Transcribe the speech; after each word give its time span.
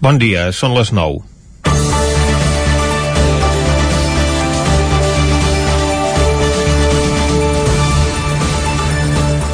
Bon 0.00 0.16
dia, 0.16 0.46
són 0.56 0.72
les 0.72 0.94
9. 0.96 1.18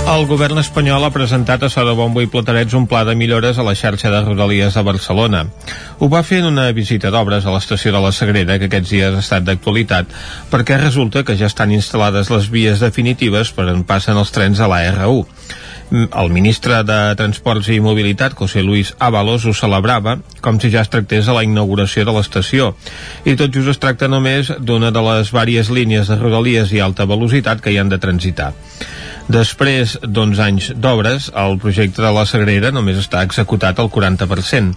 El 0.06 0.22
govern 0.30 0.61
espanyol 0.62 1.03
ha 1.03 1.11
presentat 1.11 1.67
a 1.67 1.69
Sora 1.69 1.96
Bombo 1.98 2.22
i 2.22 2.30
Platarets 2.30 2.77
un 2.79 2.87
pla 2.87 3.03
de 3.04 3.17
millores 3.19 3.59
a 3.59 3.67
la 3.67 3.74
xarxa 3.74 4.12
de 4.14 4.22
rodalies 4.22 4.79
de 4.79 4.87
Barcelona. 4.87 5.43
Ho 5.98 6.06
va 6.14 6.22
fer 6.22 6.38
en 6.45 6.52
una 6.52 6.70
visita 6.70 7.10
d'obres 7.10 7.42
a 7.42 7.50
l'estació 7.50 7.90
de 7.90 8.06
la 8.06 8.14
Sagrera, 8.14 8.60
que 8.62 8.70
aquests 8.70 8.94
dies 8.94 9.18
ha 9.18 9.26
estat 9.26 9.50
d'actualitat, 9.50 10.14
perquè 10.54 10.78
resulta 10.78 11.26
que 11.26 11.34
ja 11.34 11.50
estan 11.50 11.74
instal·lades 11.74 12.30
les 12.30 12.46
vies 12.54 12.86
definitives 12.86 13.50
per 13.50 13.66
on 13.74 13.82
passen 13.82 14.22
els 14.22 14.30
trens 14.30 14.62
a 14.62 14.70
la 14.70 14.84
R1. 14.94 15.26
El 15.95 16.30
ministre 16.34 16.80
de 16.82 17.14
Transports 17.14 17.69
i 17.71 17.79
Mobilitat, 17.80 18.34
José 18.34 18.62
Luis 18.66 18.93
Ábalos, 18.98 19.45
ho 19.46 19.55
celebrava 19.55 20.16
com 20.43 20.59
si 20.59 20.70
ja 20.73 20.82
es 20.82 20.91
tractés 20.91 21.29
a 21.29 21.37
la 21.37 21.45
inauguració 21.46 22.02
de 22.09 22.15
l'estació. 22.16 22.73
I 23.24 23.37
tot 23.38 23.55
just 23.55 23.70
es 23.70 23.79
tracta 23.83 24.09
només 24.10 24.51
d'una 24.59 24.91
de 24.91 25.02
les 25.07 25.30
vàries 25.34 25.70
línies 25.70 26.10
de 26.10 26.19
rodalies 26.19 26.74
i 26.74 26.83
alta 26.83 27.07
velocitat 27.07 27.62
que 27.62 27.70
hi 27.70 27.79
han 27.79 27.93
de 27.93 28.01
transitar. 28.02 28.52
Després 29.30 29.96
d'11 30.02 30.43
anys 30.43 30.70
d'obres, 30.74 31.30
el 31.34 31.59
projecte 31.62 32.02
de 32.02 32.12
la 32.15 32.27
Sagrera 32.27 32.74
només 32.74 32.98
està 32.98 33.23
executat 33.27 33.79
al 33.79 33.91
40% 33.91 34.74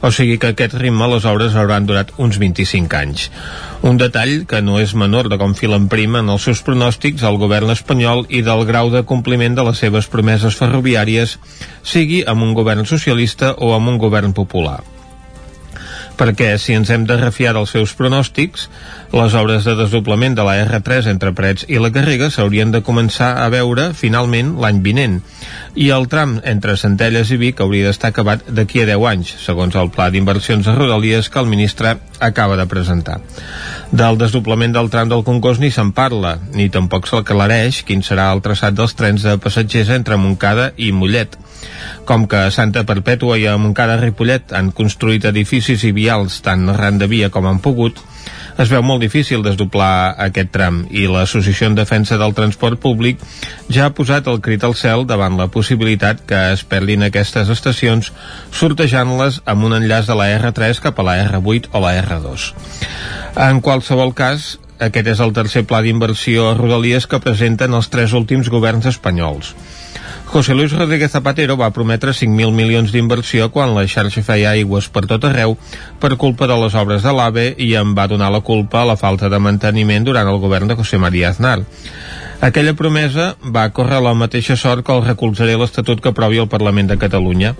o 0.00 0.10
sigui 0.14 0.38
que 0.38 0.52
aquest 0.52 0.76
ritme 0.78 1.08
obres 1.08 1.56
hauran 1.56 1.86
durat 1.86 2.12
uns 2.18 2.38
25 2.38 2.98
anys. 2.98 3.30
Un 3.82 3.98
detall 3.98 4.44
que 4.50 4.60
no 4.62 4.78
és 4.82 4.94
menor 4.94 5.28
de 5.28 5.38
com 5.38 5.54
filen 5.54 5.88
prima 5.88 6.20
en 6.20 6.28
els 6.34 6.46
seus 6.48 6.62
pronòstics 6.66 7.22
al 7.22 7.38
govern 7.38 7.70
espanyol 7.70 8.26
i 8.28 8.42
del 8.42 8.66
grau 8.66 8.90
de 8.90 9.04
compliment 9.04 9.54
de 9.54 9.64
les 9.70 9.78
seves 9.78 10.06
promeses 10.06 10.58
ferroviàries, 10.58 11.38
sigui 11.82 12.22
amb 12.26 12.42
un 12.42 12.54
govern 12.54 12.86
socialista 12.86 13.54
o 13.58 13.74
amb 13.74 13.94
un 13.94 13.98
govern 13.98 14.34
popular 14.34 14.80
perquè 16.18 16.56
si 16.58 16.74
ens 16.74 16.90
hem 16.90 17.06
de 17.06 17.16
refiar 17.16 17.54
dels 17.56 17.70
seus 17.72 17.94
pronòstics, 17.96 18.66
les 19.14 19.34
obres 19.38 19.64
de 19.64 19.76
desdoblament 19.78 20.34
de 20.36 20.44
la 20.44 20.56
R3 20.64 21.08
entre 21.12 21.32
Prets 21.36 21.64
i 21.70 21.78
la 21.80 21.92
Garriga 21.94 22.28
s'haurien 22.34 22.74
de 22.74 22.82
començar 22.84 23.30
a 23.40 23.46
veure 23.54 23.92
finalment 23.96 24.56
l'any 24.60 24.82
vinent, 24.84 25.20
i 25.78 25.88
el 25.94 26.08
tram 26.12 26.36
entre 26.42 26.76
Centelles 26.76 27.30
i 27.32 27.38
Vic 27.40 27.62
hauria 27.62 27.88
d'estar 27.88 28.10
acabat 28.12 28.44
d'aquí 28.50 28.82
a 28.82 28.88
10 28.90 29.08
anys, 29.12 29.32
segons 29.46 29.78
el 29.78 29.92
pla 29.94 30.10
d'inversions 30.10 30.66
de 30.66 30.74
Rodalies 30.74 31.30
que 31.30 31.40
el 31.40 31.48
ministre 31.48 31.96
acaba 32.20 32.58
de 32.58 32.66
presentar. 32.66 33.20
Del 33.90 34.18
desdoblament 34.20 34.74
del 34.74 34.90
tram 34.92 35.08
del 35.08 35.24
Congost 35.24 35.62
ni 35.62 35.70
se'n 35.72 35.94
parla, 35.96 36.36
ni 36.52 36.68
tampoc 36.68 37.08
s'aclareix 37.08 37.84
quin 37.88 38.02
serà 38.02 38.28
el 38.34 38.42
traçat 38.44 38.76
dels 38.76 38.98
trens 38.98 39.24
de 39.24 39.38
passatgers 39.40 39.94
entre 39.94 40.18
Montcada 40.20 40.72
i 40.76 40.90
Mollet, 40.92 41.38
com 42.08 42.26
que 42.30 42.44
a 42.46 42.52
Santa 42.54 42.84
Perpètua 42.88 43.38
i 43.38 43.46
a 43.48 43.56
Montcada 43.60 43.98
Ripollet 44.00 44.54
han 44.56 44.70
construït 44.76 45.26
edificis 45.28 45.84
i 45.84 45.92
vials 45.96 46.40
tant 46.44 46.68
arran 46.72 46.98
de 47.00 47.08
via 47.10 47.30
com 47.34 47.46
han 47.48 47.60
pogut, 47.64 48.00
es 48.58 48.70
veu 48.72 48.82
molt 48.82 49.02
difícil 49.04 49.44
desdoblar 49.44 50.16
aquest 50.24 50.50
tram 50.54 50.80
i 50.90 51.04
l'Associació 51.06 51.68
en 51.70 51.76
Defensa 51.78 52.18
del 52.18 52.34
Transport 52.34 52.80
Públic 52.82 53.20
ja 53.70 53.86
ha 53.86 53.94
posat 53.94 54.26
el 54.32 54.40
crit 54.42 54.64
al 54.66 54.74
cel 54.78 55.04
davant 55.06 55.36
la 55.38 55.46
possibilitat 55.54 56.24
que 56.26 56.40
es 56.54 56.64
perdin 56.66 57.06
aquestes 57.06 57.52
estacions 57.54 58.10
sortejant-les 58.60 59.42
amb 59.46 59.68
un 59.68 59.76
enllaç 59.78 60.10
de 60.10 60.18
la 60.18 60.30
R3 60.40 60.82
cap 60.88 60.98
a 60.98 61.06
la 61.06 61.18
R8 61.28 61.70
o 61.70 61.84
la 61.84 61.94
R2. 62.02 62.48
En 63.46 63.62
qualsevol 63.62 64.10
cas, 64.18 64.56
aquest 64.82 65.12
és 65.14 65.22
el 65.22 65.34
tercer 65.34 65.62
pla 65.66 65.78
d'inversió 65.82 66.50
a 66.50 66.56
Rodalies 66.58 67.06
que 67.06 67.22
presenten 67.22 67.74
els 67.78 67.90
tres 67.94 68.14
últims 68.14 68.50
governs 68.50 68.90
espanyols. 68.90 69.54
José 70.28 70.52
Luis 70.54 70.70
Rodríguez 70.72 71.10
Zapatero 71.10 71.56
va 71.56 71.70
prometre 71.72 72.12
5.000 72.12 72.52
milions 72.52 72.90
d'inversió 72.92 73.46
quan 73.48 73.70
la 73.72 73.86
xarxa 73.88 74.20
feia 74.26 74.50
aigües 74.52 74.90
per 74.92 75.06
tot 75.08 75.24
arreu 75.24 75.54
per 76.02 76.18
culpa 76.20 76.44
de 76.50 76.58
les 76.60 76.76
obres 76.76 77.00
de 77.06 77.14
l'AVE 77.16 77.46
i 77.56 77.70
en 77.80 77.94
va 77.96 78.04
donar 78.12 78.28
la 78.34 78.42
culpa 78.44 78.82
a 78.82 78.88
la 78.90 78.98
falta 79.00 79.30
de 79.32 79.40
manteniment 79.40 80.04
durant 80.04 80.28
el 80.28 80.36
govern 80.42 80.68
de 80.68 80.76
José 80.76 81.00
María 81.00 81.30
Aznar. 81.32 81.62
Aquella 82.38 82.70
promesa 82.78 83.32
va 83.54 83.64
córrer 83.74 83.98
la 83.98 84.12
mateixa 84.14 84.54
sort 84.56 84.84
que 84.86 84.94
el 84.94 85.02
recolzaré 85.02 85.56
l'Estatut 85.58 85.98
que 85.98 86.12
aprovi 86.12 86.38
el 86.38 86.46
Parlament 86.46 86.86
de 86.86 86.96
Catalunya. 87.02 87.56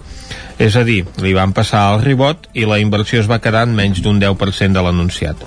És 0.63 0.77
a 0.79 0.85
dir, 0.87 1.03
li 1.19 1.33
van 1.35 1.51
passar 1.53 1.81
el 1.95 2.05
ribot 2.05 2.47
i 2.55 2.63
la 2.63 2.79
inversió 2.79 3.19
es 3.19 3.31
va 3.31 3.41
quedar 3.43 3.67
en 3.67 3.75
menys 3.75 3.99
d'un 4.05 4.21
10% 4.23 4.79
de 4.79 4.85
l'anunciat. 4.87 5.43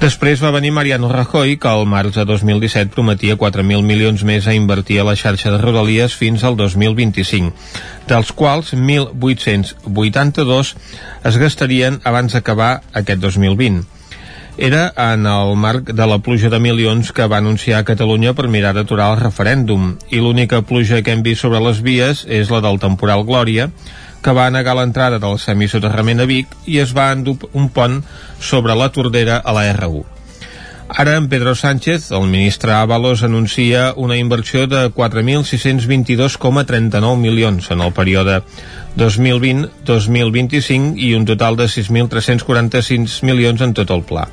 Després 0.00 0.42
va 0.42 0.50
venir 0.50 0.72
Mariano 0.74 1.08
Rajoy, 1.12 1.58
que 1.62 1.70
al 1.70 1.86
març 1.86 2.18
de 2.18 2.24
2017 2.26 2.90
prometia 2.94 3.38
4.000 3.38 3.86
milions 3.86 4.24
més 4.26 4.48
a 4.48 4.54
invertir 4.56 4.98
a 4.98 5.06
la 5.06 5.14
xarxa 5.14 5.54
de 5.54 5.62
Rodalies 5.62 6.16
fins 6.18 6.42
al 6.42 6.58
2025, 6.58 7.54
dels 8.10 8.34
quals 8.34 8.74
1.882 8.74 10.74
es 11.30 11.40
gastarien 11.44 12.02
abans 12.02 12.34
d'acabar 12.34 12.82
aquest 13.04 13.22
2020 13.28 13.99
era 14.60 14.92
en 14.96 15.26
el 15.26 15.56
marc 15.56 15.94
de 15.96 16.06
la 16.06 16.18
pluja 16.20 16.50
de 16.52 16.58
milions 16.60 17.14
que 17.16 17.26
va 17.32 17.38
anunciar 17.40 17.80
Catalunya 17.88 18.34
per 18.36 18.50
mirar 18.52 18.74
d'aturar 18.76 19.08
el 19.14 19.22
referèndum 19.22 19.94
i 20.12 20.20
l'única 20.20 20.60
pluja 20.68 21.00
que 21.00 21.16
hem 21.16 21.24
vist 21.24 21.46
sobre 21.46 21.62
les 21.64 21.80
vies 21.80 22.26
és 22.28 22.52
la 22.52 22.60
del 22.60 22.76
temporal 22.82 23.24
Glòria 23.24 23.70
que 24.20 24.36
va 24.36 24.50
negar 24.52 24.76
l'entrada 24.76 25.18
del 25.18 25.40
semisoterrament 25.40 26.20
a 26.20 26.28
Vic 26.28 26.52
i 26.68 26.78
es 26.84 26.92
va 26.96 27.08
endur 27.16 27.38
un 27.56 27.72
pont 27.72 28.02
sobre 28.38 28.76
la 28.76 28.92
Tordera 28.92 29.40
a 29.40 29.56
la 29.56 29.64
R1. 29.72 30.20
Ara, 30.90 31.14
en 31.16 31.30
Pedro 31.30 31.54
Sánchez, 31.54 32.10
el 32.10 32.26
ministre 32.26 32.72
Ábalos, 32.72 33.22
anuncia 33.22 33.94
una 33.96 34.16
inversió 34.16 34.66
de 34.66 34.90
4.622,39 34.90 37.16
milions 37.16 37.70
en 37.70 37.80
el 37.80 37.92
període 37.94 38.42
2020-2025 38.98 40.98
i 40.98 41.14
un 41.14 41.24
total 41.24 41.56
de 41.56 41.70
6.346 41.70 43.22
milions 43.22 43.62
en 43.62 43.74
tot 43.78 43.90
el 43.94 44.02
pla. 44.02 44.26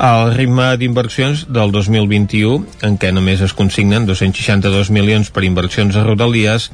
El 0.00 0.30
ritme 0.32 0.64
d'inversions 0.80 1.42
del 1.52 1.74
2021, 1.74 2.62
en 2.88 2.94
què 2.96 3.10
només 3.12 3.42
es 3.44 3.52
consignen 3.52 4.06
262 4.08 4.88
milions 4.96 5.28
per 5.28 5.42
inversions 5.44 5.92
a 5.92 6.04
Rodalies, 6.06 6.70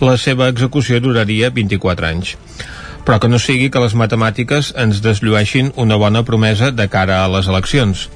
la 0.00 0.14
seva 0.16 0.46
execució 0.48 0.96
duraria 1.04 1.50
24 1.52 2.06
anys. 2.08 2.38
Però 3.04 3.18
que 3.20 3.28
no 3.28 3.36
sigui 3.36 3.68
que 3.68 3.82
les 3.84 3.92
matemàtiques 3.92 4.70
ens 4.80 5.02
desllueixin 5.04 5.74
una 5.76 5.98
bona 6.00 6.22
promesa 6.24 6.70
de 6.72 6.86
cara 6.88 7.18
a 7.20 7.28
les 7.28 7.50
eleccions. 7.52 8.06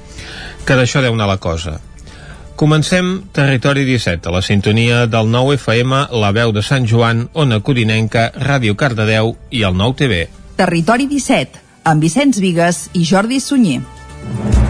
Que 0.65 0.73
d'això 0.79 1.03
deu 1.05 1.13
anar 1.13 1.29
la 1.29 1.37
cosa. 1.37 1.77
Comencem 2.57 3.19
Territori 3.37 3.85
17, 3.85 4.31
a 4.31 4.33
la 4.33 4.41
sintonia 4.41 5.03
del 5.05 5.29
9 5.29 5.59
FM, 5.59 6.07
la 6.09 6.31
veu 6.33 6.55
de 6.55 6.63
Sant 6.65 6.87
Joan, 6.89 7.27
Ona 7.33 7.59
Codinenca, 7.61 8.31
Ràdio 8.33 8.73
Cardedeu 8.73 9.35
i 9.51 9.61
el 9.61 9.77
9 9.77 10.01
TV. 10.01 10.23
Territori 10.57 11.05
17, 11.11 11.61
amb 11.85 12.01
Vicenç 12.01 12.41
Vigues 12.41 12.87
i 12.97 13.05
Jordi 13.05 13.37
Sunyer. 13.43 13.94
Thank 14.25 14.55
you. 14.55 14.64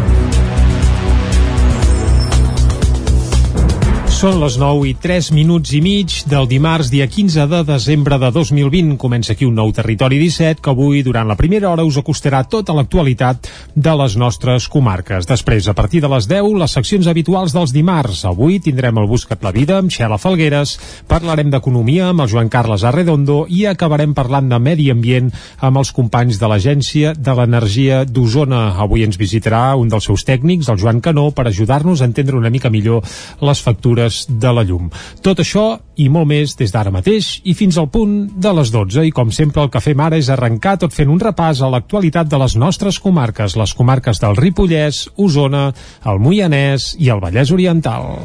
Són 4.16 4.38
les 4.40 4.56
9 4.56 4.86
i 4.88 4.94
3 4.96 5.28
minuts 5.36 5.74
i 5.76 5.82
mig 5.84 6.14
del 6.32 6.46
dimarts, 6.48 6.88
dia 6.88 7.04
15 7.12 7.50
de 7.52 7.58
desembre 7.68 8.16
de 8.16 8.30
2020. 8.32 8.94
Comença 8.96 9.34
aquí 9.34 9.44
un 9.44 9.58
nou 9.60 9.74
Territori 9.76 10.16
17 10.22 10.62
que 10.64 10.72
avui, 10.72 11.02
durant 11.04 11.28
la 11.28 11.36
primera 11.36 11.68
hora, 11.68 11.84
us 11.84 11.98
acostarà 12.00 12.40
tota 12.48 12.72
l'actualitat 12.78 13.50
de 13.76 13.96
les 14.00 14.16
nostres 14.16 14.70
comarques. 14.72 15.28
Després, 15.28 15.68
a 15.68 15.74
partir 15.76 16.00
de 16.00 16.08
les 16.14 16.30
10, 16.32 16.48
les 16.62 16.76
seccions 16.78 17.10
habituals 17.12 17.52
dels 17.52 17.74
dimarts. 17.76 18.22
Avui 18.30 18.62
tindrem 18.64 19.02
el 19.02 19.10
Buscat 19.12 19.44
la 19.44 19.52
Vida 19.52 19.82
amb 19.82 19.92
Xela 19.92 20.16
Falgueres, 20.16 20.78
parlarem 21.12 21.52
d'economia 21.52 22.08
amb 22.14 22.24
el 22.24 22.32
Joan 22.32 22.48
Carles 22.48 22.88
Arredondo 22.88 23.42
i 23.52 23.66
acabarem 23.68 24.16
parlant 24.16 24.48
de 24.48 24.62
medi 24.64 24.88
ambient 24.96 25.28
amb 25.60 25.84
els 25.84 25.92
companys 25.92 26.40
de 26.40 26.54
l'Agència 26.54 27.12
de 27.20 27.36
l'Energia 27.36 28.06
d'Osona. 28.08 28.80
Avui 28.80 29.04
ens 29.04 29.20
visitarà 29.20 29.76
un 29.76 29.92
dels 29.92 30.08
seus 30.08 30.24
tècnics, 30.24 30.72
el 30.72 30.80
Joan 30.80 31.04
Canó, 31.04 31.28
per 31.36 31.50
ajudar-nos 31.52 32.00
a 32.00 32.08
entendre 32.08 32.40
una 32.40 32.54
mica 32.54 32.72
millor 32.72 33.04
les 33.44 33.60
factures 33.60 34.05
factures 34.06 34.26
de 34.30 34.54
la 34.54 34.64
llum. 34.64 34.90
Tot 35.22 35.40
això 35.40 35.80
i 35.98 36.10
molt 36.10 36.28
més 36.28 36.56
des 36.58 36.72
d'ara 36.72 36.92
mateix 36.92 37.42
i 37.44 37.54
fins 37.54 37.78
al 37.78 37.90
punt 37.90 38.28
de 38.38 38.54
les 38.54 38.72
12. 38.72 39.06
I 39.06 39.12
com 39.12 39.32
sempre 39.32 39.64
el 39.64 39.70
que 39.70 39.82
fem 39.82 40.00
ara 40.00 40.18
és 40.18 40.30
arrencar 40.30 40.78
tot 40.78 40.94
fent 40.94 41.10
un 41.10 41.20
repàs 41.20 41.62
a 41.62 41.70
l'actualitat 41.70 42.28
de 42.28 42.38
les 42.38 42.56
nostres 42.56 43.00
comarques, 43.00 43.56
les 43.56 43.74
comarques 43.74 44.20
del 44.20 44.36
Ripollès, 44.36 45.10
Osona, 45.18 45.74
el 46.06 46.20
Moianès 46.20 46.96
i 47.00 47.10
el 47.10 47.22
Vallès 47.22 47.52
Oriental. 47.52 48.22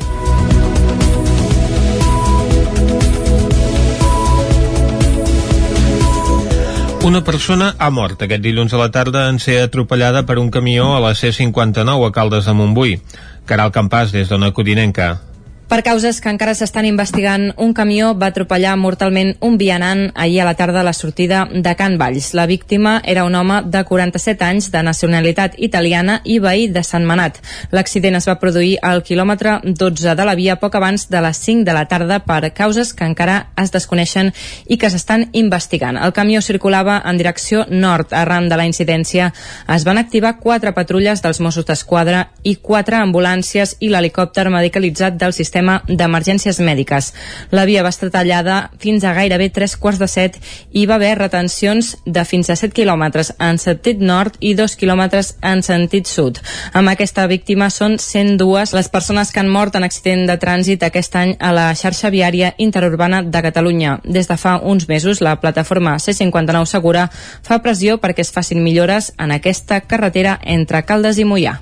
Una 7.02 7.22
persona 7.24 7.74
ha 7.78 7.88
mort 7.88 8.20
aquest 8.22 8.42
dilluns 8.44 8.74
a 8.74 8.78
la 8.78 8.90
tarda 8.92 9.30
en 9.30 9.38
ser 9.40 9.62
atropellada 9.62 10.26
per 10.28 10.36
un 10.38 10.50
camió 10.52 10.92
a 10.94 11.00
la 11.00 11.14
C-59 11.14 12.06
a 12.06 12.12
Caldes 12.12 12.44
de 12.44 12.52
Montbui. 12.52 13.00
Caral 13.48 13.72
Campàs, 13.72 14.12
des 14.12 14.28
d'Ona 14.28 14.52
Codinenca. 14.52 15.29
Per 15.70 15.84
causes 15.86 16.16
que 16.18 16.26
encara 16.26 16.50
s'estan 16.58 16.82
investigant, 16.88 17.44
un 17.62 17.70
camió 17.78 18.08
va 18.18 18.32
atropellar 18.32 18.72
mortalment 18.74 19.36
un 19.46 19.54
vianant 19.54 20.00
ahir 20.18 20.40
a 20.42 20.46
la 20.48 20.56
tarda 20.58 20.80
a 20.80 20.82
la 20.82 20.92
sortida 20.92 21.44
de 21.46 21.74
Can 21.78 21.94
Valls. 21.96 22.32
La 22.34 22.48
víctima 22.50 22.96
era 23.04 23.22
un 23.22 23.36
home 23.38 23.60
de 23.70 23.84
47 23.86 24.42
anys 24.42 24.66
de 24.72 24.82
nacionalitat 24.82 25.54
italiana 25.62 26.16
i 26.24 26.40
veí 26.42 26.66
de 26.74 26.82
Sant 26.82 27.06
Manat. 27.06 27.38
L'accident 27.70 28.18
es 28.18 28.26
va 28.26 28.40
produir 28.42 28.80
al 28.82 29.04
quilòmetre 29.06 29.60
12 29.62 30.16
de 30.18 30.26
la 30.26 30.34
via 30.34 30.56
poc 30.58 30.74
abans 30.74 31.06
de 31.06 31.20
les 31.22 31.38
5 31.38 31.62
de 31.62 31.78
la 31.78 31.86
tarda 31.86 32.18
per 32.26 32.50
causes 32.50 32.90
que 32.90 33.06
encara 33.06 33.38
es 33.54 33.70
desconeixen 33.70 34.32
i 34.66 34.74
que 34.74 34.90
s'estan 34.90 35.28
investigant. 35.38 36.02
El 36.02 36.10
camió 36.10 36.42
circulava 36.42 36.98
en 37.04 37.22
direcció 37.22 37.62
nord. 37.70 38.10
Arran 38.10 38.50
de 38.50 38.58
la 38.58 38.66
incidència 38.66 39.30
es 39.70 39.86
van 39.86 40.02
activar 40.02 40.40
quatre 40.42 40.74
patrulles 40.74 41.22
dels 41.22 41.38
Mossos 41.38 41.70
d'Esquadra 41.70 42.26
i 42.42 42.56
quatre 42.58 42.98
ambulàncies 42.98 43.78
i 43.78 43.94
l'helicòpter 43.94 44.50
medicalitzat 44.50 45.14
del 45.14 45.32
sistema 45.32 45.59
sistema 45.60 45.82
d'emergències 45.86 46.58
mèdiques. 46.60 47.12
La 47.50 47.66
via 47.66 47.82
va 47.82 47.90
estar 47.92 48.10
tallada 48.10 48.70
fins 48.80 49.04
a 49.04 49.12
gairebé 49.12 49.50
tres 49.50 49.76
quarts 49.76 49.98
de 50.00 50.08
set 50.08 50.38
i 50.72 50.86
va 50.86 50.96
haver 50.96 51.18
retencions 51.18 51.96
de 52.06 52.24
fins 52.24 52.48
a 52.50 52.56
7 52.56 52.72
quilòmetres 52.72 53.34
en 53.38 53.58
sentit 53.58 54.00
nord 54.00 54.36
i 54.40 54.54
2 54.54 54.76
quilòmetres 54.80 55.36
en 55.42 55.62
sentit 55.62 56.06
sud. 56.06 56.40
Amb 56.72 56.88
aquesta 56.88 57.26
víctima 57.26 57.70
són 57.70 57.98
102 57.98 58.72
les 58.72 58.88
persones 58.88 59.32
que 59.32 59.40
han 59.40 59.52
mort 59.52 59.76
en 59.76 59.84
accident 59.84 60.26
de 60.26 60.38
trànsit 60.40 60.82
aquest 60.82 61.16
any 61.16 61.36
a 61.38 61.52
la 61.52 61.74
xarxa 61.74 62.10
viària 62.10 62.54
interurbana 62.56 63.22
de 63.22 63.42
Catalunya. 63.42 63.98
Des 64.04 64.28
de 64.28 64.36
fa 64.36 64.58
uns 64.62 64.88
mesos, 64.88 65.20
la 65.20 65.36
plataforma 65.40 65.98
C59 65.98 66.64
Segura 66.66 67.10
fa 67.42 67.60
pressió 67.60 68.00
perquè 68.00 68.24
es 68.24 68.32
facin 68.32 68.64
millores 68.64 69.12
en 69.18 69.32
aquesta 69.32 69.82
carretera 69.82 70.38
entre 70.42 70.84
Caldes 70.84 71.18
i 71.18 71.24
Mollà. 71.24 71.60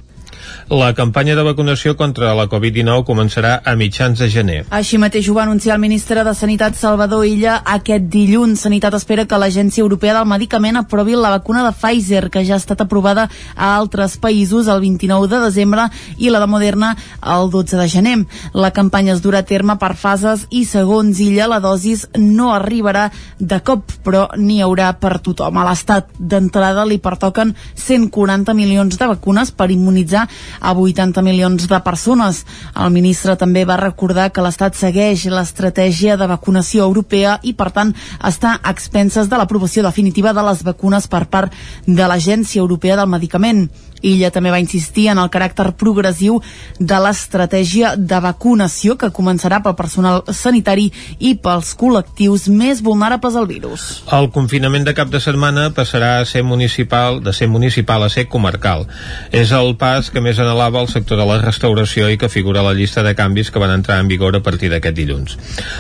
La 0.68 0.92
campanya 0.92 1.32
de 1.32 1.40
vacunació 1.40 1.94
contra 1.96 2.34
la 2.36 2.44
Covid-19 2.44 3.06
començarà 3.08 3.54
a 3.64 3.72
mitjans 3.72 4.20
de 4.20 4.26
gener. 4.28 4.56
Així 4.68 4.98
mateix 5.00 5.30
ho 5.30 5.32
va 5.32 5.46
anunciar 5.46 5.78
el 5.78 5.80
ministre 5.80 6.20
de 6.26 6.34
Sanitat 6.36 6.74
Salvador 6.76 7.24
Illa 7.24 7.54
aquest 7.64 8.10
dilluns. 8.12 8.60
Sanitat 8.66 8.92
espera 8.98 9.24
que 9.24 9.38
l'Agència 9.40 9.80
Europea 9.80 10.18
del 10.18 10.28
Medicament 10.28 10.76
aprovi 10.76 11.16
la 11.16 11.30
vacuna 11.32 11.62
de 11.64 11.72
Pfizer, 11.72 12.28
que 12.28 12.42
ja 12.44 12.58
ha 12.58 12.60
estat 12.60 12.82
aprovada 12.84 13.30
a 13.56 13.70
altres 13.78 14.18
països 14.20 14.68
el 14.68 14.82
29 14.82 15.30
de 15.32 15.38
desembre 15.46 15.86
i 16.18 16.28
la 16.28 16.42
de 16.44 16.50
Moderna 16.52 16.92
el 17.24 17.48
12 17.48 17.80
de 17.80 17.88
gener. 17.88 18.18
La 18.52 18.70
campanya 18.76 19.14
es 19.16 19.24
durà 19.24 19.40
a 19.40 19.48
terme 19.48 19.78
per 19.80 19.94
fases 19.96 20.44
i 20.50 20.66
segons 20.68 21.16
Illa 21.24 21.48
la 21.48 21.62
dosis 21.64 22.04
no 22.18 22.50
arribarà 22.52 23.06
de 23.40 23.62
cop, 23.64 23.88
però 24.04 24.26
n'hi 24.36 24.60
haurà 24.60 24.92
per 25.00 25.16
tothom. 25.24 25.56
A 25.56 25.64
l'Estat 25.70 26.12
d'entrada 26.20 26.84
li 26.84 27.00
pertoquen 27.00 27.56
140 27.72 28.52
milions 28.52 29.00
de 29.00 29.12
vacunes 29.16 29.56
per 29.56 29.72
immunitzar 29.72 30.28
a 30.60 30.72
80 30.72 31.22
milions 31.22 31.68
de 31.68 31.80
persones. 31.84 32.44
El 32.74 32.92
ministre 32.94 33.36
també 33.36 33.64
va 33.68 33.80
recordar 33.80 34.30
que 34.30 34.44
l'Estat 34.44 34.78
segueix 34.78 35.26
l'estratègia 35.32 36.16
de 36.16 36.28
vacunació 36.30 36.86
europea 36.86 37.38
i, 37.42 37.54
per 37.54 37.70
tant, 37.74 37.94
està 38.24 38.56
a 38.56 38.72
expenses 38.72 39.28
de 39.28 39.36
l'aprovació 39.38 39.82
definitiva 39.86 40.32
de 40.32 40.44
les 40.46 40.64
vacunes 40.64 41.08
per 41.08 41.26
part 41.26 41.54
de 41.86 42.08
l'Agència 42.08 42.62
Europea 42.62 42.96
del 42.96 43.10
Medicament. 43.10 43.68
Illa 44.02 44.30
també 44.34 44.52
va 44.54 44.60
insistir 44.62 45.08
en 45.12 45.18
el 45.18 45.30
caràcter 45.32 45.70
progressiu 45.78 46.40
de 46.78 46.98
l'estratègia 47.02 47.94
de 47.96 48.20
vacunació 48.22 48.96
que 48.98 49.12
començarà 49.14 49.60
pel 49.64 49.76
personal 49.78 50.22
sanitari 50.32 50.88
i 51.18 51.34
pels 51.42 51.74
col·lectius 51.78 52.48
més 52.52 52.82
vulnerables 52.84 53.36
al 53.36 53.48
virus. 53.50 53.88
El 54.12 54.30
confinament 54.34 54.86
de 54.86 54.94
cap 54.94 55.10
de 55.12 55.20
setmana 55.22 55.68
passarà 55.74 56.18
a 56.18 56.26
ser 56.28 56.44
municipal, 56.46 57.22
de 57.24 57.32
ser 57.32 57.48
municipal 57.48 58.04
a 58.04 58.10
ser 58.12 58.28
comarcal. 58.28 58.86
És 59.32 59.52
el 59.52 59.74
pas 59.80 60.10
que 60.10 60.22
més 60.24 60.38
anhelava 60.38 60.80
el 60.82 60.90
sector 60.92 61.18
de 61.18 61.26
la 61.28 61.40
restauració 61.42 62.08
i 62.10 62.18
que 62.18 62.30
figura 62.32 62.60
a 62.60 62.68
la 62.68 62.74
llista 62.76 63.02
de 63.02 63.14
canvis 63.18 63.50
que 63.50 63.62
van 63.62 63.74
entrar 63.74 63.98
en 64.00 64.08
vigor 64.08 64.36
a 64.36 64.42
partir 64.44 64.70
d'aquest 64.72 64.96
dilluns. 64.96 65.38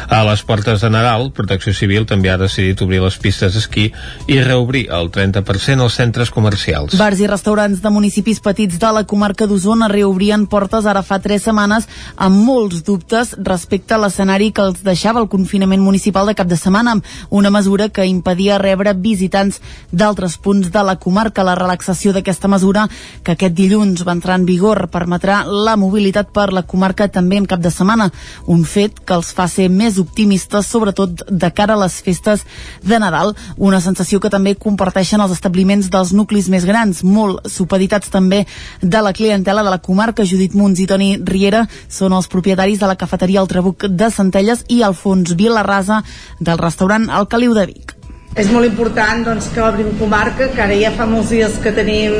A 0.08 0.22
les 0.26 0.42
portes 0.42 0.82
de 0.82 0.90
Nadal, 0.90 1.30
Protecció 1.36 1.74
Civil 1.74 2.06
també 2.08 2.30
ha 2.32 2.38
decidit 2.40 2.80
obrir 2.82 3.00
les 3.02 3.18
pistes 3.18 3.54
d'esquí 3.54 3.88
i 4.26 4.40
reobrir 4.42 4.86
el 4.94 5.10
30% 5.14 5.84
als 5.84 5.98
centres 5.98 6.32
comercials. 6.34 6.96
Bars 6.98 7.20
i 7.20 7.28
restaurants 7.30 7.82
de 7.82 7.92
municipis 8.08 8.38
petits 8.40 8.78
de 8.80 8.88
la 8.88 9.02
comarca 9.04 9.44
d'Osona 9.44 9.84
reobrien 9.92 10.46
portes 10.48 10.86
ara 10.88 11.02
fa 11.04 11.18
tres 11.20 11.42
setmanes 11.44 11.84
amb 12.16 12.38
molts 12.40 12.78
dubtes 12.86 13.34
respecte 13.44 13.92
a 13.92 13.98
l'escenari 14.00 14.46
que 14.56 14.62
els 14.64 14.80
deixava 14.80 15.20
el 15.20 15.28
confinament 15.28 15.82
municipal 15.84 16.24
de 16.24 16.34
cap 16.34 16.48
de 16.48 16.56
setmana, 16.56 16.94
una 17.28 17.50
mesura 17.52 17.90
que 17.90 18.06
impedia 18.08 18.56
rebre 18.56 18.94
visitants 18.94 19.60
d'altres 19.92 20.38
punts 20.38 20.70
de 20.72 20.82
la 20.82 20.96
comarca. 20.96 21.44
La 21.44 21.54
relaxació 21.54 22.14
d'aquesta 22.16 22.48
mesura, 22.48 22.86
que 23.22 23.34
aquest 23.36 23.52
dilluns 23.52 24.06
va 24.08 24.14
entrar 24.16 24.38
en 24.40 24.46
vigor 24.48 24.86
permetrà 24.88 25.42
la 25.44 25.76
mobilitat 25.76 26.32
per 26.32 26.48
la 26.56 26.64
comarca 26.64 27.10
també 27.12 27.36
en 27.36 27.44
cap 27.44 27.60
de 27.60 27.68
setmana, 27.70 28.08
un 28.46 28.64
fet 28.64 29.04
que 29.04 29.18
els 29.20 29.34
fa 29.36 29.50
ser 29.52 29.68
més 29.68 30.00
optimistes, 30.00 30.64
sobretot 30.64 31.26
de 31.28 31.52
cara 31.52 31.76
a 31.76 31.82
les 31.84 32.00
festes 32.00 32.46
de 32.80 32.98
Nadal, 33.04 33.34
una 33.58 33.82
sensació 33.84 34.16
que 34.16 34.32
també 34.32 34.56
comparteixen 34.56 35.20
els 35.20 35.36
establiments 35.36 35.92
dels 35.92 36.16
nuclis 36.16 36.48
més 36.48 36.64
grans, 36.64 37.04
molt 37.04 37.44
supeditats 37.52 37.97
també 38.06 38.44
de 38.80 39.02
la 39.02 39.12
clientela 39.12 39.64
de 39.66 39.74
la 39.74 39.82
comarca. 39.82 40.22
Judit 40.22 40.54
Munts 40.54 40.78
i 40.78 40.86
Toni 40.86 41.10
Riera 41.26 41.66
són 41.88 42.14
els 42.14 42.30
propietaris 42.30 42.78
de 42.78 42.86
la 42.86 42.96
cafeteria 42.96 43.42
El 43.42 43.50
Trabuc 43.50 43.88
de 43.90 44.10
Centelles 44.14 44.62
i 44.70 44.82
Alfons 44.86 45.34
Vilarrasa 45.34 46.04
del 46.38 46.62
restaurant 46.62 47.10
El 47.10 47.26
Caliu 47.26 47.54
de 47.58 47.66
Vic. 47.66 47.98
És 48.38 48.50
molt 48.54 48.68
important 48.68 49.24
doncs, 49.26 49.48
que 49.50 49.62
obrim 49.64 49.90
comarca, 49.98 50.50
que 50.54 50.62
ara 50.62 50.76
ja 50.78 50.92
fa 50.94 51.08
molts 51.08 51.32
dies 51.34 51.56
que 51.62 51.72
tenim 51.74 52.14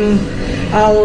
el, 0.74 0.98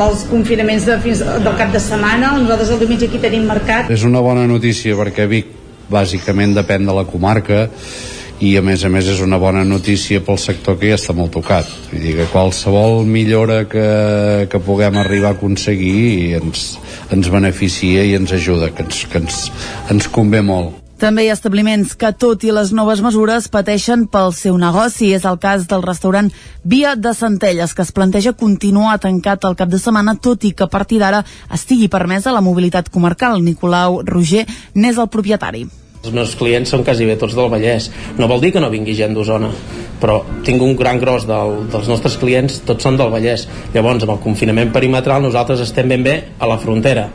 els 0.00 0.22
confinaments 0.30 0.86
de 0.88 0.96
fins, 1.04 1.20
del 1.20 1.56
cap 1.58 1.74
de 1.74 1.82
setmana. 1.82 2.32
Nosaltres 2.38 2.72
el 2.72 2.80
diumenge 2.80 3.10
aquí 3.10 3.20
tenim 3.20 3.44
mercat. 3.50 3.90
És 3.92 4.06
una 4.08 4.22
bona 4.24 4.46
notícia 4.48 4.96
perquè 4.96 5.28
Vic 5.28 5.58
bàsicament 5.90 6.54
depèn 6.56 6.86
de 6.86 6.94
la 6.94 7.04
comarca 7.04 7.66
i 8.40 8.54
a 8.56 8.62
més 8.64 8.84
a 8.84 8.90
més 8.92 9.08
és 9.12 9.20
una 9.20 9.38
bona 9.40 9.62
notícia 9.68 10.22
pel 10.24 10.38
sector 10.40 10.78
que 10.80 10.88
ja 10.90 10.96
està 10.96 11.12
molt 11.16 11.34
tocat 11.36 11.68
vull 11.90 12.04
dir 12.04 12.16
que 12.16 12.28
qualsevol 12.32 13.04
millora 13.04 13.62
que, 13.68 13.86
que 14.50 14.62
puguem 14.64 14.96
arribar 15.00 15.34
a 15.34 15.36
aconseguir 15.36 16.38
ens, 16.40 16.78
ens 17.12 17.28
beneficia 17.32 18.04
i 18.08 18.14
ens 18.16 18.32
ajuda 18.32 18.72
que 18.72 18.86
ens, 18.86 19.04
que 19.12 19.20
ens, 19.20 19.42
ens 19.92 20.08
convé 20.08 20.40
molt 20.40 20.80
també 21.00 21.24
hi 21.24 21.30
ha 21.32 21.34
establiments 21.36 21.94
que, 21.96 22.10
tot 22.12 22.42
i 22.44 22.50
les 22.52 22.74
noves 22.76 23.00
mesures, 23.00 23.46
pateixen 23.48 24.02
pel 24.12 24.34
seu 24.36 24.58
negoci. 24.60 25.14
És 25.16 25.24
el 25.24 25.38
cas 25.40 25.64
del 25.70 25.80
restaurant 25.80 26.28
Via 26.60 26.92
de 26.92 27.14
Centelles, 27.16 27.72
que 27.72 27.86
es 27.86 27.92
planteja 27.96 28.36
continuar 28.36 28.98
tancat 29.00 29.48
el 29.48 29.56
cap 29.56 29.72
de 29.72 29.80
setmana, 29.80 30.18
tot 30.20 30.44
i 30.44 30.52
que 30.52 30.68
a 30.68 30.68
partir 30.68 31.00
d'ara 31.00 31.24
estigui 31.56 31.88
permesa 31.88 32.36
la 32.36 32.44
mobilitat 32.44 32.92
comarcal. 32.92 33.40
Nicolau 33.40 34.02
Roger 34.04 34.44
n'és 34.76 35.00
el 35.00 35.08
propietari. 35.08 35.64
Els 36.00 36.14
meus 36.16 36.30
clients 36.32 36.70
són 36.72 36.80
quasi 36.80 37.04
bé 37.04 37.18
tots 37.20 37.34
del 37.36 37.50
Vallès. 37.52 37.90
No 38.16 38.28
vol 38.30 38.40
dir 38.40 38.54
que 38.54 38.60
no 38.64 38.70
vingui 38.72 38.94
gent 38.96 39.12
d'Osona, 39.12 39.50
però 40.00 40.22
tinc 40.46 40.62
un 40.64 40.72
gran 40.78 40.96
gros 41.02 41.26
del, 41.28 41.66
dels 41.72 41.90
nostres 41.92 42.16
clients, 42.22 42.62
tots 42.64 42.86
són 42.88 42.96
del 42.96 43.12
Vallès. 43.12 43.44
Llavors, 43.74 44.06
amb 44.06 44.14
el 44.14 44.22
confinament 44.24 44.72
perimetral, 44.72 45.20
nosaltres 45.20 45.60
estem 45.66 45.92
ben 45.92 46.06
bé 46.06 46.16
a 46.38 46.48
la 46.48 46.56
frontera 46.62 47.10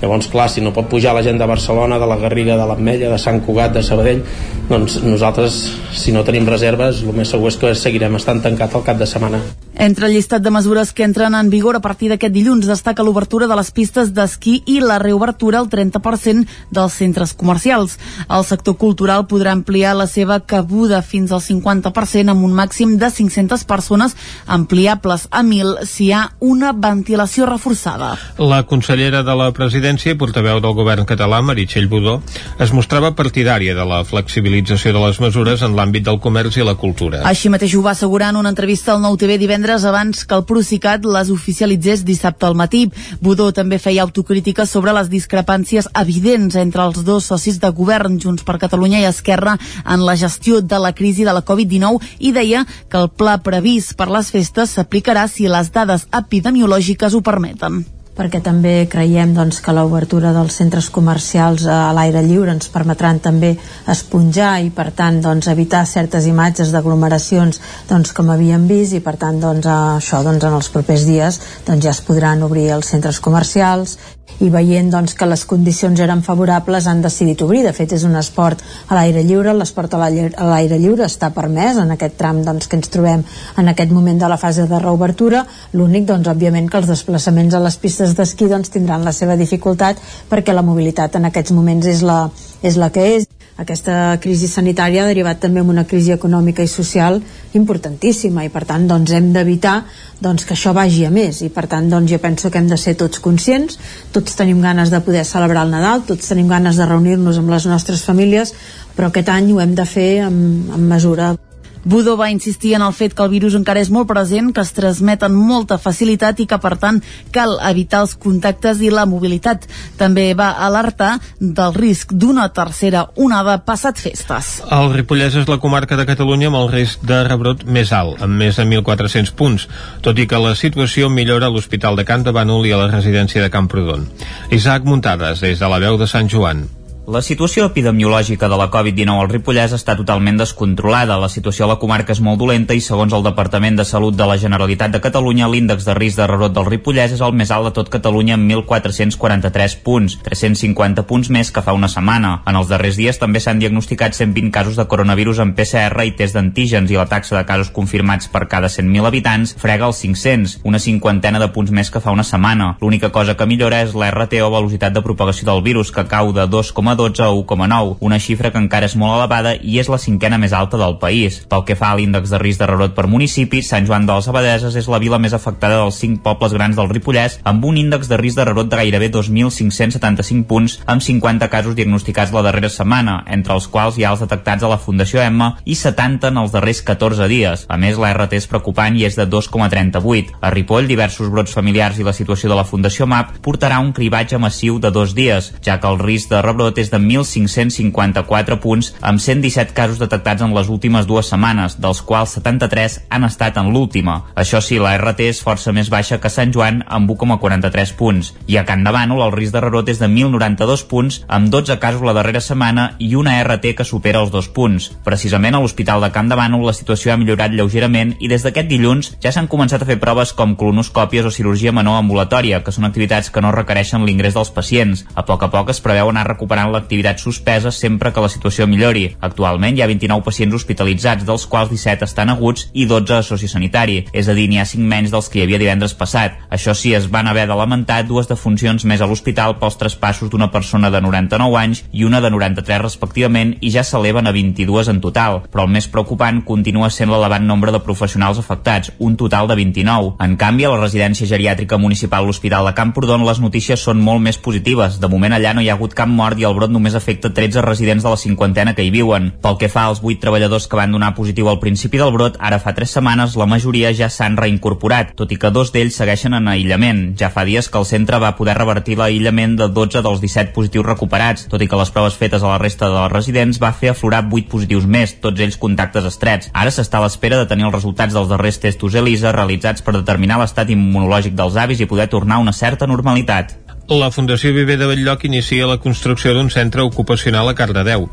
llavors 0.00 0.28
clar, 0.32 0.48
si 0.50 0.64
no 0.64 0.72
pot 0.72 0.88
pujar 0.90 1.14
la 1.14 1.22
gent 1.22 1.38
de 1.38 1.46
Barcelona 1.46 1.98
de 1.98 2.08
la 2.08 2.16
Garriga, 2.16 2.56
de 2.56 2.66
l'Ametlla, 2.66 3.10
de 3.12 3.18
Sant 3.18 3.40
Cugat 3.44 3.74
de 3.76 3.82
Sabadell, 3.84 4.22
doncs 4.70 5.00
nosaltres 5.02 5.56
si 5.92 6.12
no 6.14 6.24
tenim 6.24 6.46
reserves, 6.48 7.02
el 7.02 7.16
més 7.16 7.30
segur 7.32 7.50
és 7.50 7.58
que 7.60 7.74
seguirem 7.74 8.14
estant 8.16 8.40
tancat 8.44 8.74
al 8.74 8.86
cap 8.86 8.98
de 9.00 9.08
setmana 9.08 9.40
Entre 9.80 10.06
el 10.06 10.12
llistat 10.14 10.42
de 10.44 10.50
mesures 10.52 10.92
que 10.92 11.06
entren 11.06 11.34
en 11.34 11.50
vigor 11.50 11.76
a 11.78 11.80
partir 11.80 12.10
d'aquest 12.10 12.34
dilluns 12.34 12.68
destaca 12.68 13.02
l'obertura 13.02 13.48
de 13.48 13.56
les 13.56 13.70
pistes 13.72 14.12
d'esquí 14.14 14.58
i 14.68 14.78
la 14.80 14.98
reobertura 15.00 15.58
al 15.58 15.70
30% 15.72 16.44
dels 16.70 16.98
centres 17.00 17.32
comercials. 17.32 17.96
El 18.28 18.44
sector 18.44 18.76
cultural 18.76 19.24
podrà 19.30 19.54
ampliar 19.56 19.94
la 19.96 20.06
seva 20.06 20.40
cabuda 20.40 21.00
fins 21.02 21.32
al 21.32 21.40
50% 21.40 22.34
amb 22.34 22.44
un 22.44 22.52
màxim 22.54 22.98
de 23.00 23.10
500 23.10 23.64
persones 23.64 24.16
ampliables 24.46 25.26
a 25.30 25.42
1.000 25.42 25.86
si 25.88 26.10
hi 26.10 26.12
ha 26.12 26.26
una 26.40 26.72
ventilació 26.72 27.48
reforçada. 27.48 28.14
La 28.38 28.62
consellera 28.68 29.24
de 29.24 29.34
la 29.34 29.50
presidència 29.56 29.89
i 29.90 30.14
portaveu 30.14 30.60
del 30.62 30.74
govern 30.78 31.02
català, 31.02 31.40
Meritxell 31.42 31.88
Budó, 31.90 32.20
es 32.62 32.70
mostrava 32.70 33.10
partidària 33.18 33.74
de 33.74 33.84
la 33.84 34.04
flexibilització 34.06 34.92
de 34.94 35.02
les 35.02 35.18
mesures 35.20 35.64
en 35.66 35.74
l'àmbit 35.74 36.04
del 36.06 36.20
comerç 36.22 36.60
i 36.60 36.66
la 36.66 36.76
cultura. 36.78 37.24
Així 37.26 37.50
mateix 37.50 37.74
ho 37.74 37.82
va 37.82 37.90
assegurar 37.96 38.30
en 38.30 38.38
una 38.38 38.52
entrevista 38.54 38.94
al 38.94 39.02
Nou 39.02 39.18
TV 39.18 39.36
divendres 39.40 39.84
abans 39.84 40.22
que 40.24 40.38
el 40.38 40.46
Procicat 40.46 41.04
les 41.04 41.32
oficialitzés 41.34 42.04
dissabte 42.06 42.46
al 42.46 42.54
matí. 42.54 42.86
Budó 43.20 43.50
també 43.52 43.80
feia 43.82 44.06
autocrítica 44.06 44.66
sobre 44.66 44.94
les 44.94 45.10
discrepàncies 45.10 45.90
evidents 45.98 46.54
entre 46.54 46.86
els 46.86 47.02
dos 47.04 47.26
socis 47.32 47.58
de 47.60 47.74
govern, 47.74 48.20
Junts 48.22 48.46
per 48.46 48.60
Catalunya 48.62 49.02
i 49.02 49.10
Esquerra, 49.10 49.58
en 49.84 50.06
la 50.06 50.16
gestió 50.16 50.62
de 50.62 50.78
la 50.78 50.94
crisi 50.94 51.26
de 51.26 51.34
la 51.34 51.42
Covid-19 51.42 52.14
i 52.20 52.32
deia 52.32 52.64
que 52.88 53.02
el 53.02 53.10
pla 53.10 53.40
previst 53.42 53.96
per 53.98 54.10
les 54.14 54.30
festes 54.30 54.76
s'aplicarà 54.78 55.26
si 55.28 55.50
les 55.50 55.74
dades 55.74 56.06
epidemiològiques 56.14 57.18
ho 57.18 57.26
permeten 57.26 57.82
perquè 58.16 58.40
també 58.44 58.88
creiem 58.90 59.32
doncs, 59.36 59.60
que 59.64 59.74
l'obertura 59.74 60.32
dels 60.36 60.56
centres 60.60 60.90
comercials 60.92 61.66
a 61.70 61.92
l'aire 61.96 62.22
lliure 62.26 62.52
ens 62.52 62.70
permetran 62.72 63.20
també 63.22 63.54
esponjar 63.88 64.52
i 64.64 64.70
per 64.74 64.90
tant 64.96 65.20
doncs, 65.24 65.48
evitar 65.52 65.84
certes 65.88 66.26
imatges 66.30 66.72
d'aglomeracions 66.74 67.60
doncs, 67.88 68.14
com 68.16 68.30
havíem 68.34 68.66
vist 68.70 68.96
i 68.98 69.02
per 69.04 69.16
tant 69.20 69.40
doncs, 69.40 69.66
això 69.70 70.24
doncs, 70.26 70.44
en 70.44 70.58
els 70.58 70.70
propers 70.74 71.06
dies 71.08 71.40
doncs, 71.66 71.84
ja 71.84 71.94
es 71.94 72.02
podran 72.04 72.42
obrir 72.46 72.70
els 72.76 72.90
centres 72.92 73.20
comercials 73.24 73.98
i 74.40 74.50
veient 74.52 74.90
doncs, 74.92 75.14
que 75.18 75.28
les 75.28 75.44
condicions 75.48 76.00
eren 76.00 76.22
favorables 76.22 76.86
han 76.86 77.02
decidit 77.02 77.42
obrir. 77.42 77.64
De 77.66 77.72
fet, 77.76 77.92
és 77.96 78.04
un 78.08 78.16
esport 78.20 78.62
a 78.88 78.98
l'aire 78.98 79.24
lliure, 79.26 79.54
l'esport 79.56 79.94
a 79.94 80.00
l'aire 80.02 80.78
lliure 80.78 81.06
està 81.06 81.32
permès 81.34 81.80
en 81.82 81.90
aquest 81.96 82.16
tram 82.20 82.44
doncs, 82.46 82.68
que 82.68 82.78
ens 82.78 82.92
trobem 82.92 83.24
en 83.58 83.72
aquest 83.72 83.92
moment 83.92 84.20
de 84.20 84.30
la 84.30 84.38
fase 84.40 84.68
de 84.70 84.78
reobertura. 84.78 85.44
L'únic, 85.72 86.06
doncs, 86.08 86.30
òbviament, 86.30 86.70
que 86.70 86.80
els 86.80 86.90
desplaçaments 86.90 87.54
a 87.54 87.64
les 87.64 87.76
pistes 87.80 88.14
d'esquí 88.16 88.48
doncs, 88.50 88.70
tindran 88.70 89.04
la 89.04 89.16
seva 89.16 89.36
dificultat 89.40 90.00
perquè 90.30 90.54
la 90.54 90.66
mobilitat 90.66 91.18
en 91.18 91.28
aquests 91.30 91.52
moments 91.56 91.86
és 91.86 92.04
la, 92.06 92.22
és 92.62 92.80
la 92.80 92.90
que 92.94 93.06
és. 93.16 93.28
Aquesta 93.60 94.16
crisi 94.22 94.48
sanitària 94.48 95.04
ha 95.04 95.10
derivat 95.10 95.40
també 95.42 95.60
en 95.60 95.68
una 95.68 95.84
crisi 95.84 96.14
econòmica 96.14 96.64
i 96.64 96.70
social 96.70 97.20
importantíssima 97.58 98.44
i 98.46 98.52
per 98.52 98.64
tant 98.68 98.86
doncs, 98.88 99.12
hem 99.12 99.32
d'evitar 99.34 99.82
doncs, 100.20 100.46
que 100.48 100.56
això 100.56 100.72
vagi 100.76 101.04
a 101.04 101.12
més. 101.12 101.42
I 101.44 101.50
per 101.52 101.66
tant 101.68 101.90
doncs, 101.92 102.10
jo 102.10 102.20
penso 102.22 102.50
que 102.50 102.58
hem 102.58 102.70
de 102.70 102.78
ser 102.80 102.96
tots 102.96 103.20
conscients. 103.20 103.78
Tots 104.12 104.38
tenim 104.38 104.62
ganes 104.64 104.90
de 104.90 105.02
poder 105.04 105.26
celebrar 105.28 105.66
el 105.66 105.74
Nadal 105.74 106.06
tots 106.08 106.32
tenim 106.32 106.48
ganes 106.48 106.80
de 106.80 106.86
reunir-nos 106.88 107.38
amb 107.38 107.52
les 107.52 107.66
nostres 107.68 108.02
famílies 108.06 108.54
però 108.96 109.10
aquest 109.10 109.30
any 109.32 109.52
ho 109.54 109.60
hem 109.62 109.76
de 109.78 109.86
fer 109.88 110.10
amb, 110.26 110.74
amb 110.74 110.90
mesura 110.92 111.34
Budó 111.84 112.16
va 112.16 112.30
insistir 112.30 112.74
en 112.74 112.82
el 112.82 112.92
fet 112.92 113.14
que 113.16 113.22
el 113.24 113.30
virus 113.32 113.54
encara 113.56 113.80
és 113.80 113.90
molt 113.90 114.08
present, 114.08 114.50
que 114.52 114.60
es 114.60 114.72
transmet 114.76 115.22
amb 115.24 115.38
molta 115.48 115.78
facilitat 115.80 116.40
i 116.42 116.46
que, 116.46 116.58
per 116.60 116.74
tant, 116.80 117.00
cal 117.32 117.56
evitar 117.70 118.02
els 118.04 118.14
contactes 118.20 118.82
i 118.84 118.90
la 118.92 119.06
mobilitat. 119.08 119.64
També 120.00 120.26
va 120.36 120.50
alertar 120.66 121.14
del 121.40 121.74
risc 121.76 122.12
d'una 122.12 122.50
tercera 122.56 123.06
onada 123.16 123.58
passat 123.64 124.00
festes. 124.00 124.58
El 124.70 124.92
Ripollès 124.94 125.38
és 125.40 125.48
la 125.48 125.60
comarca 125.62 125.96
de 125.96 126.08
Catalunya 126.08 126.50
amb 126.50 126.60
el 126.60 126.68
risc 126.72 127.06
de 127.06 127.22
rebrot 127.28 127.64
més 127.64 127.94
alt, 127.96 128.20
amb 128.20 128.36
més 128.36 128.60
de 128.60 128.66
1.400 128.68 129.32
punts, 129.36 129.68
tot 130.04 130.18
i 130.18 130.26
que 130.28 130.40
la 130.40 130.56
situació 130.58 131.08
millora 131.08 131.48
a 131.48 131.54
l'Hospital 131.54 131.96
de 131.96 132.04
Can 132.04 132.26
de 132.26 132.34
Bànol 132.36 132.68
i 132.68 132.74
a 132.76 132.82
la 132.82 132.90
residència 132.92 133.42
de 133.42 133.52
Camprodon. 133.52 134.04
Isaac 134.50 134.84
Muntades, 134.84 135.40
des 135.40 135.58
de 135.58 135.72
la 135.72 135.80
veu 135.80 135.96
de 136.00 136.10
Sant 136.10 136.28
Joan. 136.28 136.66
La 137.10 137.24
situació 137.26 137.64
epidemiològica 137.66 138.46
de 138.46 138.54
la 138.54 138.68
Covid-19 138.70 139.18
al 139.18 139.28
Ripollès 139.32 139.72
està 139.74 139.96
totalment 139.98 140.36
descontrolada. 140.38 141.16
La 141.18 141.28
situació 141.32 141.64
a 141.64 141.68
la 141.72 141.76
comarca 141.82 142.14
és 142.14 142.20
molt 142.22 142.38
dolenta 142.38 142.76
i, 142.76 142.82
segons 142.84 143.10
el 143.16 143.24
Departament 143.26 143.80
de 143.80 143.86
Salut 143.88 144.14
de 144.14 144.28
la 144.30 144.36
Generalitat 144.38 144.92
de 144.94 145.00
Catalunya, 145.02 145.48
l'índex 145.50 145.88
de 145.88 145.96
risc 145.98 146.20
de 146.20 146.28
rebrot 146.30 146.54
del 146.54 146.68
Ripollès 146.68 147.16
és 147.16 147.24
el 147.26 147.34
més 147.34 147.50
alt 147.50 147.66
de 147.66 147.72
tot 147.74 147.90
Catalunya 147.90 148.36
amb 148.36 148.46
1.443 148.52 149.74
punts, 149.82 150.14
350 150.22 151.02
punts 151.08 151.32
més 151.34 151.50
que 151.50 151.64
fa 151.66 151.74
una 151.74 151.88
setmana. 151.90 152.44
En 152.46 152.60
els 152.60 152.70
darrers 152.70 153.00
dies 153.00 153.18
també 153.18 153.42
s'han 153.42 153.58
diagnosticat 153.58 154.14
120 154.14 154.54
casos 154.54 154.78
de 154.78 154.86
coronavirus 154.86 155.42
amb 155.42 155.58
PCR 155.58 156.06
i 156.06 156.14
test 156.14 156.38
d'antígens 156.38 156.94
i 156.94 157.00
la 157.00 157.08
taxa 157.10 157.34
de 157.40 157.42
casos 157.50 157.74
confirmats 157.74 158.30
per 158.30 158.44
cada 158.46 158.70
100.000 158.70 159.10
habitants 159.10 159.56
frega 159.58 159.90
els 159.90 160.04
500, 160.06 160.60
una 160.62 160.78
cinquantena 160.78 161.42
de 161.42 161.50
punts 161.50 161.74
més 161.74 161.90
que 161.90 161.98
fa 162.06 162.14
una 162.14 162.28
setmana. 162.30 162.76
L'única 162.78 163.10
cosa 163.10 163.34
que 163.34 163.50
millora 163.50 163.82
és 163.82 163.98
l'RT 163.98 164.44
o 164.46 164.54
velocitat 164.54 164.94
de 164.94 165.02
propagació 165.02 165.50
del 165.50 165.66
virus, 165.66 165.90
que 165.90 166.06
cau 166.06 166.30
de 166.30 166.46
2,2 166.46 166.99
12 167.00 167.24
a 167.24 167.30
1,9, 167.32 167.96
una 168.04 168.20
xifra 168.20 168.50
que 168.52 168.60
encara 168.60 168.88
és 168.90 168.96
molt 169.00 169.16
elevada 169.16 169.54
i 169.56 169.78
és 169.80 169.88
la 169.88 169.98
cinquena 169.98 170.38
més 170.38 170.52
alta 170.52 170.76
del 170.80 170.98
país. 171.00 171.40
Pel 171.48 171.64
que 171.64 171.76
fa 171.78 171.94
a 171.94 171.96
l'índex 171.96 172.30
de 172.32 172.40
risc 172.42 172.60
de 172.60 172.68
rebrot 172.68 172.92
per 172.96 173.06
municipi, 173.08 173.62
Sant 173.64 173.88
Joan 173.88 174.06
dels 174.08 174.28
Abadeses 174.28 174.76
és 174.76 174.88
la 174.90 175.00
vila 175.00 175.18
més 175.22 175.34
afectada 175.36 175.80
dels 175.80 176.00
5 176.02 176.20
pobles 176.24 176.52
grans 176.56 176.76
del 176.76 176.90
Ripollès, 176.92 177.38
amb 177.48 177.64
un 177.64 177.78
índex 177.80 178.10
de 178.10 178.18
risc 178.20 178.36
de 178.36 178.44
rebrot 178.48 178.68
de 178.68 178.80
gairebé 178.82 179.10
2.575 179.14 180.44
punts, 180.50 180.76
amb 180.86 181.04
50 181.04 181.48
casos 181.52 181.76
diagnosticats 181.78 182.34
la 182.36 182.44
darrera 182.44 182.68
setmana, 182.72 183.20
entre 183.26 183.56
els 183.56 183.68
quals 183.70 183.96
hi 183.96 184.04
ha 184.04 184.12
els 184.14 184.24
detectats 184.24 184.66
a 184.66 184.72
la 184.72 184.80
Fundació 184.80 185.22
Emma 185.24 185.54
i 185.64 185.78
70 185.78 186.30
en 186.30 186.42
els 186.42 186.52
darrers 186.52 186.82
14 186.84 187.28
dies. 187.32 187.64
A 187.68 187.78
més, 187.80 187.98
la 188.00 188.12
RT 188.12 188.40
és 188.40 188.48
preocupant 188.50 188.96
i 188.96 189.06
és 189.08 189.16
de 189.16 189.28
2,38. 189.30 190.36
A 190.40 190.52
Ripoll, 190.52 190.90
diversos 190.90 191.32
brots 191.32 191.56
familiars 191.56 191.98
i 191.98 192.06
la 192.06 192.16
situació 192.16 192.50
de 192.52 192.58
la 192.58 192.66
Fundació 192.68 193.08
MAP 193.08 193.40
portarà 193.44 193.80
un 193.80 193.94
cribatge 193.96 194.38
massiu 194.38 194.78
de 194.82 194.92
dos 194.92 195.14
dies, 195.16 195.52
ja 195.64 195.78
que 195.80 195.88
el 195.88 196.00
risc 196.02 196.30
de 196.34 196.42
rebrot 196.44 196.78
és 196.82 196.89
de 196.90 196.98
1.554 196.98 198.58
punts, 198.60 198.92
amb 199.00 199.20
117 199.22 199.74
casos 199.74 200.00
detectats 200.02 200.42
en 200.42 200.54
les 200.54 200.68
últimes 200.68 201.06
dues 201.06 201.30
setmanes, 201.32 201.78
dels 201.80 202.02
quals 202.02 202.36
73 202.38 203.00
han 203.10 203.24
estat 203.24 203.58
en 203.60 203.72
l'última. 203.74 204.24
Això 204.34 204.60
sí, 204.64 204.78
la 204.78 204.96
RT 204.98 205.28
és 205.30 205.42
força 205.44 205.72
més 205.72 205.90
baixa 205.90 206.20
que 206.20 206.30
Sant 206.32 206.52
Joan, 206.54 206.82
amb 206.88 207.10
1,43 207.10 207.94
punts. 207.98 208.32
I 208.46 208.58
a 208.60 208.64
Can 208.68 208.84
de 208.84 208.92
Bànol 208.94 209.22
el 209.26 209.34
risc 209.34 209.54
de 209.54 209.62
rebrot 209.64 209.88
és 209.92 210.00
de 210.02 210.08
1.092 210.08 210.86
punts, 210.90 211.20
amb 211.28 211.50
12 211.52 211.78
casos 211.82 212.04
la 212.06 212.14
darrera 212.16 212.42
setmana 212.44 212.94
i 212.98 213.14
una 213.14 213.36
RT 213.42 213.74
que 213.78 213.86
supera 213.86 214.20
els 214.22 214.32
dos 214.34 214.48
punts. 214.48 214.90
Precisament 215.04 215.56
a 215.56 215.62
l'Hospital 215.62 216.02
de 216.04 216.10
Can 216.14 216.30
de 216.30 216.38
Bànol 216.38 216.66
la 216.66 216.76
situació 216.76 217.12
ha 217.12 217.18
millorat 217.20 217.54
lleugerament 217.54 218.14
i 218.20 218.30
des 218.30 218.44
d'aquest 218.46 218.68
dilluns 218.70 219.14
ja 219.22 219.32
s'han 219.32 219.50
començat 219.50 219.82
a 219.82 219.88
fer 219.88 219.98
proves 220.02 220.32
com 220.36 220.56
colonoscòpies 220.58 221.26
o 221.26 221.34
cirurgia 221.34 221.72
menor 221.72 221.98
ambulatòria, 222.00 222.62
que 222.64 222.72
són 222.74 222.88
activitats 222.88 223.30
que 223.30 223.42
no 223.44 223.52
requereixen 223.54 224.04
l'ingrés 224.06 224.36
dels 224.36 224.52
pacients. 224.54 225.04
A 225.14 225.24
poc 225.28 225.44
a 225.44 225.50
poc 225.52 225.70
es 225.74 225.82
preveu 225.84 226.10
anar 226.10 226.26
recuperant 226.28 226.69
l'activitat 226.72 227.20
suspesa 227.20 227.72
sempre 227.74 228.12
que 228.12 228.22
la 228.24 228.30
situació 228.32 228.66
millori. 228.70 229.06
Actualment 229.20 229.76
hi 229.76 229.82
ha 229.82 229.90
29 229.90 230.24
pacients 230.26 230.56
hospitalitzats, 230.56 231.26
dels 231.26 231.46
quals 231.50 231.70
17 231.72 232.06
estan 232.06 232.32
aguts 232.32 232.68
i 232.72 232.86
12 232.90 233.18
a 233.18 233.22
sociosanitari, 233.26 234.04
és 234.12 234.28
a 234.28 234.36
dir, 234.36 234.48
n'hi 234.50 234.60
ha 234.60 234.68
5 234.68 234.86
menys 234.86 235.12
dels 235.14 235.28
que 235.28 235.40
hi 235.40 235.44
havia 235.44 235.60
divendres 235.62 235.94
passat. 235.98 236.38
Això 236.50 236.74
sí, 236.74 236.94
es 236.94 237.10
van 237.10 237.28
haver 237.28 237.46
de 237.50 237.56
lamentar 237.58 238.02
dues 238.08 238.28
defuncions 238.30 238.84
més 238.84 239.00
a 239.00 239.08
l'hospital 239.10 239.58
pels 239.60 239.78
traspassos 239.80 240.30
d'una 240.30 240.50
persona 240.54 240.90
de 240.90 241.00
99 241.02 241.58
anys 241.60 241.84
i 241.92 242.04
una 242.04 242.20
de 242.20 242.30
93 242.30 242.82
respectivament 242.82 243.56
i 243.60 243.72
ja 243.74 243.84
s'eleven 243.84 244.26
a 244.26 244.34
22 244.34 244.90
en 244.92 245.00
total, 245.00 245.42
però 245.50 245.66
el 245.66 245.74
més 245.74 245.88
preocupant 245.90 246.42
continua 246.46 246.90
sent 246.90 247.10
l'elevat 247.10 247.42
nombre 247.42 247.72
de 247.74 247.82
professionals 247.84 248.38
afectats, 248.38 248.92
un 248.98 249.16
total 249.16 249.48
de 249.48 249.56
29. 249.58 250.14
En 250.20 250.36
canvi, 250.40 250.66
a 250.66 250.72
la 250.74 250.80
residència 250.80 251.28
geriàtrica 251.28 251.78
municipal 251.78 252.26
l'Hospital 252.26 252.68
de 252.68 252.74
Camprodon 252.76 253.26
les 253.26 253.40
notícies 253.42 253.80
són 253.80 254.00
molt 254.04 254.22
més 254.24 254.38
positives. 254.38 255.00
De 255.00 255.08
moment 255.08 255.34
allà 255.36 255.54
no 255.54 255.64
hi 255.64 255.70
ha 255.70 255.76
hagut 255.78 255.96
cap 255.96 256.08
mort 256.08 256.38
i 256.38 256.46
el 256.48 256.56
brot 256.60 256.72
només 256.72 256.94
afecta 256.94 257.32
13 257.32 257.64
residents 257.64 258.04
de 258.04 258.12
la 258.12 258.20
cinquantena 258.20 258.74
que 258.76 258.84
hi 258.84 258.92
viuen. 258.92 259.30
Pel 259.40 259.56
que 259.60 259.70
fa 259.72 259.86
als 259.88 260.02
8 260.04 260.20
treballadors 260.20 260.68
que 260.68 260.76
van 260.78 260.92
donar 260.92 261.14
positiu 261.16 261.48
al 261.48 261.60
principi 261.62 261.98
del 261.98 262.12
brot, 262.12 262.36
ara 262.38 262.60
fa 262.60 262.74
3 262.76 262.96
setmanes 262.98 263.36
la 263.40 263.48
majoria 263.48 263.94
ja 263.96 264.10
s'han 264.12 264.36
reincorporat, 264.36 265.14
tot 265.16 265.32
i 265.32 265.38
que 265.40 265.50
dos 265.54 265.72
d'ells 265.72 265.96
segueixen 265.96 266.36
en 266.36 266.50
aïllament. 266.52 267.02
Ja 267.18 267.30
fa 267.32 267.46
dies 267.48 267.70
que 267.70 267.80
el 267.80 267.88
centre 267.88 268.20
va 268.20 268.34
poder 268.36 268.58
revertir 268.58 268.98
l'aïllament 269.00 269.56
de 269.58 269.70
12 269.72 270.04
dels 270.04 270.20
17 270.20 270.52
positius 270.56 270.86
recuperats, 270.86 271.46
tot 271.48 271.62
i 271.62 271.68
que 271.70 271.80
les 271.80 271.92
proves 271.94 272.18
fetes 272.20 272.44
a 272.44 272.52
la 272.52 272.60
resta 272.60 272.90
de 272.90 272.98
les 272.98 273.12
residents 273.12 273.60
va 273.62 273.72
fer 273.72 273.94
aflorar 273.94 274.26
8 274.28 274.50
positius 274.52 274.86
més, 274.86 275.16
tots 275.24 275.40
ells 275.40 275.58
contactes 275.60 276.06
estrets. 276.12 276.50
Ara 276.52 276.74
s'està 276.74 277.00
a 277.00 277.06
l'espera 277.06 277.40
de 277.40 277.48
tenir 277.48 277.68
els 277.68 277.76
resultats 277.76 278.14
dels 278.14 278.28
darrers 278.28 278.60
testos 278.60 278.94
ELISA 278.98 279.32
realitzats 279.36 279.84
per 279.86 279.96
determinar 279.96 280.40
l'estat 280.40 280.70
immunològic 280.74 281.36
dels 281.38 281.56
avis 281.56 281.80
i 281.80 281.88
poder 281.88 282.10
tornar 282.12 282.38
a 282.38 282.44
una 282.44 282.56
certa 282.56 282.86
normalitat. 282.90 283.59
La 283.90 284.12
Fundació 284.14 284.52
Viver 284.54 284.76
de 284.78 284.86
Belllloc 284.86 285.24
inicia 285.26 285.66
la 285.66 285.80
construcció 285.82 286.30
d'un 286.30 286.46
centre 286.54 286.84
ocupacional 286.86 287.48
a 287.50 287.56
Cardedeu. 287.58 288.04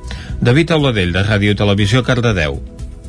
David 0.41 0.71
Auladell, 0.73 1.11
de 1.13 1.21
Ràdio 1.21 1.53
Televisió, 1.53 2.01
Cardedeu. 2.01 2.55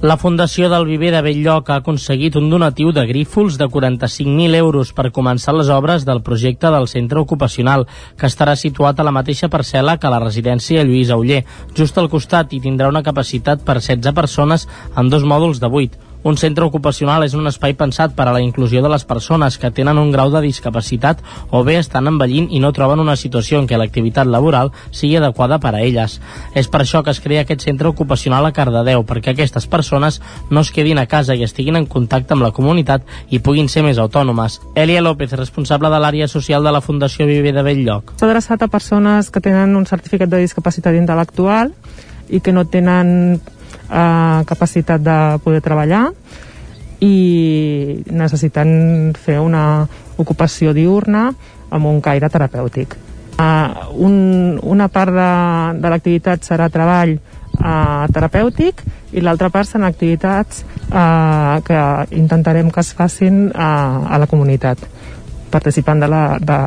La 0.02 0.18
Fundació 0.20 0.68
del 0.68 0.84
Viver 0.84 1.08
de 1.14 1.22
Belllloc 1.24 1.70
ha 1.72 1.78
aconseguit 1.80 2.36
un 2.36 2.50
donatiu 2.52 2.92
de 2.92 3.06
grífols 3.08 3.56
de 3.56 3.70
45.000 3.72 4.58
euros 4.58 4.92
per 4.92 5.08
començar 5.16 5.54
les 5.56 5.72
obres 5.72 6.04
del 6.04 6.20
projecte 6.26 6.68
del 6.74 6.90
centre 6.92 7.22
ocupacional, 7.24 7.86
que 8.20 8.28
estarà 8.28 8.52
situat 8.54 9.00
a 9.00 9.08
la 9.08 9.16
mateixa 9.16 9.48
parcel·la 9.48 9.96
que 9.96 10.12
la 10.12 10.20
residència 10.20 10.84
Lluís 10.84 11.08
Auller, 11.08 11.46
just 11.72 11.96
al 11.96 12.12
costat 12.12 12.52
i 12.52 12.60
tindrà 12.60 12.92
una 12.92 13.02
capacitat 13.02 13.64
per 13.64 13.80
16 13.80 14.12
persones 14.12 14.68
amb 14.94 15.08
dos 15.08 15.24
mòduls 15.24 15.64
de 15.64 15.72
8. 15.72 16.07
Un 16.24 16.36
centre 16.36 16.64
ocupacional 16.66 17.22
és 17.22 17.34
un 17.38 17.46
espai 17.46 17.76
pensat 17.78 18.14
per 18.16 18.26
a 18.26 18.32
la 18.34 18.40
inclusió 18.42 18.82
de 18.82 18.90
les 18.90 19.04
persones 19.06 19.58
que 19.58 19.70
tenen 19.70 19.98
un 19.98 20.10
grau 20.10 20.32
de 20.32 20.40
discapacitat 20.42 21.20
o 21.50 21.62
bé 21.64 21.76
estan 21.78 22.10
envellint 22.10 22.48
i 22.50 22.58
no 22.58 22.72
troben 22.74 22.98
una 22.98 23.14
situació 23.16 23.60
en 23.60 23.68
què 23.70 23.78
l'activitat 23.78 24.26
laboral 24.26 24.72
sigui 24.90 25.16
adequada 25.16 25.60
per 25.62 25.74
a 25.76 25.82
elles. 25.82 26.18
És 26.54 26.66
per 26.68 26.82
això 26.82 27.04
que 27.04 27.14
es 27.14 27.20
crea 27.22 27.44
aquest 27.46 27.62
centre 27.68 27.88
ocupacional 27.88 28.46
a 28.46 28.52
Cardedeu, 28.52 29.04
perquè 29.06 29.32
aquestes 29.32 29.68
persones 29.70 30.20
no 30.50 30.64
es 30.66 30.72
quedin 30.74 30.98
a 30.98 31.06
casa 31.06 31.36
i 31.38 31.44
estiguin 31.46 31.78
en 31.78 31.86
contacte 31.86 32.34
amb 32.34 32.42
la 32.42 32.52
comunitat 32.56 33.06
i 33.30 33.38
puguin 33.38 33.70
ser 33.70 33.84
més 33.86 33.98
autònomes. 33.98 34.60
Elia 34.74 35.04
López, 35.04 35.32
responsable 35.38 35.90
de 35.92 36.02
l'àrea 36.02 36.28
social 36.28 36.64
de 36.64 36.72
la 36.74 36.82
Fundació 36.82 37.26
Viver 37.26 37.54
de 37.54 37.62
Belllloc. 37.62 38.16
S'ha 38.18 38.26
adreçat 38.26 38.62
a 38.62 38.72
persones 38.72 39.30
que 39.30 39.40
tenen 39.44 39.76
un 39.76 39.86
certificat 39.86 40.30
de 40.32 40.42
discapacitat 40.42 40.98
intel·lectual 40.98 41.72
i 42.28 42.40
que 42.40 42.52
no 42.52 42.66
tenen 42.68 43.40
eh, 43.90 44.40
capacitat 44.46 45.02
de 45.02 45.18
poder 45.44 45.60
treballar 45.64 46.08
i 47.04 48.02
necessiten 48.10 49.14
fer 49.14 49.38
una 49.40 49.86
ocupació 50.18 50.74
diurna 50.74 51.28
amb 51.70 51.86
un 51.86 52.00
caire 52.02 52.30
terapèutic. 52.32 52.96
Uh, 53.38 53.94
un, 54.02 54.14
una 54.66 54.88
part 54.90 55.14
de, 55.14 55.32
de 55.78 55.90
l'activitat 55.92 56.42
serà 56.42 56.66
treball 56.74 57.12
uh, 57.14 58.08
terapèutic 58.10 58.82
i 59.14 59.22
l'altra 59.22 59.46
part 59.54 59.68
seran 59.68 59.86
activitats 59.86 60.64
uh, 60.90 61.62
que 61.62 61.82
intentarem 62.18 62.72
que 62.74 62.82
es 62.82 62.90
facin 62.98 63.46
uh, 63.52 64.10
a 64.10 64.18
la 64.18 64.26
comunitat, 64.26 64.82
participant 65.54 66.02
de 66.02 66.10
la, 66.10 66.24
de, 66.42 66.58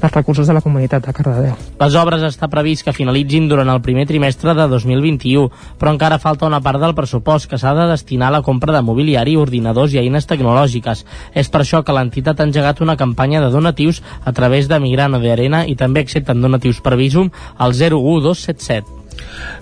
dels 0.00 0.14
recursos 0.14 0.46
de 0.48 0.54
la 0.56 0.62
comunitat 0.64 1.06
de 1.06 1.14
Cardedeu. 1.14 1.56
Les 1.80 1.96
obres 2.00 2.24
està 2.26 2.48
previst 2.52 2.84
que 2.86 2.94
finalitzin 2.96 3.48
durant 3.50 3.68
el 3.72 3.82
primer 3.84 4.06
trimestre 4.08 4.54
de 4.56 4.66
2021, 4.68 5.48
però 5.78 5.94
encara 5.94 6.20
falta 6.22 6.48
una 6.48 6.62
part 6.64 6.80
del 6.80 6.96
pressupost 6.98 7.50
que 7.50 7.58
s'ha 7.60 7.74
de 7.76 7.88
destinar 7.90 8.28
a 8.28 8.36
la 8.38 8.42
compra 8.46 8.74
de 8.76 8.82
mobiliari, 8.82 9.36
ordinadors 9.36 9.94
i 9.94 10.00
eines 10.02 10.28
tecnològiques. 10.30 11.04
És 11.34 11.50
per 11.52 11.64
això 11.64 11.84
que 11.84 11.96
l'entitat 11.96 12.40
ha 12.40 12.48
engegat 12.48 12.80
una 12.80 12.96
campanya 12.96 13.42
de 13.44 13.50
donatius 13.50 14.02
a 14.24 14.32
través 14.32 14.68
de 14.68 14.80
Migrano 14.80 15.20
de 15.20 15.32
Arena 15.32 15.66
i 15.66 15.76
també 15.76 16.00
accepten 16.00 16.40
donatius 16.40 16.80
per 16.80 16.96
Visum 16.96 17.30
al 17.58 17.76
01277. 17.76 19.00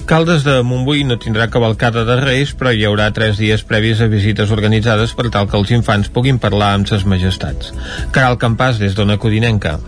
Caldes 0.09 0.45
de 0.47 0.61
Montbui 0.65 1.05
no 1.05 1.19
tindrà 1.21 1.49
cavalcada 1.53 2.05
de 2.09 2.17
Reis, 2.23 2.55
però 2.57 2.73
hi 2.73 2.85
haurà 2.89 3.11
tres 3.13 3.41
dies 3.43 3.65
previs 3.69 4.01
a 4.01 4.09
visites 4.09 4.53
organitzades 4.55 5.15
per 5.19 5.29
tal 5.35 5.49
que 5.51 5.59
els 5.61 5.73
infants 5.75 6.09
puguin 6.15 6.41
parlar 6.41 6.75
amb 6.77 6.89
ses 6.89 7.05
majestats. 7.05 7.75
Caral 8.15 8.39
Campàs, 8.41 8.81
des 8.81 8.97
d'Ona 8.97 9.19
Codinenca. 9.21 9.79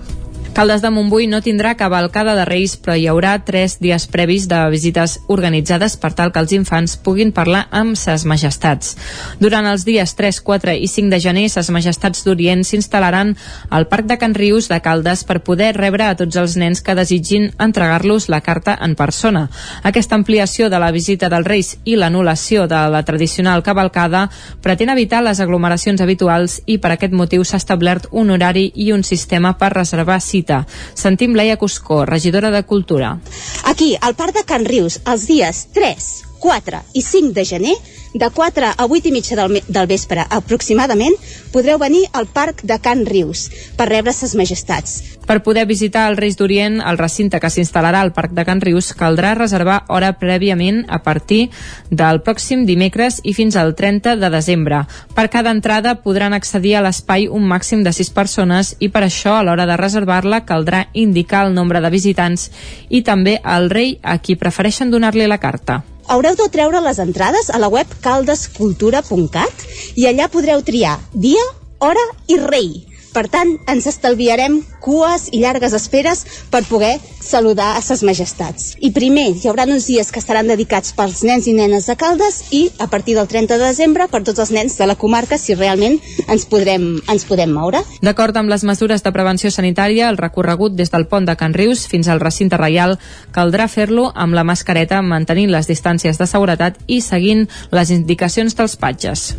Caldes 0.52 0.83
de 0.83 0.90
Montbui 0.90 1.28
no 1.30 1.38
tindrà 1.40 1.76
cavalcada 1.78 2.35
de 2.35 2.42
Reis, 2.45 2.75
però 2.76 2.97
hi 2.99 3.07
haurà 3.09 3.37
tres 3.47 3.76
dies 3.80 4.04
previs 4.11 4.49
de 4.50 4.59
visites 4.69 5.14
organitzades 5.30 5.95
per 5.97 6.11
tal 6.19 6.33
que 6.35 6.42
els 6.42 6.50
infants 6.52 6.97
puguin 7.00 7.30
parlar 7.33 7.62
amb 7.71 7.95
ses 7.97 8.26
majestats. 8.26 8.97
Durant 9.38 9.69
els 9.71 9.87
dies 9.87 10.12
3, 10.19 10.40
4 10.42 10.75
i 10.75 10.88
5 10.90 11.14
de 11.14 11.21
gener, 11.23 11.45
ses 11.49 11.71
majestats 11.71 12.26
d'Orient 12.26 12.64
s'instal·laran 12.66 13.30
al 13.71 13.87
Parc 13.88 14.09
de 14.11 14.16
Can 14.19 14.35
Rius 14.35 14.69
de 14.69 14.80
Caldes 14.83 15.23
per 15.25 15.38
poder 15.47 15.71
rebre 15.78 16.09
a 16.09 16.16
tots 16.19 16.37
els 16.42 16.59
nens 16.59 16.83
que 16.83 16.99
desitgin 16.99 17.52
entregar-los 17.62 18.28
la 18.28 18.42
carta 18.42 18.76
en 18.83 18.99
persona. 18.99 19.47
Aquesta 19.87 20.19
ampliació 20.19 20.69
de 20.69 20.83
la 20.83 20.90
visita 20.90 21.30
dels 21.30 21.47
Reis 21.47 21.76
i 21.85 21.95
l'anul·lació 21.95 22.66
de 22.66 22.83
la 22.90 23.04
tradicional 23.07 23.62
cavalcada 23.62 24.26
pretén 24.61 24.90
evitar 24.90 25.23
les 25.23 25.40
aglomeracions 25.40 26.02
habituals 26.02 26.59
i 26.66 26.80
per 26.83 26.97
aquest 26.99 27.14
motiu 27.14 27.47
s'ha 27.47 27.62
establert 27.62 28.11
un 28.11 28.35
horari 28.35 28.73
i 28.75 28.90
un 28.92 29.07
sistema 29.07 29.54
per 29.57 29.73
reservar 29.78 30.19
cita 30.21 30.39
cita. 30.40 30.66
Sentim 30.94 31.35
Laia 31.37 31.56
Cuscó, 31.56 32.04
regidora 32.06 32.50
de 32.50 32.64
Cultura. 32.64 33.18
Aquí, 33.64 33.97
al 34.00 34.14
Parc 34.14 34.35
de 34.35 34.44
Can 34.44 34.64
Rius, 34.64 35.00
els 35.06 35.26
dies 35.28 35.66
3, 35.76 36.09
4 36.40 36.82
i 36.94 37.02
5 37.04 37.35
de 37.37 37.44
gener, 37.44 37.76
de 38.14 38.30
4 38.30 38.73
a 38.76 38.87
8 38.88 39.09
i 39.09 39.12
mitja 39.12 39.37
del, 39.38 39.61
del 39.68 39.87
vespre 39.87 40.25
aproximadament, 40.28 41.14
podreu 41.52 41.78
venir 41.78 42.06
al 42.12 42.26
Parc 42.26 42.64
de 42.66 42.80
Can 42.82 43.04
Rius 43.06 43.49
per 43.76 43.90
rebre 43.90 44.14
ses 44.16 44.35
majestats. 44.35 45.20
Per 45.30 45.44
poder 45.47 45.62
visitar 45.68 46.09
el 46.11 46.16
Reis 46.18 46.35
d'Orient, 46.35 46.80
el 46.82 46.99
recinte 46.99 47.38
que 47.38 47.50
s'instal·larà 47.52 48.00
al 48.02 48.11
Parc 48.16 48.32
de 48.35 48.42
Can 48.49 48.62
Rius, 48.64 48.88
caldrà 48.99 49.37
reservar 49.38 49.85
hora 49.87 50.11
prèviament 50.18 50.82
a 50.88 50.99
partir 51.04 51.52
del 51.90 52.18
pròxim 52.26 52.64
dimecres 52.66 53.20
i 53.23 53.35
fins 53.37 53.54
al 53.54 53.76
30 53.78 54.16
de 54.18 54.30
desembre. 54.32 54.82
Per 55.14 55.28
cada 55.30 55.54
entrada 55.54 56.00
podran 56.02 56.35
accedir 56.35 56.75
a 56.75 56.82
l'espai 56.82 57.28
un 57.28 57.47
màxim 57.47 57.85
de 57.87 57.92
6 57.94 58.11
persones 58.16 58.75
i 58.80 58.90
per 58.90 59.04
això 59.06 59.37
a 59.37 59.44
l'hora 59.47 59.68
de 59.70 59.78
reservar-la 59.78 60.42
caldrà 60.49 60.88
indicar 60.94 61.47
el 61.47 61.54
nombre 61.54 61.85
de 61.85 61.94
visitants 61.94 62.50
i 62.88 63.04
també 63.06 63.38
al 63.44 63.70
rei 63.70 63.99
a 64.02 64.18
qui 64.18 64.35
prefereixen 64.40 64.90
donar-li 64.90 65.30
la 65.30 65.38
carta 65.38 65.82
haureu 66.11 66.35
de 66.35 66.47
treure 66.50 66.81
les 66.83 66.99
entrades 66.99 67.50
a 67.55 67.59
la 67.62 67.69
web 67.71 67.90
caldescultura.cat 68.02 69.67
i 69.95 70.09
allà 70.11 70.26
podreu 70.33 70.62
triar 70.67 70.97
dia, 71.14 71.45
hora 71.79 72.02
i 72.26 72.38
rei. 72.43 72.89
Per 73.11 73.26
tant, 73.26 73.57
ens 73.71 73.87
estalviarem 73.90 74.61
cues 74.81 75.29
i 75.35 75.40
llargues 75.43 75.75
esperes 75.75 76.23
per 76.50 76.62
poder 76.69 76.93
saludar 77.21 77.75
a 77.76 77.83
ses 77.83 78.05
majestats. 78.07 78.76
I 78.81 78.93
primer, 78.95 79.26
hi 79.35 79.49
haurà 79.50 79.67
uns 79.67 79.88
dies 79.90 80.11
que 80.14 80.23
estaran 80.23 80.49
dedicats 80.50 80.95
pels 80.97 81.25
nens 81.26 81.49
i 81.50 81.55
nenes 81.57 81.88
de 81.90 81.97
Caldes 81.99 82.40
i 82.57 82.62
a 82.79 82.87
partir 82.93 83.17
del 83.19 83.29
30 83.29 83.59
de 83.59 83.67
desembre 83.67 84.07
per 84.11 84.23
tots 84.26 84.40
els 84.40 84.52
nens 84.55 84.79
de 84.79 84.87
la 84.87 84.97
comarca 84.97 85.38
si 85.38 85.55
realment 85.59 85.99
ens 86.29 86.47
podrem, 86.50 86.87
ens 87.11 87.26
podem 87.26 87.52
moure. 87.52 87.83
D'acord 88.00 88.37
amb 88.38 88.50
les 88.52 88.64
mesures 88.64 89.02
de 89.02 89.12
prevenció 89.12 89.50
sanitària, 89.50 90.09
el 90.09 90.21
recorregut 90.21 90.79
des 90.79 90.95
del 90.95 91.09
pont 91.11 91.26
de 91.26 91.37
Can 91.37 91.55
Rius 91.55 91.87
fins 91.90 92.09
al 92.09 92.23
recinte 92.23 92.59
reial 92.61 92.99
caldrà 93.35 93.69
fer-lo 93.69 94.11
amb 94.14 94.38
la 94.38 94.47
mascareta 94.47 95.02
mantenint 95.02 95.50
les 95.50 95.69
distàncies 95.71 96.19
de 96.19 96.31
seguretat 96.31 96.79
i 96.87 97.02
seguint 97.02 97.49
les 97.75 97.90
indicacions 97.90 98.57
dels 98.57 98.79
patges. 98.81 99.31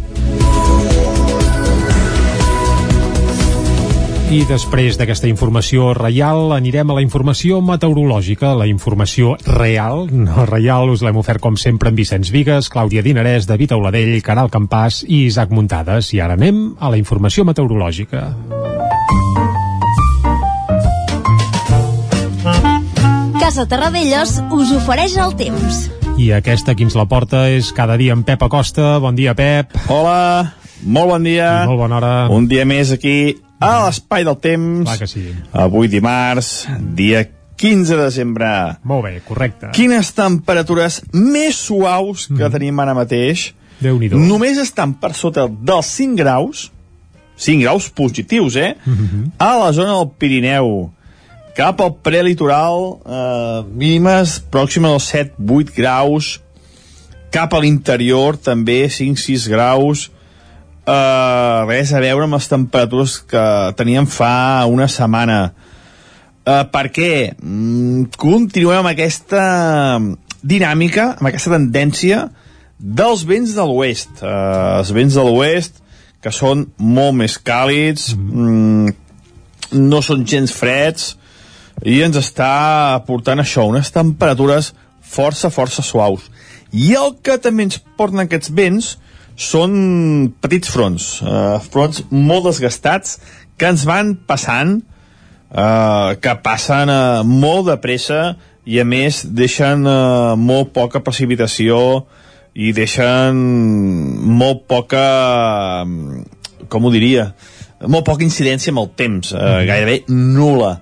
I 4.31 4.45
després 4.47 4.95
d'aquesta 4.95 5.27
informació 5.27 5.89
reial 5.91 6.53
anirem 6.55 6.87
a 6.87 6.95
la 6.95 7.01
informació 7.03 7.57
meteorològica, 7.67 8.53
la 8.55 8.63
informació 8.69 9.33
real, 9.43 10.05
no 10.07 10.45
reial, 10.47 10.87
us 10.93 11.03
l'hem 11.03 11.19
ofert 11.19 11.43
com 11.43 11.57
sempre 11.59 11.91
amb 11.91 11.99
Vicenç 11.99 12.31
Vigues, 12.31 12.69
Clàudia 12.71 13.03
Dinarès, 13.03 13.43
David 13.49 13.75
Auladell, 13.75 14.13
Caral 14.23 14.47
Campàs 14.47 15.01
i 15.03 15.25
Isaac 15.25 15.51
Muntades. 15.51 16.13
I 16.15 16.23
ara 16.23 16.39
anem 16.39 16.63
a 16.79 16.93
la 16.93 17.01
informació 17.01 17.43
meteorològica. 17.43 18.23
Casa 23.35 23.67
Terradellos 23.67 24.39
us 24.47 24.71
ofereix 24.79 25.19
el 25.19 25.35
temps. 25.43 25.83
I 26.15 26.31
aquesta 26.39 26.71
qui 26.71 26.87
ens 26.87 26.95
la 26.95 27.09
porta 27.11 27.49
és 27.51 27.75
cada 27.75 27.99
dia 27.99 28.15
en 28.15 28.23
Pep 28.23 28.47
Acosta. 28.47 28.95
Bon 29.03 29.11
dia, 29.11 29.35
Pep. 29.35 29.75
Hola, 29.91 30.55
molt 30.87 31.17
bon 31.17 31.31
dia. 31.33 31.65
I 31.65 31.71
molt 31.75 31.83
bona 31.83 31.99
hora. 31.99 32.17
Un 32.31 32.47
dia 32.47 32.63
més 32.63 32.95
aquí 32.95 33.41
a 33.61 33.85
l'espai 33.85 34.25
del 34.25 34.37
temps. 34.41 34.87
Clar 34.89 34.97
que 34.99 35.07
sí. 35.09 35.27
Avui 35.53 35.89
dimarts, 35.91 36.65
dia 36.97 37.23
15 37.61 37.95
de 37.95 38.03
desembre. 38.07 38.51
Molt 38.89 39.05
bé, 39.05 39.15
correcte. 39.27 39.69
Quines 39.77 40.09
temperatures 40.17 41.01
més 41.13 41.59
suaus 41.61 42.25
que 42.31 42.39
mm. 42.39 42.53
tenim 42.55 42.79
ara 42.81 42.95
mateix. 42.97 43.51
déu 43.81 43.99
nhi 44.01 44.09
Només 44.17 44.57
estan 44.61 44.95
per 44.97 45.13
sota 45.17 45.45
dels 45.49 45.91
5 45.99 46.17
graus, 46.17 46.69
5 47.41 47.61
graus 47.61 47.89
positius, 47.93 48.55
eh? 48.55 48.75
Mm 48.85 48.95
-hmm. 48.95 49.29
A 49.37 49.57
la 49.57 49.71
zona 49.73 49.93
del 49.97 50.09
Pirineu. 50.17 50.91
Cap 51.55 51.81
al 51.81 51.93
prelitoral, 52.01 52.97
eh, 53.05 53.63
mínimes 53.73 54.39
pròximes 54.49 54.91
als 54.91 55.11
7-8 55.13 55.73
graus. 55.75 56.39
Cap 57.29 57.53
a 57.53 57.59
l'interior, 57.59 58.37
també 58.37 58.89
5-6 58.89 59.47
graus 59.47 60.11
Uh, 60.81 61.67
res 61.69 61.91
a 61.93 61.99
veure 62.01 62.25
amb 62.25 62.33
les 62.33 62.47
temperatures 62.49 63.19
que 63.29 63.43
teníem 63.77 64.07
fa 64.09 64.65
una 64.65 64.87
setmana. 64.89 65.51
Uh, 66.41 66.63
per 66.73 66.87
què? 66.89 67.11
Mm, 67.37 68.07
continuem 68.17 68.81
amb 68.81 68.89
aquesta 68.89 69.43
dinàmica, 70.41 71.11
amb 71.19 71.29
aquesta 71.29 71.53
tendència 71.53 72.23
dels 72.81 73.21
vents 73.29 73.53
de 73.53 73.65
l'oest. 73.69 74.23
Uh, 74.23 74.79
els 74.79 74.89
vents 74.95 75.19
de 75.19 75.25
l'oest, 75.27 75.77
que 76.21 76.33
són 76.33 76.65
molt 76.81 77.13
més 77.19 77.37
càlids, 77.37 78.15
mm, 78.17 78.89
no 79.77 80.01
són 80.01 80.25
gens 80.25 80.53
freds, 80.53 81.11
i 81.85 82.01
ens 82.01 82.17
està 82.17 83.01
portant 83.05 83.41
això, 83.41 83.67
unes 83.69 83.93
temperatures 83.93 84.73
força, 85.01 85.53
força 85.53 85.85
suaus. 85.85 86.25
I 86.73 86.93
el 86.97 87.15
que 87.21 87.37
també 87.41 87.69
ens 87.69 87.77
porten 87.97 88.25
aquests 88.25 88.49
vents 88.57 88.95
són 89.35 90.33
petits 90.41 90.69
fronts, 90.71 91.21
eh, 91.21 91.59
fronts 91.71 92.03
molt 92.11 92.49
desgastats 92.49 93.19
que 93.57 93.69
ens 93.69 93.85
van 93.85 94.15
passant, 94.27 94.79
eh, 95.51 96.15
que 96.21 96.35
passen 96.43 96.89
eh, 96.89 97.23
molt 97.25 97.67
de 97.69 97.77
pressa 97.81 98.21
i 98.65 98.79
a 98.79 98.85
més 98.85 99.23
deixen 99.25 99.87
eh, 99.87 100.35
molt 100.37 100.73
poca 100.73 101.01
precipitació 101.01 102.05
i 102.53 102.73
deixen 102.75 103.37
molt 104.27 104.65
poca, 104.67 105.03
com 106.67 106.85
ho 106.85 106.91
diria, 106.91 107.31
molt 107.87 108.05
poca 108.05 108.25
incidència 108.25 108.73
amb 108.73 108.83
el 108.83 108.89
temps, 108.99 109.33
eh, 109.33 109.65
gairebé 109.69 110.01
nula. 110.11 110.75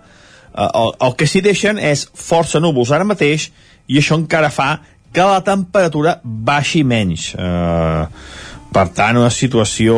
Eh, 0.54 0.68
el, 0.68 0.94
el 1.08 1.18
que 1.20 1.28
s'hi 1.30 1.44
deixen 1.46 1.80
és 1.80 2.08
força 2.16 2.62
núvols 2.64 2.92
ara 2.92 3.08
mateix 3.08 3.52
i 3.90 4.00
això 4.02 4.18
encara 4.20 4.52
fa 4.54 4.80
que 5.12 5.26
la 5.26 5.42
temperatura 5.44 6.20
baixi 6.24 6.84
menys. 6.84 7.34
Eh, 7.36 8.04
per 8.74 8.88
tant, 8.94 9.18
una 9.18 9.32
situació 9.34 9.98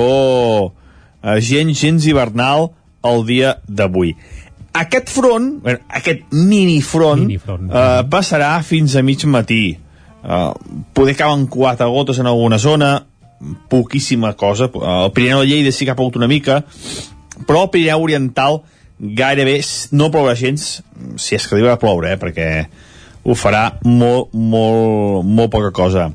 eh, 1.24 1.40
gens, 1.44 1.76
gens 1.82 2.06
hivernal 2.08 2.70
el 3.04 3.26
dia 3.28 3.56
d'avui. 3.68 4.16
Aquest 4.74 5.10
front, 5.12 5.58
bueno, 5.66 5.82
aquest 5.90 6.22
minifront, 6.32 7.26
Minifront. 7.26 7.70
eh, 7.70 8.04
passarà 8.10 8.54
fins 8.64 8.96
a 8.96 9.02
mig 9.04 9.26
matí. 9.28 9.78
Eh, 10.24 10.52
poder 10.94 11.16
cauen 11.20 11.48
quatre 11.52 11.86
gotes 11.92 12.20
en 12.20 12.28
alguna 12.30 12.60
zona, 12.60 13.06
poquíssima 13.70 14.34
cosa. 14.38 14.70
El 14.74 15.12
Pirineu 15.12 15.42
de 15.42 15.48
Lleida 15.48 15.72
sí 15.72 15.84
que 15.86 15.92
ha 15.92 15.96
plogut 15.98 16.16
una 16.16 16.28
mica, 16.30 16.64
però 17.48 17.64
el 17.66 17.70
Pirineu 17.74 18.04
Oriental 18.06 18.62
gairebé 19.02 19.60
no 19.98 20.12
plourà 20.14 20.36
gens, 20.38 20.84
si 21.18 21.36
és 21.36 21.48
que 21.50 21.56
arriba 21.58 21.74
a 21.74 21.80
ploure, 21.82 22.12
eh, 22.14 22.20
perquè 22.22 22.48
ho 23.24 23.36
farà 23.38 23.66
molt, 23.86 24.34
molt, 24.34 25.26
molt 25.28 25.52
poca 25.54 25.72
cosa. 25.76 26.10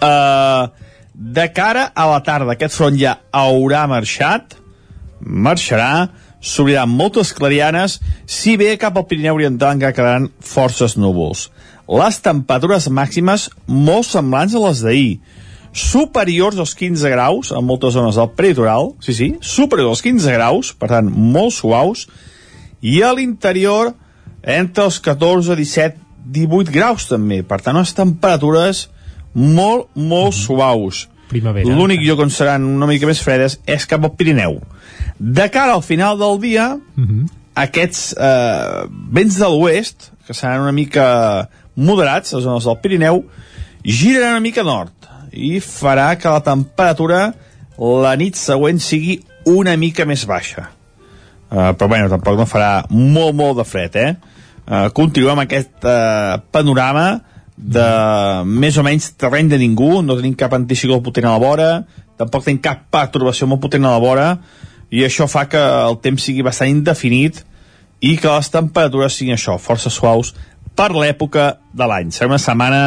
Uh, 0.00 0.70
de 1.14 1.46
cara 1.52 1.90
a 1.94 2.06
la 2.10 2.22
tarda, 2.24 2.54
aquest 2.54 2.76
front 2.78 2.96
ja 2.98 3.18
haurà 3.36 3.84
marxat, 3.90 4.56
marxarà, 5.20 6.08
s'obriran 6.40 6.88
moltes 6.88 7.34
clarianes, 7.36 7.98
si 8.24 8.56
bé 8.56 8.72
cap 8.80 8.96
al 8.96 9.06
Pirineu 9.06 9.36
Oriental 9.36 9.76
encara 9.76 9.94
quedaran 9.94 10.30
forces 10.40 10.96
núvols. 10.96 11.50
Les 11.90 12.20
temperatures 12.24 12.88
màximes 12.88 13.48
molt 13.66 14.08
semblants 14.08 14.54
a 14.56 14.64
les 14.64 14.80
d'ahir, 14.86 15.12
superiors 15.76 16.58
als 16.58 16.74
15 16.74 17.10
graus 17.12 17.50
en 17.54 17.66
moltes 17.66 17.94
zones 17.94 18.16
del 18.18 18.30
peritoral, 18.34 18.94
sí, 19.04 19.14
sí, 19.14 19.28
superiors 19.40 19.98
als 19.98 20.04
15 20.06 20.34
graus, 20.34 20.72
per 20.74 20.90
tant, 20.90 21.10
molt 21.10 21.54
suaus, 21.54 22.08
i 22.80 23.02
a 23.04 23.12
l'interior 23.14 23.92
entre 24.42 24.84
els 24.84 25.00
14, 25.00 25.56
17, 25.56 25.98
18 26.30 26.72
graus 26.72 27.06
també. 27.08 27.42
Per 27.42 27.60
tant, 27.60 27.76
unes 27.76 27.94
temperatures 27.96 28.88
molt, 29.34 29.88
molt 29.94 30.36
suaus. 30.36 31.06
Primavera. 31.30 31.70
L'únic 31.70 32.02
lloc 32.02 32.24
on 32.24 32.32
seran 32.34 32.64
una 32.66 32.88
mica 32.90 33.06
més 33.06 33.20
fredes 33.22 33.60
és 33.66 33.86
cap 33.86 34.04
al 34.04 34.14
Pirineu. 34.18 34.58
De 35.18 35.46
cara 35.52 35.76
al 35.76 35.84
final 35.86 36.18
del 36.18 36.40
dia, 36.40 36.74
Uh 36.96 37.04
-huh. 37.04 37.28
aquests 37.54 38.14
eh, 38.18 38.86
vents 39.12 39.36
de 39.36 39.48
l'oest, 39.48 40.10
que 40.26 40.34
seran 40.34 40.60
una 40.60 40.72
mica 40.72 41.48
moderats, 41.74 42.32
les 42.32 42.42
zones 42.42 42.64
del 42.64 42.78
Pirineu, 42.78 43.24
giren 43.84 44.30
una 44.30 44.40
mica 44.40 44.62
nord 44.62 44.92
i 45.32 45.60
farà 45.60 46.16
que 46.16 46.28
la 46.28 46.40
temperatura 46.40 47.34
la 47.78 48.16
nit 48.16 48.36
següent 48.36 48.80
sigui 48.82 49.20
una 49.44 49.76
mica 49.76 50.04
més 50.04 50.26
baixa. 50.26 50.70
Uh, 51.50 51.72
però 51.74 51.88
bueno, 51.88 52.08
tampoc 52.08 52.36
no 52.38 52.46
farà 52.46 52.84
molt, 52.90 53.34
molt 53.34 53.56
de 53.58 53.64
fred, 53.64 53.96
eh? 53.96 54.14
Uh, 54.70 54.86
continuem 54.94 55.34
amb 55.34 55.42
aquest 55.42 55.82
uh, 55.82 56.38
panorama 56.54 57.18
de 57.58 57.86
més 58.46 58.76
o 58.78 58.84
menys 58.86 59.10
terreny 59.18 59.50
de 59.50 59.58
ningú, 59.58 59.98
no 60.06 60.14
tenim 60.14 60.36
cap 60.38 60.54
anticicló 60.54 61.00
potent 61.02 61.26
a 61.26 61.34
la 61.34 61.42
vora, 61.42 61.70
tampoc 62.20 62.46
tenim 62.46 62.60
cap 62.62 62.86
perturbació 62.94 63.48
molt 63.50 63.64
potent 63.64 63.84
a 63.84 63.96
la 63.96 64.02
vora, 64.02 64.28
i 64.94 65.02
això 65.06 65.26
fa 65.30 65.48
que 65.50 65.58
el 65.58 65.98
temps 66.04 66.22
sigui 66.22 66.46
bastant 66.46 66.70
indefinit 66.70 67.42
i 68.00 68.14
que 68.16 68.30
les 68.30 68.48
temperatures 68.54 69.18
siguin 69.18 69.36
això, 69.36 69.58
força 69.58 69.90
suaus 69.92 70.32
per 70.78 70.90
l'època 70.94 71.56
de 71.74 71.90
l'any. 71.90 72.14
Serà 72.14 72.30
una 72.30 72.40
setmana... 72.40 72.82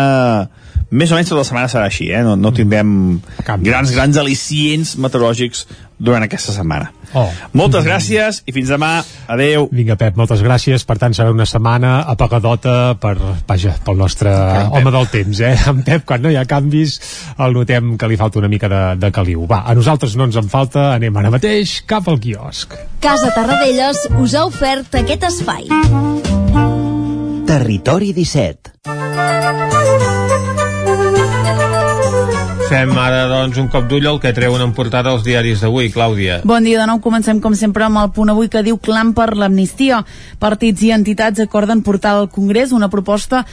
Més 0.93 1.10
o 1.10 1.17
menys 1.17 1.32
tota 1.32 1.41
la 1.41 1.48
setmana 1.48 1.69
serà 1.72 1.88
així, 1.89 2.08
eh? 2.13 2.19
No, 2.22 2.36
no 2.38 2.52
tindrem 2.54 3.19
grans, 3.41 3.91
grans 3.96 4.17
al·licients 4.22 4.91
meteorològics 5.02 5.63
durant 5.98 6.26
aquesta 6.26 6.54
setmana. 6.54 6.91
Oh. 7.13 7.30
Moltes 7.54 7.86
gràcies 7.86 8.41
i 8.45 8.54
fins 8.56 8.71
demà. 8.73 9.04
Adeu. 9.32 9.67
Vinga, 9.71 9.95
Pep, 9.99 10.17
moltes 10.19 10.41
gràcies. 10.45 10.86
Per 10.88 10.97
tant, 11.02 11.15
serà 11.15 11.32
una 11.34 11.45
setmana 11.49 11.95
apagadota 12.10 12.95
per, 13.02 13.15
vaja, 13.47 13.76
pel 13.86 13.99
nostre 13.99 14.34
Pep. 14.34 14.73
home 14.80 14.93
del 14.97 15.10
temps, 15.13 15.43
eh? 15.45 15.54
En 15.73 15.84
Pep, 15.86 16.06
quan 16.10 16.21
no 16.23 16.32
hi 16.34 16.38
ha 16.39 16.45
canvis, 16.49 16.99
el 17.38 17.56
notem 17.56 17.95
que 17.97 18.10
li 18.10 18.17
falta 18.19 18.41
una 18.41 18.52
mica 18.52 18.69
de, 18.71 18.84
de 18.99 19.12
caliu. 19.15 19.45
Va, 19.49 19.63
a 19.65 19.76
nosaltres 19.78 20.17
no 20.19 20.28
ens 20.30 20.38
en 20.39 20.49
falta, 20.52 20.91
anem 20.97 21.17
ara 21.21 21.34
mateix 21.34 21.80
cap 21.89 22.10
al 22.10 22.19
quiosc. 22.23 22.76
Casa 23.04 23.32
Tarradellas 23.36 24.08
us 24.19 24.36
ha 24.36 24.45
ofert 24.49 25.02
aquest 25.04 25.30
espai. 25.30 25.69
Territori 27.47 28.13
17 28.17 30.12
Fem 32.69 32.93
ara, 32.97 33.26
doncs, 33.28 33.58
un 33.60 33.67
cop 33.71 33.86
d'ull 33.89 34.06
al 34.08 34.19
que 34.23 34.32
treuen 34.36 34.62
en 34.63 34.71
portada 34.76 35.12
els 35.12 35.23
diaris 35.26 35.62
d'avui, 35.63 35.89
Clàudia. 35.91 36.39
Bon 36.47 36.63
dia 36.63 36.80
de 36.80 36.88
nou, 36.88 37.02
comencem 37.04 37.41
com 37.43 37.56
sempre 37.60 37.84
amb 37.86 37.99
el 37.99 38.12
punt 38.15 38.32
avui 38.32 38.49
que 38.49 38.63
diu 38.63 38.80
clam 38.82 39.12
per 39.17 39.34
l'amnistia. 39.36 40.02
Partits 40.39 40.86
i 40.88 40.93
entitats 40.95 41.43
acorden 41.43 41.84
portar 41.84 42.15
al 42.17 42.30
Congrés 42.32 42.71
una 42.71 42.89
proposta 42.93 43.43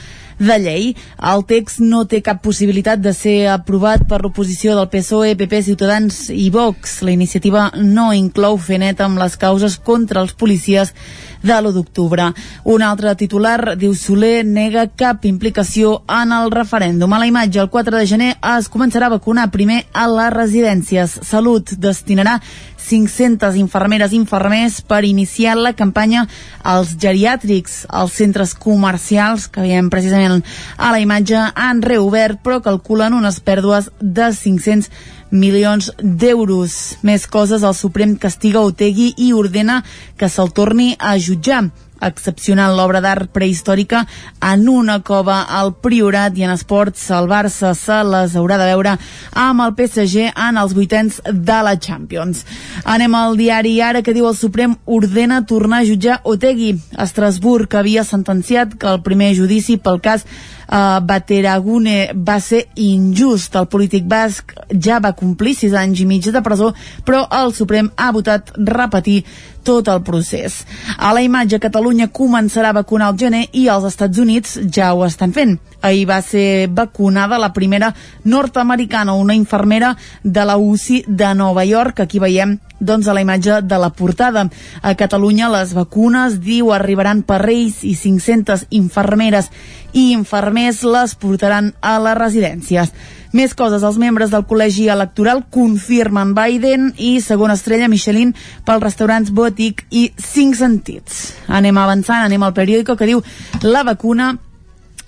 de 0.41 0.57
llei. 0.59 0.87
El 1.31 1.43
text 1.49 1.81
no 1.83 2.05
té 2.09 2.21
cap 2.25 2.41
possibilitat 2.43 3.01
de 3.03 3.13
ser 3.13 3.35
aprovat 3.53 4.07
per 4.09 4.21
l'oposició 4.23 4.77
del 4.77 4.89
PSOE, 4.89 5.35
PP, 5.37 5.61
Ciutadans 5.69 6.23
i 6.33 6.49
Vox. 6.53 7.01
La 7.05 7.13
iniciativa 7.13 7.69
no 7.77 8.11
inclou 8.17 8.57
fer 8.57 8.79
net 8.81 9.03
amb 9.03 9.21
les 9.21 9.37
causes 9.37 9.77
contra 9.77 10.23
els 10.23 10.33
policies 10.33 10.95
de 11.43 11.53
l'1 11.53 11.73
d'octubre. 11.75 12.31
Un 12.63 12.81
altre 12.85 13.13
titular 13.15 13.75
diu 13.77 13.93
Soler 13.97 14.43
nega 14.45 14.87
cap 14.87 15.25
implicació 15.25 16.01
en 16.09 16.33
el 16.35 16.51
referèndum. 16.53 17.13
A 17.13 17.21
la 17.21 17.29
imatge, 17.29 17.59
el 17.61 17.69
4 17.69 17.97
de 17.97 18.07
gener 18.07 18.33
es 18.57 18.69
començarà 18.71 19.09
a 19.09 19.15
vacunar 19.17 19.49
primer 19.51 19.83
a 19.93 20.07
les 20.11 20.33
residències. 20.33 21.19
Salut 21.27 21.73
destinarà 21.77 22.39
500 22.81 23.55
infermeres 23.55 24.11
i 24.11 24.17
infermers 24.17 24.81
per 24.81 25.03
iniciar 25.05 25.55
la 25.57 25.73
campanya 25.77 26.25
als 26.63 26.95
geriàtrics. 26.99 27.85
Els 27.87 28.17
centres 28.17 28.53
comercials, 28.57 29.47
que 29.47 29.63
veiem 29.63 29.89
precisament 29.93 30.41
a 30.77 30.91
la 30.91 30.99
imatge, 30.99 31.39
han 31.55 31.81
reobert, 31.85 32.41
però 32.43 32.61
calculen 32.61 33.15
unes 33.17 33.39
pèrdues 33.39 33.91
de 34.01 34.31
500 34.33 34.89
milions 35.31 35.91
d'euros. 35.99 36.97
Més 37.01 37.27
coses, 37.27 37.63
el 37.63 37.75
Suprem 37.77 38.17
castiga 38.19 38.61
Otegui 38.61 39.13
i 39.17 39.31
ordena 39.33 39.81
que 40.17 40.29
se'l 40.29 40.51
torni 40.55 40.93
a 40.99 41.17
jutjar 41.17 41.65
excepcionant 42.01 42.73
l'obra 42.75 43.01
d'art 43.01 43.31
prehistòrica 43.33 44.05
en 44.51 44.67
una 44.69 44.99
cova 45.05 45.41
al 45.59 45.73
Priorat 45.83 46.37
i 46.37 46.45
en 46.47 46.53
esports 46.55 47.03
el 47.13 47.29
Barça 47.29 47.73
se 47.77 47.99
les 48.07 48.35
haurà 48.35 48.57
de 48.59 48.69
veure 48.71 48.95
amb 49.37 49.65
el 49.65 49.75
PSG 49.77 50.31
en 50.31 50.57
els 50.61 50.73
vuitens 50.77 51.21
de 51.25 51.59
la 51.65 51.75
Champions. 51.77 52.43
Anem 52.83 53.15
al 53.15 53.37
diari 53.39 53.77
Ara 53.81 54.01
que 54.01 54.15
diu 54.17 54.27
el 54.29 54.37
Suprem 54.37 54.75
ordena 54.85 55.43
tornar 55.45 55.81
a 55.81 55.87
jutjar 55.87 56.21
Otegui. 56.23 56.73
Estrasburg 56.97 57.75
havia 57.77 58.03
sentenciat 58.07 58.75
que 58.79 58.89
el 58.89 59.03
primer 59.05 59.33
judici 59.37 59.77
pel 59.77 60.01
cas 60.01 60.25
uh, 60.71 60.99
Bateragune 61.03 62.11
va 62.15 62.39
ser 62.39 62.65
injust. 62.79 63.55
El 63.59 63.67
polític 63.71 64.07
basc 64.09 64.55
ja 64.71 65.01
va 65.03 65.13
complir 65.17 65.55
sis 65.57 65.75
anys 65.77 66.01
i 66.01 66.07
mig 66.09 66.25
de 66.31 66.43
presó, 66.45 66.71
però 67.05 67.25
el 67.41 67.53
Suprem 67.53 67.91
ha 67.97 68.11
votat 68.15 68.53
repetir 68.55 69.21
tot 69.63 69.91
el 69.91 70.01
procés. 70.01 70.63
A 70.97 71.13
la 71.13 71.21
imatge, 71.21 71.61
Catalunya 71.61 72.09
començarà 72.09 72.71
a 72.71 72.79
vacunar 72.81 73.11
al 73.11 73.19
gener 73.19 73.45
i 73.51 73.67
els 73.69 73.85
Estats 73.91 74.17
Units 74.21 74.57
ja 74.71 74.93
ho 74.95 75.05
estan 75.05 75.35
fent. 75.35 75.59
Ahir 75.81 76.07
va 76.09 76.21
ser 76.21 76.67
vacunada 76.69 77.39
la 77.39 77.53
primera 77.53 77.93
nord-americana, 78.23 79.13
una 79.13 79.35
infermera 79.35 79.95
de 80.23 80.45
la 80.45 80.57
UCI 80.57 81.03
de 81.07 81.33
Nova 81.35 81.65
York. 81.65 81.99
Aquí 81.99 82.19
veiem 82.19 82.59
doncs 82.81 83.07
a 83.07 83.13
la 83.13 83.21
imatge 83.21 83.61
de 83.61 83.77
la 83.77 83.91
portada. 83.93 84.47
A 84.81 84.95
Catalunya 84.95 85.49
les 85.53 85.73
vacunes, 85.73 86.41
diu, 86.41 86.73
arribaran 86.73 87.21
per 87.23 87.41
Reis 87.45 87.83
i 87.85 87.95
500 87.95 88.67
infermeres 88.69 89.51
i 89.93 90.11
infermers 90.11 90.83
les 90.83 91.15
portaran 91.15 91.73
a 91.81 91.97
les 91.99 92.17
residències. 92.17 92.93
Més 93.31 93.53
coses, 93.55 93.83
els 93.87 93.97
membres 94.01 94.31
del 94.33 94.43
col·legi 94.43 94.89
electoral 94.91 95.45
confirmen 95.53 96.33
Biden 96.35 96.89
i 96.99 97.13
segona 97.23 97.55
estrella 97.55 97.87
Michelin 97.87 98.33
pels 98.67 98.83
restaurants 98.83 99.31
Botic 99.31 99.85
i 99.89 100.09
Cinc 100.19 100.59
Sentits. 100.59 101.21
Anem 101.47 101.79
avançant, 101.79 102.25
anem 102.25 102.43
al 102.43 102.55
periòdico 102.57 102.97
que 102.99 103.07
diu 103.07 103.23
la 103.63 103.85
vacuna 103.87 104.33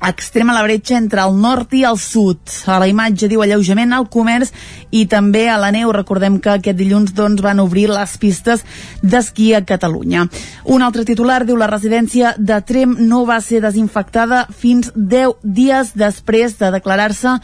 extrema 0.09 0.53
la 0.53 0.63
bretxa 0.63 0.97
entre 0.97 1.21
el 1.23 1.35
nord 1.39 1.73
i 1.73 1.83
el 1.87 1.97
sud. 1.99 2.39
A 2.67 2.79
la 2.81 2.87
imatge 2.89 3.29
diu 3.31 3.43
alleujament 3.43 3.93
al 3.93 4.09
comerç 4.11 4.51
i 4.91 5.05
també 5.11 5.47
a 5.49 5.57
la 5.61 5.71
neu. 5.75 5.91
Recordem 5.95 6.39
que 6.43 6.53
aquest 6.53 6.77
dilluns 6.79 7.13
doncs, 7.15 7.41
van 7.43 7.61
obrir 7.63 7.87
les 7.91 8.17
pistes 8.17 8.63
d'esquí 9.01 9.53
a 9.53 9.63
Catalunya. 9.65 10.27
Un 10.65 10.83
altre 10.83 11.05
titular 11.05 11.43
diu 11.45 11.57
la 11.59 11.69
residència 11.71 12.33
de 12.37 12.59
Trem 12.61 12.97
no 12.99 13.23
va 13.29 13.39
ser 13.41 13.61
desinfectada 13.63 14.45
fins 14.49 14.91
10 14.95 15.39
dies 15.43 15.93
després 15.95 16.57
de 16.59 16.71
declarar-se 16.73 17.37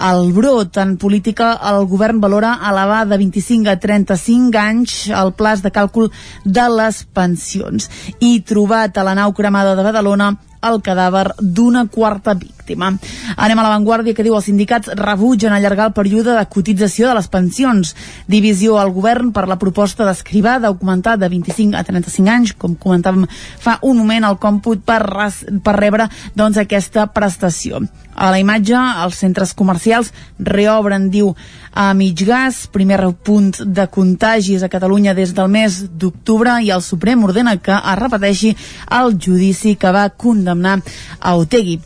el 0.00 0.32
brot. 0.32 0.76
En 0.82 0.96
política, 0.96 1.52
el 1.70 1.86
govern 1.86 2.20
valora 2.20 2.56
elevar 2.70 3.06
de 3.08 3.18
25 3.18 3.70
a 3.70 3.76
35 3.80 4.58
anys 4.58 4.96
el 5.08 5.32
plaç 5.36 5.62
de 5.64 5.72
càlcul 5.72 6.10
de 6.44 6.66
les 6.76 7.04
pensions. 7.16 7.90
I 8.20 8.40
trobat 8.46 8.98
a 8.98 9.06
la 9.06 9.16
nau 9.18 9.32
cremada 9.32 9.76
de 9.76 9.86
Badalona 9.86 10.34
el 10.66 10.80
cadàver 10.82 11.30
d'una 11.40 11.86
quarta 11.92 12.34
víctima. 12.66 12.98
Anem 13.36 13.58
a 13.58 13.64
l'avantguàrdia 13.64 14.14
que 14.14 14.24
diu 14.26 14.34
els 14.34 14.46
sindicats 14.48 14.90
rebutgen 14.98 15.52
allargar 15.54 15.88
el 15.88 15.94
període 15.94 16.34
de 16.34 16.44
cotització 16.50 17.08
de 17.08 17.14
les 17.14 17.28
pensions. 17.28 17.94
Divisió 18.26 18.78
al 18.78 18.90
govern 18.90 19.32
per 19.32 19.46
la 19.46 19.58
proposta 19.58 20.04
d'escrivar 20.04 20.58
d'augmentar 20.60 21.16
de 21.16 21.28
25 21.28 21.76
a 21.76 21.84
35 21.84 22.30
anys, 22.30 22.54
com 22.58 22.74
comentàvem 22.74 23.26
fa 23.58 23.78
un 23.82 23.96
moment, 23.98 24.24
el 24.24 24.38
còmput 24.38 24.82
per, 24.84 25.00
res, 25.06 25.44
per 25.62 25.76
rebre 25.78 26.08
doncs, 26.34 26.58
aquesta 26.58 27.06
prestació. 27.06 27.84
A 28.16 28.30
la 28.32 28.40
imatge, 28.40 28.76
els 29.04 29.18
centres 29.20 29.52
comercials 29.54 30.10
reobren, 30.40 31.10
diu, 31.12 31.34
a 31.76 31.90
mig 31.92 32.22
gas, 32.24 32.64
primer 32.72 33.02
punt 33.22 33.52
de 33.60 33.84
contagis 33.92 34.62
a 34.64 34.70
Catalunya 34.72 35.12
des 35.14 35.34
del 35.36 35.50
mes 35.52 35.82
d'octubre 35.92 36.56
i 36.64 36.72
el 36.72 36.80
Suprem 36.82 37.26
ordena 37.28 37.58
que 37.60 37.76
es 37.76 37.98
repeteixi 38.00 38.54
el 38.96 39.18
judici 39.20 39.76
que 39.76 39.92
va 39.92 40.08
condemnar 40.08 40.80
a 41.20 41.36
Otegui. 41.36 41.76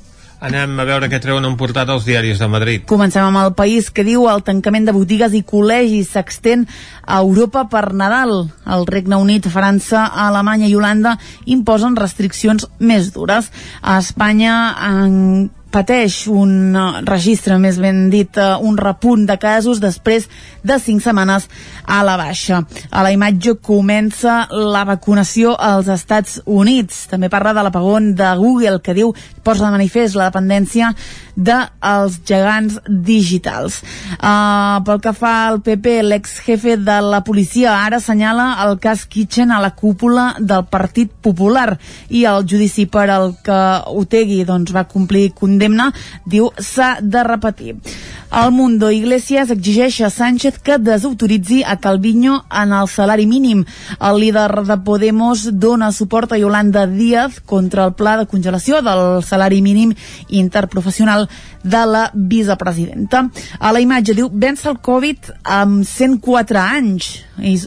Anem 0.41 0.79
a 0.81 0.87
veure 0.89 1.11
què 1.13 1.19
treuen 1.21 1.45
en 1.45 1.57
portada 1.61 1.93
els 1.93 2.07
diaris 2.09 2.39
de 2.41 2.47
Madrid. 2.49 2.85
Comencem 2.89 3.27
amb 3.27 3.43
el 3.43 3.53
país 3.59 3.91
que 3.93 4.07
diu 4.07 4.25
el 4.31 4.41
tancament 4.41 4.87
de 4.89 4.95
botigues 4.97 5.37
i 5.37 5.43
col·legis 5.45 6.15
s'extén 6.15 6.65
a 7.05 7.21
Europa 7.21 7.67
per 7.69 7.91
Nadal. 7.93 8.49
El 8.65 8.89
Regne 8.89 9.21
Unit, 9.21 9.51
França, 9.53 10.07
Alemanya 10.09 10.71
i 10.71 10.77
Holanda 10.79 11.19
imposen 11.45 11.99
restriccions 12.01 12.65
més 12.81 13.13
dures. 13.13 13.53
A 13.83 13.99
Espanya 14.01 14.57
en 14.89 15.51
pateix 15.71 16.27
un 16.31 16.75
uh, 16.77 17.01
registre, 17.07 17.59
més 17.63 17.79
ben 17.81 18.09
dit, 18.13 18.31
uh, 18.39 18.59
un 18.67 18.79
repunt 18.79 19.27
de 19.29 19.37
casos 19.41 19.81
després 19.83 20.29
de 20.67 20.79
5 20.79 21.05
setmanes 21.05 21.49
a 21.87 22.03
la 22.07 22.17
baixa. 22.21 22.63
A 22.91 23.05
la 23.07 23.13
imatge 23.15 23.57
comença 23.63 24.45
la 24.51 24.85
vacunació 24.89 25.55
als 25.57 25.89
Estats 25.93 26.41
Units. 26.47 27.07
També 27.11 27.31
parla 27.33 27.55
de 27.57 27.65
l'apagón 27.67 28.15
de 28.19 28.31
Google, 28.39 28.81
que 28.83 28.97
diu, 28.97 29.15
posa 29.43 29.67
de 29.67 29.75
manifest 29.79 30.19
la 30.19 30.29
dependència 30.29 30.93
dels 31.37 32.19
de 32.21 32.27
gegants 32.27 32.79
digitals. 32.87 33.81
Uh, 34.19 34.81
pel 34.85 35.01
que 35.03 35.13
fa 35.17 35.33
al 35.49 35.61
PP, 35.65 36.01
l'ex-jefe 36.05 36.77
de 36.81 36.99
la 37.05 37.23
policia 37.25 37.75
ara 37.87 38.01
assenyala 38.01 38.53
el 38.67 38.79
cas 38.83 39.07
Kitchen 39.09 39.51
a 39.51 39.61
la 39.63 39.73
cúpula 39.75 40.35
del 40.39 40.67
Partit 40.71 41.13
Popular 41.23 41.79
i 42.09 42.25
el 42.29 42.45
judici 42.49 42.87
per 42.87 43.09
al 43.11 43.33
que 43.45 43.61
Otegi 44.01 44.43
doncs, 44.45 44.75
va 44.75 44.85
complir 44.91 45.31
condemna, 45.33 45.60
diu 46.27 46.51
s'ha 46.59 46.97
de 47.01 47.25
repetir. 47.27 47.77
El 48.31 48.53
Mundo 48.53 48.93
Iglesias 48.93 49.51
exigeix 49.51 49.97
a 50.07 50.09
Sánchez 50.09 50.61
que 50.63 50.77
desautoritzi 50.79 51.65
a 51.67 51.81
Calviño 51.83 52.45
en 52.63 52.73
el 52.73 52.87
salari 52.87 53.27
mínim. 53.27 53.65
El 53.99 54.21
líder 54.21 54.63
de 54.69 54.77
Podemos 54.87 55.49
dona 55.59 55.91
suport 55.91 56.31
a 56.33 56.39
Yolanda 56.39 56.87
Díaz 56.87 57.41
contra 57.41 57.87
el 57.87 57.95
pla 57.95 58.17
de 58.17 58.29
congelació 58.31 58.83
del 58.87 59.25
salari 59.25 59.59
mínim 59.63 59.97
interprofessional 60.29 61.29
de 61.65 61.83
la 61.87 62.05
vicepresidenta. 62.15 63.25
A 63.59 63.73
la 63.73 63.83
imatge 63.83 64.15
diu, 64.15 64.31
vence 64.31 64.71
el 64.71 64.79
Covid 64.79 65.33
amb 65.43 65.83
104 65.83 66.63
anys 66.63 67.11
i, 67.43 67.59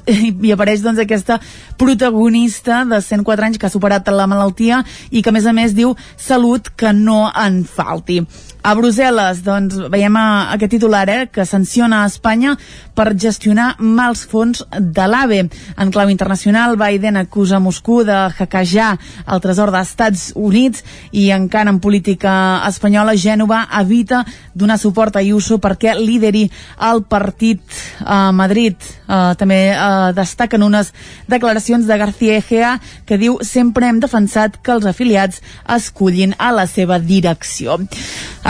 i 0.47 0.55
apareix 0.55 0.79
doncs 0.79 1.03
aquesta 1.03 1.41
protagonista 1.75 2.85
de 2.87 3.03
104 3.03 3.51
anys 3.51 3.59
que 3.59 3.67
ha 3.67 3.75
superat 3.75 4.07
la 4.15 4.31
malaltia 4.31 4.85
i 5.11 5.19
que 5.19 5.27
a 5.27 5.35
més 5.35 5.45
a 5.45 5.51
més 5.51 5.75
diu 5.75 5.97
salut 6.15 6.71
que 6.71 6.95
no 6.95 7.27
en 7.35 7.65
falti. 7.67 8.23
A 8.63 8.77
Brussel·les, 8.79 9.41
doncs, 9.43 9.75
veiem 9.91 10.15
aquest 10.15 10.71
titular, 10.71 11.03
eh, 11.11 11.27
que 11.27 11.43
sanciona 11.43 12.03
a 12.03 12.07
Espanya 12.07 12.53
per 12.95 13.11
gestionar 13.19 13.73
mals 13.79 14.21
fons 14.23 14.61
de 14.71 15.07
l'AVE. 15.09 15.49
En 15.75 15.91
clau 15.91 16.07
internacional, 16.07 16.77
Biden 16.79 17.17
acusa 17.19 17.59
Moscou 17.59 18.05
de 18.07 18.15
hackejar 18.37 18.93
el 19.27 19.41
tresor 19.43 19.73
d'Estats 19.73 20.31
Units 20.39 20.85
i 21.11 21.25
encara 21.35 21.73
en 21.73 21.81
política 21.83 22.63
espanyola, 22.69 23.17
Gènova 23.19 23.65
evita 23.81 24.23
donar 24.53 24.79
suport 24.79 25.17
a 25.17 25.19
Ayuso 25.19 25.59
perquè 25.59 25.97
lideri 25.99 26.45
el 26.79 27.03
partit 27.03 27.59
a 27.99 28.31
Madrid. 28.31 28.77
Uh, 29.03 29.35
també 29.35 29.73
uh, 29.75 30.13
destaquen 30.15 30.63
unes 30.63 30.93
declaracions 31.27 31.85
de 31.85 31.97
García 31.99 32.37
Egea 32.39 32.77
que 33.05 33.19
diu 33.19 33.41
sempre 33.43 33.89
hem 33.89 33.99
defensat 33.99 34.55
que 34.63 34.71
els 34.71 34.87
afiliats 34.87 35.43
escullin 35.67 36.31
a 36.39 36.53
la 36.55 36.63
seva 36.71 36.97
direcció. 37.03 37.75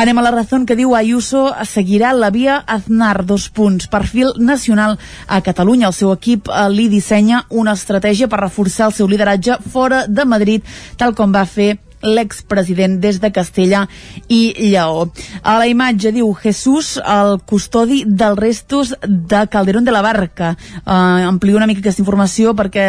Anem 0.03 0.17
a 0.19 0.23
la 0.25 0.31
raó 0.33 0.57
que 0.67 0.75
diu 0.75 0.97
Ayuso 0.99 1.41
seguirà 1.63 2.09
la 2.11 2.27
via 2.29 2.57
Aznar, 2.67 3.23
dos 3.23 3.45
punts, 3.47 3.87
perfil 3.87 4.33
nacional 4.35 4.97
a 5.27 5.39
Catalunya. 5.39 5.87
El 5.87 5.95
seu 5.95 6.11
equip 6.11 6.49
eh, 6.51 6.65
li 6.67 6.89
dissenya 6.91 7.45
una 7.47 7.71
estratègia 7.71 8.27
per 8.27 8.41
reforçar 8.41 8.89
el 8.89 8.97
seu 8.97 9.07
lideratge 9.07 9.55
fora 9.71 10.03
de 10.09 10.25
Madrid, 10.27 10.67
tal 10.99 11.15
com 11.15 11.31
va 11.31 11.45
fer 11.47 11.77
l'expresident 12.03 12.99
des 13.01 13.19
de 13.23 13.31
Castella 13.31 13.87
i 14.27 14.53
Lleó. 14.59 15.07
A 15.41 15.57
la 15.57 15.67
imatge 15.71 16.11
diu 16.13 16.29
Jesús, 16.37 16.99
el 16.99 17.39
custodi 17.47 18.03
dels 18.05 18.37
restos 18.37 18.93
de 19.07 19.47
Calderón 19.49 19.87
de 19.87 19.95
la 19.95 20.03
Barca. 20.03 20.53
Uh, 20.85 21.25
amplio 21.31 21.57
una 21.57 21.67
mica 21.67 21.81
aquesta 21.81 22.03
informació 22.03 22.53
perquè 22.53 22.85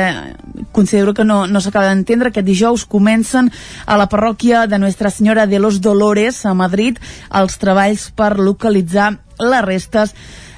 considero 0.72 1.14
que 1.14 1.24
no, 1.24 1.46
no 1.46 1.62
s'acaba 1.62 1.88
d'entendre. 1.88 2.34
Aquest 2.34 2.46
dijous 2.46 2.84
comencen 2.84 3.50
a 3.86 3.98
la 4.00 4.08
parròquia 4.10 4.66
de 4.66 4.78
Nuestra 4.78 5.10
Senyora 5.10 5.46
de 5.46 5.58
los 5.58 5.80
Dolores 5.80 6.44
a 6.44 6.54
Madrid 6.54 6.98
els 7.30 7.58
treballs 7.62 8.10
per 8.16 8.34
localitzar 8.38 9.14
les 9.38 9.64
restes 9.64 10.14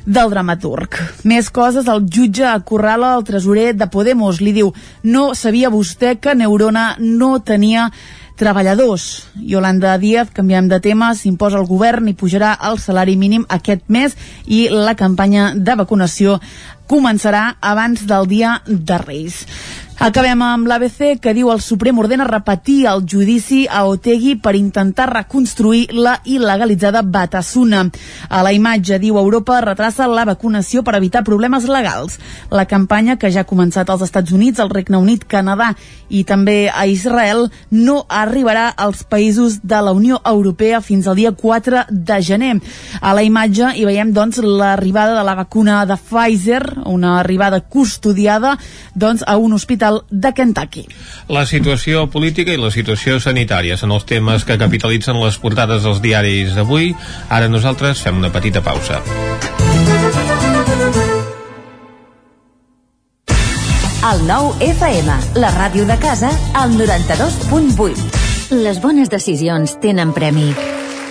del 0.07 0.31
dramaturg. 0.31 0.95
Més 1.27 1.51
coses, 1.51 1.89
el 1.91 2.07
jutge 2.07 2.47
acorrala 2.47 3.17
el 3.19 3.25
tresorer 3.27 3.73
de 3.75 3.89
Podemos. 3.91 4.41
Li 4.41 4.55
diu, 4.55 4.71
no 5.03 5.33
sabia 5.35 5.73
vostè 5.75 6.15
que 6.23 6.37
Neurona 6.39 6.95
no 7.03 7.37
tenia 7.43 7.91
treballadors. 8.37 9.27
Yolanda 9.41 9.97
Díaz, 9.99 10.31
canviem 10.33 10.69
de 10.69 10.79
tema, 10.85 11.15
s'imposa 11.17 11.59
el 11.59 11.67
govern 11.67 12.09
i 12.09 12.15
pujarà 12.15 12.55
el 12.69 12.79
salari 12.79 13.17
mínim 13.17 13.47
aquest 13.49 13.89
mes 13.89 14.17
i 14.47 14.67
la 14.71 14.95
campanya 14.95 15.53
de 15.57 15.77
vacunació 15.81 16.39
començarà 16.87 17.57
abans 17.61 18.07
del 18.07 18.29
dia 18.31 18.61
de 18.67 18.99
Reis. 19.03 19.43
Acabem 19.97 20.43
amb 20.45 20.67
l'ABC 20.69 21.23
que 21.25 21.33
diu 21.33 21.49
el 21.49 21.63
Suprem 21.65 21.97
ordena 21.97 22.27
repetir 22.29 22.83
el 22.91 23.01
judici 23.09 23.63
a 23.65 23.87
Otegui 23.89 24.35
per 24.37 24.53
intentar 24.55 25.07
reconstruir 25.09 25.87
la 25.97 26.19
il·legalitzada 26.29 27.01
Batasuna. 27.01 27.87
A 28.29 28.43
la 28.45 28.53
imatge 28.53 28.99
diu 29.01 29.17
Europa 29.17 29.57
retrassa 29.65 30.05
la 30.07 30.27
vacunació 30.29 30.83
per 30.85 30.99
evitar 30.99 31.23
problemes 31.25 31.65
legals. 31.65 32.19
La 32.53 32.67
campanya 32.69 33.17
que 33.17 33.31
ja 33.33 33.47
ha 33.47 33.49
començat 33.49 33.89
als 33.89 34.05
Estats 34.05 34.37
Units, 34.37 34.61
al 34.61 34.69
Regne 34.69 35.01
Unit, 35.01 35.25
Canadà 35.25 35.71
i 36.13 36.23
també 36.29 36.69
a 36.69 36.85
Israel 36.87 37.47
no 37.73 38.03
arribarà 38.07 38.69
als 38.77 39.01
països 39.03 39.63
de 39.65 39.81
la 39.81 39.97
Unió 39.97 40.21
Europea 40.29 40.83
fins 40.85 41.09
al 41.09 41.17
dia 41.17 41.33
4 41.33 41.87
de 41.89 42.21
gener. 42.21 42.53
A 43.01 43.17
la 43.17 43.25
imatge 43.25 43.73
hi 43.73 43.89
veiem 43.89 44.13
doncs 44.13 44.45
l'arribada 44.45 45.17
de 45.17 45.25
la 45.25 45.35
vacuna 45.41 45.81
de 45.89 45.97
Pfizer, 45.97 46.63
una 46.85 47.17
arribada 47.25 47.63
custodiada 47.65 48.59
doncs 48.95 49.25
a 49.27 49.39
un 49.41 49.57
hospital 49.57 49.86
de 50.11 50.33
Kentucky. 50.37 50.87
La 51.33 51.47
situació 51.47 52.07
política 52.13 52.55
i 52.55 52.61
la 52.61 52.73
situació 52.75 53.19
sanitària 53.23 53.77
són 53.81 53.95
els 53.97 54.07
temes 54.09 54.47
que 54.47 54.59
capitalitzen 54.61 55.19
les 55.23 55.39
portades 55.43 55.87
dels 55.87 56.03
diaris 56.05 56.55
d'avui. 56.57 56.93
Ara 57.29 57.51
nosaltres 57.53 58.03
fem 58.05 58.19
una 58.23 58.33
petita 58.35 58.63
pausa. 58.65 59.03
El 64.07 64.21
nou 64.29 64.53
FM, 64.63 65.15
la 65.43 65.51
ràdio 65.57 65.83
de 65.89 65.97
casa, 65.99 66.31
al 66.55 66.77
92.8. 66.79 68.07
Les 68.63 68.79
bones 68.79 69.11
decisions 69.11 69.81
tenen 69.83 70.15
premi. 70.15 70.53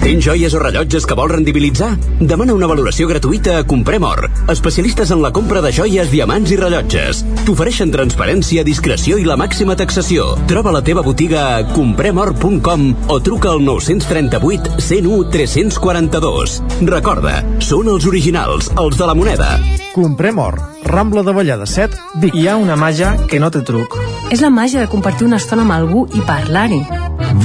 Tens 0.00 0.24
joies 0.24 0.54
o 0.56 0.60
rellotges 0.62 1.04
que 1.04 1.14
vols 1.14 1.34
rendibilitzar? 1.34 1.90
Demana 2.24 2.54
una 2.56 2.68
valoració 2.70 3.04
gratuïta 3.10 3.58
a 3.60 3.64
Comprem 3.68 4.04
Or, 4.08 4.30
especialistes 4.48 5.12
en 5.12 5.20
la 5.20 5.30
compra 5.36 5.60
de 5.60 5.72
joies, 5.76 6.08
diamants 6.08 6.50
i 6.54 6.56
rellotges. 6.56 7.20
T'ofereixen 7.44 7.92
transparència, 7.92 8.64
discreció 8.64 9.18
i 9.20 9.28
la 9.28 9.36
màxima 9.36 9.76
taxació. 9.76 10.32
Troba 10.48 10.72
la 10.72 10.80
teva 10.86 11.04
botiga 11.04 11.44
a 11.58 11.62
compremor.com 11.74 12.86
o 13.12 13.20
truca 13.20 13.52
al 13.52 13.60
938 13.66 14.80
101 14.80 15.30
342. 15.36 16.58
Recorda, 16.88 17.36
són 17.60 17.92
els 17.92 18.08
originals, 18.08 18.72
els 18.80 18.96
de 18.96 19.08
la 19.10 19.14
moneda. 19.14 19.52
Comprem 19.92 20.40
or. 20.40 20.56
Rambla 20.90 21.22
de 21.22 21.34
Vallada 21.36 21.68
7, 21.68 21.96
Vic. 22.22 22.34
Hi 22.40 22.48
ha 22.48 22.56
una 22.56 22.78
màgia 22.80 23.18
que 23.28 23.38
no 23.38 23.52
té 23.52 23.60
truc. 23.68 23.98
És 24.32 24.40
la 24.40 24.50
màgia 24.50 24.80
de 24.80 24.88
compartir 24.88 25.28
una 25.28 25.38
estona 25.42 25.66
amb 25.66 25.76
algú 25.76 26.06
i 26.16 26.24
parlar-hi. 26.24 26.86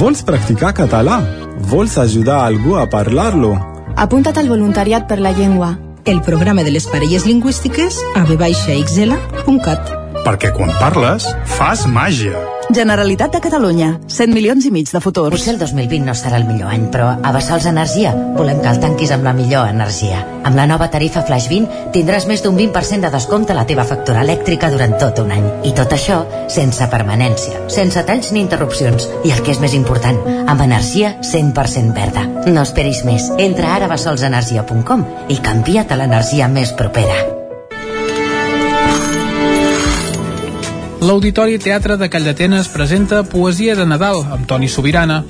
Vols 0.00 0.24
practicar 0.24 0.72
català? 0.74 1.20
Vols 1.66 1.96
ajudar 1.98 2.44
algú 2.46 2.76
a 2.78 2.86
parlar-lo? 2.86 3.56
Apunta't 3.98 4.38
al 4.38 4.46
voluntariat 4.48 5.08
per 5.10 5.18
la 5.18 5.32
llengua. 5.34 5.74
El 6.06 6.22
programa 6.22 6.62
de 6.62 6.70
les 6.70 6.86
parelles 6.86 7.26
lingüístiques 7.26 7.98
a 8.14 8.22
vxl.cat 8.28 9.90
Perquè 10.26 10.52
quan 10.54 10.70
parles, 10.78 11.26
fas 11.58 11.86
màgia. 11.90 12.55
Generalitat 12.74 13.30
de 13.30 13.40
Catalunya, 13.40 13.92
100 14.10 14.32
milions 14.34 14.64
i 14.66 14.72
mig 14.74 14.90
de 14.90 15.00
futur. 15.00 15.28
Potser 15.30 15.52
el 15.54 15.60
2020 15.60 16.02
no 16.08 16.14
serà 16.18 16.40
el 16.40 16.46
millor 16.48 16.72
any, 16.74 16.88
però 16.90 17.12
a 17.14 17.32
Bassols 17.34 17.68
Energia 17.70 18.10
volem 18.34 18.58
que 18.62 18.72
el 18.72 18.80
tanquis 18.82 19.12
amb 19.14 19.26
la 19.26 19.34
millor 19.36 19.68
energia. 19.70 20.24
Amb 20.42 20.58
la 20.58 20.66
nova 20.66 20.88
tarifa 20.90 21.22
Flash 21.28 21.46
20 21.52 21.92
tindràs 21.94 22.26
més 22.26 22.42
d'un 22.42 22.58
20% 22.58 23.06
de 23.06 23.12
descompte 23.14 23.54
a 23.54 23.58
la 23.60 23.66
teva 23.70 23.86
factura 23.86 24.24
elèctrica 24.26 24.72
durant 24.74 24.98
tot 24.98 25.22
un 25.22 25.30
any. 25.36 25.46
I 25.70 25.72
tot 25.78 25.94
això 25.94 26.18
sense 26.50 26.90
permanència, 26.90 27.62
sense 27.70 28.02
talls 28.08 28.32
ni 28.34 28.42
interrupcions. 28.42 29.08
I 29.22 29.36
el 29.36 29.46
que 29.46 29.54
és 29.54 29.62
més 29.62 29.78
important, 29.78 30.18
amb 30.50 30.66
energia 30.66 31.14
100% 31.22 31.94
verda. 31.94 32.26
No 32.50 32.66
esperis 32.66 33.04
més. 33.06 33.30
Entra 33.38 33.76
ara 33.78 33.86
a 33.86 33.94
bassolsenergia.com 33.94 35.08
i 35.30 35.38
canvia't 35.38 35.94
a 35.94 36.02
l'energia 36.02 36.50
més 36.50 36.74
propera. 36.74 37.35
L'Auditori 41.06 41.54
Teatre 41.62 41.94
de 42.00 42.08
Calldetenes 42.10 42.66
presenta 42.66 43.20
Poesia 43.22 43.76
de 43.78 43.84
Nadal 43.86 44.24
amb 44.34 44.46
Toni 44.50 44.66
Sobirana. 44.66 45.20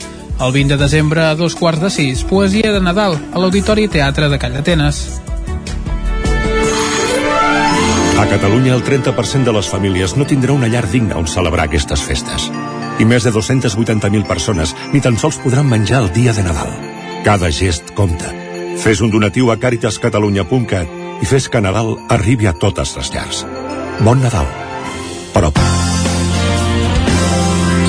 El 0.40 0.54
20 0.54 0.72
de 0.72 0.78
desembre 0.80 1.20
a 1.26 1.34
dos 1.36 1.52
quarts 1.54 1.82
de 1.82 1.90
sis, 1.92 2.22
Poesia 2.24 2.70
de 2.72 2.80
Nadal 2.80 3.18
a 3.18 3.42
l'Auditori 3.42 3.84
Teatre 3.92 4.30
de 4.32 4.38
Calldetenes. 4.40 5.02
A 8.16 8.24
Catalunya, 8.30 8.72
el 8.72 8.86
30% 8.86 9.44
de 9.44 9.52
les 9.52 9.68
famílies 9.68 10.16
no 10.16 10.24
tindrà 10.24 10.56
una 10.56 10.72
llar 10.72 10.86
digna 10.88 11.20
on 11.20 11.28
celebrar 11.28 11.68
aquestes 11.68 12.00
festes. 12.00 12.48
I 12.96 13.04
més 13.04 13.28
de 13.28 13.34
280.000 13.36 14.24
persones 14.24 14.72
ni 14.94 15.04
tan 15.04 15.20
sols 15.20 15.36
podran 15.44 15.68
menjar 15.68 16.06
el 16.06 16.12
dia 16.16 16.32
de 16.32 16.46
Nadal. 16.46 16.72
Cada 17.28 17.52
gest 17.52 17.92
compta. 17.92 18.32
Fes 18.80 19.04
un 19.04 19.12
donatiu 19.12 19.52
a 19.52 19.60
caritascatalunya.cat 19.60 21.20
i 21.20 21.28
fes 21.28 21.52
que 21.52 21.60
Nadal 21.60 21.98
arribi 22.08 22.48
a 22.48 22.56
totes 22.56 22.96
les 22.96 23.12
llars. 23.12 23.44
Bon 24.00 24.24
Nadal. 24.24 24.48
Però 25.36 25.52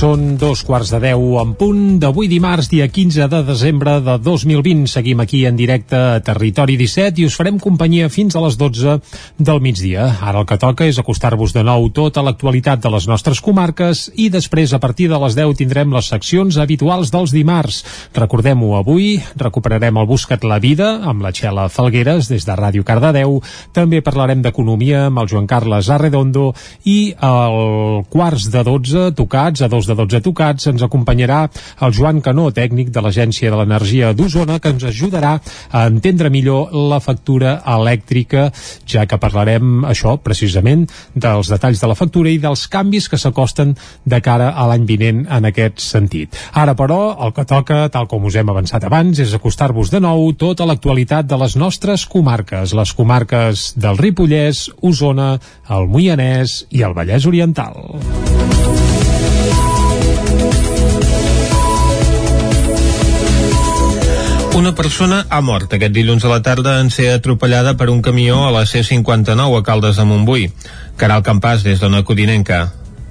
Són 0.00 0.38
dos 0.40 0.62
quarts 0.64 0.88
de 0.94 0.98
deu 1.02 1.34
en 1.36 1.50
punt 1.60 1.98
d'avui 2.00 2.24
dimarts, 2.30 2.70
dia 2.72 2.86
15 2.88 3.26
de 3.28 3.40
desembre 3.44 3.98
de 4.00 4.14
2020. 4.24 4.86
Seguim 4.88 5.20
aquí 5.20 5.42
en 5.44 5.58
directe 5.58 5.98
a 5.98 6.22
Territori 6.24 6.78
17 6.80 7.20
i 7.20 7.26
us 7.28 7.34
farem 7.36 7.58
companyia 7.60 8.08
fins 8.08 8.32
a 8.32 8.40
les 8.40 8.56
12 8.56 8.94
del 9.36 9.60
migdia. 9.60 10.06
Ara 10.24 10.40
el 10.40 10.46
que 10.48 10.56
toca 10.62 10.86
és 10.88 10.96
acostar-vos 10.96 11.52
de 11.52 11.64
nou 11.68 11.90
tota 11.92 12.24
l'actualitat 12.24 12.80
de 12.80 12.94
les 12.94 13.08
nostres 13.10 13.42
comarques 13.44 14.06
i 14.16 14.30
després, 14.32 14.72
a 14.72 14.80
partir 14.80 15.10
de 15.12 15.18
les 15.20 15.36
10, 15.36 15.52
tindrem 15.58 15.92
les 15.92 16.08
seccions 16.08 16.56
habituals 16.56 17.12
dels 17.12 17.36
dimarts. 17.36 17.82
Recordem-ho, 18.16 18.72
avui 18.80 19.18
recuperarem 19.36 20.00
el 20.00 20.08
Buscat 20.08 20.48
la 20.48 20.62
Vida 20.64 20.94
amb 21.12 21.20
la 21.28 21.34
Txela 21.36 21.68
Falgueres 21.68 22.32
des 22.32 22.48
de 22.48 22.56
Ràdio 22.56 22.88
Cardedeu. 22.88 23.42
També 23.76 24.00
parlarem 24.00 24.40
d'economia 24.40 25.10
amb 25.10 25.20
el 25.20 25.28
Joan 25.34 25.50
Carles 25.50 25.92
Arredondo 25.92 26.54
i 26.88 27.12
al 27.20 28.08
quarts 28.08 28.48
de 28.48 28.64
12, 28.64 29.06
tocats 29.20 29.60
a 29.60 29.68
dos 29.68 29.89
de 29.90 29.98
12 29.98 30.22
tocats, 30.24 30.68
ens 30.70 30.84
acompanyarà 30.86 31.42
el 31.84 31.94
Joan 31.96 32.22
Canó, 32.24 32.48
tècnic 32.54 32.92
de 32.94 33.02
l'Agència 33.02 33.50
de 33.50 33.58
l'Energia 33.58 34.12
d'Osona, 34.14 34.60
que 34.62 34.72
ens 34.74 34.86
ajudarà 34.86 35.36
a 35.70 35.84
entendre 35.90 36.30
millor 36.30 36.72
la 36.72 37.00
factura 37.02 37.58
elèctrica, 37.66 38.48
ja 38.88 39.06
que 39.10 39.18
parlarem 39.20 39.84
això, 39.88 40.16
precisament, 40.22 40.86
dels 41.14 41.50
detalls 41.50 41.82
de 41.82 41.90
la 41.90 41.98
factura 41.98 42.30
i 42.30 42.38
dels 42.42 42.66
canvis 42.70 43.08
que 43.10 43.18
s'acosten 43.18 43.74
de 44.04 44.20
cara 44.24 44.52
a 44.54 44.66
l'any 44.70 44.86
vinent 44.88 45.24
en 45.30 45.50
aquest 45.50 45.82
sentit. 45.82 46.38
Ara, 46.54 46.76
però, 46.78 47.00
el 47.26 47.34
que 47.36 47.46
toca, 47.48 47.82
tal 47.92 48.08
com 48.10 48.28
us 48.28 48.38
hem 48.38 48.52
avançat 48.52 48.86
abans, 48.86 49.18
és 49.18 49.34
acostar-vos 49.34 49.90
de 49.92 50.02
nou 50.02 50.30
tota 50.38 50.66
l'actualitat 50.68 51.28
de 51.30 51.38
les 51.40 51.56
nostres 51.60 52.06
comarques, 52.06 52.74
les 52.76 52.94
comarques 52.96 53.70
del 53.80 53.98
Ripollès, 54.00 54.68
Osona, 54.80 55.32
el 55.70 55.90
Moianès 55.90 56.64
i 56.70 56.86
el 56.86 56.96
Vallès 56.96 57.26
Oriental. 57.30 57.76
Una 64.60 64.74
persona 64.76 65.22
ha 65.32 65.38
mort 65.40 65.72
aquest 65.72 65.94
dilluns 65.96 66.24
a 66.26 66.28
la 66.28 66.42
tarda 66.44 66.74
en 66.82 66.90
ser 66.92 67.06
atropellada 67.14 67.72
per 67.80 67.86
un 67.88 68.02
camió 68.04 68.42
a 68.44 68.50
la 68.52 68.66
C-59 68.68 69.56
a 69.56 69.62
Caldes 69.64 69.96
de 69.96 70.04
Montbui. 70.04 70.50
Caral 71.00 71.24
Campàs, 71.24 71.64
des 71.64 71.80
d'Ona 71.80 72.02
Codinenca. 72.04 72.60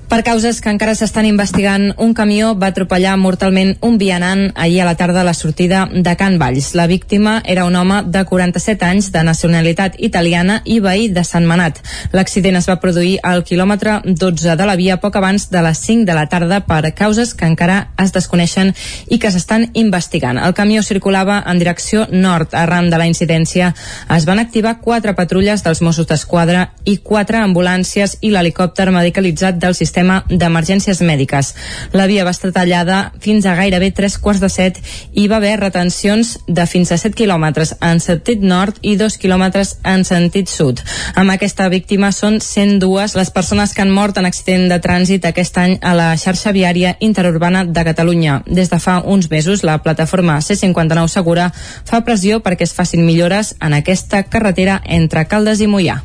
Per 0.10 0.24
causes 0.26 0.58
que 0.58 0.72
encara 0.74 0.96
s'estan 0.98 1.28
investigant, 1.30 1.92
un 2.02 2.16
camió 2.18 2.56
va 2.58 2.72
atropellar 2.72 3.12
mortalment 3.22 3.76
un 3.86 4.00
vianant 4.02 4.48
ahir 4.58 4.80
a 4.82 4.86
la 4.88 4.96
tarda 4.98 5.22
a 5.22 5.24
la 5.28 5.36
sortida 5.38 5.84
de 5.94 6.16
Can 6.18 6.40
Valls. 6.42 6.72
La 6.74 6.88
víctima 6.90 7.44
era 7.46 7.66
un 7.66 7.76
home 7.78 8.00
de 8.10 8.24
47 8.26 8.88
anys 8.88 9.12
de 9.14 9.22
nacionalitat 9.24 10.00
italiana 10.02 10.64
i 10.66 10.80
veí 10.82 11.12
de 11.14 11.22
Sant 11.24 11.46
Manat. 11.46 11.78
L'accident 12.12 12.58
es 12.58 12.66
va 12.66 12.80
produir 12.82 13.20
al 13.22 13.44
quilòmetre 13.46 14.00
12 14.08 14.56
de 14.58 14.66
la 14.66 14.76
via 14.80 14.98
poc 14.98 15.20
abans 15.22 15.46
de 15.52 15.62
les 15.62 15.84
5 15.86 16.10
de 16.10 16.18
la 16.18 16.26
tarda 16.26 16.64
per 16.66 16.90
causes 16.98 17.36
que 17.38 17.46
encara 17.46 17.92
es 18.02 18.10
desconeixen 18.10 18.74
i 19.14 19.22
que 19.22 19.30
s'estan 19.30 19.68
investigant. 19.76 20.42
El 20.42 20.58
camió 20.58 20.82
circulava 20.82 21.44
en 21.46 21.62
direcció 21.62 22.08
nord. 22.10 22.58
Arran 22.58 22.90
de 22.90 22.98
la 22.98 23.06
incidència 23.06 23.76
es 24.18 24.26
van 24.26 24.42
activar 24.42 24.80
quatre 24.82 25.14
patrulles 25.14 25.62
dels 25.62 25.86
Mossos 25.86 26.10
d'Esquadra 26.10 26.72
i 26.84 26.98
quatre 26.98 27.38
ambulàncies 27.46 28.18
i 28.26 28.34
l'helicòpter 28.34 28.90
medicalitzat 28.90 29.62
del 29.62 29.78
sistema 29.78 29.99
sistema 30.00 30.24
d'emergències 30.30 31.02
mèdiques. 31.04 31.54
La 31.92 32.08
via 32.08 32.24
va 32.24 32.32
estar 32.32 32.54
tallada 32.56 33.12
fins 33.20 33.46
a 33.46 33.56
gairebé 33.56 33.92
tres 33.92 34.18
quarts 34.18 34.40
de 34.40 34.50
set 34.50 34.80
i 35.14 35.28
va 35.28 35.38
haver 35.38 35.60
retencions 35.60 36.38
de 36.48 36.66
fins 36.66 36.92
a 36.92 36.98
7 36.98 37.16
quilòmetres 37.16 37.76
en 37.82 38.00
sentit 38.00 38.40
nord 38.42 38.78
i 38.82 38.96
2 38.96 39.18
quilòmetres 39.20 39.76
en 39.84 40.06
sentit 40.06 40.48
sud. 40.48 40.80
Amb 41.16 41.32
aquesta 41.32 41.68
víctima 41.70 42.12
són 42.12 42.40
102 42.40 43.16
les 43.20 43.32
persones 43.32 43.74
que 43.74 43.82
han 43.82 43.92
mort 43.92 44.18
en 44.18 44.26
accident 44.26 44.70
de 44.70 44.80
trànsit 44.80 45.26
aquest 45.26 45.58
any 45.58 45.78
a 45.82 45.94
la 45.94 46.16
xarxa 46.18 46.54
viària 46.56 46.96
interurbana 47.00 47.66
de 47.66 47.84
Catalunya. 47.84 48.44
Des 48.48 48.70
de 48.70 48.80
fa 48.80 49.02
uns 49.04 49.30
mesos, 49.30 49.64
la 49.64 49.82
plataforma 49.84 50.40
C59 50.40 51.08
Segura 51.10 51.52
fa 51.84 52.06
pressió 52.06 52.40
perquè 52.40 52.64
es 52.64 52.74
facin 52.74 53.06
millores 53.06 53.56
en 53.60 53.74
aquesta 53.74 54.24
carretera 54.24 54.80
entre 54.86 55.28
Caldes 55.28 55.60
i 55.60 55.68
Mollà. 55.68 56.00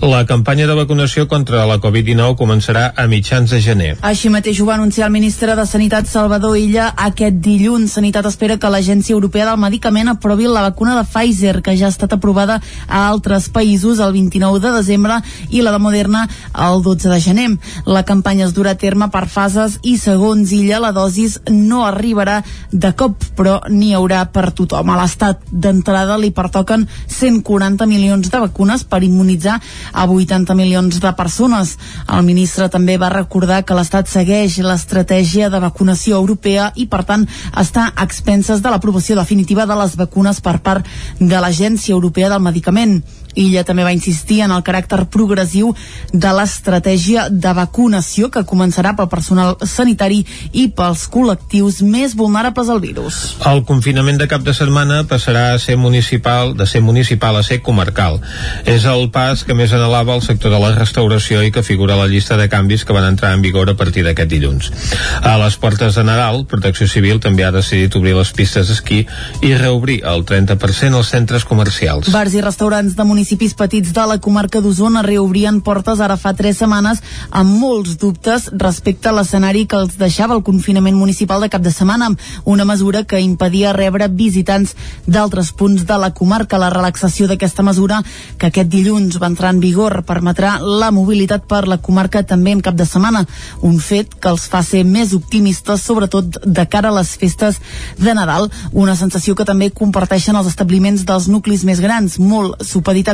La 0.00 0.24
campanya 0.26 0.66
de 0.66 0.74
vacunació 0.76 1.26
contra 1.28 1.64
la 1.66 1.78
Covid-19 1.82 2.36
començarà 2.36 2.90
a 2.96 3.06
mitjans 3.10 3.50
de 3.50 3.60
gener. 3.64 3.90
Així 4.06 4.30
mateix 4.32 4.60
ho 4.60 4.66
va 4.68 4.74
anunciar 4.76 5.06
el 5.08 5.14
ministre 5.14 5.56
de 5.56 5.66
Sanitat 5.66 6.08
Salvador 6.10 6.56
Illa 6.58 6.90
aquest 7.08 7.40
dilluns. 7.44 7.94
Sanitat 7.96 8.26
espera 8.28 8.58
que 8.58 8.70
l'Agència 8.72 9.14
Europea 9.14 9.48
del 9.48 9.60
Medicament 9.60 10.12
aprovi 10.12 10.48
la 10.50 10.62
vacuna 10.68 10.96
de 10.98 11.04
Pfizer, 11.04 11.62
que 11.62 11.76
ja 11.76 11.86
ha 11.88 11.94
estat 11.94 12.12
aprovada 12.16 12.60
a 12.88 13.06
altres 13.08 13.48
països 13.52 14.00
el 14.00 14.12
29 14.12 14.60
de 14.60 14.72
desembre 14.76 15.20
i 15.50 15.62
la 15.62 15.72
de 15.72 15.80
Moderna 15.82 16.26
el 16.52 16.82
12 16.82 17.08
de 17.08 17.20
gener. 17.20 17.48
La 17.86 18.04
campanya 18.04 18.46
es 18.46 18.54
durà 18.56 18.74
a 18.74 18.80
terme 18.80 19.08
per 19.12 19.26
fases 19.30 19.78
i 19.82 19.96
segons 20.00 20.52
Illa 20.52 20.80
la 20.82 20.92
dosis 20.92 21.38
no 21.50 21.84
arribarà 21.86 22.40
de 22.72 22.92
cop, 22.96 23.22
però 23.36 23.58
n'hi 23.68 23.92
haurà 23.94 24.24
per 24.32 24.50
tothom. 24.56 24.90
A 24.90 24.98
l'estat 25.00 25.42
d'entrada 25.50 26.18
li 26.20 26.32
pertoquen 26.34 26.86
140 27.06 27.86
milions 27.86 28.30
de 28.30 28.42
vacunes 28.42 28.84
per 28.84 29.02
immunitzar 29.06 29.55
a 29.92 30.06
80 30.06 30.54
milions 30.58 31.00
de 31.02 31.12
persones. 31.18 31.76
El 32.08 32.24
ministre 32.26 32.68
també 32.72 32.96
va 32.98 33.12
recordar 33.12 33.62
que 33.64 33.76
l'Estat 33.76 34.08
segueix 34.10 34.58
l'estratègia 34.64 35.50
de 35.50 35.60
vacunació 35.62 36.16
europea 36.20 36.70
i, 36.74 36.86
per 36.86 37.04
tant, 37.08 37.26
està 37.56 37.90
a 37.92 38.06
expenses 38.06 38.62
de 38.62 38.72
l'aprovació 38.72 39.16
definitiva 39.18 39.66
de 39.66 39.76
les 39.78 39.96
vacunes 39.96 40.40
per 40.40 40.58
part 40.60 40.86
de 41.20 41.40
l'Agència 41.40 41.94
Europea 41.94 42.30
del 42.32 42.44
Medicament. 42.44 43.00
Illa 43.36 43.64
també 43.68 43.84
va 43.84 43.92
insistir 43.92 44.40
en 44.44 44.52
el 44.54 44.64
caràcter 44.64 45.04
progressiu 45.12 45.74
de 46.12 46.32
l'estratègia 46.32 47.28
de 47.30 47.52
vacunació 47.56 48.30
que 48.32 48.44
començarà 48.48 48.94
pel 48.96 49.10
personal 49.12 49.56
sanitari 49.68 50.22
i 50.56 50.66
pels 50.72 51.04
col·lectius 51.12 51.82
més 51.84 52.16
vulnerables 52.16 52.70
al 52.72 52.80
virus. 52.80 53.36
El 53.46 53.62
confinament 53.68 54.18
de 54.20 54.28
cap 54.30 54.44
de 54.46 54.54
setmana 54.56 55.02
passarà 55.08 55.50
a 55.52 55.60
ser 55.62 55.76
municipal, 55.76 56.54
de 56.56 56.66
ser 56.66 56.80
municipal 56.80 57.36
a 57.36 57.44
ser 57.44 57.60
comarcal. 57.60 58.20
És 58.64 58.88
el 58.88 59.10
pas 59.12 59.44
que 59.44 59.54
més 59.54 59.74
anhelava 59.76 60.16
el 60.16 60.24
sector 60.24 60.54
de 60.54 60.60
la 60.62 60.72
restauració 60.74 61.42
i 61.44 61.52
que 61.52 61.66
figura 61.66 61.94
a 61.94 62.00
la 62.00 62.08
llista 62.08 62.40
de 62.40 62.48
canvis 62.48 62.86
que 62.86 62.96
van 62.96 63.10
entrar 63.10 63.34
en 63.36 63.44
vigor 63.44 63.68
a 63.70 63.76
partir 63.76 64.06
d'aquest 64.06 64.32
dilluns. 64.32 64.72
A 65.20 65.36
les 65.42 65.60
portes 65.60 65.94
de 65.94 66.06
Nadal, 66.06 66.46
Protecció 66.48 66.88
Civil 66.88 67.20
també 67.20 67.44
ha 67.44 67.52
decidit 67.52 67.94
obrir 68.00 68.16
les 68.16 68.32
pistes 68.32 68.72
d'esquí 68.72 69.04
i 69.44 69.54
reobrir 69.56 70.00
el 70.08 70.24
30% 70.24 70.96
als 70.96 71.12
centres 71.12 71.44
comercials. 71.44 72.08
Bars 72.14 72.34
i 72.34 72.40
restaurants 72.44 72.96
de 72.96 73.04
municipis 73.04 73.25
municipis 73.26 73.56
petits 73.58 73.90
de 73.90 74.02
la 74.06 74.20
comarca 74.22 74.60
d'Osona 74.62 75.00
reobrien 75.02 75.56
portes 75.60 75.98
ara 75.98 76.14
fa 76.14 76.30
tres 76.38 76.60
setmanes 76.60 77.00
amb 77.34 77.56
molts 77.58 77.96
dubtes 77.98 78.44
respecte 78.54 79.08
a 79.10 79.14
l'escenari 79.16 79.64
que 79.66 79.80
els 79.82 79.96
deixava 79.98 80.36
el 80.36 80.44
confinament 80.46 80.94
municipal 80.94 81.42
de 81.42 81.48
cap 81.50 81.64
de 81.64 81.72
setmana, 81.74 82.12
una 82.44 82.64
mesura 82.64 83.02
que 83.02 83.18
impedia 83.18 83.72
rebre 83.74 84.06
visitants 84.06 84.76
d'altres 85.08 85.50
punts 85.50 85.82
de 85.88 85.96
la 85.98 86.12
comarca. 86.14 86.60
La 86.62 86.70
relaxació 86.70 87.26
d'aquesta 87.26 87.64
mesura, 87.66 87.98
que 88.38 88.46
aquest 88.46 88.70
dilluns 88.70 89.18
va 89.18 89.26
entrar 89.32 89.50
en 89.50 89.58
vigor, 89.58 90.04
permetrà 90.06 90.60
la 90.62 90.92
mobilitat 90.94 91.48
per 91.50 91.64
la 91.66 91.80
comarca 91.82 92.22
també 92.22 92.54
en 92.54 92.62
cap 92.62 92.78
de 92.78 92.86
setmana, 92.86 93.24
un 93.66 93.80
fet 93.82 94.14
que 94.14 94.30
els 94.30 94.46
fa 94.46 94.62
ser 94.62 94.84
més 94.84 95.16
optimistes, 95.18 95.82
sobretot 95.82 96.38
de 96.46 96.66
cara 96.70 96.94
a 96.94 96.98
les 97.00 97.16
festes 97.18 97.58
de 97.98 98.14
Nadal, 98.14 98.52
una 98.70 98.94
sensació 98.94 99.34
que 99.34 99.48
també 99.48 99.72
comparteixen 99.74 100.38
els 100.38 100.54
establiments 100.54 101.02
dels 101.02 101.26
nuclis 101.26 101.66
més 101.66 101.82
grans, 101.82 102.20
molt 102.22 102.62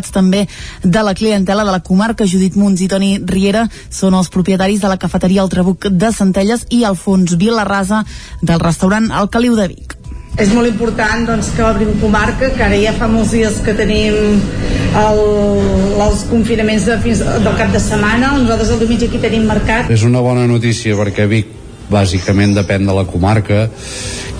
supeditats 0.03 0.11
també 0.13 0.47
de 0.83 1.03
la 1.03 1.15
clientela 1.15 1.65
de 1.65 1.71
la 1.71 1.83
comarca. 1.83 2.27
Judit 2.27 2.57
Munts 2.57 2.81
i 2.83 2.89
Toni 2.89 3.19
Riera 3.25 3.69
són 3.91 4.15
els 4.15 4.29
propietaris 4.29 4.81
de 4.81 4.89
la 4.89 4.99
cafeteria 4.99 5.43
El 5.43 5.51
Trabuc 5.51 5.89
de 5.89 6.13
Centelles 6.13 6.67
i 6.71 6.85
Alfons 6.85 7.37
Vilarrasa 7.37 8.05
del 8.43 8.61
restaurant 8.61 9.11
El 9.11 9.29
Caliu 9.29 9.57
de 9.57 9.69
Vic. 9.69 9.97
És 10.41 10.49
molt 10.49 10.67
important 10.67 11.27
doncs, 11.29 11.51
que 11.53 11.63
obrim 11.63 11.93
comarca, 12.01 12.49
que 12.57 12.63
ara 12.65 12.77
ja 12.81 12.95
fa 12.97 13.07
molts 13.07 13.35
dies 13.37 13.59
que 13.61 13.75
tenim 13.77 14.15
el, 14.97 15.19
els 16.01 16.25
confinaments 16.31 16.87
de 16.89 16.97
fins, 17.05 17.21
del 17.21 17.59
cap 17.59 17.73
de 17.73 17.81
setmana. 17.81 18.39
Nosaltres 18.39 18.73
el 18.73 18.81
diumenge 18.81 19.11
aquí 19.11 19.21
tenim 19.21 19.45
mercat. 19.45 19.93
És 19.93 20.07
una 20.09 20.25
bona 20.25 20.47
notícia 20.49 20.97
perquè 20.97 21.29
Vic 21.29 21.62
bàsicament 21.93 22.57
depèn 22.57 22.89
de 22.89 22.97
la 22.97 23.07
comarca 23.09 23.67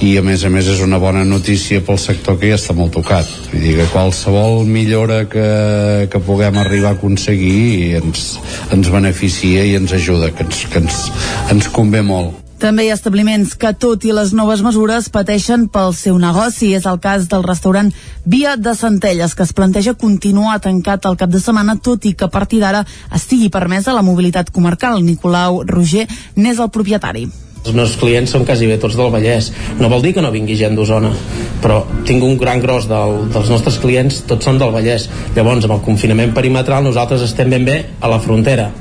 i 0.03 0.17
a 0.19 0.23
més 0.27 0.43
a 0.45 0.51
més 0.51 0.67
és 0.73 0.83
una 0.83 0.99
bona 1.03 1.23
notícia 1.29 1.83
pel 1.87 2.01
sector 2.01 2.39
que 2.41 2.51
ja 2.51 2.59
està 2.59 2.75
molt 2.77 2.97
tocat 2.97 3.29
vull 3.53 3.63
dir 3.63 3.77
que 3.79 3.91
qualsevol 3.95 4.65
millora 4.67 5.25
que, 5.31 5.49
que 6.11 6.23
puguem 6.27 6.59
arribar 6.59 6.95
a 6.95 6.99
aconseguir 6.99 7.99
ens, 8.03 8.39
ens 8.75 8.93
beneficia 8.93 9.67
i 9.69 9.77
ens 9.79 9.95
ajuda 9.99 10.33
que 10.33 10.49
ens, 10.49 10.65
que 10.73 10.83
ens, 10.83 11.05
ens 11.53 11.71
convé 11.71 12.03
molt 12.07 12.43
també 12.63 12.85
hi 12.87 12.93
ha 12.93 12.95
establiments 12.95 13.57
que, 13.59 13.73
tot 13.75 14.05
i 14.07 14.13
les 14.15 14.31
noves 14.39 14.61
mesures, 14.63 15.09
pateixen 15.11 15.65
pel 15.75 15.91
seu 15.99 16.15
negoci. 16.23 16.69
És 16.79 16.87
el 16.87 17.01
cas 17.03 17.27
del 17.33 17.43
restaurant 17.43 17.91
Via 18.23 18.55
de 18.55 18.77
Centelles, 18.79 19.35
que 19.35 19.43
es 19.43 19.51
planteja 19.51 19.99
continuar 19.99 20.61
tancat 20.63 21.11
el 21.11 21.19
cap 21.19 21.35
de 21.35 21.43
setmana, 21.43 21.81
tot 21.83 22.07
i 22.07 22.15
que 22.15 22.31
a 22.31 22.31
partir 22.31 22.63
d'ara 22.63 22.87
estigui 23.11 23.51
permesa 23.51 23.99
la 23.99 24.07
mobilitat 24.07 24.55
comarcal. 24.55 25.03
Nicolau 25.03 25.65
Roger 25.67 26.07
n'és 26.37 26.63
el 26.63 26.71
propietari. 26.71 27.27
Els 27.63 27.77
meus 27.79 27.93
clients 27.95 28.33
són 28.35 28.43
quasi 28.47 28.67
bé 28.67 28.77
tots 28.83 28.97
del 28.99 29.13
Vallès. 29.15 29.53
No 29.79 29.91
vol 29.93 30.03
dir 30.03 30.15
que 30.17 30.23
no 30.25 30.33
vingui 30.35 30.57
gent 30.59 30.75
d'Osona, 30.75 31.13
però 31.63 31.83
tinc 32.09 32.25
un 32.27 32.35
gran 32.41 32.63
gros 32.65 32.89
del, 32.91 33.29
dels 33.35 33.53
nostres 33.55 33.79
clients, 33.83 34.25
tots 34.27 34.49
són 34.49 34.59
del 34.59 34.75
Vallès. 34.75 35.07
Llavors, 35.37 35.69
amb 35.69 35.79
el 35.79 35.85
confinament 35.87 36.35
perimetral, 36.35 36.83
nosaltres 36.83 37.23
estem 37.29 37.53
ben 37.55 37.69
bé 37.69 37.79
a 38.01 38.11
la 38.11 38.19
frontera 38.23 38.73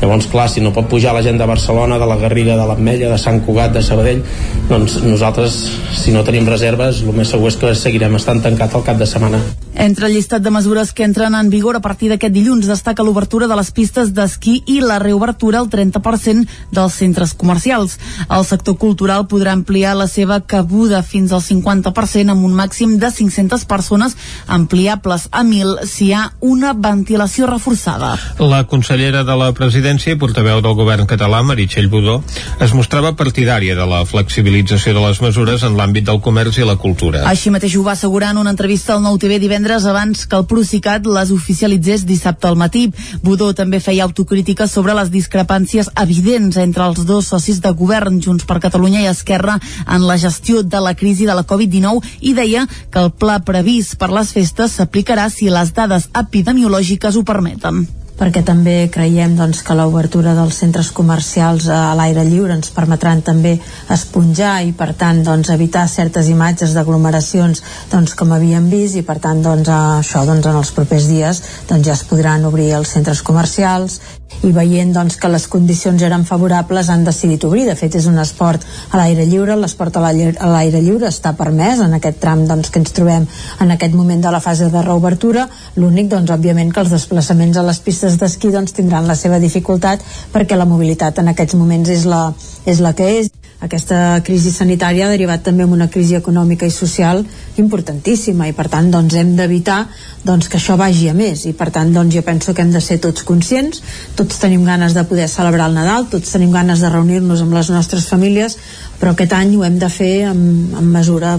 llavors 0.00 0.26
clar, 0.32 0.48
si 0.48 0.62
no 0.64 0.72
pot 0.72 0.88
pujar 0.88 1.12
la 1.12 1.20
gent 1.20 1.36
de 1.36 1.46
Barcelona 1.46 1.98
de 2.00 2.06
la 2.08 2.16
Garriga, 2.16 2.56
de 2.56 2.66
l'Ametlla, 2.66 3.10
de 3.12 3.18
Sant 3.20 3.42
Cugat 3.44 3.74
de 3.76 3.82
Sabadell, 3.84 4.22
doncs 4.70 5.00
nosaltres 5.04 5.60
si 6.00 6.14
no 6.14 6.24
tenim 6.24 6.48
reserves, 6.48 7.04
el 7.04 7.16
més 7.16 7.32
segur 7.36 7.52
és 7.52 7.60
que 7.60 7.74
seguirem 7.76 8.16
estant 8.16 8.40
tancat 8.40 8.74
al 8.74 8.86
cap 8.86 8.96
de 9.00 9.08
setmana 9.08 9.42
Entre 9.74 10.06
el 10.06 10.14
llistat 10.14 10.42
de 10.42 10.50
mesures 10.50 10.90
que 10.92 11.04
entren 11.06 11.34
en 11.38 11.48
vigor 11.48 11.76
a 11.78 11.80
partir 11.80 12.08
d'aquest 12.10 12.34
dilluns 12.34 12.66
destaca 12.66 13.04
l'obertura 13.06 13.46
de 13.46 13.54
les 13.54 13.70
pistes 13.70 14.10
d'esquí 14.12 14.56
i 14.66 14.80
la 14.82 14.98
reobertura 14.98 15.60
al 15.60 15.70
30% 15.70 16.48
dels 16.74 16.96
centres 16.98 17.34
comercials. 17.38 17.96
El 18.28 18.44
sector 18.44 18.76
cultural 18.82 19.28
podrà 19.30 19.54
ampliar 19.54 19.94
la 19.96 20.08
seva 20.10 20.40
cabuda 20.42 21.04
fins 21.06 21.30
al 21.32 21.42
50% 21.44 22.34
amb 22.34 22.44
un 22.44 22.56
màxim 22.58 22.98
de 22.98 23.12
500 23.14 23.64
persones 23.70 24.16
ampliables 24.48 25.28
a 25.30 25.44
1.000 25.44 25.86
si 25.86 26.10
hi 26.10 26.12
ha 26.18 26.32
una 26.40 26.72
ventilació 26.74 27.46
reforçada. 27.46 28.16
La 28.40 28.64
consellera 28.66 29.22
de 29.24 29.38
la 29.38 29.52
presidència 29.54 30.16
i 30.16 30.18
portaveu 30.18 30.60
del 30.60 30.74
govern 30.74 31.06
català, 31.06 31.44
Meritxell 31.46 31.88
Budó, 31.88 32.18
es 32.58 32.74
mostrava 32.74 33.14
partidària 33.14 33.78
de 33.78 33.86
la 33.86 34.02
flexibilització 34.04 34.96
de 34.98 35.06
les 35.06 35.22
mesures 35.22 35.62
en 35.62 35.78
l'àmbit 35.78 36.10
del 36.10 36.20
comerç 36.20 36.58
i 36.58 36.66
la 36.66 36.76
cultura. 36.76 37.22
Així 37.30 37.54
mateix 37.54 37.78
ho 37.78 37.86
va 37.86 37.94
assegurar 37.94 38.34
en 38.34 38.42
una 38.42 38.50
entrevista 38.50 38.96
al 38.96 39.04
Nou 39.06 39.16
TV 39.20 39.38
divendres 39.38 39.59
abans 39.68 40.26
que 40.26 40.36
el 40.36 40.46
Procicat 40.46 41.06
les 41.06 41.30
oficialitzés 41.30 42.06
dissabte 42.06 42.48
al 42.48 42.56
matí. 42.56 42.86
Budó 43.22 43.52
també 43.54 43.80
feia 43.80 44.04
autocrítica 44.04 44.66
sobre 44.66 44.94
les 44.94 45.10
discrepàncies 45.10 45.90
evidents 46.00 46.56
entre 46.56 46.86
els 46.86 47.04
dos 47.04 47.26
socis 47.26 47.60
de 47.60 47.72
govern, 47.72 48.20
Junts 48.22 48.44
per 48.48 48.60
Catalunya 48.60 49.02
i 49.04 49.10
Esquerra, 49.12 49.60
en 49.86 50.06
la 50.06 50.18
gestió 50.18 50.62
de 50.62 50.80
la 50.80 50.94
crisi 50.94 51.26
de 51.26 51.34
la 51.34 51.44
Covid-19 51.44 52.00
i 52.20 52.34
deia 52.34 52.66
que 52.90 53.04
el 53.04 53.12
pla 53.12 53.40
previst 53.44 53.98
per 54.00 54.10
les 54.10 54.32
festes 54.32 54.78
s'aplicarà 54.78 55.28
si 55.30 55.50
les 55.50 55.74
dades 55.76 56.08
epidemiològiques 56.14 57.16
ho 57.16 57.24
permeten 57.24 57.86
perquè 58.20 58.42
també 58.44 58.74
creiem 58.92 59.32
doncs, 59.38 59.62
que 59.64 59.76
l'obertura 59.76 60.34
dels 60.36 60.60
centres 60.60 60.92
comercials 60.92 61.70
a 61.72 61.94
l'aire 61.96 62.26
lliure 62.28 62.52
ens 62.58 62.72
permetran 62.76 63.24
també 63.24 63.54
esponjar 63.96 64.58
i 64.68 64.74
per 64.76 64.92
tant 65.00 65.24
doncs, 65.24 65.48
evitar 65.56 65.86
certes 65.88 66.28
imatges 66.28 66.76
d'aglomeracions 66.76 67.64
doncs, 67.92 68.14
com 68.14 68.36
havíem 68.36 68.68
vist 68.68 69.00
i 69.00 69.06
per 69.06 69.18
tant 69.24 69.40
doncs, 69.44 69.72
això 69.72 70.26
doncs, 70.28 70.46
en 70.46 70.60
els 70.60 70.74
propers 70.76 71.08
dies 71.08 71.44
doncs, 71.70 71.86
ja 71.88 71.96
es 71.96 72.04
podran 72.04 72.44
obrir 72.44 72.74
els 72.76 72.92
centres 72.92 73.24
comercials 73.24 74.02
i 74.46 74.52
veient 74.56 74.92
doncs, 74.94 75.16
que 75.20 75.28
les 75.28 75.46
condicions 75.50 76.02
eren 76.02 76.24
favorables 76.28 76.88
han 76.88 77.04
decidit 77.04 77.44
obrir. 77.44 77.66
De 77.68 77.76
fet, 77.78 77.96
és 77.98 78.06
un 78.10 78.18
esport 78.22 78.64
a 78.90 79.00
l'aire 79.00 79.26
lliure, 79.28 79.56
l'esport 79.58 79.96
a 79.96 80.04
l'aire 80.04 80.80
lliure 80.80 81.10
està 81.10 81.34
permès 81.38 81.82
en 81.84 81.96
aquest 81.98 82.20
tram 82.22 82.46
doncs, 82.48 82.70
que 82.70 82.80
ens 82.82 82.94
trobem 82.96 83.26
en 83.60 83.74
aquest 83.76 83.94
moment 83.94 84.22
de 84.24 84.32
la 84.32 84.40
fase 84.40 84.70
de 84.72 84.84
reobertura. 84.86 85.48
L'únic, 85.76 86.08
doncs, 86.12 86.30
òbviament, 86.30 86.72
que 86.72 86.84
els 86.84 86.94
desplaçaments 86.94 87.58
a 87.58 87.66
les 87.66 87.82
pistes 87.84 88.18
d'esquí 88.20 88.52
doncs, 88.54 88.76
tindran 88.76 89.08
la 89.10 89.18
seva 89.18 89.40
dificultat 89.42 90.04
perquè 90.32 90.56
la 90.56 90.68
mobilitat 90.68 91.20
en 91.20 91.34
aquests 91.34 91.58
moments 91.58 91.90
és 91.90 92.06
la, 92.08 92.28
és 92.66 92.80
la 92.80 92.94
que 92.96 93.12
és. 93.20 93.32
Aquesta 93.60 94.20
crisi 94.24 94.52
sanitària 94.54 95.06
ha 95.06 95.12
derivat 95.12 95.42
també 95.44 95.66
en 95.66 95.74
una 95.76 95.90
crisi 95.92 96.16
econòmica 96.16 96.66
i 96.66 96.72
social 96.72 97.24
importantíssima 97.60 98.48
i 98.48 98.54
per 98.56 98.68
tant 98.72 98.88
doncs, 98.90 99.14
hem 99.20 99.34
d'evitar 99.36 99.82
doncs, 100.24 100.48
que 100.48 100.56
això 100.56 100.78
vagi 100.80 101.10
a 101.10 101.14
més. 101.14 101.44
I 101.46 101.52
per 101.52 101.70
tant 101.74 101.92
doncs, 101.92 102.14
jo 102.14 102.24
penso 102.24 102.54
que 102.54 102.64
hem 102.64 102.72
de 102.72 102.80
ser 102.80 103.00
tots 103.04 103.26
conscients. 103.28 103.82
Tots 104.16 104.40
tenim 104.40 104.64
ganes 104.64 104.96
de 104.96 105.04
poder 105.04 105.28
celebrar 105.28 105.68
el 105.68 105.76
Nadal 105.76 106.08
tots 106.10 106.32
tenim 106.32 106.52
ganes 106.52 106.80
de 106.80 106.90
reunir-nos 106.90 107.44
amb 107.44 107.54
les 107.56 107.70
nostres 107.70 108.08
famílies 108.10 108.56
però 109.00 109.14
aquest 109.14 109.32
any 109.32 109.56
ho 109.56 109.64
hem 109.64 109.78
de 109.80 109.88
fer 109.88 110.14
amb, 110.28 110.76
amb 110.76 110.96
mesura 110.98 111.38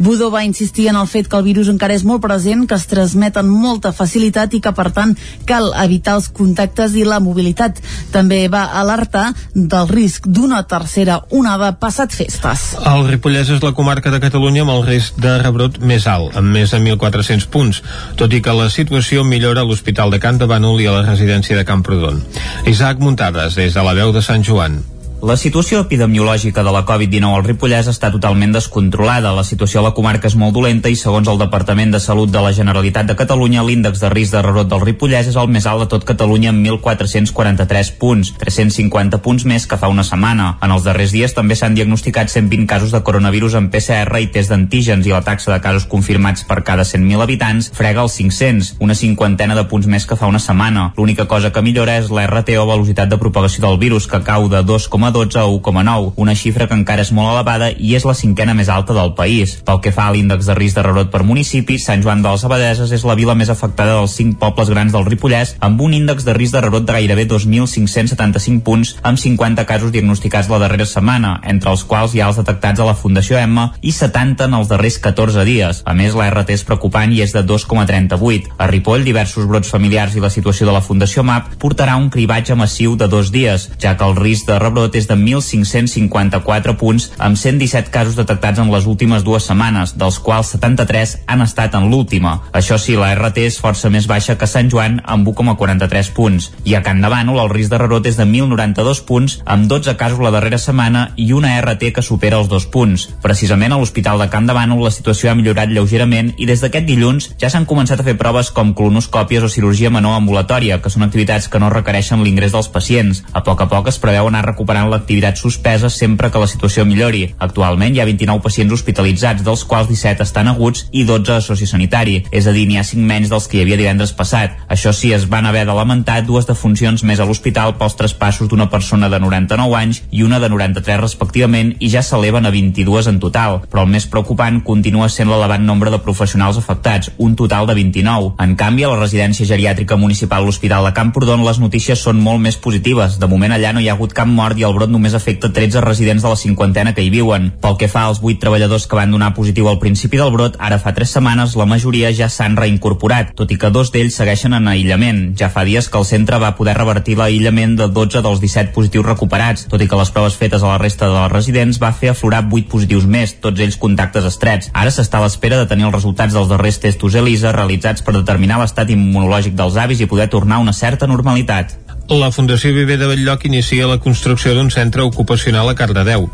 Budó 0.00 0.30
va 0.32 0.44
insistir 0.44 0.88
en 0.88 0.96
el 0.96 1.06
fet 1.06 1.28
que 1.28 1.36
el 1.36 1.44
virus 1.44 1.68
encara 1.68 1.92
és 1.92 2.06
molt 2.08 2.22
present, 2.24 2.62
que 2.64 2.76
es 2.78 2.86
transmet 2.88 3.36
amb 3.36 3.52
molta 3.52 3.92
facilitat 3.92 4.54
i 4.56 4.60
que, 4.64 4.72
per 4.72 4.88
tant, 4.96 5.12
cal 5.44 5.66
evitar 5.82 6.14
els 6.16 6.30
contactes 6.32 6.94
i 6.96 7.04
la 7.04 7.18
mobilitat. 7.20 7.82
També 8.14 8.38
va 8.48 8.62
alertar 8.80 9.26
del 9.52 9.90
risc 9.92 10.24
d'una 10.24 10.62
tercera 10.70 11.18
onada 11.36 11.74
passat 11.82 12.16
festes. 12.16 12.62
El 12.80 13.04
Ripollès 13.10 13.52
és 13.52 13.60
la 13.60 13.74
comarca 13.76 14.12
de 14.14 14.22
Catalunya 14.24 14.64
amb 14.64 14.72
el 14.78 14.86
risc 14.88 15.20
de 15.20 15.34
rebrot 15.42 15.76
més 15.84 16.06
alt, 16.08 16.32
amb 16.40 16.48
més 16.56 16.72
de 16.72 16.80
1.400 16.80 17.50
punts, 17.52 17.82
tot 18.16 18.32
i 18.32 18.40
que 18.40 18.56
la 18.56 18.70
situació 18.72 19.26
millora 19.28 19.60
a 19.60 19.68
l'Hospital 19.68 20.16
de 20.16 20.22
Can 20.22 20.40
de 20.40 20.48
Bànol 20.48 20.80
i 20.80 20.88
a 20.88 20.96
la 20.96 21.04
residència 21.04 21.60
de 21.60 21.68
Camprodon. 21.68 22.24
Isaac 22.72 23.04
Muntades, 23.04 23.60
des 23.60 23.76
de 23.76 23.84
la 23.84 23.92
veu 24.00 24.16
de 24.16 24.24
Sant 24.24 24.46
Joan. 24.48 24.80
La 25.20 25.34
situació 25.36 25.82
epidemiològica 25.84 26.62
de 26.64 26.72
la 26.72 26.80
Covid-19 26.88 27.36
al 27.36 27.42
Ripollès 27.44 27.90
està 27.90 28.08
totalment 28.08 28.54
descontrolada. 28.54 29.34
La 29.36 29.42
situació 29.44 29.82
a 29.82 29.84
la 29.84 29.90
comarca 29.92 30.30
és 30.30 30.36
molt 30.40 30.54
dolenta 30.56 30.88
i, 30.88 30.94
segons 30.96 31.28
el 31.28 31.36
Departament 31.36 31.90
de 31.92 31.98
Salut 32.00 32.30
de 32.32 32.40
la 32.40 32.54
Generalitat 32.56 33.04
de 33.10 33.16
Catalunya, 33.18 33.60
l'índex 33.60 34.00
de 34.00 34.08
risc 34.08 34.32
de 34.32 34.40
rebrot 34.40 34.70
del 34.70 34.80
Ripollès 34.80 35.28
és 35.28 35.36
el 35.36 35.50
més 35.52 35.66
alt 35.68 35.84
de 35.84 35.88
tot 35.92 36.06
Catalunya 36.08 36.54
amb 36.54 36.64
1.443 36.64 37.90
punts, 38.00 38.30
350 38.40 39.20
punts 39.20 39.44
més 39.44 39.66
que 39.68 39.76
fa 39.76 39.90
una 39.92 40.06
setmana. 40.08 40.54
En 40.64 40.72
els 40.72 40.88
darrers 40.88 41.12
dies 41.12 41.36
també 41.36 41.52
s'han 41.52 41.76
diagnosticat 41.76 42.32
120 42.32 42.64
casos 42.72 42.96
de 42.96 43.02
coronavirus 43.04 43.58
en 43.60 43.68
PCR 43.68 44.22
i 44.24 44.30
test 44.32 44.54
d'antígens 44.54 45.04
i 45.04 45.12
la 45.12 45.20
taxa 45.20 45.52
de 45.52 45.60
casos 45.60 45.84
confirmats 45.84 46.48
per 46.48 46.62
cada 46.64 46.88
100.000 46.88 47.20
habitants 47.20 47.68
frega 47.76 48.06
els 48.06 48.16
500, 48.16 48.72
una 48.80 48.96
cinquantena 48.96 49.58
de 49.60 49.68
punts 49.68 49.84
més 49.84 50.08
que 50.08 50.16
fa 50.16 50.32
una 50.32 50.40
setmana. 50.40 50.94
L'única 50.96 51.28
cosa 51.28 51.52
que 51.52 51.60
millora 51.60 52.00
és 52.00 52.08
l'RT 52.08 52.56
o 52.56 52.66
velocitat 52.72 53.12
de 53.12 53.20
propagació 53.20 53.68
del 53.68 53.76
virus, 53.84 54.08
que 54.08 54.24
cau 54.24 54.48
de 54.48 54.64
2, 54.64 54.88
1,12 55.10 55.36
a 55.36 55.46
1,9, 55.46 56.12
una 56.16 56.34
xifra 56.34 56.66
que 56.68 56.76
encara 56.78 57.02
és 57.02 57.12
molt 57.12 57.32
elevada 57.32 57.70
i 57.70 57.94
és 57.98 58.06
la 58.06 58.14
cinquena 58.14 58.54
més 58.54 58.70
alta 58.70 58.94
del 58.96 59.14
país. 59.18 59.56
Pel 59.66 59.80
que 59.82 59.92
fa 59.94 60.08
a 60.08 60.14
l'índex 60.14 60.46
de 60.46 60.56
risc 60.58 60.78
de 60.78 60.84
rebrot 60.86 61.10
per 61.12 61.22
municipi, 61.26 61.78
Sant 61.78 62.02
Joan 62.04 62.22
de 62.22 62.30
les 62.30 62.44
Abadeses 62.46 62.92
és 62.94 63.04
la 63.06 63.16
vila 63.18 63.34
més 63.34 63.50
afectada 63.52 63.96
dels 63.98 64.14
cinc 64.16 64.38
pobles 64.40 64.70
grans 64.70 64.94
del 64.94 65.06
Ripollès, 65.08 65.56
amb 65.60 65.80
un 65.82 65.94
índex 65.96 66.24
de 66.26 66.34
risc 66.36 66.54
de 66.56 66.62
rebrot 66.64 66.86
de 66.86 66.96
gairebé 66.96 67.26
2.575 67.28 68.62
punts, 68.66 68.94
amb 69.02 69.18
50 69.18 69.66
casos 69.66 69.92
diagnosticats 69.92 70.50
la 70.50 70.60
darrera 70.62 70.86
setmana, 70.86 71.36
entre 71.44 71.72
els 71.74 71.84
quals 71.84 72.14
hi 72.14 72.22
ha 72.22 72.30
els 72.30 72.40
detectats 72.40 72.80
a 72.80 72.88
la 72.88 72.96
Fundació 72.98 73.38
Emma 73.40 73.70
i 73.80 73.92
70 73.96 74.48
en 74.48 74.58
els 74.60 74.70
darrers 74.70 74.98
14 75.02 75.44
dies. 75.48 75.82
A 75.84 75.94
més, 75.96 76.14
la 76.14 76.30
RT 76.30 76.56
és 76.56 76.66
preocupant 76.66 77.12
i 77.12 77.22
és 77.24 77.34
de 77.34 77.44
2,38. 77.46 78.54
A 78.58 78.68
Ripoll, 78.70 79.04
diversos 79.06 79.48
brots 79.50 79.70
familiars 79.72 80.16
i 80.16 80.24
la 80.24 80.32
situació 80.32 80.68
de 80.68 80.76
la 80.76 80.84
Fundació 80.84 81.24
MAP 81.26 81.56
portarà 81.62 81.96
un 82.00 82.10
cribatge 82.12 82.56
massiu 82.58 82.96
de 82.96 83.08
dos 83.10 83.32
dies, 83.32 83.70
ja 83.80 83.96
que 83.96 84.06
el 84.06 84.16
risc 84.18 84.48
de 84.50 84.58
rebrot 84.60 84.96
és 84.98 84.99
de 85.08 85.16
1.554 85.16 86.76
punts, 86.80 87.10
amb 87.18 87.36
117 87.36 87.90
casos 87.94 88.16
detectats 88.18 88.58
en 88.58 88.72
les 88.72 88.86
últimes 88.90 89.24
dues 89.24 89.46
setmanes, 89.48 89.96
dels 89.98 90.18
quals 90.18 90.52
73 90.56 91.16
han 91.26 91.44
estat 91.44 91.76
en 91.78 91.88
l'última. 91.90 92.40
Això 92.52 92.78
sí, 92.78 92.96
la 92.98 93.12
RT 93.14 93.46
és 93.46 93.60
força 93.62 93.90
més 93.90 94.08
baixa 94.10 94.36
que 94.38 94.48
Sant 94.50 94.70
Joan, 94.72 95.00
amb 95.04 95.28
1,43 95.28 96.12
punts. 96.16 96.50
I 96.64 96.76
a 96.76 96.82
Can 96.82 97.00
de 97.00 97.08
Bànol, 97.12 97.40
el 97.44 97.52
risc 97.52 97.72
de 97.72 97.80
rebrot 97.80 98.06
és 98.10 98.18
de 98.18 98.26
1.092 98.26 99.04
punts, 99.06 99.38
amb 99.44 99.68
12 99.70 99.96
casos 100.00 100.20
la 100.20 100.32
darrera 100.34 100.58
setmana 100.58 101.10
i 101.16 101.30
una 101.32 101.54
RT 101.60 101.92
que 101.96 102.04
supera 102.04 102.40
els 102.40 102.50
dos 102.50 102.66
punts. 102.66 103.08
Precisament 103.22 103.72
a 103.72 103.78
l'Hospital 103.80 104.20
de 104.20 104.28
Can 104.32 104.48
de 104.48 104.56
Bànol 104.56 104.84
la 104.84 104.92
situació 104.94 105.30
ha 105.30 105.36
millorat 105.38 105.70
lleugerament 105.72 106.34
i 106.38 106.48
des 106.48 106.62
d'aquest 106.62 106.86
dilluns 106.88 107.30
ja 107.40 107.50
s'han 107.52 107.68
començat 107.70 108.00
a 108.00 108.06
fer 108.06 108.16
proves 108.18 108.50
com 108.54 108.74
colonoscòpies 108.76 109.46
o 109.46 109.52
cirurgia 109.52 109.90
menor 109.90 110.18
ambulatòria, 110.18 110.80
que 110.82 110.92
són 110.92 111.06
activitats 111.06 111.48
que 111.48 111.60
no 111.62 111.70
requereixen 111.72 112.24
l'ingrés 112.24 112.52
dels 112.52 112.68
pacients. 112.68 113.22
A 113.32 113.44
poc 113.46 113.62
a 113.62 113.68
poc 113.70 113.88
es 113.88 114.00
preveu 114.02 114.28
anar 114.28 114.44
recuperant 114.46 114.89
l'activitat 114.90 115.38
suspesa 115.40 115.90
sempre 115.90 116.30
que 116.30 116.42
la 116.42 116.48
situació 116.50 116.84
millori. 116.84 117.22
Actualment 117.38 117.94
hi 117.94 118.02
ha 118.02 118.08
29 118.08 118.42
pacients 118.44 118.74
hospitalitzats, 118.74 119.44
dels 119.46 119.64
quals 119.64 119.88
17 119.88 120.24
estan 120.26 120.50
aguts 120.50 120.86
i 120.92 121.04
12 121.08 121.36
a 121.36 121.40
sociosanitari, 121.44 122.24
és 122.30 122.46
a 122.46 122.54
dir, 122.56 122.66
n'hi 122.68 122.80
ha 122.80 122.86
5 122.86 123.06
menys 123.06 123.30
dels 123.32 123.48
que 123.48 123.58
hi 123.58 123.64
havia 123.64 123.78
divendres 123.80 124.12
passat. 124.16 124.58
Això 124.68 124.92
sí, 124.96 125.12
es 125.16 125.26
van 125.30 125.46
haver 125.46 125.64
de 125.68 125.76
lamentar 125.76 126.20
dues 126.26 126.48
defuncions 126.48 127.04
més 127.06 127.20
a 127.20 127.26
l'hospital 127.28 127.76
pels 127.78 127.96
traspassos 127.96 128.50
d'una 128.50 128.68
persona 128.70 129.08
de 129.08 129.20
99 129.22 129.76
anys 129.78 130.02
i 130.10 130.24
una 130.26 130.40
de 130.42 130.50
93 130.50 131.00
respectivament 131.00 131.74
i 131.78 131.90
ja 131.92 132.02
s'eleven 132.02 132.46
a 132.46 132.52
22 132.54 133.10
en 133.10 133.20
total, 133.22 133.60
però 133.70 133.84
el 133.84 133.92
més 133.94 134.06
preocupant 134.10 134.60
continua 134.66 135.08
sent 135.08 135.30
l'elevat 135.30 135.62
nombre 135.62 135.92
de 135.92 136.00
professionals 136.02 136.58
afectats, 136.58 137.12
un 137.18 137.36
total 137.36 137.68
de 137.68 137.76
29. 137.78 138.34
En 138.42 138.56
canvi, 138.56 138.84
a 138.84 138.92
la 138.92 139.00
residència 139.00 139.46
geriàtrica 139.46 139.98
municipal 140.00 140.44
l'Hospital 140.44 140.88
de 140.88 140.94
Camprodon 140.96 141.44
les 141.46 141.60
notícies 141.62 142.00
són 142.00 142.20
molt 142.20 142.42
més 142.42 142.56
positives. 142.56 143.18
De 143.20 143.28
moment 143.30 143.54
allà 143.54 143.72
no 143.72 143.82
hi 143.82 143.88
ha 143.88 143.96
hagut 143.96 144.14
cap 144.16 144.28
mort 144.28 144.58
i 144.58 144.66
el 144.66 144.76
brot 144.80 144.90
només 144.92 145.14
afecta 145.14 145.50
13 145.52 145.82
residents 145.84 146.24
de 146.24 146.30
la 146.32 146.38
cinquantena 146.40 146.94
que 146.96 147.04
hi 147.04 147.10
viuen. 147.12 147.50
Pel 147.60 147.76
que 147.76 147.88
fa 147.92 148.06
als 148.08 148.22
8 148.22 148.40
treballadors 148.40 148.86
que 148.88 148.96
van 148.96 149.12
donar 149.12 149.34
positiu 149.36 149.68
al 149.68 149.78
principi 149.82 150.16
del 150.20 150.32
brot, 150.32 150.56
ara 150.58 150.78
fa 150.80 150.94
3 150.96 151.12
setmanes 151.18 151.56
la 151.60 151.68
majoria 151.68 152.12
ja 152.16 152.30
s'han 152.32 152.56
reincorporat, 152.56 153.34
tot 153.36 153.50
i 153.52 153.58
que 153.60 153.70
dos 153.74 153.92
d'ells 153.92 154.16
segueixen 154.16 154.56
en 154.56 154.70
aïllament. 154.72 155.20
Ja 155.36 155.50
fa 155.52 155.66
dies 155.68 155.90
que 155.90 156.00
el 156.00 156.08
centre 156.08 156.38
va 156.40 156.54
poder 156.56 156.76
revertir 156.78 157.18
l'aïllament 157.18 157.76
de 157.76 157.90
12 157.92 158.22
dels 158.24 158.40
17 158.40 158.72
positius 158.76 159.06
recuperats, 159.06 159.66
tot 159.68 159.82
i 159.82 159.88
que 159.90 160.00
les 160.00 160.14
proves 160.14 160.38
fetes 160.40 160.64
a 160.64 160.72
la 160.72 160.80
resta 160.80 161.10
de 161.10 161.18
les 161.18 161.32
residents 161.32 161.82
va 161.82 161.92
fer 161.92 162.14
aflorar 162.14 162.46
8 162.48 162.72
positius 162.72 163.04
més, 163.04 163.36
tots 163.44 163.60
ells 163.60 163.76
contactes 163.76 164.24
estrets. 164.32 164.72
Ara 164.72 164.94
s'està 164.94 165.20
a 165.20 165.26
l'espera 165.26 165.60
de 165.60 165.68
tenir 165.68 165.90
els 165.90 165.96
resultats 165.98 166.36
dels 166.36 166.48
darrers 166.48 166.80
testos 166.80 167.18
ELISA 167.20 167.52
realitzats 167.56 168.06
per 168.06 168.16
determinar 168.16 168.62
l'estat 168.62 168.90
immunològic 168.96 169.58
dels 169.58 169.76
avis 169.76 170.00
i 170.00 170.08
poder 170.08 170.30
tornar 170.32 170.60
a 170.60 170.66
una 170.68 170.76
certa 170.76 171.10
normalitat. 171.10 171.76
La 172.10 172.32
Fundació 172.34 172.72
Viver 172.74 172.96
de 172.98 173.06
Belllloc 173.06 173.44
inicia 173.46 173.86
la 173.86 174.00
construcció 174.02 174.50
d'un 174.56 174.72
centre 174.74 175.04
ocupacional 175.06 175.68
a 175.70 175.76
Cardedeu. 175.78 176.24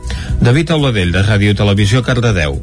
David 0.41 0.71
Auladell, 0.73 1.11
de 1.13 1.21
Ràdio 1.21 1.53
Televisió 1.53 2.01
Cardedeu. 2.03 2.57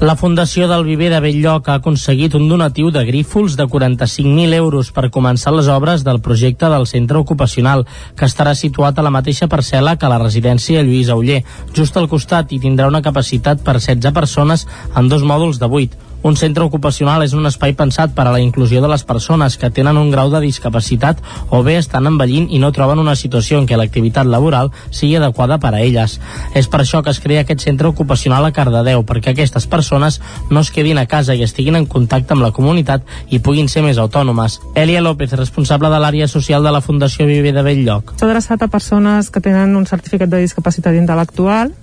La 0.00 0.16
Fundació 0.18 0.66
del 0.66 0.82
Viver 0.84 1.12
de 1.12 1.20
Belllloc 1.22 1.70
ha 1.70 1.76
aconseguit 1.78 2.34
un 2.34 2.48
donatiu 2.50 2.90
de 2.90 3.04
grífols 3.06 3.54
de 3.56 3.68
45.000 3.70 4.56
euros 4.58 4.90
per 4.90 5.12
començar 5.14 5.54
les 5.54 5.70
obres 5.70 6.02
del 6.02 6.18
projecte 6.20 6.66
del 6.72 6.88
centre 6.90 7.22
ocupacional, 7.22 7.86
que 8.18 8.26
estarà 8.26 8.56
situat 8.58 8.98
a 8.98 9.06
la 9.06 9.14
mateixa 9.14 9.46
parcel·la 9.46 9.94
que 9.94 10.10
la 10.10 10.18
residència 10.18 10.82
Lluís 10.82 11.08
Auller, 11.14 11.44
just 11.72 11.96
al 11.96 12.10
costat 12.10 12.50
i 12.50 12.58
tindrà 12.58 12.90
una 12.90 13.04
capacitat 13.06 13.62
per 13.62 13.78
16 13.78 14.10
persones 14.10 14.66
en 14.96 15.08
dos 15.08 15.22
mòduls 15.22 15.62
de 15.62 15.70
8. 15.70 16.05
Un 16.22 16.36
centre 16.36 16.64
ocupacional 16.64 17.22
és 17.22 17.34
un 17.36 17.46
espai 17.46 17.74
pensat 17.78 18.14
per 18.16 18.24
a 18.26 18.32
la 18.34 18.40
inclusió 18.42 18.80
de 18.82 18.88
les 18.90 19.04
persones 19.06 19.56
que 19.60 19.70
tenen 19.70 19.98
un 20.00 20.10
grau 20.10 20.30
de 20.32 20.40
discapacitat 20.42 21.20
o 21.50 21.62
bé 21.62 21.76
estan 21.78 22.08
envellint 22.08 22.48
i 22.50 22.58
no 22.62 22.72
troben 22.72 22.98
una 22.98 23.14
situació 23.16 23.60
en 23.60 23.66
què 23.68 23.78
l'activitat 23.78 24.26
laboral 24.26 24.72
sigui 24.90 25.16
adequada 25.20 25.58
per 25.62 25.74
a 25.74 25.82
elles. 25.84 26.18
És 26.54 26.66
per 26.72 26.80
això 26.82 27.02
que 27.04 27.12
es 27.14 27.20
crea 27.20 27.44
aquest 27.44 27.62
centre 27.66 27.88
ocupacional 27.88 28.44
a 28.44 28.52
Cardedeu, 28.52 29.04
perquè 29.06 29.34
aquestes 29.34 29.68
persones 29.70 30.20
no 30.50 30.60
es 30.60 30.72
quedin 30.74 30.98
a 30.98 31.06
casa 31.06 31.34
i 31.34 31.44
estiguin 31.46 31.76
en 31.76 31.86
contacte 31.86 32.34
amb 32.34 32.42
la 32.42 32.52
comunitat 32.56 33.04
i 33.30 33.38
puguin 33.38 33.68
ser 33.68 33.84
més 33.86 33.98
autònomes. 33.98 34.60
Elia 34.74 35.04
López, 35.04 35.36
responsable 35.38 35.90
de 35.92 36.00
l'àrea 36.02 36.28
social 36.28 36.64
de 36.64 36.72
la 36.74 36.82
Fundació 36.82 37.26
Viver 37.26 37.54
de 37.54 37.62
Belllloc. 37.62 38.16
S'ha 38.16 38.26
adreçat 38.26 38.62
a 38.62 38.72
persones 38.72 39.30
que 39.30 39.44
tenen 39.44 39.76
un 39.76 39.86
certificat 39.86 40.32
de 40.32 40.42
discapacitat 40.42 40.96
intel·lectual 40.96 41.74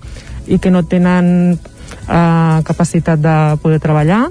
i 0.46 0.58
que 0.60 0.70
no 0.70 0.84
tenen 0.84 1.56
eh, 2.08 2.58
capacitat 2.66 3.20
de 3.20 3.36
poder 3.62 3.80
treballar 3.82 4.26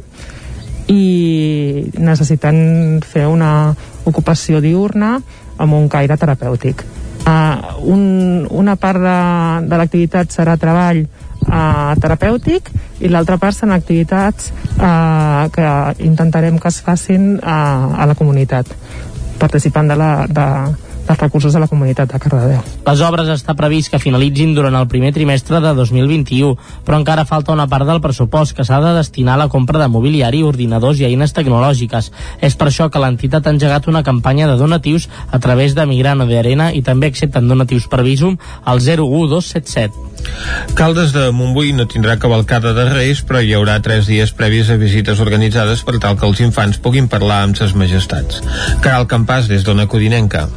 i 0.92 1.90
necessiten 1.96 3.00
fer 3.08 3.28
una 3.32 3.74
ocupació 4.06 4.60
diurna 4.62 5.16
amb 5.58 5.78
un 5.78 5.88
caire 5.90 6.18
terapèutic. 6.20 6.84
Uh, 7.24 7.80
un, 7.88 8.02
una 8.52 8.76
part 8.76 9.00
de, 9.00 9.20
de 9.72 9.78
l'activitat 9.80 10.34
serà 10.34 10.58
treball 10.60 11.06
uh, 11.06 11.94
terapèutic 11.96 12.68
i 13.00 13.08
l'altra 13.08 13.38
part 13.40 13.56
són 13.56 13.72
activitats 13.72 14.50
uh, 14.76 15.48
que 15.56 15.70
intentarem 16.04 16.58
que 16.60 16.68
es 16.68 16.82
facin 16.84 17.38
uh, 17.38 17.96
a 17.96 18.10
la 18.10 18.18
comunitat 18.20 18.68
participant 19.40 19.88
de 19.88 19.96
la, 19.96 20.12
de, 20.28 20.48
dels 21.08 21.20
recursos 21.20 21.54
de 21.54 21.60
la 21.60 21.68
comunitat 21.68 22.12
de 22.12 22.20
Cardedeu. 22.20 22.62
Les 22.88 23.02
obres 23.06 23.30
està 23.34 23.56
previst 23.58 23.92
que 23.92 24.00
finalitzin 24.02 24.54
durant 24.56 24.76
el 24.80 24.88
primer 24.92 25.14
trimestre 25.16 25.60
de 25.64 25.74
2021, 25.76 26.54
però 26.86 27.00
encara 27.00 27.26
falta 27.30 27.54
una 27.54 27.68
part 27.68 27.88
del 27.90 28.02
pressupost 28.02 28.56
que 28.56 28.66
s'ha 28.68 28.80
de 28.84 28.94
destinar 28.98 29.36
a 29.36 29.44
la 29.44 29.50
compra 29.52 29.80
de 29.82 29.90
mobiliari, 29.92 30.44
ordinadors 30.44 31.02
i 31.02 31.08
eines 31.10 31.36
tecnològiques. 31.36 32.12
És 32.42 32.56
per 32.56 32.70
això 32.70 32.90
que 32.90 33.02
l'entitat 33.04 33.48
ha 33.48 33.54
engegat 33.56 33.88
una 33.92 34.04
campanya 34.04 34.48
de 34.48 34.58
donatius 34.58 35.10
a 35.32 35.40
través 35.40 35.76
de 35.76 35.86
Migrano 35.86 36.28
de 36.28 36.40
Arena 36.40 36.72
i 36.74 36.82
també 36.82 37.12
accepten 37.12 37.48
donatius 37.48 37.88
per 37.88 38.04
Visum 38.04 38.38
al 38.64 38.80
01277. 38.80 40.12
Caldes 40.78 41.12
de 41.12 41.30
Montbui 41.36 41.74
no 41.76 41.88
tindrà 41.90 42.16
cavalcada 42.20 42.72
de 42.78 42.88
Reis, 42.92 43.22
però 43.28 43.42
hi 43.44 43.52
haurà 43.58 43.80
tres 43.84 44.08
dies 44.08 44.32
previs 44.32 44.72
a 44.72 44.80
visites 44.80 45.20
organitzades 45.24 45.84
per 45.84 46.00
tal 46.00 46.16
que 46.20 46.30
els 46.30 46.40
infants 46.46 46.80
puguin 46.80 47.10
parlar 47.12 47.44
amb 47.44 47.60
ses 47.60 47.76
majestats. 47.76 48.40
Caral 48.86 49.10
Campàs, 49.12 49.52
des 49.52 49.68
d'Ona 49.68 49.90
Codinenca. 49.92 50.48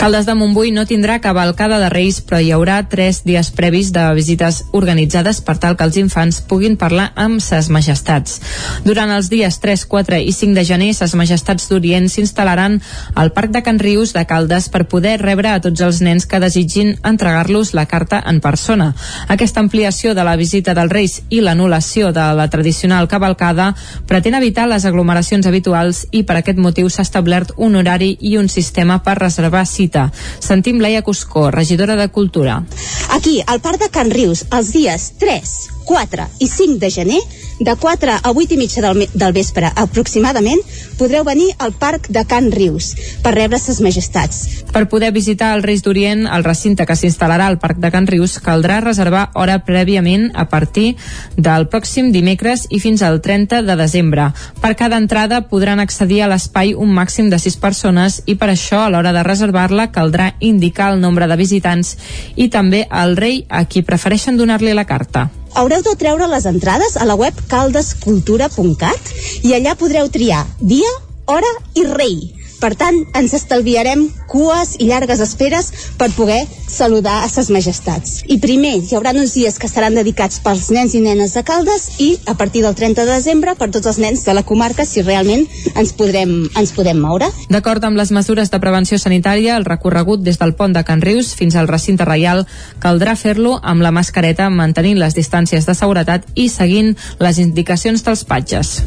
Caldes 0.00 0.24
de 0.24 0.32
Montbui 0.32 0.70
no 0.72 0.86
tindrà 0.88 1.18
cavalcada 1.20 1.76
de 1.76 1.90
Reis, 1.92 2.22
però 2.24 2.38
hi 2.40 2.54
haurà 2.56 2.78
tres 2.88 3.18
dies 3.20 3.50
previs 3.52 3.90
de 3.92 4.00
visites 4.16 4.62
organitzades 4.72 5.42
per 5.44 5.58
tal 5.60 5.74
que 5.76 5.84
els 5.84 5.98
infants 6.00 6.38
puguin 6.48 6.78
parlar 6.80 7.10
amb 7.20 7.42
ses 7.44 7.68
majestats. 7.68 8.38
Durant 8.86 9.12
els 9.12 9.28
dies 9.28 9.58
3, 9.60 9.84
4 9.84 10.22
i 10.24 10.32
5 10.32 10.56
de 10.56 10.64
gener, 10.64 10.88
ses 10.96 11.12
majestats 11.20 11.68
d'Orient 11.68 12.08
s'instal·laran 12.08 12.78
al 13.12 13.32
Parc 13.36 13.52
de 13.52 13.60
Can 13.66 13.76
Rius 13.84 14.14
de 14.16 14.22
Caldes 14.24 14.70
per 14.72 14.86
poder 14.88 15.18
rebre 15.20 15.52
a 15.52 15.60
tots 15.60 15.84
els 15.84 16.00
nens 16.00 16.24
que 16.24 16.40
desitgin 16.40 16.94
entregar-los 17.04 17.74
la 17.76 17.84
carta 17.84 18.22
en 18.24 18.40
persona. 18.40 18.94
Aquesta 19.28 19.60
ampliació 19.60 20.14
de 20.16 20.24
la 20.24 20.38
visita 20.40 20.72
dels 20.72 20.96
Reis 20.96 21.18
i 21.28 21.42
l'anul·lació 21.44 22.14
de 22.16 22.30
la 22.40 22.48
tradicional 22.48 23.04
cavalcada 23.04 23.74
pretén 24.08 24.40
evitar 24.40 24.64
les 24.64 24.88
aglomeracions 24.88 25.44
habituals 25.44 26.06
i 26.10 26.24
per 26.24 26.40
aquest 26.40 26.56
motiu 26.56 26.88
s'ha 26.88 27.04
establert 27.04 27.52
un 27.58 27.76
horari 27.76 28.14
i 28.16 28.38
un 28.40 28.48
sistema 28.48 29.02
per 29.04 29.20
reservar 29.20 29.68
cites 29.68 29.89
cita. 29.90 30.12
Sentim 30.38 30.80
Laia 30.80 31.02
Cuscó, 31.02 31.50
regidora 31.50 31.96
de 31.96 32.08
Cultura. 32.08 32.64
Aquí, 33.10 33.42
al 33.46 33.60
Parc 33.60 33.80
de 33.80 33.90
Can 33.90 34.10
Rius, 34.10 34.46
els 34.52 34.72
dies 34.72 35.12
3, 35.18 35.70
4 35.90 36.28
i 36.38 36.46
5 36.46 36.78
de 36.78 36.88
gener, 36.94 37.18
de 37.58 37.74
4 37.74 38.12
a 38.22 38.30
8 38.30 38.54
i 38.54 38.56
mitja 38.56 38.80
del, 38.80 39.08
del 39.10 39.32
vespre 39.34 39.72
aproximadament, 39.74 40.60
podreu 40.96 41.24
venir 41.26 41.48
al 41.58 41.72
Parc 41.74 42.06
de 42.14 42.22
Can 42.30 42.52
Rius 42.54 42.92
per 43.24 43.32
rebre 43.34 43.58
ses 43.58 43.80
majestats. 43.82 44.62
Per 44.70 44.84
poder 44.86 45.10
visitar 45.10 45.50
el 45.56 45.64
Reis 45.66 45.82
d'Orient, 45.82 46.28
el 46.30 46.46
recinte 46.46 46.86
que 46.86 46.94
s'instal·larà 46.94 47.48
al 47.50 47.58
Parc 47.58 47.80
de 47.82 47.90
Can 47.90 48.06
Rius, 48.06 48.36
caldrà 48.38 48.78
reservar 48.84 49.24
hora 49.34 49.58
prèviament 49.66 50.28
a 50.38 50.46
partir 50.52 50.94
del 51.34 51.66
pròxim 51.72 52.12
dimecres 52.14 52.68
i 52.70 52.78
fins 52.78 53.02
al 53.02 53.18
30 53.18 53.64
de 53.66 53.76
desembre. 53.82 54.28
Per 54.62 54.72
cada 54.78 55.02
entrada 55.02 55.42
podran 55.50 55.82
accedir 55.82 56.22
a 56.22 56.30
l'espai 56.30 56.76
un 56.78 56.94
màxim 56.94 57.34
de 57.34 57.42
6 57.42 57.58
persones 57.58 58.22
i 58.30 58.38
per 58.38 58.52
això 58.54 58.84
a 58.84 58.94
l'hora 58.94 59.10
de 59.16 59.26
reservar-la 59.26 59.90
caldrà 59.90 60.36
indicar 60.38 60.92
el 60.94 61.02
nombre 61.02 61.26
de 61.26 61.40
visitants 61.40 61.96
i 62.36 62.46
també 62.46 62.86
el 63.02 63.18
rei 63.18 63.42
a 63.50 63.66
qui 63.66 63.82
prefereixen 63.82 64.38
donar-li 64.38 64.70
la 64.70 64.86
carta 64.86 65.26
haureu 65.54 65.82
de 65.82 65.94
treure 65.98 66.28
les 66.30 66.46
entrades 66.50 66.96
a 66.96 67.06
la 67.08 67.16
web 67.18 67.36
caldescultura.cat 67.50 69.14
i 69.46 69.54
allà 69.56 69.76
podreu 69.78 70.10
triar 70.12 70.44
dia, 70.60 70.92
hora 71.26 71.50
i 71.74 71.86
rei. 71.86 72.39
Per 72.60 72.74
tant, 72.76 72.98
ens 73.16 73.32
estalviarem 73.36 74.04
cues 74.28 74.76
i 74.78 74.90
llargues 74.90 75.20
esperes 75.24 75.70
per 75.98 76.10
poder 76.12 76.42
saludar 76.70 77.22
a 77.24 77.28
ses 77.32 77.48
majestats. 77.50 78.20
I 78.28 78.36
primer, 78.42 78.76
hi 78.84 78.96
haurà 78.96 79.14
uns 79.16 79.32
dies 79.34 79.56
que 79.58 79.66
estaran 79.66 79.96
dedicats 79.96 80.42
pels 80.44 80.68
nens 80.74 80.94
i 80.94 81.00
nenes 81.02 81.34
de 81.34 81.42
Caldes 81.46 81.88
i 82.04 82.10
a 82.30 82.36
partir 82.38 82.62
del 82.62 82.76
30 82.76 83.06
de 83.08 83.16
desembre 83.16 83.56
per 83.58 83.70
tots 83.72 83.88
els 83.90 83.98
nens 83.98 84.24
de 84.26 84.34
la 84.36 84.44
comarca 84.46 84.84
si 84.86 85.02
realment 85.02 85.46
ens 85.74 85.94
podrem, 85.96 86.36
ens 86.56 86.74
podem 86.76 87.00
moure. 87.00 87.30
D'acord 87.50 87.84
amb 87.88 87.98
les 87.98 88.12
mesures 88.14 88.52
de 88.52 88.60
prevenció 88.62 89.00
sanitària, 89.00 89.56
el 89.56 89.66
recorregut 89.66 90.22
des 90.22 90.38
del 90.38 90.54
pont 90.54 90.76
de 90.76 90.84
Can 90.84 91.02
Rius 91.02 91.32
fins 91.34 91.56
al 91.56 91.68
recinte 91.68 92.04
reial 92.04 92.44
caldrà 92.84 93.16
fer-lo 93.16 93.56
amb 93.62 93.82
la 93.82 93.94
mascareta 93.94 94.50
mantenint 94.50 95.00
les 95.00 95.16
distàncies 95.16 95.66
de 95.66 95.74
seguretat 95.74 96.28
i 96.34 96.50
seguint 96.52 96.94
les 97.18 97.40
indicacions 97.40 98.04
dels 98.04 98.24
patges. 98.28 98.78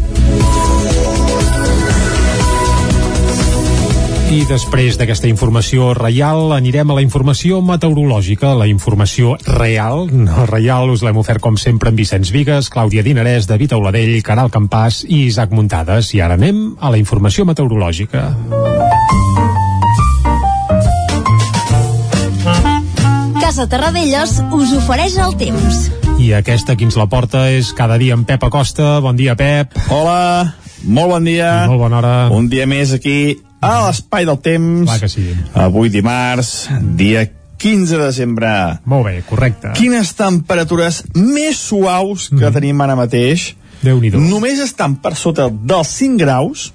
I 4.33 4.47
després 4.49 4.95
d'aquesta 4.97 5.27
informació 5.29 5.91
reial 5.93 6.55
anirem 6.55 6.89
a 6.89 6.95
la 6.97 7.03
informació 7.03 7.59
meteorològica, 7.61 8.55
la 8.57 8.65
informació 8.65 9.35
real, 9.45 10.07
no 10.09 10.47
reial, 10.49 10.89
us 10.89 11.03
l'hem 11.05 11.19
ofert 11.21 11.43
com 11.43 11.53
sempre 11.61 11.91
amb 11.91 12.01
Vicenç 12.01 12.31
Vigues, 12.33 12.71
Clàudia 12.73 13.03
Dinarès, 13.05 13.45
David 13.45 13.75
Auladell, 13.77 14.15
Caral 14.25 14.49
Campàs 14.49 15.03
i 15.05 15.27
Isaac 15.27 15.53
Muntades. 15.53 16.09
I 16.17 16.23
ara 16.25 16.39
anem 16.39 16.63
a 16.81 16.89
la 16.89 16.97
informació 16.97 17.45
meteorològica. 17.45 18.23
Casa 23.37 23.69
Terradellos 23.69 24.39
us 24.49 24.73
ofereix 24.81 25.21
el 25.21 25.37
temps. 25.37 25.87
I 26.17 26.33
aquesta 26.41 26.73
qui 26.73 26.89
ens 26.89 26.97
la 26.97 27.05
porta 27.05 27.51
és 27.53 27.69
cada 27.77 28.01
dia 28.01 28.17
en 28.17 28.25
Pep 28.25 28.49
Acosta. 28.49 28.97
Bon 29.05 29.13
dia, 29.13 29.37
Pep. 29.37 29.77
Hola, 29.93 30.55
molt 30.89 31.19
bon 31.19 31.33
dia. 31.35 31.67
I 31.67 31.73
molt 31.77 31.85
bona 31.85 32.01
hora. 32.01 32.19
Un 32.33 32.49
dia 32.49 32.65
més 32.65 32.97
aquí 32.97 33.43
a 33.63 33.87
l'espai 33.87 34.27
del 34.29 34.39
temps. 34.43 34.85
Clar 34.89 34.99
que 34.99 35.09
sí. 35.11 35.25
Avui 35.55 35.91
dimarts, 35.93 36.69
dia 36.99 37.25
15 37.63 37.97
de 37.97 38.03
desembre. 38.03 38.53
Molt 38.85 39.07
bé, 39.07 39.17
correcte. 39.27 39.73
Quines 39.77 40.13
temperatures 40.19 41.03
més 41.15 41.59
suaus 41.59 42.29
que 42.33 42.41
mm. 42.41 42.55
tenim 42.57 42.81
ara 42.83 42.97
mateix. 42.99 43.53
déu 43.83 44.01
nhi 44.03 44.11
Només 44.15 44.59
estan 44.63 44.97
per 44.99 45.15
sota 45.19 45.49
dels 45.51 45.93
5 45.99 46.19
graus, 46.19 46.71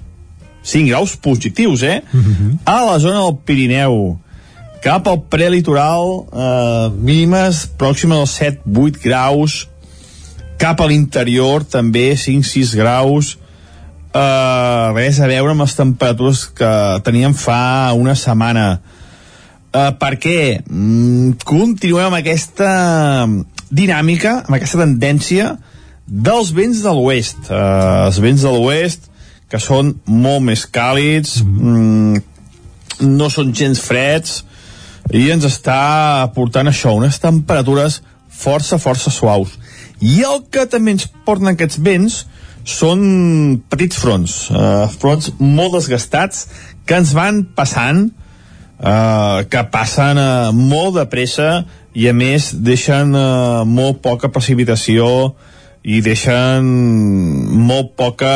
5 0.63 0.89
graus 0.89 1.17
positius, 1.17 1.83
eh? 1.83 2.01
Mm 2.13 2.23
-hmm. 2.25 2.57
A 2.65 2.85
la 2.85 2.99
zona 2.99 3.21
del 3.25 3.37
Pirineu 3.45 4.19
cap 4.81 5.09
al 5.09 5.23
prelitoral 5.29 6.27
eh, 6.33 6.91
mínimes 6.95 7.67
pròximes 7.79 8.19
als 8.19 8.39
7-8 8.41 9.03
graus 9.03 9.67
cap 10.59 10.81
a 10.81 10.87
l'interior 10.87 11.65
també 11.65 12.13
5-6 12.15 12.77
graus 12.79 13.37
eh, 14.15 14.87
res 14.97 15.21
a 15.21 15.29
veure 15.31 15.55
amb 15.55 15.65
les 15.65 15.77
temperatures 15.79 16.47
que 16.59 16.71
teníem 17.07 17.35
fa 17.37 17.93
una 17.97 18.17
setmana 18.19 18.67
eh, 19.73 19.93
per 20.01 20.15
què? 20.21 20.41
Mm, 20.65 21.39
continuem 21.45 22.09
amb 22.09 22.21
aquesta 22.21 22.71
dinàmica, 23.69 24.43
amb 24.47 24.57
aquesta 24.57 24.81
tendència 24.81 25.55
dels 26.09 26.55
vents 26.57 26.81
de 26.85 26.95
l'oest 26.97 27.51
eh, 27.53 28.07
els 28.09 28.21
vents 28.25 28.45
de 28.47 28.53
l'oest 28.55 29.11
que 29.49 29.61
són 29.61 29.95
molt 30.09 30.45
més 30.45 30.67
càlids 30.69 31.41
mm, 31.45 32.21
no 33.09 33.29
són 33.33 33.53
gens 33.57 33.81
freds 33.81 34.43
i 35.15 35.29
ens 35.33 35.47
està 35.49 36.29
portant 36.37 36.69
això, 36.69 36.93
unes 36.97 37.17
temperatures 37.21 38.03
força, 38.39 38.79
força 38.79 39.11
suaus. 39.11 39.55
I 40.05 40.21
el 40.29 40.43
que 40.53 40.67
també 40.71 40.95
ens 40.95 41.09
porten 41.27 41.51
aquests 41.53 41.81
vents 41.83 42.19
són 42.69 43.03
petits 43.73 43.99
fronts, 44.01 44.39
eh, 44.53 44.87
fronts 45.01 45.33
molt 45.41 45.79
desgastats 45.79 46.47
que 46.87 46.99
ens 47.01 47.15
van 47.17 47.43
passant, 47.57 48.09
eh, 48.79 49.39
que 49.49 49.65
passen 49.73 50.21
eh, 50.21 50.51
molt 50.53 50.99
de 50.99 51.07
pressa 51.09 51.49
i 51.95 52.09
a 52.09 52.15
més 52.15 52.53
deixen 52.53 53.15
eh, 53.17 53.65
molt 53.65 54.03
poca 54.05 54.29
precipitació 54.35 55.09
i 55.89 56.03
deixen 56.05 56.69
molt 57.65 57.95
poca, 57.97 58.35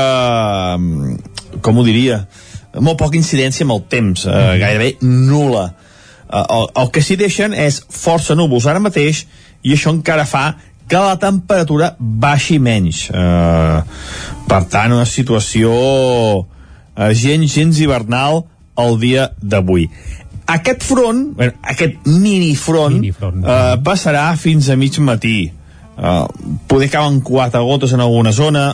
com 1.61 1.79
ho 1.79 1.85
diria, 1.85 2.23
molt 2.81 2.97
poca 2.97 3.19
incidència 3.21 3.67
amb 3.67 3.77
el 3.77 3.87
temps, 3.93 4.25
eh, 4.25 4.45
gairebé 4.63 4.95
nula 5.05 5.73
Eh, 6.33 6.45
el, 6.49 6.69
el 6.83 6.91
que 6.93 7.03
s'hi 7.05 7.19
deixen 7.21 7.53
és 7.53 7.83
força 7.93 8.37
núvols 8.39 8.67
ara 8.71 8.81
mateix 8.81 9.27
i 9.63 9.75
això 9.77 9.93
encara 9.93 10.25
fa 10.29 10.47
que 10.89 11.01
la 11.01 11.19
temperatura 11.21 11.93
baixi 11.99 12.59
menys. 12.63 13.07
Eh, 13.11 13.79
per 14.49 14.63
tant 14.73 14.93
una 14.93 15.07
situació 15.09 15.73
eh, 15.73 17.13
gens, 17.15 17.49
gens 17.55 17.81
hivernal 17.81 18.45
el 18.83 18.99
dia 19.01 19.31
d'avui. 19.41 19.89
Aquest 20.53 20.85
front, 20.85 21.25
bueno, 21.39 21.55
aquest 21.63 22.07
mini 22.09 22.55
front, 22.59 22.99
mini 22.99 23.13
front 23.15 23.45
eh, 23.45 23.75
passarà 23.85 24.31
fins 24.37 24.69
a 24.69 24.77
mig 24.77 24.99
matí. 25.01 25.37
Eh, 25.97 26.25
poder 26.69 26.91
cauen 26.93 27.21
quatre 27.25 27.63
gotes 27.63 27.93
en 27.93 28.05
alguna 28.05 28.33
zona 28.33 28.71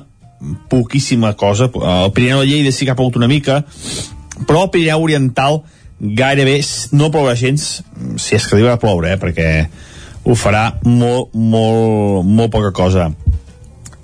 poquíssima 0.70 1.34
cosa. 1.34 1.66
El 1.74 2.12
Pirineu 2.14 2.44
de 2.44 2.46
Lleida 2.46 2.72
sí 2.72 2.86
que 2.86 2.94
ha 2.94 2.98
pogut 2.98 3.18
una 3.18 3.26
mica 3.26 3.64
però 4.46 4.64
el 4.64 4.70
Pirineu 4.70 5.02
Oriental 5.02 5.62
gairebé 5.98 6.60
no 6.94 7.10
plourà 7.10 7.34
gens 7.38 7.80
si 8.20 8.36
és 8.36 8.46
que 8.46 8.56
arriba 8.56 8.76
a 8.76 8.80
ploure, 8.80 9.14
eh, 9.14 9.18
perquè 9.18 9.48
ho 10.28 10.36
farà 10.36 10.64
molt, 10.84 11.32
molt, 11.32 12.26
molt 12.28 12.52
poca 12.52 12.72
cosa. 12.76 13.08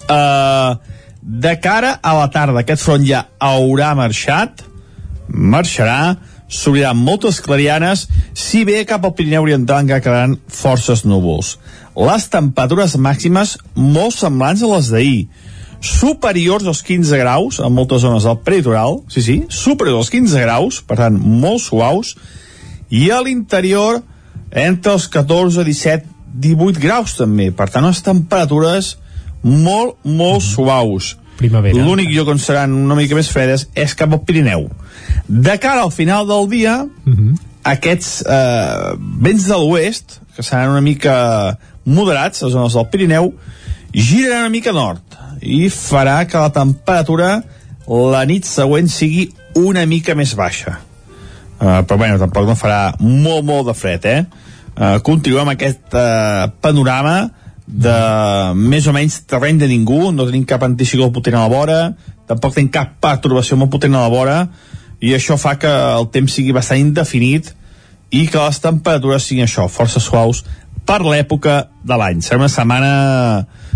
Uh, 0.09 0.77
de 1.21 1.55
cara 1.61 1.99
a 2.03 2.15
la 2.17 2.29
tarda, 2.33 2.63
aquest 2.63 2.85
front 2.85 3.05
ja 3.05 3.27
haurà 3.41 3.93
marxat, 3.97 4.65
marxarà, 5.29 6.17
s'obriran 6.49 6.97
moltes 6.97 7.41
clarianes, 7.45 8.07
si 8.37 8.63
bé 8.69 8.83
cap 8.89 9.05
al 9.05 9.15
Pirineu 9.17 9.45
Oriental 9.47 9.85
encara 9.85 10.05
quedaran 10.05 10.37
forces 10.49 11.05
núvols. 11.09 11.57
Les 11.97 12.29
temperatures 12.33 12.97
màximes 13.01 13.57
molt 13.75 14.17
semblants 14.17 14.65
a 14.65 14.71
les 14.75 14.91
d'ahir, 14.93 15.21
superiors 15.85 16.65
als 16.69 16.81
15 16.85 17.21
graus 17.21 17.61
en 17.61 17.73
moltes 17.77 18.05
zones 18.05 18.25
del 18.25 18.41
peritoral, 18.45 19.03
sí, 19.13 19.21
sí, 19.25 19.37
superiors 19.53 20.07
als 20.07 20.13
15 20.15 20.45
graus, 20.47 20.81
per 20.81 21.01
tant, 21.01 21.21
molt 21.21 21.65
suaus, 21.65 22.15
i 22.89 23.11
a 23.13 23.21
l'interior 23.25 24.01
entre 24.55 24.95
els 24.95 25.09
14, 25.11 25.65
17, 25.67 26.14
18 26.35 26.81
graus 26.83 27.15
també, 27.19 27.51
per 27.55 27.69
tant, 27.71 27.87
unes 27.87 28.03
temperatures 28.03 28.95
molt, 29.43 29.99
molt 30.03 30.41
mm 30.41 30.49
suaus. 30.49 31.15
Primavera. 31.39 31.83
L'únic 31.83 32.13
lloc 32.15 32.31
on 32.31 32.39
seran 32.39 32.75
una 32.79 32.95
mica 32.95 33.17
més 33.19 33.29
fredes 33.31 33.67
és 33.75 33.95
cap 33.99 34.13
al 34.15 34.23
Pirineu. 34.23 34.69
De 35.27 35.57
cara 35.59 35.83
al 35.83 35.91
final 35.91 36.27
del 36.27 36.49
dia, 36.49 36.77
mm 36.85 37.15
-hmm. 37.15 37.39
aquests 37.63 38.23
eh, 38.23 38.95
vents 38.99 39.47
de 39.47 39.57
l'oest, 39.59 40.21
que 40.37 40.43
seran 40.43 40.71
una 40.71 40.81
mica 40.81 41.59
moderats, 41.85 42.43
les 42.43 42.53
zones 42.53 42.73
del 42.73 42.87
Pirineu, 42.87 43.35
giraran 43.93 44.47
una 44.47 44.49
mica 44.49 44.73
nord 44.73 45.03
i 45.41 45.69
farà 45.69 46.25
que 46.27 46.39
la 46.39 46.51
temperatura 46.51 47.43
la 47.87 48.25
nit 48.25 48.45
següent 48.45 48.89
sigui 48.89 49.29
una 49.55 49.85
mica 49.87 50.15
més 50.15 50.35
baixa. 50.35 50.81
Uh, 51.55 51.85
però 51.87 51.97
bueno, 52.01 52.19
tampoc 52.19 52.49
no 52.49 52.57
farà 52.59 52.95
molt, 52.99 53.45
molt 53.45 53.69
de 53.69 53.75
fred, 53.75 54.05
eh? 54.05 54.25
Uh, 54.75 54.99
continuem 55.07 55.53
aquest 55.53 55.95
uh, 55.95 56.51
panorama 56.65 57.31
de 57.65 57.95
més 58.59 58.87
o 58.91 58.95
menys 58.95 59.21
terreny 59.31 59.61
de 59.61 59.69
ningú, 59.71 60.11
no 60.13 60.27
tenim 60.29 60.45
cap 60.49 60.65
anticicló 60.67 61.13
potent 61.15 61.39
a 61.39 61.45
la 61.45 61.53
vora, 61.53 61.79
tampoc 62.29 62.57
tenim 62.57 62.73
cap 62.75 62.97
perturbació 63.03 63.57
molt 63.61 63.73
potent 63.73 63.95
a 63.95 64.03
la 64.05 64.13
vora, 64.13 64.39
i 65.01 65.15
això 65.15 65.39
fa 65.41 65.55
que 65.61 65.71
el 65.71 66.09
temps 66.13 66.35
sigui 66.35 66.55
bastant 66.57 66.81
indefinit 66.81 67.53
i 68.15 68.27
que 68.31 68.41
les 68.41 68.61
temperatures 68.63 69.27
siguin 69.27 69.47
això, 69.47 69.69
força 69.71 70.03
suaus 70.03 70.45
per 70.87 71.01
l'època 71.05 71.65
de 71.85 72.01
l'any. 72.01 72.23
Serà 72.25 72.41
una 72.41 72.53
setmana 72.53 72.93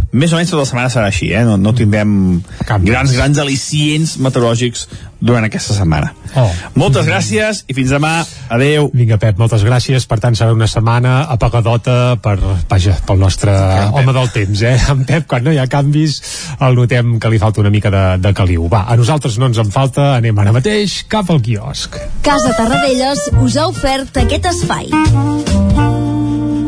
més 0.08 0.32
o 0.32 0.38
menys 0.38 0.48
tota 0.48 0.62
la 0.62 0.68
setmana 0.68 0.88
serà 0.88 1.08
així, 1.10 1.26
eh? 1.36 1.42
no, 1.44 1.58
no 1.60 1.74
tindrem 1.76 2.40
Canvis. 2.64 2.88
grans, 2.88 3.12
grans 3.12 3.40
al·licients 3.42 4.14
meteorològics 4.24 4.86
durant 5.20 5.44
aquesta 5.44 5.74
setmana. 5.76 6.14
Oh. 6.38 6.46
Moltes 6.78 7.04
gràcies 7.08 7.64
i 7.68 7.76
fins 7.76 7.92
demà. 7.92 8.22
Adeu. 8.54 8.88
Vinga, 8.94 9.18
Pep, 9.20 9.36
moltes 9.40 9.66
gràcies. 9.66 10.06
Per 10.08 10.20
tant, 10.22 10.36
serà 10.38 10.54
una 10.54 10.68
setmana 10.70 11.26
apagadota 11.34 12.16
per, 12.24 12.38
vaja, 12.70 12.96
pel 13.04 13.20
nostre 13.20 13.52
sí, 13.52 13.92
home 14.00 14.16
del 14.16 14.32
temps, 14.32 14.64
eh? 14.64 14.76
En 14.94 15.04
Pep, 15.08 15.28
quan 15.28 15.44
no 15.44 15.52
hi 15.52 15.60
ha 15.60 15.68
canvis, 15.68 16.22
el 16.64 16.78
notem 16.78 17.18
que 17.20 17.34
li 17.34 17.42
falta 17.42 17.60
una 17.60 17.74
mica 17.74 17.92
de, 17.92 18.04
de 18.22 18.32
caliu. 18.32 18.64
Va, 18.72 18.86
a 18.88 18.96
nosaltres 18.96 19.36
no 19.42 19.50
ens 19.52 19.60
en 19.60 19.74
falta, 19.74 20.14
anem 20.16 20.40
ara 20.40 20.56
mateix 20.56 21.02
cap 21.10 21.28
al 21.34 21.44
quiosc. 21.44 22.00
Casa 22.24 22.56
Tarradellas 22.56 23.28
us 23.42 23.60
ha 23.60 23.68
ofert 23.68 24.22
aquest 24.24 24.52
espai. 24.54 25.97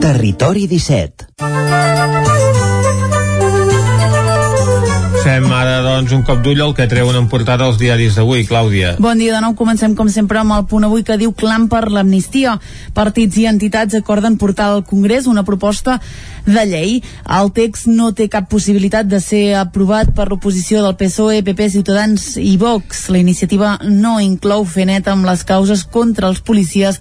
Territori 0.01 0.67
17 0.67 1.29
Fem 5.21 5.45
ara, 5.53 5.83
doncs, 5.85 6.15
un 6.17 6.23
cop 6.25 6.41
d'ull 6.41 6.63
al 6.65 6.73
que 6.73 6.87
treuen 6.89 7.19
en 7.19 7.27
portada 7.29 7.67
els 7.69 7.77
diaris 7.77 8.15
d'avui, 8.17 8.47
Clàudia. 8.49 8.95
Bon 9.05 9.19
dia 9.21 9.35
de 9.35 9.43
nou. 9.45 9.53
Comencem, 9.59 9.93
com 9.95 10.09
sempre, 10.09 10.41
amb 10.41 10.55
el 10.57 10.65
punt 10.71 10.87
avui 10.89 11.05
que 11.05 11.19
diu 11.21 11.35
clam 11.37 11.67
per 11.69 11.83
l'amnistia. 11.93 12.55
Partits 12.97 13.37
i 13.43 13.45
entitats 13.51 13.99
acorden 13.99 14.39
portar 14.41 14.71
al 14.73 14.81
Congrés 14.89 15.29
una 15.29 15.45
proposta 15.45 15.99
de 16.47 16.65
llei. 16.67 16.97
El 17.29 17.51
text 17.57 17.89
no 17.91 18.11
té 18.17 18.29
cap 18.33 18.49
possibilitat 18.51 19.09
de 19.11 19.21
ser 19.21 19.57
aprovat 19.61 20.13
per 20.17 20.29
l'oposició 20.31 20.83
del 20.85 20.97
PSOE, 20.99 21.43
PP, 21.47 21.69
Ciutadans 21.77 22.37
i 22.41 22.57
Vox. 22.61 23.09
La 23.11 23.21
iniciativa 23.21 23.77
no 23.85 24.19
inclou 24.21 24.65
fer 24.65 24.87
net 24.89 25.09
amb 25.09 25.27
les 25.29 25.45
causes 25.45 25.85
contra 25.85 26.29
els 26.31 26.41
policies 26.41 27.01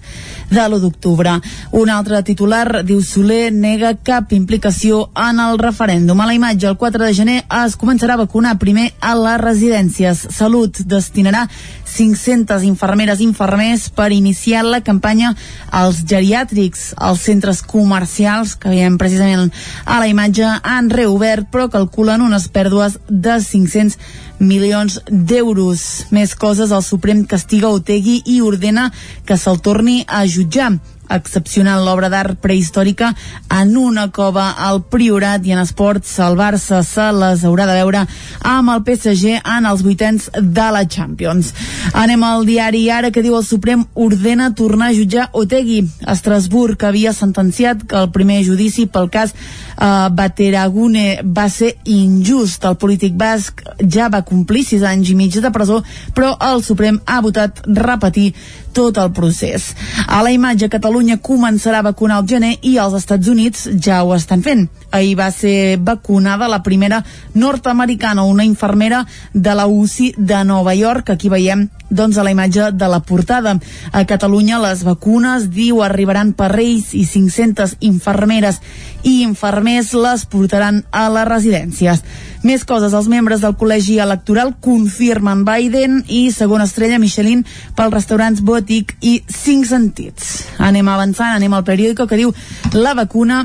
de 0.50 0.60
l'1 0.60 0.80
d'octubre. 0.82 1.36
Un 1.72 1.90
altre 1.90 2.22
titular 2.26 2.82
diu 2.86 3.02
Soler 3.02 3.50
nega 3.52 3.94
cap 3.94 4.32
implicació 4.36 5.08
en 5.16 5.40
el 5.42 5.58
referèndum. 5.58 6.20
A 6.20 6.26
la 6.26 6.34
imatge, 6.34 6.68
el 6.68 6.78
4 6.80 7.04
de 7.04 7.14
gener 7.14 7.38
es 7.64 7.76
començarà 7.78 8.16
a 8.16 8.24
vacunar 8.24 8.58
primer 8.58 8.90
a 9.00 9.14
les 9.18 9.40
residències. 9.40 10.26
Salut 10.34 10.82
destinarà 10.86 11.46
500 11.90 12.64
infermeres 12.66 13.20
i 13.20 13.26
infermers 13.26 13.88
per 13.94 14.10
iniciar 14.14 14.62
la 14.64 14.80
campanya 14.86 15.34
als 15.70 16.04
geriàtrics. 16.06 16.94
Els 16.96 17.24
centres 17.26 17.62
comercials, 17.62 18.54
que 18.54 18.70
veiem 18.72 18.98
precisament 19.00 19.50
a 19.84 19.98
la 20.00 20.08
imatge, 20.10 20.46
han 20.62 20.90
reobert, 20.90 21.50
però 21.50 21.68
calculen 21.72 22.22
unes 22.22 22.48
pèrdues 22.52 22.98
de 23.08 23.40
500 23.42 23.98
milions 24.40 25.00
d'euros. 25.10 26.06
Més 26.14 26.34
coses, 26.34 26.72
el 26.72 26.86
Suprem 26.86 27.26
castiga 27.28 27.74
Otegui 27.74 28.20
i 28.24 28.40
ordena 28.40 28.88
que 29.26 29.36
se'l 29.36 29.60
torni 29.60 30.00
a 30.08 30.24
jutjar 30.26 30.72
excepcionant 31.10 31.82
l'obra 31.84 32.08
d'art 32.12 32.38
prehistòrica 32.42 33.12
en 33.60 33.76
una 33.76 34.08
cova 34.14 34.50
al 34.58 34.82
Priorat 34.90 35.46
i 35.46 35.54
en 35.54 35.62
esports 35.62 36.12
el 36.22 36.36
Barça 36.38 36.82
se 36.86 37.06
les 37.16 37.44
haurà 37.44 37.66
de 37.68 37.76
veure 37.80 38.04
amb 38.46 38.72
el 38.74 38.82
PSG 38.86 39.40
en 39.40 39.66
els 39.68 39.82
vuitens 39.86 40.28
de 40.34 40.68
la 40.74 40.84
Champions. 40.86 41.52
Anem 41.94 42.22
al 42.26 42.46
diari 42.48 42.84
Ara 42.90 43.10
que 43.10 43.22
diu 43.24 43.36
el 43.38 43.46
Suprem 43.46 43.84
ordena 43.94 44.50
tornar 44.54 44.90
a 44.90 44.96
jutjar 44.96 45.28
Otegui. 45.32 45.82
Estrasburg 46.14 46.82
havia 46.84 47.12
sentenciat 47.16 47.84
que 47.88 47.98
el 47.98 48.10
primer 48.14 48.40
judici 48.46 48.86
pel 48.86 49.10
cas 49.12 49.34
uh, 49.34 50.08
Bateragune 50.14 51.20
va 51.24 51.48
ser 51.52 51.74
injust. 51.84 52.64
El 52.64 52.78
polític 52.80 53.16
basc 53.18 53.62
ja 53.80 54.10
va 54.12 54.24
complir 54.26 54.64
sis 54.66 54.84
anys 54.86 55.12
i 55.12 55.18
mig 55.18 55.36
de 55.40 55.52
presó, 55.54 55.80
però 56.14 56.34
el 56.50 56.64
Suprem 56.66 57.00
ha 57.06 57.20
votat 57.24 57.62
repetir 57.66 58.30
tot 58.72 58.98
el 58.98 59.12
procés. 59.12 59.74
A 60.06 60.22
la 60.22 60.32
imatge, 60.34 60.70
Catalunya 60.72 61.20
començarà 61.22 61.80
a 61.80 61.88
vacunar 61.90 62.20
al 62.20 62.28
gener 62.28 62.56
i 62.62 62.76
els 62.78 62.94
Estats 62.98 63.28
Units 63.28 63.66
ja 63.82 64.02
ho 64.04 64.14
estan 64.14 64.42
fent. 64.42 64.68
Ahir 64.90 65.16
va 65.18 65.30
ser 65.30 65.78
vacunada 65.78 66.48
la 66.48 66.62
primera 66.62 67.04
nord-americana, 67.34 68.24
una 68.24 68.44
infermera 68.44 69.06
de 69.34 69.54
la 69.54 69.66
UCI 69.66 70.14
de 70.16 70.44
Nova 70.44 70.74
York. 70.74 71.10
Aquí 71.10 71.28
veiem 71.28 71.68
doncs, 71.90 72.18
a 72.18 72.24
la 72.24 72.30
imatge 72.30 72.70
de 72.72 72.88
la 72.88 73.00
portada. 73.00 73.58
A 73.92 74.04
Catalunya 74.06 74.60
les 74.62 74.84
vacunes, 74.86 75.50
diu, 75.50 75.82
arribaran 75.82 76.32
per 76.32 76.52
Reis 76.54 76.94
i 76.94 77.04
500 77.06 77.76
infermeres 77.80 78.60
i 79.02 79.20
infermers 79.24 79.92
les 79.94 80.24
portaran 80.30 80.82
a 80.90 81.06
les 81.12 81.28
residències. 81.28 82.02
Més 82.42 82.64
coses, 82.64 82.94
els 82.96 83.08
membres 83.12 83.42
del 83.44 83.56
col·legi 83.60 83.98
electoral 84.00 84.54
confirmen 84.64 85.44
Biden 85.44 86.00
i 86.08 86.30
segona 86.32 86.64
estrella 86.68 87.00
Michelin 87.02 87.44
pels 87.76 87.94
restaurants 87.94 88.40
Botic 88.40 88.96
i 89.00 89.20
Cinc 89.28 89.68
Sentits. 89.68 90.32
Anem 90.58 90.88
avançant, 90.88 91.36
anem 91.36 91.54
al 91.54 91.66
periòdico 91.68 92.08
que 92.08 92.20
diu 92.20 92.32
la 92.72 92.96
vacuna 92.96 93.44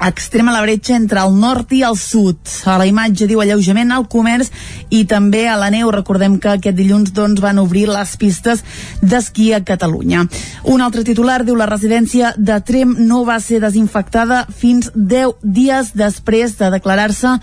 extrema 0.00 0.52
la 0.52 0.62
bretxa 0.62 0.94
entre 0.96 1.20
el 1.20 1.34
nord 1.36 1.72
i 1.76 1.82
el 1.84 1.96
sud. 2.00 2.38
A 2.64 2.78
la 2.80 2.86
imatge 2.88 3.28
diu 3.28 3.42
alleujament 3.42 3.92
al 3.92 4.06
comerç 4.08 4.48
i 4.88 5.04
també 5.08 5.46
a 5.48 5.58
la 5.60 5.70
neu. 5.72 5.90
Recordem 5.92 6.38
que 6.40 6.54
aquest 6.54 6.76
dilluns 6.76 7.12
doncs, 7.16 7.42
van 7.42 7.60
obrir 7.60 7.86
les 7.90 8.16
pistes 8.20 8.64
d'esquí 9.02 9.50
a 9.52 9.62
Catalunya. 9.64 10.24
Un 10.72 10.80
altre 10.80 11.04
titular 11.04 11.42
diu 11.44 11.58
la 11.58 11.68
residència 11.68 12.32
de 12.36 12.58
Trem 12.64 12.96
no 13.06 13.22
va 13.28 13.38
ser 13.44 13.60
desinfectada 13.60 14.46
fins 14.48 14.90
10 14.94 15.44
dies 15.44 15.92
després 15.94 16.56
de 16.58 16.72
declarar-se 16.72 17.36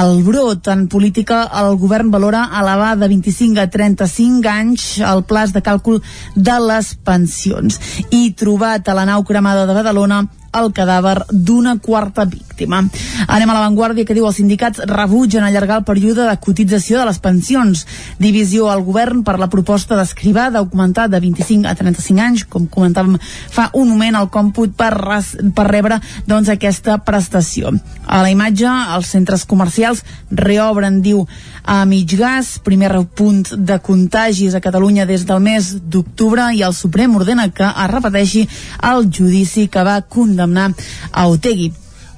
el 0.00 0.22
brot. 0.26 0.68
En 0.68 0.86
política, 0.88 1.44
el 1.64 1.76
govern 1.80 2.12
valora 2.12 2.46
elevar 2.60 2.94
de 3.00 3.08
25 3.08 3.60
a 3.60 3.68
35 3.70 4.48
anys 4.50 4.86
el 5.00 5.24
plaç 5.24 5.56
de 5.56 5.64
càlcul 5.64 6.02
de 6.36 6.60
les 6.68 6.94
pensions. 7.04 7.80
I 8.10 8.32
trobat 8.36 8.88
a 8.88 8.96
la 8.96 9.08
nau 9.08 9.24
cremada 9.24 9.66
de 9.66 9.76
Badalona 9.76 10.24
el 10.54 10.72
cadàver 10.74 11.16
d'una 11.30 11.76
quarta 11.82 12.24
víctima. 12.24 12.82
Anem 13.26 13.50
a 13.50 13.56
l'avantguàrdia 13.56 14.06
que 14.06 14.14
diu 14.16 14.26
els 14.28 14.38
sindicats 14.38 14.84
rebutgen 14.90 15.44
allargar 15.44 15.80
el 15.80 15.86
període 15.88 16.26
de 16.28 16.36
cotització 16.42 17.00
de 17.00 17.08
les 17.08 17.18
pensions. 17.18 17.84
Divisió 18.18 18.70
al 18.70 18.84
govern 18.86 19.24
per 19.26 19.38
la 19.40 19.50
proposta 19.50 19.98
d'escrivar 19.98 20.50
d'augmentar 20.54 21.08
de 21.10 21.20
25 21.20 21.68
a 21.68 21.74
35 21.78 22.24
anys, 22.24 22.44
com 22.44 22.68
comentàvem 22.70 23.18
fa 23.24 23.70
un 23.74 23.90
moment 23.90 24.20
el 24.20 24.30
còmput 24.30 24.76
per, 24.78 24.92
res, 24.94 25.34
per 25.54 25.66
rebre 25.70 26.00
doncs, 26.26 26.50
aquesta 26.52 26.98
prestació. 27.04 27.74
A 28.06 28.22
la 28.22 28.30
imatge, 28.30 28.70
els 28.94 29.10
centres 29.10 29.44
comercials 29.48 30.04
reobren, 30.30 31.00
diu, 31.02 31.24
a 31.64 31.84
mig 31.88 32.16
gas, 32.18 32.58
primer 32.62 32.92
punt 33.16 33.54
de 33.56 33.78
contagis 33.80 34.54
a 34.54 34.60
Catalunya 34.60 35.06
des 35.08 35.24
del 35.26 35.40
mes 35.40 35.72
d'octubre 35.88 36.50
i 36.52 36.62
el 36.62 36.74
Suprem 36.76 37.16
ordena 37.16 37.48
que 37.50 37.64
es 37.64 37.90
repeteixi 37.90 38.44
el 38.82 39.08
judici 39.08 39.68
que 39.68 39.82
va 39.84 40.02
condemnar 40.02 40.72
a 41.10 41.26
Otegui. 41.28 41.72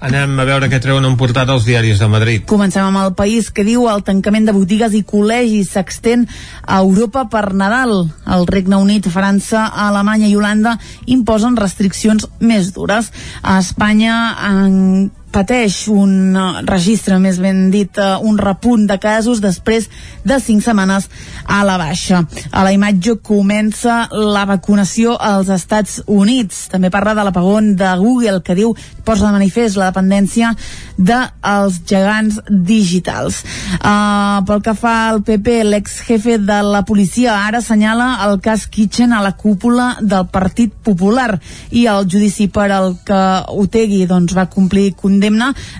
Anem 0.06 0.34
a 0.38 0.44
veure 0.44 0.68
què 0.68 0.78
treuen 0.82 1.06
en 1.08 1.14
portada 1.16 1.54
els 1.56 1.64
diaris 1.64 1.98
de 2.02 2.08
Madrid. 2.10 2.42
Comencem 2.46 2.84
amb 2.84 3.00
el 3.00 3.14
país 3.16 3.48
que 3.50 3.64
diu 3.64 3.86
el 3.88 4.02
tancament 4.04 4.44
de 4.44 4.52
botigues 4.52 4.92
i 4.92 5.00
col·legis 5.08 5.70
s'extén 5.72 6.26
a 6.62 6.82
Europa 6.84 7.24
per 7.32 7.54
Nadal. 7.56 8.10
El 8.28 8.44
Regne 8.50 8.76
Unit, 8.76 9.08
França, 9.08 9.64
Alemanya 9.86 10.28
i 10.28 10.36
Holanda 10.36 10.76
imposen 11.06 11.56
restriccions 11.56 12.28
més 12.40 12.74
dures. 12.76 13.08
A 13.40 13.56
Espanya 13.64 14.18
en 14.50 15.10
pateix 15.36 15.82
un 15.92 16.32
uh, 16.32 16.60
registre, 16.64 17.18
més 17.20 17.36
ben 17.42 17.66
dit, 17.72 17.98
uh, 18.00 18.16
un 18.24 18.38
repunt 18.40 18.86
de 18.88 18.96
casos 18.96 19.42
després 19.44 19.84
de 20.24 20.38
cinc 20.40 20.64
setmanes 20.64 21.10
a 21.44 21.60
la 21.68 21.76
baixa. 21.76 22.22
A 22.56 22.64
la 22.64 22.72
imatge 22.72 23.18
comença 23.24 24.06
la 24.16 24.46
vacunació 24.48 25.16
als 25.20 25.50
Estats 25.52 25.98
Units. 26.06 26.66
També 26.72 26.88
parla 26.94 27.12
de 27.18 27.26
l'apagón 27.26 27.74
de 27.76 27.90
Google, 28.00 28.40
que 28.40 28.56
diu 28.56 28.72
posa 29.04 29.26
de 29.28 29.34
manifest 29.36 29.76
la 29.76 29.90
dependència 29.90 30.54
dels 30.96 31.82
gegants 31.84 32.40
digitals. 32.48 33.42
Uh, 33.76 34.40
pel 34.48 34.64
que 34.64 34.76
fa 34.78 34.94
al 35.10 35.20
PP, 35.26 35.58
l'ex-jefe 35.68 36.38
de 36.40 36.60
la 36.64 36.80
policia 36.88 37.36
ara 37.42 37.60
assenyala 37.60 38.08
el 38.24 38.40
cas 38.40 38.64
Kitchen 38.72 39.12
a 39.12 39.20
la 39.22 39.34
cúpula 39.36 39.92
del 40.00 40.30
Partit 40.32 40.72
Popular 40.86 41.34
i 41.76 41.84
el 41.92 42.08
judici 42.08 42.48
per 42.48 42.70
al 42.72 42.94
que 43.04 43.22
Otegui 43.52 44.06
doncs, 44.08 44.32
va 44.36 44.48
complir 44.50 44.94
condemna 44.96 45.25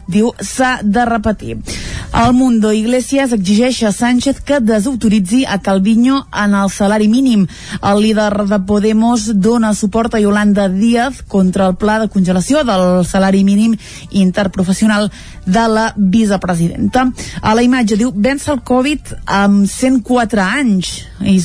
diu 0.07 0.33
s'ha 0.41 0.81
de 0.83 1.05
repetir. 1.05 1.59
El 2.17 2.33
Mundo 2.33 2.73
Iglesias 2.73 3.33
exigeix 3.33 3.83
a 3.83 3.93
Sánchez 3.93 4.41
que 4.41 4.61
desautoritzi 4.61 5.45
a 5.45 5.59
Calviño 5.61 6.27
en 6.33 6.55
el 6.55 6.71
salari 6.71 7.09
mínim. 7.09 7.47
El 7.83 8.01
líder 8.03 8.47
de 8.49 8.59
Podemos 8.61 9.41
dona 9.41 9.75
suport 9.75 10.15
a 10.15 10.21
Yolanda 10.21 10.69
Díaz 10.69 11.23
contra 11.23 11.67
el 11.69 11.77
pla 11.77 11.99
de 12.01 12.09
congelació 12.09 12.65
del 12.65 13.05
salari 13.05 13.45
mínim 13.45 13.77
interprofessional 14.11 15.11
de 15.45 15.69
la 15.69 15.93
vicepresidenta. 15.97 17.11
A 17.43 17.55
la 17.55 17.63
imatge 17.63 17.97
diu, 17.97 18.13
vence 18.15 18.51
el 18.51 18.63
Covid 18.67 19.13
amb 19.27 19.67
104 19.71 20.43
anys 20.43 20.91
i, 21.21 21.37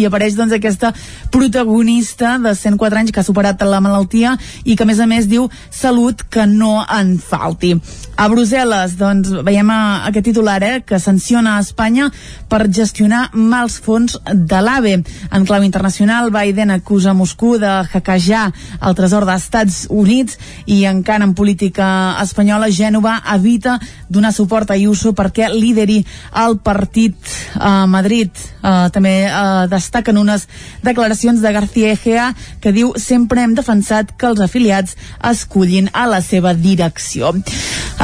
i 0.00 0.06
apareix 0.06 0.36
doncs 0.38 0.54
aquesta 0.54 0.92
protagonista 1.30 2.36
de 2.38 2.54
104 2.54 3.00
anys 3.00 3.12
que 3.12 3.20
ha 3.20 3.26
superat 3.26 3.62
la 3.66 3.80
malaltia 3.80 4.36
i 4.64 4.76
que 4.76 4.84
a 4.84 4.88
més 4.88 5.00
a 5.00 5.08
més 5.10 5.28
diu 5.30 5.48
salut 5.70 6.22
que 6.30 6.46
no 6.46 6.80
en 6.84 7.16
falti. 7.40 7.80
A 8.20 8.26
Brussel·les, 8.28 8.98
doncs, 9.00 9.30
veiem 9.46 9.70
a, 9.72 10.04
aquest 10.10 10.26
titular, 10.28 10.58
eh, 10.60 10.82
que 10.84 10.98
sanciona 11.00 11.54
a 11.56 11.62
Espanya 11.64 12.10
per 12.52 12.66
gestionar 12.68 13.30
mals 13.32 13.78
fons 13.80 14.18
de 14.28 14.58
l'AVE. 14.60 14.98
En 15.32 15.46
clau 15.48 15.64
internacional, 15.64 16.28
Biden 16.34 16.68
acusa 16.74 17.14
Moscou 17.16 17.56
de 17.56 17.70
hackejar 17.88 18.50
el 18.76 18.96
tresor 18.98 19.24
d'Estats 19.24 19.86
Units 19.88 20.36
i 20.66 20.82
encara 20.90 21.24
en 21.24 21.32
política 21.32 21.86
espanyola, 22.20 22.68
Gènova 22.68 23.22
evita 23.32 23.78
donar 24.10 24.34
suport 24.36 24.68
a 24.68 24.76
Ayuso 24.76 25.14
perquè 25.16 25.48
lideri 25.48 26.02
el 26.44 26.58
partit 26.60 27.16
a 27.56 27.86
Madrid. 27.88 28.36
Uh, 28.60 28.90
també 28.92 29.14
uh, 29.30 29.64
destaquen 29.72 30.18
unes 30.20 30.44
declaracions 30.84 31.40
de 31.40 31.54
García 31.56 31.94
Egea 31.94 32.26
que 32.60 32.74
diu 32.76 32.92
sempre 33.00 33.40
hem 33.40 33.54
defensat 33.56 34.12
que 34.12 34.28
els 34.28 34.44
afiliats 34.44 34.98
escullin 35.24 35.88
a 35.96 36.04
la 36.10 36.20
seva 36.20 36.52
direcció. 36.52 37.32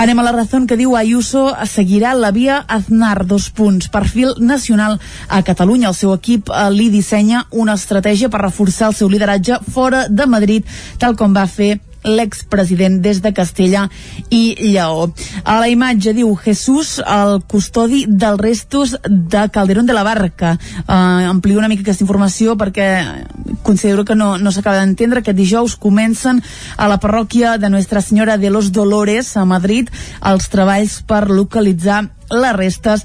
Anem 0.06 0.20
a 0.20 0.22
la 0.22 0.30
raó 0.30 0.58
que 0.70 0.76
diu 0.78 0.92
Ayuso 0.94 1.40
seguirà 1.66 2.12
la 2.14 2.28
via 2.30 2.60
Aznar, 2.70 3.24
dos 3.26 3.48
punts. 3.50 3.88
Perfil 3.90 4.36
nacional 4.38 5.00
a 5.26 5.40
Catalunya. 5.42 5.88
El 5.88 5.96
seu 5.98 6.12
equip 6.14 6.46
eh, 6.46 6.68
li 6.70 6.86
dissenya 6.94 7.40
una 7.50 7.74
estratègia 7.74 8.30
per 8.30 8.44
reforçar 8.44 8.92
el 8.92 8.94
seu 8.94 9.10
lideratge 9.10 9.58
fora 9.74 10.06
de 10.06 10.30
Madrid, 10.30 10.70
tal 11.02 11.18
com 11.18 11.34
va 11.34 11.48
fer 11.50 11.80
l'expresident 12.06 13.00
des 13.02 13.20
de 13.22 13.32
Castella 13.34 13.86
i 14.30 14.54
Lleó. 14.60 15.10
A 15.44 15.58
la 15.60 15.68
imatge 15.68 16.14
diu 16.16 16.32
Jesús, 16.38 16.96
el 17.02 17.42
custodi 17.50 18.04
dels 18.08 18.40
restos 18.40 18.96
de 19.04 19.46
Calderón 19.52 19.86
de 19.86 19.96
la 19.96 20.06
Barca. 20.06 20.56
Uh, 20.86 21.26
amplio 21.28 21.58
una 21.58 21.68
mica 21.68 21.82
aquesta 21.82 22.06
informació 22.06 22.56
perquè 22.56 22.88
considero 23.66 24.04
que 24.04 24.14
no, 24.14 24.36
no 24.38 24.52
s'acaba 24.54 24.80
d'entendre. 24.80 25.20
Aquest 25.20 25.38
dijous 25.38 25.76
comencen 25.76 26.42
a 26.76 26.88
la 26.88 27.00
parròquia 27.02 27.56
de 27.58 27.70
Nuestra 27.70 28.00
Senyora 28.00 28.38
de 28.38 28.50
los 28.50 28.72
Dolores 28.72 29.36
a 29.36 29.44
Madrid 29.44 29.90
els 30.22 30.48
treballs 30.52 31.00
per 31.06 31.26
localitzar 31.30 32.06
les 32.30 32.56
restes 32.56 33.04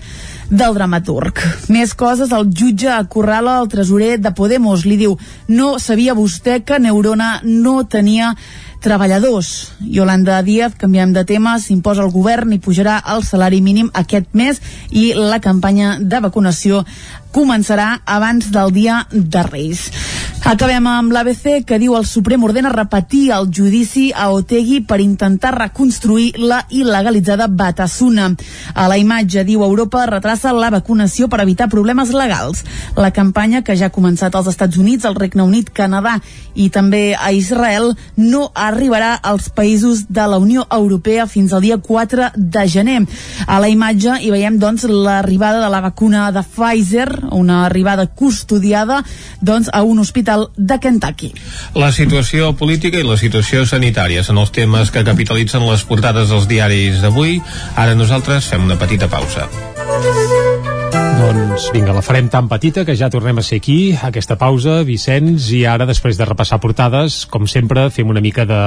del 0.49 0.74
dramaturg. 0.76 1.39
Més 1.72 1.93
coses, 1.95 2.32
el 2.36 2.49
jutge 2.49 2.89
acorrala 2.91 3.60
el 3.62 3.70
tresorer 3.72 4.18
de 4.20 4.34
Podemos. 4.36 4.86
Li 4.86 4.97
diu, 4.99 5.18
no 5.47 5.78
sabia 5.80 6.18
vostè 6.18 6.62
que 6.66 6.80
Neurona 6.82 7.39
no 7.45 7.82
tenia 7.88 8.34
treballadors. 8.82 9.71
Yolanda 9.79 10.41
Díaz, 10.43 10.73
canviem 10.77 11.13
de 11.13 11.23
tema, 11.25 11.55
s'imposa 11.61 12.03
el 12.03 12.11
govern 12.11 12.51
i 12.51 12.59
pujarà 12.59 12.97
el 13.13 13.23
salari 13.23 13.61
mínim 13.61 13.91
aquest 13.93 14.34
mes 14.34 14.59
i 14.89 15.11
la 15.15 15.39
campanya 15.39 15.95
de 16.01 16.19
vacunació 16.19 16.82
començarà 17.34 18.01
abans 18.05 18.51
del 18.51 18.71
dia 18.75 19.05
de 19.11 19.43
Reis. 19.47 19.89
Acabem 20.41 20.88
amb 20.89 21.13
l'ABC 21.13 21.61
que 21.69 21.77
diu 21.77 21.93
el 21.93 22.07
Suprem 22.09 22.41
ordena 22.43 22.71
repetir 22.73 23.27
el 23.36 23.45
judici 23.53 24.07
a 24.09 24.32
Otegui 24.34 24.79
per 24.82 24.97
intentar 24.99 25.51
reconstruir 25.53 26.32
la 26.41 26.63
il·legalitzada 26.73 27.45
Batasuna. 27.45 28.32
A 28.73 28.88
la 28.89 28.97
imatge 28.97 29.43
diu 29.45 29.61
Europa 29.61 30.07
retrassa 30.09 30.51
la 30.51 30.71
vacunació 30.73 31.29
per 31.29 31.43
evitar 31.43 31.69
problemes 31.69 32.09
legals. 32.09 32.63
La 32.97 33.11
campanya 33.13 33.61
que 33.61 33.77
ja 33.77 33.91
ha 33.91 33.93
començat 33.93 34.34
als 34.36 34.49
Estats 34.49 34.82
Units, 34.82 35.05
al 35.05 35.15
Regne 35.15 35.45
Unit, 35.45 35.69
Canadà 35.69 36.17
i 36.55 36.71
també 36.73 37.13
a 37.13 37.32
Israel 37.32 37.93
no 38.17 38.49
arribarà 38.55 39.13
als 39.21 39.51
països 39.53 40.07
de 40.09 40.25
la 40.25 40.41
Unió 40.41 40.65
Europea 40.71 41.27
fins 41.29 41.53
al 41.53 41.61
dia 41.61 41.77
4 41.77 42.32
de 42.36 42.65
gener. 42.67 42.99
A 43.45 43.61
la 43.61 43.69
imatge 43.69 44.17
hi 44.19 44.34
veiem 44.34 44.57
doncs 44.57 44.89
l'arribada 44.89 45.61
de 45.61 45.69
la 45.69 45.86
vacuna 45.86 46.32
de 46.34 46.41
Pfizer, 46.41 47.20
una 47.32 47.65
arribada 47.65 48.07
custodiada 48.07 49.01
doncs 49.41 49.69
a 49.74 49.84
un 49.84 49.99
hospital 49.99 50.49
de 50.57 50.80
Kentucky. 50.80 51.34
La 51.76 51.91
situació 51.91 52.53
política 52.57 52.99
i 52.99 53.07
la 53.07 53.19
situació 53.19 53.65
sanitària 53.65 54.24
són 54.24 54.41
els 54.41 54.53
temes 54.55 54.91
que 54.91 55.05
capitalitzen 55.07 55.65
les 55.67 55.86
portades 55.86 56.30
dels 56.34 56.47
diaris 56.49 57.01
d'avui. 57.01 57.39
Ara 57.76 57.95
nosaltres 57.95 58.49
fem 58.49 58.65
una 58.65 58.80
petita 58.82 59.11
pausa. 59.11 59.49
Doncs 61.18 61.68
vinga, 61.76 61.93
la 61.93 62.01
farem 62.05 62.30
tan 62.32 62.47
petita 62.49 62.84
que 62.88 62.93
ja 62.97 63.09
tornem 63.12 63.39
a 63.39 63.43
ser 63.43 63.57
aquí, 63.59 63.93
aquesta 63.93 64.38
pausa, 64.39 64.80
Vicenç, 64.88 65.49
i 65.57 65.62
ara, 65.70 65.86
després 65.89 66.18
de 66.20 66.26
repassar 66.28 66.59
portades, 66.64 67.22
com 67.32 67.47
sempre, 67.49 67.89
fem 67.93 68.09
una 68.09 68.24
mica 68.24 68.45
de... 68.47 68.59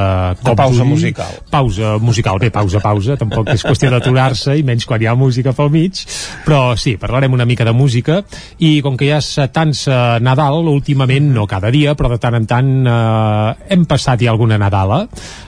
De 0.42 0.54
pausa 0.58 0.84
musical. 0.84 1.32
Pausa 1.50 1.94
musical, 2.02 2.38
bé, 2.42 2.50
pausa, 2.54 2.82
pausa, 2.84 3.16
tampoc 3.20 3.48
és 3.54 3.64
qüestió 3.64 3.90
d'aturar-se, 3.92 4.58
i 4.60 4.66
menys 4.66 4.86
quan 4.88 5.02
hi 5.02 5.08
ha 5.08 5.16
música 5.18 5.54
pel 5.56 5.72
mig, 5.74 6.04
però 6.44 6.74
sí, 6.80 6.96
parlarem 7.00 7.32
una 7.36 7.48
mica 7.48 7.66
de 7.66 7.74
música, 7.76 8.20
i 8.58 8.76
com 8.84 8.98
que 9.00 9.08
ja 9.08 9.22
s'atansa 9.24 10.20
Nadal, 10.24 10.68
últimament, 10.70 11.32
no 11.34 11.48
cada 11.50 11.72
dia, 11.74 11.96
però 11.98 12.12
de 12.12 12.20
tant 12.22 12.38
en 12.38 12.48
tant 12.50 12.72
eh, 12.84 13.72
hem 13.74 13.88
passat 13.88 14.26
ja 14.26 14.34
alguna 14.34 14.60
Nadala, 14.60 15.04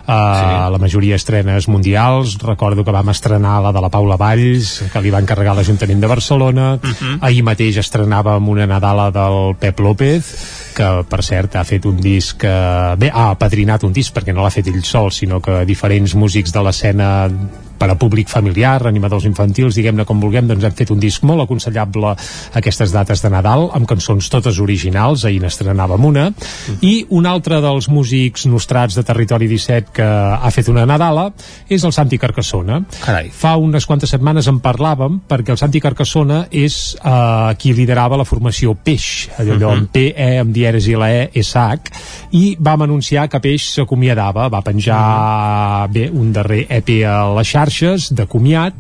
eh, 0.06 0.38
sí. 0.38 0.72
la 0.72 0.78
majoria 0.78 1.16
estrenes 1.16 1.68
mundials, 1.68 2.38
recordo 2.42 2.84
que 2.84 2.94
vam 2.94 3.10
estrenar 3.10 3.60
la 3.62 3.72
de 3.72 3.82
la 3.82 3.90
Paula 3.90 4.16
Valls, 4.16 4.84
que 4.92 5.02
li 5.02 5.10
va 5.10 5.22
encarregar 5.24 5.56
l'Ajuntament 5.56 6.00
de 6.00 6.06
Barcelona, 6.10 6.68
uh 6.74 6.80
-huh. 6.80 7.18
ahir 7.20 7.42
mateix 7.42 7.76
estrenàvem 7.76 8.48
una 8.48 8.66
Nadala 8.66 9.10
del 9.10 9.56
Pep 9.58 9.80
López 9.80 10.64
que 10.76 11.04
per 11.08 11.22
cert 11.24 11.56
ha 11.56 11.64
fet 11.64 11.86
un 11.86 11.96
disc 11.96 12.36
que, 12.36 12.56
bé, 12.98 13.10
ha 13.12 13.30
apadrinat 13.30 13.84
un 13.84 13.92
disc 13.92 14.14
perquè 14.14 14.34
no 14.34 14.42
l'ha 14.42 14.50
fet 14.50 14.68
ell 14.68 14.82
sol, 14.84 15.10
sinó 15.10 15.40
que 15.40 15.64
diferents 15.64 16.14
músics 16.14 16.52
de 16.52 16.62
l'escena 16.62 17.30
per 17.78 17.90
a 17.92 17.98
públic 17.98 18.28
familiar, 18.28 18.86
animadors 18.86 19.26
infantils, 19.28 19.76
diguem-ne 19.76 20.06
com 20.08 20.20
vulguem, 20.20 20.46
doncs 20.48 20.64
hem 20.64 20.76
fet 20.76 20.90
un 20.94 21.00
disc 21.00 21.24
molt 21.26 21.44
aconsellable 21.44 22.14
aquestes 22.58 22.92
dates 22.94 23.22
de 23.22 23.30
Nadal, 23.32 23.68
amb 23.76 23.88
cançons 23.88 24.28
totes 24.32 24.60
originals, 24.62 25.24
ahir 25.24 25.40
n'estrenàvem 25.42 26.08
una, 26.08 26.28
mm. 26.30 26.78
i 26.86 26.94
un 27.16 27.26
altre 27.26 27.60
dels 27.64 27.88
músics 27.92 28.46
nostrats 28.50 28.96
de 28.96 29.04
Territori 29.06 29.48
17 29.50 29.94
que 29.96 30.06
ha 30.06 30.50
fet 30.54 30.70
una 30.72 30.86
Nadala 30.88 31.28
és 31.68 31.84
el 31.84 31.94
Santi 31.94 32.18
Carcassona. 32.18 32.80
Carai. 33.02 33.30
Fa 33.34 33.56
unes 33.60 33.86
quantes 33.86 34.12
setmanes 34.12 34.48
en 34.50 34.60
parlàvem 34.64 35.20
perquè 35.28 35.54
el 35.54 35.60
Santi 35.60 35.82
Carcassona 35.82 36.44
és 36.50 36.96
uh, 37.00 37.52
qui 37.58 37.74
liderava 37.76 38.18
la 38.18 38.26
formació 38.28 38.74
Peix, 38.76 39.28
allò 39.38 39.54
mm 39.54 39.60
-hmm. 39.60 39.72
amb 39.72 39.90
P-E, 39.92 40.30
amb 40.40 40.52
dieres 40.52 40.86
i 40.86 40.96
la 40.96 41.10
E, 41.10 41.30
S-H, 41.42 41.90
i 42.32 42.56
vam 42.58 42.82
anunciar 42.82 43.28
que 43.28 43.40
Peix 43.40 43.70
s'acomiadava, 43.74 44.48
va 44.48 44.62
penjar 44.62 44.98
mm 44.98 45.86
-hmm. 45.86 45.92
bé 45.92 46.10
un 46.10 46.32
darrer 46.32 46.66
EP 46.68 47.04
a 47.06 47.34
la 47.34 47.44
xarxes 47.70 48.12
de 48.12 48.26
comiat 48.26 48.74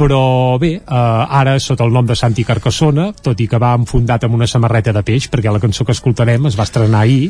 però 0.00 0.56
bé, 0.58 0.70
eh, 0.80 0.80
ara 1.40 1.58
sota 1.60 1.84
el 1.84 1.92
nom 1.92 2.06
de 2.08 2.16
Santi 2.16 2.44
Carcassona, 2.48 3.10
tot 3.12 3.40
i 3.42 3.46
que 3.50 3.58
va 3.60 3.74
enfundat 3.76 4.24
amb 4.24 4.38
una 4.38 4.46
samarreta 4.48 4.94
de 4.96 5.02
peix, 5.04 5.26
perquè 5.28 5.52
la 5.52 5.60
cançó 5.60 5.84
que 5.84 5.92
escoltarem 5.92 6.46
es 6.48 6.56
va 6.56 6.64
estrenar 6.64 7.02
ahir, 7.04 7.28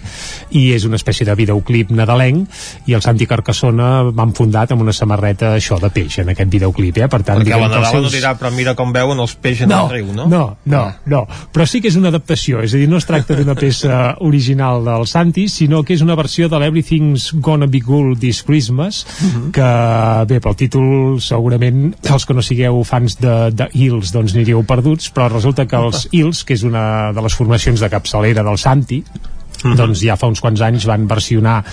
i 0.55 0.71
és 0.77 0.87
una 0.87 1.01
espècie 1.01 1.27
de 1.27 1.35
videoclip 1.35 1.91
nadalenc, 1.91 2.61
i 2.87 2.95
el 2.95 3.03
Santi 3.03 3.27
Carcassona 3.27 3.89
va 4.15 4.27
enfundat 4.29 4.71
amb 4.71 4.85
una 4.85 4.95
samarreta 4.95 5.57
això 5.57 5.81
de 5.83 5.91
peix, 5.91 6.21
en 6.23 6.31
aquest 6.31 6.53
videoclip, 6.53 7.01
eh? 7.03 7.09
Per 7.11 7.21
tant, 7.27 7.41
perquè 7.43 7.59
la 7.59 7.67
Nadala 7.67 7.91
seus... 7.91 8.07
no 8.07 8.13
dirà, 8.15 8.37
però 8.39 8.53
mira 8.55 8.77
com 8.79 8.95
veuen 8.95 9.19
els 9.19 9.35
peixos 9.35 9.67
en 9.67 9.75
no, 9.75 9.83
el 9.89 9.97
riu, 9.97 10.15
no? 10.15 10.29
No, 10.31 10.45
no, 10.71 10.85
no, 11.11 11.25
però 11.51 11.67
sí 11.67 11.83
que 11.83 11.91
és 11.91 11.99
una 11.99 12.15
adaptació, 12.15 12.63
és 12.63 12.77
a 12.77 12.79
dir, 12.79 12.87
no 12.93 13.03
es 13.03 13.09
tracta 13.09 13.35
d'una 13.35 13.59
peça 13.59 13.99
original 14.31 14.85
del 14.87 15.09
Santi, 15.11 15.49
sinó 15.51 15.83
que 15.83 15.97
és 15.99 16.07
una 16.07 16.15
versió 16.19 16.47
de 16.53 16.63
l'Everything's 16.63 17.33
Gonna 17.43 17.67
Be 17.67 17.83
Cool 17.83 18.15
This 18.21 18.45
Christmas, 18.47 19.03
uh 19.03 19.27
-huh. 19.27 19.51
que, 19.59 19.69
bé, 20.31 20.41
pel 20.41 20.55
títol 20.55 21.19
segurament 21.19 21.97
els 22.07 22.27
que 22.27 22.35
no 22.35 22.43
sigueu 22.61 22.83
fans 22.85 23.17
de, 23.17 23.35
de 23.57 23.69
Hills 23.73 24.13
doncs 24.13 24.35
aniríeu 24.37 24.63
perduts, 24.69 25.09
però 25.15 25.31
resulta 25.31 25.65
que 25.67 25.79
els 25.81 26.07
Hills, 26.15 26.45
que 26.45 26.55
és 26.59 26.65
una 26.67 27.13
de 27.17 27.25
les 27.25 27.37
formacions 27.37 27.81
de 27.81 27.89
capçalera 27.89 28.45
del 28.45 28.61
Santi, 28.61 29.01
Mm 29.65 29.73
-hmm. 29.73 29.77
doncs 29.77 30.01
ja 30.03 30.17
fa 30.17 30.27
uns 30.27 30.41
quants 30.41 30.61
anys 30.61 30.87
van 30.87 31.07
versionar 31.07 31.65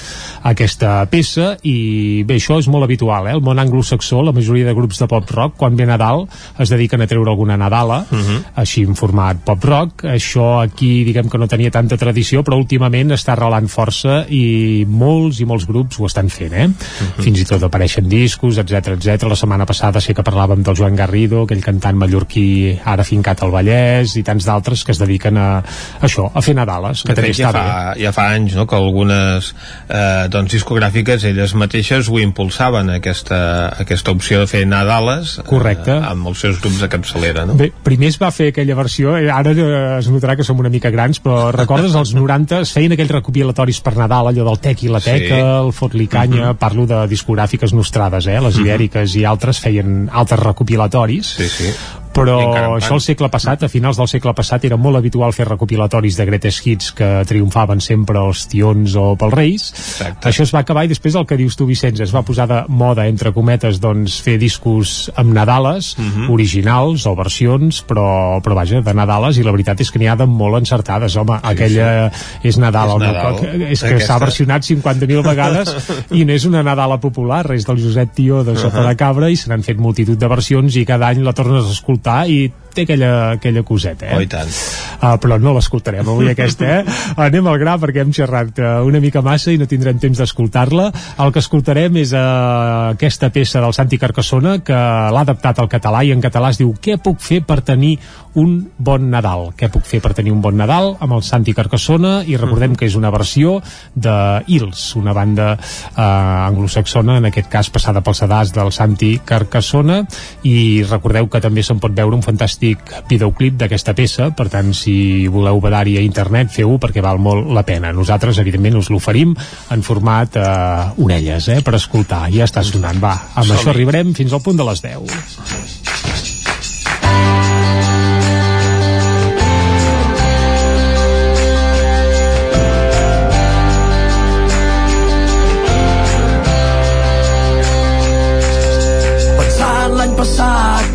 aquesta 0.44 1.06
peça 1.10 1.58
i 1.64 2.24
bé, 2.24 2.36
això 2.36 2.60
és 2.60 2.68
molt 2.68 2.84
habitual, 2.84 3.28
eh? 3.28 3.34
el 3.34 3.42
món 3.42 3.60
anglosaxó 3.60 4.22
la 4.24 4.32
majoria 4.32 4.66
de 4.66 4.74
grups 4.74 5.00
de 5.00 5.08
pop-rock 5.08 5.58
quan 5.58 5.76
ve 5.76 5.86
Nadal 5.86 6.28
es 6.60 6.70
dediquen 6.70 7.02
a 7.02 7.08
treure 7.08 7.32
alguna 7.32 7.58
Nadala 7.58 8.06
mm 8.10 8.18
-hmm. 8.18 8.44
així 8.56 8.84
en 8.84 8.96
format 8.96 9.38
pop-rock 9.44 10.04
això 10.04 10.64
aquí 10.64 11.04
diguem 11.04 11.30
que 11.30 11.38
no 11.38 11.48
tenia 11.48 11.72
tanta 11.72 11.98
tradició 11.98 12.44
però 12.44 12.58
últimament 12.58 13.12
està 13.12 13.34
arrelant 13.34 13.68
força 13.68 14.26
i 14.30 14.86
molts 14.88 15.40
i 15.40 15.46
molts 15.46 15.68
grups 15.68 16.00
ho 16.00 16.06
estan 16.06 16.30
fent 16.30 16.54
eh? 16.54 16.68
Mm 16.68 16.74
-hmm. 16.74 17.24
fins 17.24 17.40
i 17.40 17.46
tot 17.46 17.64
apareixen 17.64 18.08
discos, 18.10 18.58
etc 18.58 18.88
etc. 18.98 19.24
la 19.24 19.36
setmana 19.36 19.66
passada 19.66 20.02
sé 20.02 20.14
que 20.14 20.24
parlàvem 20.24 20.64
del 20.64 20.76
Joan 20.76 20.96
Garrido 20.96 21.44
aquell 21.44 21.64
cantant 21.64 21.98
mallorquí 21.98 22.78
ara 22.84 23.04
fincat 23.04 23.44
al 23.44 23.52
Vallès 23.52 24.16
i 24.16 24.24
tants 24.24 24.46
d'altres 24.46 24.84
que 24.84 24.92
es 24.92 25.00
dediquen 25.00 25.38
a 25.38 25.64
això, 26.02 26.32
a 26.34 26.42
fer 26.42 26.56
Nadales 26.56 27.04
que 27.04 27.14
també 27.14 27.34
ja 27.34 27.50
està 27.50 27.52
fa, 27.52 27.64
bé 27.64 27.77
ja 28.00 28.12
fa 28.16 28.30
anys 28.36 28.56
no, 28.58 28.66
que 28.68 28.76
algunes 28.78 29.54
eh, 29.90 30.28
doncs, 30.34 30.52
discogràfiques 30.54 31.24
elles 31.30 31.54
mateixes 31.58 32.10
ho 32.10 32.20
impulsaven 32.20 32.90
aquesta, 32.98 33.40
aquesta 33.80 34.12
opció 34.12 34.40
de 34.44 34.48
fer 34.48 34.66
Nadales 34.68 35.38
Correcte. 35.48 35.92
Eh, 35.98 36.10
amb 36.12 36.28
els 36.32 36.40
seus 36.44 36.60
grups 36.62 36.82
de 36.84 36.90
capçalera 36.92 37.46
no? 37.48 37.56
Bé, 37.60 37.72
primer 37.84 38.10
es 38.12 38.20
va 38.22 38.32
fer 38.32 38.50
aquella 38.52 38.76
versió, 38.76 39.18
eh, 39.18 39.30
ara 39.32 39.52
eh, 39.52 40.00
es 40.00 40.10
notarà 40.12 40.36
que 40.38 40.46
som 40.48 40.60
una 40.60 40.70
mica 40.74 40.92
grans, 40.94 41.22
però 41.24 41.52
recordes 41.56 41.96
als 41.96 42.14
90 42.18 42.62
es 42.66 42.74
feien 42.76 42.96
aquells 42.96 43.12
recopilatoris 43.18 43.82
per 43.86 43.96
Nadal, 43.98 44.32
allò 44.32 44.48
del 44.48 44.60
Tec 44.64 44.84
i 44.84 44.92
la 44.94 45.02
Teca, 45.04 45.36
Sí. 45.38 45.42
el 45.68 45.72
Fot-li 45.74 46.08
Canya, 46.08 46.52
Mhm. 46.52 46.58
parlo 46.58 46.86
de 46.88 47.04
discogràfiques 47.08 47.74
nostrades, 47.74 48.28
eh, 48.28 48.40
les 48.42 48.56
Mhm. 48.58 48.66
ibèriques 48.66 49.16
i 49.16 49.26
altres 49.26 49.60
feien 49.60 50.10
altres 50.12 50.40
recopilatoris, 50.40 51.28
sí, 51.38 51.48
sí. 51.50 51.74
Però 52.18 52.38
encara 52.42 52.70
això 52.78 52.94
al 52.98 53.02
segle 53.06 53.30
passat, 53.34 53.64
a 53.64 53.70
finals 53.70 53.98
del 53.98 54.08
segle 54.12 54.34
passat, 54.38 54.66
era 54.66 54.78
molt 54.78 54.98
habitual 54.98 55.34
fer 55.36 55.46
recopilatoris 55.48 56.18
de 56.18 56.26
greatest 56.26 56.66
hits 56.68 56.92
que 56.98 57.10
triomfaven 57.30 57.82
sempre 57.84 58.20
els 58.20 58.48
tions 58.50 58.96
o 58.98 59.16
pels 59.20 59.34
reis. 59.34 59.68
Exacte. 59.76 60.30
Això 60.32 60.44
es 60.48 60.54
va 60.56 60.60
acabar 60.66 60.86
i 60.86 60.92
després 60.92 61.16
el 61.16 61.26
que 61.30 61.38
dius 61.38 61.56
tu, 61.56 61.66
Vicenç, 61.70 62.02
es 62.02 62.14
va 62.16 62.24
posar 62.26 62.48
de 62.50 62.64
moda, 62.68 63.08
entre 63.08 63.32
cometes, 63.36 63.80
doncs, 63.84 64.20
fer 64.24 64.38
discos 64.42 65.12
amb 65.16 65.34
Nadales, 65.34 65.96
Mhm. 65.98 66.30
originals 66.32 67.06
o 67.06 67.16
versions, 67.16 67.84
però, 67.88 68.42
però 68.42 68.56
vaja, 68.56 68.82
de 68.82 68.94
Nadales, 68.94 69.38
i 69.38 69.44
la 69.44 69.52
veritat 69.52 69.82
és 69.82 69.92
que 69.92 70.00
n'hi 70.00 70.08
ha 70.08 70.16
de 70.16 70.26
molt 70.26 70.58
encertades, 70.58 71.16
home, 71.16 71.38
sí, 71.38 71.48
aquella 71.52 72.12
és 72.44 72.58
Nadal, 72.58 72.96
És 72.98 73.08
Nadal. 73.08 73.36
coc, 73.36 73.44
és 73.72 73.84
que 73.84 74.00
s'ha 74.00 74.18
versionat 74.20 74.64
50.000 74.64 75.22
vegades 75.24 75.76
i 76.12 76.26
no 76.26 76.34
és 76.34 76.46
una 76.46 76.64
Nadala 76.64 77.00
popular, 77.00 77.46
és 77.54 77.66
del 77.66 77.78
Josep 77.84 78.14
Tió 78.14 78.44
de 78.44 78.56
Sota 78.56 78.82
Ahà. 78.82 78.90
de 78.90 78.96
Cabra 78.96 79.30
i 79.30 79.36
se 79.36 79.50
n'han 79.50 79.64
fet 79.64 79.78
multitud 79.78 80.18
de 80.18 80.28
versions 80.28 80.76
i 80.76 80.86
cada 80.86 81.08
any 81.10 81.22
la 81.24 81.34
tornes 81.34 81.66
a 81.66 81.72
escoltar 81.72 82.07
i 82.28 82.46
té 82.78 82.86
aquella, 82.86 83.12
aquella 83.38 83.64
coseta, 83.66 84.06
eh? 84.06 84.18
Oh, 84.18 84.22
i 84.22 84.30
tant. 84.30 84.52
Uh, 84.98 85.16
però 85.22 85.38
no 85.42 85.54
l'escoltarem 85.56 86.06
avui 86.06 86.30
aquesta, 86.34 86.80
eh? 86.80 86.98
Anem 87.26 87.50
al 87.50 87.58
gra 87.62 87.78
perquè 87.82 88.04
hem 88.04 88.14
xerrat 88.14 88.62
uh, 88.62 88.70
una 88.88 89.02
mica 89.04 89.24
massa 89.26 89.54
i 89.54 89.58
no 89.58 89.70
tindrem 89.70 89.98
temps 90.02 90.22
d'escoltar-la. 90.22 90.92
El 91.24 91.34
que 91.34 91.42
escoltarem 91.44 91.98
és 92.04 92.14
uh, 92.14 92.94
aquesta 92.94 93.32
peça 93.34 93.64
del 93.64 93.76
Santi 93.78 94.00
Carcassona 94.02 94.60
que 94.66 94.78
l'ha 94.78 95.26
adaptat 95.26 95.64
al 95.64 95.72
català 95.72 96.04
i 96.06 96.14
en 96.14 96.24
català 96.24 96.54
es 96.54 96.62
diu 96.62 96.76
Què 96.78 97.00
puc 97.02 97.20
fer 97.24 97.42
per 97.48 97.62
tenir 97.66 97.96
un 98.38 98.54
bon 98.78 99.10
Nadal? 99.12 99.52
Què 99.58 99.70
puc 99.74 99.86
fer 99.88 100.00
per 100.04 100.14
tenir 100.18 100.32
un 100.34 100.42
bon 100.44 100.58
Nadal 100.60 100.94
amb 101.04 101.18
el 101.18 101.24
Santi 101.26 101.56
Carcassona 101.58 102.22
i 102.28 102.38
recordem 102.38 102.76
que 102.78 102.86
és 102.88 102.98
una 103.00 103.12
versió 103.14 103.58
de 103.96 104.14
Hills, 104.46 104.84
una 105.00 105.16
banda 105.18 105.50
uh, 105.58 106.02
anglosaxona, 106.46 107.18
en 107.18 107.30
aquest 107.32 107.50
cas 107.52 107.72
passada 107.74 108.04
pels 108.06 108.22
sedars 108.24 108.54
del 108.56 108.72
Santi 108.76 109.16
Carcassona 109.26 110.04
i 110.48 110.84
recordeu 110.86 111.30
que 111.34 111.42
també 111.44 111.66
se'n 111.66 111.82
pot 111.82 111.96
veure 111.98 112.18
un 112.18 112.26
fantàstic 112.26 112.94
videoclip 113.10 113.58
d'aquesta 113.58 113.96
peça, 113.98 114.30
per 114.38 114.50
tant 114.54 114.74
si 114.78 115.28
voleu 115.34 115.62
badar-hi 115.64 115.98
a 115.98 116.06
internet 116.06 116.54
feu-ho 116.54 116.78
perquè 116.82 117.02
val 117.04 117.22
molt 117.22 117.50
la 117.54 117.66
pena. 117.68 117.92
Nosaltres 117.96 118.38
evidentment 118.44 118.78
us 118.78 118.92
l'oferim 118.94 119.34
en 119.74 119.86
format 119.86 120.38
eh, 120.38 121.04
orelles, 121.04 121.50
eh, 121.50 121.62
per 121.66 121.78
escoltar. 121.80 122.28
Ja 122.34 122.46
està 122.46 122.64
sonant, 122.66 123.02
va. 123.02 123.16
Amb 123.36 123.58
això 123.58 123.74
arribarem 123.74 124.14
fins 124.18 124.34
al 124.34 124.46
punt 124.46 124.62
de 124.62 124.68
les 124.70 124.84
10. 124.86 126.37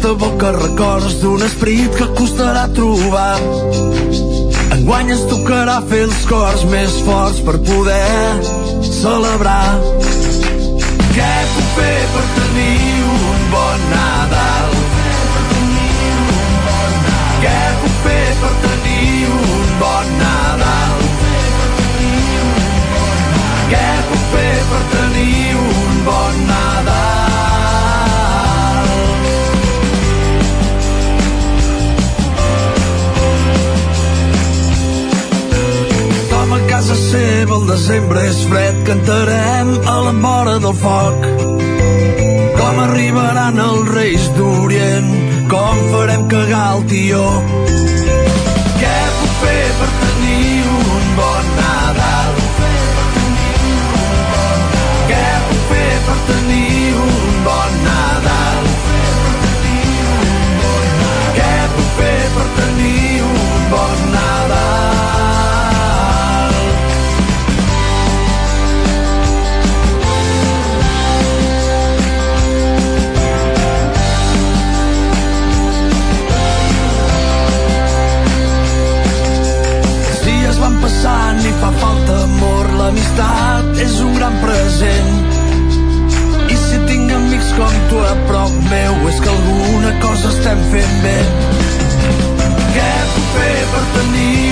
De 0.02 0.14
boca 0.18 0.50
records 0.50 1.14
d'un 1.20 1.42
esperit 1.46 1.94
que 1.94 2.06
costarà 2.18 2.64
trobar. 2.74 3.38
Enguany 4.74 5.12
ens 5.14 5.22
tocarà 5.30 5.76
fer 5.90 6.00
els 6.08 6.22
cors 6.26 6.64
més 6.72 6.96
forts 7.06 7.38
per 7.46 7.54
poder 7.68 8.42
celebrar. 8.88 9.76
Què 11.14 11.30
puc 11.52 11.68
fer 11.76 11.98
per 12.14 12.24
tenir 12.38 12.88
un 13.12 13.46
bon 13.54 13.86
Nadal? 13.92 14.74
Què 17.44 17.58
puc 17.82 18.00
fer 18.08 18.24
per 18.42 18.54
tenir 18.66 19.28
un 19.36 19.70
bon 19.84 20.14
Nadal? 20.24 21.06
Què 23.70 23.86
puc 24.10 24.26
fer 24.34 24.51
seva 37.12 37.56
el 37.58 37.64
desembre 37.68 38.20
és 38.24 38.38
fred, 38.48 38.76
cantarem 38.88 39.72
a 39.92 39.96
la 40.06 40.12
vora 40.24 40.54
del 40.64 40.76
foc. 40.80 41.26
Com 42.56 42.78
arribaran 42.86 43.58
els 43.64 43.90
reis 43.92 44.28
d'Orient, 44.36 45.10
com 45.52 45.82
farem 45.92 46.24
cagar 46.32 46.68
el 46.76 46.84
tió. 46.92 47.24
Què 48.80 48.96
puc 49.18 49.34
fer 49.42 49.64
per 49.80 49.90
tenir 50.04 50.62
un 50.76 51.10
bon 51.18 51.50
Nadal? 51.58 52.40
Què 55.10 55.26
puc 55.48 55.66
fer 55.72 55.90
per 56.08 56.18
tenir 56.30 56.94
un 57.08 57.42
bon 57.48 57.76
Nadal? 57.88 58.70
Què 61.40 61.52
puc 61.76 61.92
fer 62.00 62.16
per 62.38 62.48
tenir 62.62 63.20
un 63.26 63.68
bon 63.74 63.90
Nadal? 63.90 64.01
Fa 81.62 81.70
falta 81.78 82.14
amor, 82.24 82.70
l'amistat 82.78 83.76
és 83.84 83.98
un 84.02 84.16
gran 84.16 84.34
present. 84.42 85.12
I 86.50 86.56
si 86.58 86.80
tinc 86.88 87.12
amics 87.18 87.52
com 87.58 87.76
tu 87.92 88.00
a 88.02 88.14
prop 88.30 88.56
meu, 88.72 88.96
és 89.12 89.20
que 89.22 89.30
alguna 89.34 89.92
cosa 90.02 90.32
estem 90.34 90.64
fent 90.72 90.96
bé. 91.04 91.18
Què 92.74 92.90
puc 93.12 93.30
fer 93.36 93.54
per 93.74 93.84
tenir 93.98 94.51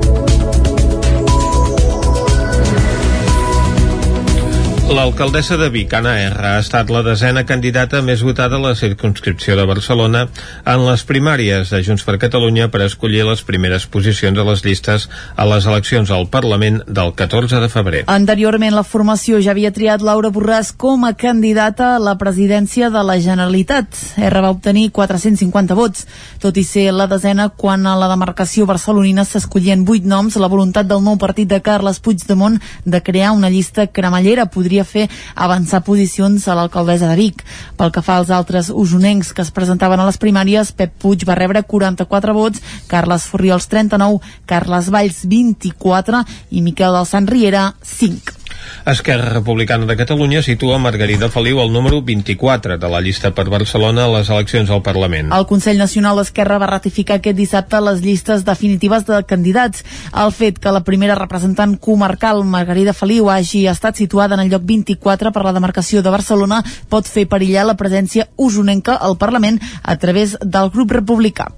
L'alcaldessa 4.91 5.55
de 5.55 5.69
Vic, 5.71 5.93
Anna 5.95 6.17
R, 6.19 6.41
ha 6.43 6.57
estat 6.59 6.89
la 6.91 6.99
desena 7.05 7.45
candidata 7.47 8.01
més 8.03 8.19
votada 8.27 8.57
a 8.57 8.59
la 8.59 8.73
circunscripció 8.75 9.55
de 9.55 9.63
Barcelona 9.63 10.25
en 10.67 10.81
les 10.83 11.05
primàries 11.07 11.69
de 11.71 11.79
Junts 11.85 12.03
per 12.03 12.17
Catalunya 12.19 12.67
per 12.73 12.81
escollir 12.83 13.23
les 13.23 13.39
primeres 13.47 13.85
posicions 13.87 14.35
a 14.35 14.43
les 14.43 14.65
llistes 14.65 15.07
a 15.39 15.45
les 15.47 15.67
eleccions 15.69 16.11
al 16.11 16.27
Parlament 16.33 16.81
del 16.87 17.13
14 17.15 17.61
de 17.63 17.69
febrer. 17.71 18.01
Anteriorment, 18.11 18.75
la 18.75 18.83
formació 18.83 19.39
ja 19.39 19.53
havia 19.55 19.71
triat 19.71 20.03
Laura 20.03 20.27
Borràs 20.27 20.73
com 20.75 21.07
a 21.07 21.13
candidata 21.15 21.93
a 21.95 22.03
la 22.03 22.17
presidència 22.19 22.91
de 22.91 23.05
la 23.07 23.15
Generalitat. 23.23 23.95
R 24.19 24.43
va 24.43 24.51
obtenir 24.51 24.89
450 24.91 25.79
vots, 25.79 26.03
tot 26.43 26.59
i 26.59 26.65
ser 26.67 26.89
la 26.91 27.07
desena 27.07 27.47
quan 27.47 27.87
a 27.87 27.95
la 27.95 28.11
demarcació 28.11 28.67
barcelonina 28.67 29.23
s'escollien 29.23 29.87
8 29.87 30.03
noms, 30.03 30.35
la 30.35 30.51
voluntat 30.51 30.91
del 30.91 30.99
nou 31.07 31.15
partit 31.15 31.47
de 31.47 31.63
Carles 31.63 32.03
Puigdemont 32.03 32.59
de 32.83 33.01
crear 33.01 33.31
una 33.31 33.49
llista 33.49 33.87
cremallera 33.87 34.49
podria 34.51 34.80
fer 34.87 35.07
avançar 35.35 35.83
posicions 35.85 36.47
a 36.47 36.57
l'alcaldessa 36.57 37.09
de 37.11 37.19
Vic. 37.19 37.45
Pel 37.77 37.93
que 37.93 38.03
fa 38.05 38.17
als 38.19 38.33
altres 38.33 38.71
usonencs 38.73 39.31
que 39.33 39.45
es 39.45 39.53
presentaven 39.55 39.99
a 39.99 40.09
les 40.09 40.19
primàries, 40.21 40.73
Pep 40.75 40.97
Puig 41.01 41.25
va 41.27 41.37
rebre 41.39 41.63
44 41.63 42.35
vots, 42.37 42.61
Carles 42.91 43.29
Furriols 43.29 43.69
39, 43.71 44.21
Carles 44.45 44.91
Valls 44.91 45.23
24 45.25 46.25
i 46.51 46.61
Miquel 46.65 46.99
del 46.99 47.09
Sant 47.09 47.29
Riera 47.31 47.71
5. 47.81 48.40
Esquerra 48.85 49.29
Republicana 49.29 49.85
de 49.85 49.95
Catalunya 49.95 50.41
situa 50.41 50.79
Margarida 50.79 51.29
Feliu 51.29 51.61
al 51.61 51.71
número 51.71 52.01
24 52.01 52.77
de 52.77 52.89
la 52.89 53.01
llista 53.01 53.31
per 53.31 53.47
Barcelona 53.49 54.05
a 54.05 54.11
les 54.17 54.29
eleccions 54.29 54.69
al 54.69 54.81
Parlament. 54.81 55.31
El 55.31 55.45
Consell 55.49 55.77
Nacional 55.77 56.17
d'Esquerra 56.17 56.57
va 56.61 56.69
ratificar 56.71 57.19
aquest 57.19 57.37
dissabte 57.37 57.81
les 57.81 58.01
llistes 58.01 58.45
definitives 58.45 59.05
de 59.05 59.21
candidats. 59.29 59.85
El 60.11 60.33
fet 60.33 60.59
que 60.59 60.73
la 60.73 60.83
primera 60.83 61.15
representant 61.19 61.77
comarcal, 61.77 62.43
Margarida 62.43 62.93
Feliu, 62.97 63.29
hagi 63.29 63.67
estat 63.71 64.01
situada 64.01 64.35
en 64.35 64.45
el 64.45 64.51
lloc 64.51 64.65
24 64.65 65.31
per 65.31 65.45
la 65.45 65.53
demarcació 65.53 66.01
de 66.01 66.13
Barcelona 66.13 66.63
pot 66.89 67.07
fer 67.07 67.27
perillar 67.29 67.67
la 67.69 67.77
presència 67.79 68.27
usonenca 68.37 68.97
al 68.97 69.17
Parlament 69.17 69.61
a 69.83 69.97
través 69.97 70.37
del 70.41 70.73
grup 70.73 70.97
republicà. 70.97 71.51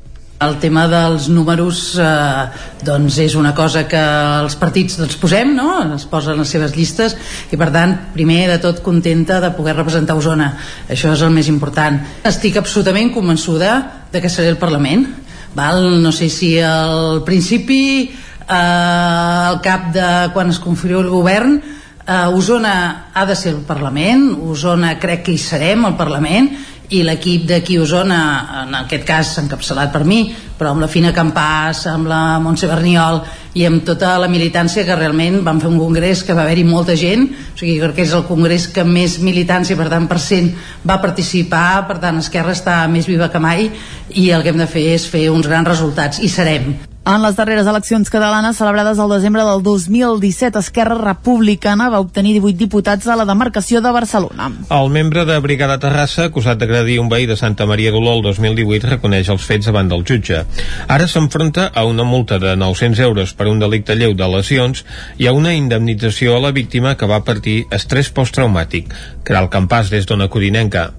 El 0.44 0.58
tema 0.60 0.86
dels 0.92 1.30
números 1.32 1.94
eh, 2.02 2.46
doncs 2.84 3.18
és 3.24 3.36
una 3.40 3.54
cosa 3.56 3.86
que 3.88 4.02
els 4.44 4.56
partits 4.60 4.98
doncs, 5.00 5.16
posem, 5.22 5.54
no? 5.56 5.70
es 5.96 6.06
posen 6.10 6.40
les 6.40 6.52
seves 6.52 6.76
llistes 6.76 7.16
i 7.52 7.60
per 7.60 7.70
tant, 7.74 7.96
primer 8.16 8.42
de 8.52 8.58
tot 8.64 8.82
contenta 8.84 9.40
de 9.44 9.54
poder 9.56 9.78
representar 9.78 10.18
Osona 10.20 10.50
això 10.92 11.14
és 11.14 11.24
el 11.24 11.32
més 11.36 11.48
important 11.52 12.02
estic 12.28 12.60
absolutament 12.60 13.14
convençuda 13.16 13.76
de 14.12 14.22
que 14.22 14.32
seré 14.32 14.52
el 14.52 14.60
Parlament 14.62 15.08
val? 15.56 16.02
no 16.04 16.12
sé 16.12 16.30
si 16.34 16.58
al 16.60 17.24
principi 17.28 17.84
eh, 18.04 18.54
al 18.54 19.62
cap 19.64 19.94
de 19.96 20.10
quan 20.36 20.52
es 20.52 20.60
configuri 20.60 21.08
el 21.08 21.14
govern 21.14 21.62
eh, 22.08 22.28
Osona 22.28 23.10
ha 23.14 23.26
de 23.26 23.36
ser 23.36 23.54
el 23.56 23.64
Parlament 23.68 24.32
Osona 24.50 24.98
crec 25.00 25.26
que 25.28 25.36
hi 25.36 25.42
serem 25.42 25.86
al 25.86 25.98
Parlament 26.00 26.52
i 26.94 27.02
l'equip 27.02 27.48
d'aquí 27.50 27.78
a 27.80 27.84
Osona 27.86 28.20
en 28.64 28.76
aquest 28.84 29.06
cas 29.08 29.32
encapçalat 29.42 29.94
per 29.94 30.04
mi 30.06 30.28
però 30.58 30.74
amb 30.74 30.84
la 30.84 30.90
Fina 30.92 31.14
Campàs, 31.16 31.86
amb 31.90 32.08
la 32.12 32.38
Montse 32.44 32.70
Berniol 32.70 33.22
i 33.58 33.66
amb 33.66 33.82
tota 33.88 34.14
la 34.22 34.30
militància 34.30 34.86
que 34.86 34.98
realment 35.00 35.42
vam 35.46 35.62
fer 35.64 35.72
un 35.72 35.80
congrés 35.82 36.24
que 36.28 36.36
va 36.38 36.44
haver-hi 36.46 36.68
molta 36.68 36.96
gent 37.00 37.26
o 37.32 37.58
sigui, 37.58 37.80
crec 37.82 37.98
que 37.98 38.06
és 38.06 38.14
el 38.14 38.28
congrés 38.30 38.68
que 38.68 38.86
més 38.86 39.18
militància 39.24 39.80
per 39.80 39.90
tant 39.90 40.08
per 40.12 40.20
cent 40.22 40.52
va 40.86 41.02
participar 41.02 41.86
per 41.90 42.00
tant 42.04 42.22
Esquerra 42.22 42.54
està 42.54 42.82
més 42.92 43.10
viva 43.10 43.32
que 43.32 43.42
mai 43.42 43.70
i 44.14 44.30
el 44.32 44.44
que 44.44 44.54
hem 44.54 44.62
de 44.62 44.70
fer 44.70 44.90
és 44.94 45.08
fer 45.10 45.30
uns 45.34 45.50
grans 45.50 45.72
resultats 45.72 46.22
i 46.22 46.30
serem 46.30 46.93
En 47.04 47.20
les 47.20 47.36
darreres 47.36 47.68
eleccions 47.68 48.08
catalanes 48.08 48.56
celebrades 48.56 49.00
al 49.00 49.10
desembre 49.12 49.44
del 49.44 49.60
2017, 49.62 50.62
Esquerra 50.64 50.96
Republicana 50.96 51.90
va 51.92 52.00
obtenir 52.00 52.38
18 52.38 52.56
diputats 52.62 53.10
a 53.12 53.18
la 53.20 53.26
demarcació 53.28 53.82
de 53.84 53.92
Barcelona. 53.92 54.48
El 54.72 54.88
membre 54.90 55.26
de 55.28 55.36
Brigada 55.44 55.76
Terrassa, 55.84 56.30
acusat 56.30 56.62
d'agredir 56.62 57.02
un 57.04 57.12
veí 57.12 57.28
de 57.28 57.36
Santa 57.36 57.68
Maria 57.68 57.92
d'Oló 57.92 58.16
el 58.16 58.24
2018, 58.30 58.88
reconeix 58.96 59.34
els 59.36 59.44
fets 59.44 59.68
davant 59.68 59.92
del 59.92 60.08
jutge. 60.08 60.46
Ara 60.88 61.12
s'enfronta 61.12 61.68
a 61.76 61.84
una 61.84 62.08
multa 62.08 62.40
de 62.40 62.56
900 62.56 63.04
euros 63.04 63.36
per 63.36 63.52
un 63.52 63.60
delicte 63.60 64.00
lleu 64.00 64.16
de 64.16 64.32
lesions 64.38 64.86
i 65.20 65.28
a 65.28 65.36
una 65.36 65.52
indemnització 65.60 66.38
a 66.38 66.44
la 66.48 66.56
víctima 66.56 66.96
que 66.96 67.12
va 67.12 67.26
partir 67.28 67.66
estrès 67.68 68.16
posttraumàtic. 68.16 68.96
Caral 69.28 69.52
Campàs, 69.52 69.92
des 69.92 70.08
d'Ona 70.08 70.32
Codinenca. 70.32 70.94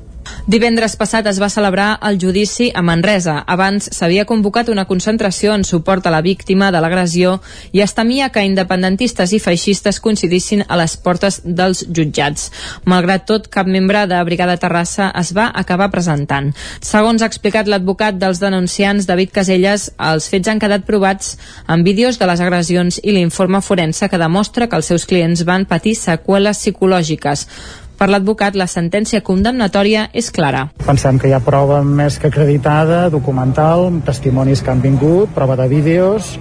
Divendres 0.46 0.92
passat 1.00 1.24
es 1.30 1.38
va 1.40 1.48
celebrar 1.48 1.98
el 2.04 2.18
judici 2.20 2.66
a 2.74 2.82
Manresa. 2.84 3.38
Abans 3.48 3.86
s'havia 3.96 4.26
convocat 4.28 4.68
una 4.68 4.84
concentració 4.84 5.54
en 5.56 5.64
suport 5.64 6.06
a 6.06 6.12
la 6.12 6.20
víctima 6.20 6.70
de 6.72 6.82
l'agressió 6.84 7.38
i 7.72 7.80
es 7.80 7.94
temia 7.96 8.28
que 8.28 8.44
independentistes 8.44 9.32
i 9.32 9.40
feixistes 9.40 10.00
coincidissin 10.04 10.64
a 10.68 10.76
les 10.76 10.96
portes 11.00 11.40
dels 11.44 11.84
jutjats. 11.88 12.50
Malgrat 12.84 13.24
tot, 13.30 13.48
cap 13.48 13.66
membre 13.66 14.04
de 14.10 14.20
Brigada 14.28 14.58
Terrassa 14.60 15.10
es 15.16 15.32
va 15.36 15.50
acabar 15.54 15.88
presentant. 15.94 16.52
Segons 16.84 17.22
ha 17.22 17.30
explicat 17.32 17.70
l'advocat 17.70 18.20
dels 18.20 18.42
denunciants 18.42 19.08
David 19.08 19.32
Caselles, 19.32 19.90
els 19.96 20.28
fets 20.28 20.52
han 20.52 20.60
quedat 20.60 20.84
provats 20.84 21.38
en 21.68 21.84
vídeos 21.88 22.20
de 22.20 22.28
les 22.28 22.44
agressions 22.44 23.00
i 23.02 23.16
l'informe 23.16 23.62
forense 23.64 24.08
que 24.12 24.20
demostra 24.20 24.68
que 24.68 24.76
els 24.76 24.92
seus 24.92 25.08
clients 25.08 25.46
van 25.48 25.64
patir 25.64 25.96
seqüeles 25.96 26.60
psicològiques. 26.60 27.48
Per 27.94 28.08
l'advocat, 28.10 28.56
la 28.58 28.66
sentència 28.66 29.22
condemnatòria 29.22 30.08
és 30.12 30.30
clara. 30.34 30.66
Pensem 30.84 31.18
que 31.20 31.30
hi 31.30 31.34
ha 31.36 31.42
prova 31.44 31.80
més 31.86 32.18
que 32.18 32.28
acreditada, 32.32 33.08
documental, 33.12 33.86
testimonis 34.06 34.64
que 34.64 34.72
han 34.74 34.82
vingut, 34.82 35.30
prova 35.36 35.56
de 35.60 35.68
vídeos, 35.70 36.34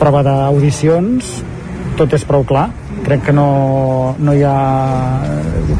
prova 0.00 0.24
d'audicions, 0.24 1.34
tot 2.00 2.16
és 2.16 2.24
prou 2.24 2.46
clar 2.48 2.70
crec 3.10 3.24
que 3.26 3.32
no, 3.34 4.14
no 4.22 4.32
hi 4.36 4.42
ha 4.46 4.56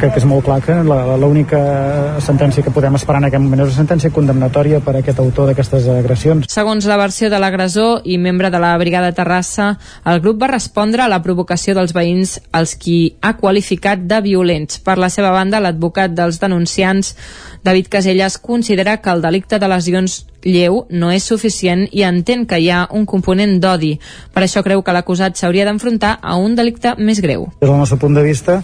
crec 0.00 0.14
que 0.16 0.18
és 0.18 0.26
molt 0.26 0.42
clar 0.46 0.58
que 0.64 0.74
l'única 1.20 1.60
sentència 2.24 2.64
que 2.64 2.72
podem 2.74 2.96
esperar 2.98 3.20
en 3.20 3.28
aquest 3.28 3.44
moment 3.44 3.62
és 3.62 3.68
una 3.68 3.76
sentència 3.76 4.10
condemnatòria 4.14 4.80
per 4.82 4.96
a 4.96 5.02
aquest 5.02 5.20
autor 5.22 5.50
d'aquestes 5.50 5.86
agressions. 5.92 6.48
Segons 6.50 6.88
la 6.90 6.96
versió 6.98 7.30
de 7.30 7.38
l'agressor 7.38 8.02
i 8.08 8.16
membre 8.18 8.50
de 8.50 8.58
la 8.62 8.72
Brigada 8.80 9.12
Terrassa, 9.14 9.74
el 10.10 10.22
grup 10.24 10.40
va 10.42 10.50
respondre 10.50 11.04
a 11.04 11.10
la 11.12 11.20
provocació 11.22 11.76
dels 11.78 11.94
veïns 11.94 12.38
als 12.50 12.74
qui 12.80 13.14
ha 13.20 13.36
qualificat 13.38 14.02
de 14.10 14.22
violents. 14.24 14.80
Per 14.82 14.98
la 14.98 15.12
seva 15.12 15.30
banda, 15.36 15.62
l'advocat 15.62 16.16
dels 16.16 16.40
denunciants 16.42 17.14
David 17.62 17.92
Caselles 17.92 18.40
considera 18.42 18.98
que 18.98 19.14
el 19.14 19.22
delicte 19.22 19.60
de 19.60 19.70
lesions 19.70 20.24
lleu 20.44 20.84
no 20.90 21.10
és 21.12 21.26
suficient 21.26 21.86
i 21.92 22.04
entén 22.06 22.46
que 22.46 22.58
hi 22.60 22.70
ha 22.70 22.86
un 22.90 23.06
component 23.06 23.58
d'odi. 23.60 23.96
Per 24.34 24.44
això 24.44 24.64
creu 24.66 24.82
que 24.82 24.94
l'acusat 24.94 25.36
s'hauria 25.36 25.66
d'enfrontar 25.68 26.18
a 26.22 26.36
un 26.36 26.56
delicte 26.56 26.94
més 26.98 27.20
greu. 27.20 27.48
Des 27.60 27.68
del 27.68 27.78
nostre 27.78 27.98
punt 27.98 28.14
de 28.16 28.24
vista, 28.24 28.62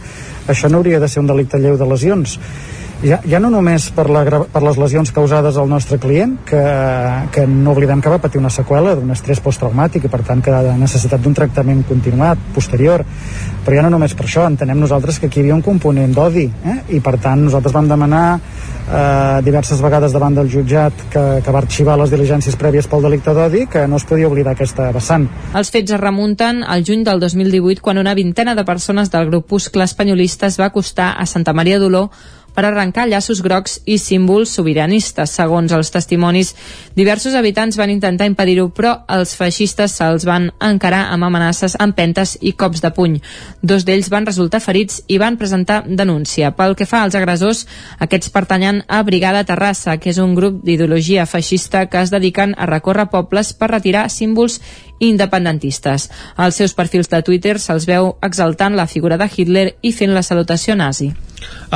això 0.49 0.71
no 0.71 0.79
hauria 0.79 1.01
de 1.01 1.09
ser 1.09 1.21
un 1.21 1.31
delicte 1.31 1.59
lleu 1.59 1.77
de 1.77 1.87
lesions 1.87 2.39
ja, 3.07 3.21
ja 3.25 3.41
no 3.43 3.51
només 3.53 3.89
per, 3.95 4.09
la, 4.13 4.25
per 4.53 4.63
les 4.65 4.79
lesions 4.81 5.13
causades 5.15 5.57
al 5.57 5.69
nostre 5.71 5.99
client, 6.03 6.37
que, 6.49 6.63
que 7.35 7.47
no 7.49 7.73
oblidem 7.73 8.03
que 8.03 8.13
va 8.13 8.21
patir 8.23 8.41
una 8.41 8.51
seqüela 8.53 8.97
d'un 8.99 9.13
estrès 9.15 9.41
posttraumàtic 9.45 10.07
i 10.07 10.13
per 10.13 10.23
tant 10.27 10.43
que 10.43 10.55
ha 10.55 10.77
necessitat 10.79 11.23
d'un 11.23 11.37
tractament 11.37 11.85
continuat, 11.89 12.41
posterior, 12.55 13.05
però 13.65 13.79
ja 13.79 13.85
no 13.87 13.93
només 13.95 14.15
per 14.17 14.27
això, 14.27 14.47
entenem 14.51 14.81
nosaltres 14.83 15.21
que 15.21 15.31
aquí 15.31 15.41
hi 15.41 15.47
havia 15.47 15.59
un 15.59 15.65
component 15.65 16.15
d'odi 16.17 16.47
eh? 16.47 16.79
i 16.97 17.01
per 17.05 17.17
tant 17.23 17.47
nosaltres 17.47 17.75
vam 17.75 17.89
demanar 17.91 18.25
eh, 18.37 19.43
diverses 19.47 19.83
vegades 19.83 20.15
davant 20.15 20.37
del 20.37 20.51
jutjat 20.51 21.07
que, 21.13 21.25
que 21.43 21.55
va 21.55 21.63
arxivar 21.63 21.99
les 22.01 22.13
diligències 22.15 22.59
prèvies 22.59 22.89
pel 22.91 23.07
delicte 23.07 23.35
d'odi 23.37 23.67
que 23.71 23.87
no 23.91 24.01
es 24.01 24.07
podia 24.09 24.31
oblidar 24.31 24.55
aquesta 24.55 24.91
vessant. 24.95 25.29
Els 25.59 25.71
fets 25.75 25.95
es 25.95 26.03
remunten 26.03 26.63
al 26.63 26.87
juny 26.87 27.05
del 27.07 27.23
2018 27.23 27.83
quan 27.83 27.99
una 28.03 28.15
vintena 28.15 28.55
de 28.55 28.65
persones 28.65 29.11
del 29.11 29.31
grupuscle 29.31 29.85
espanyolista 29.85 30.47
es 30.51 30.59
va 30.61 30.71
acostar 30.71 31.15
a 31.19 31.27
Santa 31.27 31.55
Maria 31.57 31.81
d'Oló 31.83 32.09
per 32.57 32.65
arrencar 32.65 33.05
llaços 33.11 33.43
grocs 33.45 33.77
i 33.85 33.99
símbols 34.01 34.55
sobiranistes. 34.57 35.35
Segons 35.37 35.75
els 35.77 35.93
testimonis, 35.93 36.55
diversos 36.97 37.37
habitants 37.37 37.77
van 37.77 37.93
intentar 37.93 38.27
impedir-ho, 38.31 38.71
però 38.73 38.95
els 39.13 39.37
feixistes 39.37 39.99
se'ls 40.01 40.25
van 40.25 40.49
encarar 40.65 41.05
amb 41.13 41.29
amenaces, 41.29 41.77
empentes 41.79 42.39
i 42.41 42.55
cops 42.57 42.81
de 42.81 42.91
puny. 42.97 43.21
Dos 43.61 43.85
d'ells 43.85 44.09
van 44.11 44.27
resultar 44.27 44.63
ferits 44.65 45.03
i 45.13 45.21
van 45.21 45.37
presentar 45.37 45.83
denúncia. 45.87 46.55
Pel 46.57 46.75
que 46.75 46.89
fa 46.89 47.05
als 47.05 47.15
agressors, 47.15 47.67
aquests 48.01 48.33
pertanyen 48.33 48.83
a 48.89 49.03
Brigada 49.05 49.45
Terrassa, 49.45 49.99
que 50.01 50.11
és 50.11 50.19
un 50.23 50.35
grup 50.35 50.63
d'ideologia 50.65 51.29
feixista 51.29 51.87
que 51.93 52.01
es 52.01 52.11
dediquen 52.15 52.57
a 52.57 52.67
recórrer 52.67 53.11
pobles 53.13 53.53
per 53.53 53.71
retirar 53.75 54.09
símbols 54.11 54.61
independentistes. 54.99 56.11
Als 56.37 56.57
seus 56.57 56.75
perfils 56.75 57.11
de 57.13 57.23
Twitter 57.23 57.59
se'ls 57.61 57.87
veu 57.87 58.17
exaltant 58.23 58.77
la 58.77 58.87
figura 58.87 59.17
de 59.17 59.31
Hitler 59.31 59.69
i 59.83 59.93
fent 59.93 60.15
la 60.15 60.23
salutació 60.27 60.77
nazi. 60.77 61.13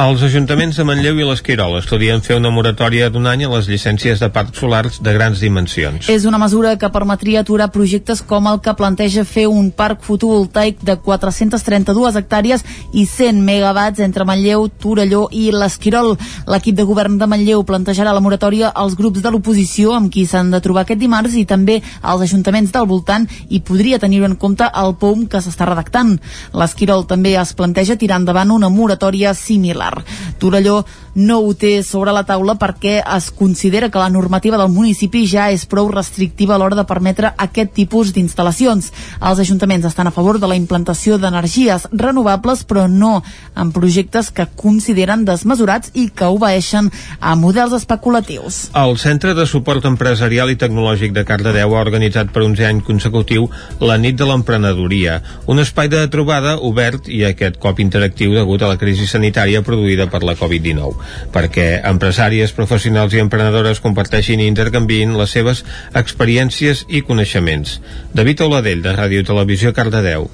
Els 0.01 0.23
ajuntaments 0.23 0.77
de 0.79 0.85
Manlleu 0.87 1.19
i 1.19 1.25
l'Esquirol 1.27 1.75
estudien 1.81 2.23
fer 2.23 2.37
una 2.39 2.53
moratòria 2.55 3.09
d'un 3.11 3.27
any 3.27 3.43
a 3.45 3.49
les 3.51 3.67
llicències 3.69 4.21
de 4.23 4.29
parcs 4.33 4.61
solars 4.63 5.01
de 5.03 5.13
grans 5.13 5.43
dimensions. 5.43 6.07
És 6.09 6.25
una 6.31 6.39
mesura 6.39 6.77
que 6.79 6.89
permetria 6.95 7.43
aturar 7.43 7.69
projectes 7.75 8.23
com 8.23 8.47
el 8.47 8.61
que 8.65 8.75
planteja 8.79 9.25
fer 9.27 9.49
un 9.51 9.73
parc 9.75 10.05
fotovoltaic 10.07 10.85
de 10.87 10.95
432 11.03 12.17
hectàrees 12.21 12.65
i 12.95 13.05
100 13.05 13.43
megawatts 13.45 14.05
entre 14.07 14.25
Manlleu, 14.25 14.69
Torelló 14.81 15.25
i 15.33 15.51
l'Esquirol. 15.53 16.15
L'equip 16.47 16.79
de 16.79 16.87
govern 16.87 17.19
de 17.19 17.29
Manlleu 17.29 17.67
plantejarà 17.67 18.15
la 18.15 18.23
moratòria 18.23 18.71
als 18.71 18.95
grups 18.97 19.21
de 19.21 19.35
l'oposició 19.35 19.97
amb 19.99 20.13
qui 20.15 20.25
s'han 20.25 20.55
de 20.55 20.63
trobar 20.63 20.87
aquest 20.87 21.03
dimarts 21.03 21.35
i 21.35 21.45
també 21.45 21.81
als 22.01 22.25
ajuntaments 22.31 22.73
del 22.73 22.87
voltant 22.87 23.10
i 23.49 23.61
podria 23.61 23.99
tenir 23.99 24.23
en 24.25 24.37
compte 24.37 24.69
el 24.83 24.95
POUM 25.01 25.27
que 25.31 25.41
s'està 25.43 25.67
redactant. 25.69 26.17
L'Esquirol 26.55 27.07
també 27.11 27.35
es 27.41 27.55
planteja 27.59 27.99
tirar 28.01 28.21
endavant 28.21 28.51
una 28.55 28.71
moratòria 28.71 29.35
similar. 29.35 29.93
Torelló 30.39 30.85
no 31.15 31.41
ho 31.41 31.55
té 31.55 31.83
sobre 31.83 32.13
la 32.15 32.23
taula 32.27 32.55
perquè 32.59 33.01
es 33.03 33.31
considera 33.35 33.91
que 33.91 33.99
la 33.99 34.11
normativa 34.11 34.59
del 34.61 34.71
municipi 34.71 35.25
ja 35.27 35.49
és 35.51 35.67
prou 35.67 35.89
restrictiva 35.91 36.55
a 36.55 36.59
l'hora 36.61 36.79
de 36.79 36.87
permetre 36.87 37.33
aquest 37.37 37.73
tipus 37.75 38.13
d'instal·lacions. 38.15 38.91
Els 39.19 39.43
ajuntaments 39.43 39.87
estan 39.89 40.07
a 40.07 40.15
favor 40.15 40.39
de 40.39 40.49
la 40.51 40.59
implantació 40.59 41.19
d'energies 41.19 41.89
renovables 41.93 42.65
però 42.65 42.87
no 42.89 43.23
en 43.57 43.73
projectes 43.73 44.31
que 44.31 44.47
consideren 44.55 45.25
desmesurats 45.25 45.91
i 45.95 46.09
que 46.15 46.31
obeeixen 46.31 46.91
a 47.21 47.35
models 47.35 47.75
especulatius. 47.81 48.71
El 48.75 48.97
Centre 48.99 49.35
de 49.35 49.47
Suport 49.47 49.85
Empresarial 49.91 50.51
i 50.51 50.59
Tecnològic 50.61 51.15
de 51.17 51.27
Cardedeu 51.27 51.75
ha 51.75 51.83
organitzat 51.83 52.31
per 52.31 52.45
11 52.47 52.69
any 52.69 52.85
consecutiu 52.87 53.49
la 53.81 53.99
nit 53.99 54.19
de 54.19 54.29
l'emprenedoria, 54.29 55.21
un 55.51 55.59
espai 55.59 55.91
de 55.91 56.07
trobada 56.13 56.57
obert 56.67 57.09
i 57.11 57.25
aquest 57.27 57.59
cop 57.59 57.81
interactiu 57.83 58.35
degut 58.37 58.63
a 58.63 58.71
la 58.71 58.79
crisi 58.79 59.09
sanitària 59.11 59.65
produïda 59.67 60.07
per 60.11 60.23
la 60.23 60.37
Covid-19 60.39 61.00
perquè 61.35 61.69
empresàries, 61.91 62.55
professionals 62.57 63.15
i 63.15 63.23
emprenedores 63.23 63.83
comparteixin 63.85 64.43
i 64.43 64.51
intercanviïn 64.51 65.17
les 65.19 65.33
seves 65.37 65.65
experiències 65.95 66.85
i 66.89 67.03
coneixements. 67.07 67.81
David 68.15 68.47
Oladell, 68.47 68.85
de 68.85 68.95
Ràdio 68.97 69.27
Televisió, 69.27 69.75
Cardedeu. 69.77 70.31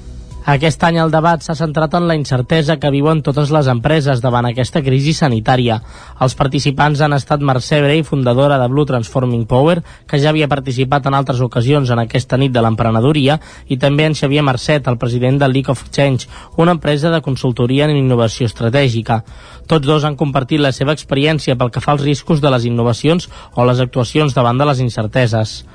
Aquest 0.47 0.79
any 0.87 0.95
el 1.03 1.09
debat 1.11 1.41
s'ha 1.43 1.57
centrat 1.59 1.91
en 1.97 2.05
la 2.07 2.15
incertesa 2.15 2.77
que 2.79 2.87
viuen 2.93 3.19
totes 3.19 3.49
les 3.51 3.67
empreses 3.67 4.21
davant 4.23 4.45
aquesta 4.47 4.79
crisi 4.79 5.11
sanitària. 5.11 5.75
Els 6.23 6.35
participants 6.39 7.01
han 7.03 7.15
estat 7.17 7.41
Mercè 7.43 7.81
Brey, 7.83 8.05
fundadora 8.07 8.55
de 8.61 8.69
Blue 8.71 8.87
Transforming 8.87 9.43
Power, 9.43 9.81
que 10.07 10.21
ja 10.23 10.29
havia 10.31 10.47
participat 10.47 11.09
en 11.09 11.17
altres 11.17 11.41
ocasions 11.43 11.91
en 11.91 11.99
aquesta 11.99 12.39
nit 12.39 12.53
de 12.55 12.63
l'emprenedoria, 12.63 13.35
i 13.67 13.75
també 13.75 14.05
en 14.07 14.15
Xavier 14.15 14.45
Mercet, 14.47 14.87
el 14.87 14.95
president 15.01 15.41
de 15.41 15.49
League 15.51 15.73
of 15.73 15.83
Change, 15.91 16.29
una 16.55 16.77
empresa 16.77 17.11
de 17.11 17.19
consultoria 17.25 17.89
en 17.89 17.97
innovació 17.99 18.47
estratègica. 18.47 19.25
Tots 19.67 19.83
dos 19.83 20.07
han 20.07 20.15
compartit 20.15 20.63
la 20.63 20.71
seva 20.71 20.95
experiència 20.95 21.57
pel 21.59 21.75
que 21.75 21.83
fa 21.83 21.91
als 21.97 22.07
riscos 22.07 22.39
de 22.39 22.55
les 22.55 22.63
innovacions 22.71 23.27
o 23.51 23.67
les 23.67 23.83
actuacions 23.83 24.31
davant 24.31 24.55
de 24.55 24.69
les 24.71 24.79
incerteses. 24.79 25.65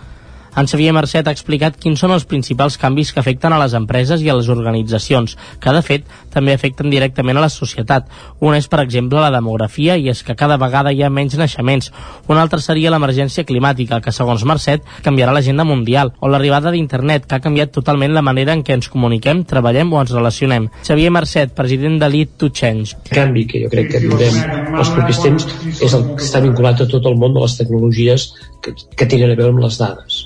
En 0.55 0.67
Xavier 0.69 0.93
Mercet 0.93 1.25
ha 1.25 1.33
explicat 1.33 1.79
quins 1.81 2.03
són 2.03 2.13
els 2.13 2.27
principals 2.29 2.75
canvis 2.77 3.09
que 3.15 3.21
afecten 3.23 3.55
a 3.57 3.59
les 3.63 3.73
empreses 3.73 4.21
i 4.21 4.27
a 4.29 4.35
les 4.37 4.51
organitzacions, 4.53 5.33
que 5.57 5.73
de 5.73 5.81
fet 5.81 6.11
també 6.35 6.53
afecten 6.53 6.91
directament 6.93 7.39
a 7.41 7.45
la 7.47 7.49
societat. 7.49 8.11
Un 8.45 8.53
és, 8.53 8.67
per 8.69 8.83
exemple, 8.83 9.23
la 9.23 9.31
demografia 9.33 9.97
i 9.97 10.11
és 10.13 10.21
que 10.23 10.37
cada 10.37 10.59
vegada 10.61 10.93
hi 10.93 11.01
ha 11.01 11.09
menys 11.09 11.39
naixements. 11.41 11.89
Un 12.29 12.37
altre 12.37 12.61
seria 12.61 12.93
l'emergència 12.93 13.47
climàtica, 13.49 14.03
que 14.05 14.13
segons 14.13 14.45
Mercet 14.45 14.85
canviarà 15.07 15.33
l'agenda 15.33 15.65
mundial, 15.65 16.13
o 16.21 16.29
l'arribada 16.29 16.75
d'internet, 16.75 17.25
que 17.25 17.39
ha 17.39 17.45
canviat 17.47 17.73
totalment 17.73 18.13
la 18.13 18.25
manera 18.29 18.53
en 18.53 18.61
què 18.61 18.77
ens 18.77 18.91
comuniquem, 18.93 19.47
treballem 19.49 19.89
o 19.89 20.03
ens 20.03 20.13
relacionem. 20.13 20.69
Xavier 20.85 21.15
Mercet, 21.17 21.57
president 21.57 21.97
de 22.03 22.11
Lead 22.13 22.37
to 22.37 22.51
Change. 22.53 22.99
El 23.09 23.23
canvi 23.23 23.47
que 23.49 23.65
jo 23.65 23.73
crec 23.73 23.89
que 23.95 24.05
viurem 24.05 24.37
els 24.77 24.93
propers 24.93 25.23
temps 25.25 25.49
és 25.73 25.97
el 25.97 26.05
que 26.13 26.29
està 26.29 26.45
vinculat 26.45 26.85
a 26.85 26.91
tot 26.93 27.09
el 27.09 27.17
món 27.17 27.33
de 27.33 27.41
les 27.41 27.57
tecnologies 27.57 28.29
que, 28.61 28.77
que 28.77 29.09
tenen 29.09 29.33
a 29.33 29.41
veure 29.41 29.57
amb 29.57 29.65
les 29.65 29.81
dades 29.81 30.21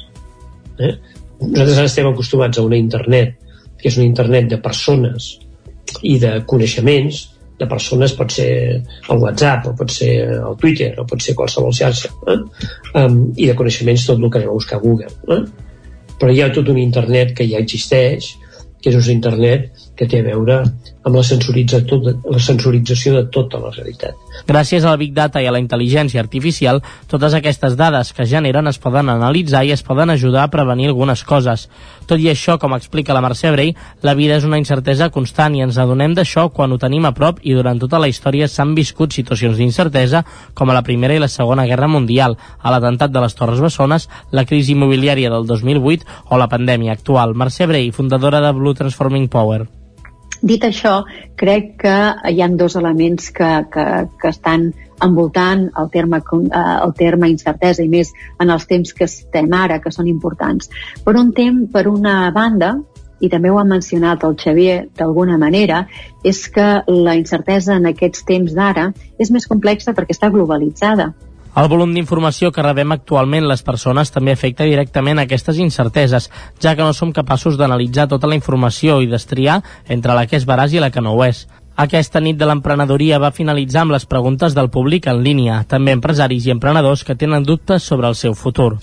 Eh? 0.78 0.92
Nosaltres 1.40 1.78
ara 1.78 1.90
estem 1.90 2.08
acostumats 2.08 2.58
a 2.58 2.64
una 2.64 2.78
internet 2.80 3.36
que 3.76 3.90
és 3.90 3.96
una 3.98 4.06
internet 4.08 4.48
de 4.52 4.60
persones 4.62 5.34
i 6.02 6.16
de 6.20 6.32
coneixements, 6.48 7.22
de 7.56 7.68
persones 7.68 8.14
pot 8.16 8.32
ser 8.32 8.48
el 8.82 9.20
WhatsApp, 9.20 9.68
o 9.70 9.74
pot 9.76 9.92
ser 9.92 10.10
el 10.36 10.56
Twitter, 10.60 10.90
o 11.00 11.06
pot 11.08 11.22
ser 11.22 11.36
qualsevol 11.36 11.74
xarxa, 11.76 12.10
eh? 12.32 12.38
um, 13.00 13.20
i 13.36 13.48
de 13.48 13.54
coneixements 13.56 14.08
tot 14.08 14.20
el 14.20 14.30
que 14.30 14.42
anem 14.42 14.52
a 14.52 14.56
buscar 14.56 14.80
a 14.80 14.84
Google. 14.84 15.12
Eh? 15.36 15.42
Però 16.16 16.32
hi 16.32 16.42
ha 16.42 16.50
tot 16.52 16.68
un 16.72 16.80
internet 16.80 17.32
que 17.36 17.48
ja 17.48 17.60
existeix, 17.60 18.34
que 18.80 18.92
és 18.92 18.98
un 19.00 19.12
internet 19.14 19.85
que 19.96 20.06
té 20.10 20.20
a 20.20 20.26
veure 20.26 20.60
amb 21.06 21.14
la, 21.14 21.22
sensorització, 21.24 21.98
la 22.28 22.40
sensorització 22.42 23.14
de 23.14 23.24
tota 23.32 23.60
la 23.62 23.70
realitat. 23.70 24.16
Gràcies 24.46 24.84
al 24.84 24.98
Big 25.00 25.12
Data 25.16 25.40
i 25.40 25.46
a 25.46 25.52
la 25.54 25.60
intel·ligència 25.62 26.20
artificial, 26.20 26.82
totes 27.10 27.36
aquestes 27.38 27.76
dades 27.78 28.12
que 28.12 28.26
generen 28.26 28.66
es 28.66 28.80
poden 28.82 29.08
analitzar 29.12 29.62
i 29.64 29.72
es 29.72 29.84
poden 29.86 30.10
ajudar 30.10 30.44
a 30.44 30.50
prevenir 30.52 30.90
algunes 30.90 31.22
coses. 31.24 31.68
Tot 32.10 32.20
i 32.22 32.28
això, 32.30 32.58
com 32.62 32.74
explica 32.74 33.14
la 33.14 33.22
Mercè 33.24 33.52
Brei, 33.54 33.72
la 34.02 34.16
vida 34.18 34.36
és 34.36 34.44
una 34.46 34.58
incertesa 34.60 35.08
constant 35.14 35.54
i 35.56 35.62
ens 35.64 35.78
adonem 35.78 36.14
d'això 36.18 36.48
quan 36.50 36.74
ho 36.74 36.80
tenim 36.82 37.06
a 37.06 37.14
prop 37.14 37.40
i 37.42 37.54
durant 37.54 37.80
tota 37.82 38.02
la 38.02 38.10
història 38.10 38.50
s'han 38.50 38.74
viscut 38.74 39.14
situacions 39.14 39.56
d'incertesa 39.56 40.24
com 40.54 40.70
a 40.70 40.76
la 40.76 40.84
Primera 40.86 41.14
i 41.14 41.22
la 41.22 41.30
Segona 41.30 41.66
Guerra 41.70 41.88
Mundial, 41.88 42.36
a 42.60 42.74
l'atemptat 42.74 43.14
de 43.14 43.22
les 43.22 43.38
Torres 43.38 43.62
Bessones, 43.62 44.10
la 44.32 44.44
crisi 44.44 44.74
immobiliària 44.74 45.30
del 45.30 45.46
2008 45.46 46.30
o 46.30 46.38
la 46.38 46.50
pandèmia 46.50 46.98
actual. 46.98 47.34
Mercè 47.34 47.70
Brei, 47.70 47.90
fundadora 47.94 48.42
de 48.42 48.52
Blue 48.52 48.74
Transforming 48.74 49.30
Power. 49.30 49.66
Dit 50.42 50.64
això, 50.64 51.04
crec 51.36 51.76
que 51.80 51.96
hi 52.30 52.42
han 52.42 52.56
dos 52.56 52.76
elements 52.76 53.30
que, 53.32 53.50
que, 53.72 53.86
que 54.20 54.28
estan 54.28 54.72
envoltant 55.02 55.68
el 55.78 55.88
terme, 55.92 56.20
eh, 56.20 56.76
el 56.84 56.92
terme 56.96 57.30
incertesa 57.30 57.84
i 57.84 57.88
més 57.88 58.12
en 58.40 58.50
els 58.50 58.66
temps 58.66 58.92
que 58.92 59.04
estem 59.08 59.52
ara, 59.52 59.80
que 59.80 59.92
són 59.92 60.08
importants. 60.08 60.70
Per 61.04 61.16
un 61.16 61.32
temps, 61.36 61.70
per 61.72 61.86
una 61.88 62.30
banda, 62.34 62.76
i 63.20 63.30
també 63.32 63.50
ho 63.50 63.58
ha 63.58 63.64
mencionat 63.64 64.24
el 64.28 64.36
Xavier 64.36 64.88
d'alguna 64.96 65.38
manera, 65.40 65.86
és 66.24 66.42
que 66.52 66.66
la 66.90 67.16
incertesa 67.16 67.76
en 67.76 67.88
aquests 67.92 68.26
temps 68.28 68.52
d'ara 68.52 68.90
és 69.18 69.32
més 69.32 69.48
complexa 69.48 69.94
perquè 69.96 70.16
està 70.16 70.28
globalitzada. 70.32 71.14
El 71.56 71.70
volum 71.72 71.94
d'informació 71.96 72.50
que 72.52 72.64
rebem 72.64 72.90
actualment 72.92 73.46
les 73.48 73.62
persones 73.64 74.10
també 74.12 74.34
afecta 74.36 74.66
directament 74.68 75.22
aquestes 75.22 75.56
incerteses, 75.56 76.26
ja 76.60 76.74
que 76.76 76.84
no 76.84 76.92
som 76.92 77.14
capaços 77.16 77.56
d'analitzar 77.56 78.10
tota 78.10 78.28
la 78.28 78.36
informació 78.36 78.98
i 79.00 79.08
destriar 79.08 79.62
entre 79.88 80.12
la 80.18 80.26
que 80.28 80.36
és 80.36 80.44
veraç 80.44 80.76
i 80.76 80.82
la 80.84 80.90
que 80.92 81.00
no 81.00 81.14
ho 81.16 81.24
és. 81.24 81.46
Aquesta 81.76 82.20
nit 82.24 82.36
de 82.40 82.46
l'emprenedoria 82.48 83.20
va 83.20 83.32
finalitzar 83.36 83.82
amb 83.86 83.92
les 83.92 84.04
preguntes 84.08 84.54
del 84.56 84.68
públic 84.72 85.08
en 85.12 85.22
línia, 85.24 85.62
també 85.68 85.92
empresaris 85.96 86.44
i 86.44 86.52
emprenedors 86.52 87.04
que 87.04 87.16
tenen 87.16 87.44
dubtes 87.44 87.88
sobre 87.88 88.08
el 88.08 88.16
seu 88.20 88.36
futur. 88.36 88.76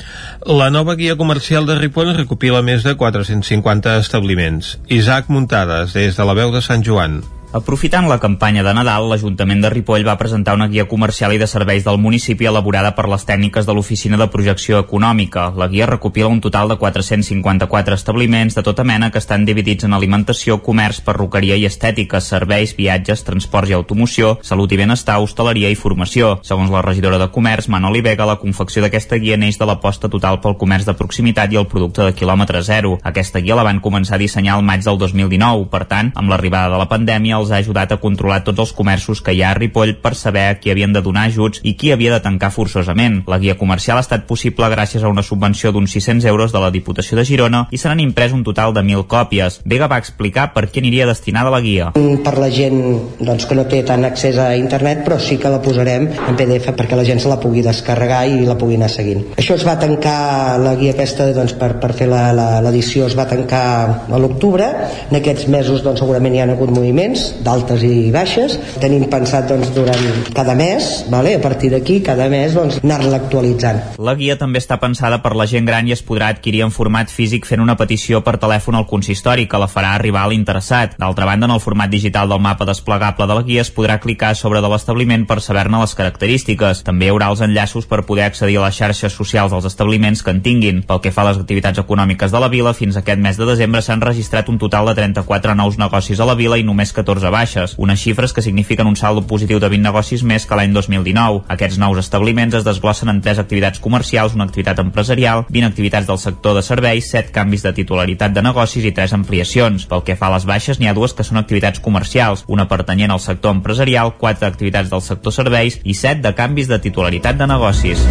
La 0.46 0.70
nova 0.74 0.98
guia 0.98 1.18
comercial 1.18 1.70
de 1.70 1.78
Ripoll 1.78 2.14
recopila 2.18 2.66
més 2.66 2.86
de 2.86 2.94
450 2.98 3.98
establiments. 4.02 4.76
Isaac 4.90 5.30
Muntades, 5.30 5.94
des 5.94 6.18
de 6.18 6.30
la 6.30 6.38
veu 6.38 6.54
de 6.54 6.62
Sant 6.62 6.86
Joan. 6.86 7.22
Aprofitant 7.54 8.08
la 8.10 8.18
campanya 8.18 8.64
de 8.66 8.72
Nadal, 8.74 9.06
l'Ajuntament 9.12 9.60
de 9.62 9.70
Ripoll 9.70 10.02
va 10.08 10.16
presentar 10.18 10.56
una 10.58 10.66
guia 10.72 10.88
comercial 10.90 11.36
i 11.36 11.38
de 11.38 11.46
serveis 11.46 11.84
del 11.86 12.00
municipi 12.02 12.48
elaborada 12.50 12.96
per 12.98 13.04
les 13.12 13.28
tècniques 13.30 13.68
de 13.68 13.76
l'Oficina 13.78 14.18
de 14.18 14.26
Projecció 14.34 14.80
Econòmica. 14.82 15.44
La 15.54 15.68
guia 15.70 15.86
recopila 15.86 16.32
un 16.34 16.42
total 16.42 16.74
de 16.74 16.80
454 16.82 17.94
establiments 17.94 18.58
de 18.58 18.64
tota 18.66 18.82
mena 18.84 19.12
que 19.12 19.22
estan 19.22 19.46
dividits 19.46 19.86
en 19.86 19.94
alimentació, 19.94 20.58
comerç, 20.66 21.04
perruqueria 21.06 21.60
i 21.62 21.68
estètica, 21.70 22.24
serveis, 22.26 22.74
viatges, 22.74 23.22
transports 23.28 23.70
i 23.70 23.78
automoció, 23.78 24.34
salut 24.42 24.74
i 24.74 24.82
benestar, 24.82 25.20
hostaleria 25.22 25.70
i 25.70 25.78
formació. 25.78 26.40
Segons 26.42 26.74
la 26.74 26.82
regidora 26.82 27.22
de 27.22 27.30
Comerç, 27.30 27.70
Manoli 27.70 28.02
Vega, 28.02 28.26
la 28.26 28.40
confecció 28.42 28.82
d'aquesta 28.82 29.22
guia 29.22 29.38
neix 29.38 29.62
de 29.62 29.70
l'aposta 29.70 30.10
total 30.10 30.42
pel 30.42 30.58
comerç 30.58 30.90
de 30.90 30.98
proximitat 30.98 31.54
i 31.54 31.62
el 31.62 31.70
producte 31.70 32.02
de 32.02 32.18
quilòmetre 32.18 32.66
zero. 32.66 32.98
Aquesta 33.14 33.46
guia 33.46 33.62
la 33.62 33.70
van 33.70 33.84
començar 33.86 34.18
a 34.18 34.24
dissenyar 34.26 34.58
al 34.58 34.66
maig 34.66 34.82
del 34.82 34.98
2019. 34.98 35.70
Per 35.70 35.86
tant, 35.86 36.10
amb 36.18 36.34
l'arribada 36.34 36.74
de 36.74 36.82
la 36.82 36.90
pandèmia, 36.90 37.43
els 37.44 37.52
ha 37.54 37.60
ajudat 37.62 37.92
a 37.92 38.00
controlar 38.02 38.42
tots 38.48 38.64
els 38.64 38.74
comerços 38.76 39.22
que 39.22 39.36
hi 39.36 39.44
ha 39.44 39.52
a 39.52 39.58
Ripoll 39.58 39.96
per 40.02 40.16
saber 40.16 40.48
a 40.50 40.58
qui 40.60 40.72
havien 40.72 40.94
de 40.96 41.02
donar 41.06 41.28
ajuts 41.30 41.62
i 41.64 41.76
qui 41.80 41.92
havia 41.92 42.14
de 42.16 42.22
tancar 42.24 42.52
forçosament. 42.56 43.22
La 43.28 43.40
guia 43.40 43.58
comercial 43.60 44.00
ha 44.00 44.06
estat 44.06 44.26
possible 44.30 44.70
gràcies 44.72 45.04
a 45.04 45.12
una 45.12 45.24
subvenció 45.24 45.72
d'uns 45.72 45.92
600 45.94 46.26
euros 46.32 46.54
de 46.56 46.62
la 46.64 46.72
Diputació 46.72 47.18
de 47.20 47.26
Girona 47.28 47.66
i 47.72 47.80
se 47.82 47.90
n'han 47.90 48.04
imprès 48.04 48.34
un 48.34 48.44
total 48.48 48.74
de 48.74 48.82
1.000 48.82 49.08
còpies. 49.12 49.60
Vega 49.66 49.90
va 49.92 50.00
explicar 50.02 50.50
per 50.56 50.66
què 50.70 50.82
aniria 50.82 51.08
destinada 51.10 51.52
la 51.54 51.62
guia. 51.62 51.92
Per 51.94 52.36
la 52.40 52.50
gent 52.54 52.80
doncs, 53.20 53.48
que 53.50 53.58
no 53.58 53.68
té 53.70 53.84
tant 53.88 54.06
accés 54.08 54.40
a 54.40 54.54
internet, 54.58 55.04
però 55.06 55.20
sí 55.20 55.38
que 55.42 55.52
la 55.52 55.62
posarem 55.64 56.08
en 56.14 56.40
PDF 56.40 56.74
perquè 56.78 56.98
la 57.00 57.06
gent 57.08 57.22
se 57.24 57.32
la 57.32 57.40
pugui 57.42 57.64
descarregar 57.66 58.24
i 58.30 58.44
la 58.48 58.58
pugui 58.60 58.80
anar 58.80 58.92
seguint. 58.94 59.26
Això 59.38 59.58
es 59.60 59.66
va 59.68 59.78
tancar, 59.82 60.60
la 60.64 60.76
guia 60.80 60.96
aquesta 60.96 61.30
doncs, 61.36 61.56
per, 61.60 61.74
per 61.82 61.94
fer 61.98 62.10
l'edició 62.10 63.08
es 63.10 63.18
va 63.18 63.28
tancar 63.30 63.66
a 64.08 64.22
l'octubre. 64.22 64.70
En 65.10 65.20
aquests 65.20 65.50
mesos 65.52 65.84
doncs, 65.86 66.02
segurament 66.04 66.36
hi 66.36 66.44
ha 66.44 66.50
hagut 66.54 66.72
moviments 66.74 67.33
d'altes 67.44 67.84
i 67.88 68.12
baixes. 68.14 68.58
Tenim 68.82 69.08
pensat 69.12 69.48
doncs, 69.50 69.72
durant 69.76 70.04
cada 70.36 70.56
mes, 70.56 71.06
vale? 71.10 71.36
a 71.36 71.42
partir 71.42 71.72
d'aquí, 71.74 72.02
cada 72.06 72.30
mes 72.30 72.54
doncs, 72.54 72.80
anar-la 72.84 73.18
actualitzant. 73.24 73.80
La 73.98 74.16
guia 74.20 74.38
també 74.40 74.62
està 74.62 74.78
pensada 74.82 75.22
per 75.24 75.34
la 75.38 75.48
gent 75.50 75.66
gran 75.68 75.88
i 75.88 75.96
es 75.96 76.04
podrà 76.06 76.30
adquirir 76.34 76.64
en 76.66 76.74
format 76.74 77.12
físic 77.12 77.48
fent 77.50 77.64
una 77.64 77.78
petició 77.80 78.22
per 78.24 78.38
telèfon 78.42 78.78
al 78.78 78.88
consistori 78.90 79.48
que 79.50 79.62
la 79.62 79.70
farà 79.72 79.94
arribar 79.98 80.26
a 80.26 80.32
l'interessat. 80.32 80.98
D'altra 81.00 81.28
banda, 81.30 81.48
en 81.50 81.56
el 81.56 81.64
format 81.64 81.92
digital 81.92 82.30
del 82.30 82.44
mapa 82.44 82.68
desplegable 82.70 83.28
de 83.28 83.38
la 83.38 83.46
guia 83.48 83.64
es 83.64 83.72
podrà 83.74 84.00
clicar 84.04 84.34
sobre 84.36 84.62
de 84.62 84.70
l'establiment 84.72 85.26
per 85.30 85.40
saber-ne 85.42 85.82
les 85.82 85.96
característiques. 85.98 86.84
També 86.88 87.08
hi 87.08 87.14
haurà 87.14 87.30
els 87.34 87.44
enllaços 87.46 87.88
per 87.90 88.04
poder 88.08 88.28
accedir 88.28 88.60
a 88.60 88.66
les 88.68 88.78
xarxes 88.78 89.14
socials 89.14 89.54
dels 89.54 89.68
establiments 89.70 90.24
que 90.24 90.34
en 90.34 90.42
tinguin. 90.46 90.84
Pel 90.88 91.02
que 91.04 91.14
fa 91.16 91.24
a 91.24 91.30
les 91.32 91.40
activitats 91.42 91.80
econòmiques 91.80 92.34
de 92.34 92.42
la 92.44 92.52
vila, 92.52 92.76
fins 92.78 92.98
aquest 93.00 93.22
mes 93.24 93.40
de 93.40 93.48
desembre 93.50 93.82
s'han 93.82 94.04
registrat 94.04 94.50
un 94.50 94.60
total 94.60 94.90
de 94.90 94.98
34 95.00 95.56
nous 95.56 95.80
negocis 95.80 96.20
a 96.20 96.28
la 96.28 96.36
vila 96.40 96.58
i 96.60 96.68
només 96.68 96.94
14 96.94 97.23
baixes, 97.30 97.76
unes 97.78 98.02
xifres 98.02 98.34
que 98.34 98.42
signifiquen 98.42 98.88
un 98.88 98.96
saldo 98.96 99.24
positiu 99.28 99.60
de 99.60 99.70
20 99.70 99.84
negocis 99.84 100.24
més 100.24 100.48
que 100.48 100.58
l'any 100.58 100.74
2019. 100.74 101.44
Aquests 101.54 101.80
nous 101.80 102.00
establiments 102.02 102.58
es 102.58 102.66
desglossen 102.68 103.12
en 103.14 103.22
tres 103.22 103.40
activitats 103.40 103.80
comercials, 103.80 104.36
una 104.36 104.48
activitat 104.50 104.80
empresarial, 104.84 105.46
20 105.50 105.70
activitats 105.70 106.08
del 106.08 106.20
sector 106.20 106.58
de 106.58 106.66
serveis, 106.66 107.12
7 107.12 107.32
canvis 107.36 107.64
de 107.64 107.74
titularitat 107.74 108.34
de 108.34 108.44
negocis 108.46 108.86
i 108.86 108.92
3 108.92 109.14
ampliacions. 109.20 109.88
Pel 109.88 110.04
que 110.08 110.18
fa 110.20 110.32
a 110.32 110.36
les 110.38 110.48
baixes, 110.50 110.80
n'hi 110.80 110.90
ha 110.90 110.98
dues 110.98 111.14
que 111.14 111.28
són 111.28 111.42
activitats 111.42 111.84
comercials, 111.84 112.46
una 112.48 112.68
pertanyent 112.68 113.14
al 113.14 113.24
sector 113.24 113.56
empresarial, 113.56 114.16
4 114.20 114.48
activitats 114.48 114.92
del 114.92 115.06
sector 115.06 115.36
serveis 115.36 115.80
i 115.84 115.94
7 115.94 116.22
de 116.26 116.36
canvis 116.38 116.72
de 116.72 116.80
titularitat 116.80 117.38
de 117.38 117.48
negocis. 117.48 118.08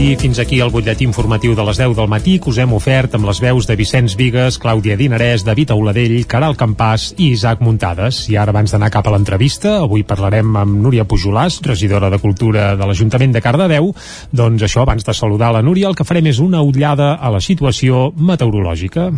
I 0.00 0.14
fins 0.16 0.38
aquí 0.40 0.62
el 0.64 0.70
butlletí 0.72 1.04
informatiu 1.04 1.52
de 1.52 1.64
les 1.66 1.76
10 1.76 1.92
del 1.98 2.06
matí 2.08 2.38
que 2.40 2.48
us 2.48 2.56
hem 2.62 2.70
ofert 2.72 3.12
amb 3.18 3.26
les 3.28 3.36
veus 3.44 3.66
de 3.68 3.74
Vicenç 3.76 4.14
Vigues, 4.16 4.56
Clàudia 4.56 4.96
Dinarès, 4.96 5.44
David 5.44 5.74
Auladell, 5.74 6.14
Caral 6.24 6.56
Campàs 6.56 7.10
i 7.18 7.34
Isaac 7.34 7.60
Muntades. 7.60 8.22
I 8.32 8.38
ara 8.40 8.54
abans 8.54 8.72
d'anar 8.72 8.88
cap 8.94 9.04
a 9.04 9.12
l'entrevista, 9.12 9.74
avui 9.84 10.00
parlarem 10.08 10.56
amb 10.56 10.80
Núria 10.80 11.04
Pujolàs, 11.04 11.60
regidora 11.68 12.08
de 12.08 12.16
Cultura 12.16 12.72
de 12.80 12.88
l'Ajuntament 12.88 13.36
de 13.36 13.44
Cardedeu. 13.44 13.92
Doncs 14.32 14.64
això, 14.64 14.88
abans 14.88 15.04
de 15.04 15.12
saludar 15.12 15.52
la 15.52 15.60
Núria, 15.60 15.92
el 15.92 15.98
que 15.98 16.08
farem 16.08 16.32
és 16.32 16.40
una 16.40 16.64
ullada 16.64 17.12
a 17.20 17.28
la 17.28 17.44
situació 17.44 18.08
meteorològica. 18.16 19.10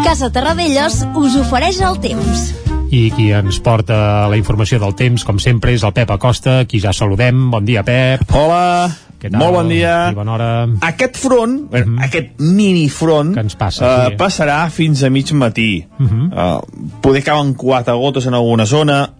Casa 0.00 0.32
Terradellos 0.32 1.02
us 1.12 1.42
ofereix 1.44 1.84
el 1.84 2.00
temps 2.00 2.54
i 2.94 3.08
qui 3.10 3.30
ens 3.34 3.56
porta 3.64 4.28
la 4.30 4.36
informació 4.38 4.78
del 4.78 4.94
temps, 4.94 5.24
com 5.26 5.40
sempre, 5.42 5.72
és 5.74 5.82
el 5.82 5.92
Pep 5.96 6.12
Acosta, 6.14 6.60
qui 6.70 6.78
ja 6.82 6.92
saludem. 6.94 7.48
Bon 7.50 7.64
dia, 7.66 7.82
Pep. 7.82 8.22
Hola, 8.38 8.86
Què 9.18 9.32
tal? 9.32 9.40
molt 9.40 9.56
bon 9.56 9.72
dia. 9.72 9.94
I 10.12 10.14
bona 10.14 10.34
hora. 10.36 10.50
Aquest 10.86 11.18
front, 11.18 11.56
mm 11.72 11.82
-hmm. 11.82 12.04
aquest 12.04 12.38
mini 12.38 12.88
front, 12.88 13.34
que 13.34 13.40
ens 13.40 13.56
passa, 13.56 13.84
uh, 13.84 14.06
sí. 14.10 14.16
passarà 14.16 14.70
fins 14.70 15.02
a 15.02 15.10
mig 15.10 15.32
matí. 15.32 15.84
Mm 15.98 16.06
-hmm. 16.06 16.26
uh, 16.32 17.00
poder 17.00 17.24
cauen 17.24 17.54
quatre 17.54 17.94
gotes 17.94 18.26
en 18.26 18.34
alguna 18.34 18.66
zona, 18.66 19.10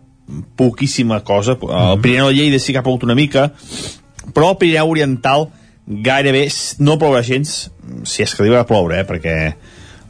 poquíssima 0.56 1.20
cosa. 1.24 1.58
Uh, 1.60 1.92
el 1.92 2.00
Pirineu 2.00 2.28
de 2.28 2.34
Lleida 2.34 2.58
sí 2.58 2.72
que 2.72 2.78
ha 2.78 2.82
plogut 2.82 3.02
una 3.02 3.14
mica, 3.14 3.52
però 4.32 4.50
el 4.50 4.56
Pirineu 4.56 4.90
Oriental 4.90 5.48
gairebé 5.86 6.48
no 6.78 6.96
plourà 6.96 7.22
gens, 7.22 7.70
si 8.04 8.22
és 8.22 8.34
que 8.34 8.42
arriba 8.42 8.60
a 8.60 8.66
ploure, 8.66 9.00
eh, 9.00 9.04
perquè 9.04 9.54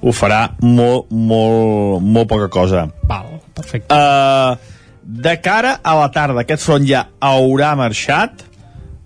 ho 0.02 0.12
farà 0.12 0.54
molt, 0.60 1.10
molt, 1.10 2.02
molt 2.02 2.28
poca 2.28 2.48
cosa. 2.48 2.90
Val, 3.08 3.33
perfecte. 3.54 3.94
Uh, 3.94 4.56
de 5.04 5.36
cara 5.44 5.78
a 5.82 5.94
la 5.98 6.08
tarda, 6.12 6.42
aquest 6.42 6.64
front 6.64 6.86
ja 6.88 7.06
haurà 7.20 7.74
marxat, 7.76 8.44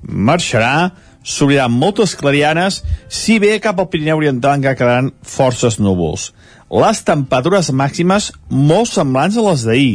marxarà, 0.03 0.91
s'obriran 1.29 1.75
moltes 1.75 2.15
clarianes, 2.17 2.83
si 3.11 3.39
bé 3.43 3.59
cap 3.61 3.81
al 3.81 3.89
Pirineu 3.93 4.21
Oriental 4.23 4.57
encara 4.57 4.79
quedaran 4.79 5.11
forces 5.27 5.79
núvols. 5.83 6.31
Les 6.71 7.03
temperatures 7.05 7.73
màximes 7.73 8.31
molt 8.49 8.93
semblants 8.93 9.37
a 9.37 9.45
les 9.49 9.65
d'ahir, 9.67 9.95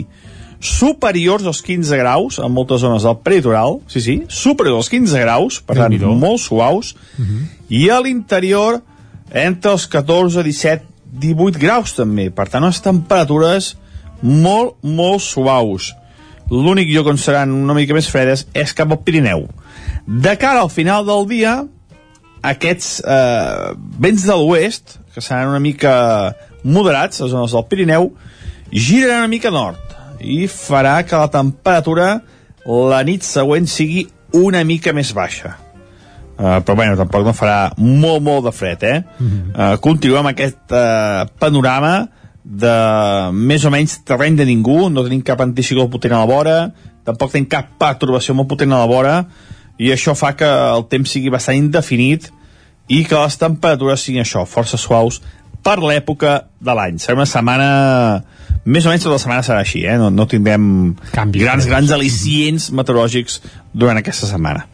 superiors 0.63 1.45
als 1.49 1.61
15 1.61 1.97
graus 1.99 2.39
en 2.39 2.51
moltes 2.53 2.81
zones 2.83 3.03
del 3.03 3.19
peritoral, 3.23 3.81
sí, 3.91 4.01
sí, 4.01 4.15
superiors 4.31 4.85
als 4.85 4.91
15 4.93 5.23
graus, 5.25 5.59
per 5.61 5.77
tant, 5.81 5.97
molt 6.19 6.41
suaus, 6.41 6.93
uh 6.93 7.25
-huh. 7.25 7.45
i 7.69 7.89
a 7.89 7.99
l'interior 7.99 8.81
entre 9.31 9.71
els 9.71 9.87
14, 9.87 10.43
17, 10.43 10.85
18 11.19 11.59
graus 11.59 11.93
també, 11.93 12.29
per 12.31 12.47
tant, 12.49 12.63
unes 12.63 12.81
temperatures 12.81 13.75
molt, 14.21 14.77
molt 14.83 15.23
suaus. 15.23 15.93
L'únic 16.51 16.91
lloc 16.91 17.09
on 17.13 17.17
seran 17.17 17.53
una 17.55 17.75
mica 17.77 17.95
més 17.95 18.09
fredes 18.11 18.45
és 18.53 18.73
cap 18.75 18.91
al 18.91 19.01
Pirineu. 19.05 19.47
De 20.05 20.35
cara 20.37 20.61
al 20.61 20.69
final 20.69 21.05
del 21.07 21.25
dia, 21.29 21.53
aquests 22.43 22.99
eh, 23.07 23.71
vents 24.03 24.27
de 24.27 24.35
l'oest, 24.37 24.99
que 25.15 25.23
seran 25.23 25.53
una 25.53 25.63
mica 25.63 25.93
moderats, 26.63 27.21
a 27.21 27.29
zones 27.31 27.55
del 27.55 27.65
Pirineu, 27.71 28.11
giraran 28.73 29.23
una 29.23 29.31
mica 29.31 29.51
nord 29.53 29.79
i 30.23 30.47
farà 30.47 31.01
que 31.05 31.19
la 31.19 31.29
temperatura 31.31 32.07
la 32.65 33.01
nit 33.03 33.25
següent 33.27 33.67
sigui 33.67 34.07
una 34.39 34.63
mica 34.63 34.93
més 34.95 35.11
baixa. 35.13 35.57
Uh, 36.33 36.57
però 36.65 36.73
bueno, 36.79 36.95
tampoc 36.97 37.27
no 37.27 37.33
farà 37.37 37.57
molt, 37.77 38.23
molt 38.25 38.47
de 38.47 38.53
fred, 38.55 38.83
eh? 38.87 39.01
Uh 39.21 39.27
uh, 39.53 39.75
continuem 39.83 40.31
aquest 40.31 40.73
uh, 40.73 41.27
panorama 41.39 42.07
de 42.43 42.75
més 43.33 43.63
o 43.65 43.71
menys 43.71 43.99
terreny 44.07 44.35
de 44.39 44.47
ningú, 44.47 44.89
no 44.91 45.05
tenim 45.05 45.23
cap 45.25 45.41
anticicló 45.43 45.87
potent 45.91 46.15
a 46.15 46.23
la 46.23 46.29
vora, 46.29 46.57
tampoc 47.07 47.31
tenim 47.31 47.47
cap 47.51 47.71
perturbació 47.79 48.35
molt 48.35 48.51
potent 48.51 48.75
a 48.75 48.81
la 48.83 48.89
vora, 48.89 49.15
i 49.79 49.91
això 49.93 50.13
fa 50.15 50.33
que 50.37 50.47
el 50.47 50.85
temps 50.91 51.15
sigui 51.15 51.31
bastant 51.33 51.57
indefinit 51.57 52.29
i 52.91 53.03
que 53.07 53.15
les 53.15 53.39
temperatures 53.39 54.03
siguin 54.03 54.25
això, 54.25 54.43
força 54.45 54.77
suaus 54.77 55.21
per 55.63 55.79
l'època 55.79 56.41
de 56.59 56.75
l'any. 56.75 56.99
Serà 56.99 57.15
una 57.15 57.29
setmana 57.29 57.69
més 58.63 58.85
o 58.85 58.91
menys 58.91 59.03
tota 59.03 59.17
la 59.17 59.23
setmana 59.23 59.43
serà 59.43 59.63
així, 59.63 59.81
eh? 59.87 59.97
no, 59.99 60.09
no 60.11 60.27
tindrem 60.29 60.65
Canvi, 61.11 61.41
grans, 61.43 61.67
grans 61.67 61.91
al·licients 61.91 62.69
meteorològics 62.75 63.41
durant 63.75 63.99
aquesta 63.99 64.29
setmana. 64.29 64.67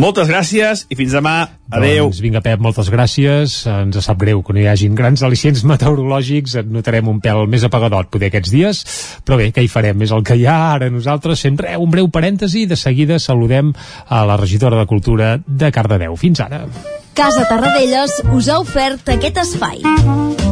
Moltes 0.00 0.28
gràcies 0.30 0.86
i 0.90 0.98
fins 0.98 1.14
demà. 1.16 1.34
Adeu. 1.72 2.10
Doncs 2.10 2.20
vinga, 2.20 2.42
Pep, 2.44 2.60
moltes 2.60 2.90
gràcies. 2.92 3.54
Ens 3.70 3.98
sap 4.04 4.20
greu 4.20 4.42
que 4.44 4.54
no 4.54 4.60
hi 4.60 4.68
hagin 4.68 4.96
grans 4.98 5.22
al·licients 5.24 5.64
meteorològics. 5.72 6.58
Et 6.62 6.70
notarem 6.72 7.08
un 7.08 7.20
pèl 7.24 7.46
més 7.50 7.64
apagadot 7.68 8.10
poder 8.12 8.32
aquests 8.32 8.52
dies. 8.52 8.84
Però 9.26 9.40
bé, 9.40 9.50
què 9.54 9.64
hi 9.64 9.72
farem? 9.72 10.04
És 10.04 10.14
el 10.14 10.24
que 10.26 10.36
hi 10.38 10.46
ha. 10.46 10.58
Ara 10.76 10.90
nosaltres 10.92 11.42
sempre 11.46 11.76
un 11.80 11.90
breu 11.92 12.10
parèntesi. 12.12 12.66
De 12.68 12.76
seguida 12.76 13.18
saludem 13.22 13.72
a 14.08 14.24
la 14.28 14.38
regidora 14.40 14.80
de 14.80 14.88
Cultura 14.90 15.36
de 15.46 15.72
Cardedeu. 15.72 16.16
Fins 16.20 16.44
ara. 16.44 16.66
Casa 17.16 17.44
Tarradellas 17.48 18.22
us 18.32 18.48
ha 18.48 18.58
ofert 18.62 19.12
aquest 19.12 19.44
espai. 19.44 20.51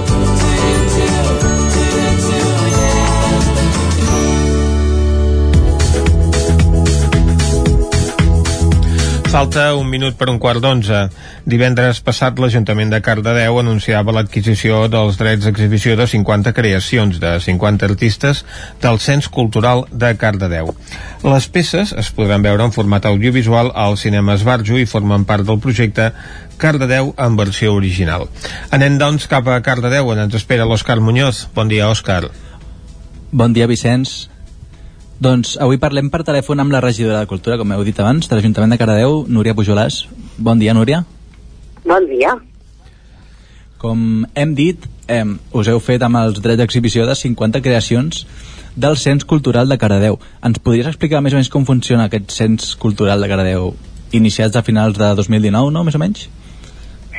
Falta 9.31 9.75
un 9.79 9.87
minut 9.87 10.17
per 10.19 10.27
un 10.27 10.35
quart 10.43 10.59
d'onze. 10.59 11.05
Divendres 11.47 12.01
passat 12.03 12.35
l'Ajuntament 12.35 12.89
de 12.91 12.97
Cardedeu 12.99 13.61
anunciava 13.61 14.11
l'adquisició 14.11 14.81
dels 14.91 15.15
drets 15.15 15.45
d'exhibició 15.47 15.93
de 15.95 16.03
50 16.11 16.51
creacions 16.57 17.15
de 17.21 17.31
50 17.39 17.87
artistes 17.87 18.41
del 18.83 18.99
Cens 18.99 19.29
Cultural 19.31 19.85
de 19.87 20.09
Cardedeu. 20.19 20.73
Les 21.23 21.47
peces 21.47 21.93
es 21.95 22.09
podran 22.11 22.43
veure 22.43 22.67
en 22.67 22.75
format 22.75 23.07
audiovisual 23.07 23.71
al 23.71 23.95
cinema 23.95 24.35
Esbarjo 24.35 24.75
i 24.75 24.89
formen 24.89 25.23
part 25.23 25.47
del 25.47 25.63
projecte 25.63 26.09
Cardedeu 26.59 27.13
en 27.15 27.39
versió 27.39 27.71
original. 27.77 28.27
Anem, 28.69 28.99
doncs, 28.99 29.29
cap 29.31 29.47
a 29.47 29.61
Cardedeu, 29.63 30.11
on 30.11 30.25
ens 30.27 30.35
espera 30.43 30.67
l'Òscar 30.67 30.99
Muñoz. 30.99 31.45
Bon 31.55 31.71
dia, 31.71 31.87
Òscar. 31.87 32.25
Bon 33.31 33.55
dia, 33.55 33.71
Vicenç. 33.71 34.30
Doncs 35.21 35.51
avui 35.61 35.77
parlem 35.77 36.07
per 36.09 36.23
telèfon 36.25 36.63
amb 36.63 36.73
la 36.73 36.79
regidora 36.81 37.19
de 37.21 37.29
Cultura, 37.29 37.53
com 37.61 37.69
heu 37.69 37.83
dit 37.85 37.99
abans, 38.01 38.25
de 38.25 38.33
l'Ajuntament 38.33 38.71
de 38.73 38.77
Cardedeu, 38.81 39.19
Núria 39.29 39.53
Pujolàs. 39.53 40.07
Bon 40.41 40.57
dia, 40.57 40.73
Núria. 40.73 41.03
Bon 41.85 42.07
dia. 42.09 42.31
Com 43.77 44.25
hem 44.33 44.55
dit, 44.57 44.87
eh, 45.07 45.21
us 45.53 45.69
heu 45.69 45.77
fet 45.79 46.01
amb 46.01 46.17
els 46.17 46.41
drets 46.41 46.57
d'exhibició 46.57 47.05
de 47.05 47.13
50 47.13 47.61
creacions 47.61 48.25
del 48.75 48.97
Cens 48.97 49.23
Cultural 49.23 49.69
de 49.69 49.77
Cardedeu. 49.77 50.17
Ens 50.41 50.57
podries 50.57 50.89
explicar 50.89 51.21
més 51.21 51.33
o 51.33 51.37
menys 51.37 51.53
com 51.53 51.69
funciona 51.69 52.09
aquest 52.09 52.31
Cens 52.31 52.73
Cultural 52.73 53.21
de 53.21 53.29
Cardedeu, 53.29 53.75
iniciats 54.13 54.57
a 54.57 54.65
finals 54.65 54.97
de 54.97 55.13
2019, 55.21 55.69
no?, 55.69 55.83
més 55.83 55.93
o 55.93 56.01
menys? 56.01 56.29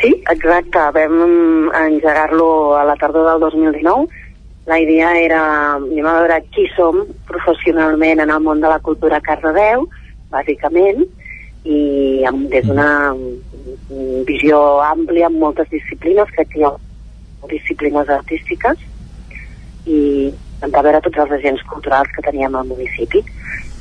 Sí, 0.01 0.11
exacte. 0.27 0.91
Vam 0.99 1.71
engegar-lo 1.71 2.75
a 2.75 2.83
la 2.83 2.99
tardor 2.99 3.31
del 3.31 3.47
2019 3.47 4.22
la 4.67 4.79
idea 4.79 5.11
era 5.19 5.43
anem 5.75 6.07
a 6.07 6.15
veure 6.21 6.39
qui 6.55 6.69
som 6.77 7.03
professionalment 7.27 8.23
en 8.23 8.31
el 8.31 8.45
món 8.45 8.63
de 8.63 8.71
la 8.71 8.79
cultura 8.79 9.19
a 9.19 9.25
Cardedeu, 9.25 9.89
bàsicament, 10.31 11.03
i 11.65 12.23
amb, 12.27 12.49
des 12.51 12.67
d'una 12.67 13.15
visió 14.27 14.59
àmplia 14.87 15.29
amb 15.29 15.43
moltes 15.43 15.69
disciplines, 15.71 16.31
crec 16.37 16.53
que 16.55 16.63
hi 16.63 16.67
ha 16.67 16.73
disciplines 17.51 18.09
artístiques, 18.11 18.79
i 19.87 20.31
intentar 20.31 20.85
veure 20.87 21.03
tots 21.03 21.19
els 21.25 21.37
agents 21.39 21.63
culturals 21.67 22.11
que 22.15 22.23
teníem 22.23 22.55
al 22.55 22.69
municipi. 22.71 23.23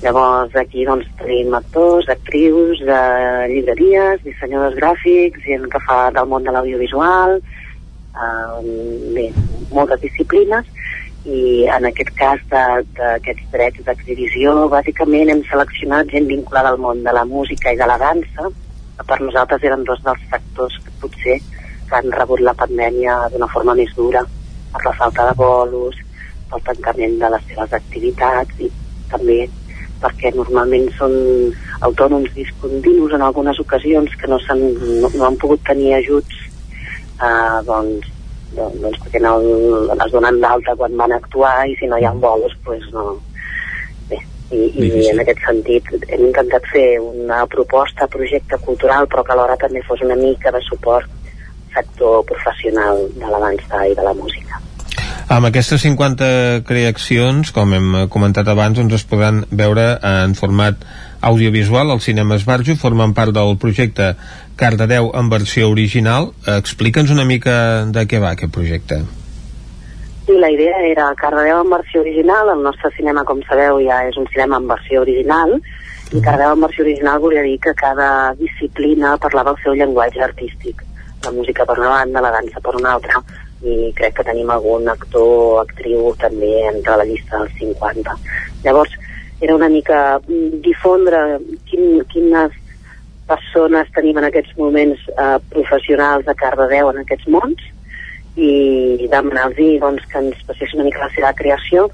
Llavors 0.01 0.55
aquí 0.57 0.81
doncs 0.85 1.05
tenim 1.19 1.53
actors, 1.53 2.07
actrius, 2.09 2.81
de 2.81 3.01
llibreries, 3.51 4.23
dissenyadors 4.25 4.77
gràfics, 4.79 5.43
gent 5.45 5.67
que 5.69 5.81
fa 5.85 6.07
del 6.15 6.29
món 6.31 6.47
de 6.47 6.55
l'audiovisual, 6.55 7.37
eh, 8.15 9.11
bé, 9.15 9.27
moltes 9.71 10.01
disciplines 10.01 10.67
i 11.25 11.67
en 11.69 11.85
aquest 11.85 12.09
cas 12.17 12.41
d'aquests 12.49 13.49
drets 13.53 13.85
d'exhibició 13.85 14.67
bàsicament 14.73 15.29
hem 15.29 15.43
seleccionat 15.49 16.09
gent 16.13 16.27
vinculada 16.31 16.73
al 16.73 16.81
món 16.81 17.03
de 17.05 17.13
la 17.13 17.25
música 17.29 17.73
i 17.73 17.77
de 17.77 17.87
la 17.87 17.97
dansa. 18.01 18.49
Que 18.97 19.05
per 19.07 19.19
nosaltres 19.21 19.63
eren 19.65 19.85
dos 19.85 20.01
dels 20.05 20.23
sectors 20.31 20.77
que 20.85 20.93
potser 21.01 21.37
que 21.41 21.97
han 21.97 22.11
rebut 22.15 22.41
la 22.41 22.55
pandèmia 22.57 23.17
d'una 23.33 23.49
forma 23.53 23.75
més 23.77 23.93
dura 23.97 24.23
per 24.73 24.81
la 24.85 24.93
falta 24.97 25.27
de 25.27 25.33
bolos, 25.37 25.97
pel 26.51 26.63
tancament 26.67 27.17
de 27.19 27.29
les 27.33 27.49
seves 27.49 27.73
activitats 27.79 28.61
i 28.63 28.69
també 29.11 29.39
perquè 30.01 30.31
normalment 30.33 30.87
són 30.97 31.13
autònoms 31.87 32.31
discontinus 32.33 33.13
en 33.13 33.25
algunes 33.25 33.59
ocasions 33.61 34.15
que 34.17 34.29
no, 34.31 34.39
han, 34.49 34.63
no, 35.03 35.11
no 35.13 35.27
han 35.27 35.37
pogut 35.41 35.61
tenir 35.67 35.93
ajuts 35.99 36.47
eh, 37.21 37.59
doncs, 37.67 38.07
doncs, 38.55 38.79
doncs 38.83 39.01
perquè 39.03 39.21
no 39.23 39.35
es 39.95 40.13
donen 40.13 40.39
d'alta 40.43 40.75
quan 40.79 40.97
van 40.99 41.15
actuar 41.17 41.55
i 41.69 41.75
si 41.79 41.89
no 41.89 41.99
hi 41.99 42.07
ha 42.07 42.13
bolos 42.13 42.55
pues 42.65 42.83
no. 42.95 43.15
Bé, 44.09 44.19
i, 44.51 44.67
i 44.81 45.07
en 45.13 45.23
aquest 45.23 45.43
sentit 45.45 45.87
hem 46.09 46.27
intentat 46.27 46.67
fer 46.73 46.87
una 46.99 47.45
proposta, 47.47 48.09
projecte 48.11 48.59
cultural 48.65 49.07
però 49.07 49.23
que 49.25 49.35
alhora 49.35 49.59
també 49.61 49.83
fos 49.87 50.03
una 50.07 50.19
mica 50.19 50.51
de 50.51 50.63
suport 50.67 51.09
sector 51.73 52.25
professional 52.27 53.07
de 53.15 53.31
la 53.31 53.39
dansa 53.39 53.85
i 53.87 53.95
de 53.95 54.03
la 54.03 54.13
música. 54.13 54.59
Amb 55.31 55.47
aquestes 55.47 55.79
50 55.85 56.65
creacions, 56.67 57.53
com 57.55 57.71
hem 57.71 57.93
comentat 58.11 58.49
abans, 58.51 58.75
doncs 58.75 58.97
es 58.97 59.05
podran 59.07 59.45
veure 59.47 59.85
en 60.03 60.33
format 60.35 60.81
audiovisual. 61.23 61.93
Al 61.93 62.01
cinema 62.03 62.35
Esbarjo, 62.35 62.75
formen 62.75 63.13
part 63.15 63.31
del 63.37 63.55
projecte 63.61 64.09
Cardedeu 64.55 65.11
en 65.17 65.29
versió 65.31 65.69
original. 65.69 66.31
Explica'ns 66.57 67.11
una 67.13 67.25
mica 67.25 67.85
de 67.89 68.05
què 68.07 68.21
va 68.21 68.33
aquest 68.35 68.53
projecte. 68.53 69.01
Sí, 70.25 70.37
la 70.37 70.51
idea 70.53 70.77
era 70.85 71.09
Cardedeu 71.17 71.63
en 71.63 71.69
versió 71.69 72.01
original, 72.01 72.51
el 72.53 72.63
nostre 72.63 72.91
cinema, 72.97 73.23
com 73.25 73.41
sabeu, 73.47 73.81
ja 73.87 74.03
és 74.07 74.17
un 74.21 74.27
cinema 74.33 74.59
en 74.61 74.67
versió 74.69 75.01
original, 75.01 75.57
i 76.11 76.21
Cardedeu 76.21 76.53
en 76.55 76.65
versió 76.67 76.85
original 76.85 77.19
volia 77.23 77.43
dir 77.47 77.57
que 77.63 77.73
cada 77.79 78.09
disciplina 78.39 79.15
parlava 79.17 79.55
el 79.55 79.61
seu 79.63 79.73
llenguatge 79.73 80.21
artístic. 80.27 80.83
La 81.25 81.31
música 81.31 81.65
per 81.65 81.77
una 81.79 81.89
banda, 81.95 82.21
la 82.21 82.33
dansa 82.37 82.61
per 82.61 82.75
una 82.77 82.93
altra, 82.97 83.21
i 83.61 83.91
crec 83.97 84.17
que 84.17 84.25
tenim 84.29 84.49
algun 84.49 84.89
actor 84.89 85.27
o 85.37 85.59
actriu 85.61 86.13
també 86.21 86.51
entre 86.69 86.97
la 87.01 87.05
llista 87.05 87.41
dels 87.41 87.57
50. 87.59 88.15
Llavors, 88.63 88.93
era 89.41 89.55
una 89.55 89.69
mica 89.69 90.19
difondre 90.61 91.39
quin, 91.69 92.03
quines 92.13 92.53
persones 93.29 93.91
tenim 93.95 94.17
en 94.19 94.27
aquests 94.27 94.55
moments 94.57 95.01
eh, 95.13 95.37
professionals 95.53 96.25
de 96.27 96.35
Cardedeu 96.35 96.91
en 96.91 97.01
aquests 97.03 97.27
mons 97.31 97.63
i 98.35 99.07
demanar-los 99.11 99.81
doncs, 99.81 100.05
que 100.11 100.21
ens 100.23 100.45
passés 100.47 100.73
una 100.77 100.85
mica 100.87 101.03
la 101.03 101.11
seva 101.15 101.33
creació 101.37 101.89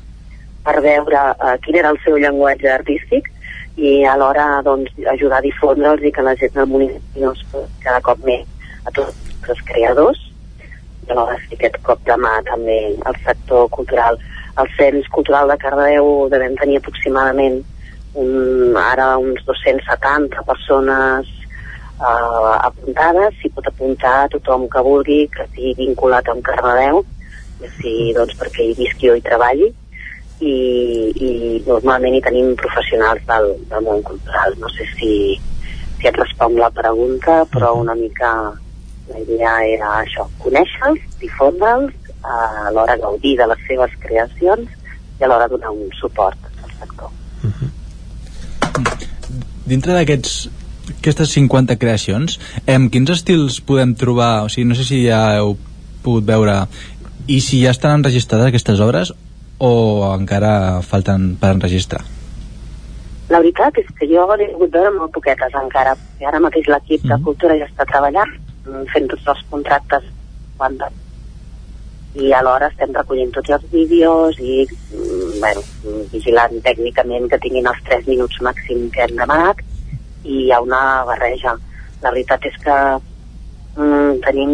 per 0.66 0.78
veure 0.86 1.24
eh, 1.34 1.56
quin 1.66 1.80
era 1.82 1.94
el 1.96 2.00
seu 2.04 2.18
llenguatge 2.22 2.70
artístic 2.74 3.32
i 3.78 4.04
alhora 4.10 4.62
doncs, 4.66 4.94
ajudar 5.14 5.42
a 5.42 5.46
difondre'ls 5.46 6.06
i 6.06 6.12
que 6.14 6.26
la 6.26 6.36
gent 6.40 6.56
del 6.58 6.70
municipi 6.72 7.26
doncs, 7.26 7.44
cada 7.84 8.02
cop 8.06 8.24
més 8.26 8.46
a 8.86 8.94
tots 8.96 9.50
els 9.50 9.62
creadors 9.70 10.24
i 11.08 11.14
alhora 11.14 11.38
sí 11.44 11.56
aquest 11.56 11.78
cop 11.88 12.02
de 12.08 12.18
mà 12.20 12.34
també 12.50 12.80
al 13.08 13.16
sector 13.24 13.70
cultural. 13.72 14.18
El 14.58 14.70
Cens 14.74 15.08
Cultural 15.14 15.52
de 15.52 15.58
Cardedeu 15.62 16.08
devem 16.34 16.56
tenir 16.58 16.80
aproximadament 16.80 17.60
un, 18.24 18.76
ara 18.82 19.16
uns 19.22 19.44
270 19.46 20.44
persones 20.48 21.30
uh, 22.00 22.56
apuntades, 22.68 23.36
s'hi 23.40 23.52
pot 23.54 23.68
apuntar 23.70 24.28
tothom 24.34 24.68
que 24.72 24.84
vulgui, 24.86 25.20
que 25.34 25.46
estigui 25.46 25.76
vinculat 25.82 26.30
amb 26.34 26.46
Cardedeu, 26.46 27.04
sigui 27.80 28.14
doncs, 28.18 28.38
perquè 28.40 28.68
hi 28.68 28.78
visqui 28.78 29.12
o 29.12 29.18
hi 29.18 29.26
treballi, 29.26 29.72
i, 30.40 30.56
i 31.18 31.30
normalment 31.66 32.18
hi 32.18 32.24
tenim 32.26 32.54
professionals 32.60 33.24
del, 33.30 33.52
del 33.72 33.86
món 33.86 34.04
cultural. 34.06 34.54
No 34.62 34.70
sé 34.76 34.86
si, 34.96 35.12
si 35.98 36.10
et 36.10 36.20
responc 36.20 36.60
la 36.62 36.72
pregunta, 36.74 37.44
però 37.54 37.76
una 37.82 37.98
mica 37.98 38.32
La 39.08 39.22
idea 39.24 39.52
era 39.64 39.90
això, 40.02 40.26
conèixer-los, 40.44 41.00
difondre'ls, 41.22 41.94
eh, 42.18 42.66
alhora 42.68 42.98
gaudir 43.00 43.38
de 43.40 43.46
les 43.48 43.62
seves 43.70 43.94
creacions 44.04 44.68
i 45.22 45.24
alhora 45.24 45.48
donar 45.48 45.72
un 45.72 45.88
suport 45.96 46.50
al 46.50 46.74
sector. 46.82 47.14
Dintre 49.68 49.96
d'aquests 49.98 50.48
aquestes 50.98 51.34
50 51.36 51.78
creacions, 51.80 52.38
em, 52.66 52.90
quins 52.90 53.10
estils 53.12 53.60
podem 53.62 53.94
trobar? 53.96 54.46
O 54.46 54.50
sigui, 54.50 54.68
no 54.70 54.78
sé 54.78 54.86
si 54.88 55.04
ja 55.06 55.22
heu 55.38 55.58
pogut 56.04 56.28
veure 56.28 56.62
i 57.28 57.42
si 57.44 57.60
ja 57.64 57.74
estan 57.76 58.00
enregistrades 58.00 58.48
aquestes 58.48 58.80
obres 58.84 59.12
o 59.60 59.72
encara 60.14 60.82
falten 60.86 61.34
per 61.42 61.52
enregistrar? 61.56 62.04
La 63.28 63.42
veritat 63.44 63.76
és 63.82 63.90
que 63.98 64.08
jo 64.08 64.24
n'he 64.40 64.48
pogut 64.54 64.72
veure 64.78 64.94
molt 64.96 65.12
poquetes 65.12 65.58
encara. 65.60 65.98
I 66.22 66.30
ara 66.30 66.40
mateix 66.40 66.70
l'equip 66.72 67.04
de 67.10 67.18
cultura 67.26 67.58
ja 67.60 67.68
està 67.68 67.84
treballant, 67.90 68.32
mm, 68.64 68.86
fent 68.94 69.10
tots 69.12 69.28
els 69.34 69.44
contractes 69.52 70.08
quan 70.58 70.80
i 72.18 72.32
alhora 72.34 72.70
estem 72.72 72.94
recollint 72.96 73.32
tots 73.36 73.52
els 73.58 73.66
vídeos 73.72 74.40
i 74.42 74.64
mm, 74.66 75.27
bueno, 75.40 75.64
vigilant 76.12 76.56
tècnicament 76.66 77.28
que 77.32 77.40
tinguin 77.44 77.68
els 77.72 77.84
3 77.90 78.08
minuts 78.12 78.42
màxim 78.46 78.88
que 78.94 79.06
hem 79.06 79.16
demanat 79.20 79.62
i 80.24 80.46
hi 80.46 80.52
ha 80.52 80.62
una 80.62 80.82
barreja. 81.08 81.56
La 82.04 82.12
veritat 82.12 82.46
és 82.50 82.58
que 82.64 82.78
mm, 83.78 84.20
tenim 84.26 84.54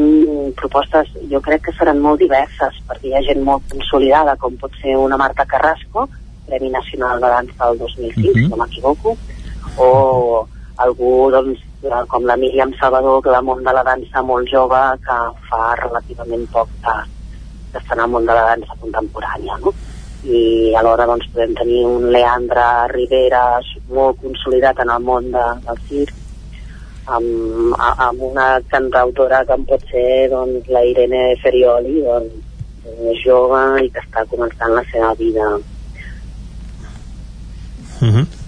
propostes, 0.59 1.11
jo 1.31 1.41
crec 1.43 1.65
que 1.67 1.75
seran 1.77 2.01
molt 2.03 2.21
diverses, 2.23 2.79
perquè 2.87 3.09
hi 3.09 3.15
ha 3.17 3.25
gent 3.29 3.43
molt 3.43 3.67
consolidada, 3.71 4.37
com 4.39 4.57
pot 4.61 4.75
ser 4.81 4.97
una 4.99 5.19
Marta 5.19 5.45
Carrasco, 5.45 6.07
Premi 6.47 6.69
Nacional 6.69 7.21
de 7.23 7.31
Dansa 7.35 7.69
del 7.69 7.79
2005, 7.79 8.19
uh 8.19 8.33
-huh. 8.33 8.43
si 8.43 8.49
no 8.49 8.57
m'equivoco, 8.57 9.17
o 9.77 10.47
algú 10.77 11.31
doncs, 11.31 11.59
com 12.07 12.25
la 12.25 12.37
Míriam 12.37 12.71
Salvador, 12.79 13.21
que 13.23 13.29
del 13.29 13.43
món 13.43 13.63
de 13.63 13.73
la 13.73 13.83
dansa 13.83 14.21
molt 14.21 14.47
jove, 14.49 14.81
que 15.05 15.17
fa 15.49 15.75
relativament 15.81 16.45
poc 16.51 16.69
que, 16.83 16.95
que 17.71 17.81
està 17.81 17.97
en 17.97 18.05
el 18.05 18.13
món 18.13 18.25
de 18.25 18.33
la 18.37 18.45
dansa 18.53 18.77
contemporània, 18.79 19.57
no? 19.63 19.73
I 20.23 20.73
alhora 20.79 21.07
doncs, 21.09 21.27
podem 21.33 21.53
tenir 21.57 21.83
un 21.85 22.09
Leandre 22.11 22.65
Rivera 22.93 23.43
molt 23.89 24.21
consolidat 24.21 24.79
en 24.79 24.93
el 24.93 25.03
món 25.03 25.31
de, 25.33 25.43
del 25.67 25.81
circ 25.89 26.15
amb, 27.11 27.75
amb 27.81 28.23
una 28.23 28.47
cantautora 28.71 29.43
que 29.45 29.57
en 29.57 29.67
pot 29.67 29.83
ser 29.91 30.29
doncs, 30.31 30.69
la 30.71 30.85
Irene 30.87 31.25
Ferioli 31.43 32.01
doncs, 32.05 32.39
és 33.11 33.21
jove 33.23 33.61
i 33.83 33.89
que 33.91 34.03
està 34.03 34.25
començant 34.31 34.75
la 34.75 34.83
seva 34.91 35.13
vida 35.19 35.53
Uh 38.03 38.09
-huh. 38.09 38.42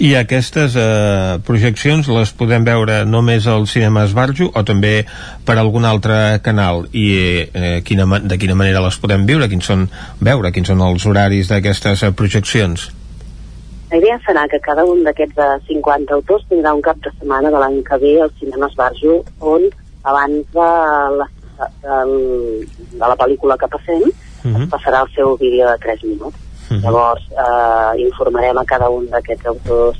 I 0.00 0.14
aquestes 0.16 0.72
eh, 0.80 1.40
projeccions 1.44 2.06
les 2.08 2.30
podem 2.32 2.64
veure 2.64 3.02
només 3.04 3.44
al 3.44 3.66
cinema 3.68 4.06
Esbarjo 4.08 4.46
o 4.56 4.62
també 4.64 5.02
per 5.44 5.58
algun 5.60 5.84
altre 5.84 6.38
canal 6.40 6.86
i 6.96 7.04
eh, 7.44 7.82
quina, 7.84 8.06
de 8.24 8.38
quina 8.40 8.56
manera 8.56 8.80
les 8.80 8.96
podem 9.02 9.26
viure, 9.28 9.50
quins 9.52 9.68
són, 9.68 9.84
veure 10.24 10.54
quins 10.56 10.72
són 10.72 10.80
els 10.88 11.04
horaris 11.04 11.52
d'aquestes 11.52 12.06
eh, 12.08 12.12
projeccions? 12.16 12.88
La 13.92 14.00
idea 14.00 14.16
serà 14.24 14.48
que 14.48 14.64
cada 14.64 14.88
un 14.88 15.04
d'aquests 15.04 15.36
de 15.36 15.52
50 15.68 16.16
autors 16.16 16.48
tindrà 16.48 16.72
un 16.72 16.80
cap 16.88 16.96
de 17.04 17.12
setmana 17.18 17.52
de 17.52 17.60
l'any 17.60 17.82
que 17.84 18.00
ve 18.00 18.16
al 18.24 18.32
cinema 18.40 18.72
Esbarjo 18.72 19.20
on 19.52 19.68
abans 20.08 20.54
de 20.56 20.70
la, 21.20 21.32
de, 21.84 22.04
de 22.96 23.04
la 23.04 23.16
pel·lícula 23.20 23.60
que 23.60 23.68
passem 23.68 24.00
uh 24.08 24.14
-huh. 24.14 24.62
es 24.62 24.70
passarà 24.72 25.04
el 25.04 25.12
seu 25.12 25.36
vídeo 25.36 25.68
de 25.68 25.76
3 25.84 26.08
minuts 26.08 26.49
Uh 26.70 26.76
-huh. 26.76 26.82
Llavors, 26.82 27.24
eh, 27.30 28.00
informarem 28.02 28.58
a 28.58 28.64
cada 28.64 28.88
un 28.88 29.08
d'aquests 29.10 29.46
autors 29.46 29.98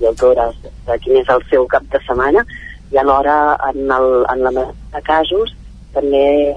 i 0.00 0.06
autores 0.06 0.54
de 0.86 0.98
quin 0.98 1.16
és 1.16 1.28
el 1.28 1.42
seu 1.50 1.66
cap 1.66 1.82
de 1.92 2.00
setmana 2.06 2.44
i 2.90 2.96
alhora, 2.98 3.56
en, 3.68 3.90
el, 3.90 4.26
en 4.32 4.42
la 4.42 4.50
majoria 4.50 4.74
de 4.94 5.02
casos, 5.02 5.54
també 5.94 6.56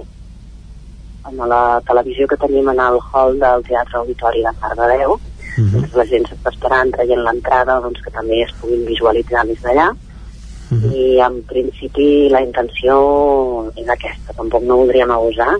en 1.29 1.37
la 1.49 1.81
televisió 1.87 2.27
que 2.27 2.37
tenim 2.37 2.69
en 2.69 2.79
el 2.79 2.97
hall 3.11 3.37
del 3.39 3.63
Teatre 3.63 3.97
Auditori 3.99 4.41
de 4.43 4.53
Cardedeu, 4.59 5.11
uh 5.13 5.19
-huh. 5.63 5.71
doncs 5.71 5.93
la 5.93 6.05
gent 6.05 6.25
s'està 6.27 6.49
esperant 6.51 6.91
traient 6.91 7.23
l'entrada 7.23 7.79
doncs, 7.79 8.01
que 8.01 8.11
també 8.11 8.41
es 8.41 8.51
puguin 8.59 8.85
visualitzar 8.85 9.45
des 9.45 9.61
d'allà 9.61 9.89
uh 9.91 10.77
-huh. 10.77 10.91
i 10.95 11.19
en 11.19 11.43
principi 11.43 12.29
la 12.29 12.41
intenció 12.41 13.71
és 13.75 13.87
aquesta, 13.87 14.33
tampoc 14.33 14.63
no 14.63 14.77
voldríem 14.77 15.11
abusar 15.11 15.53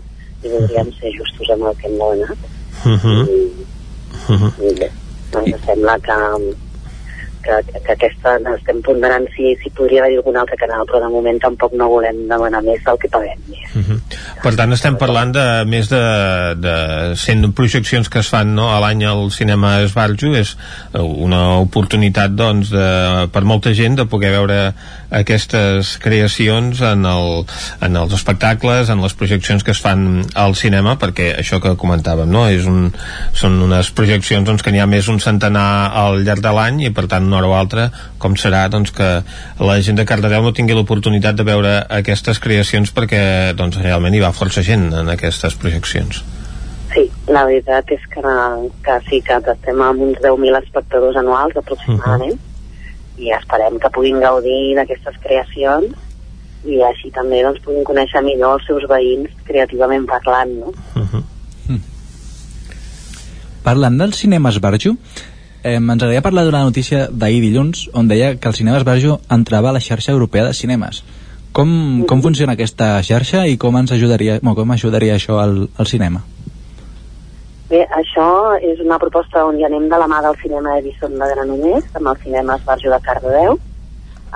i 0.43 0.47
voldríem 0.49 0.91
ser 0.99 1.11
justos 1.17 1.49
amb 1.49 1.65
el 1.67 1.75
que 1.77 1.87
hem 1.87 1.97
donat 1.97 2.37
uh 2.85 2.97
-huh. 3.03 3.27
I, 3.29 3.51
Uh 4.27 4.41
-huh. 4.41 4.51
I 4.69 4.75
bé, 4.79 4.91
ens 5.45 5.65
sembla 5.65 5.97
que, 5.99 6.17
que, 7.43 7.79
que 7.83 7.91
aquesta 7.91 8.37
estem 8.55 8.81
ponderant 8.81 9.25
si, 9.35 9.51
si 9.61 9.69
podria 9.75 10.01
haver-hi 10.01 10.17
algun 10.17 10.37
altre 10.37 10.57
canal, 10.57 10.85
però 10.87 11.01
de 11.03 11.09
moment 11.11 11.39
tampoc 11.43 11.73
no 11.73 11.89
volem 11.91 12.23
demanar 12.29 12.61
més 12.63 12.83
del 12.85 12.97
que 13.01 13.09
paguem. 13.09 13.39
Uh 13.75 13.81
-huh. 13.81 13.99
Per 14.43 14.55
tant, 14.55 14.73
estem 14.73 14.97
parlant 14.97 15.31
de 15.31 15.45
més 15.65 15.89
de, 15.89 16.03
de 16.55 16.75
100 17.15 17.51
projeccions 17.53 18.09
que 18.09 18.19
es 18.19 18.29
fan 18.29 18.55
no, 18.55 18.69
a 18.71 18.79
l'any 18.79 19.03
al 19.05 19.31
cinema 19.31 19.81
Esbarjo, 19.81 20.33
és 20.35 20.57
una 20.93 21.59
oportunitat 21.59 22.31
doncs, 22.31 22.69
de, 22.69 23.27
per 23.31 23.43
molta 23.43 23.73
gent 23.73 23.95
de 23.95 24.05
poder 24.05 24.31
veure 24.31 24.73
aquestes 25.13 25.97
creacions 26.01 26.81
en, 26.81 27.05
el, 27.05 27.45
en 27.85 27.97
els 27.99 28.13
espectacles, 28.17 28.89
en 28.89 29.01
les 29.03 29.15
projeccions 29.17 29.63
que 29.63 29.73
es 29.75 29.81
fan 29.83 30.23
al 30.39 30.57
cinema, 30.59 30.97
perquè 31.01 31.31
això 31.37 31.59
que 31.63 31.75
comentàvem, 31.79 32.29
no? 32.29 32.45
és 32.49 32.67
un, 32.69 32.89
són 33.37 33.59
unes 33.65 33.91
projeccions 33.95 34.47
doncs, 34.49 34.65
que 34.65 34.73
n'hi 34.73 34.81
ha 34.83 34.89
més 34.89 35.09
un 35.11 35.21
centenar 35.23 35.67
al 36.03 36.21
llarg 36.25 36.43
de 36.43 36.53
l'any 36.57 36.83
i 36.87 36.93
per 36.93 37.07
tant 37.11 37.29
una 37.29 37.39
hora 37.41 37.51
o 37.51 37.57
altra 37.57 37.89
com 38.21 38.37
serà 38.39 38.65
doncs, 38.73 38.93
que 38.95 39.09
la 39.63 39.79
gent 39.85 39.99
de 39.99 40.07
Cardedeu 40.09 40.43
no 40.45 40.53
tingui 40.55 40.77
l'oportunitat 40.77 41.37
de 41.37 41.47
veure 41.47 41.75
aquestes 42.01 42.41
creacions 42.43 42.93
perquè 42.95 43.53
doncs, 43.57 43.81
realment 43.83 44.15
hi 44.15 44.23
va 44.23 44.33
força 44.35 44.63
gent 44.65 44.89
en 44.93 45.11
aquestes 45.13 45.57
projeccions. 45.59 46.23
Sí, 46.93 47.07
la 47.33 47.41
veritat 47.49 47.89
és 47.95 48.01
que, 48.13 48.21
que 48.85 48.97
sí 49.09 49.19
que 49.25 49.39
estem 49.41 49.81
amb 49.81 50.03
uns 50.05 50.19
10.000 50.21 50.59
espectadors 50.61 51.17
anuals 51.23 51.55
aproximadament 51.57 52.35
uh 52.35 52.39
-huh 52.39 52.52
i 53.23 53.31
esperem 53.35 53.79
que 53.79 53.91
puguin 53.95 54.19
gaudir 54.23 54.75
d'aquestes 54.77 55.19
creacions 55.23 55.93
i 56.63 56.79
així 56.87 57.11
també 57.15 57.41
doncs, 57.43 57.61
puguin 57.63 57.85
conèixer 57.87 58.23
millor 58.23 58.57
els 58.57 58.67
seus 58.67 58.85
veïns 58.89 59.31
creativament 59.47 60.05
parlant 60.09 60.51
no? 60.59 60.73
Uh 60.95 61.07
-huh. 61.11 61.23
Mm. 61.67 61.81
Parlant 63.63 63.97
del 63.97 64.13
cinema 64.13 64.49
Esbarjo 64.49 64.95
eh, 65.63 65.75
ens 65.75 65.89
agradaria 65.89 66.21
parlar 66.21 66.45
d'una 66.45 66.63
notícia 66.63 67.07
d'ahir 67.11 67.41
dilluns 67.41 67.89
on 67.93 68.07
deia 68.07 68.35
que 68.35 68.47
el 68.47 68.55
cinema 68.55 68.77
Esbarjo 68.77 69.19
entrava 69.29 69.69
a 69.69 69.73
la 69.73 69.79
xarxa 69.79 70.11
europea 70.11 70.45
de 70.45 70.53
cinemes 70.53 71.03
com, 71.53 72.03
com 72.09 72.21
funciona 72.21 72.53
aquesta 72.53 73.01
xarxa 73.05 73.47
i 73.47 73.57
com 73.57 73.77
ens 73.77 73.91
ajudaria, 73.91 74.39
bueno, 74.41 74.55
com 74.55 74.71
ajudaria 74.71 75.15
això 75.15 75.39
al, 75.39 75.69
al 75.77 75.87
cinema? 75.87 76.23
Bé, 77.73 77.79
això 77.97 78.23
és 78.61 78.81
una 78.83 78.99
proposta 79.01 79.41
on 79.49 79.55
ja 79.57 79.65
anem 79.65 79.87
de 79.89 79.97
la 79.97 80.05
mà 80.05 80.19
del 80.21 80.35
cinema 80.37 80.75
Edison 80.77 81.13
de 81.17 81.27
Granollers, 81.31 81.85
amb 81.97 82.09
el 82.11 82.17
cinema 82.21 82.57
Esbarjo 82.59 82.91
de 82.91 82.99
Cardedeu. 83.01 83.55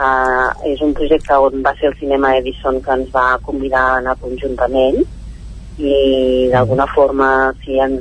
Uh, 0.06 0.48
és 0.66 0.80
un 0.82 0.96
projecte 0.98 1.36
on 1.46 1.62
va 1.68 1.76
ser 1.78 1.92
el 1.92 1.94
cinema 2.00 2.32
Edison 2.40 2.80
que 2.82 2.96
ens 2.98 3.12
va 3.14 3.26
convidar 3.46 3.84
a 3.84 4.00
anar 4.00 4.16
conjuntament 4.24 4.98
i 5.78 5.94
d'alguna 6.50 6.88
forma 6.96 7.28
si 7.62 7.78
han, 7.84 7.94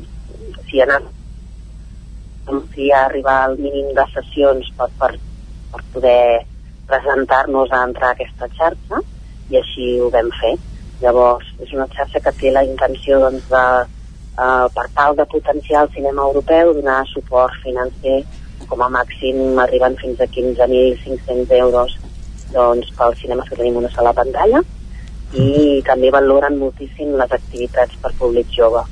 si 0.70 0.80
han 0.80 1.10
si 2.72 2.88
ha 2.88 3.02
arribar 3.02 3.36
al 3.42 3.58
mínim 3.58 3.90
de 3.98 4.06
sessions 4.14 4.70
per, 4.78 4.88
per, 5.02 5.10
per 5.74 5.82
poder 5.98 6.46
presentar-nos 6.88 7.76
a 7.76 7.82
entrar 7.90 8.14
a 8.14 8.16
aquesta 8.16 8.48
xarxa 8.56 9.02
i 9.50 9.60
així 9.60 9.90
ho 10.00 10.08
vam 10.16 10.32
fer. 10.40 10.54
Llavors, 11.04 11.52
és 11.60 11.76
una 11.76 11.90
xarxa 11.92 12.24
que 12.24 12.34
té 12.40 12.54
la 12.56 12.64
intenció 12.64 13.20
doncs, 13.26 13.44
de 13.52 13.66
eh, 14.38 14.66
per 14.74 14.86
tal 14.94 15.16
de 15.16 15.26
potenciar 15.26 15.84
el 15.84 15.92
cinema 15.94 16.22
europeu, 16.22 16.74
donar 16.74 17.04
suport 17.12 17.54
financer, 17.62 18.22
com 18.68 18.82
a 18.82 18.88
màxim 18.90 19.58
arriben 19.62 19.96
fins 20.00 20.20
a 20.20 20.26
15.500 20.26 21.52
euros 21.60 21.96
doncs, 22.52 22.90
pels 22.98 23.20
cinemes 23.20 23.48
que 23.48 23.58
tenim 23.58 23.76
una 23.76 23.90
sola 23.94 24.12
pantalla 24.16 24.62
i 25.36 25.82
també 25.86 26.10
valoren 26.14 26.58
moltíssim 26.58 27.16
les 27.18 27.32
activitats 27.32 27.96
per 28.02 28.12
públic 28.18 28.52
jove. 28.54 28.84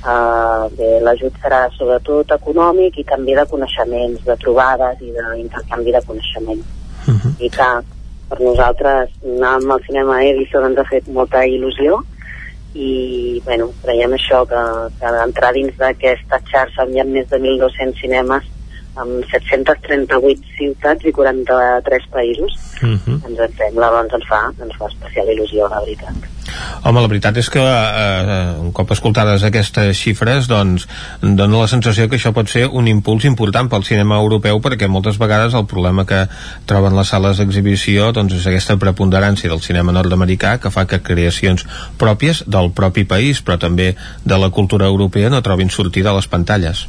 Uh, 0.00 0.64
l'ajut 1.04 1.34
serà 1.42 1.66
sobretot 1.74 2.32
econòmic 2.36 2.98
i 2.98 3.04
també 3.04 3.34
de 3.36 3.44
coneixements, 3.48 4.22
de 4.24 4.36
trobades 4.40 5.02
i 5.04 5.12
d'intercanvi 5.12 5.92
de 5.92 6.02
coneixement. 6.06 6.62
Uh 7.06 7.14
-huh. 7.14 7.32
I 7.38 7.50
que 7.50 7.70
per 8.28 8.40
nosaltres 8.40 9.10
anar 9.24 9.54
amb 9.58 9.72
el 9.74 9.84
cinema 9.86 10.22
Edison 10.24 10.64
ens 10.64 10.78
ha 10.78 10.84
fet 10.84 11.08
molta 11.08 11.44
il·lusió 11.44 12.00
i 12.74 13.40
bueno, 13.44 13.70
creiem 13.82 14.14
això 14.14 14.44
que, 14.46 14.62
que 15.00 15.12
entrar 15.24 15.52
dins 15.56 15.76
d'aquesta 15.80 16.40
xarxa 16.50 16.86
on 16.86 16.94
hi 16.94 17.02
ha 17.02 17.06
més 17.08 17.28
de 17.32 17.40
1.200 17.42 17.98
cinemes 18.02 18.46
amb 18.96 19.24
738 19.30 20.56
ciutats 20.56 21.06
i 21.06 21.12
43 21.12 22.10
països. 22.10 22.58
Uh 22.82 22.96
-huh. 22.96 23.20
Ens 23.28 23.38
en 23.38 23.56
sembla, 23.56 23.90
doncs 23.90 24.14
ens 24.14 24.26
fa, 24.28 24.42
ens 24.62 24.76
fa 24.76 24.86
especial 24.86 25.26
il·lusió, 25.28 25.68
la 25.70 25.80
veritat. 25.80 26.30
Home, 26.82 27.00
la 27.00 27.08
veritat 27.08 27.36
és 27.36 27.50
que 27.52 27.60
eh, 27.62 28.60
un 28.60 28.72
cop 28.72 28.90
escoltades 28.90 29.44
aquestes 29.46 29.98
xifres 30.00 30.48
doncs 30.48 30.86
dona 31.20 31.60
la 31.60 31.68
sensació 31.68 32.08
que 32.08 32.16
això 32.16 32.32
pot 32.32 32.48
ser 32.48 32.66
un 32.66 32.88
impuls 32.88 33.26
important 33.28 33.68
pel 33.68 33.84
cinema 33.84 34.18
europeu 34.24 34.60
perquè 34.64 34.88
moltes 34.88 35.20
vegades 35.20 35.54
el 35.54 35.68
problema 35.70 36.06
que 36.08 36.26
troben 36.66 36.96
les 36.96 37.12
sales 37.12 37.38
d'exhibició 37.38 38.10
doncs 38.16 38.34
és 38.40 38.46
aquesta 38.46 38.78
preponderància 38.82 39.52
del 39.52 39.60
cinema 39.60 39.92
nord-americà 39.92 40.58
que 40.58 40.72
fa 40.74 40.86
que 40.86 41.02
creacions 41.02 41.66
pròpies 41.98 42.44
del 42.46 42.72
propi 42.72 43.04
país 43.04 43.44
però 43.44 43.58
també 43.58 43.94
de 44.24 44.38
la 44.38 44.50
cultura 44.50 44.86
europea 44.86 45.30
no 45.30 45.42
trobin 45.42 45.70
sortida 45.70 46.10
a 46.10 46.18
les 46.18 46.26
pantalles. 46.26 46.88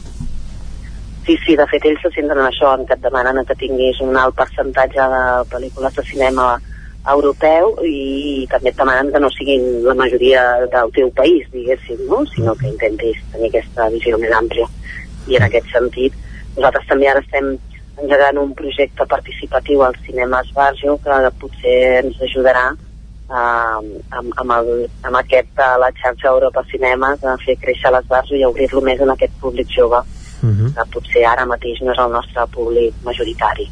Sí, 1.32 1.38
sí, 1.45 1.53
de 1.56 1.64
fet 1.72 1.86
ells 1.88 2.02
se 2.03 2.10
senten 2.12 2.36
en 2.41 2.44
això, 2.44 2.74
en 2.76 2.82
que 2.84 2.91
et 2.98 3.03
demanen 3.06 3.38
que 3.48 3.56
tinguis 3.56 4.02
un 4.03 4.18
alt 4.20 4.36
percentatge 4.36 5.06
de 5.14 5.22
pel·lícules 5.48 5.94
de 5.95 6.03
cinema 6.10 6.48
europeu 7.14 7.72
i, 7.88 8.44
també 8.52 8.74
et 8.74 8.82
demanen 8.82 9.14
que 9.14 9.22
no 9.24 9.30
siguin 9.32 9.64
la 9.86 9.95
majoria 9.95 10.44
del 10.76 10.91
teu 10.98 11.08
país, 11.16 11.48
diguéssim, 11.53 12.03
no? 12.10 12.20
sinó 12.34 12.58
que 12.60 12.68
intentis 12.68 13.24
tenir 13.32 13.48
aquesta 13.48 13.88
visió 13.95 14.20
més 14.20 14.36
àmplia. 14.41 14.68
I 15.32 15.40
en 15.40 15.48
aquest 15.48 15.72
sentit, 15.72 16.20
nosaltres 16.58 16.91
també 16.91 17.08
ara 17.08 17.24
estem 17.24 17.53
engegant 18.03 18.44
un 18.44 18.52
projecte 18.60 19.08
participatiu 19.16 19.88
al 19.88 19.95
Cinema 20.03 20.44
Esbarjo 20.44 20.99
que 21.06 21.26
potser 21.40 21.82
ens 22.02 22.20
ajudarà 22.28 22.74
eh, 22.76 23.36
amb, 23.40 24.34
amb, 24.36 24.58
el, 24.58 24.74
amb 25.08 25.24
aquest 25.24 25.56
de 25.64 25.76
la 25.86 25.95
xarxa 26.03 26.36
Europa 26.36 26.68
Cinemes 26.74 27.24
a 27.24 27.40
fer 27.45 27.56
créixer 27.64 27.95
l'Esbarjo 27.95 28.36
i 28.36 28.49
obrir-lo 28.52 28.84
més 28.84 28.99
en 28.99 29.16
aquest 29.16 29.40
públic 29.40 29.72
jove 29.72 30.03
Uh 30.41 30.49
-huh. 30.49 30.73
que 30.73 30.85
potser 30.93 31.26
ara 31.26 31.45
mateix 31.45 31.81
no 31.81 31.91
és 31.91 31.99
el 31.99 32.11
nostre 32.11 32.47
públic 32.51 32.93
majoritari. 33.03 33.69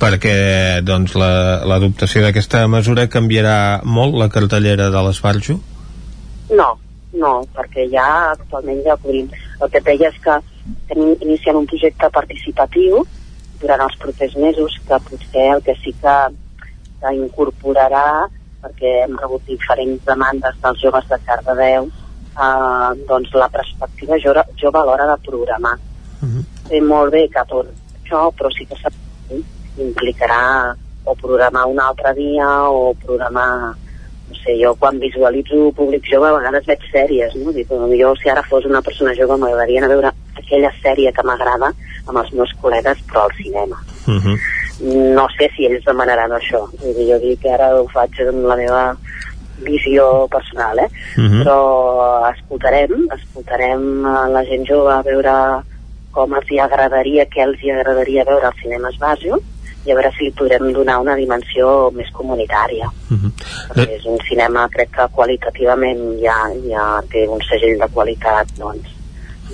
perquè 0.00 0.82
doncs 0.82 1.14
la- 1.14 1.64
l'adoptació 1.64 2.22
d'aquesta 2.22 2.66
mesura 2.68 3.08
canviarà 3.08 3.80
molt 3.84 4.14
la 4.14 4.28
cartellera 4.28 4.90
de 4.90 5.02
l'Esbarjo? 5.02 5.60
No, 6.50 6.78
no, 7.12 7.46
perquè 7.54 7.88
ja 7.90 8.32
actualment 8.32 8.82
ja 8.84 8.96
cobrim. 8.96 9.28
El 9.62 9.70
que 9.70 9.80
deia 9.80 10.08
és 10.08 10.18
que 10.24 10.34
estem 10.80 11.16
iniciant 11.20 11.56
un 11.56 11.66
projecte 11.66 12.10
participatiu 12.10 13.06
durant 13.60 13.80
els 13.80 13.96
propers 13.96 14.34
mesos 14.36 14.72
que 14.88 14.98
potser 15.08 15.54
el 15.54 15.62
que 15.62 15.74
sí 15.84 15.94
que, 16.02 16.16
que 17.00 17.14
incorporarà 17.14 18.26
perquè 18.62 19.04
hem 19.04 19.16
rebut 19.18 19.42
diferents 19.46 20.04
demandes 20.06 20.54
dels 20.62 20.80
joves 20.80 21.08
de 21.08 21.18
Cardedeu 21.26 21.90
eh, 22.38 23.04
doncs 23.08 23.34
la 23.34 23.48
perspectiva 23.48 24.18
jove, 24.18 24.44
jove 24.56 24.78
a 24.78 24.84
l'hora 24.84 25.06
de 25.06 25.16
programar. 25.26 25.78
Uh 26.20 26.28
-huh. 26.28 26.44
Sé 26.68 26.80
molt 26.80 27.12
bé 27.12 27.28
que 27.28 27.42
tot 27.48 27.66
això, 28.04 28.32
però 28.36 28.48
sí 28.50 28.66
que 28.66 29.42
implicarà 29.78 30.74
o 31.04 31.14
programar 31.14 31.66
un 31.66 31.80
altre 31.80 32.14
dia 32.14 32.48
o 32.70 32.94
programar 32.94 33.74
no 34.32 34.38
sé, 34.44 34.56
jo 34.62 34.74
quan 34.76 34.98
visualitzo 34.98 35.72
públic 35.76 36.04
jove 36.08 36.28
a 36.28 36.36
vegades 36.38 36.66
veig 36.66 36.80
sèries, 36.92 37.34
no? 37.36 37.52
Dic, 37.52 37.68
jo 37.68 38.14
si 38.16 38.30
ara 38.30 38.42
fos 38.48 38.64
una 38.64 38.80
persona 38.80 39.14
jove 39.14 39.36
m'agradaria 39.36 39.82
anar 39.82 39.90
a 39.90 39.94
veure 39.94 40.12
aquella 40.40 40.72
sèrie 40.80 41.12
que 41.12 41.24
m'agrada 41.26 41.72
amb 42.06 42.18
els 42.18 42.32
meus 42.32 42.52
col·legues 42.62 43.02
però 43.10 43.26
al 43.26 43.34
cinema. 43.42 43.76
Uh 44.06 44.20
-huh. 44.20 44.36
No 45.16 45.26
sé 45.38 45.50
si 45.54 45.66
ells 45.66 45.84
demanaran 45.84 46.30
això. 46.30 46.60
Vull 46.80 46.94
dir, 46.94 47.12
jo 47.12 47.18
dic 47.18 47.40
que 47.42 47.52
ara 47.52 47.74
ho 47.74 47.86
faig 47.88 48.10
amb 48.20 48.46
la 48.46 48.56
meva 48.56 48.96
visió 49.64 50.28
personal, 50.28 50.78
eh? 50.78 50.88
Mhm. 51.16 51.42
Però 51.42 52.30
escoltarem, 52.30 53.08
escoltarem 53.18 54.02
la 54.32 54.44
gent 54.44 54.66
jove 54.68 54.92
a 54.92 55.02
veure 55.02 55.34
com 56.12 56.34
els 56.36 56.50
hi 56.50 56.60
agradaria, 56.60 57.26
què 57.26 57.42
els 57.42 57.62
hi 57.62 57.70
agradaria 57.72 58.24
veure 58.28 58.46
al 58.46 58.58
cinema 58.60 58.90
Esbarjo 58.92 59.40
i 59.84 59.90
a 59.90 59.94
veure 59.98 60.12
si 60.16 60.24
li 60.28 60.34
podrem 60.38 60.72
donar 60.72 60.98
una 61.00 61.16
dimensió 61.18 61.90
més 61.96 62.10
comunitària. 62.14 62.90
Perquè 63.72 63.96
és 63.96 64.04
un 64.06 64.18
cinema, 64.28 64.68
crec 64.68 64.92
que 64.94 65.08
qualitativament 65.16 66.20
ja, 66.22 66.36
ja 66.68 66.84
té 67.10 67.26
un 67.26 67.40
segell 67.48 67.78
de 67.80 67.88
qualitat 67.94 68.52
doncs, 68.58 68.88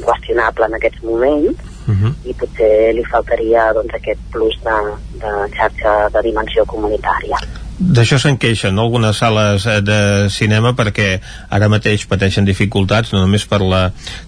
qüestionable 0.05 0.67
en 0.67 0.75
aquests 0.75 1.03
moments 1.03 1.67
Uh 1.89 1.95
-huh. 1.95 2.13
i 2.29 2.35
potser 2.35 2.93
li 2.95 3.05
faltaria 3.05 3.73
doncs, 3.73 3.95
aquest 3.95 4.21
plus 4.31 4.55
de, 4.63 4.79
de 5.23 5.31
xarxa 5.57 6.11
de 6.13 6.21
dimensió 6.23 6.63
comunitària. 6.67 7.39
D'això 7.79 8.19
se'n 8.19 8.41
queixen 8.43 8.75
no? 8.75 8.89
algunes 8.89 9.21
sales 9.23 9.65
eh, 9.71 9.79
de 9.87 10.01
cinema 10.35 10.73
perquè 10.75 11.21
ara 11.55 11.69
mateix 11.71 12.09
pateixen 12.11 12.47
dificultats 12.49 13.13
no 13.15 13.23
només 13.23 13.45
per 13.47 13.61
la 13.63 13.85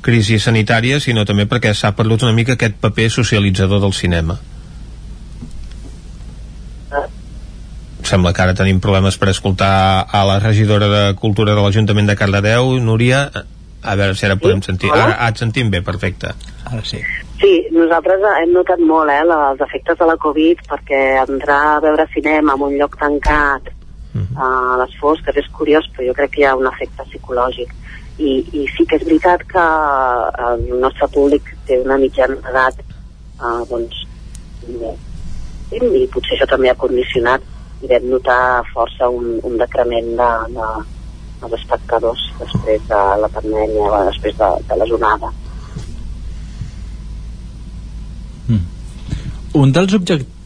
crisi 0.06 0.38
sanitària 0.38 1.00
sinó 1.02 1.24
també 1.26 1.48
perquè 1.50 1.72
s'ha 1.74 1.90
perdut 1.98 2.22
una 2.22 2.36
mica 2.36 2.54
aquest 2.54 2.78
paper 2.78 3.08
socialitzador 3.10 3.82
del 3.82 3.94
cinema. 3.96 4.38
Sembla 8.06 8.32
que 8.32 8.42
ara 8.42 8.54
tenim 8.58 8.78
problemes 8.82 9.18
per 9.18 9.32
escoltar 9.34 10.06
a 10.06 10.22
la 10.26 10.38
regidora 10.38 10.86
de 10.88 11.02
Cultura 11.18 11.54
de 11.54 11.62
l'Ajuntament 11.62 12.08
de 12.08 12.16
Cardedeu, 12.16 12.72
Núria, 12.80 13.26
a 13.82 13.96
veure 13.98 14.14
si 14.14 14.26
ara 14.26 14.38
podem 14.40 14.62
sentir. 14.62 14.90
Ara 14.94 15.18
et 15.28 15.42
sentim 15.42 15.70
bé, 15.74 15.82
perfecte. 15.84 16.32
Ara 16.64 16.82
sí. 16.86 17.02
Sí, 17.40 17.52
nosaltres 17.72 18.20
hem 18.36 18.50
notat 18.52 18.80
molt 18.84 19.08
eh, 19.08 19.20
els 19.24 19.60
efectes 19.64 19.96
de 19.96 20.08
la 20.08 20.18
Covid 20.20 20.60
perquè 20.68 21.02
entrar 21.22 21.60
a 21.70 21.78
veure 21.84 22.04
cinema 22.12 22.56
en 22.58 22.66
un 22.66 22.74
lloc 22.76 22.98
tancat 23.00 23.70
a 24.36 24.76
les 24.80 24.94
fosques 25.00 25.36
és 25.36 25.48
curiós, 25.56 25.86
però 25.94 26.06
jo 26.08 26.14
crec 26.18 26.34
que 26.34 26.42
hi 26.42 26.44
ha 26.48 26.56
un 26.58 26.66
efecte 26.66 27.06
psicològic. 27.08 27.72
I, 28.20 28.32
i 28.52 28.66
sí 28.74 28.84
que 28.84 28.98
és 29.00 29.06
veritat 29.06 29.46
que 29.48 29.64
eh, 29.64 30.48
el 30.50 30.80
nostre 30.82 31.08
públic 31.14 31.48
té 31.66 31.80
una 31.80 31.96
mitjana 31.96 32.36
d'edat 32.44 32.82
eh, 32.82 33.62
doncs, 33.70 34.04
i, 34.68 35.80
i 35.80 36.06
potser 36.12 36.36
això 36.36 36.48
també 36.50 36.68
ha 36.68 36.76
condicionat 36.76 37.46
i 37.80 37.88
vam 37.88 38.10
notar 38.12 38.40
força 38.74 39.08
un, 39.08 39.38
un 39.48 39.56
decrement 39.56 40.10
de, 40.18 40.32
de, 40.56 40.72
dels 41.40 41.56
espectadors 41.62 42.26
després 42.42 42.82
de 42.90 43.04
la 43.22 43.32
pandèmia, 43.32 44.04
després 44.10 44.36
de, 44.36 44.50
de 44.68 44.82
la 44.82 44.90
jornada. 44.92 45.32
Un 49.54 49.72
dels 49.74 49.94
objectius 49.94 50.38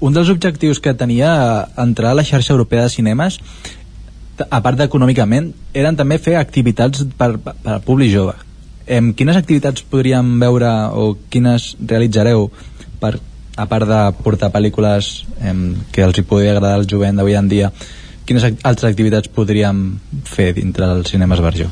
un 0.00 0.12
dels 0.12 0.28
objectius 0.28 0.80
que 0.80 0.92
tenia 0.94 1.30
entrar 1.80 2.10
a 2.12 2.16
la 2.18 2.24
xarxa 2.24 2.52
europea 2.52 2.84
de 2.84 2.92
cinemes 2.92 3.38
a 4.50 4.60
part 4.60 4.76
d'econòmicament 4.76 5.52
eren 5.72 5.96
també 5.96 6.18
fer 6.20 6.36
activitats 6.36 7.06
per, 7.16 7.30
per 7.40 7.78
al 7.78 7.80
públic 7.86 8.12
jove 8.12 8.34
em, 8.86 9.14
quines 9.16 9.38
activitats 9.40 9.86
podríem 9.88 10.36
veure 10.42 10.72
o 10.92 11.14
quines 11.32 11.72
realitzareu 11.80 12.50
per, 13.00 13.16
a 13.56 13.66
part 13.66 13.88
de 13.88 14.00
portar 14.20 14.52
pel·lícules 14.52 15.24
em, 15.40 15.70
que 15.92 16.04
els 16.04 16.20
hi 16.20 16.26
pugui 16.28 16.50
agradar 16.50 16.76
al 16.76 16.88
jovent 16.88 17.16
d'avui 17.16 17.38
en 17.40 17.48
dia 17.48 17.72
quines 18.28 18.44
altres 18.44 18.90
activitats 18.90 19.32
podríem 19.32 19.86
fer 20.28 20.52
dintre 20.52 20.92
del 20.92 21.06
cinema 21.08 21.38
Esbarjo? 21.38 21.70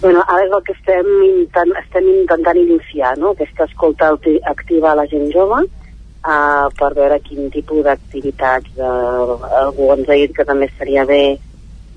Bueno, 0.00 0.22
ara 0.26 0.46
és 0.46 0.52
el 0.56 0.62
que 0.64 0.72
estem, 0.72 1.08
intent, 1.26 1.74
estem 1.76 2.06
intentant 2.08 2.56
iniciar, 2.56 3.18
no? 3.20 3.34
aquesta 3.34 3.66
escolta 3.68 4.08
acti- 4.14 4.40
activa 4.48 4.92
a 4.92 4.96
la 4.96 5.04
gent 5.10 5.26
jove 5.34 5.58
uh, 5.60 6.66
per 6.78 6.90
veure 6.96 7.18
quin 7.26 7.50
tipus 7.52 7.84
d'activitats 7.84 8.80
uh, 8.80 9.36
algú 9.60 9.90
ens 9.92 10.08
ha 10.08 10.16
dit 10.22 10.32
que 10.36 10.46
també 10.48 10.70
estaria 10.70 11.04
bé 11.04 11.36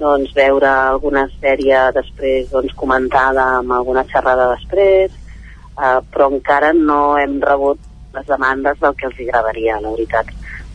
doncs, 0.02 0.36
veure 0.36 0.68
alguna 0.68 1.30
sèrie 1.40 1.80
després 1.96 2.52
doncs, 2.52 2.76
comentada 2.76 3.48
amb 3.62 3.72
alguna 3.72 4.04
xerrada 4.12 4.52
després 4.52 5.16
uh, 5.78 6.04
però 6.12 6.28
encara 6.36 6.74
no 6.76 7.16
hem 7.16 7.40
rebut 7.40 7.80
les 8.14 8.28
demandes 8.28 8.80
del 8.84 9.00
que 9.00 9.08
els 9.08 9.20
agradaria, 9.24 9.80
la 9.82 9.96
veritat. 9.96 10.28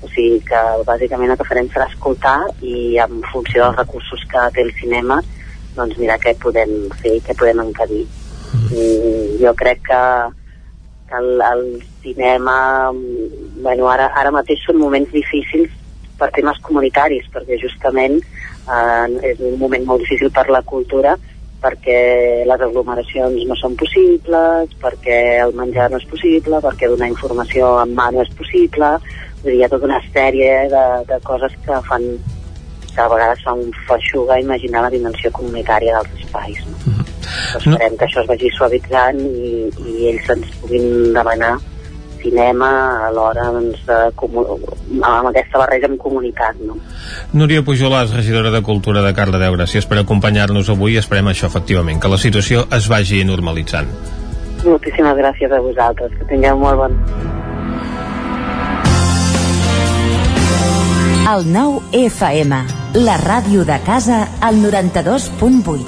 O 0.02 0.08
sigui 0.10 0.40
que 0.48 0.60
bàsicament 0.86 1.30
el 1.34 1.38
que 1.38 1.46
farem 1.46 1.68
serà 1.74 1.86
escoltar 1.92 2.38
i 2.64 2.96
en 3.04 3.20
funció 3.28 3.66
dels 3.66 3.82
recursos 3.84 4.24
que 4.32 4.48
té 4.54 4.64
el 4.64 4.72
cinema 4.80 5.20
doncs 5.76 5.98
mirar 6.00 6.18
què 6.22 6.34
podem 6.42 6.74
fer 7.02 7.18
i 7.18 7.22
què 7.24 7.36
podem 7.38 7.62
encadir. 7.66 8.04
Mm, 8.72 9.38
jo 9.42 9.54
crec 9.58 9.84
que, 9.88 10.02
el, 11.16 11.40
el 11.40 11.82
cinema 12.02 12.90
bueno, 12.92 13.88
ara, 13.88 14.10
ara 14.14 14.32
mateix 14.34 14.60
són 14.66 14.80
moments 14.80 15.12
difícils 15.12 15.72
per 16.18 16.30
temes 16.34 16.58
comunitaris 16.66 17.28
perquè 17.32 17.58
justament 17.62 18.18
eh, 18.18 19.06
és 19.30 19.40
un 19.40 19.58
moment 19.60 19.86
molt 19.88 20.04
difícil 20.04 20.32
per 20.34 20.48
la 20.52 20.62
cultura 20.66 21.16
perquè 21.62 22.44
les 22.46 22.60
aglomeracions 22.62 23.42
no 23.48 23.56
són 23.58 23.74
possibles, 23.78 24.74
perquè 24.78 25.16
el 25.42 25.56
menjar 25.58 25.88
no 25.90 25.98
és 25.98 26.06
possible, 26.06 26.60
perquè 26.62 26.86
donar 26.86 27.08
informació 27.10 27.72
en 27.82 27.96
mà 27.98 28.12
no 28.14 28.22
és 28.22 28.30
possible, 28.38 28.92
hi 29.42 29.62
ha 29.64 29.70
tota 29.72 29.88
una 29.88 29.98
sèrie 30.12 30.68
de, 30.70 30.84
de 31.08 31.18
coses 31.26 31.56
que 31.64 31.80
fan 31.88 32.06
que 32.94 33.00
a 33.02 33.08
vegades 33.12 33.42
fa 33.44 33.54
un 33.54 33.70
feixuga 33.88 34.40
imaginar 34.40 34.84
la 34.84 34.92
dimensió 34.92 35.30
comunitària 35.34 35.96
dels 35.98 36.22
espais. 36.24 36.60
No? 36.66 36.98
Però 36.98 37.60
esperem 37.62 37.96
que 37.96 38.06
això 38.06 38.22
es 38.22 38.30
vagi 38.30 38.52
suavitzant 38.56 39.18
i, 39.24 39.66
i 39.84 40.08
ells 40.12 40.30
ens 40.34 40.54
puguin 40.62 40.88
demanar 41.16 41.56
cinema 42.18 42.68
alhora 43.06 43.46
doncs, 43.54 43.84
de, 43.86 43.98
amb 45.06 45.30
aquesta 45.30 45.60
barreja 45.62 45.88
amb 45.90 46.00
comunitat. 46.02 46.58
No? 46.66 46.78
Núria 47.38 47.62
Pujolàs, 47.64 48.14
regidora 48.16 48.50
de 48.54 48.62
Cultura 48.66 49.04
de 49.06 49.14
Cardedeu, 49.14 49.54
gràcies 49.58 49.86
per 49.86 50.00
acompanyar-nos 50.02 50.72
avui 50.74 50.98
esperem 50.98 51.30
això, 51.30 51.46
efectivament, 51.46 52.02
que 52.02 52.10
la 52.10 52.18
situació 52.18 52.66
es 52.74 52.90
vagi 52.90 53.22
normalitzant. 53.28 53.90
Moltíssimes 54.66 55.14
gràcies 55.20 55.52
a 55.54 55.62
vosaltres, 55.62 56.16
que 56.18 56.32
tingueu 56.32 56.58
molt 56.58 56.82
bon 56.82 56.98
El 61.28 61.44
nou 61.52 61.74
FM, 61.92 62.56
la 62.94 63.16
ràdio 63.18 63.64
de 63.68 63.76
casa, 63.84 64.28
al 64.40 64.56
92.8. 64.62 65.84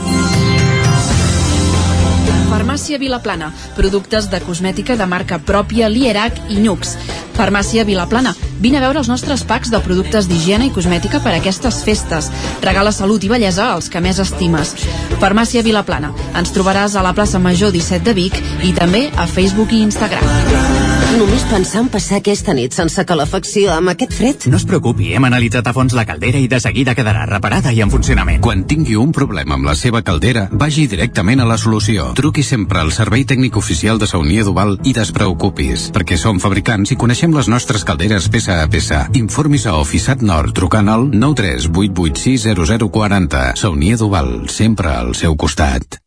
Farmàcia 2.50 2.98
Vilaplana. 2.98 3.52
Productes 3.76 4.28
de 4.30 4.40
cosmètica 4.44 4.96
de 5.00 5.06
marca 5.08 5.38
pròpia 5.38 5.88
Lierac 5.88 6.36
i 6.50 6.60
Nux. 6.60 6.96
Farmàcia 7.40 7.86
Vilaplana. 7.88 8.34
Vine 8.60 8.76
a 8.76 8.82
veure 8.82 9.00
els 9.00 9.08
nostres 9.08 9.46
packs 9.48 9.70
de 9.72 9.78
productes 9.80 10.26
d'higiene 10.28 10.66
i 10.68 10.72
cosmètica 10.74 11.22
per 11.24 11.32
a 11.32 11.38
aquestes 11.38 11.78
festes. 11.86 12.28
Regala 12.60 12.92
salut 12.92 13.24
i 13.24 13.32
bellesa 13.32 13.70
als 13.72 13.88
que 13.88 14.02
més 14.04 14.20
estimes. 14.20 14.74
Farmàcia 15.22 15.64
Vilaplana. 15.64 16.12
Ens 16.36 16.52
trobaràs 16.52 16.98
a 17.00 17.06
la 17.06 17.14
plaça 17.16 17.40
Major 17.40 17.72
17 17.72 18.04
de 18.04 18.16
Vic 18.20 18.36
i 18.60 18.74
també 18.76 19.06
a 19.16 19.24
Facebook 19.24 19.72
i 19.72 19.80
Instagram. 19.88 20.90
Només 21.10 21.42
pensar 21.50 21.80
en 21.82 21.88
passar 21.90 22.20
aquesta 22.20 22.52
nit 22.54 22.76
sense 22.76 23.02
calefacció 23.04 23.72
amb 23.74 23.90
aquest 23.90 24.12
fred. 24.14 24.44
No 24.52 24.60
es 24.60 24.66
preocupi, 24.68 25.08
hem 25.16 25.24
analitzat 25.26 25.66
a 25.66 25.72
fons 25.74 25.96
la 25.96 26.04
caldera 26.06 26.38
i 26.38 26.46
de 26.48 26.60
seguida 26.62 26.94
quedarà 26.94 27.24
reparada 27.26 27.72
i 27.74 27.80
en 27.82 27.90
funcionament. 27.90 28.38
Quan 28.44 28.62
tingui 28.70 28.94
un 29.00 29.10
problema 29.16 29.56
amb 29.56 29.66
la 29.66 29.74
seva 29.74 30.04
caldera, 30.06 30.46
vagi 30.52 30.86
directament 30.86 31.42
a 31.42 31.48
la 31.48 31.58
solució. 31.58 32.12
Truqui 32.20 32.44
sempre 32.46 32.84
al 32.84 32.92
servei 32.94 33.24
tècnic 33.26 33.58
oficial 33.58 33.98
de 33.98 34.06
Saunier 34.06 34.44
Duval 34.46 34.76
i 34.86 34.94
despreocupis, 34.94 35.88
perquè 35.96 36.20
som 36.20 36.38
fabricants 36.38 36.94
i 36.94 37.00
coneixem 37.00 37.29
les 37.34 37.48
nostres 37.48 37.84
calderes 37.86 38.28
peça 38.32 38.62
a 38.62 38.68
peça. 38.70 39.08
Informis 39.18 39.66
a 39.66 39.76
Oficiat 39.80 40.22
Nord 40.22 40.54
trucant 40.56 40.88
al 40.88 41.10
938860040. 41.12 43.56
Saunier 43.60 43.96
Duval, 44.00 44.48
sempre 44.48 44.88
al 44.92 45.14
seu 45.14 45.36
costat. 45.36 45.98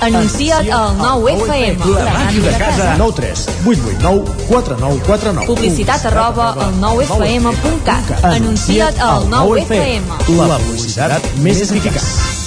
Anuncia't 0.00 0.64
al 0.72 0.96
9FM. 0.96 1.84
La 1.92 2.12
màquina 2.14 2.46
de 2.46 2.52
casa. 2.58 2.96
9 2.96 3.12
3 3.20 3.46
8 3.66 3.80
8 4.00 4.00
9 4.00 4.24
4 4.48 4.76
9 4.80 5.00
4 5.06 5.32
9. 5.32 5.46
Publicitat 5.52 6.04
arroba 6.08 6.56
al 6.56 6.72
9FM.cat. 6.80 8.24
Anuncia't 8.24 8.96
al 9.04 9.28
9FM. 9.28 10.02
La 10.40 10.58
publicitat 10.58 11.20
més 11.44 11.60
eficaç. 11.68 12.39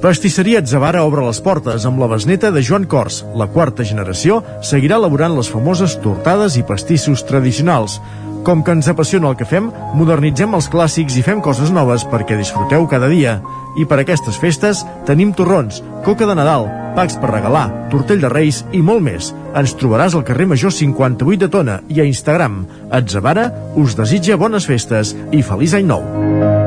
Pastisseria 0.00 0.62
Atzavara 0.62 1.02
obre 1.04 1.20
les 1.26 1.42
portes 1.44 1.84
amb 1.84 2.00
la 2.00 2.06
besneta 2.08 2.48
de 2.54 2.62
Joan 2.64 2.86
Cors. 2.88 3.18
La 3.36 3.44
quarta 3.52 3.84
generació 3.84 4.38
seguirà 4.64 4.96
elaborant 4.96 5.34
les 5.36 5.50
famoses 5.52 5.98
tortades 6.00 6.56
i 6.56 6.62
pastissos 6.64 7.20
tradicionals. 7.28 7.98
Com 8.40 8.62
que 8.64 8.72
ens 8.72 8.88
apassiona 8.88 9.28
el 9.28 9.36
que 9.36 9.44
fem, 9.44 9.66
modernitzem 10.00 10.56
els 10.56 10.70
clàssics 10.72 11.18
i 11.20 11.24
fem 11.26 11.42
coses 11.44 11.68
noves 11.76 12.06
perquè 12.08 12.38
disfruteu 12.38 12.88
cada 12.88 13.10
dia. 13.12 13.42
I 13.76 13.84
per 13.84 13.98
aquestes 14.00 14.40
festes 14.40 14.80
tenim 15.04 15.34
torrons, 15.36 15.82
coca 16.06 16.24
de 16.24 16.38
Nadal, 16.38 16.64
packs 16.96 17.20
per 17.20 17.34
regalar, 17.34 17.66
tortell 17.92 18.24
de 18.24 18.32
reis 18.32 18.62
i 18.72 18.80
molt 18.80 19.04
més. 19.04 19.34
Ens 19.52 19.76
trobaràs 19.76 20.16
al 20.16 20.24
carrer 20.24 20.48
Major 20.48 20.72
58 20.72 21.44
de 21.44 21.50
Tona 21.52 21.76
i 21.92 22.00
a 22.00 22.08
Instagram. 22.08 22.62
Atzavara 22.88 23.50
us 23.76 24.00
desitja 24.00 24.40
bones 24.40 24.64
festes 24.64 25.12
i 25.28 25.44
feliç 25.44 25.76
any 25.76 25.92
nou. 25.92 26.59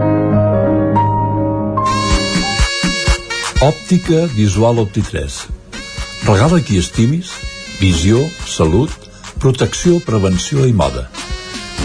Òptica 3.64 4.26
Visual 4.36 4.76
Opti3. 4.82 5.38
Regala 6.28 6.58
qui 6.60 6.76
estimis, 6.82 7.30
visió, 7.80 8.20
salut, 8.44 8.92
protecció, 9.40 10.02
prevenció 10.04 10.66
i 10.68 10.74
moda. 10.76 11.06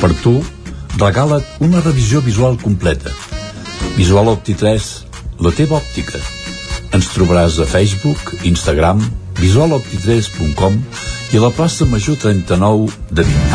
Per 0.01 0.11
tu, 0.25 0.33
regala't 0.99 1.47
una 1.63 1.79
revisió 1.85 2.19
visual 2.27 2.59
completa. 2.59 3.13
Visual 3.95 4.27
Opti3, 4.33 4.89
la 5.39 5.53
teva 5.55 5.79
òptica. 5.79 6.19
Ens 6.99 7.13
trobaràs 7.15 7.61
a 7.63 7.69
Facebook, 7.71 8.35
Instagram, 8.43 9.05
visualopti3.com 9.39 10.83
i 11.31 11.39
a 11.39 11.45
la 11.47 11.53
plaça 11.55 11.87
Major 11.87 12.19
39 12.19 12.91
de 13.15 13.29
Vic. 13.31 13.55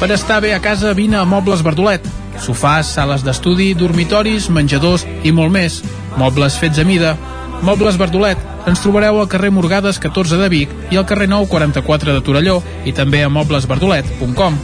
Per 0.00 0.08
estar 0.16 0.40
bé 0.40 0.56
a 0.56 0.64
casa, 0.64 0.96
vine 0.96 1.20
a 1.20 1.28
Mobles 1.28 1.60
Verdolet. 1.60 2.08
Sofàs, 2.40 2.88
sales 2.96 3.24
d'estudi, 3.26 3.72
dormitoris, 3.74 4.48
menjadors 4.50 5.06
i 5.24 5.32
molt 5.32 5.52
més. 5.54 5.80
Mobles 6.20 6.56
fets 6.60 6.80
a 6.80 6.86
mida. 6.88 7.14
Mobles 7.62 7.98
Verdolet. 8.00 8.40
Ens 8.68 8.80
trobareu 8.84 9.20
al 9.20 9.28
carrer 9.28 9.50
Morgades 9.52 9.98
14 10.00 10.36
de 10.40 10.48
Vic 10.52 10.72
i 10.92 10.98
al 11.00 11.06
carrer 11.08 11.28
Nou 11.28 11.46
44 11.48 12.16
de 12.16 12.24
Torelló 12.24 12.60
i 12.84 12.92
també 12.96 13.22
a 13.24 13.32
moblesverdolet.com. 13.32 14.58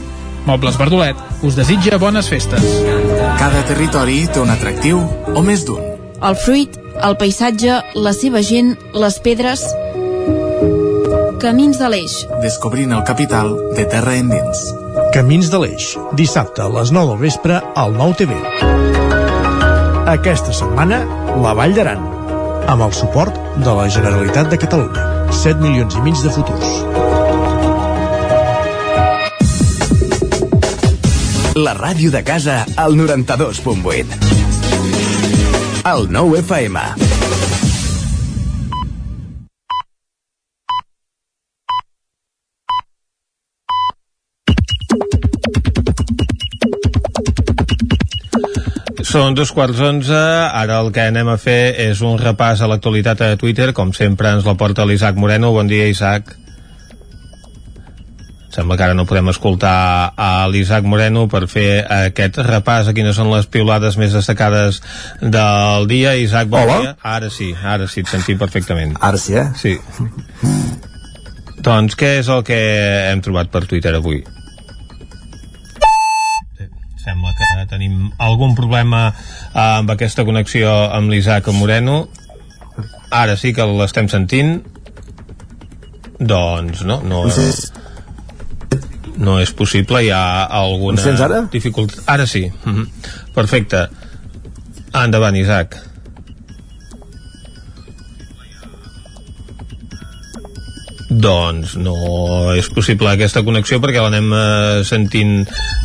Mobles 0.47 0.79
Verdolet 0.79 1.19
us 1.43 1.57
desitja 1.59 1.99
bones 1.99 2.29
festes. 2.31 2.65
Cada 3.41 3.65
territori 3.69 4.23
té 4.31 4.41
un 4.41 4.53
atractiu 4.53 5.03
o 5.35 5.43
més 5.43 5.67
d'un. 5.67 5.83
El 6.23 6.37
fruit, 6.41 6.79
el 7.05 7.19
paisatge, 7.21 7.81
la 7.95 8.15
seva 8.17 8.43
gent, 8.47 8.77
les 8.95 9.21
pedres... 9.21 9.67
Camins 11.37 11.77
de 11.77 11.91
l'Eix. 11.93 12.15
Descobrint 12.41 12.97
el 12.97 13.05
capital 13.05 13.53
de 13.77 13.85
terra 13.91 14.17
endins. 14.17 14.86
Camins 15.15 15.49
de 15.51 15.59
l'Eix, 15.61 15.87
dissabte 16.19 16.63
a 16.65 16.69
les 16.73 16.91
9 16.95 17.13
del 17.13 17.21
vespre 17.21 17.59
al 17.83 17.95
9 17.97 18.15
TV. 18.21 18.37
Aquesta 20.13 20.55
setmana, 20.57 21.01
la 21.43 21.53
Vall 21.57 21.75
d'Aran, 21.77 22.03
amb 22.73 22.87
el 22.87 22.93
suport 22.97 23.39
de 23.63 23.75
la 23.79 23.87
Generalitat 23.93 24.51
de 24.53 24.59
Catalunya. 24.61 25.07
7 25.33 25.61
milions 25.63 25.97
i 25.97 26.05
mig 26.07 26.21
de 26.23 26.31
futurs. 26.35 26.69
La 31.57 31.77
ràdio 31.79 32.13
de 32.13 32.23
casa 32.27 32.65
al 32.77 32.99
92.8. 33.01 34.19
El 35.87 36.11
9 36.13 36.43
FM. 36.45 37.16
Són 49.17 49.33
dos 49.33 49.49
quarts 49.49 49.79
onze, 49.81 50.13
ara 50.13 50.75
el 50.83 50.91
que 50.93 51.07
anem 51.09 51.31
a 51.33 51.39
fer 51.41 51.71
és 51.87 52.03
un 52.05 52.19
repàs 52.21 52.61
a 52.61 52.67
l'actualitat 52.69 53.23
a 53.25 53.29
Twitter, 53.41 53.71
com 53.73 53.95
sempre 53.97 54.29
ens 54.37 54.45
la 54.45 54.53
porta 54.61 54.85
l'Isaac 54.85 55.17
Moreno. 55.17 55.55
Bon 55.55 55.71
dia, 55.71 55.87
Isaac. 55.89 56.35
Sembla 58.53 58.77
que 58.77 58.85
ara 58.85 58.99
no 58.99 59.07
podem 59.09 59.33
escoltar 59.33 60.13
a 60.21 60.29
l'Isaac 60.53 60.85
Moreno 60.85 61.25
per 61.33 61.47
fer 61.49 61.87
aquest 61.97 62.43
repàs 62.45 62.93
a 62.93 62.97
quines 62.99 63.17
són 63.17 63.33
les 63.33 63.49
piulades 63.49 63.97
més 63.97 64.13
destacades 64.13 64.83
del 65.23 65.89
dia. 65.89 66.13
Isaac, 66.21 66.53
bon 66.53 66.69
Hola. 66.69 66.79
dia. 66.85 66.95
Ara 67.17 67.33
sí, 67.33 67.55
ara 67.65 67.89
sí, 67.89 68.05
et 68.05 68.13
sentim 68.13 68.37
perfectament. 68.45 68.99
Ara 69.01 69.17
sí, 69.17 69.33
eh? 69.33 69.49
Sí. 69.57 69.79
doncs 71.65 71.97
què 71.97 72.19
és 72.21 72.29
el 72.29 72.45
que 72.45 72.65
hem 73.15 73.25
trobat 73.25 73.49
per 73.49 73.65
Twitter 73.65 73.97
avui? 73.97 74.27
Sembla 77.07 77.31
que 77.39 77.67
tenim 77.71 78.09
algun 78.19 78.57
problema 78.59 79.09
eh, 79.15 79.61
amb 79.63 79.93
aquesta 79.95 80.25
connexió 80.27 80.73
amb 80.91 81.13
l'Isaac 81.13 81.47
Moreno. 81.55 82.09
Ara 83.15 83.37
sí 83.39 83.53
que 83.55 83.67
l'estem 83.79 84.11
sentint. 84.11 84.59
Doncs 86.19 86.83
no, 86.89 86.99
no, 87.07 87.23
no 89.17 89.39
és 89.41 89.53
possible, 89.57 90.03
hi 90.03 90.11
ha 90.11 90.45
alguna 90.45 91.01
ara? 91.25 91.43
dificultat. 91.53 92.03
Ara 92.11 92.27
sí. 92.27 92.47
Mhm. 92.65 92.89
Perfecte. 93.35 93.87
Endavant, 94.97 95.37
Isaac. 95.37 95.77
Doncs 101.09 101.77
no 101.79 101.97
és 102.59 102.67
possible 102.75 103.13
aquesta 103.13 103.45
connexió 103.47 103.79
perquè 103.83 104.03
l'anem 104.03 104.33
eh, 104.35 104.81
sentint 104.87 105.45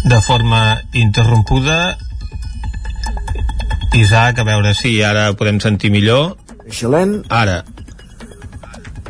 de 0.10 0.22
forma 0.26 0.80
interrompuda. 0.98 1.98
Isaac, 3.98 4.40
a 4.40 4.48
veure 4.48 4.74
si 4.74 4.96
ara 5.04 5.30
podem 5.38 5.60
sentir 5.62 5.92
millor. 5.94 6.34
Xilent. 6.72 7.20
Ara. 7.30 7.62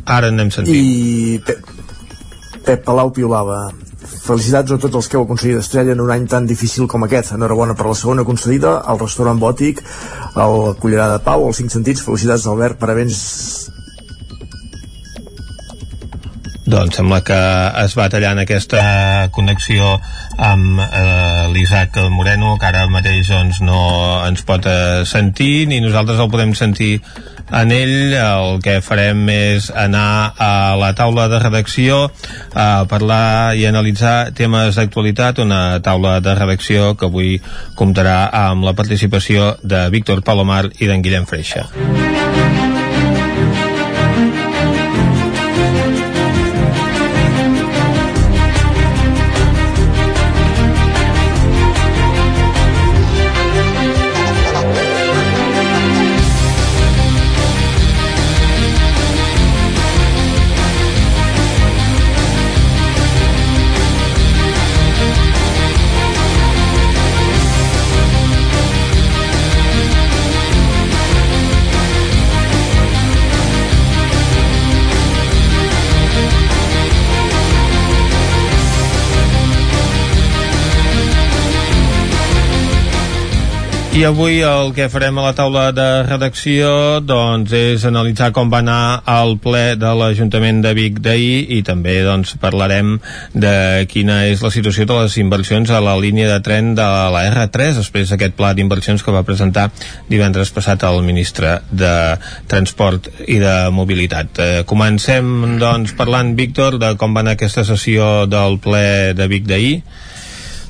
Ara 0.04 0.32
anem 0.34 0.52
sentint. 0.52 0.76
I 0.76 1.40
Pep, 1.46 1.72
Pep 2.66 2.84
Palau 2.84 3.14
piolava. 3.16 3.70
Felicitats 4.02 4.74
a 4.74 4.80
tots 4.82 4.98
els 4.98 5.08
que 5.08 5.18
heu 5.18 5.24
aconseguit 5.24 5.62
estrella 5.62 5.96
en 5.96 6.02
un 6.04 6.12
any 6.12 6.26
tan 6.28 6.48
difícil 6.50 6.90
com 6.92 7.06
aquest. 7.08 7.32
Enhorabona 7.38 7.78
per 7.78 7.88
la 7.88 7.96
segona 7.96 8.26
concedida, 8.28 8.82
al 8.84 9.00
restaurant 9.00 9.40
Bòtic, 9.40 9.80
al 10.36 10.74
Cullerà 10.82 11.08
de 11.14 11.22
Pau, 11.24 11.46
als 11.48 11.62
Cinc 11.62 11.72
Sentits. 11.72 12.04
Felicitats, 12.04 12.50
Albert, 12.52 12.82
parabéns 12.82 13.22
Doncs 16.72 16.96
sembla 16.96 17.20
que 17.28 17.38
es 17.84 17.94
va 18.00 18.06
tallant 18.12 18.40
aquesta 18.40 18.82
connexió 19.36 19.98
amb 20.40 20.80
eh, 20.80 21.50
l'Isaac 21.52 21.98
Moreno, 22.14 22.54
que 22.62 22.70
ara 22.70 22.86
mateix 22.88 23.28
doncs, 23.28 23.60
no 23.66 23.82
ens 24.24 24.46
pot 24.48 24.70
eh, 24.72 25.02
sentir, 25.10 25.68
ni 25.68 25.82
nosaltres 25.84 26.22
el 26.24 26.30
podem 26.32 26.54
sentir 26.56 26.94
en 27.52 27.74
ell. 27.76 28.16
El 28.16 28.62
que 28.64 28.78
farem 28.86 29.26
és 29.34 29.68
anar 29.76 30.32
a 30.40 30.52
la 30.80 30.94
taula 30.96 31.28
de 31.32 31.42
redacció 31.44 32.06
a 32.56 32.86
parlar 32.88 33.58
i 33.60 33.68
analitzar 33.68 34.32
temes 34.38 34.80
d'actualitat, 34.80 35.44
una 35.44 35.82
taula 35.84 36.20
de 36.24 36.38
redacció 36.40 36.94
que 36.96 37.12
avui 37.12 37.36
comptarà 37.76 38.24
amb 38.48 38.64
la 38.64 38.78
participació 38.80 39.58
de 39.62 39.90
Víctor 39.92 40.24
Palomar 40.24 40.70
i 40.80 40.88
d'en 40.88 41.04
Guillem 41.04 41.28
Freixa. 41.28 41.68
I 83.92 84.06
avui 84.08 84.38
el 84.40 84.70
que 84.72 84.86
farem 84.88 85.18
a 85.20 85.24
la 85.26 85.34
taula 85.36 85.66
de 85.76 85.86
redacció 86.06 87.02
doncs, 87.04 87.52
és 87.52 87.84
analitzar 87.84 88.30
com 88.32 88.48
va 88.48 88.62
anar 88.64 89.02
el 89.12 89.34
ple 89.44 89.76
de 89.76 89.90
l'Ajuntament 90.00 90.62
de 90.64 90.72
Vic 90.78 91.02
d'ahir 91.04 91.42
i 91.52 91.60
també 91.68 91.98
doncs, 92.06 92.32
parlarem 92.40 92.94
de 93.36 93.52
quina 93.92 94.22
és 94.30 94.40
la 94.46 94.52
situació 94.56 94.86
de 94.88 95.02
les 95.02 95.18
inversions 95.20 95.74
a 95.76 95.82
la 95.84 95.98
línia 96.00 96.30
de 96.30 96.40
tren 96.46 96.72
de 96.78 96.86
la 97.12 97.26
R3 97.34 97.82
després 97.82 98.14
d'aquest 98.14 98.38
pla 98.40 98.54
d'inversions 98.56 99.04
que 99.04 99.12
va 99.12 99.26
presentar 99.28 99.68
divendres 100.08 100.54
passat 100.56 100.88
el 100.88 101.04
ministre 101.04 101.58
de 101.68 101.94
Transport 102.48 103.12
i 103.28 103.42
de 103.44 103.58
Mobilitat. 103.76 104.40
Eh, 104.40 104.64
comencem 104.72 105.60
doncs, 105.60 105.92
parlant, 106.00 106.32
Víctor, 106.40 106.80
de 106.80 106.96
com 106.96 107.12
va 107.12 107.26
anar 107.28 107.36
aquesta 107.36 107.68
sessió 107.68 108.24
del 108.24 108.56
ple 108.64 109.12
de 109.20 109.28
Vic 109.36 109.52
d'ahir 109.52 109.82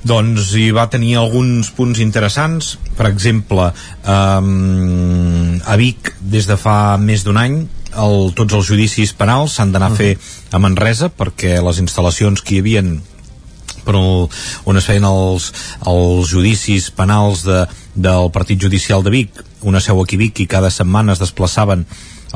doncs 0.02 0.56
hi 0.58 0.72
va 0.74 0.88
tenir 0.90 1.14
alguns 1.20 1.70
punts 1.78 2.00
interessants 2.02 2.74
per 3.02 3.10
exemple 3.10 3.72
um, 4.06 5.58
a 5.66 5.76
Vic 5.82 6.14
des 6.22 6.46
de 6.46 6.58
fa 6.62 6.98
més 7.02 7.26
d'un 7.26 7.40
any 7.42 7.64
el, 7.98 8.30
tots 8.38 8.54
els 8.54 8.68
judicis 8.70 9.16
penals 9.18 9.58
s'han 9.58 9.74
d'anar 9.74 9.90
a 9.90 9.98
fer 9.98 10.12
a 10.54 10.62
Manresa 10.62 11.10
perquè 11.10 11.58
les 11.66 11.82
instal·lacions 11.82 12.46
que 12.46 12.56
hi 12.56 12.62
havien 12.62 13.00
però 13.82 14.04
on 14.70 14.78
es 14.78 14.86
feien 14.86 15.08
els, 15.10 15.50
els 15.90 16.30
judicis 16.30 16.92
penals 16.94 17.42
de, 17.48 17.64
del 17.98 18.30
Partit 18.36 18.62
Judicial 18.62 19.02
de 19.02 19.16
Vic 19.18 19.42
una 19.66 19.82
seu 19.82 19.98
aquí 20.04 20.22
Vic 20.22 20.44
i 20.46 20.50
cada 20.52 20.70
setmana 20.70 21.18
es 21.18 21.24
desplaçaven 21.24 21.88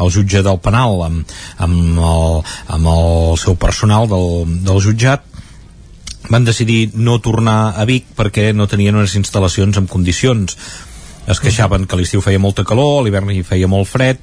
el 0.01 0.11
jutge 0.11 0.41
del 0.43 0.57
penal 0.65 1.05
amb, 1.05 1.37
amb, 1.61 2.01
el, 2.09 2.41
amb 2.73 2.91
el 2.95 3.37
seu 3.39 3.53
personal 3.55 4.09
del, 4.09 4.57
del 4.65 4.81
jutjat 4.81 5.34
van 6.29 6.45
decidir 6.45 6.91
no 6.95 7.19
tornar 7.21 7.75
a 7.77 7.85
Vic 7.85 8.07
perquè 8.17 8.51
no 8.53 8.67
tenien 8.67 8.95
unes 8.95 9.15
instal·lacions 9.19 9.77
en 9.77 9.87
condicions. 9.87 10.57
Es 11.27 11.41
queixaven 11.41 11.85
que 11.89 11.97
l'estiu 11.97 12.21
feia 12.21 12.41
molta 12.41 12.65
calor, 12.65 13.03
l'hivern 13.03 13.31
hi 13.33 13.43
feia 13.45 13.69
molt 13.69 13.89
fred 13.89 14.21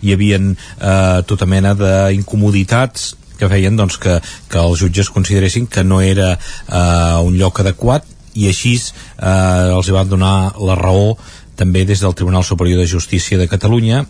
hi 0.00 0.14
havia 0.14 0.38
eh, 0.40 1.22
tota 1.28 1.46
mena 1.46 1.74
d'incomoditats 1.76 3.14
que 3.40 3.48
feien 3.48 3.76
doncs, 3.76 3.96
que, 4.00 4.18
que 4.52 4.60
els 4.60 4.80
jutges 4.82 5.10
consideressin 5.12 5.66
que 5.66 5.84
no 5.84 6.00
era 6.04 6.34
eh, 6.36 7.18
un 7.24 7.36
lloc 7.40 7.62
adequat 7.62 8.06
i 8.36 8.48
així 8.50 8.76
eh, 8.76 9.70
els 9.74 9.90
van 9.92 10.08
donar 10.08 10.54
la 10.60 10.76
raó 10.78 11.14
també 11.56 11.84
des 11.84 12.00
del 12.00 12.16
Tribunal 12.16 12.44
Superior 12.44 12.80
de 12.80 12.88
Justícia 12.88 13.38
de 13.40 13.48
Catalunya 13.48 14.04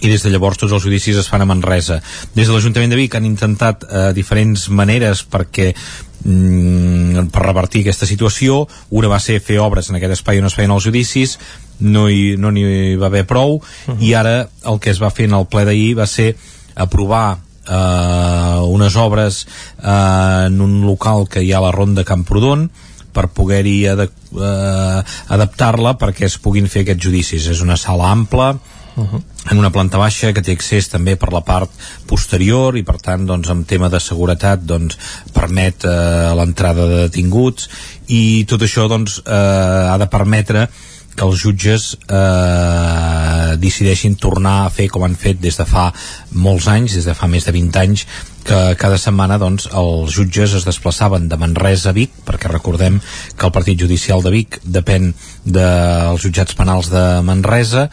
i 0.00 0.08
des 0.08 0.22
de 0.24 0.30
llavors 0.32 0.58
tots 0.60 0.72
els 0.72 0.84
judicis 0.84 1.16
es 1.20 1.28
fan 1.28 1.42
a 1.44 1.48
Manresa. 1.48 2.00
Des 2.34 2.48
de 2.48 2.54
l'Ajuntament 2.54 2.92
de 2.92 2.98
Vic 2.98 3.14
han 3.16 3.28
intentat 3.28 3.84
eh, 3.84 4.06
diferents 4.16 4.68
maneres 4.70 5.24
perquè 5.28 5.70
mm, 5.72 7.26
per 7.32 7.44
revertir 7.44 7.84
aquesta 7.84 8.08
situació 8.08 8.64
una 8.90 9.12
va 9.12 9.20
ser 9.20 9.40
fer 9.44 9.60
obres 9.60 9.90
en 9.90 10.00
aquest 10.00 10.18
espai 10.20 10.40
on 10.40 10.48
es 10.48 10.56
feien 10.56 10.72
els 10.72 10.86
judicis 10.88 11.38
no 11.80 12.08
n'hi 12.08 12.36
no 12.36 12.52
va 13.00 13.08
haver 13.08 13.26
prou 13.26 13.56
uh 13.56 13.62
-huh. 13.62 14.00
i 14.00 14.14
ara 14.14 14.48
el 14.64 14.80
que 14.80 14.90
es 14.90 15.00
va 15.02 15.10
fer 15.10 15.24
en 15.24 15.34
el 15.34 15.46
ple 15.46 15.64
d'ahir 15.64 15.98
va 15.98 16.06
ser 16.06 16.36
aprovar 16.74 17.38
eh, 17.68 18.60
unes 18.66 18.96
obres 18.96 19.46
eh, 19.82 20.46
en 20.46 20.60
un 20.60 20.80
local 20.86 21.28
que 21.28 21.42
hi 21.42 21.52
ha 21.52 21.58
a 21.58 21.66
la 21.66 21.72
Ronda 21.72 22.04
Camprodon 22.04 22.70
per 23.12 23.28
poder-hi 23.34 23.86
ad 23.90 24.04
eh, 24.06 25.02
adaptar-la 25.28 25.96
perquè 25.98 26.28
es 26.28 26.38
puguin 26.38 26.68
fer 26.70 26.84
aquests 26.84 27.06
judicis. 27.06 27.48
És 27.50 27.62
una 27.64 27.78
sala 27.80 28.10
ampla, 28.10 28.54
uh 28.96 29.04
-huh. 29.04 29.22
en 29.50 29.58
una 29.58 29.70
planta 29.70 29.98
baixa 29.98 30.32
que 30.32 30.42
té 30.42 30.52
accés 30.52 30.88
també 30.88 31.16
per 31.16 31.32
la 31.32 31.40
part 31.40 31.70
posterior 32.06 32.76
i 32.76 32.82
per 32.82 32.98
tant 32.98 33.26
doncs, 33.26 33.48
en 33.48 33.64
tema 33.64 33.88
de 33.88 34.00
seguretat 34.00 34.60
doncs, 34.64 34.98
permet 35.32 35.84
eh, 35.84 36.34
l'entrada 36.34 36.86
de 36.86 37.08
detinguts 37.08 37.68
i 38.08 38.44
tot 38.44 38.62
això 38.62 38.88
doncs, 38.88 39.22
eh, 39.26 39.90
ha 39.90 39.98
de 39.98 40.06
permetre 40.06 40.68
que 41.16 41.26
els 41.26 41.42
jutges 41.42 41.96
eh, 42.08 43.56
decideixin 43.60 44.16
tornar 44.16 44.64
a 44.64 44.70
fer 44.72 44.88
com 44.88 45.04
han 45.04 45.16
fet 45.18 45.40
des 45.42 45.56
de 45.58 45.66
fa 45.68 45.90
molts 46.32 46.68
anys, 46.70 46.94
des 46.94 47.08
de 47.08 47.14
fa 47.18 47.28
més 47.30 47.44
de 47.44 47.52
20 47.52 47.80
anys 47.82 48.06
que 48.46 48.58
cada 48.80 48.96
setmana 48.98 49.36
doncs, 49.40 49.66
els 49.76 50.14
jutges 50.16 50.54
es 50.56 50.64
desplaçaven 50.64 51.28
de 51.28 51.36
Manresa 51.40 51.90
a 51.90 51.96
Vic 51.96 52.14
perquè 52.26 52.48
recordem 52.48 53.00
que 53.36 53.46
el 53.46 53.52
Partit 53.52 53.80
Judicial 53.84 54.24
de 54.24 54.32
Vic 54.32 54.60
depèn 54.64 55.12
dels 55.44 56.24
jutjats 56.24 56.56
penals 56.56 56.88
de 56.92 57.04
Manresa 57.26 57.88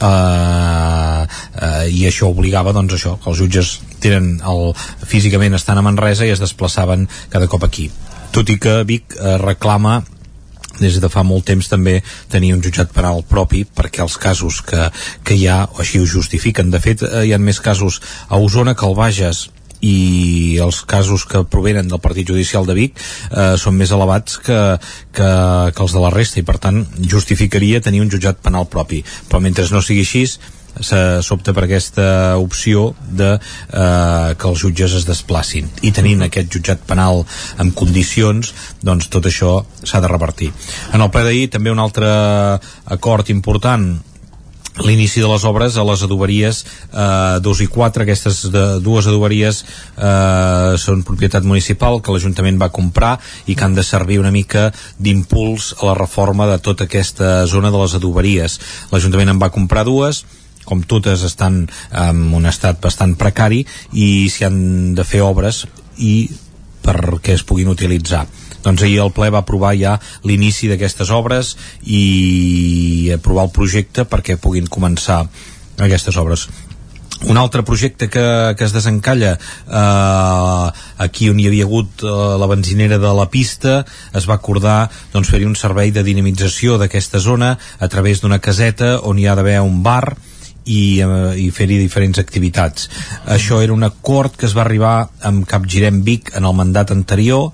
eh, 0.00 1.22
eh, 1.22 1.88
i 1.90 2.06
això 2.08 2.30
obligava 2.30 2.74
doncs 2.76 2.98
això, 2.98 3.16
que 3.22 3.30
els 3.32 3.42
jutges 3.42 3.74
tenen 4.00 4.38
el, 4.46 4.70
físicament 5.04 5.54
estan 5.58 5.78
a 5.78 5.84
Manresa 5.84 6.26
i 6.26 6.32
es 6.34 6.42
desplaçaven 6.42 7.08
cada 7.32 7.50
cop 7.50 7.66
aquí 7.66 7.90
tot 8.30 8.50
i 8.50 8.58
que 8.62 8.80
Vic 8.86 9.16
eh, 9.18 9.36
reclama 9.42 10.00
des 10.80 10.96
de 11.02 11.10
fa 11.12 11.22
molt 11.26 11.44
temps 11.50 11.68
també 11.68 11.98
tenir 12.32 12.54
un 12.54 12.62
jutjat 12.64 12.92
penal 12.94 13.24
propi 13.28 13.64
perquè 13.64 14.02
els 14.04 14.16
casos 14.20 14.60
que, 14.64 14.88
que 15.26 15.36
hi 15.36 15.46
ha 15.50 15.66
així 15.82 16.00
ho 16.00 16.06
justifiquen. 16.08 16.70
De 16.72 16.80
fet, 16.80 17.02
eh, 17.04 17.26
hi 17.28 17.34
ha 17.34 17.38
més 17.42 17.60
casos 17.60 18.00
a 18.28 18.40
Osona 18.40 18.74
que 18.74 18.86
al 18.86 18.96
Bages 18.96 19.48
i 19.80 20.58
els 20.62 20.82
casos 20.88 21.24
que 21.28 21.44
provenen 21.48 21.88
del 21.88 22.02
Partit 22.04 22.28
Judicial 22.28 22.68
de 22.68 22.76
Vic 22.76 23.00
eh, 23.00 23.56
són 23.60 23.78
més 23.80 23.92
elevats 23.96 24.38
que, 24.44 24.60
que, 25.16 25.30
que 25.74 25.84
els 25.86 25.96
de 25.96 26.04
la 26.04 26.12
resta 26.14 26.40
i 26.40 26.46
per 26.46 26.58
tant 26.62 26.84
justificaria 27.00 27.82
tenir 27.84 28.04
un 28.04 28.10
jutjat 28.12 28.42
penal 28.44 28.68
propi 28.68 29.04
però 29.28 29.40
mentre 29.40 29.68
no 29.70 29.84
sigui 29.84 30.04
així 30.06 30.26
s'opta 30.80 31.52
per 31.52 31.64
aquesta 31.64 32.36
opció 32.38 32.94
de 33.10 33.32
eh, 33.34 34.34
que 34.38 34.48
els 34.48 34.60
jutges 34.62 34.94
es 35.00 35.06
desplacin 35.08 35.68
i 35.82 35.92
tenint 35.92 36.22
aquest 36.22 36.50
jutjat 36.52 36.84
penal 36.86 37.24
en 37.58 37.72
condicions, 37.72 38.54
doncs 38.82 39.10
tot 39.10 39.26
això 39.26 39.64
s'ha 39.82 40.00
de 40.00 40.08
revertir. 40.08 40.52
En 40.94 41.02
el 41.02 41.10
ple 41.10 41.24
d'ahir 41.26 41.50
també 41.50 41.70
un 41.74 41.82
altre 41.82 42.08
acord 42.86 43.30
important 43.30 43.98
l'inici 44.78 45.20
de 45.20 45.28
les 45.28 45.44
obres 45.44 45.76
a 45.76 45.84
les 45.84 46.02
adoberies 46.06 46.62
eh, 46.92 47.38
2 47.42 47.62
i 47.64 47.68
4, 47.68 48.04
aquestes 48.04 48.42
de, 48.52 48.64
dues 48.80 49.08
adoberies 49.10 49.62
eh, 49.62 50.76
són 50.80 51.02
propietat 51.06 51.44
municipal 51.44 52.00
que 52.00 52.14
l'Ajuntament 52.14 52.60
va 52.60 52.70
comprar 52.72 53.16
i 53.46 53.56
que 53.56 53.66
han 53.66 53.74
de 53.74 53.84
servir 53.84 54.20
una 54.22 54.32
mica 54.34 54.68
d'impuls 54.98 55.74
a 55.80 55.90
la 55.90 55.96
reforma 55.98 56.46
de 56.50 56.60
tota 56.62 56.86
aquesta 56.86 57.46
zona 57.50 57.72
de 57.74 57.82
les 57.82 57.96
adoberies. 57.98 58.60
L'Ajuntament 58.92 59.34
en 59.34 59.42
va 59.42 59.52
comprar 59.52 59.84
dues, 59.88 60.24
com 60.64 60.84
totes 60.86 61.24
estan 61.26 61.64
en 61.90 62.22
un 62.36 62.46
estat 62.46 62.78
bastant 62.80 63.16
precari 63.18 63.64
i 63.92 64.28
s'hi 64.30 64.46
han 64.46 64.60
de 64.94 65.04
fer 65.08 65.24
obres 65.26 65.64
i 65.98 66.28
perquè 66.84 67.34
es 67.34 67.44
puguin 67.44 67.72
utilitzar 67.72 68.26
doncs 68.64 68.82
ahir 68.82 69.00
el 69.04 69.12
ple 69.16 69.30
va 69.32 69.44
aprovar 69.44 69.74
ja 69.78 69.98
l'inici 70.24 70.70
d'aquestes 70.70 71.10
obres 71.14 71.56
i 71.84 73.10
aprovar 73.14 73.48
el 73.48 73.54
projecte 73.54 74.06
perquè 74.08 74.38
puguin 74.40 74.68
començar 74.68 75.24
aquestes 75.80 76.16
obres 76.20 76.48
un 77.28 77.36
altre 77.36 77.62
projecte 77.62 78.08
que, 78.08 78.54
que 78.56 78.64
es 78.64 78.72
desencalla 78.72 79.34
eh, 79.36 80.66
aquí 81.04 81.28
on 81.28 81.40
hi 81.40 81.48
havia 81.50 81.66
hagut 81.68 82.04
eh, 82.04 82.14
la 82.40 82.48
benzinera 82.48 82.98
de 82.98 83.12
la 83.16 83.28
pista 83.32 83.84
es 84.16 84.28
va 84.28 84.38
acordar 84.38 84.88
doncs, 85.12 85.28
fer-hi 85.28 85.48
un 85.48 85.56
servei 85.58 85.92
de 85.92 86.04
dinamització 86.06 86.78
d'aquesta 86.80 87.20
zona 87.20 87.56
a 87.78 87.88
través 87.92 88.22
d'una 88.22 88.40
caseta 88.40 88.98
on 89.04 89.20
hi 89.20 89.28
ha 89.28 89.36
d'haver 89.36 89.60
un 89.60 89.82
bar 89.84 90.16
i, 90.64 91.00
eh, 91.00 91.32
i 91.40 91.48
fer-hi 91.50 91.78
diferents 91.80 92.20
activitats. 92.20 92.88
Això 93.26 93.60
era 93.64 93.74
un 93.74 93.84
acord 93.84 94.36
que 94.36 94.46
es 94.46 94.56
va 94.56 94.64
arribar 94.64 95.08
amb 95.26 95.46
Capgirem 95.48 96.02
Vic 96.06 96.32
en 96.36 96.46
el 96.46 96.56
mandat 96.56 96.92
anterior 96.94 97.50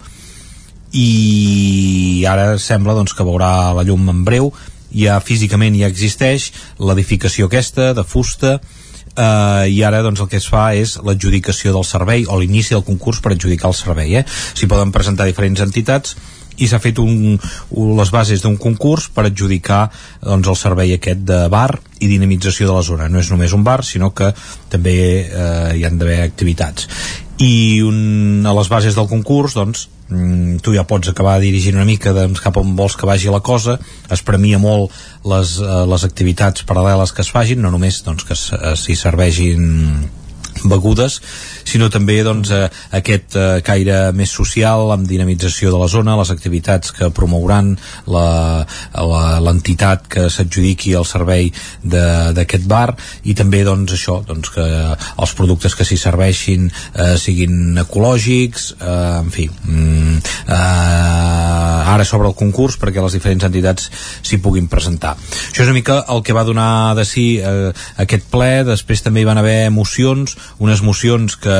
i 0.92 2.24
ara 2.28 2.56
sembla 2.62 2.94
doncs, 2.94 3.14
que 3.16 3.26
veurà 3.26 3.74
la 3.76 3.84
llum 3.86 4.08
en 4.12 4.24
breu 4.26 4.52
ja 4.94 5.18
físicament 5.20 5.76
ja 5.78 5.90
existeix 5.90 6.52
l'edificació 6.78 7.50
aquesta 7.50 7.92
de 7.96 8.04
fusta 8.06 8.56
eh, 9.16 9.66
i 9.72 9.82
ara 9.82 10.02
doncs, 10.04 10.22
el 10.22 10.30
que 10.30 10.38
es 10.40 10.48
fa 10.48 10.68
és 10.78 10.96
l'adjudicació 11.02 11.74
del 11.74 11.84
servei 11.88 12.26
o 12.28 12.38
l'inici 12.38 12.76
del 12.76 12.86
concurs 12.86 13.20
per 13.20 13.34
adjudicar 13.34 13.72
el 13.72 13.78
servei 13.78 14.16
eh? 14.20 14.24
s'hi 14.26 14.70
poden 14.70 14.94
presentar 14.94 15.28
diferents 15.28 15.64
entitats 15.64 16.16
i 16.56 16.68
s'ha 16.68 16.80
fet 16.82 17.00
un, 17.02 17.36
un, 17.36 17.90
les 17.98 18.12
bases 18.12 18.42
d'un 18.44 18.56
concurs 18.60 19.08
per 19.12 19.26
adjudicar 19.28 19.86
doncs, 20.22 20.48
el 20.48 20.58
servei 20.58 20.94
aquest 20.96 21.24
de 21.28 21.44
bar 21.52 21.70
i 22.00 22.08
dinamització 22.10 22.68
de 22.70 22.76
la 22.76 22.84
zona. 22.86 23.10
No 23.12 23.20
és 23.20 23.30
només 23.32 23.54
un 23.56 23.64
bar, 23.66 23.82
sinó 23.84 24.12
que 24.16 24.32
també 24.72 24.96
eh, 25.26 25.76
hi 25.76 25.84
han 25.86 26.00
d'haver 26.00 26.22
activitats. 26.24 26.88
I 27.42 27.82
un, 27.84 28.46
a 28.48 28.54
les 28.56 28.70
bases 28.72 28.96
del 28.96 29.08
concurs, 29.10 29.56
doncs, 29.56 29.86
mm, 30.08 30.60
tu 30.64 30.72
ja 30.76 30.86
pots 30.88 31.12
acabar 31.12 31.36
dirigint 31.42 31.76
una 31.76 31.88
mica 31.88 32.14
doncs, 32.16 32.40
cap 32.40 32.56
on 32.60 32.76
vols 32.78 32.96
que 32.96 33.08
vagi 33.08 33.32
la 33.32 33.42
cosa, 33.44 33.76
es 34.12 34.24
premia 34.24 34.60
molt 34.62 34.94
les, 35.28 35.58
eh, 35.60 35.82
les 35.92 36.06
activitats 36.08 36.64
paral·leles 36.68 37.12
que 37.12 37.24
es 37.24 37.32
fagin, 37.32 37.60
no 37.60 37.72
només 37.74 38.00
doncs, 38.06 38.24
que 38.24 38.36
s'hi 38.36 38.96
serveixin 38.96 39.66
begudes, 40.64 41.20
sinó 41.66 41.88
també 41.92 42.18
doncs, 42.24 42.50
eh, 42.50 42.68
aquest 42.98 43.36
eh, 43.36 43.60
caire 43.66 44.12
més 44.16 44.32
social 44.32 44.90
amb 44.94 45.08
dinamització 45.08 45.72
de 45.72 45.80
la 45.80 45.88
zona, 45.90 46.16
les 46.16 46.32
activitats 46.32 46.92
que 46.96 47.10
promouran 47.14 47.74
l'entitat 48.06 50.06
que 50.10 50.28
s'adjudiqui 50.32 50.94
el 50.96 51.06
servei 51.08 51.50
d'aquest 51.82 52.66
bar 52.70 52.94
i 53.24 53.34
també 53.36 53.62
doncs, 53.66 53.96
això, 53.96 54.20
doncs, 54.26 54.52
que 54.54 54.64
els 54.64 55.34
productes 55.36 55.76
que 55.76 55.86
s'hi 55.86 55.98
serveixin 56.00 56.70
eh, 56.70 57.14
siguin 57.20 57.76
ecològics, 57.82 58.72
eh, 58.80 59.20
en 59.20 59.32
fi, 59.34 59.48
mm, 59.48 60.18
eh, 60.46 61.56
ara 61.96 62.04
s'obre 62.04 62.30
el 62.30 62.36
concurs 62.38 62.76
perquè 62.80 63.02
les 63.02 63.16
diferents 63.16 63.46
entitats 63.48 63.90
s'hi 64.22 64.38
puguin 64.42 64.68
presentar. 64.70 65.16
Això 65.50 65.64
és 65.64 65.68
una 65.68 65.78
mica 65.78 65.98
el 66.12 66.22
que 66.22 66.36
va 66.36 66.44
donar 66.46 66.94
de 66.98 67.06
si 67.08 67.26
eh, 67.38 67.72
aquest 68.02 68.28
ple, 68.30 68.64
després 68.66 69.02
també 69.04 69.22
hi 69.22 69.28
van 69.28 69.40
haver 69.40 69.70
mocions, 69.74 70.36
unes 70.58 70.82
mocions 70.82 71.36
que, 71.40 71.58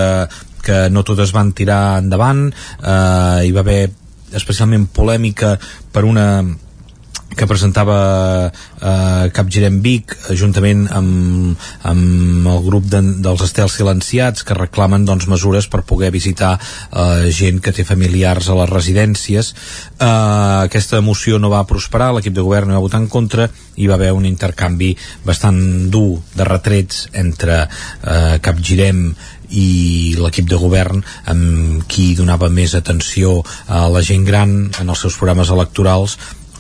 que 0.67 0.87
no 0.91 1.05
totes 1.07 1.33
van 1.37 1.53
tirar 1.57 1.99
endavant, 2.03 2.49
eh, 2.83 3.47
hi 3.47 3.53
va 3.55 3.65
haver 3.65 3.83
especialment 4.37 4.89
polèmica 4.93 5.55
per 5.93 6.05
una 6.05 6.27
que 7.35 7.47
presentava 7.47 7.97
eh, 8.49 9.27
Capgirem 9.35 9.81
Vic 9.85 10.15
juntament 10.39 10.87
amb, 10.95 11.59
amb 11.85 12.49
el 12.53 12.63
grup 12.65 12.87
de, 12.93 13.03
dels 13.25 13.43
estels 13.45 13.77
silenciats 13.77 14.47
que 14.47 14.57
reclamen 14.57 15.05
doncs, 15.09 15.27
mesures 15.29 15.69
per 15.69 15.83
poder 15.89 16.13
visitar 16.15 16.55
eh, 16.57 17.29
gent 17.35 17.61
que 17.61 17.75
té 17.77 17.85
familiars 17.85 18.49
a 18.49 18.57
les 18.63 18.71
residències. 18.71 19.53
Eh, 19.99 20.07
aquesta 20.07 21.03
moció 21.05 21.41
no 21.43 21.53
va 21.53 21.67
prosperar 21.69 22.13
l'equip 22.15 22.37
de 22.37 22.47
govern 22.47 22.71
no 22.71 22.79
va 22.79 22.87
votar 22.87 23.03
en 23.03 23.11
contra 23.13 23.51
i 23.77 23.89
va 23.91 23.99
haver 23.99 24.13
un 24.17 24.25
intercanvi 24.25 24.95
bastant 25.27 25.91
dur 25.93 26.23
de 26.37 26.47
retrets 26.49 27.07
entre 27.13 27.65
eh, 27.67 28.39
Capgirem 28.41 29.11
i 29.51 30.17
l'equip 30.19 30.49
de 30.51 30.59
govern 30.59 31.05
amb 31.31 31.85
qui 31.91 32.15
donava 32.19 32.49
més 32.51 32.75
atenció 32.75 33.39
a 33.69 33.87
la 33.93 34.03
gent 34.03 34.25
gran 34.27 34.57
en 34.81 34.89
els 34.89 35.05
seus 35.05 35.19
programes 35.21 35.53
electorals 35.55 36.17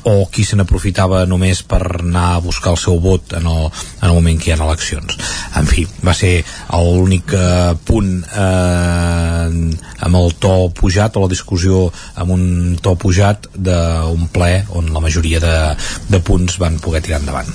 o 0.07 0.27
qui 0.31 0.45
se 0.47 0.57
n'aprofitava 0.59 1.24
només 1.27 1.65
per 1.66 1.81
anar 1.99 2.27
a 2.37 2.43
buscar 2.45 2.77
el 2.77 2.78
seu 2.78 3.01
vot 3.03 3.35
en 3.35 3.47
el, 3.51 3.66
en 3.66 4.07
el 4.09 4.15
moment 4.15 4.39
que 4.39 4.53
hi 4.53 4.55
ha 4.55 4.59
eleccions. 4.62 5.16
En 5.59 5.66
fi, 5.66 5.83
va 6.07 6.15
ser 6.15 6.45
l'únic 6.70 7.33
eh, 7.35 7.74
punt 7.87 8.12
eh, 8.23 9.49
amb 10.07 10.19
el 10.20 10.37
to 10.39 10.55
pujat 10.77 11.16
o 11.16 11.24
la 11.24 11.31
discussió 11.33 11.87
amb 12.23 12.35
un 12.37 12.45
to 12.83 12.95
pujat 13.01 13.49
d'un 13.57 14.28
ple 14.33 14.51
on 14.78 14.93
la 14.95 15.03
majoria 15.03 15.41
de, 15.43 15.57
de 16.12 16.20
punts 16.23 16.59
van 16.62 16.78
poder 16.83 17.03
tirar 17.03 17.20
endavant. 17.24 17.51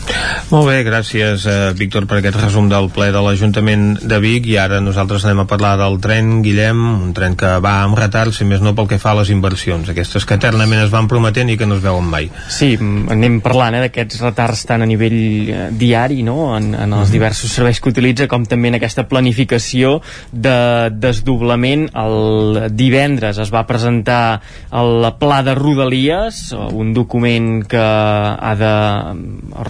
Molt 0.52 0.68
bé, 0.68 0.82
gràcies 0.88 1.48
eh, 1.48 1.58
Víctor 1.78 2.08
per 2.10 2.20
aquest 2.20 2.40
resum 2.42 2.68
del 2.72 2.92
ple 2.92 3.12
de 3.16 3.24
l'Ajuntament 3.24 3.88
de 4.04 4.20
Vic 4.24 4.50
i 4.52 4.58
ara 4.60 4.82
nosaltres 4.84 5.26
anem 5.26 5.46
a 5.46 5.48
parlar 5.48 5.78
del 5.80 6.00
tren 6.04 6.42
Guillem, 6.44 6.84
un 7.08 7.16
tren 7.16 7.38
que 7.40 7.56
va 7.64 7.78
amb 7.86 8.00
retard, 8.00 8.36
si 8.36 8.48
més 8.48 8.60
no 8.60 8.76
pel 8.76 8.92
que 8.92 9.00
fa 9.00 9.16
a 9.16 9.22
les 9.22 9.32
inversions, 9.32 9.88
aquestes 9.92 10.28
que 10.28 10.36
eternament 10.36 10.84
es 10.84 10.92
van 10.94 11.08
prometent 11.12 11.52
i 11.54 11.58
que 11.60 11.70
no 11.70 11.80
es 11.80 11.86
veuen 11.86 12.12
mai. 12.12 12.32
Sí, 12.52 12.76
anem 12.78 13.40
parlant 13.44 13.76
eh, 13.78 13.82
d'aquests 13.86 14.22
retards 14.24 14.66
tant 14.70 14.82
a 14.84 14.88
nivell 14.90 15.50
eh, 15.50 15.70
diari, 15.78 16.22
no?, 16.26 16.56
en, 16.58 16.66
en 16.76 16.94
els 16.98 17.12
diversos 17.14 17.52
serveis 17.54 17.80
que 17.82 17.90
utilitza, 17.94 18.28
com 18.32 18.46
també 18.50 18.68
en 18.72 18.78
aquesta 18.80 19.04
planificació 19.10 20.02
de 20.32 20.90
desdoblament. 20.92 21.90
El 21.98 22.60
divendres 22.76 23.38
es 23.42 23.52
va 23.54 23.68
presentar 23.70 24.42
el 24.78 25.06
Pla 25.20 25.42
de 25.46 25.56
Rodalies, 25.56 26.54
un 26.72 26.94
document 26.96 27.64
que 27.70 27.82
ha 27.82 28.56
de 28.60 28.74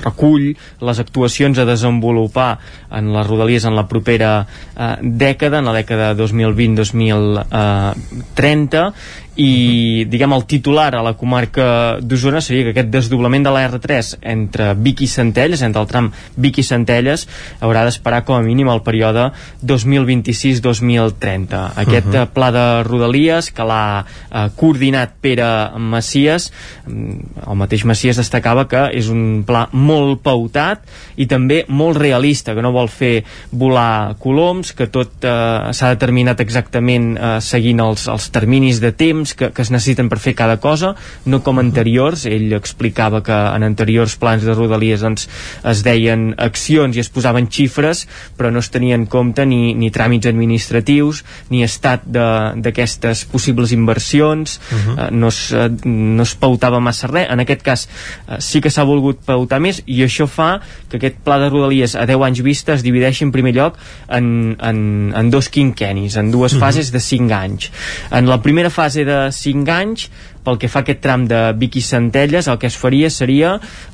recull 0.01 0.55
les 0.81 0.99
actuacions 1.03 1.57
a 1.59 1.65
desenvolupar 1.67 2.59
en 2.91 3.13
les 3.13 3.27
Rodalies 3.27 3.65
en 3.65 3.75
la 3.75 3.87
propera 3.87 4.41
eh, 4.41 4.97
dècada, 5.01 5.59
en 5.59 5.65
la 5.69 5.73
dècada 5.77 6.15
2020-2030, 6.17 8.93
i 9.39 10.05
diguem 10.11 10.33
el 10.35 10.43
titular 10.43 10.95
a 10.95 11.01
la 11.05 11.13
comarca 11.15 11.97
d'Osona 12.03 12.41
seria 12.43 12.65
que 12.65 12.73
aquest 12.73 12.89
desdoblament 12.91 13.45
de 13.45 13.53
la 13.53 13.63
R3 13.69 14.17
entre 14.33 14.73
Vic 14.75 15.01
i 15.05 15.07
Centelles, 15.07 15.61
entre 15.63 15.81
el 15.81 15.87
tram 15.87 16.11
Vic 16.35 16.59
i 16.59 16.65
Centelles 16.67 17.27
haurà 17.63 17.85
d'esperar 17.87 18.25
com 18.27 18.35
a 18.35 18.43
mínim 18.43 18.67
el 18.73 18.83
període 18.83 19.31
2026-2030 19.63 21.61
aquest 21.85 22.07
uh 22.07 22.13
-huh. 22.13 22.27
pla 22.27 22.51
de 22.51 22.83
Rodalies 22.83 23.51
que 23.51 23.63
l'ha 23.63 24.05
eh, 24.05 24.49
coordinat 24.55 25.13
Pere 25.21 25.71
Macies 25.77 26.51
mm, 26.87 27.47
el 27.47 27.55
mateix 27.55 27.85
Macies 27.85 28.17
destacava 28.17 28.67
que 28.67 28.89
és 28.93 29.07
un 29.07 29.43
pla 29.47 29.69
molt 29.71 30.21
pautat 30.21 30.79
i 31.15 31.25
també 31.25 31.65
molt 31.67 31.97
realista, 31.97 32.53
que 32.55 32.61
no 32.61 32.71
vol 32.71 32.89
fer 32.89 33.23
volar 33.51 34.15
coloms, 34.19 34.73
que 34.73 34.87
tot 34.87 35.23
eh, 35.23 35.71
s'ha 35.71 35.93
determinat 35.95 36.39
exactament 36.43 37.17
eh, 37.17 37.39
seguint 37.39 37.79
els, 37.79 38.07
els 38.11 38.29
terminis 38.33 38.81
de 38.81 38.91
temps 38.91 39.20
temps 39.21 39.35
que, 39.37 39.51
que 39.53 39.61
es 39.61 39.71
necessiten 39.71 40.09
per 40.09 40.19
fer 40.21 40.33
cada 40.37 40.57
cosa, 40.61 40.95
no 41.25 41.41
com 41.45 41.61
anteriors, 41.61 42.25
ell 42.25 42.53
explicava 42.57 43.21
que 43.25 43.35
en 43.35 43.65
anteriors 43.67 44.17
plans 44.19 44.45
de 44.45 44.55
Rodalies 44.57 45.03
doncs, 45.05 45.27
es 45.67 45.83
deien 45.85 46.31
accions 46.41 46.97
i 46.97 47.03
es 47.03 47.11
posaven 47.13 47.49
xifres, 47.51 48.05
però 48.37 48.51
no 48.51 48.61
es 48.63 48.71
tenia 48.73 48.97
en 48.97 49.05
compte 49.11 49.45
ni, 49.45 49.73
ni 49.77 49.91
tràmits 49.93 50.29
administratius, 50.29 51.23
ni 51.51 51.63
estat 51.65 52.07
d'aquestes 52.07 53.25
possibles 53.31 53.71
inversions, 53.75 54.59
uh 54.59 54.75
-huh. 54.75 54.97
eh, 54.97 55.11
no, 55.11 55.27
es, 55.27 55.51
eh, 55.51 55.69
no 55.85 56.23
es 56.23 56.35
pautava 56.35 56.79
massa 56.79 57.07
res, 57.07 57.29
en 57.29 57.39
aquest 57.39 57.61
cas 57.61 57.87
eh, 58.27 58.39
sí 58.39 58.61
que 58.61 58.69
s'ha 58.69 58.83
volgut 58.83 59.19
pautar 59.25 59.59
més 59.59 59.83
i 59.85 60.03
això 60.03 60.27
fa 60.27 60.61
que 60.89 60.97
aquest 60.97 61.21
pla 61.23 61.37
de 61.39 61.49
Rodalies 61.49 61.95
a 61.95 62.05
10 62.05 62.21
anys 62.23 62.41
vista 62.41 62.73
es 62.73 62.83
divideixi 62.83 63.23
en 63.23 63.31
primer 63.31 63.53
lloc 63.53 63.77
en, 64.09 64.55
en, 64.59 65.13
en 65.15 65.29
dos 65.29 65.49
quinquenis, 65.49 66.17
en 66.17 66.31
dues 66.31 66.53
uh 66.53 66.57
-huh. 66.57 66.59
fases 66.59 66.91
de 66.91 66.99
5 66.99 67.33
anys. 67.33 67.71
En 68.11 68.27
la 68.27 68.41
primera 68.41 68.69
fase 68.69 69.05
de 69.05 69.10
5 69.33 69.73
anys 69.75 70.07
pel 70.45 70.57
que 70.57 70.69
fa 70.71 70.81
a 70.81 70.85
aquest 70.85 71.01
tram 71.03 71.27
de 71.29 71.39
Vic 71.61 71.77
i 71.77 71.83
Centelles 71.85 72.49
el 72.49 72.57
que 72.61 72.69
es 72.71 72.77
faria 72.79 73.11
seria 73.13 73.53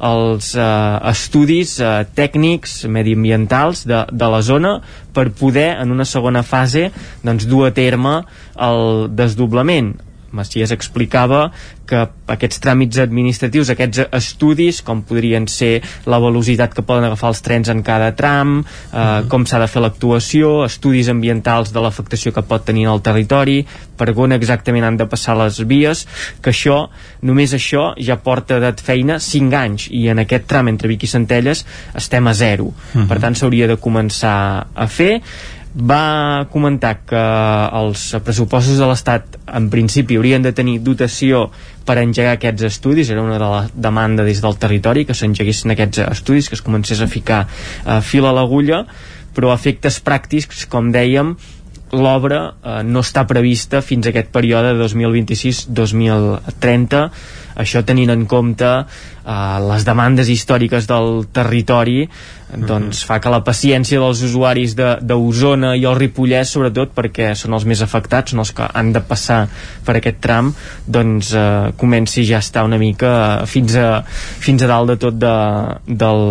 els 0.09 0.53
eh, 0.55 0.67
estudis 1.11 1.77
eh, 1.81 1.93
tècnics 2.17 2.79
mediambientals 2.91 3.85
de, 3.89 4.05
de 4.11 4.31
la 4.33 4.41
zona 4.41 4.77
per 5.13 5.29
poder 5.35 5.69
en 5.81 5.91
una 5.95 6.07
segona 6.07 6.43
fase 6.47 6.89
doncs, 7.23 7.47
dur 7.49 7.67
a 7.67 7.73
terme 7.75 8.21
el 8.69 9.07
desdoblament 9.17 9.95
Macias 10.37 10.73
explicava 10.75 11.47
que 11.87 12.03
aquests 12.33 12.59
tràmits 12.63 12.99
administratius, 12.99 13.71
aquests 13.71 14.03
estudis, 14.15 14.81
com 14.85 15.01
podrien 15.07 15.47
ser 15.51 15.79
la 16.09 16.19
velocitat 16.19 16.75
que 16.75 16.83
poden 16.85 17.07
agafar 17.07 17.31
els 17.31 17.41
trens 17.45 17.71
en 17.71 17.81
cada 17.85 18.11
tram, 18.15 18.59
eh, 18.59 18.63
uh 18.63 18.99
mhm. 18.99 19.01
-huh. 19.01 19.27
com 19.27 19.45
s'ha 19.45 19.59
de 19.59 19.67
fer 19.67 19.81
l'actuació, 19.81 20.65
estudis 20.65 21.09
ambientals 21.09 21.71
de 21.73 21.79
l'afectació 21.79 22.33
que 22.33 22.41
pot 22.41 22.65
tenir 22.65 22.85
en 22.87 22.93
el 22.93 23.01
territori, 23.01 23.65
per 23.97 24.13
on 24.15 24.31
exactament 24.31 24.83
han 24.85 24.97
de 24.97 25.05
passar 25.05 25.37
les 25.37 25.59
vies, 25.67 26.07
que 26.41 26.51
això, 26.51 26.89
només 27.21 27.53
això, 27.53 27.93
ja 27.97 28.17
porta 28.17 28.59
de 28.59 28.73
feina 28.73 29.19
5 29.19 29.55
anys, 29.55 29.87
i 29.91 30.07
en 30.09 30.19
aquest 30.19 30.45
tram 30.47 30.67
entre 30.67 30.87
Vic 30.87 31.03
i 31.03 31.07
Centelles 31.07 31.65
estem 31.95 32.27
a 32.27 32.33
zero. 32.33 32.65
Uh 32.65 32.73
mhm. 32.93 33.03
-huh. 33.03 33.07
Per 33.07 33.19
tant, 33.19 33.35
s'hauria 33.35 33.67
de 33.67 33.77
començar 33.77 34.67
a 34.75 34.87
fer 34.87 35.21
va 35.77 36.49
comentar 36.49 37.05
que 37.05 37.21
els 37.77 38.09
pressupostos 38.25 38.81
de 38.81 38.87
l'Estat 38.89 39.37
en 39.59 39.67
principi 39.69 40.17
haurien 40.17 40.41
de 40.41 40.49
tenir 40.57 40.79
dotació 40.81 41.51
per 41.85 42.01
engegar 42.01 42.33
aquests 42.35 42.63
estudis, 42.71 43.09
era 43.13 43.21
una 43.21 43.37
de 43.37 43.45
la 43.45 43.69
demanda 43.73 44.23
des 44.25 44.41
del 44.41 44.57
territori, 44.57 45.05
que 45.05 45.13
s'engeguessin 45.13 45.71
aquests 45.75 45.99
estudis, 46.07 46.49
que 46.49 46.55
es 46.57 46.65
comencés 46.65 47.01
a 47.01 47.07
ficar 47.07 47.47
eh, 47.47 48.01
fil 48.01 48.25
a 48.25 48.33
l'agulla, 48.33 48.85
però 49.37 49.53
efectes 49.53 50.01
pràctics, 50.01 50.65
com 50.67 50.91
dèiem, 50.91 51.37
l'obra 51.93 52.55
eh, 52.57 52.83
no 52.83 52.99
està 53.05 53.27
prevista 53.29 53.81
fins 53.85 54.07
a 54.07 54.09
aquest 54.11 54.31
període 54.33 54.73
de 54.73 54.79
2026-2030 54.83 57.09
això 57.57 57.81
tenint 57.85 58.11
en 58.13 58.25
compte 58.29 58.69
eh, 59.27 59.59
les 59.67 59.85
demandes 59.87 60.31
històriques 60.31 60.87
del 60.87 61.27
territori 61.35 62.07
doncs 62.47 63.01
fa 63.03 63.17
que 63.19 63.27
la 63.27 63.41
paciència 63.43 63.99
dels 63.99 64.21
usuaris 64.23 64.71
d'Osona 64.77 65.73
i 65.75 65.83
el 65.83 65.97
Ripollès 65.99 66.53
sobretot 66.55 66.93
perquè 66.95 67.33
són 67.35 67.57
els 67.57 67.65
més 67.67 67.81
afectats 67.83 68.31
són 68.31 68.39
els 68.39 68.53
que 68.55 68.69
han 68.71 68.93
de 68.95 69.01
passar 69.03 69.41
per 69.83 69.97
aquest 69.99 70.21
tram 70.23 70.53
doncs 70.87 71.33
eh, 71.35 71.73
comenci 71.75 72.23
ja 72.29 72.39
a 72.39 72.45
estar 72.45 72.63
una 72.63 72.79
mica 72.79 73.43
fins 73.51 73.75
a, 73.75 73.99
fins 74.07 74.63
a 74.63 74.71
dalt 74.71 74.93
de 74.93 74.97
tot 75.01 75.19
de, 75.19 75.35
del, 75.91 76.23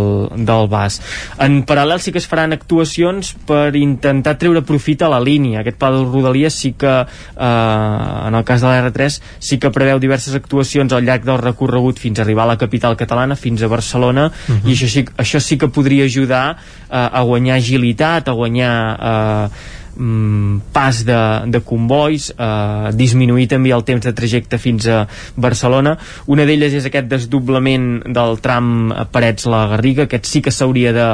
del 0.49 0.71
bas 0.73 0.97
en 1.45 1.61
paral·lel 1.69 2.01
sí 2.01 2.15
que 2.17 2.23
es 2.23 2.29
faran 2.31 2.57
actuacions 2.57 3.35
per 3.47 3.75
intentar 3.77 4.37
treure 4.41 4.63
profit 4.67 5.03
a 5.03 5.11
la 5.13 5.21
línia. 5.21 5.61
Aquest 5.61 5.79
pla 5.81 5.91
de 5.93 6.03
Rodalies 6.05 6.57
sí 6.57 6.73
que 6.79 6.93
eh, 7.03 7.47
en 7.47 8.39
el 8.39 8.45
cas 8.47 8.63
de 8.63 8.71
la 8.71 8.81
R3 8.87 9.19
sí 9.39 9.59
que 9.59 9.73
preveu 9.75 10.01
diverses 10.03 10.37
actuacions 10.39 10.93
al 10.93 11.05
llarg 11.05 11.27
del 11.27 11.41
recorregut 11.43 12.01
fins 12.01 12.19
a 12.19 12.25
arribar 12.25 12.47
a 12.47 12.55
la 12.55 12.61
capital 12.61 12.86
catalana 12.95 13.35
fins 13.37 13.63
a 13.63 13.69
Barcelona 13.69 14.27
uh 14.27 14.55
-huh. 14.55 14.69
i 14.69 14.73
això 14.73 14.89
sí, 14.89 15.05
això 15.17 15.41
sí 15.41 15.59
que 15.59 15.69
podria 15.69 16.05
ajudar 16.05 16.57
eh, 16.91 17.09
a 17.13 17.23
guanyar 17.23 17.57
agilitat, 17.57 18.29
a 18.29 18.33
guanyar 18.33 18.99
eh, 19.01 19.49
mm, 19.97 20.61
pas 20.73 21.05
de, 21.05 21.21
de 21.47 21.61
convois, 21.61 22.31
eh, 22.31 22.91
disminuir 22.93 23.49
també 23.49 23.73
el 23.73 23.85
temps 23.85 24.05
de 24.05 24.13
trajecte 24.13 24.59
fins 24.59 24.87
a 24.87 25.07
Barcelona. 25.37 25.97
Una 26.27 26.45
d'elles 26.45 26.73
és 26.73 26.87
aquest 26.87 27.09
desdoblament 27.09 28.03
del 28.07 28.41
tram 28.41 28.93
Parets-la 29.13 29.67
Garriga, 29.69 30.05
aquest 30.05 30.27
sí 30.27 30.43
que 30.43 30.51
s'hauria 30.51 30.93
de, 30.93 31.09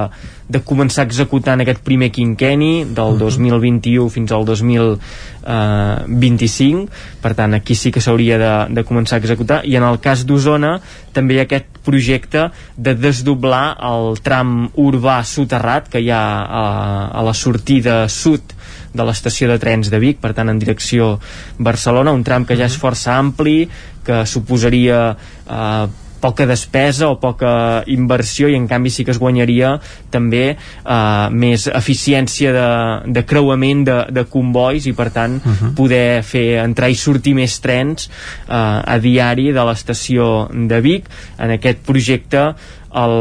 de 0.52 0.60
començar 0.60 1.02
a 1.02 1.06
executar 1.08 1.54
en 1.56 1.62
aquest 1.64 1.80
primer 1.86 2.10
quinqueni 2.12 2.84
del 2.96 3.12
2021 3.20 4.08
fins 4.12 4.32
al 4.36 4.44
2025 4.48 6.88
per 7.24 7.32
tant 7.38 7.52
aquí 7.56 7.74
sí 7.78 7.88
que 7.94 8.02
s'hauria 8.04 8.36
de, 8.38 8.52
de 8.76 8.82
començar 8.84 9.16
a 9.16 9.20
executar. 9.22 9.58
I 9.64 9.76
en 9.80 9.84
el 9.88 9.96
cas 10.04 10.18
d'Osona 10.28 10.72
també 11.16 11.34
hi 11.34 11.38
ha 11.40 11.46
aquest 11.48 11.68
projecte 11.86 12.40
de 12.76 12.92
desdoblar 12.94 13.76
el 13.88 14.04
tram 14.22 14.70
urbà 14.78 15.24
soterrat 15.26 15.88
que 15.92 16.00
hi 16.02 16.10
ha 16.12 16.42
a, 16.42 16.64
a 17.10 17.22
la 17.26 17.34
sortida 17.34 18.08
sud 18.08 18.42
de 18.92 19.04
l'estació 19.08 19.48
de 19.48 19.58
trens 19.58 19.90
de 19.90 19.98
Vic, 20.02 20.20
per 20.20 20.32
tant 20.36 20.48
en 20.52 20.58
direcció 20.60 21.18
Barcelona, 21.58 22.12
un 22.12 22.24
tram 22.24 22.44
que 22.44 22.56
ja 22.60 22.66
és 22.68 22.76
força 22.78 23.16
ampli, 23.16 23.68
que 24.04 24.26
suposaria 24.28 25.16
eh, 25.48 25.86
poca 26.22 26.46
despesa 26.46 27.10
o 27.10 27.18
poca 27.20 27.82
inversió 27.90 28.48
i 28.48 28.56
en 28.56 28.68
canvi 28.70 28.92
sí 28.94 29.04
que 29.04 29.12
es 29.14 29.20
guanyaria 29.20 29.74
també 30.14 30.44
eh, 30.54 31.26
més 31.30 31.66
eficiència 31.66 32.52
de, 32.54 32.68
de 33.12 33.24
creuament 33.28 33.84
de, 33.88 33.98
de 34.14 34.26
convois 34.30 34.86
i 34.86 34.94
per 34.96 35.10
tant 35.14 35.40
uh 35.40 35.50
-huh. 35.50 35.72
poder 35.74 36.22
fer 36.22 36.62
entrar 36.62 36.90
i 36.90 36.94
sortir 36.94 37.34
més 37.34 37.58
trens 37.60 38.08
eh, 38.48 38.94
a 38.94 38.98
diari 38.98 39.50
de 39.52 39.64
l'estació 39.66 40.48
de 40.52 40.80
Vic 40.80 41.10
en 41.38 41.50
aquest 41.50 41.82
projecte 41.86 42.54
el, 42.93 43.14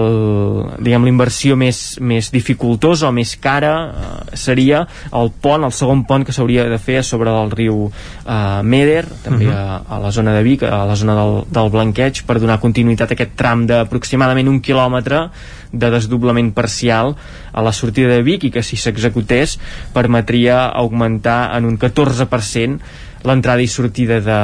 diguem, 0.84 1.06
l'inversió 1.08 1.56
més, 1.60 1.80
més 2.04 2.32
dificultosa 2.34 3.08
o 3.10 3.14
més 3.16 3.34
cara 3.42 3.74
eh, 3.88 4.38
seria 4.40 4.84
el 5.18 5.32
pont, 5.44 5.64
el 5.64 5.76
segon 5.76 6.04
pont 6.10 6.26
que 6.28 6.36
s'hauria 6.36 6.68
de 6.72 6.80
fer 6.82 7.02
sobre 7.08 7.32
el 7.32 7.52
riu 7.54 7.86
eh, 7.88 8.62
Meder, 8.64 9.06
també 9.24 9.48
uh 9.48 9.54
-huh. 9.54 9.84
a, 9.88 9.96
a 9.98 10.00
la 10.00 10.12
zona 10.12 10.34
de 10.34 10.44
Vic, 10.44 10.64
a 10.64 10.86
la 10.86 10.96
zona 10.96 11.16
del, 11.16 11.44
del 11.50 11.70
Blanqueig, 11.70 12.24
per 12.26 12.40
donar 12.40 12.60
continuïtat 12.60 13.12
a 13.12 13.14
aquest 13.14 13.36
tram 13.36 13.66
d'aproximadament 13.66 14.48
un 14.48 14.62
quilòmetre 14.62 15.30
de 15.72 15.90
desdoblament 15.90 16.52
parcial 16.54 17.16
a 17.52 17.62
la 17.62 17.72
sortida 17.72 18.10
de 18.10 18.24
Vic 18.24 18.44
i 18.44 18.52
que 18.52 18.64
si 18.64 18.76
s'executés 18.76 19.58
permetria 19.94 20.68
augmentar 20.68 21.56
en 21.56 21.66
un 21.66 21.78
14% 21.80 22.80
l'entrada 23.24 23.62
i 23.62 23.68
sortida 23.70 24.20
de, 24.20 24.40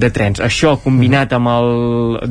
de 0.00 0.10
trens. 0.12 0.40
Això 0.44 0.76
combinat 0.82 1.32
amb 1.36 1.48
el 1.52 1.68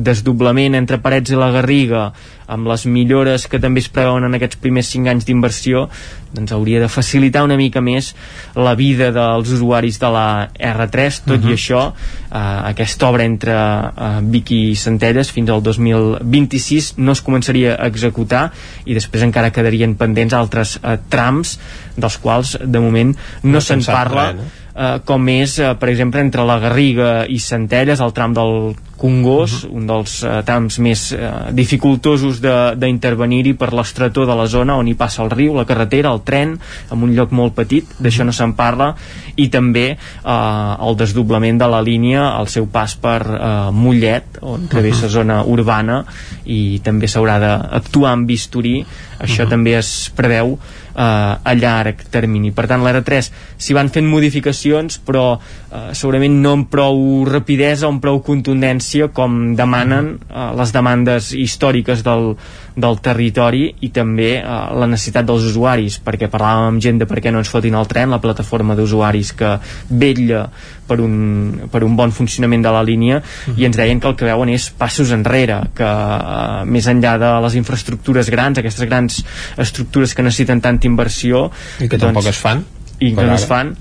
desdoblament 0.04 0.76
entre 0.78 1.00
Parets 1.02 1.34
i 1.34 1.38
la 1.38 1.50
Garriga, 1.54 2.12
amb 2.48 2.68
les 2.68 2.86
millores 2.88 3.46
que 3.46 3.60
també 3.60 3.82
es 3.84 3.90
preveuen 3.92 4.24
en 4.24 4.36
aquests 4.38 4.58
primers 4.62 4.88
5 4.94 5.12
anys 5.12 5.26
d'inversió, 5.28 5.86
doncs 6.32 6.52
hauria 6.52 6.80
de 6.80 6.88
facilitar 6.92 7.44
una 7.44 7.56
mica 7.60 7.80
més 7.84 8.14
la 8.56 8.74
vida 8.78 9.10
dels 9.14 9.52
usuaris 9.54 10.00
de 10.00 10.10
la 10.12 10.26
R3, 10.56 11.20
tot 11.24 11.36
uh 11.36 11.44
-huh. 11.44 11.50
i 11.50 11.54
això, 11.54 11.82
eh, 11.92 12.60
aquesta 12.72 13.08
obra 13.08 13.24
entre 13.24 13.52
eh, 13.52 14.20
Vic 14.22 14.50
i 14.50 14.76
Centelles 14.76 15.30
fins 15.30 15.50
al 15.50 15.62
2026 15.62 16.94
no 16.98 17.12
es 17.12 17.22
començaria 17.22 17.76
a 17.76 17.86
executar 17.86 18.50
i 18.84 18.94
després 18.94 19.22
encara 19.22 19.50
quedarien 19.50 19.94
pendents 19.94 20.34
altres 20.34 20.78
eh, 20.82 20.98
trams 21.08 21.58
dels 21.96 22.18
quals 22.18 22.58
de 22.64 22.80
moment 22.80 23.14
no, 23.42 23.52
no 23.52 23.60
se'n 23.60 23.84
parla 23.84 24.32
res, 24.32 24.36
no? 24.36 24.67
Eh, 24.78 24.98
com 25.04 25.28
és, 25.28 25.58
eh, 25.58 25.74
per 25.78 25.90
exemple, 25.90 26.20
entre 26.20 26.44
la 26.46 26.58
Garriga 26.62 27.24
i 27.26 27.38
Centelles, 27.42 28.00
el 28.00 28.14
tram 28.14 28.34
del 28.34 28.76
Congost, 28.98 29.64
uh 29.64 29.70
-huh. 29.70 29.76
un 29.76 29.86
dels 29.86 30.22
eh, 30.22 30.42
trams 30.44 30.78
més 30.78 31.12
eh, 31.12 31.30
dificultosos 31.52 32.40
d'intervenir-hi 32.40 33.54
per 33.54 33.72
l'estretó 33.72 34.26
de 34.26 34.34
la 34.34 34.46
zona 34.46 34.76
on 34.76 34.88
hi 34.88 34.94
passa 34.94 35.22
el 35.22 35.30
riu, 35.30 35.54
la 35.54 35.64
carretera, 35.64 36.10
el 36.10 36.22
tren, 36.22 36.58
en 36.90 37.02
un 37.02 37.14
lloc 37.14 37.30
molt 37.30 37.54
petit, 37.54 37.84
d'això 38.00 38.24
no 38.24 38.32
se'n 38.32 38.54
parla, 38.54 38.96
i 39.36 39.48
també 39.48 39.90
eh, 39.90 40.86
el 40.88 40.96
desdoblament 40.96 41.58
de 41.58 41.66
la 41.66 41.80
línia 41.80 42.34
al 42.34 42.48
seu 42.48 42.66
pas 42.66 42.96
per 42.96 43.22
eh, 43.22 43.70
Mollet, 43.70 44.38
on 44.42 44.66
travessa 44.68 45.06
uh 45.06 45.08
-huh. 45.08 45.12
zona 45.12 45.44
urbana, 45.44 46.04
i 46.44 46.80
també 46.82 47.06
s'haurà 47.06 47.38
d'actuar 47.38 48.12
amb 48.12 48.26
bisturí, 48.26 48.84
això 49.20 49.42
uh 49.42 49.46
-huh. 49.46 49.50
també 49.50 49.78
es 49.78 50.10
preveu 50.14 50.58
eh, 50.98 51.50
a 51.50 51.54
llarg 51.54 52.02
termini. 52.10 52.50
Per 52.54 52.66
tant, 52.70 52.82
l'R3 52.82 53.30
s'hi 53.56 53.76
van 53.76 53.90
fent 53.94 54.08
modificacions, 54.10 54.98
però 55.06 55.26
eh, 55.38 55.90
segurament 55.94 56.40
no 56.42 56.56
amb 56.58 56.70
prou 56.72 57.24
rapidesa 57.28 57.86
o 57.86 57.92
amb 57.94 58.02
prou 58.02 58.20
contundència 58.26 59.10
com 59.14 59.54
demanen 59.58 60.16
eh, 60.18 60.48
les 60.58 60.74
demandes 60.74 61.30
històriques 61.36 62.02
del, 62.06 62.32
del 62.78 62.98
territori 63.02 63.64
i 63.84 63.90
també 63.94 64.30
eh, 64.38 64.42
la 64.78 64.88
necessitat 64.90 65.26
dels 65.28 65.46
usuaris 65.50 65.98
perquè 66.04 66.28
parlàvem 66.30 66.74
amb 66.74 66.82
gent 66.82 67.00
de 67.02 67.08
per 67.10 67.20
què 67.24 67.32
no 67.34 67.42
ens 67.42 67.50
fotin 67.50 67.76
el 67.78 67.88
tren 67.90 68.12
la 68.14 68.20
plataforma 68.22 68.76
d'usuaris 68.78 69.32
que 69.38 69.54
vetlla 69.90 70.44
per 70.88 71.00
un, 71.04 71.68
per 71.72 71.82
un 71.84 71.96
bon 71.98 72.14
funcionament 72.14 72.64
de 72.64 72.72
la 72.72 72.82
línia 72.82 73.18
uh 73.18 73.22
-huh. 73.22 73.58
i 73.58 73.66
ens 73.66 73.76
deien 73.76 74.00
que 74.00 74.08
el 74.08 74.16
que 74.16 74.24
veuen 74.24 74.48
és 74.48 74.70
passos 74.70 75.10
enrere 75.10 75.60
que 75.74 75.84
eh, 75.84 76.64
més 76.64 76.86
enllà 76.86 77.18
de 77.18 77.32
les 77.42 77.54
infraestructures 77.54 78.30
grans, 78.30 78.58
aquestes 78.58 78.88
grans 78.88 79.24
estructures 79.56 80.14
que 80.14 80.22
necessiten 80.22 80.60
tanta 80.60 80.86
inversió 80.86 81.50
i 81.80 81.88
que 81.88 81.98
doncs, 81.98 82.14
tampoc 82.14 82.26
es 82.26 82.38
fan 82.38 82.64
i 83.00 83.14
que 83.14 83.24
no 83.24 83.34
es 83.34 83.44
fan 83.44 83.76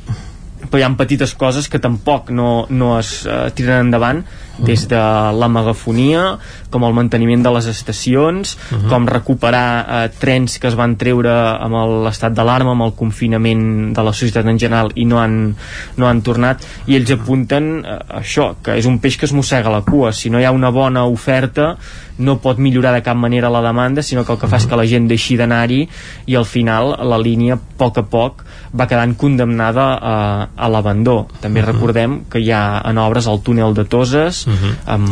però 0.70 0.80
hi 0.80 0.84
ha 0.84 0.90
petites 0.98 1.34
coses 1.34 1.70
que 1.70 1.80
tampoc 1.80 2.30
no, 2.30 2.66
no 2.70 2.98
es 3.00 3.26
uh, 3.26 3.50
tiren 3.54 3.86
endavant 3.86 4.24
des 4.58 4.88
de 4.90 4.98
la 4.98 5.48
megafonia 5.48 6.38
com 6.70 6.84
el 6.84 6.94
manteniment 6.94 7.44
de 7.44 7.52
les 7.56 7.68
estacions 7.68 8.58
uh 8.58 8.78
-huh. 8.78 8.90
com 8.90 9.08
recuperar 9.08 9.86
eh, 9.88 10.10
trens 10.20 10.60
que 10.60 10.68
es 10.68 10.76
van 10.76 10.96
treure 10.96 11.32
amb 11.32 12.04
l'estat 12.06 12.34
d'alarma 12.34 12.72
amb 12.72 12.82
el 12.82 12.94
confinament 12.94 13.94
de 13.94 14.04
la 14.04 14.14
societat 14.14 14.46
en 14.46 14.60
general 14.60 14.92
i 14.96 15.06
no 15.06 15.20
han, 15.20 15.56
no 15.98 16.08
han 16.08 16.22
tornat 16.22 16.64
i 16.88 16.96
ells 16.96 17.12
apunten 17.12 17.86
eh, 17.86 18.20
això 18.22 18.56
que 18.62 18.78
és 18.78 18.86
un 18.86 19.00
peix 19.00 19.18
que 19.18 19.26
es 19.26 19.34
mossega 19.34 19.70
la 19.70 19.82
cua 19.82 20.12
si 20.12 20.30
no 20.30 20.40
hi 20.40 20.46
ha 20.46 20.52
una 20.52 20.70
bona 20.70 21.06
oferta 21.06 21.78
no 22.18 22.40
pot 22.42 22.58
millorar 22.58 22.94
de 22.94 23.04
cap 23.04 23.16
manera 23.16 23.50
la 23.50 23.62
demanda 23.62 24.02
sinó 24.02 24.26
que 24.26 24.32
el 24.34 24.40
que 24.40 24.48
fa 24.48 24.58
és 24.58 24.66
que 24.66 24.76
la 24.76 24.86
gent 24.86 25.08
deixi 25.08 25.38
d'anar-hi 25.38 25.88
i 26.26 26.36
al 26.36 26.46
final 26.46 26.98
la 27.04 27.18
línia 27.18 27.54
a 27.54 27.60
poc 27.78 27.98
a 27.98 28.04
poc 28.04 28.44
va 28.74 28.88
quedant 28.88 29.16
condemnada 29.16 29.86
a, 30.02 30.48
a 30.56 30.70
l'abandó 30.70 31.28
també 31.42 31.62
uh 31.62 31.66
-huh. 31.66 31.72
recordem 31.72 32.22
que 32.30 32.40
hi 32.40 32.52
ha 32.52 32.82
en 32.86 32.98
obres 32.98 33.28
el 33.28 33.42
túnel 33.42 33.74
de 33.74 33.86
Toses 33.86 34.47
uh 34.48 34.54
-huh. 34.54 34.74
amb, 34.86 35.10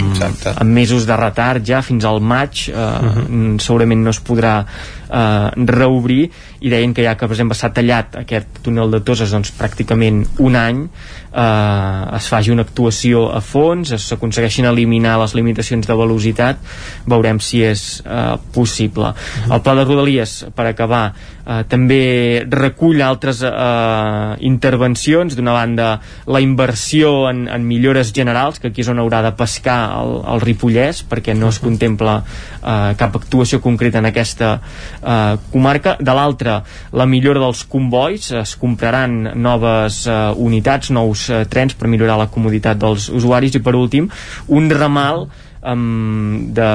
amb 0.56 0.72
mesos 0.72 1.06
de 1.06 1.16
retard 1.16 1.68
ja 1.68 1.82
fins 1.82 2.06
al 2.06 2.22
maig 2.22 2.70
eh, 2.70 2.74
uh 2.74 3.18
-huh. 3.18 3.60
segurament 3.60 4.02
no 4.04 4.10
es 4.10 4.22
podrà 4.22 4.66
eh, 5.10 5.66
reobrir 5.72 6.30
i 6.62 6.72
deien 6.72 6.94
que 6.94 7.04
ja 7.06 7.16
que 7.16 7.28
per 7.28 7.36
exemple 7.36 7.58
s'ha 7.58 7.72
tallat 7.76 8.16
aquest 8.24 8.62
túnel 8.66 8.92
de 8.92 9.02
Toses 9.06 9.32
doncs 9.32 9.54
pràcticament 9.58 10.24
un 10.40 10.56
any 10.60 10.86
eh, 10.86 12.16
es 12.18 12.30
faci 12.32 12.54
una 12.54 12.66
actuació 12.66 13.28
a 13.36 13.42
fons 13.44 13.94
s'aconsegueixin 14.06 14.70
eliminar 14.70 15.18
les 15.22 15.36
limitacions 15.38 15.88
de 15.88 15.98
velocitat 15.98 16.62
veurem 17.06 17.40
si 17.40 17.64
és 17.64 18.02
eh, 18.06 18.36
possible. 18.54 19.12
Uh 19.12 19.16
-huh. 19.16 19.54
El 19.56 19.62
pla 19.62 19.76
de 19.76 19.84
Rodalies 19.86 20.46
per 20.56 20.68
acabar 20.68 21.14
eh, 21.46 21.64
també 21.68 22.46
recull 22.50 23.02
altres 23.02 23.42
eh, 23.42 24.36
intervencions 24.40 25.36
d'una 25.36 25.54
banda 25.54 26.00
la 26.26 26.42
inversió 26.42 27.30
en, 27.30 27.48
en 27.48 27.68
millores 27.68 28.12
generals 28.14 28.60
que 28.60 28.70
aquí 28.70 28.82
és 28.82 28.90
on 28.92 29.00
haurà 29.00 29.22
de 29.26 29.32
pescar 29.38 29.80
el, 30.02 30.22
el 30.34 30.42
Ripollès 30.42 31.04
perquè 31.10 31.36
no 31.38 31.50
es 31.50 31.60
contempla 31.60 32.18
eh, 32.22 32.96
cap 32.98 33.16
actuació 33.16 33.62
concreta 33.62 34.00
en 34.00 34.10
aquesta 34.12 34.56
eh, 34.58 35.05
comarca. 35.52 35.96
De 36.00 36.14
l'altra 36.16 36.60
la 36.96 37.06
millora 37.10 37.42
dels 37.44 37.64
convois 37.70 38.32
es 38.42 38.56
compraran 38.60 39.32
noves 39.36 40.04
eh, 40.08 40.20
unitats, 40.36 40.92
nous 40.96 41.30
eh, 41.30 41.44
trens 41.50 41.78
per 41.78 41.92
millorar 41.92 42.18
la 42.22 42.30
comoditat 42.32 42.80
dels 42.82 43.10
usuaris. 43.14 43.56
I 43.56 43.64
per 43.64 43.76
últim 43.78 44.10
un 44.48 44.70
ramal 44.74 45.28
um, 45.66 46.54
de, 46.54 46.70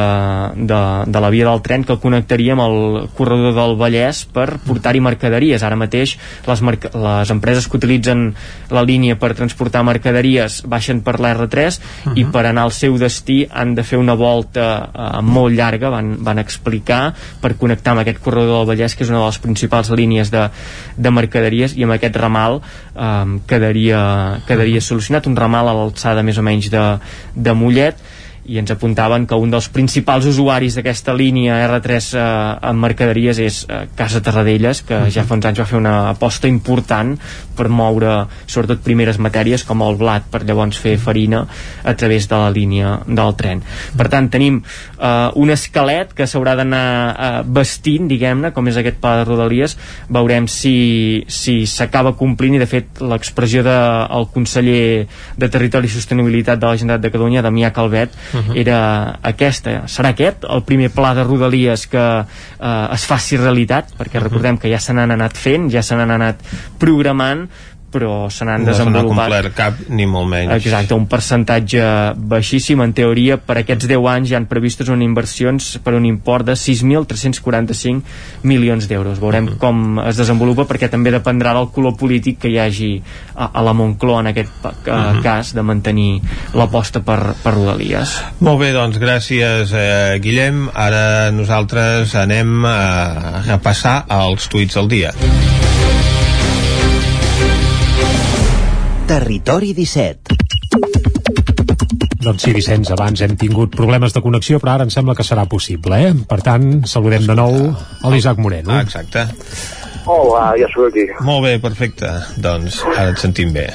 de, 0.57 0.81
de 1.07 1.21
la 1.21 1.31
via 1.31 1.47
del 1.49 1.63
tren 1.63 1.85
que 1.87 1.97
connectaria 2.03 2.57
amb 2.57 2.65
el 2.65 3.09
corredor 3.17 3.55
del 3.57 3.77
Vallès 3.81 4.25
per 4.33 4.59
portar-hi 4.67 5.03
mercaderies. 5.05 5.63
Ara 5.67 5.79
mateix 5.79 6.17
les, 6.49 6.63
les 6.63 7.33
empreses 7.33 7.69
que 7.69 7.79
utilitzen 7.79 8.31
la 8.75 8.85
línia 8.87 9.17
per 9.21 9.33
transportar 9.39 9.85
mercaderies 9.87 10.61
baixen 10.71 11.05
per 11.07 11.19
l'R3 11.21 11.79
uh 11.79 12.11
-huh. 12.11 12.17
i 12.17 12.25
per 12.25 12.47
anar 12.47 12.67
al 12.69 12.73
seu 12.73 12.99
destí 12.99 13.47
han 13.51 13.75
de 13.75 13.83
fer 13.83 13.99
una 13.99 14.15
volta 14.15 14.91
uh, 14.91 15.23
molt 15.23 15.55
llarga, 15.55 15.91
van, 15.91 16.17
van 16.25 16.39
explicar, 16.39 17.15
per 17.41 17.57
connectar 17.57 17.93
amb 17.93 18.01
aquest 18.01 18.21
corredor 18.21 18.59
del 18.59 18.77
Vallès, 18.77 18.97
que 18.97 19.05
és 19.05 19.11
una 19.11 19.21
de 19.21 19.27
les 19.27 19.39
principals 19.39 19.91
línies 19.91 20.31
de, 20.31 20.49
de 20.97 21.11
mercaderies, 21.11 21.77
i 21.77 21.83
amb 21.83 21.93
aquest 21.93 22.17
ramal 22.17 22.61
um, 22.95 23.41
quedaria, 23.47 24.41
quedaria 24.47 24.81
solucionat, 24.81 25.27
un 25.27 25.37
ramal 25.37 25.69
a 25.69 25.75
l'alçada 25.75 26.23
més 26.23 26.39
o 26.39 26.43
menys 26.43 26.71
de, 26.71 26.99
de 27.35 27.55
Mollet, 27.55 27.97
i 28.47 28.59
ens 28.59 28.71
apuntaven 28.73 29.27
que 29.27 29.37
un 29.37 29.51
dels 29.53 29.69
principals 29.73 30.27
usuaris 30.31 30.77
d'aquesta 30.79 31.15
línia 31.17 31.59
R3 31.67 32.09
eh, 32.17 32.25
en 32.71 32.81
mercaderies 32.81 33.39
és 33.43 33.61
eh, 33.69 33.85
Casa 33.97 34.23
Terradellas 34.25 34.83
que 34.87 35.03
ja 35.13 35.25
fa 35.29 35.37
uns 35.37 35.47
anys 35.51 35.61
va 35.61 35.69
fer 35.69 35.79
una 35.79 35.97
aposta 36.11 36.49
important 36.49 37.17
per 37.57 37.69
moure 37.69 38.15
sobretot 38.47 38.81
primeres 38.85 39.21
matèries 39.21 39.65
com 39.69 39.85
el 39.85 39.99
blat 40.01 40.27
per 40.33 40.43
llavors 40.49 40.81
fer 40.81 40.97
farina 40.99 41.45
a 41.85 41.95
través 41.95 42.29
de 42.31 42.39
la 42.39 42.51
línia 42.51 42.97
del 43.07 43.35
tren. 43.37 43.61
Per 43.97 44.09
tant 44.13 44.31
tenim 44.33 44.61
eh, 44.63 45.29
un 45.37 45.53
esquelet 45.53 46.15
que 46.17 46.29
s'haurà 46.31 46.57
d'anar 46.59 46.87
eh, 47.11 47.31
vestint 47.45 48.09
diguem-ne 48.11 48.53
com 48.57 48.69
és 48.71 48.81
aquest 48.81 49.01
pla 49.03 49.19
de 49.21 49.29
Rodalies. 49.29 49.77
Veurem 50.09 50.49
si 50.49 51.27
s'acaba 51.69 52.15
si 52.15 52.21
complint 52.21 52.57
i 52.57 52.63
de 52.63 52.69
fet 52.71 53.03
l'expressió 53.05 53.63
del 53.67 54.25
de, 54.25 54.31
conseller 54.33 55.07
de 55.37 55.49
Territori 55.53 55.91
i 55.91 55.95
Sostenibilitat 55.95 56.61
de 56.61 56.67
la 56.69 56.79
Generalitat 56.81 57.05
de 57.05 57.13
Catalunya 57.13 57.45
Damià 57.45 57.73
Calvet 57.73 58.11
uh 58.11 58.39
-huh. 58.39 58.40
Era 58.59 58.81
aquesta. 59.23 59.83
Serà 59.91 60.15
aquest 60.15 60.47
el 60.49 60.65
primer 60.69 60.91
pla 60.95 61.13
de 61.17 61.25
Rodalies 61.25 61.87
que 61.91 62.05
eh, 62.21 62.87
es 62.95 63.07
faci 63.09 63.39
realitat? 63.41 63.95
Perquè 63.99 64.23
recordem 64.23 64.59
que 64.61 64.71
ja 64.73 64.81
se 64.83 64.97
n'han 64.97 65.15
anat 65.17 65.37
fent, 65.39 65.71
ja 65.73 65.83
se 65.87 65.99
n'han 65.99 66.15
anat 66.17 66.45
programant, 66.81 67.47
però 67.93 68.29
se 68.31 68.47
n'han 68.47 68.65
no 68.65 68.71
desenvolupat 68.73 69.29
complert 69.29 69.57
cap 69.57 69.81
ni 69.89 70.07
molt 70.07 70.31
menys. 70.31 70.55
Exacte, 70.61 70.95
un 70.95 71.07
percentatge 71.11 71.85
baixíssim. 72.17 72.81
En 72.81 72.95
teoria 72.97 73.37
per 73.37 73.61
aquests 73.61 73.89
10 73.91 74.09
anys 74.15 74.33
ja 74.33 74.39
han 74.41 74.49
previstes 74.51 74.89
unes 74.89 75.07
inversions 75.07 75.73
per 75.85 75.95
un 75.99 76.07
import 76.09 76.47
de 76.49 76.57
6.345 76.59 78.47
milions 78.49 78.89
d'euros. 78.89 79.21
Veurem 79.21 79.53
mm. 79.53 79.61
com 79.61 80.01
es 80.07 80.21
desenvolupa 80.21 80.67
perquè 80.71 80.91
també 80.91 81.13
dependrà 81.15 81.55
del 81.57 81.71
color 81.75 81.97
polític 82.01 82.41
que 82.45 82.53
hi 82.53 82.59
hagi 82.63 82.91
a, 83.35 83.51
a 83.51 83.65
la 83.67 83.75
Moncloa 83.77 84.21
en 84.25 84.31
aquest 84.33 84.65
uh, 84.65 84.71
mm 84.71 84.91
-hmm. 84.91 85.23
cas 85.23 85.55
de 85.55 85.63
mantenir 85.63 86.21
l'aposta 86.55 87.01
per, 87.01 87.35
per 87.43 87.55
Rodalies 87.55 88.17
Molt 88.41 88.61
bé, 88.61 88.73
doncs 88.73 88.99
gràcies 88.99 89.73
eh, 89.73 90.19
Guillem, 90.21 90.69
ara 90.75 91.31
nosaltres 91.31 92.15
anem 92.15 92.65
a 92.65 93.43
repassar 93.47 94.05
els 94.09 94.49
tuits 94.49 94.75
del 94.75 94.89
dia 94.89 95.13
Territori 99.11 99.73
17 99.75 100.37
doncs 102.23 102.45
sí, 102.45 102.53
Vicenç, 102.55 102.93
abans 102.95 103.19
hem 103.25 103.33
tingut 103.41 103.73
problemes 103.75 104.15
de 104.15 104.21
connexió, 104.23 104.61
però 104.63 104.77
ara 104.77 104.85
em 104.87 104.93
sembla 104.95 105.17
que 105.19 105.25
serà 105.27 105.49
possible, 105.51 105.99
eh? 105.99 106.13
Per 106.31 106.39
tant, 106.47 106.69
saludem 106.87 107.27
de 107.27 107.35
nou 107.35 107.57
a 107.73 108.13
l'Isaac 108.13 108.39
Moreno. 108.39 108.71
Ah, 108.77 108.85
exacte. 108.87 109.25
Hola, 110.05 110.53
ja 110.61 110.69
sóc 110.71 110.93
aquí. 110.93 111.09
Molt 111.27 111.43
bé, 111.49 111.57
perfecte. 111.65 112.13
Doncs 112.39 112.85
ara 112.93 113.09
et 113.11 113.19
sentim 113.25 113.51
bé. 113.57 113.67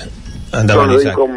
Endavant, 0.55 0.93
doncs, 0.93 1.03
Isaac. 1.03 1.19
Com, 1.19 1.35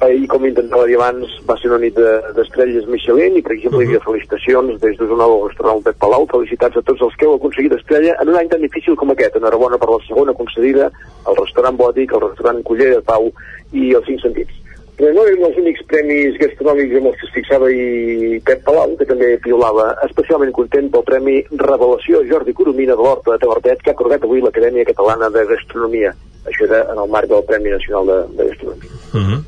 ahir, 0.00 0.26
com 0.28 0.46
intentava 0.46 0.86
dir 0.88 0.96
abans, 0.96 1.32
va 1.48 1.56
ser 1.60 1.70
una 1.70 1.80
nit 1.82 1.96
d'estrelles 2.36 2.86
de, 2.86 2.92
Michelin 2.92 3.36
i, 3.36 3.42
per 3.42 3.52
exemple, 3.52 3.78
uh 3.78 3.82
-huh. 3.82 3.90
hi 3.90 3.96
havia 3.96 4.06
felicitacions 4.06 4.80
des 4.80 4.96
d'un 4.98 5.18
nou 5.18 5.46
restaurant 5.48 5.82
Pep 5.84 5.96
Palau. 5.98 6.26
Felicitats 6.26 6.76
a 6.76 6.82
tots 6.82 7.02
els 7.02 7.16
que 7.16 7.26
heu 7.26 7.34
aconseguit 7.34 7.72
estrella 7.72 8.16
en 8.20 8.28
un 8.28 8.36
any 8.36 8.48
tan 8.48 8.62
difícil 8.62 8.96
com 8.96 9.10
aquest. 9.10 9.36
Enhorabona 9.36 9.78
per 9.78 9.90
la 9.90 10.04
segona 10.08 10.32
concedida 10.32 10.90
al 11.24 11.36
restaurant 11.36 11.76
Bòtic, 11.76 12.12
al 12.12 12.28
restaurant 12.28 12.62
Culler 12.62 12.94
de 12.94 13.02
Pau 13.02 13.32
i 13.72 13.94
els 13.94 14.06
Cinc 14.06 14.20
Sentits. 14.20 14.54
Però 14.96 15.14
no 15.14 15.22
eren 15.24 15.44
els 15.44 15.56
únics 15.56 15.80
premis 15.88 16.36
gastronòmics 16.36 16.96
amb 16.96 17.06
els 17.06 17.16
que 17.20 17.26
es 17.26 17.32
fixava 17.32 17.70
i 17.72 18.40
Pep 18.44 18.64
Palau, 18.66 18.96
que 18.96 19.06
també 19.08 19.38
piolava 19.40 19.94
especialment 20.04 20.52
content 20.52 20.90
pel 20.90 21.06
Premi 21.08 21.38
Revelació 21.52 22.20
Jordi 22.28 22.52
Coromina 22.52 22.96
de 22.96 23.02
l'Horta 23.02 23.32
de 23.32 23.38
Tavertet, 23.38 23.80
que 23.80 23.90
ha 23.90 23.96
acordat 23.96 24.24
avui 24.24 24.40
l'Acadèmia 24.44 24.84
Catalana 24.84 25.30
de 25.30 25.46
Gastronomia. 25.46 26.12
Això 26.44 26.66
era 26.68 26.82
en 26.92 26.98
el 26.98 27.08
marc 27.08 27.28
del 27.32 27.46
Premi 27.48 27.70
Nacional 27.70 28.12
de, 28.12 28.18
de 28.36 28.48
Gastronomia. 28.50 28.90
Uh 29.14 29.24
-huh. 29.24 29.40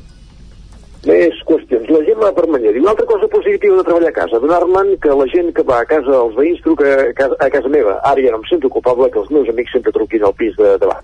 Més 1.03 1.39
qüestions. 1.47 1.89
La 1.91 1.99
Gemma 2.07 2.29
Permanyer 2.35 2.71
diu 2.71 2.83
una 2.85 2.93
altra 2.93 3.05
cosa 3.09 3.27
positiva 3.31 3.75
de 3.79 3.83
treballar 3.87 4.11
a 4.13 4.15
casa. 4.15 4.39
Donar-me'n 4.39 4.93
que 5.03 5.17
la 5.19 5.27
gent 5.33 5.51
que 5.55 5.65
va 5.67 5.81
a 5.83 5.89
casa 5.89 6.13
dels 6.13 6.37
veïns 6.37 6.63
truca 6.63 6.93
a 7.01 7.11
casa, 7.17 7.35
a 7.43 7.49
casa 7.51 7.71
meva. 7.73 7.97
Ara 8.07 8.23
ja 8.23 8.31
no 8.31 8.39
em 8.39 8.47
sento 8.47 8.71
culpable 8.71 9.09
que 9.11 9.19
els 9.19 9.33
meus 9.35 9.51
amics 9.51 9.75
sempre 9.75 9.91
truquin 9.95 10.23
al 10.23 10.35
pis 10.39 10.55
de 10.59 10.77
davant. 10.79 11.03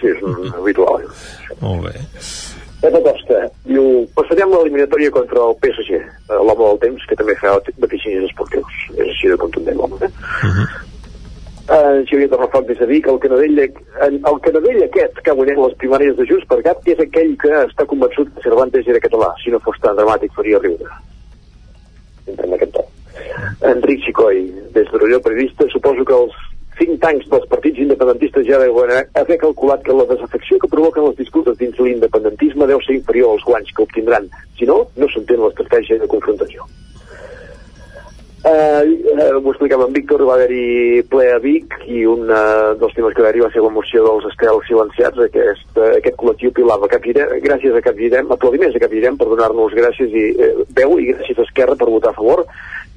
Sí, 0.00 0.10
és 0.10 0.22
un 0.26 0.50
habitual. 0.58 1.06
Molt 1.62 1.86
bé. 1.86 1.94
Pepa 2.82 3.00
Costa 3.06 3.38
diu, 3.64 3.86
passarem 4.18 4.50
l'eliminatòria 4.52 5.14
contra 5.14 5.46
el 5.46 5.54
PSG, 5.62 6.02
eh, 6.02 6.40
l'home 6.42 6.64
del 6.64 6.82
temps, 6.82 7.06
que 7.08 7.16
també 7.22 7.38
fa 7.40 7.54
vaticinis 7.78 8.26
esportius. 8.26 8.82
És 8.96 9.06
així 9.06 9.30
de 9.32 9.38
contundent 9.40 9.78
l'home, 9.80 10.02
eh? 10.02 10.10
Uh 10.42 10.50
-huh. 10.50 10.66
Uh, 11.66 12.04
Xavier 12.06 12.28
Torrefoc 12.30 12.68
des 12.68 12.78
de 12.78 12.86
Vic, 12.86 13.08
el 13.10 13.18
canadell, 13.18 13.58
el 13.58 14.36
canadell 14.44 14.84
aquest 14.84 15.16
que 15.18 15.32
ha 15.32 15.34
guanyat 15.34 15.58
les 15.58 15.74
primàries 15.80 16.14
de 16.14 16.26
Just 16.28 16.46
per 16.46 16.60
Gat 16.62 16.86
és 16.92 17.02
aquell 17.02 17.32
que 17.42 17.50
està 17.64 17.86
convençut 17.90 18.30
que 18.30 18.44
Cervantes 18.44 18.86
era 18.86 19.02
català. 19.02 19.32
Si 19.42 19.50
no 19.50 19.58
fos 19.64 19.80
tan 19.82 19.98
dramàtic, 19.98 20.30
faria 20.38 20.62
riure. 20.62 20.86
Entrem 22.30 22.54
aquest 22.54 22.76
to. 22.78 22.86
Enric 23.72 24.06
Xicoi, 24.06 24.44
des 24.78 24.86
de 24.92 25.02
Rolló 25.02 25.18
Periodista, 25.26 25.66
suposo 25.74 26.06
que 26.06 26.14
els 26.14 26.38
think 26.78 27.02
tanks 27.02 27.26
dels 27.34 27.50
partits 27.50 27.82
independentistes 27.82 28.46
ja 28.46 28.62
deuen 28.62 28.94
haver 29.18 29.42
calculat 29.42 29.82
que 29.82 29.96
la 29.96 30.06
desafecció 30.14 30.62
que 30.62 30.70
provoquen 30.70 31.10
les 31.10 31.18
disputes 31.18 31.58
dins 31.58 31.82
l'independentisme 31.82 32.70
deu 32.70 32.82
ser 32.86 33.00
inferior 33.00 33.34
als 33.34 33.46
guanys 33.50 33.74
que 33.74 33.82
obtindran. 33.82 34.30
Si 34.54 34.70
no, 34.70 34.84
no 34.94 35.10
s'entén 35.10 35.42
l'estratègia 35.42 35.98
de 35.98 36.14
confrontació. 36.14 36.68
Uh, 38.46 38.86
uh, 39.18 39.42
ho 39.42 39.50
explicava 39.50 39.88
en 39.88 39.92
Víctor, 39.92 40.22
va 40.22 40.36
haver-hi 40.36 41.02
ple 41.10 41.24
a 41.34 41.38
Vic 41.42 41.72
i 41.90 42.04
un 42.06 42.28
uh, 42.30 42.76
dels 42.78 42.94
temes 42.94 43.16
que 43.16 43.24
va 43.24 43.32
haver-hi 43.32 43.42
va 43.42 43.48
ser 43.50 43.64
la 43.64 43.72
moció 43.74 44.04
dels 44.04 44.28
estels 44.30 44.68
silenciats, 44.68 45.18
aquest, 45.24 45.66
uh, 45.74 45.88
aquest 45.96 46.14
col·lectiu 46.20 46.52
pilava 46.54 46.86
Capgirem, 46.92 47.32
gràcies 47.42 47.74
a 47.74 47.82
Capgirem, 47.82 48.30
aplaudiments 48.30 48.78
a 48.78 48.84
Capgirem 48.84 49.18
per 49.18 49.26
donar-nos 49.32 49.74
gràcies 49.74 50.14
i 50.14 50.24
uh, 50.36 50.62
veu 50.78 50.94
i 51.02 51.08
gràcies 51.10 51.42
a 51.42 51.48
Esquerra 51.48 51.74
per 51.80 51.90
votar 51.90 52.14
a 52.14 52.18
favor. 52.20 52.44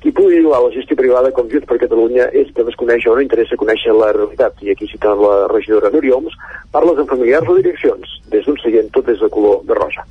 Qui 0.04 0.14
pugui 0.14 0.38
llogar 0.38 0.62
la 0.68 0.76
gestió 0.78 1.00
privada 1.02 1.34
com 1.34 1.50
Junts 1.50 1.66
per 1.66 1.82
Catalunya 1.82 2.30
és 2.30 2.54
que 2.54 2.70
desconeix 2.70 3.10
o 3.10 3.18
no 3.18 3.26
interessa 3.26 3.58
conèixer 3.58 3.98
la 3.98 4.14
realitat. 4.14 4.62
I 4.62 4.78
aquí 4.78 4.94
citant 4.94 5.18
la 5.18 5.36
regidora 5.50 5.90
Núria 5.98 6.22
Oms, 6.22 6.38
parles 6.70 7.02
amb 7.02 7.10
familiars 7.10 7.50
o 7.50 7.58
direccions, 7.58 8.20
des 8.30 8.46
d'un 8.46 8.62
seient 8.62 8.94
tot 8.94 9.10
des 9.10 9.18
de 9.18 9.34
color 9.34 9.64
de 9.66 9.82
rosa 9.82 10.06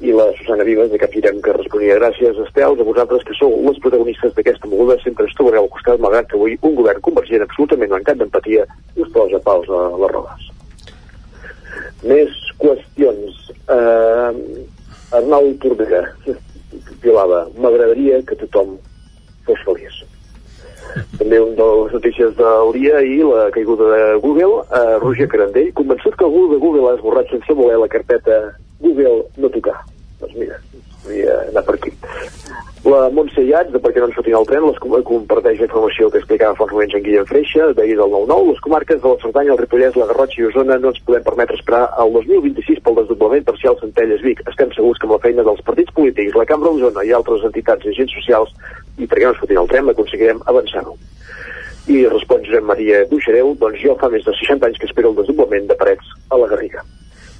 i 0.00 0.12
la 0.12 0.28
Susana 0.38 0.62
Vives 0.62 0.90
de 0.92 0.98
Capgirem 0.98 1.40
que 1.42 1.52
responia. 1.56 1.96
Gràcies 1.98 2.38
Estels 2.44 2.78
a 2.78 2.86
vosaltres 2.86 3.24
que 3.26 3.34
sou 3.34 3.54
les 3.66 3.78
protagonistes 3.82 4.34
d'aquesta 4.36 4.70
moguda. 4.70 4.98
Sempre 5.02 5.26
ens 5.26 5.34
trobareu 5.38 5.66
al 5.66 5.72
costat 5.74 6.02
malgrat 6.02 6.28
que 6.30 6.38
avui 6.38 6.54
un 6.62 6.76
govern 6.78 7.02
convergent 7.02 7.42
absolutament 7.42 7.90
mancat 7.90 8.20
d'empatia 8.20 8.66
us 8.96 9.10
posa 9.14 9.40
pals 9.42 9.66
a 9.66 9.80
les 9.98 10.12
rodes. 10.14 10.50
Més 12.06 12.36
qüestions. 12.62 13.40
Eh, 13.74 14.66
Arnau 15.18 15.50
Tordera 15.62 16.04
pilava 17.02 17.46
m'agradaria 17.58 18.20
que 18.28 18.38
tothom 18.44 18.76
fos 19.48 19.66
feliç. 19.66 20.04
També 21.18 21.40
un 21.42 21.56
de 21.58 21.66
les 21.66 21.92
notícies 21.98 22.38
del 22.38 22.72
dia 22.76 23.02
i 23.02 23.18
la 23.26 23.48
caiguda 23.54 23.90
de 23.90 24.00
Google. 24.22 24.62
Eh, 24.70 24.96
Roger 25.02 25.28
Carandell, 25.32 25.74
convençut 25.74 26.14
que 26.14 26.26
algú 26.28 26.46
de 26.52 26.62
Google 26.62 26.86
ha 26.92 26.96
esborrat 27.00 27.34
sense 27.34 27.58
voler 27.58 27.82
la 27.82 27.90
carpeta 27.90 28.38
Google 28.80 29.24
no 29.36 29.50
tocar. 29.50 29.78
Doncs 30.18 30.34
mira, 30.34 30.56
volia 31.04 31.36
anar 31.48 31.62
per 31.66 31.76
aquí. 31.78 31.92
La 32.88 33.08
Montse 33.10 33.42
Iats, 33.42 33.72
de 33.74 33.80
per 33.82 33.90
què 33.92 34.00
no 34.00 34.06
ens 34.08 34.16
fotin 34.16 34.36
el 34.38 34.46
tren, 34.48 34.64
les 34.64 34.78
comparteix 34.80 35.60
informació 35.60 36.08
que 36.10 36.20
explicava 36.22 36.54
fa 36.56 36.64
uns 36.64 36.74
moments 36.74 36.94
en 36.94 37.02
Guillem 37.04 37.26
Freixa, 37.28 37.66
d'ahir 37.76 37.96
del 37.98 38.12
9-9. 38.14 38.52
Les 38.52 38.60
comarques 38.64 39.00
de 39.02 39.10
la 39.12 39.18
Cerdanya, 39.22 39.52
el 39.54 39.60
Ripollès, 39.60 39.98
la 39.98 40.06
Garrotxa 40.10 40.40
i 40.40 40.46
Osona 40.48 40.78
no 40.82 40.92
ens 40.92 41.02
podem 41.06 41.26
permetre 41.26 41.58
esperar 41.58 41.82
al 42.02 42.14
2026 42.14 42.80
pel 42.86 43.00
desdoblament 43.00 43.48
parcial 43.50 43.78
Centelles-Vic. 43.82 44.44
Estem 44.52 44.72
segurs 44.76 45.02
que 45.02 45.08
amb 45.08 45.16
la 45.16 45.22
feina 45.26 45.46
dels 45.48 45.64
partits 45.66 45.94
polítics, 45.98 46.38
la 46.38 46.46
Cambra 46.50 46.70
d'Osona 46.70 47.04
i 47.04 47.12
altres 47.18 47.44
entitats 47.50 47.86
i 47.86 47.92
agents 47.92 48.14
socials, 48.20 48.54
i 48.96 49.10
per 49.10 49.18
què 49.18 49.26
no 49.26 49.34
ens 49.34 49.42
fotin 49.42 49.62
el 49.64 49.72
tren, 49.74 49.90
aconseguirem 49.92 50.40
avançar-ho. 50.46 50.94
I 51.88 52.06
respon 52.06 52.46
Josep 52.46 52.64
Maria 52.70 53.02
Buixareu, 53.10 53.52
doncs 53.58 53.82
jo 53.82 53.98
fa 54.00 54.10
més 54.14 54.24
de 54.24 54.38
60 54.44 54.70
anys 54.70 54.80
que 54.80 54.90
espero 54.90 55.12
el 55.12 55.20
desdoblament 55.20 55.68
de 55.68 55.76
parets 55.82 56.16
a 56.30 56.40
la 56.40 56.48
Garriga 56.54 56.86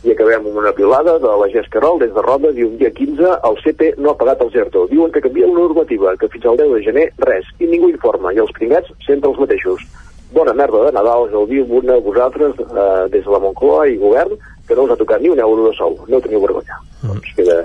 i 0.06 0.12
acabem 0.12 0.46
amb 0.46 0.58
una 0.60 0.72
pilada 0.72 1.16
de 1.18 1.30
la 1.40 1.48
Gés 1.50 1.66
Carol 1.72 1.98
des 1.98 2.12
de 2.14 2.22
Roda, 2.22 2.52
diu 2.54 2.68
un 2.70 2.76
dia 2.78 2.90
15 2.94 3.32
el 3.48 3.56
CP 3.64 3.94
no 3.98 4.12
ha 4.12 4.18
pagat 4.18 4.44
el 4.44 4.52
ZERTO. 4.54 4.86
Diuen 4.92 5.10
que 5.14 5.22
canvia 5.24 5.48
la 5.48 5.58
normativa, 5.58 6.14
que 6.20 6.28
fins 6.30 6.46
al 6.46 6.60
10 6.60 6.74
de 6.76 6.82
gener 6.86 7.06
res, 7.26 7.48
i 7.58 7.66
ningú 7.66 7.90
informa, 7.90 8.32
i 8.32 8.38
els 8.44 8.52
pringats 8.54 8.92
sempre 9.06 9.32
els 9.32 9.40
mateixos. 9.42 9.82
Bona 10.30 10.54
merda 10.54 10.84
de 10.86 10.92
Nadal, 10.94 11.26
gaudiu 11.32 11.66
una 11.80 11.98
vosaltres 12.04 12.54
eh, 12.62 13.08
des 13.10 13.24
de 13.24 13.32
la 13.32 13.42
Moncloa 13.42 13.88
i 13.88 13.98
govern, 13.98 14.36
que 14.68 14.76
no 14.76 14.84
us 14.84 14.94
ha 14.94 15.00
tocat 15.00 15.24
ni 15.24 15.32
un 15.32 15.40
euro 15.40 15.66
de 15.66 15.74
sou. 15.76 15.98
No 16.06 16.22
teniu 16.22 16.44
vergonya. 16.44 16.78
Mm. 17.02 17.14
Doncs 17.14 17.34
queda... 17.34 17.60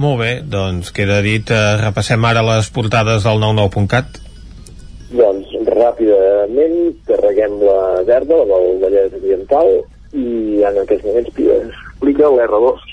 Molt 0.00 0.22
bé, 0.22 0.32
doncs 0.48 0.92
queda 0.96 1.20
dit. 1.20 1.50
Eh, 1.52 1.76
repassem 1.82 2.24
ara 2.24 2.44
les 2.46 2.70
portades 2.72 3.26
del 3.26 3.42
99.cat. 3.42 4.22
Doncs 5.12 5.50
ràpidament 5.68 6.78
carreguem 7.04 7.58
la 7.60 7.80
verda, 8.08 8.38
la 8.48 8.60
del 8.62 8.78
Vallès 8.80 9.18
Oriental, 9.18 9.74
i 10.12 10.62
en 10.68 10.80
aquests 10.82 11.06
moments 11.08 11.30
explica 11.32 12.30
l'R2. 12.30 12.88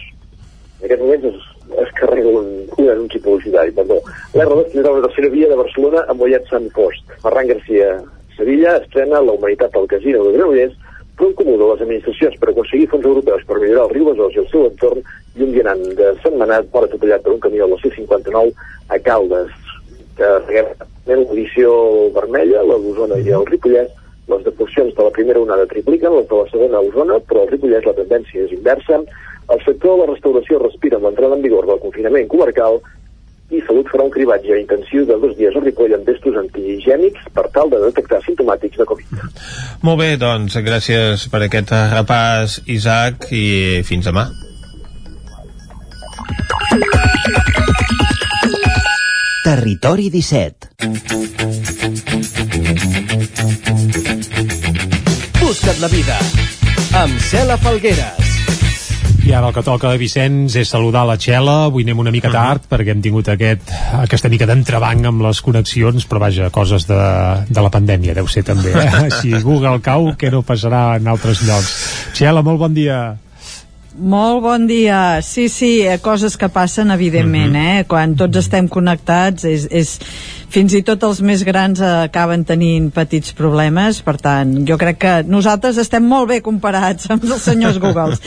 En 0.80 0.86
aquests 0.88 1.04
moments 1.04 1.26
es, 1.32 1.48
es 1.84 1.96
carrega 2.00 2.36
un, 2.41 2.52
un 2.78 2.91
anunci 2.96 3.20
publicitari, 3.24 3.76
perdó. 3.76 4.00
L'R2 4.36 4.72
tindrà 4.74 4.94
una 4.96 5.08
tercera 5.08 5.34
via 5.34 5.50
de 5.52 5.60
Barcelona 5.60 6.06
a 6.08 6.16
Mollet 6.16 6.48
Sant 6.52 6.70
Fost. 6.76 7.18
Ferran 7.24 7.52
Garcia 7.52 7.98
Sevilla 8.38 8.78
estrena 8.80 9.20
la 9.20 9.36
humanitat 9.36 9.76
al 9.76 9.90
casino 9.91 10.24
de 10.24 10.38
Granollers 10.38 10.78
front 11.20 11.36
comú 11.36 11.58
de 11.60 11.66
les 11.68 11.82
administracions 11.84 12.38
per 12.40 12.54
aconseguir 12.54 12.88
fons 12.91 13.04
europeus 13.06 13.44
per 13.48 13.58
millorar 13.60 13.90
el 13.90 13.96
riu 13.96 14.06
Besòs 14.08 14.38
i 14.38 14.40
el 14.40 14.48
seu 14.54 14.70
entorn 14.70 15.02
i 15.36 15.44
un 15.44 15.52
vianant 15.52 15.82
de 16.00 16.14
Manat 16.40 16.70
fora 16.72 16.88
atropellat 16.88 17.26
per 17.26 17.34
un 17.34 17.41
camió 17.44 17.68
de 17.68 17.76
la 17.76 17.82
C-59 17.82 18.54
a 18.88 19.00
Caldes 19.04 19.52
que 20.16 20.64
l'edició 21.10 21.74
vermella, 22.16 22.64
la 22.64 22.78
d'Osona 22.80 23.20
i 23.20 23.36
el 23.36 23.46
Ripollès 23.52 23.91
les 24.30 24.45
defuncions 24.45 24.93
de 24.95 25.03
la 25.07 25.15
primera 25.15 25.41
onada 25.41 25.68
tripliquen, 25.69 26.15
les 26.15 26.30
de 26.30 26.38
la 26.38 26.47
segona 26.51 26.77
a 26.80 26.85
Osona, 26.85 27.19
però 27.26 27.43
al 27.43 27.51
Ripollès 27.51 27.85
la 27.88 27.97
tendència 27.97 28.45
és 28.45 28.56
inversa. 28.56 29.01
El 29.49 29.61
sector 29.65 29.95
de 29.95 29.99
la 30.03 30.10
restauració 30.14 30.61
respira 30.61 30.97
amb 30.99 31.10
l'entrada 31.10 31.35
en 31.38 31.45
vigor 31.45 31.68
del 31.68 31.81
confinament 31.81 32.27
comarcal 32.30 32.80
i 33.49 33.61
Salut 33.65 33.88
farà 33.89 34.03
un 34.06 34.11
cribatge 34.14 34.60
intensiu 34.61 35.06
de 35.10 35.15
dos 35.22 35.34
dies 35.38 35.56
a 35.57 35.61
Ripoll 35.64 35.95
amb 35.97 36.06
testos 36.06 36.35
antigènics 36.38 37.31
per 37.34 37.47
tal 37.56 37.72
de 37.72 37.80
detectar 37.81 38.19
simptomàtics 38.26 38.77
de 38.77 38.85
Covid. 38.91 39.07
Molt 39.88 39.97
bé, 40.03 40.11
doncs 40.22 40.53
gràcies 40.65 41.26
per 41.34 41.41
aquest 41.47 41.73
repàs, 41.95 42.60
Isaac, 42.69 43.31
i 43.34 43.81
fins 43.89 44.06
demà. 44.06 44.30
Territori 49.49 50.11
17 50.14 50.69
Busca't 55.50 55.80
la 55.82 55.88
vida 55.90 56.14
amb 56.94 57.16
Cela 57.26 57.56
Falgueres 57.58 58.28
i 59.26 59.32
ara 59.34 59.48
el 59.50 59.54
que 59.56 59.64
toca, 59.66 59.90
Vicenç, 59.98 60.54
és 60.62 60.70
saludar 60.70 61.08
la 61.10 61.16
Txela. 61.18 61.56
Avui 61.72 61.88
anem 61.88 62.04
una 62.04 62.14
mica 62.14 62.30
tard 62.30 62.68
perquè 62.70 62.94
hem 62.94 63.02
tingut 63.02 63.32
aquest, 63.34 63.72
aquesta 63.98 64.30
mica 64.30 64.46
d'entrebanc 64.46 65.10
amb 65.10 65.24
les 65.26 65.42
connexions, 65.46 66.06
però 66.06 66.22
vaja, 66.22 66.52
coses 66.54 66.86
de, 66.90 67.00
de 67.50 67.64
la 67.66 67.72
pandèmia, 67.74 68.14
deu 68.18 68.30
ser 68.30 68.46
també. 68.46 68.76
Eh? 68.78 69.08
Si 69.20 69.34
Google 69.42 69.82
cau, 69.86 70.12
que 70.18 70.30
no 70.30 70.44
passarà 70.46 70.84
en 71.02 71.10
altres 71.10 71.42
llocs. 71.46 71.74
Txela, 72.14 72.46
molt 72.46 72.62
bon 72.62 72.78
dia. 72.78 73.00
Molt 74.00 74.44
bon 74.46 74.68
dia. 74.70 75.20
Sí, 75.26 75.50
sí, 75.50 75.82
eh, 75.82 75.98
coses 76.00 76.38
que 76.38 76.48
passen, 76.54 76.92
evidentment, 76.94 77.56
uh 77.56 77.60
-huh. 77.60 77.80
eh? 77.82 77.86
Quan 77.90 78.16
tots 78.16 78.38
estem 78.38 78.70
connectats, 78.70 79.44
és, 79.44 79.68
és, 79.72 80.00
fins 80.50 80.74
i 80.74 80.82
tot 80.86 81.04
els 81.06 81.22
més 81.26 81.44
grans 81.48 81.80
acaben 81.86 82.44
tenint 82.48 82.90
petits 82.94 83.34
problemes, 83.38 84.02
per 84.06 84.16
tant, 84.22 84.52
jo 84.68 84.78
crec 84.82 84.98
que 85.00 85.14
nosaltres 85.30 85.78
estem 85.82 86.06
molt 86.06 86.30
bé 86.32 86.40
comparats 86.46 87.10
amb 87.14 87.26
els 87.30 87.46
senyors 87.46 87.78
Google. 87.84 88.18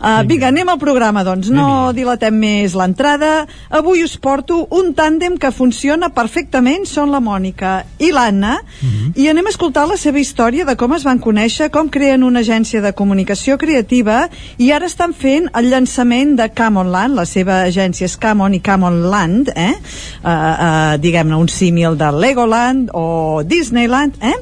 Uh, 0.00 0.22
vinga, 0.28 0.48
anem 0.48 0.68
al 0.72 0.80
programa, 0.80 1.24
doncs. 1.26 1.50
No 1.52 1.92
dilatem 1.96 2.36
més 2.36 2.74
l'entrada. 2.76 3.46
Avui 3.68 4.04
us 4.04 4.16
porto 4.20 4.62
un 4.76 4.92
tàndem 4.96 5.36
que 5.40 5.52
funciona 5.52 6.10
perfectament, 6.14 6.86
són 6.88 7.12
la 7.12 7.20
Mònica 7.20 7.78
i 7.98 8.12
l'Anna, 8.12 8.56
uh 8.56 8.86
-huh. 8.86 9.12
i 9.14 9.28
anem 9.28 9.46
a 9.46 9.50
escoltar 9.54 9.86
la 9.88 9.96
seva 9.96 10.18
història 10.18 10.64
de 10.64 10.76
com 10.76 10.92
es 10.94 11.04
van 11.04 11.20
conèixer, 11.20 11.70
com 11.70 11.88
creen 11.88 12.22
una 12.22 12.40
agència 12.40 12.80
de 12.80 12.92
comunicació 12.92 13.58
creativa, 13.58 14.28
i 14.58 14.72
ara 14.72 14.86
estan 14.86 15.12
fent 15.12 15.48
el 15.54 15.70
llançament 15.70 16.36
de 16.36 16.48
Camonland, 16.48 17.14
la 17.14 17.24
seva 17.24 17.62
agència 17.62 18.04
és 18.04 18.16
Camon 18.16 18.54
i 18.54 18.60
Camonland, 18.60 19.50
eh? 19.54 19.74
Uh, 20.22 20.30
uh, 20.30 20.96
diguem-ne, 21.00 21.36
un 21.36 21.48
símil 21.66 21.98
de 21.98 22.12
Legoland 22.12 22.90
o 22.94 23.42
Disneyland, 23.42 24.14
eh? 24.22 24.38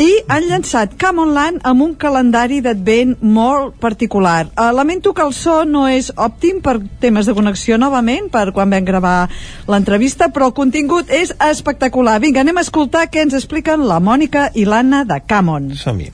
I 0.00 0.24
han 0.32 0.48
llançat 0.48 0.96
Camonland 0.98 1.60
amb 1.62 1.84
un 1.84 1.92
calendari 1.94 2.58
d'advent 2.64 3.14
molt 3.20 3.76
particular. 3.82 4.48
Uh, 4.56 4.72
lamento 4.74 5.12
que 5.14 5.22
el 5.22 5.34
so 5.36 5.60
no 5.68 5.84
és 5.86 6.10
òptim 6.16 6.62
per 6.64 6.80
temes 7.04 7.28
de 7.28 7.36
connexió 7.36 7.78
novament, 7.78 8.30
per 8.32 8.48
quan 8.56 8.72
vam 8.72 8.88
gravar 8.88 9.28
l'entrevista, 9.70 10.30
però 10.32 10.50
el 10.50 10.56
contingut 10.56 11.12
és 11.12 11.34
espectacular. 11.50 12.16
Vinga, 12.24 12.42
anem 12.42 12.58
a 12.58 12.66
escoltar 12.66 13.06
què 13.12 13.22
ens 13.22 13.36
expliquen 13.38 13.84
la 13.86 14.00
Mònica 14.00 14.48
i 14.54 14.64
l'Anna 14.66 15.04
de 15.06 15.20
Camon. 15.28 15.74
Som-hi. 15.78 16.10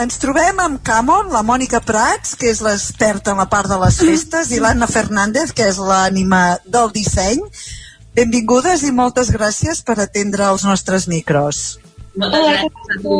Ens 0.00 0.16
trobem 0.16 0.58
amb 0.64 0.80
Camon, 0.82 1.28
la 1.30 1.44
Mònica 1.44 1.82
Prats, 1.84 2.32
que 2.40 2.48
és 2.48 2.62
l'experta 2.64 3.34
en 3.34 3.42
la 3.42 3.50
part 3.52 3.68
de 3.68 3.76
les 3.84 4.00
festes, 4.00 4.50
i 4.56 4.58
l'Anna 4.62 4.88
Fernández, 4.88 5.52
que 5.52 5.68
és 5.68 5.78
l'ànima 5.78 6.56
del 6.64 6.88
disseny. 6.96 7.44
Benvingudes 8.16 8.82
i 8.82 8.90
moltes 8.90 9.30
gràcies 9.30 9.84
per 9.86 10.00
atendre 10.02 10.48
els 10.50 10.66
nostres 10.66 11.06
micros. 11.08 11.78
Moltes 12.18 12.42
gràcies 12.42 12.94
a 12.96 13.00
tu. 13.04 13.18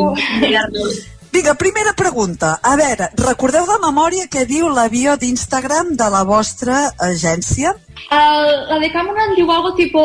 Vinga, 1.31 1.53
primera 1.55 1.93
pregunta. 1.95 2.57
A 2.61 2.75
veure, 2.75 3.07
recordeu 3.23 3.63
de 3.69 3.77
memòria 3.85 4.27
què 4.27 4.43
diu 4.49 4.67
la 4.67 4.89
bio 4.91 5.15
d'Instagram 5.15 5.93
de 5.95 6.09
la 6.11 6.25
vostra 6.27 6.89
agència? 6.99 7.71
El, 8.11 8.47
la 8.67 8.79
de 8.83 8.89
Camonland 8.91 9.39
diu 9.39 9.51
algo 9.55 9.71
tipo 9.77 10.03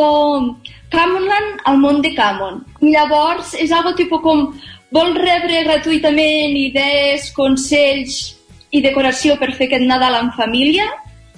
Camonland 0.95 1.67
al 1.67 1.83
món 1.83 1.99
de 2.05 2.15
Camon. 2.15 2.63
I 2.79 2.95
llavors 2.95 3.57
és 3.59 3.75
algo 3.75 3.97
tipo 3.99 4.21
com 4.23 4.53
vol 4.95 5.17
rebre 5.19 5.65
gratuïtament 5.67 6.55
idees, 6.61 7.33
consells 7.35 8.37
i 8.71 8.85
decoració 8.85 9.35
per 9.41 9.51
fer 9.57 9.67
aquest 9.67 9.89
Nadal 9.91 10.21
en 10.21 10.31
família? 10.39 10.87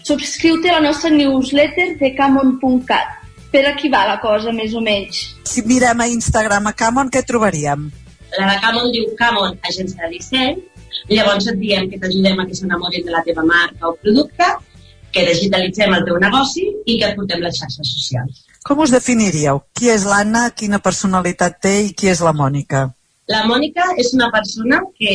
Subscriu-te 0.04 0.68
a 0.68 0.78
la 0.78 0.90
nostra 0.90 1.08
newsletter 1.16 1.94
de 1.96 2.12
camon.cat. 2.16 3.17
Per 3.52 3.64
aquí 3.66 3.88
va 3.88 4.04
la 4.08 4.18
cosa, 4.20 4.52
més 4.52 4.74
o 4.76 4.82
menys. 4.84 5.22
Si 5.48 5.64
mirem 5.64 6.00
a 6.04 6.08
Instagram 6.12 6.68
a 6.68 6.74
Camon, 6.76 7.08
què 7.12 7.22
trobaríem? 7.24 7.88
La 8.36 8.48
de 8.50 8.56
Camon 8.64 8.90
diu 8.92 9.06
Camon, 9.20 9.56
agència 9.70 10.04
de 10.04 10.10
disseny. 10.16 10.58
Llavors 11.08 11.46
et 11.48 11.56
diem 11.60 11.86
que 11.88 12.00
t'ajudem 12.02 12.42
a 12.42 12.44
que 12.48 12.56
s'enamorin 12.58 13.06
de 13.06 13.14
la 13.14 13.22
teva 13.24 13.44
marca 13.48 13.88
o 13.88 13.94
producte, 14.02 14.48
que 15.12 15.24
digitalitzem 15.30 15.94
el 15.96 16.04
teu 16.04 16.18
negoci 16.20 16.66
i 16.68 16.98
que 16.98 17.08
et 17.08 17.16
portem 17.16 17.40
les 17.44 17.56
xarxes 17.56 17.94
socials. 17.96 18.44
Com 18.68 18.82
us 18.84 18.92
definiríeu? 18.92 19.62
Qui 19.72 19.88
és 19.94 20.04
l'Anna, 20.04 20.48
quina 20.52 20.82
personalitat 20.84 21.56
té 21.64 21.74
i 21.86 21.92
qui 21.96 22.10
és 22.12 22.20
la 22.24 22.34
Mònica? 22.36 22.84
La 23.32 23.44
Mònica 23.48 23.86
és 24.00 24.12
una 24.16 24.28
persona 24.32 24.82
que 24.96 25.14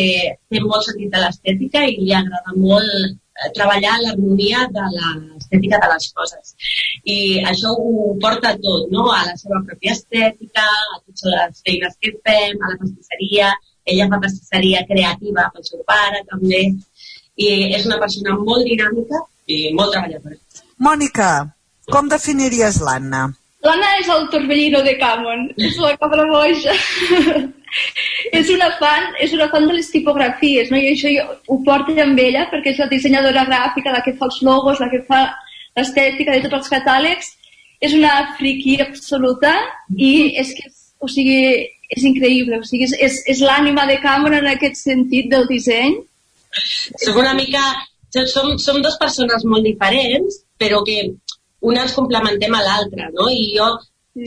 té 0.49 0.61
molt 0.61 0.87
sentit 0.87 1.13
de 1.13 1.21
l'estètica 1.21 1.85
i 1.85 1.99
li 1.99 2.13
agrada 2.17 2.53
molt 2.57 2.89
eh, 3.09 3.51
treballar 3.57 3.99
l'harmonia 4.01 4.67
de 4.73 4.89
l'estètica 5.53 5.79
de 5.79 5.89
les 5.93 6.13
coses. 6.17 6.55
I 7.05 7.17
això 7.45 7.73
ho 7.77 8.15
porta 8.21 8.55
tot, 8.57 8.89
no? 8.91 9.11
A 9.11 9.23
la 9.25 9.35
seva 9.37 9.61
pròpia 9.67 9.93
estètica, 9.93 10.63
a 10.63 10.99
totes 11.05 11.23
les 11.29 11.61
feines 11.65 11.95
que 12.01 12.13
fem, 12.25 12.57
a 12.57 12.73
la 12.73 12.79
pastisseria. 12.81 13.53
Ella 13.85 14.07
fa 14.07 14.19
pastisseria 14.23 14.85
creativa 14.87 15.49
pel 15.53 15.63
seu 15.67 15.83
pare, 15.85 16.23
també. 16.29 16.63
I 17.35 17.47
és 17.75 17.85
una 17.85 17.99
persona 17.99 18.37
molt 18.39 18.65
dinàmica 18.65 19.23
i 19.47 19.73
molt 19.73 19.91
treballadora. 19.91 20.37
Mònica, 20.79 21.29
com 21.91 22.09
definiries 22.09 22.79
l'Anna? 22.81 23.27
L'Anna 23.63 23.89
és 23.99 24.07
el 24.11 24.29
torbellino 24.31 24.81
de 24.83 24.97
Camon, 24.99 25.49
és 25.57 25.77
la 25.79 25.95
cabra 25.97 26.25
boja. 26.27 26.73
és 28.39 28.49
una 28.53 28.69
fan, 28.79 29.13
és 29.23 29.33
una 29.33 29.47
fan 29.51 29.67
de 29.67 29.77
les 29.77 29.89
tipografies, 29.91 30.69
no? 30.71 30.77
I 30.77 30.91
això 30.93 31.11
jo 31.11 31.23
ho 31.47 31.59
porto 31.65 31.95
amb 32.01 32.19
ella 32.19 32.45
perquè 32.51 32.73
és 32.73 32.81
la 32.81 32.89
dissenyadora 32.91 33.45
gràfica, 33.49 33.93
la 33.93 34.03
que 34.05 34.15
fa 34.19 34.29
els 34.29 34.41
logos, 34.45 34.81
la 34.83 34.89
que 34.91 35.01
fa 35.07 35.23
l'estètica 35.77 36.35
de 36.35 36.43
tots 36.45 36.59
els 36.61 36.73
catàlegs. 36.73 37.31
És 37.83 37.95
una 37.97 38.13
friqui 38.37 38.77
absoluta 38.79 39.51
i 39.99 40.31
és 40.39 40.53
que, 40.55 40.69
o 41.03 41.09
sigui, 41.11 41.39
és 41.93 42.05
increïble, 42.07 42.61
o 42.61 42.67
sigui, 42.67 42.87
és, 42.87 42.93
és, 43.07 43.17
és 43.33 43.41
l'ànima 43.43 43.83
de 43.89 43.97
Cameron 44.03 44.39
en 44.39 44.53
aquest 44.53 44.79
sentit 44.79 45.27
del 45.33 45.49
disseny. 45.49 45.97
Som 47.03 47.19
una 47.23 47.33
mica... 47.37 47.63
Som, 48.13 48.51
som 48.61 48.77
dues 48.77 48.99
persones 49.01 49.41
molt 49.49 49.65
diferents, 49.65 50.35
però 50.61 50.83
que 50.85 50.99
una 51.65 51.81
ens 51.81 51.95
complementem 51.97 52.53
a 52.53 52.61
l'altra, 52.61 53.07
no? 53.15 53.25
I 53.33 53.55
jo, 53.55 53.69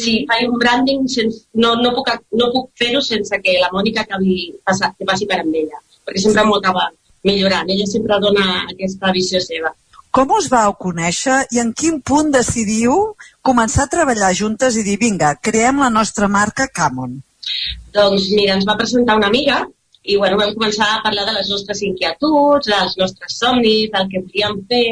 si 0.02 0.16
faig 0.26 0.48
un 0.48 0.58
branding, 0.58 1.04
sense, 1.12 1.44
no, 1.62 1.76
no 1.78 1.92
puc, 1.94 2.10
no 2.40 2.50
puc 2.54 2.72
fer-ho 2.80 3.02
sense 3.04 3.38
que 3.44 3.54
la 3.62 3.70
Mònica 3.74 4.02
acabi, 4.02 4.50
passa, 4.66 4.90
que 4.98 5.06
passi 5.06 5.28
per 5.30 5.38
amb 5.44 5.54
ella, 5.54 5.78
perquè 6.02 6.24
sempre 6.24 6.46
m'ho 6.48 6.58
acaba 6.58 6.88
millorant. 7.28 7.70
Ella 7.70 7.86
sempre 7.90 8.18
dona 8.22 8.46
aquesta 8.64 9.12
visió 9.14 9.42
seva. 9.44 9.70
Com 10.16 10.30
us 10.32 10.46
vau 10.48 10.70
conèixer 10.80 11.42
i 11.52 11.58
en 11.60 11.74
quin 11.76 11.96
punt 12.10 12.30
decidiu 12.32 12.92
començar 13.44 13.84
a 13.84 13.90
treballar 13.94 14.30
juntes 14.38 14.78
i 14.80 14.84
dir, 14.86 14.94
vinga, 15.02 15.34
creem 15.48 15.82
la 15.82 15.90
nostra 15.92 16.28
marca 16.36 16.64
Camon? 16.78 17.18
Doncs 17.92 18.30
mira, 18.38 18.54
ens 18.54 18.64
va 18.68 18.78
presentar 18.78 19.18
una 19.20 19.28
amiga 19.28 19.58
i 20.06 20.16
bueno, 20.16 20.38
vam 20.40 20.54
començar 20.54 20.86
a 20.94 21.02
parlar 21.04 21.26
de 21.28 21.34
les 21.36 21.50
nostres 21.52 21.82
inquietuds, 21.84 22.70
dels 22.70 22.96
nostres 23.02 23.36
somnis, 23.42 23.90
del 23.92 24.08
que 24.14 24.22
volíem 24.22 24.56
fer, 24.70 24.86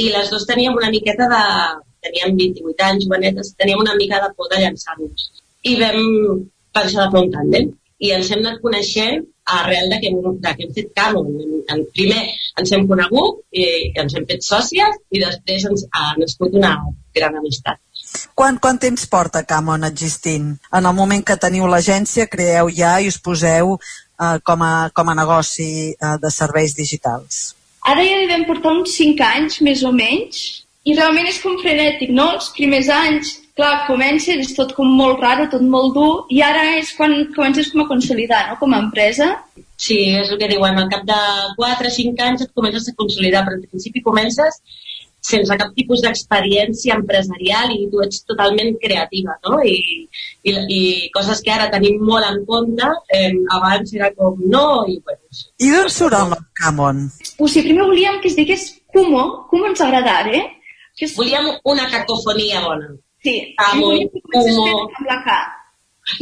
i 0.00 0.08
les 0.14 0.32
dues 0.32 0.48
teníem 0.48 0.80
una 0.80 0.88
miqueta 0.94 1.28
de... 1.28 1.42
teníem 2.06 2.36
28 2.40 2.86
anys, 2.88 3.04
jovenetes, 3.04 3.52
teníem 3.60 3.84
una 3.84 3.98
mica 4.00 4.22
de 4.24 4.32
por 4.36 4.48
de 4.48 4.62
llançar-nos. 4.62 5.26
I 5.68 5.76
vam 5.82 6.00
pensar 6.72 7.04
de 7.04 7.10
fer 7.12 7.24
un 7.26 7.32
tàndem. 7.34 7.72
I 8.00 8.14
ens 8.16 8.30
hem 8.32 8.40
anat 8.40 8.62
coneixent 8.64 9.26
arrel 9.50 9.90
de 9.90 9.98
que, 10.00 10.10
de 10.14 10.54
que 10.56 10.66
hem 10.66 10.72
fet 10.76 10.90
Camon. 10.96 11.28
En, 11.70 11.84
primer 11.96 12.22
ens 12.60 12.72
hem 12.72 12.86
conegut 12.88 13.42
i 13.52 13.66
ens 14.00 14.16
hem 14.16 14.26
fet 14.30 14.46
sòcies 14.46 14.98
i 15.12 15.22
després 15.22 15.66
ens 15.70 15.86
ha 15.92 16.12
nascut 16.18 16.56
una 16.56 16.76
gran 17.16 17.36
amistat. 17.36 17.80
Quant, 18.34 18.58
quant 18.62 18.78
temps 18.80 19.06
porta 19.10 19.44
Camon 19.46 19.84
existint? 19.86 20.54
En 20.74 20.86
el 20.86 20.96
moment 20.96 21.22
que 21.26 21.38
teniu 21.38 21.68
l'agència, 21.70 22.28
creeu 22.30 22.70
ja 22.74 22.96
i 23.00 23.10
us 23.10 23.20
poseu 23.22 23.76
eh, 23.76 24.38
com, 24.46 24.64
a, 24.66 24.90
com 24.94 25.10
a 25.10 25.16
negoci 25.18 25.70
eh, 25.92 26.16
de 26.22 26.32
serveis 26.34 26.74
digitals? 26.78 27.42
Ara 27.86 28.04
ja 28.04 28.18
devem 28.22 28.44
portar 28.48 28.74
uns 28.76 28.96
5 28.98 29.24
anys, 29.24 29.60
més 29.64 29.84
o 29.86 29.92
menys, 29.92 30.64
i 30.84 30.96
realment 30.96 31.28
és 31.30 31.38
com 31.42 31.56
frenètic, 31.60 32.10
no? 32.16 32.30
Els 32.36 32.50
primers 32.56 32.90
anys, 32.92 33.36
clar, 33.60 33.86
comença, 33.86 34.34
és 34.34 34.54
tot 34.56 34.74
com 34.76 34.88
molt 34.98 35.20
raro, 35.22 35.46
tot 35.52 35.62
molt 35.62 35.94
dur, 35.96 36.12
i 36.32 36.40
ara 36.44 36.64
és 36.80 36.94
quan 36.96 37.14
comences 37.36 37.70
com 37.72 37.84
a 37.84 37.88
consolidar, 37.90 38.46
no?, 38.50 38.58
com 38.60 38.74
a 38.74 38.80
empresa. 38.86 39.34
Sí, 39.80 39.98
és 40.18 40.32
el 40.32 40.40
que 40.40 40.48
diuen, 40.50 40.76
al 40.76 40.88
cap 40.92 41.04
de 41.08 41.20
4 41.56 41.88
o 41.88 41.96
5 41.96 42.24
anys 42.26 42.46
et 42.46 42.54
comences 42.56 42.88
a 42.88 42.96
consolidar, 42.98 43.44
però 43.46 43.56
al 43.56 43.68
principi 43.68 44.02
comences 44.04 44.60
sense 45.20 45.56
cap 45.60 45.72
tipus 45.76 46.00
d'experiència 46.04 46.96
empresarial 46.96 47.72
i 47.74 47.88
tu 47.92 48.00
ets 48.04 48.22
totalment 48.28 48.72
creativa, 48.80 49.36
no? 49.46 49.58
I, 49.60 50.06
i, 50.48 50.54
i 50.76 50.80
coses 51.14 51.42
que 51.44 51.52
ara 51.52 51.68
tenim 51.72 52.00
molt 52.08 52.26
en 52.28 52.40
compte, 52.48 52.88
eh, 53.16 53.32
abans 53.56 53.92
era 53.96 54.10
com 54.16 54.40
no, 54.54 54.64
i 54.88 54.96
bueno... 55.04 55.42
I 55.60 55.70
d'on 55.74 55.92
surt 55.92 56.16
el 56.16 56.32
nom 56.32 56.48
Camon? 56.62 57.04
O 57.36 57.48
sigui, 57.48 57.68
primer 57.68 57.90
volíem 57.90 58.18
que 58.24 58.32
es 58.32 58.38
digués 58.40 58.66
Cumo, 58.90 59.26
Cumo 59.52 59.68
ens 59.70 59.84
agradava, 59.84 60.32
eh? 60.32 60.46
Que 60.96 61.06
és... 61.06 61.14
Volíem 61.18 61.52
una 61.68 61.86
cacofonia 61.92 62.64
bona. 62.64 62.96
Sí, 63.24 63.54
Camo, 63.58 63.90
Cumo... 64.32 64.66
Amb 64.88 65.06
la 65.08 65.18
K. 65.24 65.38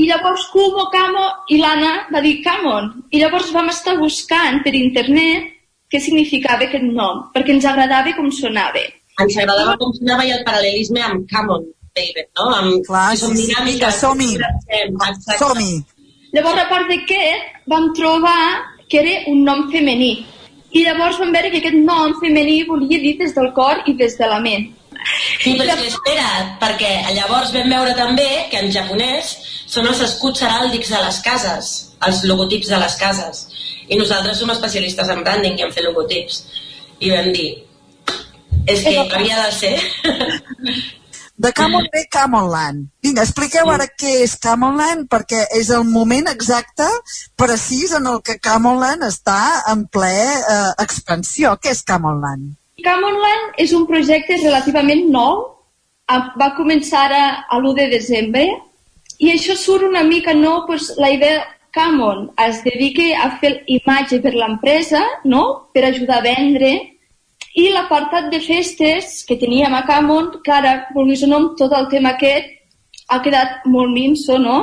I 0.02 0.08
llavors 0.08 0.48
Cumo, 0.52 0.88
Camo, 0.92 1.24
i 1.54 1.60
l'Anna 1.62 1.92
va 2.12 2.22
dir 2.24 2.38
Camon. 2.44 2.90
I 3.14 3.22
llavors 3.22 3.52
vam 3.54 3.70
estar 3.72 3.96
buscant 4.00 4.62
per 4.64 4.74
internet 4.74 5.54
què 5.88 6.00
significava 6.02 6.66
aquest 6.66 6.84
nom, 6.84 7.28
perquè 7.34 7.54
ens 7.54 7.66
agradava 7.68 8.12
com 8.16 8.30
sonava. 8.34 8.82
Ens 9.22 9.36
agradava 9.38 9.76
com 9.80 9.94
sonava 9.96 10.26
i 10.26 10.34
el 10.34 10.42
paral·lelisme 10.46 11.04
amb 11.06 11.28
Camon. 11.30 11.68
David, 11.98 12.26
no? 12.38 12.48
Amb, 12.54 12.74
Clar, 12.86 13.12
si 13.14 13.24
som 13.24 13.34
sí, 13.34 13.44
sí, 13.44 13.52
dinàmiques, 13.52 14.00
som-hi. 14.02 14.32
Som-hi. 15.38 15.70
Llavors, 16.36 16.60
a 16.60 16.66
part 16.70 16.90
d'aquest, 16.90 17.54
vam 17.72 17.88
trobar 17.96 18.40
que 18.90 19.00
era 19.00 19.14
un 19.32 19.44
nom 19.46 19.66
femení. 19.72 20.12
I 20.76 20.84
llavors 20.84 21.18
vam 21.20 21.32
veure 21.32 21.50
que 21.52 21.62
aquest 21.62 21.78
nom 21.80 22.12
femení 22.20 22.60
volia 22.68 23.00
dir 23.00 23.14
des 23.22 23.32
del 23.36 23.50
cor 23.56 23.80
i 23.88 23.96
des 23.96 24.18
de 24.18 24.28
la 24.28 24.40
ment. 24.44 24.68
Sí, 25.42 25.54
però 25.58 25.76
que 25.78 25.86
espera, 25.88 26.28
perquè 26.62 26.90
llavors 27.16 27.52
vam 27.54 27.70
veure 27.72 27.94
també 27.98 28.28
que 28.50 28.62
en 28.64 28.72
japonès 28.74 29.36
són 29.68 29.86
els 29.86 30.02
escuts 30.04 30.42
heràldics 30.42 30.90
de 30.94 31.00
les 31.04 31.20
cases, 31.24 31.72
els 32.08 32.24
logotips 32.28 32.72
de 32.72 32.82
les 32.82 32.98
cases. 33.00 33.46
I 33.88 33.98
nosaltres 34.00 34.40
som 34.40 34.50
especialistes 34.52 35.08
en 35.14 35.24
branding 35.24 35.58
i 35.58 35.66
en 35.66 35.72
fer 35.72 35.86
logotips. 35.86 36.42
I 37.00 37.12
vam 37.14 37.32
dir, 37.32 37.50
és 38.66 38.84
que 38.84 38.96
havia 39.00 39.42
de 39.46 39.50
ser. 39.56 39.76
De 41.38 41.52
Camon 41.54 41.84
ve 41.92 42.00
Camonland. 42.10 42.88
Vinga, 42.98 43.22
expliqueu 43.22 43.68
ara 43.70 43.84
què 43.86 44.16
és 44.24 44.32
Camonland, 44.42 45.04
perquè 45.06 45.44
és 45.54 45.68
el 45.70 45.84
moment 45.86 46.26
exacte, 46.32 46.88
precís, 47.38 47.92
en 47.94 48.08
el 48.10 48.18
que 48.26 48.40
Camonland 48.42 49.06
està 49.06 49.38
en 49.70 49.84
ple 49.86 50.10
eh, 50.10 50.72
expansió. 50.82 51.54
Què 51.62 51.70
és 51.76 51.84
Camonland? 51.86 52.57
Camonland 52.84 53.58
és 53.58 53.72
un 53.74 53.86
projecte 53.86 54.38
relativament 54.42 55.08
nou, 55.10 55.44
va 56.08 56.54
començar 56.56 57.08
a, 57.12 57.24
a 57.50 57.58
l'1 57.58 57.74
de 57.76 57.86
desembre 57.92 58.44
i 59.18 59.32
això 59.32 59.56
surt 59.58 59.84
una 59.88 60.04
mica 60.06 60.34
no, 60.34 60.62
pues, 60.66 60.92
la 60.96 61.10
idea 61.10 61.42
Camon 61.74 62.30
es 62.46 62.62
dedica 62.64 63.08
a 63.24 63.30
fer 63.40 63.58
imatge 63.66 64.20
per 64.24 64.32
l'empresa 64.34 65.02
no? 65.24 65.42
per 65.74 65.84
ajudar 65.84 66.20
a 66.20 66.24
vendre 66.24 66.70
i 67.58 67.66
l'apartat 67.74 68.30
de 68.32 68.40
festes 68.40 69.24
que 69.26 69.36
teníem 69.36 69.74
a 69.74 69.82
Camon, 69.86 70.30
que 70.44 70.54
ara, 70.54 70.86
vulguis 70.94 71.24
o 71.26 71.28
no, 71.28 71.40
tot 71.58 71.74
el 71.74 71.88
tema 71.90 72.14
aquest, 72.14 72.54
ha 73.10 73.18
quedat 73.24 73.66
molt 73.66 73.90
minso, 73.90 74.38
no? 74.38 74.58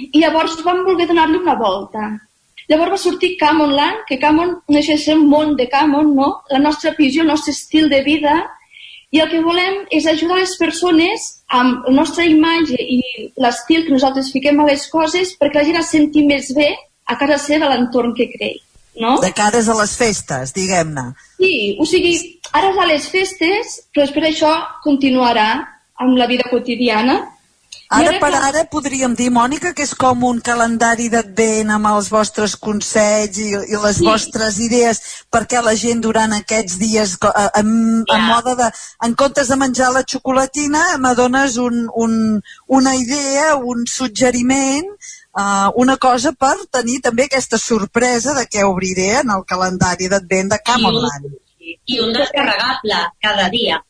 I 0.00 0.22
llavors 0.22 0.56
vam 0.64 0.84
voler 0.86 1.06
donar-li 1.10 1.40
una 1.42 1.56
volta. 1.58 2.06
Llavors 2.70 2.92
va 2.94 3.02
sortir 3.02 3.36
Camonland, 3.40 4.04
que 4.06 4.20
Camon 4.22 4.54
no 4.54 4.76
deixa 4.76 4.94
de 4.94 5.02
ser 5.02 5.18
un 5.18 5.26
món 5.28 5.56
de 5.58 5.66
Camon, 5.68 6.14
no? 6.14 6.30
La 6.54 6.60
nostra 6.62 6.94
visió, 6.98 7.24
el 7.24 7.32
nostre 7.32 7.52
estil 7.56 7.88
de 7.90 8.02
vida, 8.06 8.36
i 9.10 9.18
el 9.18 9.30
que 9.30 9.40
volem 9.42 9.80
és 9.90 10.06
ajudar 10.06 10.38
les 10.38 10.52
persones 10.58 11.26
amb 11.50 11.86
la 11.88 11.94
nostra 11.96 12.24
imatge 12.30 12.78
i 12.78 13.00
l'estil 13.42 13.82
que 13.86 13.94
nosaltres 13.96 14.30
fiquem 14.30 14.60
a 14.62 14.68
les 14.68 14.86
coses 14.92 15.34
perquè 15.40 15.58
la 15.58 15.66
gent 15.66 15.80
es 15.80 15.90
senti 15.96 16.22
més 16.26 16.52
bé 16.54 16.68
a 17.10 17.16
casa 17.18 17.40
seva, 17.42 17.66
a 17.66 17.72
l'entorn 17.72 18.14
que 18.14 18.28
crei. 18.30 18.60
No? 19.00 19.16
De 19.22 19.32
cares 19.34 19.66
a 19.70 19.74
les 19.78 19.96
festes, 19.98 20.54
diguem-ne. 20.54 21.08
Sí, 21.40 21.52
o 21.80 21.86
sigui, 21.88 22.14
ara 22.54 22.70
és 22.70 22.78
a 22.78 22.86
les 22.86 23.10
festes, 23.10 23.76
però 23.90 24.06
després 24.06 24.30
això 24.30 24.52
continuarà 24.84 25.48
amb 26.00 26.18
la 26.18 26.28
vida 26.30 26.46
quotidiana. 26.50 27.20
Ara 27.90 28.12
per 28.22 28.28
clar, 28.30 28.40
ara 28.46 28.60
podríem 28.70 29.16
dir, 29.18 29.32
Mònica, 29.34 29.72
que 29.74 29.82
és 29.82 29.96
com 29.98 30.20
un 30.28 30.36
calendari 30.46 31.08
d'advent 31.10 31.72
amb 31.74 31.88
els 31.90 32.06
vostres 32.12 32.54
consells 32.54 33.40
i, 33.42 33.48
i 33.50 33.80
les 33.82 33.96
Sí. 33.98 34.04
vostres 34.06 34.60
idees 34.62 35.00
perquè 35.32 35.58
la 35.62 35.74
gent 35.74 36.00
durant 36.04 36.30
aquests 36.36 36.78
dies, 36.78 37.16
eh, 37.26 37.48
en, 37.58 37.72
en 38.06 38.22
mode 38.28 38.54
de, 38.62 38.70
en 39.06 39.16
comptes 39.18 39.50
de 39.50 39.56
menjar 39.58 39.90
la 39.90 40.04
xocolatina, 40.06 40.84
me 41.02 41.14
dones 41.18 41.56
un, 41.56 41.88
un, 42.04 42.14
una 42.68 42.94
idea, 42.94 43.56
un 43.56 43.82
suggeriment, 43.90 44.86
uh, 45.34 45.74
una 45.74 45.96
cosa 45.96 46.30
per 46.32 46.54
tenir 46.70 47.00
també 47.02 47.26
aquesta 47.26 47.58
sorpresa 47.58 48.38
de 48.38 48.46
què 48.46 48.62
obriré 48.70 49.16
en 49.24 49.34
el 49.34 49.42
calendari 49.44 50.06
d'advent 50.06 50.54
de 50.54 50.62
Camonland. 50.64 51.26
I 51.90 51.98
un 52.06 52.12
descarregable 52.14 53.02
cada 53.20 53.48
dia. 53.50 53.82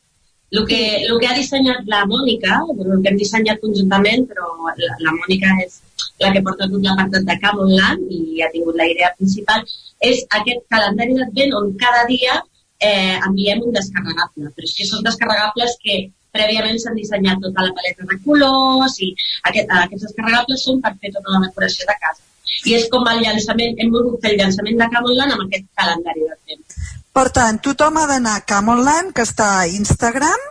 El 0.51 0.65
que, 0.67 0.79
el 1.07 1.19
que 1.19 1.27
ha 1.29 1.35
dissenyat 1.37 1.85
la 1.91 2.01
Mònica, 2.09 2.57
el 2.73 3.01
que 3.03 3.11
hem 3.11 3.19
dissenyat 3.19 3.61
conjuntament, 3.63 4.25
però 4.27 4.49
la, 4.67 4.95
la 5.05 5.13
Mònica 5.15 5.53
és 5.63 5.77
la 6.23 6.31
que 6.35 6.41
porta 6.47 6.67
tot 6.71 6.87
l'apartat 6.87 7.27
de 7.29 7.37
Camonland 7.43 8.09
i 8.17 8.41
ha 8.43 8.49
tingut 8.55 8.75
la 8.81 8.87
idea 8.93 9.13
principal, 9.19 9.63
és 10.09 10.25
aquest 10.39 10.65
calendari 10.73 11.15
d'advent 11.19 11.55
on 11.59 11.69
cada 11.83 12.03
dia 12.09 12.35
eh, 12.81 13.15
enviem 13.29 13.61
un 13.67 13.77
descarregable. 13.77 14.51
Però 14.57 14.67
és 14.67 14.75
que 14.77 14.89
són 14.89 15.07
descarregables 15.07 15.77
que 15.85 16.01
prèviament 16.35 16.79
s'han 16.81 16.99
dissenyat 16.99 17.39
tota 17.45 17.67
la 17.67 17.73
paleta 17.77 18.09
de 18.11 18.19
colors 18.25 18.97
i 19.07 19.13
aquest, 19.51 19.71
aquests 19.85 20.05
descarregables 20.09 20.67
són 20.67 20.83
per 20.83 20.93
fer 20.99 21.13
tota 21.15 21.37
la 21.37 21.43
decoració 21.47 21.87
de 21.87 21.97
casa. 22.03 22.23
I 22.67 22.75
és 22.77 22.89
com 22.91 23.07
el 23.07 23.23
llançament, 23.23 23.79
hem 23.79 23.91
volgut 23.95 24.19
fer 24.23 24.33
el 24.33 24.41
llançament 24.43 24.83
de 24.83 24.91
Camonland 24.95 25.37
amb 25.37 25.47
aquest 25.47 25.67
calendari 25.79 26.27
d'advent. 26.27 26.70
Per 27.11 27.27
tant, 27.35 27.59
tothom 27.59 27.97
ha 27.99 28.07
d'anar 28.07 28.37
a 28.39 28.43
Camonland, 28.47 29.11
que 29.15 29.25
està 29.27 29.47
a 29.59 29.67
Instagram, 29.67 30.43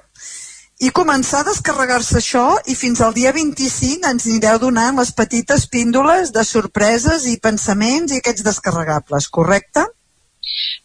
i 0.80 0.90
començar 0.96 1.42
a 1.42 1.46
descarregar-se 1.50 2.18
això 2.20 2.44
i 2.72 2.74
fins 2.76 3.00
al 3.04 3.12
dia 3.16 3.32
25 3.36 4.08
ens 4.08 4.26
anireu 4.28 4.58
donant 4.62 5.00
les 5.00 5.12
petites 5.16 5.66
píndoles 5.72 6.32
de 6.36 6.44
sorpreses 6.48 7.26
i 7.28 7.36
pensaments 7.46 8.12
i 8.12 8.20
aquests 8.20 8.44
descarregables, 8.46 9.28
correcte? 9.38 9.86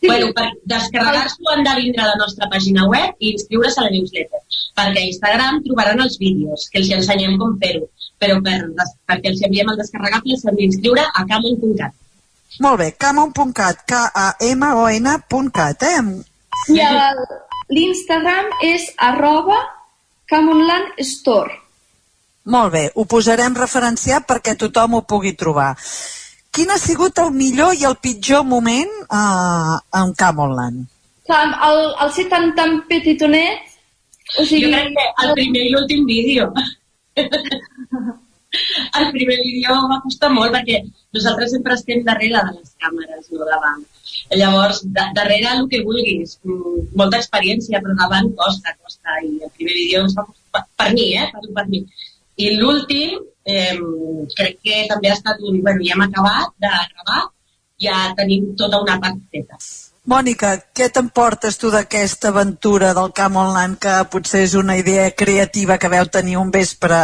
Bueno, 0.05 0.31
per 0.37 0.47
descarregar-s'ho 0.71 1.51
han 1.51 1.63
de 1.67 1.75
vindre 1.79 2.03
a 2.03 2.09
la 2.11 2.19
nostra 2.19 2.49
pàgina 2.51 2.87
web 2.91 3.23
i 3.23 3.31
inscriure's 3.33 3.79
a 3.79 3.87
la 3.87 3.93
newsletter. 3.95 4.41
Perquè 4.79 5.01
a 5.01 5.09
Instagram 5.11 5.61
trobaran 5.67 6.03
els 6.05 6.19
vídeos, 6.23 6.67
que 6.71 6.83
els 6.83 6.91
ensenyem 6.99 7.37
com 7.41 7.55
fer-ho. 7.63 7.87
Però 8.21 8.39
per, 8.43 8.57
perquè 9.11 9.31
els 9.31 9.43
enviem 9.47 9.71
el 9.71 9.79
descarregable 9.79 10.39
s'han 10.39 10.59
d'inscriure 10.59 11.07
a 11.07 11.25
camon.cat. 11.31 11.95
Molt 12.63 12.79
bé, 12.79 12.87
camon.cat, 12.97 13.83
K-A-M-O-N.cat, 13.89 15.83
eh? 15.83 16.01
I 16.71 16.79
el- 16.79 17.25
l'Instagram 17.69 18.45
és 18.63 18.85
arroba 18.97 19.57
Camonland 20.29 20.87
Store. 20.99 21.51
Molt 22.45 22.71
bé, 22.73 22.91
ho 22.95 23.05
posarem 23.09 23.55
referenciat 23.57 24.25
perquè 24.29 24.55
tothom 24.55 24.93
ho 24.95 25.01
pugui 25.01 25.33
trobar. 25.33 25.75
Quin 26.53 26.69
ha 26.71 26.77
sigut 26.79 27.17
el 27.19 27.31
millor 27.35 27.73
i 27.75 27.83
el 27.89 27.97
pitjor 27.97 28.45
moment 28.47 28.91
uh, 29.09 29.75
en 30.01 30.13
Camonland? 30.15 30.85
Clar, 31.25 31.47
el, 31.67 31.79
el 32.05 32.11
ser 32.13 32.29
tan, 32.29 32.53
tan 32.55 32.83
petitonet, 32.87 33.59
o 34.39 34.45
sigui... 34.45 34.69
Jo 34.69 34.77
crec 34.77 34.93
que 34.95 35.05
el 35.25 35.33
primer 35.33 35.63
i 35.65 35.71
l'últim 35.73 36.05
vídeo. 36.05 36.51
el 38.99 39.11
primer 39.15 39.37
vídeo 39.43 39.75
va 39.91 40.01
costar 40.03 40.31
molt 40.33 40.55
perquè 40.55 40.81
nosaltres 41.17 41.53
sempre 41.55 41.75
estem 41.79 42.03
darrere 42.07 42.41
de 42.47 42.55
les 42.57 42.73
càmeres, 42.81 43.29
no 43.31 43.47
davant. 43.49 43.83
Llavors, 44.39 44.81
da 44.97 45.09
darrere 45.17 45.53
el 45.57 45.67
que 45.71 45.83
vulguis, 45.87 46.39
mm, 46.43 46.89
molta 47.01 47.21
experiència, 47.21 47.81
però 47.83 47.95
davant 48.01 48.31
costa, 48.41 48.75
costa. 48.81 49.19
I 49.23 49.31
el 49.47 49.53
primer 49.57 49.77
vídeo 49.81 50.03
ens 50.03 50.17
va 50.17 50.27
costar, 50.29 50.65
per 50.81 50.91
mi, 50.93 51.07
eh? 51.21 51.29
Per, 51.33 51.53
per 51.59 51.65
mi. 51.71 51.85
I 52.45 52.51
l'últim, 52.59 53.19
eh, 53.45 53.77
crec 54.35 54.59
que 54.63 54.83
també 54.91 55.11
ha 55.11 55.17
estat 55.19 55.41
un... 55.41 55.61
Bueno, 55.61 55.83
ja 55.87 55.95
hem 55.95 56.05
acabat 56.07 56.55
de 56.65 56.73
gravar, 56.93 57.21
ja 57.87 57.99
tenim 58.19 58.53
tota 58.59 58.81
una 58.83 58.99
part 59.03 59.21
feta. 59.31 59.59
Mònica, 60.05 60.51
què 60.77 60.85
t'emportes 60.93 61.55
tu 61.57 61.71
d'aquesta 61.73 62.29
aventura 62.29 62.91
del 62.93 63.09
Camp 63.17 63.37
Online 63.41 63.77
que 63.81 63.93
potser 64.13 64.43
és 64.45 64.53
una 64.53 64.75
idea 64.77 65.07
creativa 65.17 65.79
que 65.81 65.89
veu 65.89 66.05
tenir 66.13 66.35
un 66.37 66.51
vespre 66.53 66.99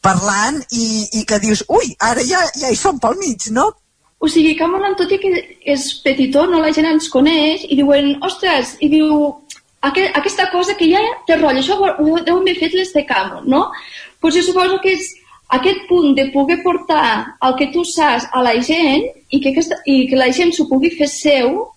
parlant 0.00 0.60
i, 0.70 1.08
i 1.18 1.24
que 1.26 1.40
dius, 1.42 1.64
ui, 1.66 1.90
ara 1.98 2.22
ja, 2.22 2.44
ja 2.54 2.70
hi 2.70 2.78
som 2.78 3.00
pel 3.02 3.18
mig, 3.18 3.48
no? 3.50 3.66
O 4.22 4.28
sigui, 4.30 4.52
Cameron, 4.54 4.94
tot 5.00 5.10
i 5.10 5.18
que 5.18 5.32
és 5.74 5.88
petitó, 6.04 6.44
no 6.46 6.60
la 6.62 6.70
gent 6.76 6.86
ens 6.86 7.08
coneix 7.10 7.64
i 7.66 7.78
diuen, 7.80 8.12
ostres, 8.22 8.76
i 8.78 8.90
diu, 8.92 9.16
"Aqu- 9.82 10.10
aquesta 10.20 10.50
cosa 10.52 10.76
que 10.76 10.86
ja 10.92 11.00
té 11.26 11.34
rotllo, 11.36 11.58
això 11.64 11.80
ho, 11.80 12.20
deuen 12.22 12.42
haver 12.44 12.58
fet 12.60 12.74
les 12.74 12.92
de 12.92 13.04
Cameron, 13.06 13.48
no? 13.48 13.72
Pues 14.20 14.34
jo 14.36 14.42
suposo 14.42 14.78
que 14.82 14.92
és 14.92 15.08
aquest 15.48 15.82
punt 15.88 16.14
de 16.14 16.30
poder 16.30 16.62
portar 16.62 17.34
el 17.42 17.56
que 17.58 17.72
tu 17.72 17.82
saps 17.84 18.28
a 18.30 18.42
la 18.42 18.54
gent 18.62 19.02
i 19.30 19.40
que, 19.40 19.50
aquesta, 19.50 19.82
i 19.86 20.06
que 20.06 20.16
la 20.16 20.30
gent 20.30 20.52
s'ho 20.52 20.68
pugui 20.68 20.90
fer 20.90 21.08
seu, 21.08 21.72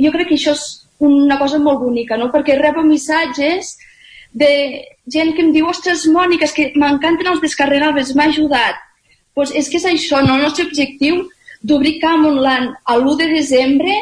jo 0.00 0.12
crec 0.14 0.30
que 0.30 0.38
això 0.38 0.54
és 0.56 0.64
una 1.04 1.38
cosa 1.38 1.58
molt 1.58 1.82
bonica, 1.82 2.16
no? 2.16 2.30
Perquè 2.32 2.56
rebo 2.58 2.84
missatges 2.86 3.74
de 4.34 4.50
gent 5.06 5.34
que 5.34 5.44
em 5.44 5.52
diu, 5.54 5.68
ostres, 5.70 6.06
Mònica, 6.10 6.48
és 6.48 6.54
que 6.56 6.70
m'encanten 6.74 7.30
els 7.30 7.42
descarregables, 7.44 8.14
m'ha 8.14 8.28
ajudat. 8.32 8.80
Pues 9.34 9.52
és 9.54 9.68
que 9.70 9.78
és 9.78 9.86
això, 9.90 10.22
no? 10.22 10.36
El 10.36 10.46
nostre 10.46 10.66
objectiu 10.66 11.24
d'obrir 11.62 11.98
Camonland 12.02 12.74
a 12.84 12.96
l'1 12.98 13.16
de 13.22 13.28
desembre 13.32 13.94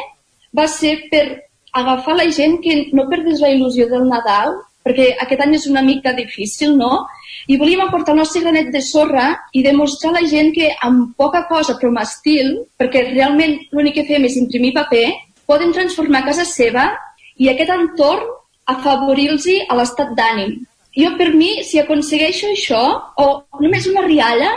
va 0.57 0.67
ser 0.67 0.97
per 1.11 1.25
agafar 1.73 2.15
la 2.17 2.29
gent 2.29 2.59
que 2.61 2.89
no 2.93 3.09
perdés 3.09 3.41
la 3.41 3.49
il·lusió 3.53 3.87
del 3.89 4.07
Nadal, 4.09 4.53
perquè 4.85 5.13
aquest 5.23 5.41
any 5.41 5.55
és 5.57 5.67
una 5.69 5.81
mica 5.81 6.13
difícil, 6.13 6.75
no? 6.77 7.05
I 7.47 7.57
volíem 7.57 7.81
aportar 7.81 8.13
el 8.13 8.21
nostre 8.21 8.43
granet 8.43 8.69
de 8.71 8.81
sorra 8.83 9.29
i 9.53 9.63
demostrar 9.63 10.11
a 10.11 10.19
la 10.19 10.27
gent 10.29 10.51
que 10.55 10.69
amb 10.85 11.15
poca 11.17 11.45
cosa, 11.49 11.77
però 11.79 11.89
amb 11.91 12.03
estil, 12.03 12.53
perquè 12.79 13.07
realment 13.09 13.57
l'únic 13.71 13.97
que 13.99 14.07
fem 14.09 14.27
és 14.27 14.37
imprimir 14.39 14.73
paper, 14.75 15.07
poden 15.53 15.73
transformar 15.75 16.25
casa 16.25 16.45
seva 16.49 16.89
i 17.37 17.49
aquest 17.51 17.71
entorn 17.77 18.25
afavorir-los 18.73 19.45
a 19.69 19.77
l'estat 19.77 20.13
d'ànim. 20.17 20.61
Jo, 20.97 21.15
per 21.17 21.31
mi, 21.33 21.63
si 21.65 21.79
aconsegueixo 21.81 22.51
això, 22.53 22.81
o 23.17 23.25
només 23.61 23.87
una 23.89 24.05
rialla, 24.05 24.51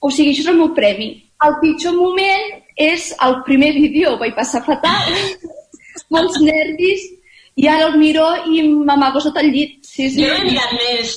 o 0.00 0.10
sigui, 0.10 0.34
això 0.34 0.44
és 0.44 0.52
el 0.52 0.60
meu 0.60 0.72
premi. 0.76 1.08
El 1.46 1.56
pitjor 1.62 1.96
moment 1.96 2.52
és 2.76 3.10
el 3.24 3.40
primer 3.46 3.72
vídeo, 3.76 4.12
ho 4.12 4.20
vaig 4.20 4.36
passar 4.36 4.62
fatal, 4.66 5.16
molts 6.14 6.38
nervis, 6.44 7.08
i 7.56 7.68
ara 7.68 7.88
el 7.90 7.98
miro 8.00 8.26
i 8.48 8.62
m'amago 8.68 9.20
sota 9.20 9.42
el 9.44 9.52
llit. 9.52 9.80
Sí, 9.84 10.08
sí. 10.10 10.22
Jo 10.22 10.28
no 10.32 10.40
he 10.40 10.46
mirat 10.50 10.76
més. 10.78 11.16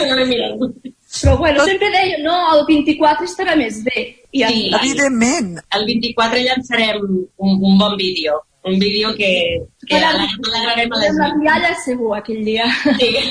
no 0.00 0.10
l'he 0.18 0.26
mirat. 0.32 0.93
Però 1.20 1.36
bueno, 1.38 1.64
sempre 1.64 1.90
deia, 1.90 2.18
no, 2.24 2.34
el 2.56 2.64
24 2.66 3.26
estarà 3.26 3.54
més 3.56 3.82
bé. 3.84 4.00
I 4.34 4.42
Sí, 4.42 4.64
està. 4.66 4.80
Evidentment. 4.82 5.52
El 5.78 5.86
24 5.86 6.40
llançarem 6.42 7.04
un, 7.04 7.54
un 7.70 7.78
bon 7.78 7.96
vídeo. 7.96 8.40
Un 8.64 8.78
vídeo 8.80 9.14
que, 9.14 9.30
que 9.86 9.96
Ara- 9.96 10.14
l'agradarem 10.16 10.92
a 10.92 10.98
la 10.98 11.08
Amb 11.12 11.18
la 11.20 11.30
rialla 11.38 11.74
segur 11.84 12.16
aquell 12.16 12.44
dia. 12.44 12.66
Sí. 12.98 13.10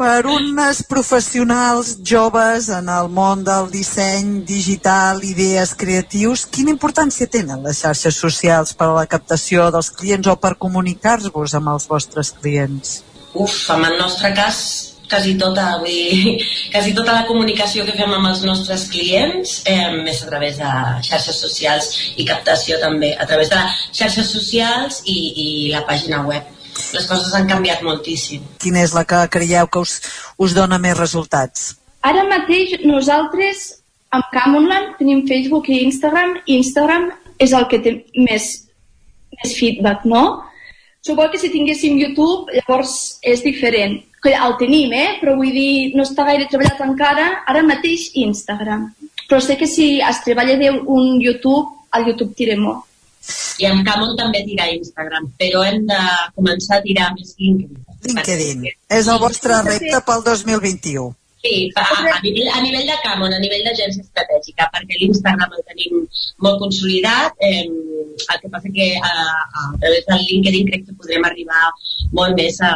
Per 0.00 0.24
unes 0.32 0.78
professionals 0.88 1.98
joves 2.08 2.70
en 2.72 2.86
el 2.88 3.10
món 3.12 3.42
del 3.44 3.66
disseny 3.68 4.38
digital, 4.48 5.20
idees 5.28 5.74
creatius, 5.76 6.46
quina 6.48 6.72
importància 6.72 7.26
tenen 7.28 7.60
les 7.66 7.82
xarxes 7.82 8.16
socials 8.16 8.72
per 8.72 8.86
a 8.88 8.94
la 8.96 9.04
captació 9.04 9.66
dels 9.74 9.90
clients 9.92 10.30
o 10.32 10.36
per 10.40 10.54
comunicar-vos 10.56 11.52
amb 11.58 11.68
els 11.74 11.84
vostres 11.90 12.32
clients? 12.32 13.02
Uf, 13.34 13.58
en 13.76 13.84
el 13.90 13.98
nostre 13.98 14.32
cas, 14.32 14.89
quasi 15.10 15.34
tota, 15.38 15.66
vull 15.82 15.90
dir, 15.90 16.36
quasi 16.74 16.94
tota 16.96 17.16
la 17.16 17.26
comunicació 17.28 17.84
que 17.88 17.96
fem 17.98 18.14
amb 18.14 18.30
els 18.30 18.44
nostres 18.46 18.86
clients 18.92 19.58
eh, 19.68 19.90
és 20.12 20.22
a 20.22 20.30
través 20.30 20.60
de 20.60 20.70
xarxes 21.08 21.42
socials 21.42 21.90
i 22.16 22.26
captació 22.28 22.78
també, 22.82 23.12
a 23.18 23.26
través 23.26 23.50
de 23.52 23.60
xarxes 23.90 24.30
socials 24.32 25.02
i, 25.04 25.18
i 25.44 25.48
la 25.74 25.84
pàgina 25.88 26.22
web. 26.28 26.46
Les 26.94 27.06
coses 27.06 27.34
han 27.36 27.48
canviat 27.50 27.82
moltíssim. 27.84 28.46
Quina 28.62 28.80
és 28.86 28.94
la 28.96 29.04
que 29.04 29.20
creieu 29.34 29.68
que 29.68 29.82
us, 29.84 29.98
us 30.40 30.54
dona 30.56 30.78
més 30.80 30.96
resultats? 30.98 31.74
Ara 32.06 32.24
mateix 32.24 32.78
nosaltres 32.86 33.66
amb 34.16 34.30
Camonland 34.32 34.96
tenim 34.98 35.26
Facebook 35.28 35.68
i 35.70 35.82
Instagram 35.84 36.38
Instagram 36.50 37.10
és 37.40 37.52
el 37.56 37.66
que 37.70 37.80
té 37.82 37.92
més, 38.16 38.46
més 39.38 39.52
feedback, 39.56 40.06
no? 40.08 40.22
Suposo 41.00 41.32
que 41.32 41.40
si 41.40 41.52
tinguéssim 41.52 41.96
YouTube 42.00 42.52
llavors 42.52 43.20
és 43.24 43.44
diferent. 43.44 43.96
Que 44.20 44.34
el 44.36 44.56
tenim, 44.60 44.92
eh? 44.92 45.16
Però 45.20 45.34
vull 45.38 45.52
dir, 45.54 45.92
no 45.96 46.04
està 46.04 46.26
gaire 46.28 46.48
treballat 46.50 46.80
encara. 46.84 47.28
Ara 47.48 47.62
mateix 47.64 48.10
Instagram. 48.20 48.90
Però 49.30 49.40
sé 49.40 49.56
que 49.56 49.68
si 49.70 50.00
es 50.04 50.22
treballa 50.26 50.58
bé 50.60 50.70
un 50.70 51.20
YouTube, 51.22 51.86
el 51.96 52.10
YouTube 52.10 52.34
tira 52.36 52.56
molt. 52.60 52.84
I 53.60 53.68
amb 53.68 53.84
Camon 53.84 54.16
també 54.16 54.40
tira 54.46 54.66
Instagram, 54.72 55.28
però 55.40 55.62
hem 55.68 55.84
de 55.88 56.00
començar 56.36 56.78
a 56.78 56.84
tirar 56.84 57.10
més 57.16 57.34
LinkedIn. 57.38 57.80
LinkedIn. 58.08 58.68
És 58.96 59.08
el 59.12 59.20
vostre 59.20 59.60
repte 59.66 60.00
pel 60.06 60.24
2021. 60.28 61.10
Sí, 61.42 61.70
a, 61.74 61.80
a, 61.80 62.20
nivell, 62.22 62.48
a 62.52 62.60
nivell 62.60 62.84
de 62.84 62.96
Camon, 63.02 63.32
a 63.32 63.38
nivell 63.40 63.62
d'agència 63.64 64.04
estratègica, 64.04 64.66
perquè 64.74 64.98
l'Instagram 65.00 65.54
el 65.56 65.62
tenim 65.70 66.02
molt 66.44 66.60
consolidat, 66.60 67.38
eh, 67.40 67.64
el 67.64 68.42
que 68.42 68.50
passa 68.52 68.72
que 68.74 68.90
a, 69.00 69.12
a 69.40 69.62
través 69.80 70.04
del 70.10 70.26
LinkedIn 70.26 70.68
crec 70.68 70.84
que 70.84 70.98
podrem 71.00 71.24
arribar 71.24 71.62
molt 72.12 72.36
més 72.36 72.60
a, 72.60 72.74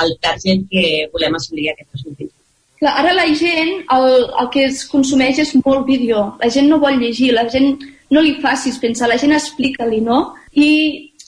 al 0.00 0.16
target 0.24 0.64
que 0.72 0.86
volem 1.12 1.36
assolir 1.36 1.68
aquest 1.74 1.92
2021. 1.92 2.32
Clar, 2.80 2.94
ara 3.02 3.12
la 3.16 3.28
gent, 3.36 3.84
el, 3.98 4.08
el 4.40 4.50
que 4.52 4.64
es 4.70 4.82
consumeix 4.88 5.42
és 5.44 5.52
molt 5.60 5.84
vídeo. 5.88 6.24
La 6.40 6.48
gent 6.52 6.72
no 6.72 6.80
vol 6.80 6.96
llegir, 7.00 7.34
la 7.36 7.46
gent 7.52 7.76
no 8.12 8.24
li 8.24 8.36
facis 8.40 8.80
pensar, 8.80 9.10
la 9.12 9.20
gent 9.20 9.36
explica-li, 9.36 10.00
no? 10.04 10.22
I, 10.56 10.68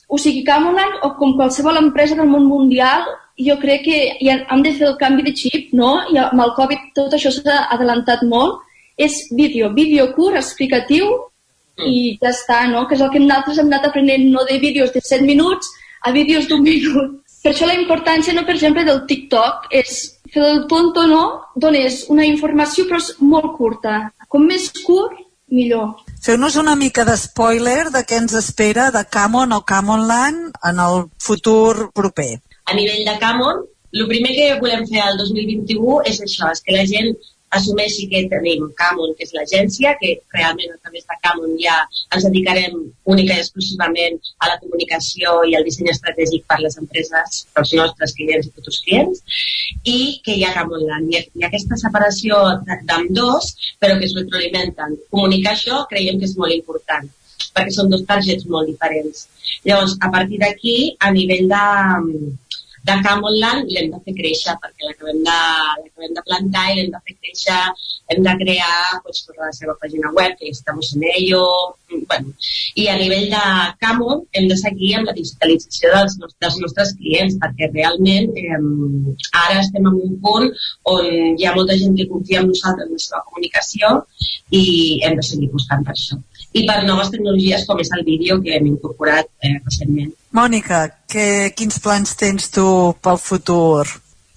o 0.09 0.16
sigui, 0.16 0.40
Camoland, 0.48 1.02
o 1.05 1.15
com 1.20 1.36
qualsevol 1.36 1.81
empresa 1.81 2.16
del 2.16 2.32
món 2.32 2.48
mundial, 2.48 3.05
jo 3.39 3.56
crec 3.62 3.85
que 3.86 3.98
ja 4.20 4.40
hem 4.51 4.62
de 4.65 4.74
fer 4.74 4.89
el 4.89 4.98
canvi 5.01 5.24
de 5.28 5.35
xip, 5.36 5.73
no? 5.73 5.93
I 6.12 6.19
amb 6.24 6.43
el 6.44 6.55
Covid 6.56 6.90
tot 6.98 7.15
això 7.15 7.32
s'ha 7.35 7.65
adelantat 7.74 8.24
molt. 8.27 8.65
És 8.98 9.28
vídeo, 9.31 9.70
vídeo 9.74 10.09
curt, 10.16 10.36
explicatiu, 10.40 11.06
i 11.86 12.19
ja 12.20 12.32
està, 12.32 12.65
no? 12.70 12.86
Que 12.89 12.97
és 12.97 13.05
el 13.05 13.12
que 13.12 13.23
nosaltres 13.23 13.60
hem 13.60 13.70
anat 13.70 13.86
aprenent, 13.89 14.27
no 14.32 14.44
de 14.48 14.59
vídeos 14.59 14.93
de 14.93 15.02
7 15.05 15.24
minuts 15.27 15.70
a 16.02 16.12
vídeos 16.12 16.48
d'un 16.48 16.62
minut. 16.62 17.19
Per 17.43 17.52
això 17.52 17.69
la 17.69 17.78
importància, 17.78 18.35
no, 18.35 18.43
per 18.47 18.56
exemple, 18.56 18.85
del 18.85 19.05
TikTok 19.06 19.70
és 19.78 19.94
fer 20.32 20.43
el 20.43 20.65
tonto, 20.70 21.06
no? 21.06 21.23
Dones 21.55 22.05
una 22.12 22.27
informació 22.27 22.89
però 22.89 22.98
és 22.98 23.12
molt 23.23 23.55
curta. 23.56 24.01
Com 24.28 24.44
més 24.51 24.69
curt, 24.82 25.15
millor. 25.55 25.94
Feu-nos 26.20 26.59
una 26.60 26.74
mica 26.77 27.06
de 27.09 27.15
spoiler 27.16 27.89
de 27.94 28.02
què 28.05 28.19
ens 28.20 28.35
espera 28.36 28.90
de 28.90 29.05
Camon 29.09 29.55
o 29.55 29.62
Camonland 29.65 30.59
en 30.66 30.82
el 30.82 31.06
futur 31.23 31.93
proper. 31.94 32.40
A 32.70 32.74
nivell 32.77 33.05
de 33.09 33.16
Camon, 33.23 33.65
el 33.99 34.07
primer 34.11 34.35
que 34.36 34.47
volem 34.61 34.85
fer 34.90 35.01
al 35.01 35.16
2021 35.19 36.01
és 36.11 36.19
això, 36.27 36.51
és 36.53 36.61
que 36.65 36.74
la 36.77 36.85
gent 36.90 37.15
assumeixi 37.57 38.05
que 38.11 38.20
tenim 38.28 38.66
Camon, 38.77 39.15
que 39.16 39.24
és 39.24 39.31
l'agència, 39.32 39.95
que 40.01 40.11
realment 40.35 40.74
a 40.74 40.77
través 40.82 41.07
de 41.09 41.16
Camon 41.24 41.55
ja 41.62 41.78
ens 42.12 42.27
dedicarem 42.27 42.74
única 43.15 43.39
i 43.39 43.40
exclusivament 43.40 44.19
a 44.45 44.51
la 44.51 44.59
comunicació 44.61 45.39
i 45.49 45.57
al 45.57 45.65
disseny 45.65 45.89
estratègic 45.95 46.45
per 46.51 46.59
les 46.61 46.77
empreses, 46.82 47.39
pels 47.57 47.73
nostres 47.81 48.12
clients 48.19 48.51
i 48.51 48.53
futurs 48.53 48.82
clients, 48.85 49.23
i 49.85 49.99
que 50.27 50.36
hi 50.36 50.45
ha 50.45 50.53
Camonland. 50.59 51.09
Hi 51.09 51.16
ha, 51.23 51.23
hi 51.24 51.47
ha 51.47 51.49
aquesta 51.49 51.81
separació 51.81 52.43
de- 52.69 52.82
d'ambdós, 52.90 53.55
però 53.81 53.97
que 53.99 54.05
es 54.11 54.16
retroalimenten. 54.20 54.99
Comunicar 55.16 55.57
això 55.57 55.86
creiem 55.89 56.20
que 56.20 56.28
és 56.28 56.36
molt 56.36 56.53
important 56.53 57.09
perquè 57.57 57.73
són 57.74 57.89
dos 57.90 58.05
targets 58.07 58.45
molt 58.47 58.69
diferents. 58.69 59.24
Llavors, 59.65 59.97
a 60.05 60.11
partir 60.12 60.39
d'aquí, 60.39 60.74
a 61.01 61.11
nivell 61.11 61.49
de, 61.51 61.62
de 62.89 62.97
Camonland 63.05 63.70
l'hem 63.74 63.90
de 63.93 64.01
fer 64.05 64.15
créixer 64.20 64.55
perquè 64.62 64.86
l'acabem 64.86 65.20
de, 65.28 65.39
l'acabem 65.82 66.15
de 66.16 66.24
plantar 66.28 66.65
i 66.70 66.77
l'hem 66.78 66.93
de 66.94 67.01
fer 67.06 67.16
créixer, 67.20 67.59
hem 68.12 68.23
de 68.27 68.35
crear 68.43 69.01
pues, 69.05 69.24
tota 69.27 69.48
la 69.48 69.52
seva 69.59 69.74
pàgina 69.82 70.12
web, 70.16 70.36
que 70.39 70.52
estamos 70.55 70.94
en 70.97 71.05
ello, 71.15 71.43
bueno. 72.09 72.32
I 72.81 72.89
a 72.93 72.97
nivell 73.01 73.28
de 73.35 73.44
Camon 73.82 74.24
hem 74.32 74.48
de 74.52 74.56
seguir 74.60 74.94
amb 74.98 75.10
la 75.10 75.16
digitalització 75.19 75.93
dels, 75.94 76.16
dels 76.44 76.59
nostres 76.65 76.94
clients 77.01 77.36
perquè 77.43 77.70
realment 77.73 78.32
eh, 78.40 78.60
ara 79.43 79.60
estem 79.62 79.89
en 79.90 80.01
un 80.09 80.16
punt 80.24 80.48
on 80.94 81.12
hi 81.39 81.47
ha 81.47 81.55
molta 81.56 81.77
gent 81.81 81.97
que 81.98 82.09
confia 82.12 82.43
en 82.43 82.51
nosaltres 82.52 82.89
en 82.89 82.97
la 82.97 83.05
seva 83.06 83.24
comunicació 83.28 83.94
i 84.62 84.65
hem 85.05 85.16
de 85.20 85.28
seguir 85.31 85.52
buscant 85.55 85.85
per 85.85 85.97
això. 85.97 86.20
I 86.57 86.65
per 86.69 86.81
noves 86.87 87.11
tecnologies 87.12 87.66
com 87.69 87.81
és 87.83 87.91
el 87.97 88.05
vídeo 88.07 88.39
que 88.43 88.55
hem 88.57 88.69
incorporat 88.70 89.29
eh, 89.45 89.59
recentment. 89.65 90.15
Mònica, 90.33 90.85
que, 91.11 91.27
quins 91.57 91.81
plans 91.85 92.16
tens 92.16 92.49
tu 92.55 92.65
pel 93.05 93.20
futur 93.20 93.85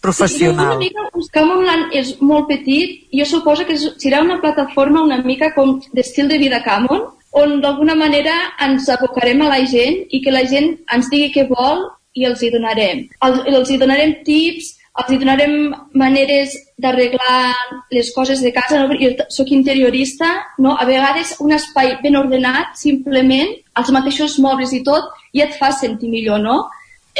professional? 0.04 0.76
Una 0.76 0.82
mica, 0.82 1.08
Camonland 1.32 1.96
és 1.96 2.14
molt 2.20 2.50
petit, 2.52 3.00
jo 3.16 3.28
suposo 3.30 3.66
que 3.70 3.78
serà 3.80 4.22
una 4.26 4.42
plataforma 4.44 5.06
una 5.08 5.22
mica 5.24 5.54
com 5.56 5.78
d'estil 5.96 6.28
de 6.32 6.42
vida 6.42 6.62
Camon, 6.66 7.08
on 7.32 7.62
d'alguna 7.64 7.96
manera 7.96 8.36
ens 8.60 8.90
abocarem 8.92 9.42
a 9.46 9.50
la 9.54 9.62
gent 9.64 10.04
i 10.12 10.20
que 10.24 10.36
la 10.36 10.44
gent 10.52 10.74
ens 10.92 11.08
digui 11.14 11.32
què 11.32 11.48
vol 11.48 11.86
i 12.14 12.28
els 12.28 12.42
hi 12.44 12.52
donarem. 12.52 13.06
Els, 13.24 13.44
els 13.48 13.72
hi 13.72 13.80
donarem 13.80 14.18
tips, 14.28 14.74
els 15.00 15.20
donarem 15.22 15.54
maneres 15.96 16.58
d'arreglar 16.84 17.54
les 17.96 18.12
coses 18.16 18.42
de 18.44 18.52
casa. 18.52 18.82
No? 18.82 18.98
Jo 19.00 19.14
sóc 19.30 19.54
interiorista, 19.56 20.32
no? 20.60 20.76
a 20.76 20.86
vegades 20.90 21.38
un 21.40 21.56
espai 21.56 21.96
ben 22.04 22.20
ordenat, 22.20 22.76
simplement, 22.82 23.56
els 23.80 23.92
mateixos 23.96 24.38
mobles 24.44 24.76
i 24.76 24.84
tot, 24.84 25.10
ja 25.38 25.48
et 25.48 25.58
fa 25.60 25.72
sentir 25.72 26.12
millor, 26.12 26.44
no? 26.44 26.60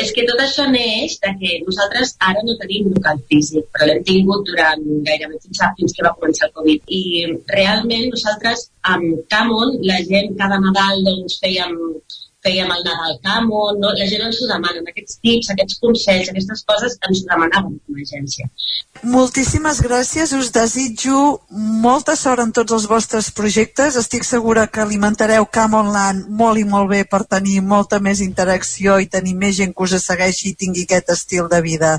És 0.02 0.14
que 0.16 0.24
tot 0.24 0.40
això 0.40 0.64
neix 0.72 1.18
de 1.24 1.32
que 1.40 1.58
nosaltres 1.66 2.14
ara 2.24 2.42
no 2.48 2.56
tenim 2.62 2.94
local 2.94 3.18
físic, 3.28 3.66
però 3.74 3.90
l'hem 3.90 4.06
tingut 4.08 4.46
durant 4.48 4.86
gairebé 5.08 5.40
fins, 5.44 5.60
a, 5.60 5.72
fins 5.80 5.96
que 5.98 6.06
va 6.06 6.14
començar 6.20 6.48
el 6.48 6.54
Covid. 6.60 6.94
I 7.00 7.02
realment 7.52 8.08
nosaltres 8.14 8.70
amb 8.94 9.26
Camon, 9.34 9.76
la 9.90 10.00
gent 10.08 10.32
cada 10.40 10.62
Nadal 10.64 11.04
doncs 11.08 11.42
fèiem 11.44 11.76
fèiem 12.46 12.72
el 12.74 12.84
Nadal 12.86 13.18
Camon, 13.26 13.80
no? 13.82 13.92
la 13.98 14.08
gent 14.10 14.24
ens 14.26 14.40
ho 14.42 14.48
demana, 14.50 14.82
aquests 14.92 15.20
tips, 15.22 15.52
aquests 15.54 15.78
consells, 15.84 16.32
aquestes 16.32 16.64
coses 16.68 16.98
ens 17.08 17.22
ho 17.22 17.28
demanaven 17.30 17.78
com 17.78 18.00
a 18.00 18.06
agència. 18.06 18.50
Moltíssimes 19.14 19.82
gràcies, 19.86 20.34
us 20.38 20.52
desitjo 20.54 21.20
molta 21.86 22.16
sort 22.20 22.44
en 22.44 22.52
tots 22.58 22.76
els 22.78 22.88
vostres 22.90 23.32
projectes. 23.38 23.98
Estic 24.02 24.26
segura 24.28 24.68
que 24.68 24.84
alimentareu 24.84 25.48
Camonland 25.58 26.28
molt 26.42 26.62
i 26.62 26.66
molt 26.68 26.92
bé 26.92 27.04
per 27.10 27.24
tenir 27.30 27.62
molta 27.66 28.02
més 28.02 28.22
interacció 28.26 29.00
i 29.02 29.10
tenir 29.10 29.38
més 29.38 29.58
gent 29.62 29.74
que 29.74 29.88
us 29.88 29.98
segueixi 30.06 30.52
i 30.52 30.58
tingui 30.58 30.86
aquest 30.86 31.14
estil 31.18 31.50
de 31.50 31.62
vida. 31.66 31.98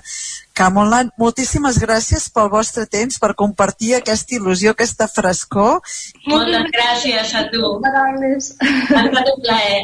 Camonland, 0.54 1.12
moltíssimes 1.18 1.78
gràcies 1.80 2.28
pel 2.32 2.50
vostre 2.52 2.84
temps, 2.86 3.18
per 3.22 3.32
compartir 3.38 3.94
aquesta 3.96 4.36
il·lusió, 4.36 4.74
aquesta 4.76 5.08
frescor. 5.08 5.80
Moltes 6.28 6.68
gràcies 6.76 7.34
a 7.34 7.46
tu. 7.52 7.64
Ha 7.82 9.04
estat 9.08 9.32
un 9.32 9.40
plaer. 9.46 9.80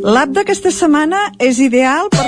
L'app 0.00 0.32
d'aquesta 0.32 0.70
setmana 0.72 1.26
és 1.38 1.58
ideal 1.60 2.08
per, 2.14 2.24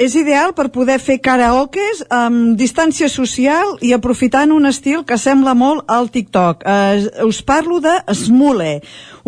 és 0.00 0.14
ideal 0.16 0.54
per 0.56 0.70
poder 0.72 0.96
fer 0.96 1.18
karaokes 1.20 2.06
amb 2.08 2.56
distància 2.56 3.10
social 3.12 3.74
i 3.84 3.92
aprofitant 3.92 4.54
un 4.56 4.64
estil 4.70 5.04
que 5.04 5.18
sembla 5.20 5.52
molt 5.52 5.84
al 5.92 6.08
TikTok. 6.08 6.64
Eh, 6.64 7.26
us 7.26 7.42
parlo 7.44 7.82
de 7.84 7.98
Smule, 8.16 8.78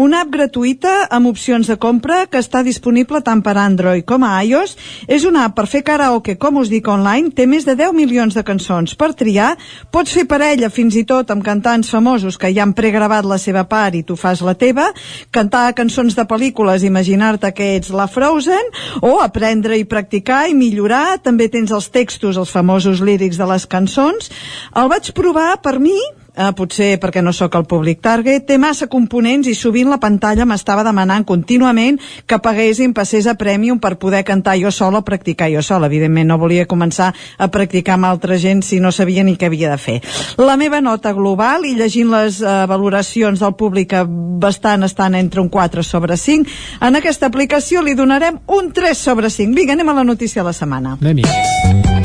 una 0.01 0.23
app 0.25 0.31
gratuïta 0.33 0.93
amb 1.13 1.29
opcions 1.29 1.69
de 1.69 1.77
compra 1.77 2.23
que 2.31 2.41
està 2.41 2.63
disponible 2.65 3.21
tant 3.21 3.43
per 3.45 3.59
Android 3.61 4.07
com 4.09 4.25
a 4.25 4.39
iOS. 4.41 4.77
És 5.05 5.27
una 5.29 5.45
app 5.45 5.59
per 5.59 5.67
fer 5.69 5.83
karaoke, 5.85 6.39
com 6.41 6.57
us 6.63 6.71
dic, 6.73 6.89
online. 6.89 7.35
Té 7.37 7.45
més 7.47 7.67
de 7.69 7.77
10 7.77 7.93
milions 7.93 8.33
de 8.33 8.45
cançons 8.47 8.97
per 8.97 9.13
triar. 9.13 9.53
Pots 9.93 10.17
fer 10.17 10.25
parella 10.31 10.73
fins 10.73 10.97
i 10.97 11.05
tot 11.05 11.31
amb 11.31 11.45
cantants 11.45 11.93
famosos 11.93 12.39
que 12.41 12.49
ja 12.55 12.65
han 12.65 12.73
pregravat 12.73 13.29
la 13.29 13.37
seva 13.37 13.67
part 13.69 13.99
i 13.99 14.03
tu 14.09 14.17
fas 14.17 14.41
la 14.41 14.57
teva, 14.57 14.89
cantar 15.31 15.75
cançons 15.77 16.17
de 16.17 16.25
pel·lícules, 16.25 16.87
imaginar-te 16.89 17.53
que 17.53 17.75
ets 17.77 17.93
la 17.93 18.09
Frozen, 18.09 18.73
o 19.05 19.19
aprendre 19.21 19.77
i 19.77 19.85
practicar 19.85 20.47
i 20.49 20.57
millorar. 20.63 21.19
També 21.27 21.51
tens 21.53 21.75
els 21.75 21.91
textos, 21.93 22.39
els 22.39 22.55
famosos 22.55 23.03
lírics 23.05 23.41
de 23.41 23.49
les 23.51 23.67
cançons. 23.67 24.31
El 24.79 24.91
vaig 24.93 25.13
provar, 25.17 25.57
per 25.65 25.79
mi, 25.83 25.99
eh, 26.37 26.51
potser 26.57 26.97
perquè 27.01 27.23
no 27.23 27.33
sóc 27.33 27.55
el 27.59 27.67
públic 27.69 28.01
target, 28.03 28.47
té 28.49 28.59
massa 28.59 28.89
components 28.91 29.49
i 29.49 29.55
sovint 29.59 29.91
la 29.91 30.01
pantalla 30.03 30.47
m'estava 30.49 30.85
demanant 30.87 31.25
contínuament 31.29 31.99
que 32.27 32.39
paguéssim, 32.43 32.95
passés 32.97 33.27
a 33.27 33.37
Premium 33.39 33.81
per 33.81 33.97
poder 34.01 34.23
cantar 34.25 34.57
jo 34.61 34.71
sola 34.71 35.03
o 35.03 35.07
practicar 35.07 35.51
jo 35.53 35.63
sola. 35.63 35.87
Evidentment 35.87 36.29
no 36.29 36.39
volia 36.39 36.67
començar 36.67 37.13
a 37.13 37.49
practicar 37.53 37.97
amb 37.99 38.11
altra 38.11 38.39
gent 38.39 38.63
si 38.63 38.81
no 38.81 38.93
sabia 38.93 39.25
ni 39.25 39.37
què 39.37 39.51
havia 39.51 39.71
de 39.71 39.79
fer. 39.79 40.01
La 40.39 40.57
meva 40.57 40.81
nota 40.81 41.13
global 41.13 41.67
i 41.69 41.75
llegint 41.79 42.11
les 42.13 42.41
eh, 42.43 42.57
valoracions 42.69 43.41
del 43.43 43.57
públic 43.59 43.93
que 43.93 44.05
bastant 44.07 44.87
estan 44.87 45.15
entre 45.19 45.43
un 45.43 45.51
4 45.53 45.83
sobre 45.83 46.17
5, 46.17 46.49
en 46.81 46.97
aquesta 46.97 47.29
aplicació 47.29 47.83
li 47.83 47.97
donarem 47.99 48.41
un 48.47 48.73
3 48.73 48.99
sobre 48.99 49.31
5. 49.31 49.55
Vinga, 49.57 49.77
anem 49.77 49.93
a 49.93 50.01
la 50.01 50.05
notícia 50.05 50.43
de 50.43 50.51
la 50.51 50.57
setmana. 50.57 50.97
Anem-hi. 51.01 52.02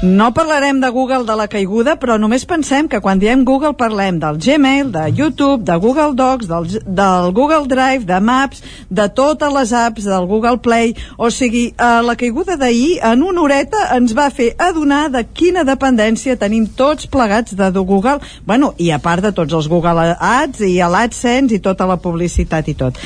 No 0.00 0.32
parlarem 0.32 0.78
de 0.78 0.88
Google 0.90 1.24
de 1.26 1.34
la 1.34 1.48
caiguda, 1.50 1.96
però 1.98 2.14
només 2.22 2.44
pensem 2.46 2.86
que 2.86 3.00
quan 3.02 3.18
diem 3.18 3.40
Google 3.42 3.72
parlem 3.74 4.20
del 4.22 4.36
Gmail, 4.38 4.92
de 4.94 5.08
YouTube, 5.10 5.64
de 5.66 5.74
Google 5.74 6.14
Docs, 6.14 6.46
del, 6.46 6.68
del 6.86 7.32
Google 7.34 7.66
Drive, 7.66 8.06
de 8.06 8.20
Maps, 8.22 8.62
de 8.88 9.08
totes 9.10 9.50
les 9.56 9.72
apps 9.74 10.06
del 10.06 10.28
Google 10.30 10.60
Play. 10.62 10.94
O 11.18 11.32
sigui, 11.34 11.72
eh, 11.74 11.88
la 12.06 12.14
caiguda 12.14 12.54
d'ahir 12.54 13.00
en 13.10 13.26
una 13.26 13.42
horeta 13.42 13.88
ens 13.96 14.14
va 14.14 14.28
fer 14.30 14.52
adonar 14.68 15.08
de 15.10 15.24
quina 15.26 15.66
dependència 15.66 16.38
tenim 16.38 16.70
tots 16.78 17.10
plegats 17.10 17.58
de 17.58 17.72
Google, 17.82 18.20
bueno, 18.46 18.76
i 18.78 18.92
a 18.94 19.02
part 19.02 19.26
de 19.26 19.34
tots 19.34 19.58
els 19.58 19.66
Google 19.66 20.14
Ads 20.14 20.62
i 20.62 20.76
l'AdSense 20.78 21.58
i 21.58 21.58
tota 21.58 21.90
la 21.90 21.98
publicitat 21.98 22.70
i 22.70 22.78
tot. 22.78 23.02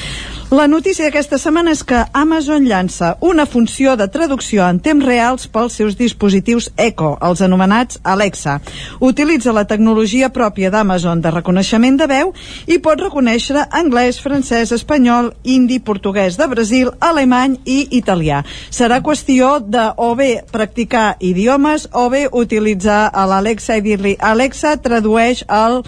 La 0.52 0.66
notícia 0.68 1.06
d'aquesta 1.06 1.38
setmana 1.40 1.72
és 1.72 1.80
que 1.88 2.02
Amazon 2.12 2.66
llança 2.68 3.14
una 3.24 3.46
funció 3.48 3.94
de 3.96 4.04
traducció 4.12 4.66
en 4.68 4.82
temps 4.84 5.06
reals 5.06 5.46
pels 5.48 5.78
seus 5.80 5.96
dispositius 5.96 6.66
Echo, 6.76 7.14
els 7.24 7.40
anomenats 7.40 7.96
Alexa. 8.04 8.58
Utilitza 9.00 9.54
la 9.56 9.64
tecnologia 9.64 10.28
pròpia 10.28 10.68
d'Amazon 10.68 11.24
de 11.24 11.32
reconeixement 11.32 11.96
de 11.96 12.10
veu 12.12 12.34
i 12.68 12.76
pot 12.84 13.00
reconèixer 13.00 13.64
anglès, 13.80 14.20
francès, 14.20 14.76
espanyol, 14.76 15.32
hindi, 15.42 15.80
portuguès 15.80 16.36
de 16.36 16.50
Brasil, 16.52 16.92
alemany 17.00 17.56
i 17.64 17.80
italià. 18.02 18.44
Serà 18.68 19.00
qüestió 19.00 19.56
de 19.64 19.88
o 19.96 20.12
bé 20.20 20.32
practicar 20.52 21.14
idiomes 21.32 21.88
o 21.96 22.10
bé 22.12 22.26
utilitzar 22.28 23.06
l'Alexa 23.24 23.80
i 23.80 23.88
dir-li 23.88 24.18
Alexa, 24.20 24.76
tradueix 24.84 25.46
el 25.48 25.80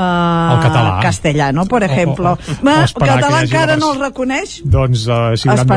uh, 0.00 0.54
El 0.56 0.62
català. 0.64 0.94
castellano, 1.02 1.66
per 1.66 1.82
ejemplo. 1.84 2.32
o- 2.32 2.38
o 2.96 3.00
que 3.00 3.06
català 3.10 3.42
encara 3.44 3.66
la 3.66 3.76
vers- 3.76 3.80
no 3.80 3.92
el 3.92 4.00
reconeix? 4.00 4.60
Doncs 4.64 5.06
uh, 5.06 5.36
s'hi 5.36 5.48
hauran. 5.52 5.68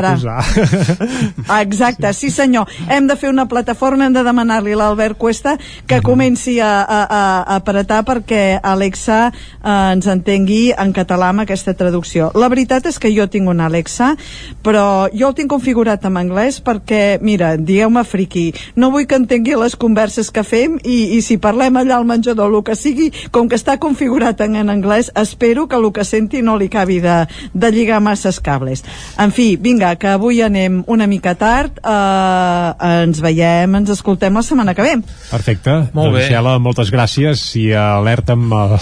Ah, 1.48 1.62
Exacte, 1.62 2.14
sí 2.14 2.30
senyor. 2.32 2.68
Hem 2.90 3.08
de 3.08 3.16
fer 3.20 3.30
una 3.30 3.48
plataforma, 3.48 4.06
hem 4.06 4.14
de 4.14 4.24
demanar-li 4.24 4.74
a 4.74 4.78
l'Albert 4.80 5.18
Cuesta 5.18 5.58
que 5.88 6.02
comenci 6.02 6.60
a, 6.60 6.82
a, 6.84 7.02
a 7.04 7.22
a 7.44 7.56
apretar 7.56 8.04
perquè 8.06 8.60
Alexa 8.64 9.32
eh, 9.32 9.92
ens 9.94 10.08
entengui 10.08 10.72
en 10.78 10.94
català 10.94 11.30
amb 11.34 11.44
aquesta 11.44 11.74
traducció. 11.74 12.32
La 12.36 12.50
veritat 12.50 12.86
és 12.90 13.00
que 13.00 13.12
jo 13.14 13.28
tinc 13.28 13.50
un 13.50 13.60
Alexa, 13.62 14.14
però 14.64 15.08
jo 15.14 15.28
el 15.30 15.36
tinc 15.38 15.50
configurat 15.52 16.04
en 16.06 16.18
anglès 16.18 16.60
perquè, 16.64 17.20
mira, 17.22 17.56
digueu-me 17.58 18.04
friqui, 18.04 18.54
no 18.76 18.92
vull 18.92 19.06
que 19.08 19.16
entengui 19.20 19.56
les 19.60 19.76
converses 19.76 20.30
que 20.32 20.44
fem 20.44 20.78
i, 20.84 21.18
i 21.18 21.22
si 21.22 21.38
parlem 21.38 21.78
allà 21.82 21.98
al 21.98 22.06
menjador, 22.06 22.52
el 22.54 22.64
que 22.64 22.76
sigui, 22.76 23.10
com 23.32 23.48
que 23.50 23.56
està 23.60 23.78
configurat 23.78 24.13
en, 24.22 24.56
en 24.56 24.70
anglès, 24.70 25.12
espero 25.16 25.68
que 25.68 25.76
el 25.76 25.92
que 25.94 26.06
senti 26.06 26.42
no 26.42 26.58
li 26.58 26.68
acabi 26.68 27.00
de, 27.00 27.26
de 27.54 27.72
lligar 27.72 28.02
masses 28.02 28.40
cables. 28.40 28.84
En 29.18 29.32
fi, 29.32 29.56
vinga, 29.58 29.96
que 29.96 30.14
avui 30.14 30.42
anem 30.42 30.84
una 30.88 31.08
mica 31.08 31.36
tard, 31.36 31.80
eh, 31.84 33.02
ens 33.04 33.22
veiem, 33.24 33.76
ens 33.82 33.90
escoltem 33.90 34.34
la 34.34 34.44
setmana 34.44 34.76
que 34.76 34.86
ve. 34.86 34.96
Perfecte. 35.32 35.78
Molt 35.94 36.12
doncs, 36.12 36.20
bé. 36.20 36.28
Xela, 36.30 36.58
moltes 36.60 36.92
gràcies 36.94 37.44
i 37.60 37.72
alerta 37.74 38.36
amb, 38.38 38.54
eh, 38.54 38.80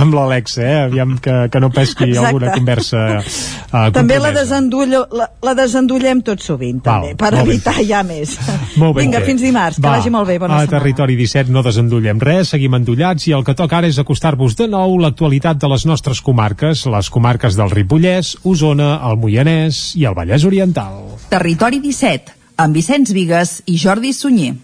amb 0.00 0.14
l'Alexa, 0.14 0.62
eh? 0.64 0.78
Aviam 0.88 1.16
que, 1.22 1.46
que 1.52 1.60
no 1.62 1.70
pesqui 1.70 2.10
Exacte. 2.10 2.26
alguna 2.26 2.52
conversa 2.56 3.06
eh, 3.20 3.90
també 3.94 4.18
la, 4.18 4.30
desendullo, 4.34 5.04
la, 5.14 5.28
la 5.44 5.54
desendollem 5.58 6.22
tot 6.26 6.42
sovint, 6.42 6.80
també, 6.84 7.12
Val, 7.12 7.18
per 7.20 7.30
molt 7.36 7.46
bé. 7.46 7.54
evitar 7.54 7.76
ja 7.86 8.02
més. 8.06 8.36
Molt 8.80 8.96
ben 8.96 9.08
Vinga, 9.08 9.20
fins 9.26 9.42
dimarts, 9.42 9.78
que 9.80 9.84
Va, 9.84 9.96
vagi 9.98 10.10
molt 10.12 10.28
bé, 10.28 10.38
bona 10.40 10.56
a 10.56 10.64
setmana. 10.64 10.78
Territori 10.78 11.16
17 11.18 11.52
no 11.52 11.62
desendollem 11.66 12.20
res, 12.22 12.52
seguim 12.54 12.74
endollats 12.78 13.26
i 13.28 13.34
el 13.36 13.44
que 13.46 13.54
toca 13.58 13.80
ara 13.80 13.90
és 13.90 13.98
acostar-vos 14.30 14.54
de 14.54 14.66
nou 14.70 14.98
l'actualitat 15.00 15.58
de 15.58 15.68
les 15.70 15.84
nostres 15.86 16.20
comarques, 16.22 16.84
les 16.86 17.10
comarques 17.10 17.56
del 17.58 17.70
Ripollès, 17.70 18.36
Osona, 18.44 19.00
el 19.08 19.18
Moianès 19.18 19.96
i 19.98 20.06
el 20.06 20.14
Vallès 20.14 20.46
Oriental. 20.46 21.18
Territori 21.30 21.80
17, 21.82 22.38
amb 22.56 22.74
Vicenç 22.74 23.10
Vigues 23.10 23.60
i 23.66 23.78
Jordi 23.80 24.14
Sunyer. 24.14 24.54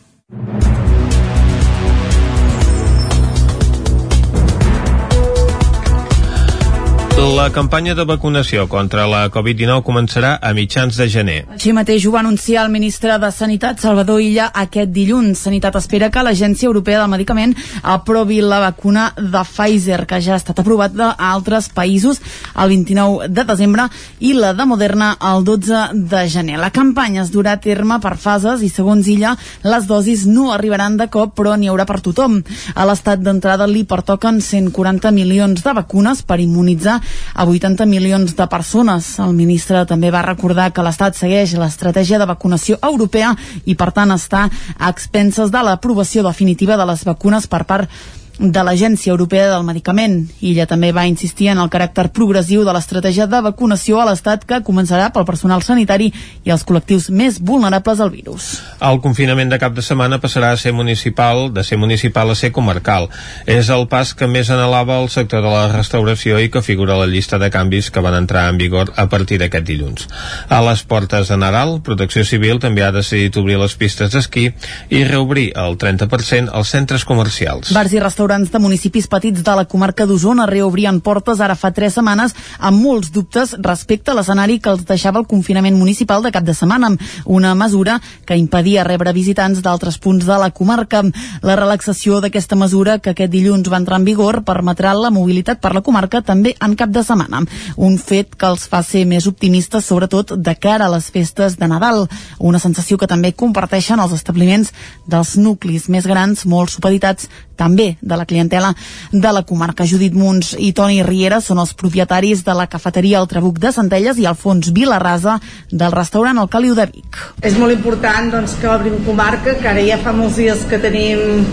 La 7.16 7.48
campanya 7.50 7.94
de 7.96 8.04
vacunació 8.04 8.66
contra 8.68 9.06
la 9.08 9.22
Covid-19 9.32 9.80
començarà 9.86 10.34
a 10.36 10.50
mitjans 10.52 10.98
de 11.00 11.06
gener. 11.08 11.36
Així 11.54 11.70
mateix 11.72 12.04
ho 12.04 12.10
va 12.12 12.18
anunciar 12.20 12.66
el 12.66 12.72
ministre 12.74 13.14
de 13.22 13.30
Sanitat, 13.32 13.80
Salvador 13.80 14.20
Illa, 14.20 14.50
aquest 14.52 14.90
dilluns. 14.92 15.40
Sanitat 15.46 15.78
espera 15.80 16.10
que 16.12 16.20
l'Agència 16.20 16.68
Europea 16.68 16.98
del 17.00 17.08
Medicament 17.08 17.54
aprovi 17.82 18.42
la 18.44 18.58
vacuna 18.60 19.06
de 19.16 19.42
Pfizer, 19.48 20.02
que 20.04 20.18
ja 20.20 20.34
ha 20.34 20.40
estat 20.42 20.60
aprovat 20.60 20.92
d'altres 20.92 21.70
països 21.72 22.20
el 22.52 22.74
29 22.74 23.30
de 23.32 23.46
desembre, 23.48 23.88
i 24.20 24.34
la 24.36 24.52
de 24.52 24.68
Moderna 24.68 25.14
el 25.32 25.44
12 25.48 25.80
de 26.12 26.22
gener. 26.28 26.60
La 26.60 26.70
campanya 26.70 27.24
es 27.24 27.32
durà 27.32 27.56
a 27.56 27.62
terme 27.64 27.96
per 28.04 28.18
fases 28.20 28.60
i, 28.60 28.68
segons 28.68 29.08
Illa, 29.08 29.32
les 29.64 29.88
dosis 29.88 30.26
no 30.28 30.50
arribaran 30.52 31.00
de 31.00 31.08
cop, 31.08 31.32
però 31.40 31.56
n'hi 31.56 31.72
haurà 31.72 31.88
per 31.88 32.02
tothom. 32.04 32.42
A 32.74 32.84
l'estat 32.84 33.24
d'entrada 33.24 33.64
li 33.64 33.86
pertoquen 33.88 34.44
140 34.44 35.16
milions 35.16 35.64
de 35.64 35.76
vacunes 35.80 36.20
per 36.20 36.42
immunitzar 36.44 37.00
a 37.34 37.46
80 37.46 37.86
milions 37.86 38.36
de 38.36 38.46
persones. 38.50 39.16
El 39.22 39.32
ministre 39.36 39.84
també 39.86 40.10
va 40.10 40.24
recordar 40.26 40.72
que 40.72 40.84
l'Estat 40.84 41.16
segueix 41.18 41.56
l'estratègia 41.58 42.18
de 42.18 42.28
vacunació 42.28 42.78
europea 42.82 43.34
i, 43.64 43.74
per 43.74 43.92
tant, 43.96 44.12
està 44.14 44.46
a 44.78 44.92
expenses 44.92 45.50
de 45.50 45.64
l'aprovació 45.64 46.26
definitiva 46.26 46.76
de 46.76 46.86
les 46.88 47.04
vacunes 47.04 47.46
per 47.50 47.64
part 47.64 47.90
de 48.38 48.62
l'Agència 48.64 49.10
Europea 49.12 49.48
del 49.50 49.64
Medicament. 49.64 50.18
Illa 50.44 50.66
també 50.68 50.90
va 50.92 51.06
insistir 51.08 51.48
en 51.48 51.60
el 51.62 51.70
caràcter 51.72 52.08
progressiu 52.12 52.64
de 52.66 52.72
l'estratègia 52.76 53.26
de 53.30 53.40
vacunació 53.44 54.00
a 54.00 54.06
l'Estat 54.08 54.44
que 54.44 54.60
començarà 54.66 55.08
pel 55.12 55.24
personal 55.28 55.62
sanitari 55.64 56.10
i 56.44 56.52
els 56.52 56.64
col·lectius 56.66 57.08
més 57.10 57.38
vulnerables 57.40 58.00
al 58.00 58.12
virus. 58.12 58.48
El 58.80 59.00
confinament 59.04 59.52
de 59.52 59.58
cap 59.62 59.74
de 59.76 59.84
setmana 59.84 60.20
passarà 60.20 60.52
a 60.52 60.60
ser 60.60 60.74
municipal, 60.76 61.48
de 61.52 61.64
ser 61.64 61.78
municipal 61.80 62.30
a 62.30 62.36
ser 62.36 62.52
comarcal. 62.52 63.08
És 63.46 63.70
el 63.72 63.86
pas 63.88 64.12
que 64.14 64.28
més 64.28 64.50
anhelava 64.52 65.00
el 65.00 65.08
sector 65.08 65.42
de 65.42 65.52
la 65.52 65.68
restauració 65.72 66.40
i 66.40 66.50
que 66.52 66.62
figura 66.62 66.94
a 66.94 67.00
la 67.04 67.10
llista 67.10 67.40
de 67.40 67.50
canvis 67.50 67.90
que 67.90 68.04
van 68.04 68.18
entrar 68.18 68.48
en 68.50 68.60
vigor 68.60 68.92
a 68.96 69.08
partir 69.08 69.40
d'aquest 69.40 69.66
dilluns. 69.66 70.08
A 70.48 70.60
les 70.68 70.84
portes 70.84 71.32
de 71.32 71.40
Nadal, 71.40 71.80
Protecció 71.80 72.24
Civil 72.24 72.60
també 72.60 72.84
ha 72.84 72.92
decidit 72.92 73.36
obrir 73.40 73.56
les 73.60 73.74
pistes 73.80 74.12
d'esquí 74.12 74.50
i 74.90 75.04
reobrir 75.08 75.50
el 75.56 75.78
30% 75.80 76.52
als 76.52 76.74
centres 76.74 77.04
comercials. 77.08 77.72
Bars 77.72 77.92
i 77.96 78.02
restaurants 78.26 78.50
de 78.50 78.58
municipis 78.58 79.06
petits 79.06 79.42
de 79.44 79.52
la 79.54 79.64
comarca 79.70 80.04
d'Osona 80.06 80.46
reobrien 80.50 80.98
portes 81.00 81.38
ara 81.40 81.54
fa 81.54 81.70
tres 81.70 81.94
setmanes 81.94 82.32
amb 82.58 82.82
molts 82.82 83.12
dubtes 83.14 83.52
respecte 83.62 84.10
a 84.10 84.16
l'escenari 84.18 84.58
que 84.58 84.70
els 84.72 84.82
deixava 84.84 85.20
el 85.20 85.28
confinament 85.30 85.76
municipal 85.78 86.24
de 86.24 86.32
cap 86.34 86.42
de 86.42 86.54
setmana, 86.54 86.90
una 87.24 87.54
mesura 87.54 88.00
que 88.26 88.34
impedia 88.34 88.82
rebre 88.84 89.12
visitants 89.12 89.62
d'altres 89.62 89.98
punts 89.98 90.26
de 90.26 90.38
la 90.42 90.50
comarca. 90.50 91.04
La 91.42 91.54
relaxació 91.54 92.20
d'aquesta 92.20 92.56
mesura 92.58 92.98
que 92.98 93.12
aquest 93.14 93.30
dilluns 93.30 93.70
va 93.70 93.78
entrar 93.78 94.00
en 94.00 94.08
vigor 94.08 94.42
permetrà 94.42 94.94
la 94.94 95.12
mobilitat 95.14 95.60
per 95.62 95.74
la 95.74 95.84
comarca 95.86 96.22
també 96.22 96.56
en 96.60 96.74
cap 96.74 96.90
de 96.90 97.04
setmana. 97.06 97.44
Un 97.76 97.98
fet 97.98 98.34
que 98.34 98.50
els 98.50 98.66
fa 98.66 98.82
ser 98.82 99.04
més 99.06 99.28
optimistes, 99.30 99.86
sobretot 99.86 100.34
de 100.34 100.56
cara 100.58 100.86
a 100.86 100.94
les 100.96 101.10
festes 101.14 101.60
de 101.60 101.70
Nadal. 101.70 102.08
Una 102.40 102.58
sensació 102.58 102.98
que 102.98 103.06
també 103.06 103.32
comparteixen 103.32 104.02
els 104.02 104.18
establiments 104.18 104.72
dels 105.06 105.36
nuclis 105.36 105.88
més 105.88 106.06
grans, 106.10 106.42
molt 106.46 106.74
supeditats 106.74 107.30
també 107.56 107.96
de 108.02 108.15
de 108.16 108.22
la 108.22 108.26
clientela 108.26 108.72
de 109.12 109.32
la 109.32 109.44
comarca. 109.44 109.86
Judit 109.86 110.16
Munts 110.16 110.54
i 110.58 110.72
Toni 110.72 111.02
Riera 111.04 111.42
són 111.44 111.60
els 111.60 111.74
propietaris 111.76 112.42
de 112.46 112.56
la 112.56 112.66
cafeteria 112.72 113.20
El 113.20 113.28
Trabuc 113.28 113.60
de 113.60 113.72
Centelles 113.76 114.18
i 114.18 114.26
Alfons 114.26 114.72
Vilarrasa 114.72 115.38
del 115.70 115.92
restaurant 115.92 116.40
El 116.40 116.50
Caliu 116.52 116.74
de 116.78 116.88
Vic. 116.90 117.20
És 117.44 117.58
molt 117.60 117.76
important 117.76 118.32
doncs, 118.32 118.56
que 118.60 118.70
obrim 118.72 118.98
comarca, 119.06 119.58
que 119.60 119.68
ara 119.68 119.84
ja 119.84 120.00
fa 120.02 120.14
molts 120.16 120.40
dies 120.40 120.64
que 120.70 120.80
tenim 120.82 121.44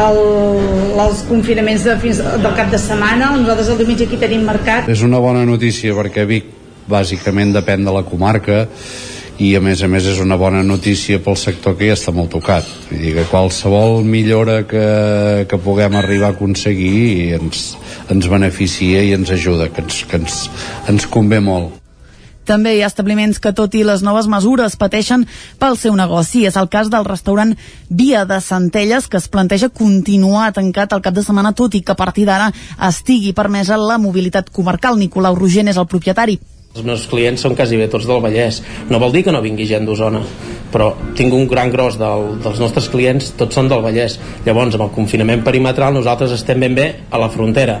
el, 0.00 0.20
els 1.06 1.24
confinaments 1.28 1.86
de 1.86 1.96
fins 2.02 2.20
del 2.20 2.56
cap 2.58 2.72
de 2.72 2.80
setmana. 2.80 3.32
Nosaltres 3.36 3.70
el 3.74 3.82
diumenge 3.82 4.08
aquí 4.08 4.18
tenim 4.20 4.46
mercat. 4.48 4.90
És 4.90 5.04
una 5.06 5.22
bona 5.22 5.46
notícia 5.46 5.94
perquè 5.96 6.26
Vic 6.28 6.56
bàsicament 6.90 7.54
depèn 7.54 7.86
de 7.86 7.94
la 7.94 8.02
comarca 8.06 8.64
i 9.40 9.54
a 9.56 9.60
més 9.64 9.80
a 9.80 9.88
més 9.88 10.04
és 10.04 10.20
una 10.20 10.36
bona 10.36 10.60
notícia 10.66 11.20
pel 11.24 11.38
sector 11.40 11.76
que 11.78 11.88
ja 11.88 11.96
està 11.96 12.12
molt 12.12 12.32
tocat 12.34 12.66
Vull 12.90 13.00
dir 13.00 13.14
que 13.16 13.26
qualsevol 13.30 14.04
millora 14.04 14.60
que, 14.68 14.86
que 15.48 15.60
puguem 15.64 15.96
arribar 15.96 16.34
a 16.34 16.36
aconseguir 16.36 17.38
ens, 17.38 17.70
ens 18.12 18.28
beneficia 18.28 19.00
i 19.06 19.14
ens 19.16 19.32
ajuda 19.32 19.70
que 19.72 19.84
ens, 19.86 20.02
que 20.10 20.20
ens, 20.20 20.42
ens 20.92 21.08
convé 21.08 21.40
molt 21.40 21.80
també 22.50 22.72
hi 22.74 22.80
ha 22.82 22.88
establiments 22.90 23.38
que, 23.38 23.52
tot 23.54 23.76
i 23.78 23.84
les 23.86 24.00
noves 24.02 24.26
mesures, 24.26 24.74
pateixen 24.80 25.22
pel 25.60 25.76
seu 25.78 25.94
negoci. 25.94 26.42
És 26.48 26.56
el 26.58 26.66
cas 26.72 26.88
del 26.90 27.06
restaurant 27.06 27.52
Via 27.86 28.24
de 28.26 28.40
Centelles, 28.42 29.06
que 29.06 29.20
es 29.20 29.28
planteja 29.30 29.68
continuar 29.70 30.48
tancat 30.56 30.96
el 30.96 31.04
cap 31.04 31.14
de 31.14 31.22
setmana, 31.22 31.52
tot 31.54 31.76
i 31.78 31.84
que 31.84 31.94
a 31.94 32.00
partir 32.00 32.26
d'ara 32.26 32.50
estigui 32.88 33.36
permesa 33.38 33.78
la 33.78 34.00
mobilitat 34.02 34.50
comarcal. 34.50 34.98
Nicolau 34.98 35.38
Rogent 35.38 35.70
és 35.70 35.78
el 35.78 35.86
propietari. 35.86 36.40
Els 36.70 36.84
meus 36.86 37.04
clients 37.10 37.42
són 37.42 37.56
quasi 37.58 37.74
bé 37.74 37.88
tots 37.90 38.04
del 38.06 38.20
Vallès. 38.22 38.60
No 38.94 39.00
vol 39.02 39.10
dir 39.10 39.24
que 39.26 39.32
no 39.34 39.40
vingui 39.42 39.64
gent 39.66 39.88
d'Osona, 39.88 40.20
però 40.70 40.92
tinc 41.18 41.34
un 41.34 41.48
gran 41.50 41.72
gros 41.74 41.96
del, 41.98 42.36
dels 42.44 42.60
nostres 42.62 42.86
clients, 42.92 43.32
tots 43.40 43.58
són 43.58 43.66
del 43.72 43.82
Vallès. 43.82 44.20
Llavors, 44.46 44.76
amb 44.78 44.86
el 44.86 44.92
confinament 44.94 45.42
perimetral, 45.42 45.96
nosaltres 45.98 46.36
estem 46.36 46.62
ben 46.62 46.78
bé 46.78 46.86
a 47.10 47.18
la 47.18 47.30
frontera 47.34 47.80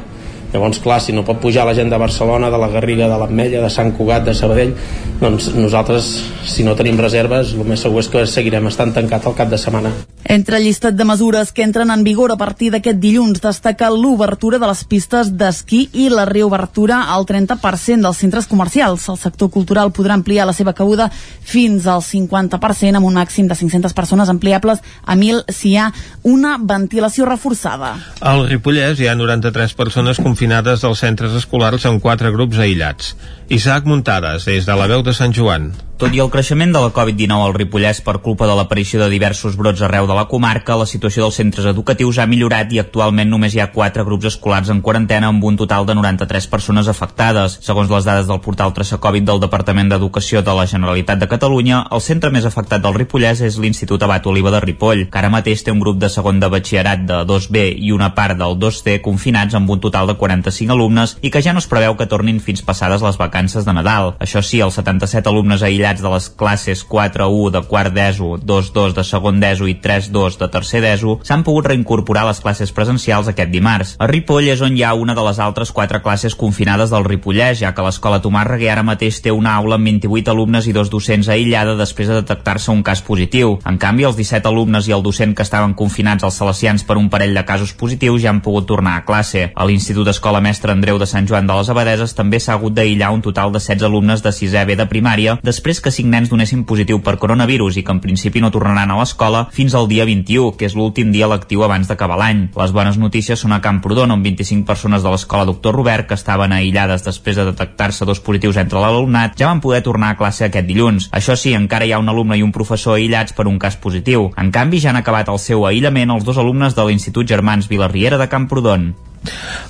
llavors 0.52 0.80
clar, 0.82 1.00
si 1.00 1.14
no 1.14 1.24
pot 1.24 1.40
pujar 1.40 1.66
la 1.66 1.74
gent 1.74 1.90
de 1.90 1.98
Barcelona 1.98 2.50
de 2.50 2.58
la 2.58 2.68
Garriga, 2.68 3.08
de 3.08 3.18
l'Ametlla, 3.20 3.62
de 3.62 3.70
Sant 3.70 3.92
Cugat 3.96 4.24
de 4.26 4.34
Sabadell, 4.34 4.74
doncs 5.20 5.50
nosaltres 5.54 6.08
si 6.48 6.64
no 6.64 6.74
tenim 6.76 6.98
reserves, 6.98 7.52
el 7.54 7.66
més 7.68 7.82
segur 7.84 8.00
és 8.02 8.08
que 8.10 8.24
seguirem 8.26 8.66
estant 8.70 8.94
tancat 8.96 9.26
al 9.26 9.36
cap 9.36 9.50
de 9.50 9.58
setmana 9.60 9.92
Entre 10.24 10.56
el 10.56 10.64
llistat 10.64 10.94
de 10.96 11.04
mesures 11.04 11.52
que 11.52 11.64
entren 11.64 11.90
en 11.90 12.04
vigor 12.04 12.32
a 12.32 12.38
partir 12.40 12.70
d'aquest 12.72 12.98
dilluns 13.02 13.40
destaca 13.42 13.90
l'obertura 13.90 14.60
de 14.62 14.68
les 14.68 14.82
pistes 14.84 15.32
d'esquí 15.36 15.88
i 15.92 16.08
la 16.12 16.26
reobertura 16.28 17.02
al 17.14 17.26
30% 17.26 18.04
dels 18.04 18.20
centres 18.20 18.46
comercials. 18.46 19.08
El 19.08 19.18
sector 19.18 19.50
cultural 19.50 19.92
podrà 19.92 20.14
ampliar 20.14 20.46
la 20.46 20.54
seva 20.56 20.74
cabuda 20.76 21.10
fins 21.10 21.86
al 21.86 22.04
50% 22.04 23.00
amb 23.00 23.08
un 23.08 23.18
màxim 23.18 23.48
de 23.48 23.56
500 23.58 23.96
persones 23.96 24.30
ampliables 24.32 24.80
a 25.04 25.16
1.000 25.16 25.44
si 25.50 25.72
hi 25.72 25.76
ha 25.76 25.90
una 26.22 26.56
ventilació 26.58 27.26
reforçada. 27.28 27.96
Al 28.20 28.46
Ripollès 28.48 29.00
hi 29.00 29.08
ha 29.08 29.16
93 29.18 29.74
persones 29.74 30.20
confinades 30.20 30.39
confinades 30.40 30.80
dels 30.80 31.00
centres 31.04 31.34
escolars 31.36 31.84
en 31.84 31.98
quatre 32.00 32.30
grups 32.32 32.56
aïllats. 32.64 33.12
Isaac 33.52 33.84
Muntades, 33.84 34.48
des 34.48 34.64
de 34.64 34.80
la 34.80 34.88
veu 34.88 35.04
de 35.04 35.12
Sant 35.12 35.36
Joan. 35.36 35.68
Tot 36.00 36.14
i 36.16 36.20
el 36.24 36.30
creixement 36.32 36.70
de 36.72 36.80
la 36.80 36.88
Covid-19 36.96 37.44
al 37.44 37.52
Ripollès 37.52 37.98
per 38.00 38.22
culpa 38.24 38.46
de 38.48 38.54
l'aparició 38.56 39.02
de 39.02 39.10
diversos 39.12 39.52
brots 39.60 39.82
arreu 39.84 40.06
de 40.08 40.14
la 40.16 40.22
comarca, 40.30 40.78
la 40.80 40.86
situació 40.88 41.26
dels 41.26 41.36
centres 41.36 41.66
educatius 41.68 42.16
ha 42.16 42.24
millorat 42.24 42.70
i 42.72 42.78
actualment 42.80 43.28
només 43.28 43.52
hi 43.52 43.60
ha 43.60 43.66
quatre 43.74 44.06
grups 44.08 44.30
escolars 44.30 44.70
en 44.72 44.80
quarantena 44.80 45.28
amb 45.28 45.44
un 45.44 45.58
total 45.60 45.84
de 45.84 45.92
93 45.98 46.46
persones 46.48 46.88
afectades. 46.88 47.58
Segons 47.66 47.92
les 47.92 48.08
dades 48.08 48.30
del 48.30 48.40
portal 48.40 48.72
Traça 48.72 48.96
Covid 48.96 49.26
del 49.28 49.42
Departament 49.42 49.92
d'Educació 49.92 50.40
de 50.40 50.54
la 50.56 50.64
Generalitat 50.70 51.20
de 51.20 51.28
Catalunya, 51.34 51.82
el 51.92 52.00
centre 52.00 52.32
més 52.32 52.48
afectat 52.48 52.80
del 52.80 52.96
Ripollès 52.96 53.44
és 53.44 53.60
l'Institut 53.60 54.00
Abat 54.08 54.30
Oliva 54.32 54.54
de 54.56 54.64
Ripoll, 54.64 55.04
que 55.12 55.20
ara 55.20 55.28
mateix 55.28 55.66
té 55.66 55.76
un 55.76 55.84
grup 55.84 56.00
de 56.00 56.08
segon 56.08 56.40
de 56.40 56.48
batxillerat 56.48 57.04
de 57.12 57.20
2B 57.28 57.66
i 57.76 57.92
una 57.92 58.14
part 58.16 58.40
del 58.40 58.56
2C 58.56 59.02
confinats 59.04 59.60
amb 59.60 59.68
un 59.68 59.84
total 59.84 60.08
de 60.08 60.16
45 60.16 60.78
alumnes 60.78 61.18
i 61.20 61.28
que 61.28 61.44
ja 61.44 61.52
no 61.52 61.60
es 61.60 61.68
preveu 61.68 62.00
que 62.00 62.08
tornin 62.08 62.40
fins 62.40 62.64
passades 62.64 63.04
les 63.04 63.20
vacances 63.20 63.68
de 63.68 63.76
Nadal. 63.76 64.14
Això 64.16 64.40
sí, 64.40 64.64
els 64.64 64.80
77 64.80 65.28
alumnes 65.28 65.60
aïllats 65.60 65.89
aïllats 65.90 66.02
de 66.02 66.10
les 66.10 66.28
classes 66.38 66.84
4-1 66.86 67.50
de 67.50 67.60
quart 67.66 67.92
d'ESO, 67.92 68.38
2-2 68.38 68.94
de 68.94 69.04
segon 69.04 69.40
d'ESO 69.40 69.66
i 69.66 69.76
3-2 69.82 70.38
de 70.38 70.48
tercer 70.48 70.80
d'ESO 70.80 71.18
s'han 71.26 71.42
pogut 71.42 71.66
reincorporar 71.66 72.24
a 72.24 72.30
les 72.30 72.40
classes 72.40 72.70
presencials 72.72 73.28
aquest 73.28 73.50
dimarts. 73.50 73.96
A 73.98 74.06
Ripoll 74.06 74.48
és 74.52 74.62
on 74.62 74.76
hi 74.76 74.84
ha 74.84 74.94
una 74.94 75.14
de 75.14 75.24
les 75.26 75.38
altres 75.38 75.72
quatre 75.72 76.00
classes 76.02 76.34
confinades 76.34 76.90
del 76.90 77.04
Ripollès, 77.04 77.58
ja 77.60 77.72
que 77.74 77.82
l'escola 77.82 78.20
Tomàrrega 78.22 78.70
ara 78.72 78.84
mateix 78.86 79.20
té 79.22 79.32
una 79.32 79.56
aula 79.56 79.76
amb 79.76 79.88
28 79.90 80.30
alumnes 80.30 80.66
i 80.66 80.74
dos 80.76 80.90
docents 80.90 81.28
aïllada 81.28 81.76
després 81.76 82.08
de 82.08 82.20
detectar-se 82.20 82.70
un 82.70 82.82
cas 82.86 83.02
positiu. 83.02 83.58
En 83.66 83.78
canvi, 83.78 84.06
els 84.06 84.18
17 84.18 84.48
alumnes 84.48 84.86
i 84.88 84.94
el 84.94 85.02
docent 85.02 85.34
que 85.34 85.46
estaven 85.46 85.74
confinats 85.74 86.24
als 86.24 86.38
Salesians 86.38 86.84
per 86.86 86.98
un 87.00 87.10
parell 87.10 87.34
de 87.34 87.44
casos 87.44 87.74
positius 87.74 88.22
ja 88.22 88.30
han 88.30 88.42
pogut 88.44 88.68
tornar 88.68 88.96
a 88.98 89.04
classe. 89.04 89.50
A 89.54 89.66
l'Institut 89.66 90.08
Escola 90.12 90.40
Mestre 90.40 90.72
Andreu 90.72 90.98
de 91.00 91.08
Sant 91.10 91.26
Joan 91.26 91.48
de 91.50 91.56
les 91.56 91.70
Abadeses 91.72 92.14
també 92.14 92.40
s'ha 92.40 92.54
hagut 92.54 92.76
d'aïllar 92.76 93.10
un 93.14 93.24
total 93.24 93.52
de 93.52 93.58
16 93.58 93.88
alumnes 93.88 94.22
de 94.22 94.30
6è 94.30 94.66
B 94.68 94.76
de 94.78 94.86
primària 94.90 95.38
després 95.42 95.79
que 95.82 95.92
cinc 95.94 96.10
nens 96.12 96.30
donessin 96.30 96.64
positiu 96.68 97.00
per 97.04 97.16
coronavirus 97.22 97.78
i 97.80 97.84
que 97.84 97.92
en 97.94 98.00
principi 98.02 98.40
no 98.40 98.52
tornaran 98.54 98.90
a 98.90 98.98
l'escola 98.98 99.46
fins 99.54 99.74
al 99.74 99.88
dia 99.90 100.06
21, 100.08 100.54
que 100.56 100.68
és 100.68 100.76
l'últim 100.78 101.10
dia 101.12 101.28
lectiu 101.30 101.64
abans 101.64 101.88
d'acabar 101.88 102.18
l'any. 102.20 102.46
Les 102.56 102.72
bones 102.76 102.98
notícies 103.00 103.40
són 103.40 103.52
a 103.56 103.60
Camprodon, 103.64 104.14
on 104.14 104.22
25 104.22 104.66
persones 104.68 105.02
de 105.02 105.10
l'escola 105.12 105.48
Doctor 105.48 105.76
Robert, 105.76 106.08
que 106.08 106.18
estaven 106.18 106.52
aïllades 106.52 107.04
després 107.04 107.36
de 107.36 107.48
detectar-se 107.50 108.08
dos 108.08 108.22
positius 108.24 108.60
entre 108.62 108.80
l'alumnat, 108.82 109.36
ja 109.36 109.50
van 109.50 109.60
poder 109.60 109.82
tornar 109.86 110.14
a 110.14 110.18
classe 110.20 110.46
aquest 110.46 110.68
dilluns. 110.68 111.10
Això 111.12 111.36
sí, 111.36 111.54
encara 111.56 111.86
hi 111.86 111.92
ha 111.92 112.00
un 112.02 112.08
alumne 112.08 112.38
i 112.38 112.46
un 112.46 112.54
professor 112.54 112.96
aïllats 112.96 113.36
per 113.36 113.48
un 113.50 113.58
cas 113.58 113.76
positiu. 113.76 114.30
En 114.36 114.50
canvi, 114.54 114.80
ja 114.80 114.94
han 114.94 115.02
acabat 115.02 115.28
el 115.28 115.38
seu 115.42 115.66
aïllament 115.66 116.16
els 116.16 116.26
dos 116.26 116.38
alumnes 116.38 116.76
de 116.76 116.86
l'Institut 116.88 117.28
Germans 117.28 117.68
Vilarriera 117.70 118.18
de 118.20 118.28
Camprodon. 118.28 118.92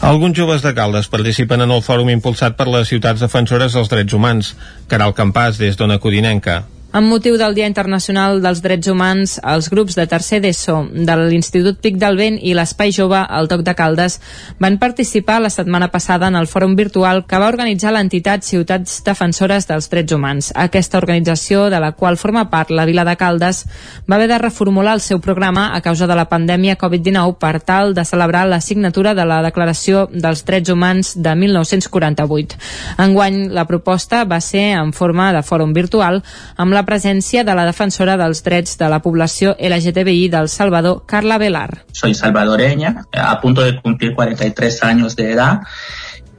Alguns 0.00 0.38
joves 0.38 0.62
de 0.62 0.74
Caldes 0.74 1.10
participen 1.12 1.64
en 1.64 1.72
el 1.74 1.82
fòrum 1.84 2.10
impulsat 2.12 2.56
per 2.58 2.68
les 2.70 2.88
ciutats 2.88 3.22
defensores 3.24 3.74
dels 3.76 3.90
drets 3.92 4.14
humans. 4.16 4.54
Caral 4.88 5.16
Campàs, 5.16 5.58
des 5.60 5.76
d'Ona 5.76 5.98
Codinenca. 6.02 6.62
Amb 6.90 7.06
motiu 7.06 7.36
del 7.38 7.54
Dia 7.54 7.68
Internacional 7.70 8.40
dels 8.42 8.58
Drets 8.64 8.88
Humans, 8.90 9.36
els 9.46 9.68
grups 9.70 9.94
de 9.94 10.08
tercer 10.10 10.40
d'ESO 10.42 10.88
de 10.90 11.14
l'Institut 11.20 11.76
Pic 11.78 12.00
del 12.02 12.16
Vent 12.18 12.40
i 12.42 12.50
l'Espai 12.50 12.90
Jove 12.90 13.20
al 13.22 13.46
Toc 13.46 13.60
de 13.62 13.76
Caldes 13.78 14.16
van 14.58 14.74
participar 14.82 15.36
la 15.38 15.52
setmana 15.54 15.86
passada 15.92 16.26
en 16.26 16.34
el 16.34 16.48
fòrum 16.50 16.74
virtual 16.74 17.22
que 17.30 17.38
va 17.38 17.52
organitzar 17.52 17.92
l'entitat 17.94 18.42
Ciutats 18.42 19.04
Defensores 19.06 19.68
dels 19.68 19.86
Drets 19.92 20.16
Humans. 20.16 20.48
Aquesta 20.58 20.98
organització, 20.98 21.68
de 21.70 21.78
la 21.78 21.92
qual 21.92 22.18
forma 22.18 22.48
part 22.50 22.74
la 22.74 22.88
Vila 22.90 23.06
de 23.06 23.14
Caldes, 23.14 23.62
va 24.10 24.18
haver 24.18 24.26
de 24.26 24.40
reformular 24.42 24.96
el 24.98 25.04
seu 25.06 25.22
programa 25.22 25.68
a 25.76 25.80
causa 25.86 26.10
de 26.10 26.18
la 26.18 26.26
pandèmia 26.26 26.74
Covid-19 26.74 27.38
per 27.38 27.60
tal 27.60 27.94
de 27.94 28.04
celebrar 28.04 28.48
la 28.48 28.60
signatura 28.60 29.14
de 29.14 29.28
la 29.30 29.44
Declaració 29.46 30.08
dels 30.10 30.42
Drets 30.42 30.74
Humans 30.74 31.14
de 31.22 31.38
1948. 31.38 32.58
Enguany, 32.98 33.46
la 33.54 33.68
proposta 33.70 34.24
va 34.24 34.42
ser 34.42 34.72
en 34.74 34.90
forma 34.92 35.30
de 35.30 35.46
fòrum 35.46 35.70
virtual 35.70 36.24
amb 36.58 36.74
la 36.74 36.79
la 36.80 36.86
presència 36.88 37.44
de 37.44 37.54
la 37.56 37.66
defensora 37.68 38.16
dels 38.16 38.40
drets 38.46 38.78
de 38.80 38.88
la 38.88 39.02
població 39.04 39.52
LGTBI 39.60 40.28
del 40.32 40.48
Salvador, 40.48 41.02
Carla 41.06 41.36
Velar. 41.36 41.84
Soy 41.92 42.14
salvadoreña, 42.14 43.04
a 43.12 43.40
punto 43.40 43.60
de 43.62 43.76
cumplir 43.82 44.14
43 44.14 44.82
años 44.84 45.16
de 45.16 45.32
edad. 45.32 45.60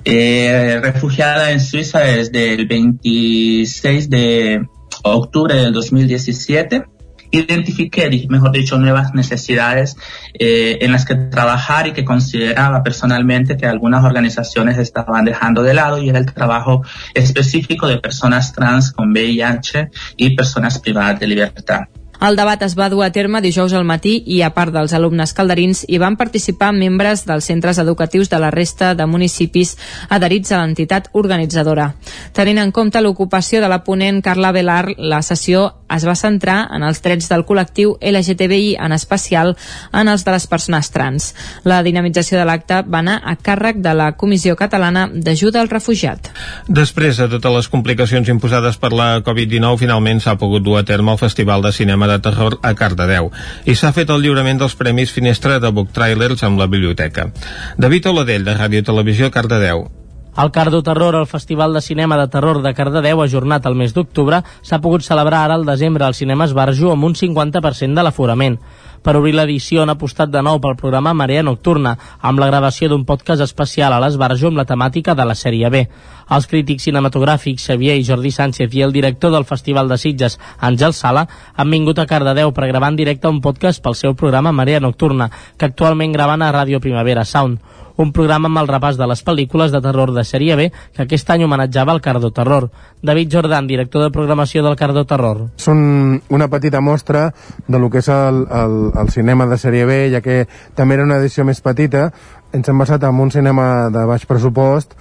Eh, 0.04 0.80
refugiada 0.82 1.52
en 1.52 1.60
Suiza 1.60 2.00
desde 2.00 2.56
el 2.56 2.66
26 2.66 4.10
de 4.10 4.66
octubre 5.04 5.54
del 5.56 5.74
2017 5.74 6.86
identifiqué, 7.32 8.28
mejor 8.30 8.52
dicho, 8.52 8.78
nuevas 8.78 9.14
necesidades 9.14 9.98
eh, 10.34 10.80
en 10.82 10.92
las 10.92 11.06
que 11.06 11.16
trabajar 11.16 11.88
y 11.88 11.94
que 11.94 12.06
consideraba 12.06 12.84
personalmente 12.84 13.58
que 13.58 13.66
algunas 13.66 14.04
organizaciones 14.04 14.78
estaban 14.78 15.26
dejando 15.26 15.64
de 15.64 15.74
lado 15.74 15.98
y 15.98 16.10
era 16.10 16.20
el 16.20 16.32
trabajo 16.32 16.84
específico 17.14 17.88
de 17.88 17.98
personas 17.98 18.54
trans 18.54 18.92
con 18.92 19.12
VIH 19.12 19.90
y 20.18 20.36
personas 20.36 20.80
privadas 20.80 21.20
de 21.20 21.28
libertad. 21.28 21.88
El 22.22 22.36
debat 22.38 22.62
es 22.62 22.76
va 22.78 22.86
dur 22.94 23.00
a 23.02 23.10
terme 23.10 23.40
dijous 23.42 23.74
al 23.74 23.86
matí 23.90 24.12
i, 24.30 24.44
a 24.46 24.52
part 24.54 24.70
dels 24.76 24.94
alumnes 24.94 25.32
calderins, 25.34 25.80
hi 25.90 25.98
van 25.98 26.20
participar 26.20 26.70
membres 26.78 27.24
dels 27.26 27.48
centres 27.50 27.80
educatius 27.82 28.30
de 28.30 28.38
la 28.38 28.52
resta 28.54 28.92
de 28.94 29.08
municipis 29.10 29.74
adherits 30.08 30.52
a 30.52 30.60
l'entitat 30.62 31.10
organitzadora. 31.18 31.96
Tenint 32.38 32.62
en 32.62 32.72
compte 32.72 33.02
l'ocupació 33.02 33.58
de 33.58 33.72
la 33.74 33.82
ponent 33.82 34.22
Carla 34.22 34.52
Velar, 34.54 34.94
la 34.98 35.24
sessió 35.26 35.72
es 35.92 36.06
va 36.08 36.16
centrar 36.16 36.68
en 36.72 36.86
els 36.86 37.02
drets 37.02 37.26
del 37.32 37.42
col·lectiu 37.48 37.96
LGTBI, 38.00 38.76
en 38.78 38.94
especial 38.94 39.56
en 39.92 40.08
els 40.08 40.22
de 40.24 40.36
les 40.36 40.46
persones 40.48 40.92
trans. 40.94 41.32
La 41.66 41.82
dinamització 41.82 42.38
de 42.38 42.46
l'acte 42.46 42.84
va 42.86 43.02
anar 43.02 43.18
a 43.26 43.36
càrrec 43.36 43.82
de 43.82 43.96
la 43.98 44.12
Comissió 44.14 44.56
Catalana 44.56 45.08
d'Ajuda 45.12 45.60
al 45.60 45.74
Refugiat. 45.74 46.30
Després 46.70 47.18
de 47.18 47.32
totes 47.34 47.58
les 47.58 47.72
complicacions 47.74 48.30
imposades 48.30 48.78
per 48.78 48.94
la 48.94 49.10
Covid-19, 49.26 49.82
finalment 49.82 50.22
s'ha 50.22 50.38
pogut 50.38 50.64
dur 50.64 50.78
a 50.80 50.86
terme 50.86 51.18
el 51.18 51.22
Festival 51.22 51.66
de 51.66 51.74
Cinema 51.76 52.11
de 52.12 52.20
Terror 52.24 52.60
a 52.62 52.74
Cardedeu 52.76 53.32
i 53.66 53.78
s'ha 53.78 53.94
fet 53.96 54.12
el 54.12 54.22
lliurament 54.26 54.62
dels 54.62 54.78
Premis 54.80 55.16
Finestra 55.16 55.60
de 55.64 55.72
Book 55.72 55.96
Trailers 55.96 56.44
amb 56.48 56.60
la 56.60 56.68
biblioteca. 56.68 57.32
David 57.78 58.12
Oladell, 58.14 58.46
de 58.46 58.58
Ràdio 58.58 58.86
Televisió, 58.86 59.32
Cardedeu. 59.32 59.88
El 60.38 60.50
Cardo 60.52 60.82
Terror, 60.82 61.16
el 61.16 61.28
Festival 61.28 61.74
de 61.74 61.82
Cinema 61.82 62.16
de 62.16 62.30
Terror 62.30 62.62
de 62.62 62.74
Cardedeu, 62.74 63.20
ajornat 63.22 63.66
al 63.68 63.76
mes 63.76 63.92
d'octubre, 63.92 64.38
s'ha 64.64 64.80
pogut 64.80 65.04
celebrar 65.04 65.42
ara 65.44 65.58
al 65.60 65.66
desembre 65.68 66.06
al 66.06 66.16
Cinema 66.16 66.46
Esbarjo 66.48 66.94
amb 66.94 67.04
un 67.04 67.18
50% 67.20 68.00
de 68.00 68.06
l'aforament. 68.06 68.56
Per 69.04 69.16
obrir 69.18 69.34
l'edició 69.36 69.82
han 69.84 69.92
apostat 69.92 70.32
de 70.32 70.40
nou 70.46 70.62
pel 70.64 70.78
programa 70.80 71.12
Marea 71.18 71.44
Nocturna, 71.44 71.98
amb 72.22 72.40
la 72.40 72.48
gravació 72.48 72.88
d'un 72.88 73.04
podcast 73.04 73.44
especial 73.44 73.92
a 73.92 74.00
l'Esbarjo 74.00 74.48
amb 74.48 74.62
la 74.62 74.68
temàtica 74.70 75.18
de 75.20 75.26
la 75.26 75.36
sèrie 75.36 75.70
B. 75.74 75.84
Els 76.32 76.48
crítics 76.48 76.88
cinematogràfics 76.88 77.68
Xavier 77.68 77.98
i 78.00 78.08
Jordi 78.08 78.32
Sánchez 78.32 78.72
i 78.72 78.86
el 78.88 78.96
director 78.96 79.36
del 79.36 79.44
Festival 79.50 79.92
de 79.92 79.98
Sitges, 79.98 80.40
Àngel 80.62 80.96
Sala, 80.96 81.26
han 81.58 81.76
vingut 81.76 82.00
a 82.00 82.08
Cardedeu 82.08 82.54
per 82.56 82.72
gravar 82.72 82.94
en 82.94 83.02
directe 83.04 83.28
un 83.28 83.42
podcast 83.42 83.84
pel 83.84 84.00
seu 84.00 84.16
programa 84.16 84.56
Marea 84.56 84.80
Nocturna, 84.80 85.28
que 85.58 85.68
actualment 85.68 86.16
graven 86.16 86.42
a 86.42 86.54
Ràdio 86.56 86.80
Primavera 86.80 87.26
Sound 87.26 87.60
un 87.98 88.12
programa 88.16 88.50
amb 88.50 88.62
el 88.62 88.70
repàs 88.70 88.98
de 89.00 89.08
les 89.10 89.24
pel·lícules 89.26 89.72
de 89.74 89.82
terror 89.84 90.14
de 90.16 90.24
sèrie 90.28 90.56
B 90.60 90.70
que 90.96 91.06
aquest 91.06 91.30
any 91.34 91.44
homenatjava 91.46 91.94
el 91.96 92.02
Cardo 92.02 92.32
Terror. 92.32 92.70
David 93.02 93.32
Jordan, 93.34 93.68
director 93.68 94.04
de 94.04 94.12
programació 94.12 94.64
del 94.64 94.78
Cardo 94.80 95.06
Terror. 95.06 95.48
Són 95.58 96.22
una 96.30 96.50
petita 96.50 96.82
mostra 96.82 97.30
de 97.68 97.80
lo 97.80 97.90
que 97.90 98.02
és 98.04 98.12
el, 98.12 98.46
el, 98.50 98.78
el 99.02 99.10
cinema 99.10 99.48
de 99.48 99.58
sèrie 99.62 99.86
B, 99.86 100.04
ja 100.14 100.22
que 100.22 100.46
també 100.76 101.00
era 101.00 101.08
una 101.08 101.22
edició 101.22 101.46
més 101.48 101.62
petita. 101.62 102.10
Ens 102.54 102.68
hem 102.68 102.78
basat 102.84 103.04
en 103.08 103.20
un 103.20 103.32
cinema 103.32 103.90
de 103.94 104.06
baix 104.06 104.28
pressupost, 104.28 104.96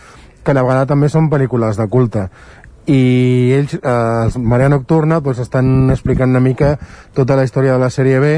que 0.44 0.55
a 0.55 0.57
la 0.57 0.65
vegada 0.65 0.89
també 0.89 1.10
són 1.12 1.28
pel·lícules 1.28 1.77
de 1.77 1.86
culte 1.93 2.31
i 2.91 3.52
ells, 3.55 3.75
eh, 3.77 4.39
Marea 4.39 4.70
Nocturna, 4.73 5.20
doncs, 5.20 5.39
estan 5.44 5.91
explicant 5.93 6.33
una 6.33 6.41
mica 6.41 6.78
tota 7.15 7.36
la 7.36 7.44
història 7.44 7.77
de 7.77 7.83
la 7.83 7.91
sèrie 7.93 8.19
B 8.19 8.33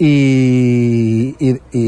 i, 0.00 1.36
i, 1.38 1.50
i 1.76 1.84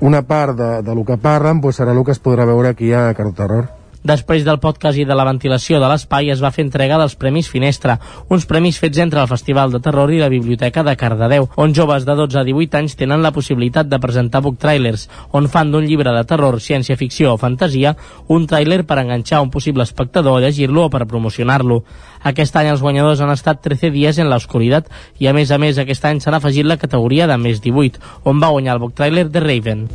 una 0.00 0.22
part 0.26 0.58
de, 0.58 0.72
de 0.82 0.94
lo 0.98 1.06
que 1.06 1.16
parlen 1.16 1.62
pues, 1.62 1.78
serà 1.78 1.94
el 1.94 2.02
que 2.04 2.14
es 2.14 2.22
podrà 2.22 2.46
veure 2.48 2.74
aquí 2.74 2.92
a 2.92 3.12
Caroterror. 3.14 3.81
Després 4.02 4.42
del 4.42 4.58
podcast 4.58 4.98
i 4.98 5.04
de 5.06 5.14
la 5.14 5.22
ventilació 5.22 5.78
de 5.78 5.86
l'espai 5.86 6.32
es 6.34 6.40
va 6.42 6.50
fer 6.50 6.64
entrega 6.64 6.96
dels 6.98 7.14
Premis 7.14 7.46
Finestra, 7.46 8.00
uns 8.34 8.48
premis 8.50 8.80
fets 8.82 8.98
entre 8.98 9.20
el 9.22 9.28
Festival 9.30 9.70
de 9.70 9.78
Terror 9.84 10.10
i 10.10 10.18
la 10.18 10.30
Biblioteca 10.32 10.82
de 10.82 10.96
Cardedeu, 10.98 11.46
on 11.54 11.74
joves 11.74 12.02
de 12.08 12.16
12 12.18 12.40
a 12.40 12.42
18 12.48 12.80
anys 12.80 12.96
tenen 12.98 13.22
la 13.22 13.30
possibilitat 13.30 13.86
de 13.86 14.00
presentar 14.02 14.42
book 14.42 14.58
trailers, 14.58 15.06
on 15.30 15.46
fan 15.46 15.70
d'un 15.70 15.86
llibre 15.86 16.10
de 16.10 16.24
terror, 16.26 16.58
ciència-ficció 16.58 17.36
o 17.36 17.38
fantasia 17.38 17.94
un 18.26 18.48
tràiler 18.50 18.82
per 18.82 18.98
enganxar 19.04 19.44
un 19.44 19.54
possible 19.54 19.86
espectador 19.86 20.40
a 20.40 20.46
llegir-lo 20.48 20.88
o 20.88 20.90
per 20.90 21.06
promocionar-lo. 21.06 21.84
Aquest 22.26 22.58
any 22.58 22.72
els 22.72 22.82
guanyadors 22.82 23.22
han 23.22 23.30
estat 23.30 23.62
13 23.62 23.94
dies 23.94 24.18
en 24.18 24.30
l'oscuritat 24.34 24.90
i 25.22 25.30
a 25.30 25.36
més 25.36 25.54
a 25.54 25.62
més 25.62 25.78
aquest 25.78 26.10
any 26.10 26.18
s'han 26.18 26.40
afegit 26.40 26.66
la 26.66 26.80
categoria 26.80 27.30
de 27.30 27.38
més 27.38 27.62
18, 27.62 28.02
on 28.26 28.42
va 28.42 28.50
guanyar 28.50 28.74
el 28.74 28.82
book 28.82 28.98
trailer 28.98 29.30
de 29.30 29.46
Raven. 29.46 29.86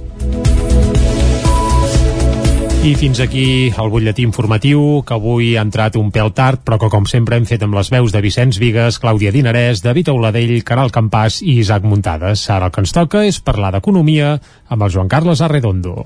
I 2.86 2.94
fins 2.96 3.20
aquí 3.20 3.74
el 3.74 3.90
butlletí 3.92 4.24
informatiu, 4.24 5.02
que 5.04 5.16
avui 5.18 5.56
ha 5.58 5.64
entrat 5.66 5.98
un 6.00 6.12
pèl 6.14 6.32
tard, 6.38 6.62
però 6.64 6.78
que 6.80 6.92
com 6.94 7.08
sempre 7.10 7.36
hem 7.36 7.48
fet 7.50 7.66
amb 7.66 7.76
les 7.76 7.90
veus 7.92 8.14
de 8.16 8.22
Vicenç 8.24 8.62
Vigues, 8.62 9.02
Clàudia 9.04 9.34
Dinarès, 9.36 9.84
David 9.84 10.14
Auladell, 10.14 10.56
Caral 10.64 10.94
Campàs 10.96 11.42
i 11.44 11.58
Isaac 11.60 11.84
Muntades. 11.84 12.48
Ara 12.54 12.70
el 12.70 12.76
que 12.76 12.86
ens 12.86 12.96
toca 12.96 13.26
és 13.28 13.42
parlar 13.42 13.74
d'economia 13.76 14.38
amb 14.70 14.88
el 14.88 14.94
Joan 14.94 15.12
Carles 15.12 15.44
Arredondo. 15.44 16.06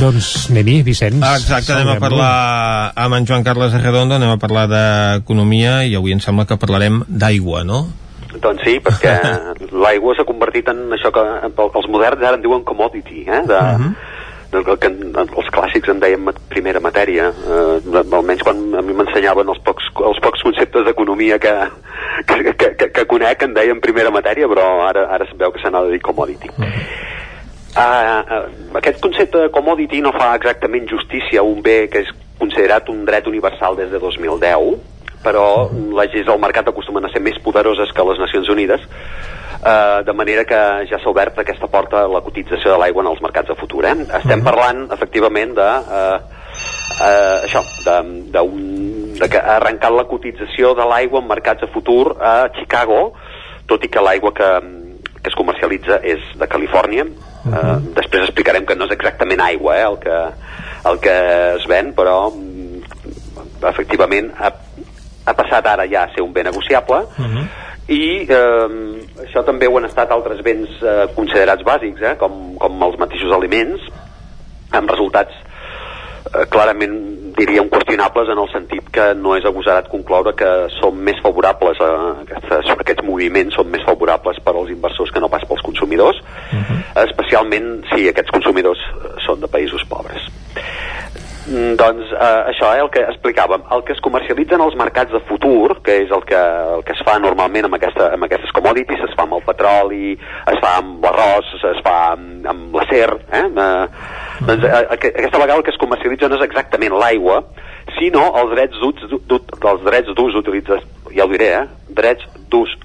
Doncs 0.00 0.48
anem-hi, 0.48 0.80
Vicenç. 0.80 1.20
Exacte, 1.20 1.74
anem 1.74 1.90
a 1.92 2.00
parlar 2.00 2.28
amb 2.96 3.18
en 3.18 3.26
Joan 3.28 3.42
Carles 3.44 3.74
Arredondo, 3.76 4.16
anem 4.16 4.30
a 4.32 4.38
parlar 4.40 4.62
d'economia 4.70 5.82
i 5.84 5.92
avui 5.98 6.14
em 6.16 6.22
sembla 6.24 6.46
que 6.48 6.56
parlarem 6.60 7.02
d'aigua, 7.04 7.66
no? 7.68 7.82
Doncs 8.32 8.64
sí, 8.64 8.78
perquè 8.80 9.12
l'aigua 9.84 10.14
s'ha 10.16 10.24
convertit 10.24 10.70
en 10.72 10.86
això 10.96 11.12
que 11.12 11.24
els 11.50 11.90
moderns 11.92 12.24
ara 12.24 12.38
en 12.38 12.46
diuen 12.46 12.64
commodity, 12.64 13.26
eh? 13.28 13.42
De, 13.50 13.60
uh 13.60 13.82
-huh. 13.82 13.92
del 14.54 14.64
que 14.80 14.88
els 14.88 15.52
clàssics 15.52 15.92
en 15.92 16.00
deien 16.00 16.32
primera 16.48 16.80
matèria 16.80 17.28
eh, 17.28 18.00
almenys 18.00 18.42
quan 18.42 18.56
a 18.74 18.82
mi 18.82 18.96
m'ensenyaven 18.96 19.48
els 19.48 19.60
pocs, 19.68 19.84
els 20.00 20.18
pocs 20.24 20.42
conceptes 20.42 20.84
d'economia 20.84 21.38
que, 21.38 21.54
que, 22.26 22.54
que, 22.54 22.74
que, 22.76 22.90
que 22.90 23.04
conec 23.06 23.42
en 23.42 23.54
deien 23.54 23.80
primera 23.80 24.10
matèria 24.10 24.48
però 24.48 24.88
ara, 24.88 25.06
ara 25.14 25.24
es 25.24 25.36
veu 25.38 25.52
que 25.52 25.60
s'ha 25.60 25.70
de 25.70 25.90
dir 25.90 26.00
commodity 26.00 26.48
uh 26.48 26.64
-huh. 26.64 27.19
Uh, 27.70 27.82
uh, 27.82 28.76
aquest 28.80 28.98
concepte 28.98 29.38
de 29.38 29.50
commodity 29.54 30.00
no 30.02 30.10
fa 30.10 30.32
exactament 30.34 30.88
justícia 30.90 31.38
a 31.38 31.46
un 31.46 31.60
bé 31.62 31.84
que 31.90 32.02
és 32.02 32.08
considerat 32.40 32.88
un 32.90 33.04
dret 33.06 33.28
universal 33.30 33.76
des 33.78 33.92
de 33.92 34.00
2010, 34.02 34.80
però 35.22 35.68
les 35.70 36.10
lleis 36.10 36.26
del 36.26 36.40
mercat 36.42 36.66
acostumen 36.72 37.04
a 37.04 37.12
ser 37.12 37.22
més 37.22 37.38
poderoses 37.44 37.92
que 37.94 38.06
les 38.08 38.18
Nacions 38.18 38.50
Unides, 38.50 38.86
uh, 39.60 40.00
de 40.02 40.14
manera 40.16 40.44
que 40.48 40.60
ja 40.90 40.98
s'ha 40.98 41.12
obert 41.12 41.38
aquesta 41.38 41.68
porta 41.70 42.02
a 42.04 42.10
la 42.10 42.24
cotització 42.26 42.74
de 42.74 42.80
l'aigua 42.82 43.04
en 43.04 43.12
els 43.12 43.22
mercats 43.22 43.52
de 43.52 43.58
futur. 43.60 43.84
Eh? 43.86 43.94
Estem 44.18 44.42
parlant, 44.46 44.86
efectivament, 44.96 45.54
de... 45.60 45.70
Uh, 45.86 46.40
uh, 46.98 47.36
això, 47.44 47.62
de, 47.86 47.96
de, 48.34 48.42
un, 48.42 49.14
de 49.20 49.30
que 49.30 49.38
ha 49.38 49.60
arrencat 49.60 49.94
la 49.94 50.08
cotització 50.10 50.74
de 50.74 50.88
l'aigua 50.90 51.22
en 51.22 51.30
mercats 51.30 51.62
de 51.62 51.70
futur 51.70 52.16
a 52.18 52.48
Chicago, 52.58 53.12
tot 53.70 53.84
i 53.86 53.92
que 53.92 54.02
l'aigua 54.02 54.34
que, 54.34 54.50
que 55.22 55.28
es 55.28 55.36
comercialitza 55.36 56.00
és 56.02 56.20
de 56.38 56.48
Califòrnia, 56.48 57.06
Uh 57.40 57.52
-huh. 57.52 57.76
uh, 57.76 57.94
després 57.94 58.22
explicarem 58.22 58.66
que 58.66 58.74
no 58.74 58.84
és 58.84 58.90
exactament 58.92 59.40
aigua 59.40 59.76
eh, 59.78 59.84
el, 59.84 59.98
que, 59.98 60.16
el 60.84 60.98
que 61.00 61.16
es 61.56 61.66
ven 61.66 61.94
però 61.94 62.30
mm, 62.30 62.82
efectivament 63.68 64.30
ha, 64.36 64.52
ha 65.24 65.34
passat 65.34 65.66
ara 65.66 65.86
ja 65.88 66.02
a 66.04 66.12
ser 66.14 66.22
un 66.22 66.32
bé 66.32 66.42
negociable 66.42 66.96
uh 66.96 67.24
-huh. 67.24 67.46
i 67.88 68.26
eh, 68.28 68.68
això 69.24 69.44
també 69.44 69.66
ho 69.66 69.78
han 69.78 69.84
estat 69.84 70.10
altres 70.10 70.42
béns 70.42 70.68
eh, 70.82 71.06
considerats 71.14 71.62
bàsics 71.62 72.02
eh, 72.02 72.16
com, 72.18 72.58
com 72.58 72.82
els 72.82 72.98
mateixos 72.98 73.32
aliments 73.32 73.80
amb 74.70 74.90
resultats 74.90 75.32
eh, 76.34 76.46
clarament 76.52 76.96
diríem 77.38 77.68
qüestionables 77.72 78.30
en 78.32 78.40
el 78.42 78.48
sentit 78.52 78.90
que 78.94 79.06
no 79.18 79.36
és 79.38 79.46
agosarat 79.48 79.88
concloure 79.92 80.34
que 80.38 80.50
som 80.78 80.96
més 80.96 81.18
favorables 81.24 81.80
a 81.84 81.90
aquestes, 82.24 82.72
aquests 82.74 83.06
moviments 83.06 83.56
són 83.56 83.70
més 83.72 83.84
favorables 83.86 84.40
per 84.44 84.54
als 84.54 84.72
inversors 84.74 85.12
que 85.14 85.22
no 85.22 85.30
pas 85.32 85.46
pels 85.48 85.64
consumidors 85.66 86.20
uh 86.20 86.58
-huh. 86.58 87.04
especialment 87.06 87.84
si 87.94 88.08
aquests 88.08 88.30
consumidors 88.30 88.80
són 89.26 89.40
de 89.40 89.48
països 89.48 89.84
pobres 89.88 90.22
mm, 91.48 91.74
doncs 91.76 92.12
eh, 92.12 92.40
això 92.52 92.74
eh, 92.74 92.80
el 92.80 92.90
que 92.90 93.06
explicàvem 93.12 93.62
el 93.70 93.84
que 93.84 93.92
es 93.92 94.00
comercialitza 94.00 94.54
en 94.54 94.60
els 94.60 94.76
mercats 94.76 95.12
de 95.12 95.20
futur 95.20 95.80
que 95.82 96.02
és 96.02 96.10
el 96.10 96.24
que, 96.24 96.42
el 96.76 96.82
que 96.84 96.92
es 96.92 97.02
fa 97.04 97.18
normalment 97.18 97.64
amb, 97.64 97.74
aquesta, 97.74 98.12
amb 98.12 98.24
aquestes 98.24 98.52
commodities 98.52 99.00
es 99.08 99.14
fa 99.16 99.22
amb 99.22 99.34
el 99.34 99.42
petroli 99.42 100.18
es 100.52 100.58
fa 100.60 100.76
amb 100.78 101.04
l'arròs 101.04 101.46
es 101.74 101.80
fa 101.82 102.12
amb, 102.12 102.46
amb 102.46 102.74
l'acer 102.74 103.10
eh? 103.32 103.46
eh 103.56 104.29
doncs 104.40 104.64
eh, 104.64 104.86
aquesta 104.96 105.38
vegada 105.38 105.58
el 105.58 105.64
que 105.66 105.74
es 105.74 105.80
comercialitza 105.80 106.28
no 106.28 106.38
és 106.40 106.46
exactament 106.46 106.96
l'aigua, 106.96 107.42
sinó 107.98 108.30
els 108.40 108.54
drets 108.54 108.80
d'ús 108.80 109.28
dels 109.28 109.84
drets 109.86 110.14
d'ús 110.16 110.38
utilitzats, 110.40 110.86
ja 111.14 111.26
ho 111.26 111.32
diré, 111.32 111.52
eh? 111.60 111.66
drets 112.00 112.26
d'ús 112.52 112.76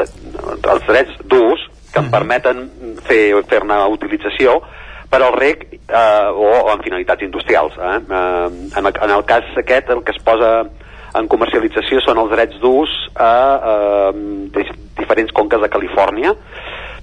els 0.00 0.86
drets 0.86 1.16
d'ús 1.28 1.66
que 1.92 2.02
em 2.02 2.10
permeten 2.12 2.68
fer 3.06 3.22
fer-ne 3.50 3.80
utilització 3.94 4.60
per 5.10 5.22
al 5.26 5.34
rec 5.34 5.66
eh, 5.72 6.28
o, 6.30 6.46
o 6.46 6.68
en 6.72 6.84
finalitats 6.84 7.26
industrials. 7.26 7.74
Eh? 7.78 7.96
Eh, 7.98 8.68
en, 8.78 8.86
el, 8.86 8.92
en 8.94 9.14
el 9.16 9.24
cas 9.26 9.48
aquest 9.58 9.90
el 9.90 10.04
que 10.06 10.14
es 10.14 10.22
posa 10.22 10.52
en 11.18 11.26
comercialització 11.26 11.98
són 12.04 12.20
els 12.22 12.30
drets 12.30 12.60
d'ús 12.62 12.92
a 13.18 13.32
eh, 13.72 14.66
diferents 15.00 15.34
conques 15.34 15.62
de 15.62 15.72
Califòrnia 15.72 16.36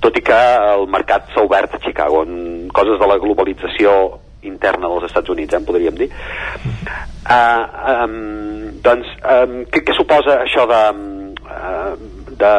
tot 0.03 0.17
i 0.17 0.23
que 0.25 0.37
el 0.73 0.87
mercat 0.91 1.31
s'ha 1.33 1.43
obert 1.45 1.75
a 1.75 1.81
Chicago 1.83 2.23
en 2.27 2.69
coses 2.73 2.99
de 2.99 3.09
la 3.09 3.19
globalització 3.21 3.93
interna 4.47 4.87
dels 4.87 5.07
Estats 5.09 5.29
Units, 5.33 5.53
eh, 5.53 5.63
podríem 5.65 5.95
dir. 5.97 6.09
Uh, 7.27 7.63
um, 7.93 8.81
doncs, 8.83 9.09
um, 9.19 9.57
què, 9.67 9.81
què 9.83 9.95
suposa 9.97 10.37
això 10.45 10.63
de, 10.69 10.83
uh, 11.43 11.95
de, 12.39 12.51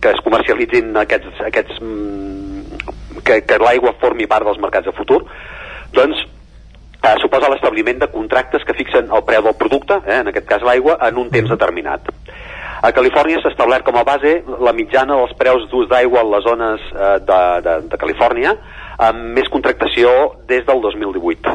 que 0.00 0.14
es 0.14 0.22
comercialitzin 0.24 0.94
aquests, 1.02 1.42
aquests 1.50 1.82
que, 3.24 3.40
que 3.44 3.58
l'aigua 3.60 3.92
formi 4.00 4.28
part 4.30 4.46
dels 4.48 4.60
mercats 4.62 4.88
de 4.88 4.96
futur? 4.96 5.20
Doncs 5.94 6.22
uh, 6.24 7.14
suposa 7.22 7.50
l'establiment 7.52 8.00
de 8.00 8.10
contractes 8.12 8.64
que 8.64 8.76
fixen 8.78 9.12
el 9.12 9.26
preu 9.28 9.44
del 9.44 9.58
producte, 9.60 10.00
eh, 10.06 10.22
en 10.22 10.32
aquest 10.32 10.48
cas 10.48 10.64
l'aigua, 10.64 10.96
en 11.08 11.20
un 11.20 11.30
temps 11.34 11.52
determinat. 11.52 12.08
A 12.84 12.90
Califòrnia 12.92 13.40
s'ha 13.40 13.48
establert 13.48 13.86
com 13.86 13.96
a 13.96 14.04
base 14.04 14.42
la 14.60 14.74
mitjana 14.76 15.16
dels 15.16 15.32
preus 15.40 15.62
d'ús 15.70 15.88
d'aigua 15.88 16.20
en 16.20 16.32
les 16.34 16.44
zones 16.44 16.82
eh, 16.92 17.14
de, 17.30 17.40
de, 17.64 17.76
de 17.88 18.00
Califòrnia 18.00 18.52
amb 19.06 19.30
més 19.38 19.48
contractació 19.52 20.10
des 20.50 20.66
del 20.68 20.82
2018. 20.84 21.54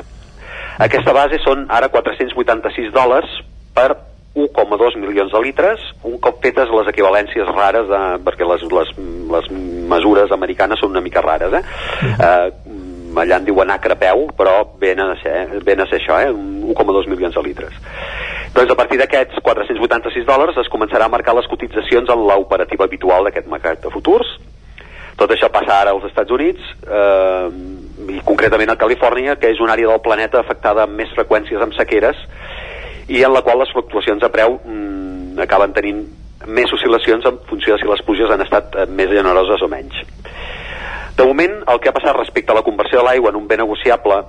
Aquesta 0.88 1.14
base 1.14 1.38
són 1.44 1.68
ara 1.70 1.92
486 1.94 2.90
dòlars 2.96 3.36
per 3.78 3.92
1,2 4.40 4.98
milions 5.02 5.30
de 5.34 5.42
litres, 5.44 5.84
un 6.08 6.18
cop 6.24 6.42
fetes 6.42 6.70
les 6.74 6.90
equivalències 6.90 7.54
rares, 7.54 7.86
de, 7.90 8.02
perquè 8.26 8.48
les, 8.50 8.66
les, 8.74 8.94
les 9.36 9.50
mesures 9.94 10.34
americanes 10.34 10.82
són 10.82 10.96
una 10.96 11.04
mica 11.06 11.22
rares, 11.26 11.54
eh? 11.54 11.62
Uh 11.62 12.14
-huh. 12.18 12.30
eh 12.30 12.88
allà 13.20 13.40
en 13.40 13.46
diuen 13.46 13.72
acre 13.74 13.96
peu, 13.96 14.28
però 14.38 14.54
ven 14.80 15.00
a 15.00 15.16
ser, 15.22 15.62
ven 15.66 15.82
a 15.82 15.88
ser 15.90 16.00
això, 16.00 16.20
eh? 16.22 16.30
1,2 16.32 17.08
milions 17.10 17.36
de 17.36 17.44
litres. 17.44 17.74
Doncs 18.54 18.72
a 18.74 18.78
partir 18.78 18.98
d'aquests 18.98 19.42
486 19.46 20.26
dòlars 20.28 20.58
es 20.58 20.70
començarà 20.74 21.06
a 21.06 21.14
marcar 21.14 21.36
les 21.38 21.48
cotitzacions 21.52 22.10
en 22.10 22.24
l'operativa 22.28 22.88
habitual 22.90 23.28
d'aquest 23.28 23.50
mercat 23.52 23.84
de 23.84 23.92
futurs. 23.94 24.32
Tot 25.20 25.32
això 25.36 25.50
passa 25.52 25.76
ara 25.82 25.92
als 25.94 26.08
Estats 26.08 26.32
Units 26.32 26.64
eh, 26.88 27.48
i 28.16 28.22
concretament 28.26 28.72
a 28.72 28.78
Califòrnia, 28.80 29.36
que 29.36 29.52
és 29.52 29.60
una 29.60 29.76
àrea 29.76 29.92
del 29.92 30.02
planeta 30.02 30.40
afectada 30.40 30.86
amb 30.88 30.96
més 30.98 31.12
freqüències 31.16 31.62
amb 31.62 31.76
sequeres 31.78 32.18
i 33.10 33.22
en 33.26 33.34
la 33.34 33.44
qual 33.46 33.60
les 33.60 33.72
fluctuacions 33.76 34.24
de 34.24 34.30
preu 34.34 34.58
mm, 34.64 35.38
acaben 35.46 35.76
tenint 35.76 36.06
més 36.48 36.72
oscil·lacions 36.74 37.26
en 37.28 37.40
funció 37.50 37.76
de 37.76 37.84
si 37.84 37.90
les 37.90 38.02
pluges 38.08 38.32
han 38.32 38.46
estat 38.46 38.76
eh, 38.76 38.88
més 38.88 39.12
generoses 39.12 39.62
o 39.62 39.70
menys. 39.70 40.00
De 41.20 41.26
moment, 41.28 41.58
el 41.68 41.80
que 41.84 41.92
ha 41.92 41.96
passat 41.96 42.16
respecte 42.16 42.54
a 42.54 42.58
la 42.58 42.64
conversió 42.64 43.02
de 43.02 43.10
l'aigua 43.10 43.34
en 43.34 43.42
un 43.42 43.48
bé 43.48 43.58
negociable 43.60 44.22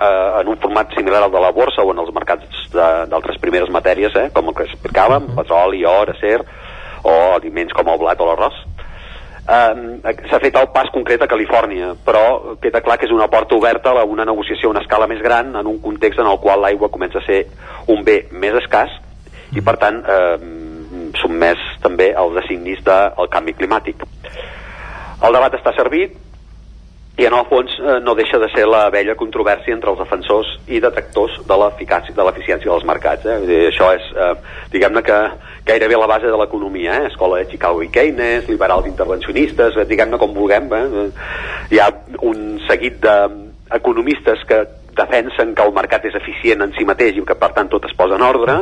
eh, 0.00 0.40
en 0.40 0.48
un 0.48 0.58
format 0.58 0.92
similar 0.96 1.22
al 1.22 1.32
de 1.32 1.40
la 1.40 1.52
borsa 1.52 1.82
o 1.82 1.92
en 1.92 2.00
els 2.02 2.12
mercats 2.14 2.66
d'altres 2.72 3.38
primeres 3.42 3.70
matèries, 3.70 4.14
eh, 4.16 4.30
com 4.34 4.48
el 4.48 4.56
que 4.56 4.66
explicàvem, 4.68 5.30
petroli, 5.36 5.84
or, 5.84 6.14
acer, 6.16 6.40
o 7.02 7.16
aliments 7.36 7.74
com 7.76 7.88
el 7.88 8.00
blat 8.00 8.20
o 8.20 8.28
l'arròs, 8.28 8.56
eh, 9.44 10.16
s'ha 10.30 10.40
fet 10.40 10.56
el 10.56 10.70
pas 10.74 10.90
concret 10.94 11.22
a 11.22 11.28
Califòrnia, 11.28 11.94
però 12.06 12.56
queda 12.62 12.82
clar 12.84 12.98
que 12.98 13.06
és 13.06 13.14
una 13.14 13.28
porta 13.28 13.56
oberta 13.56 13.92
a 13.92 14.04
una 14.04 14.24
negociació 14.24 14.68
a 14.70 14.76
una 14.76 14.84
escala 14.84 15.06
més 15.10 15.20
gran 15.22 15.54
en 15.56 15.66
un 15.66 15.80
context 15.80 16.20
en 16.20 16.26
el 16.26 16.40
qual 16.40 16.62
l'aigua 16.62 16.90
comença 16.90 17.18
a 17.18 17.26
ser 17.26 17.44
un 17.88 18.04
bé 18.04 18.24
més 18.30 18.56
escàs 18.62 18.96
i 19.52 19.60
per 19.60 19.76
tant 19.82 20.02
eh, 20.06 20.38
sotmès 21.18 21.58
també 21.82 22.12
als 22.14 22.34
designis 22.38 22.82
del 22.86 23.28
canvi 23.30 23.54
climàtic. 23.58 24.04
El 25.20 25.34
debat 25.36 25.54
està 25.58 25.74
servit 25.76 26.14
i 27.18 27.26
en 27.26 27.34
el 27.36 27.44
fons 27.50 27.72
eh, 27.80 27.98
no 28.00 28.14
deixa 28.14 28.38
de 28.38 28.48
ser 28.54 28.66
la 28.68 28.88
vella 28.90 29.16
controvèrsia 29.18 29.74
entre 29.74 29.90
els 29.92 29.98
defensors 30.00 30.54
i 30.68 30.80
detractors 30.80 31.40
de 31.46 31.56
l'eficàcia 31.62 32.14
de 32.16 32.24
l'eficiència 32.24 32.70
dels 32.70 32.86
mercats. 32.88 33.26
Eh? 33.26 33.38
Dir, 33.44 33.58
això 33.68 33.90
és, 33.96 34.06
eh, 34.16 34.34
diguem-ne 34.72 35.02
que 35.04 35.18
gairebé 35.66 35.98
la 36.00 36.06
base 36.08 36.30
de 36.30 36.38
l'economia, 36.40 36.94
eh? 37.02 37.06
escola 37.10 37.42
de 37.42 37.50
Chicago 37.50 37.82
i 37.82 37.90
Keynes, 37.92 38.48
liberals 38.48 38.86
intervencionistes, 38.88 39.76
eh, 39.76 39.84
diguem-ne 39.90 40.18
com 40.18 40.32
vulguem. 40.32 40.70
Eh? 40.72 41.08
Hi 41.74 41.80
ha 41.82 41.90
un 42.22 42.60
seguit 42.68 43.00
d'economistes 43.02 44.46
que 44.48 44.62
defensen 44.96 45.54
que 45.54 45.62
el 45.66 45.72
mercat 45.76 46.04
és 46.08 46.16
eficient 46.18 46.62
en 46.64 46.72
si 46.76 46.84
mateix 46.88 47.16
i 47.16 47.24
que 47.26 47.36
per 47.38 47.52
tant 47.56 47.68
tot 47.70 47.84
es 47.86 47.92
posa 47.96 48.16
en 48.18 48.24
ordre 48.26 48.56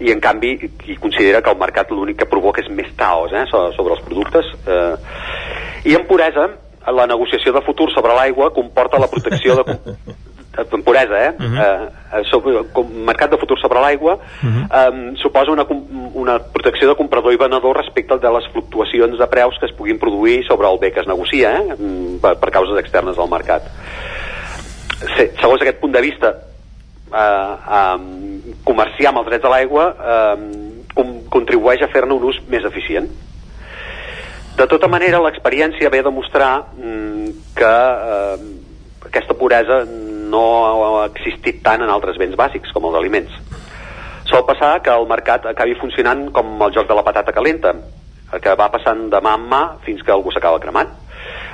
i 0.00 0.10
en 0.12 0.20
canvi 0.20 0.54
qui 0.80 0.96
considera 1.00 1.42
que 1.42 1.50
el 1.52 1.58
mercat 1.60 1.90
l'únic 1.90 2.18
que 2.22 2.28
provoca 2.30 2.62
és 2.62 2.70
més 2.70 2.88
caos 2.96 3.32
eh, 3.32 3.44
so- 3.50 3.70
sobre 3.76 3.94
els 3.94 4.02
productes 4.06 4.48
eh. 4.66 4.94
i 5.90 5.94
en 5.98 6.06
puresa 6.08 6.48
la 6.92 7.06
negociació 7.06 7.52
de 7.52 7.62
futur 7.66 7.90
sobre 7.94 8.14
l'aigua 8.14 8.52
comporta 8.54 8.98
la 8.98 9.10
protecció 9.10 9.56
de 9.56 9.78
en 10.56 10.82
puresa, 10.82 11.26
eh? 11.26 11.34
Uh 11.38 11.44
-huh. 11.44 11.90
eh 12.12 12.24
sobre, 12.30 12.64
com 12.72 12.86
mercat 13.04 13.30
de 13.30 13.36
futur 13.36 13.58
sobre 13.60 13.80
l'aigua 13.80 14.14
uh 14.14 14.48
-huh. 14.48 15.12
eh, 15.12 15.16
suposa 15.16 15.50
una, 15.52 15.66
una 16.14 16.38
protecció 16.38 16.88
de 16.88 16.94
comprador 16.94 17.32
i 17.32 17.36
venedor 17.36 17.76
respecte 17.76 18.18
de 18.18 18.30
les 18.30 18.46
fluctuacions 18.52 19.18
de 19.18 19.26
preus 19.26 19.58
que 19.58 19.66
es 19.66 19.72
puguin 19.72 19.98
produir 19.98 20.46
sobre 20.46 20.66
el 20.68 20.78
bé 20.78 20.92
que 20.92 21.00
es 21.00 21.06
negocia 21.06 21.58
eh? 21.58 21.74
mm, 21.78 22.18
per, 22.20 22.38
per 22.38 22.50
causes 22.50 22.78
externes 22.78 23.18
al 23.18 23.28
mercat 23.28 23.62
se, 25.16 25.32
segons 25.40 25.60
aquest 25.60 25.78
punt 25.78 25.92
de 25.92 26.00
vista 26.00 26.28
eh, 27.12 27.54
eh, 27.78 27.98
comerciar 28.64 29.08
amb 29.08 29.18
els 29.18 29.26
drets 29.26 29.42
de 29.42 29.48
l'aigua 29.48 29.84
eh, 30.12 30.36
com, 30.94 31.06
contribueix 31.28 31.82
a 31.82 31.88
fer-ne 31.88 32.14
un 32.14 32.24
ús 32.24 32.40
més 32.48 32.64
eficient 32.64 33.08
de 34.56 34.66
tota 34.66 34.88
manera 34.88 35.20
l'experiència 35.20 35.90
ve 35.92 36.00
a 36.00 36.06
demostrar 36.06 36.52
mm, 36.76 37.26
que 37.56 37.72
eh, 37.72 38.46
aquesta 39.08 39.36
puresa 39.38 39.84
no 39.86 40.44
ha 40.72 41.04
existit 41.06 41.62
tant 41.64 41.84
en 41.84 41.92
altres 41.92 42.18
béns 42.20 42.36
bàsics 42.38 42.72
com 42.74 42.88
els 42.88 42.98
aliments 42.98 43.32
sol 44.26 44.46
passar 44.48 44.80
que 44.82 44.90
el 44.90 45.06
mercat 45.06 45.46
acabi 45.46 45.76
funcionant 45.78 46.30
com 46.34 46.56
el 46.66 46.74
joc 46.74 46.88
de 46.88 46.96
la 46.98 47.04
patata 47.06 47.34
calenta 47.36 47.74
que 48.42 48.56
va 48.58 48.70
passant 48.72 49.06
de 49.12 49.20
mà 49.22 49.36
en 49.38 49.44
mà 49.50 49.62
fins 49.84 50.02
que 50.02 50.12
algú 50.14 50.32
s'acaba 50.34 50.62
cremant 50.62 50.90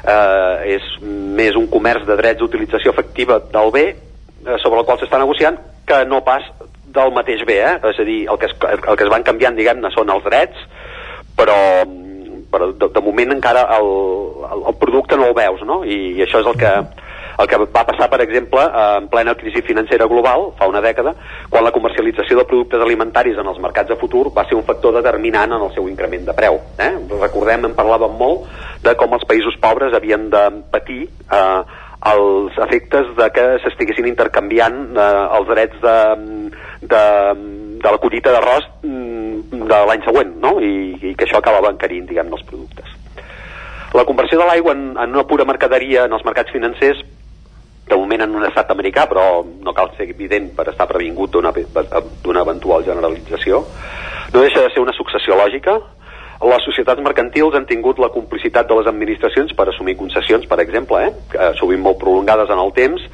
eh, 0.06 0.76
és 0.78 0.86
més 1.02 1.58
un 1.58 1.68
comerç 1.70 2.06
de 2.08 2.16
drets 2.16 2.40
d'utilització 2.40 2.94
efectiva 2.94 3.42
del 3.52 3.74
bé 3.74 3.86
eh, 3.90 4.56
sobre 4.62 4.80
el 4.80 4.86
qual 4.86 5.02
s'està 5.02 5.20
negociant 5.20 5.58
que 5.86 6.04
no 6.08 6.22
pas 6.24 6.46
del 6.92 7.12
mateix 7.16 7.44
bé, 7.48 7.58
eh? 7.64 7.76
és 7.90 7.98
a 7.98 8.06
dir, 8.06 8.20
el 8.30 8.38
que 8.38 8.48
es, 8.50 8.54
el 8.76 8.96
que 8.96 9.04
es 9.06 9.10
van 9.10 9.24
canviant, 9.24 9.56
diguem-ne, 9.56 9.90
són 9.94 10.12
els 10.12 10.24
drets, 10.26 10.66
però, 11.38 11.56
però 12.52 12.68
de, 12.72 12.88
de 12.92 13.02
moment 13.04 13.32
encara 13.34 13.64
el, 13.78 13.88
el, 14.50 14.66
el 14.70 14.76
producte 14.80 15.16
no 15.16 15.30
el 15.30 15.36
veus, 15.36 15.64
no? 15.66 15.82
I, 15.84 15.98
i 16.18 16.24
això 16.24 16.42
és 16.42 16.50
el 16.50 16.58
que, 16.60 16.72
el 17.42 17.48
que 17.48 17.60
va 17.64 17.84
passar, 17.88 18.08
per 18.12 18.20
exemple, 18.24 18.62
eh, 18.62 18.88
en 19.00 19.08
plena 19.12 19.34
crisi 19.38 19.64
financera 19.66 20.08
global, 20.10 20.50
fa 20.58 20.68
una 20.70 20.82
dècada, 20.84 21.14
quan 21.50 21.64
la 21.64 21.72
comercialització 21.74 22.38
de 22.38 22.46
productes 22.48 22.84
alimentaris 22.84 23.40
en 23.40 23.48
els 23.48 23.60
mercats 23.62 23.92
de 23.92 23.98
futur 24.00 24.28
va 24.36 24.44
ser 24.48 24.58
un 24.58 24.66
factor 24.68 24.94
determinant 24.98 25.56
en 25.56 25.68
el 25.68 25.72
seu 25.76 25.88
increment 25.90 26.28
de 26.28 26.36
preu. 26.36 26.60
Eh? 26.78 26.92
Recordem, 27.14 27.70
en 27.70 27.78
parlàvem 27.78 28.18
molt, 28.20 28.50
de 28.82 28.96
com 28.98 29.16
els 29.16 29.24
països 29.28 29.56
pobres 29.62 29.94
havien 29.96 30.28
de 30.32 30.44
patir 30.74 31.06
eh, 31.08 31.62
els 32.12 32.56
efectes 32.66 33.12
de 33.18 33.28
que 33.34 33.44
s'estiguessin 33.62 34.08
intercanviant 34.10 34.78
eh, 34.92 35.10
els 35.38 35.50
drets 35.52 35.82
de, 35.84 35.98
de, 36.90 37.04
de 37.82 37.90
la 37.90 38.00
collita 38.02 38.32
d'arròs 38.34 38.68
mm, 38.82 39.64
de 39.70 39.80
l'any 39.88 40.04
següent, 40.06 40.36
no? 40.42 40.58
I, 40.62 40.74
i 41.10 41.14
que 41.14 41.26
això 41.26 41.40
acabava 41.40 41.72
encarint, 41.72 42.06
diguem 42.08 42.30
els 42.32 42.44
productes. 42.48 42.98
La 43.92 44.06
conversió 44.08 44.38
de 44.40 44.46
l'aigua 44.48 44.72
en, 44.72 44.92
en 44.96 45.18
una 45.18 45.26
pura 45.28 45.44
mercaderia 45.44 46.06
en 46.06 46.14
els 46.16 46.24
mercats 46.24 46.52
financers 46.54 47.02
de 47.88 47.98
moment 47.98 48.22
en 48.24 48.36
un 48.38 48.46
estat 48.46 48.70
americà, 48.72 49.04
però 49.10 49.42
no 49.44 49.74
cal 49.76 49.90
ser 49.96 50.06
evident 50.08 50.52
per 50.56 50.68
estar 50.70 50.86
previngut 50.88 51.34
d'una 51.34 52.44
eventual 52.46 52.86
generalització, 52.86 53.64
no 54.32 54.44
deixa 54.44 54.62
de 54.62 54.70
ser 54.72 54.80
una 54.80 54.94
successió 54.96 55.36
lògica. 55.36 55.76
Les 56.42 56.64
societats 56.66 57.02
mercantils 57.04 57.54
han 57.54 57.68
tingut 57.68 58.00
la 58.02 58.08
complicitat 58.10 58.66
de 58.70 58.78
les 58.78 58.88
administracions 58.90 59.52
per 59.58 59.68
assumir 59.68 59.98
concessions, 59.98 60.46
per 60.50 60.58
exemple, 60.62 61.04
eh, 61.04 61.50
sovint 61.60 61.82
molt 61.84 62.00
prolongades 62.00 62.50
en 62.50 62.62
el 62.62 62.72
temps, 62.74 63.04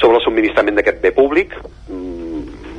sobre 0.00 0.18
el 0.18 0.24
subministrament 0.24 0.76
d'aquest 0.80 1.00
bé 1.00 1.14
públic. 1.14 1.54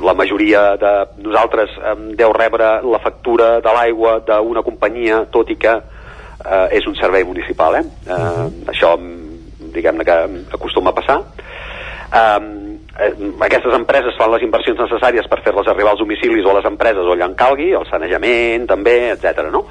La 0.02 0.12
majoria 0.14 0.76
de 0.76 0.92
nosaltres 1.24 1.72
em 1.92 2.10
deu 2.18 2.32
rebre 2.36 2.80
la 2.84 3.00
factura 3.00 3.56
de 3.64 3.72
l'aigua 3.72 4.18
d'una 4.26 4.62
companyia, 4.66 5.22
tot 5.32 5.50
i 5.50 5.56
que 5.60 5.72
eh, 5.76 6.66
és 6.78 6.86
un 6.86 6.96
servei 6.98 7.24
municipal. 7.24 7.78
Eh? 7.80 7.84
Eh, 8.04 8.44
això 8.74 8.96
mm, 8.98 9.72
diguem-ne 9.76 10.04
que 10.04 10.18
acostuma 10.58 10.92
a 10.92 10.98
passar. 11.00 11.20
Um, 12.06 12.65
eh, 13.00 13.12
aquestes 13.46 13.74
empreses 13.76 14.16
fan 14.18 14.32
les 14.32 14.44
inversions 14.46 14.78
necessàries 14.80 15.28
per 15.30 15.40
fer-les 15.44 15.68
arribar 15.72 15.94
als 15.94 16.02
domicilis 16.02 16.46
o 16.46 16.52
a 16.52 16.58
les 16.58 16.68
empreses 16.68 17.04
o 17.04 17.14
allà 17.14 17.28
en 17.30 17.36
calgui, 17.38 17.72
el 17.76 17.86
sanejament 17.90 18.66
també, 18.70 18.96
etc. 19.14 19.48
no? 19.52 19.66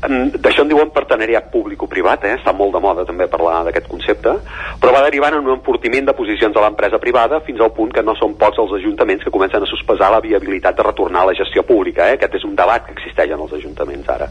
Um, 0.00 0.30
D'això 0.32 0.64
en 0.64 0.70
diuen 0.70 0.92
partenariat 0.94 1.50
públic-privat, 1.52 2.24
eh? 2.24 2.36
està 2.38 2.54
molt 2.56 2.72
de 2.72 2.80
moda 2.80 3.04
també 3.04 3.26
parlar 3.28 3.58
d'aquest 3.66 3.88
concepte, 3.90 4.32
però 4.80 4.94
va 4.94 5.02
derivant 5.04 5.36
en 5.36 5.44
un 5.44 5.58
enfortiment 5.58 6.08
de 6.08 6.14
posicions 6.16 6.56
de 6.56 6.62
l'empresa 6.64 7.00
privada 7.02 7.42
fins 7.44 7.60
al 7.60 7.74
punt 7.76 7.92
que 7.92 8.04
no 8.06 8.14
són 8.16 8.38
pocs 8.40 8.62
els 8.62 8.72
ajuntaments 8.78 9.26
que 9.26 9.34
comencen 9.34 9.66
a 9.66 9.68
sospesar 9.68 10.08
la 10.14 10.22
viabilitat 10.24 10.78
de 10.78 10.86
retornar 10.88 11.26
a 11.26 11.30
la 11.32 11.36
gestió 11.36 11.66
pública. 11.68 12.08
Eh? 12.08 12.16
Aquest 12.16 12.38
és 12.40 12.48
un 12.48 12.56
debat 12.56 12.86
que 12.86 12.96
existeix 12.96 13.34
en 13.36 13.44
els 13.44 13.52
ajuntaments 13.60 14.08
ara. 14.08 14.30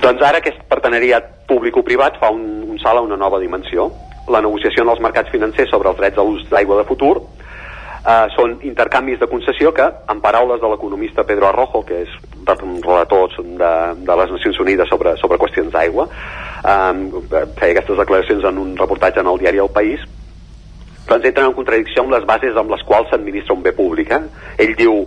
Doncs 0.00 0.24
ara 0.24 0.40
aquest 0.40 0.64
partenariat 0.70 1.28
públic-privat 1.48 2.16
fa 2.22 2.32
un, 2.32 2.64
un 2.64 2.80
salt 2.80 3.02
a 3.02 3.04
una 3.04 3.20
nova 3.20 3.42
dimensió. 3.42 3.90
La 4.32 4.40
negociació 4.40 4.84
en 4.84 4.92
els 4.94 5.02
mercats 5.04 5.32
financers 5.32 5.70
sobre 5.70 5.90
els 5.90 5.98
drets 5.98 6.16
de 6.16 6.24
l'ús 6.24 6.46
d'aigua 6.50 6.78
de 6.80 6.86
futur 6.88 7.14
eh, 7.20 8.26
són 8.36 8.58
intercanvis 8.62 9.20
de 9.20 9.28
concessió 9.30 9.72
que, 9.76 9.86
en 10.12 10.20
paraules 10.24 10.60
de 10.60 10.70
l'economista 10.70 11.24
Pedro 11.28 11.48
Arrojo, 11.48 11.82
que 11.84 12.04
és 12.04 12.16
relator 12.46 13.36
de, 13.38 13.72
de 14.04 14.18
les 14.20 14.34
Nacions 14.36 14.60
Unides 14.60 14.90
sobre, 14.92 15.16
sobre 15.20 15.40
qüestions 15.40 15.72
d'aigua, 15.72 16.08
eh, 16.08 17.46
feia 17.58 17.72
aquestes 17.76 18.00
declaracions 18.00 18.44
en 18.50 18.60
un 18.60 18.76
reportatge 18.80 19.24
en 19.24 19.32
el 19.32 19.40
diari 19.40 19.62
El 19.64 19.72
País, 19.72 20.04
doncs 21.08 21.28
entren 21.28 21.50
en 21.50 21.56
contradicció 21.56 22.04
amb 22.04 22.14
les 22.14 22.24
bases 22.24 22.56
amb 22.56 22.72
les 22.72 22.82
quals 22.88 23.10
s'administra 23.12 23.56
un 23.56 23.62
bé 23.64 23.74
públic. 23.76 24.12
Eh? 24.12 24.22
Ell 24.64 24.72
diu, 24.78 25.02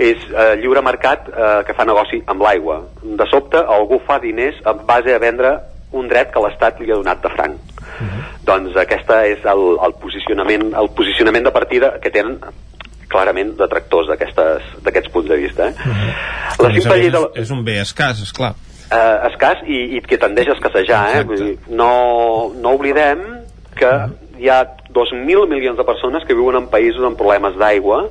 és 0.00 0.22
eh, 0.30 0.54
lliure 0.62 0.80
mercat 0.84 1.28
eh, 1.28 1.50
que 1.68 1.76
fa 1.76 1.84
negoci 1.88 2.22
amb 2.32 2.44
l'aigua. 2.44 2.80
De 3.02 3.28
sobte, 3.28 3.60
algú 3.60 4.00
fa 4.06 4.18
diners 4.22 4.60
en 4.64 4.86
base 4.88 5.12
a 5.12 5.20
vendre 5.20 5.58
un 5.92 6.08
dret 6.08 6.32
que 6.32 6.40
l'Estat 6.40 6.80
li 6.80 6.92
ha 6.92 6.96
donat 6.96 7.20
de 7.20 7.32
franc. 7.36 7.71
Uh 8.00 8.06
-huh. 8.06 8.44
Doncs 8.44 8.76
aquesta 8.76 9.26
és 9.26 9.44
el, 9.44 9.62
el, 9.86 9.94
posicionament, 10.00 10.72
el 10.74 10.90
posicionament 10.96 11.44
de 11.44 11.52
partida 11.52 11.98
que 12.02 12.10
tenen 12.10 12.38
clarament 13.12 13.56
detractors 13.58 14.08
d'aquests 14.08 15.12
punts 15.12 15.28
de 15.28 15.36
vista. 15.36 15.68
Eh? 15.68 15.74
A 16.58 16.62
La 16.62 16.68
més 16.68 16.78
a 16.78 16.80
simple 16.80 16.96
llei 16.96 17.10
més, 17.10 17.12
de 17.12 17.20
la 17.20 17.30
és, 17.34 17.42
és 17.42 17.50
un 17.50 17.64
bé 17.64 17.80
escàs, 17.82 18.22
esclar. 18.22 18.54
eh, 18.90 19.18
escàs 19.30 19.62
i, 19.66 19.96
i 19.96 20.00
que 20.00 20.18
tendeix 20.18 20.48
a 20.48 20.56
escassejar. 20.56 21.02
Eh? 21.16 21.24
Vull 21.24 21.44
dir, 21.44 21.58
no, 21.68 22.52
no 22.54 22.74
oblidem 22.78 23.44
que 23.76 23.92
hi 24.38 24.48
ha 24.48 24.64
2.000 24.92 25.48
milions 25.48 25.78
de 25.78 25.84
persones 25.84 26.24
que 26.26 26.34
viuen 26.34 26.56
en 26.56 26.68
països 26.68 27.04
amb 27.04 27.16
problemes 27.16 27.56
d'aigua 27.60 28.08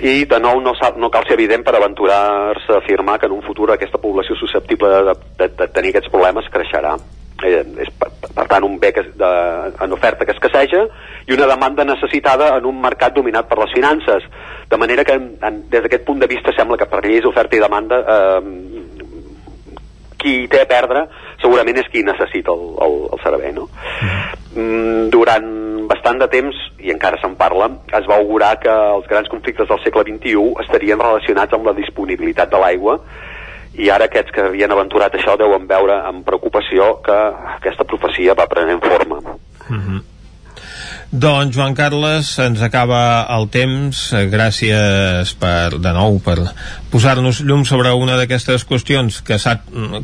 i 0.00 0.24
de 0.28 0.38
nou 0.42 0.60
no, 0.60 0.74
sap, 0.78 0.98
no 1.00 1.10
cal 1.10 1.24
ser 1.26 1.36
evident 1.38 1.64
per 1.64 1.74
aventurar-se 1.76 2.74
a 2.74 2.80
afirmar 2.82 3.18
que 3.18 3.26
en 3.26 3.32
un 3.32 3.42
futur 3.42 3.70
aquesta 3.72 3.98
població 3.98 4.36
susceptible 4.36 4.88
de, 4.88 5.14
de, 5.38 5.48
de 5.48 5.68
tenir 5.74 5.94
aquests 5.94 6.12
problemes 6.12 6.48
creixerà. 6.52 6.96
Eh, 7.44 7.62
és 7.84 7.90
per, 7.98 8.10
per 8.34 8.46
tant 8.50 8.64
un 8.64 8.78
bé 8.80 8.92
que, 8.96 9.04
de, 9.18 9.30
en 9.84 9.92
oferta 9.96 10.24
que 10.24 10.34
escasseja 10.36 10.86
i 11.26 11.34
una 11.36 11.48
demanda 11.50 11.84
necessitada 11.84 12.54
en 12.56 12.68
un 12.68 12.80
mercat 12.80 13.16
dominat 13.16 13.48
per 13.50 13.58
les 13.62 13.74
finances 13.74 14.24
de 14.70 14.80
manera 14.80 15.04
que 15.04 15.16
en, 15.18 15.62
des 15.70 15.82
d'aquest 15.82 16.06
punt 16.06 16.22
de 16.22 16.30
vista 16.30 16.54
sembla 16.56 16.78
que 16.80 16.88
per 16.90 17.02
lleis 17.04 17.24
d'oferta 17.24 17.56
i 17.56 17.62
demanda 17.62 18.00
eh, 18.16 18.40
qui 20.16 20.46
té 20.50 20.62
a 20.64 20.70
perdre 20.70 21.06
segurament 21.42 21.78
és 21.82 21.90
qui 21.92 22.02
necessita 22.06 22.54
el, 22.54 22.66
el, 22.86 22.98
el 23.12 23.22
servei 23.22 23.52
no? 23.54 23.68
mm, 24.54 25.08
durant 25.14 25.52
bastant 25.86 26.18
de 26.18 26.28
temps 26.32 26.56
i 26.82 26.90
encara 26.94 27.20
se'n 27.20 27.36
parla 27.38 27.68
es 27.94 28.08
va 28.08 28.18
augurar 28.18 28.56
que 28.62 28.72
els 28.96 29.06
grans 29.10 29.28
conflictes 29.30 29.68
del 29.68 29.82
segle 29.84 30.06
XXI 30.08 30.54
estarien 30.64 31.02
relacionats 31.02 31.54
amb 31.54 31.68
la 31.68 31.76
disponibilitat 31.76 32.50
de 32.50 32.62
l'aigua 32.62 32.98
i 33.74 33.90
ara 33.90 34.08
aquests 34.08 34.32
que 34.32 34.48
havien 34.48 34.72
aventurat 34.72 35.14
això 35.14 35.36
deuen 35.36 35.66
veure 35.68 36.00
amb 36.08 36.24
preocupació 36.26 36.96
que 37.06 37.16
aquesta 37.56 37.84
profecia 37.84 38.34
va 38.34 38.46
prenent 38.46 38.84
forma. 38.84 39.20
Mm 39.68 39.80
-hmm. 39.80 40.04
Doncs, 41.16 41.54
Joan 41.54 41.74
Carles, 41.74 42.32
ens 42.42 42.60
acaba 42.66 43.22
el 43.30 43.46
temps. 43.48 44.10
Gràcies 44.26 45.30
per, 45.38 45.78
de 45.78 45.92
nou 45.94 46.18
per 46.20 46.34
posar-nos 46.90 47.40
llum 47.46 47.62
sobre 47.64 47.92
una 47.94 48.18
d'aquestes 48.18 48.66
qüestions 48.66 49.20
que 49.22 49.38
s'ha 49.38 49.54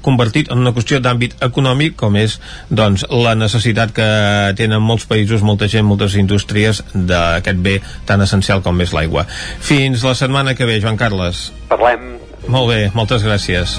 convertit 0.06 0.52
en 0.52 0.62
una 0.62 0.72
qüestió 0.72 1.00
d'àmbit 1.02 1.36
econòmic, 1.42 1.98
com 1.98 2.16
és 2.16 2.38
doncs, 2.70 3.04
la 3.10 3.34
necessitat 3.34 3.92
que 3.92 4.08
tenen 4.56 4.82
molts 4.82 5.08
països, 5.10 5.42
molta 5.42 5.66
gent, 5.66 5.84
moltes 5.88 6.14
indústries 6.14 6.84
d'aquest 6.94 7.58
bé 7.58 7.80
tan 8.06 8.22
essencial 8.22 8.62
com 8.62 8.80
és 8.80 8.94
l'aigua. 8.94 9.26
Fins 9.60 10.06
la 10.06 10.14
setmana 10.14 10.54
que 10.54 10.68
ve, 10.70 10.80
Joan 10.80 10.96
Carles. 10.96 11.50
Parlem 11.68 12.14
molt 12.48 12.70
bé, 12.70 12.90
moltes 12.94 13.22
gràcies. 13.26 13.78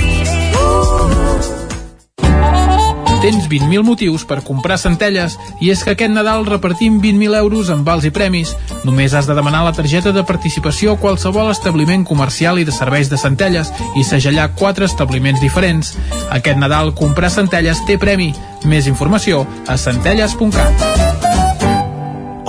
Tens 3.21 3.45
20.000 3.45 3.85
motius 3.85 4.23
per 4.25 4.39
comprar 4.41 4.79
centelles 4.81 5.35
i 5.61 5.69
és 5.69 5.83
que 5.85 5.93
aquest 5.93 6.09
Nadal 6.09 6.41
repartim 6.47 6.97
20.000 7.03 7.37
euros 7.37 7.69
en 7.69 7.83
vals 7.85 8.07
i 8.07 8.09
premis. 8.09 8.55
Només 8.81 9.13
has 9.13 9.27
de 9.29 9.35
demanar 9.37 9.61
la 9.61 9.73
targeta 9.77 10.09
de 10.11 10.23
participació 10.25 10.95
a 10.95 10.99
qualsevol 10.99 11.51
establiment 11.53 12.01
comercial 12.01 12.57
i 12.57 12.65
de 12.65 12.73
serveis 12.73 13.11
de 13.11 13.19
centelles 13.21 13.69
i 13.93 14.01
segellar 14.03 14.55
quatre 14.57 14.89
establiments 14.89 15.41
diferents. 15.43 15.93
Aquest 16.33 16.57
Nadal 16.57 16.95
comprar 16.97 17.29
centelles 17.29 17.83
té 17.85 17.99
premi. 18.01 18.31
Més 18.65 18.89
informació 18.89 19.45
a 19.69 19.77
centelles.cat. 19.77 20.81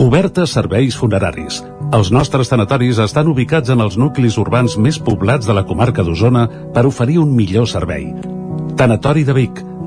Cobertes 0.00 0.54
serveis 0.56 0.96
funeraris. 0.96 1.60
Els 1.92 2.08
nostres 2.10 2.48
tanatoris 2.48 2.96
estan 3.04 3.28
ubicats 3.28 3.68
en 3.68 3.84
els 3.84 3.98
nuclis 4.00 4.38
urbans 4.40 4.78
més 4.80 4.96
poblats 4.96 5.44
de 5.44 5.52
la 5.52 5.66
comarca 5.68 6.00
d'Osona 6.00 6.46
per 6.72 6.86
oferir 6.88 7.18
un 7.20 7.36
millor 7.36 7.68
servei. 7.68 8.08
Tanatori 8.80 9.26
de 9.28 9.36
Vic, 9.36 9.60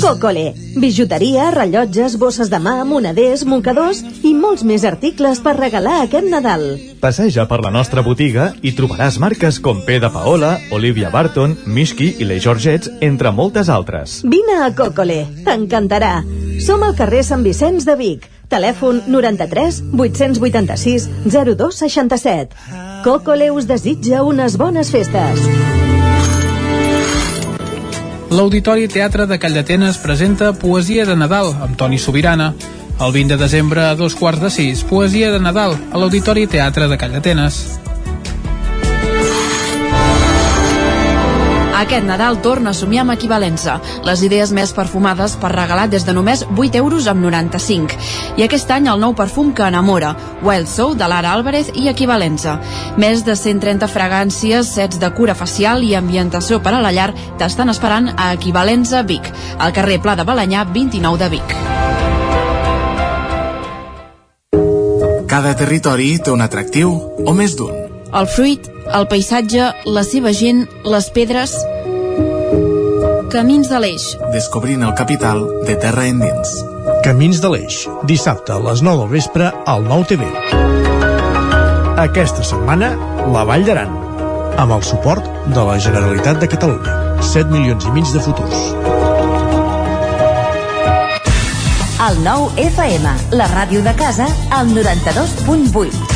Cocole, 0.00 0.54
bijuteria, 0.78 1.50
rellotges, 1.50 2.14
bosses 2.16 2.46
de 2.46 2.60
mà, 2.62 2.84
moneders, 2.86 3.42
mocadors 3.42 4.04
i 4.22 4.30
molts 4.34 4.62
més 4.62 4.84
articles 4.86 5.40
per 5.42 5.56
regalar 5.56 5.96
aquest 6.04 6.28
Nadal. 6.30 6.62
Passeja 7.02 7.48
per 7.50 7.58
la 7.64 7.72
nostra 7.74 8.04
botiga 8.06 8.52
i 8.62 8.70
trobaràs 8.78 9.18
marques 9.18 9.58
com 9.58 9.82
P 9.82 9.98
de 9.98 10.10
Paola, 10.14 10.52
Olivia 10.70 11.10
Barton, 11.10 11.56
Mishki 11.66 12.12
i 12.22 12.28
les 12.28 12.44
Georgets, 12.44 12.92
entre 13.02 13.34
moltes 13.34 13.66
altres. 13.66 14.20
Vine 14.22 14.60
a 14.62 14.70
Cocole, 14.78 15.24
t'encantarà. 15.42 16.20
Som 16.62 16.86
al 16.86 16.94
carrer 16.94 17.24
Sant 17.26 17.42
Vicenç 17.42 17.88
de 17.88 17.98
Vic. 17.98 18.30
Telèfon 18.46 19.02
93 19.10 19.82
886 19.90 21.10
0267. 21.26 22.54
Cocole 23.02 23.50
us 23.50 23.66
desitja 23.66 24.22
unes 24.22 24.54
bones 24.54 24.94
festes. 24.94 25.85
L'Auditori 28.36 28.84
Teatre 28.86 29.24
de 29.24 29.38
Calldetenes 29.40 29.96
presenta 29.96 30.50
Poesia 30.52 31.06
de 31.08 31.14
Nadal 31.16 31.54
amb 31.64 31.78
Toni 31.80 31.96
Sobirana. 31.96 32.50
El 33.00 33.14
20 33.14 33.32
de 33.32 33.38
desembre 33.40 33.86
a 33.86 33.94
dos 33.96 34.12
quarts 34.14 34.42
de 34.44 34.50
sis, 34.52 34.82
Poesia 34.84 35.30
de 35.32 35.40
Nadal 35.40 35.72
a 35.72 35.96
l'Auditori 35.96 36.44
Teatre 36.44 36.84
de 36.90 36.98
Calldetenes. 37.00 37.62
Aquest 41.76 42.06
Nadal 42.08 42.40
torna 42.40 42.70
a 42.70 42.74
somiar 42.74 43.02
amb 43.04 43.12
equivalença. 43.12 43.74
Les 44.06 44.22
idees 44.24 44.48
més 44.56 44.70
perfumades 44.72 45.34
per 45.36 45.50
regalar 45.52 45.90
des 45.92 46.06
de 46.08 46.14
només 46.16 46.46
8 46.48 46.78
euros 46.80 47.04
amb 47.12 47.20
95. 47.20 47.98
I 48.40 48.46
aquest 48.46 48.72
any 48.72 48.88
el 48.88 49.02
nou 49.02 49.12
perfum 49.18 49.52
que 49.52 49.66
enamora, 49.68 50.14
Wild 50.42 50.72
Soul 50.72 50.96
de 50.96 51.08
Lara 51.12 51.34
Álvarez 51.36 51.68
i 51.76 51.90
equivalença. 51.92 52.56
Més 52.96 53.26
de 53.28 53.36
130 53.36 53.90
fragàncies, 53.92 54.72
sets 54.72 54.96
de 55.02 55.12
cura 55.12 55.36
facial 55.36 55.84
i 55.84 55.92
ambientació 55.94 56.62
per 56.64 56.72
a 56.72 56.80
la 56.80 56.94
llar 56.96 57.10
t'estan 57.36 57.68
esperant 57.68 58.08
a 58.16 58.32
Equivalenza 58.32 59.04
Vic, 59.04 59.28
al 59.58 59.76
carrer 59.76 60.00
Pla 60.00 60.16
de 60.16 60.24
Balanyà 60.24 60.64
29 60.72 61.20
de 61.20 61.28
Vic. 61.36 61.56
Cada 65.28 65.52
territori 65.52 66.14
té 66.24 66.32
un 66.32 66.40
atractiu 66.40 66.96
o 67.26 67.36
més 67.36 67.58
d'un. 67.60 67.85
El 68.14 68.26
fruit, 68.30 68.68
el 68.94 69.06
paisatge, 69.10 69.66
la 69.90 70.02
seva 70.06 70.32
gent, 70.32 70.66
les 70.86 71.08
pedres... 71.10 71.56
Camins 73.32 73.66
de 73.68 73.80
l'Eix. 73.82 74.04
Descobrint 74.32 74.84
el 74.86 74.94
capital 74.96 75.42
de 75.66 75.74
terra 75.82 76.06
endins. 76.06 76.52
Camins 77.04 77.40
de 77.42 77.50
l'Eix. 77.50 77.82
Dissabte 78.06 78.54
a 78.54 78.60
les 78.62 78.82
9 78.86 79.02
del 79.02 79.10
vespre 79.16 79.50
al 79.66 79.84
9 79.84 80.06
TV. 80.12 80.28
Aquesta 82.06 82.46
setmana, 82.46 82.92
la 83.34 83.44
Vall 83.48 83.66
d'Aran. 83.66 83.92
Amb 84.56 84.76
el 84.78 84.84
suport 84.86 85.26
de 85.52 85.66
la 85.66 85.76
Generalitat 85.82 86.38
de 86.40 86.48
Catalunya. 86.54 86.96
7 87.34 87.50
milions 87.50 87.90
i 87.90 87.94
mig 87.96 88.12
de 88.14 88.22
futurs. 88.22 88.68
El 92.06 92.22
9 92.22 92.68
FM, 92.70 93.16
la 93.34 93.50
ràdio 93.50 93.82
de 93.82 93.96
casa, 93.98 94.30
al 94.54 94.70
92.8. 94.70 96.15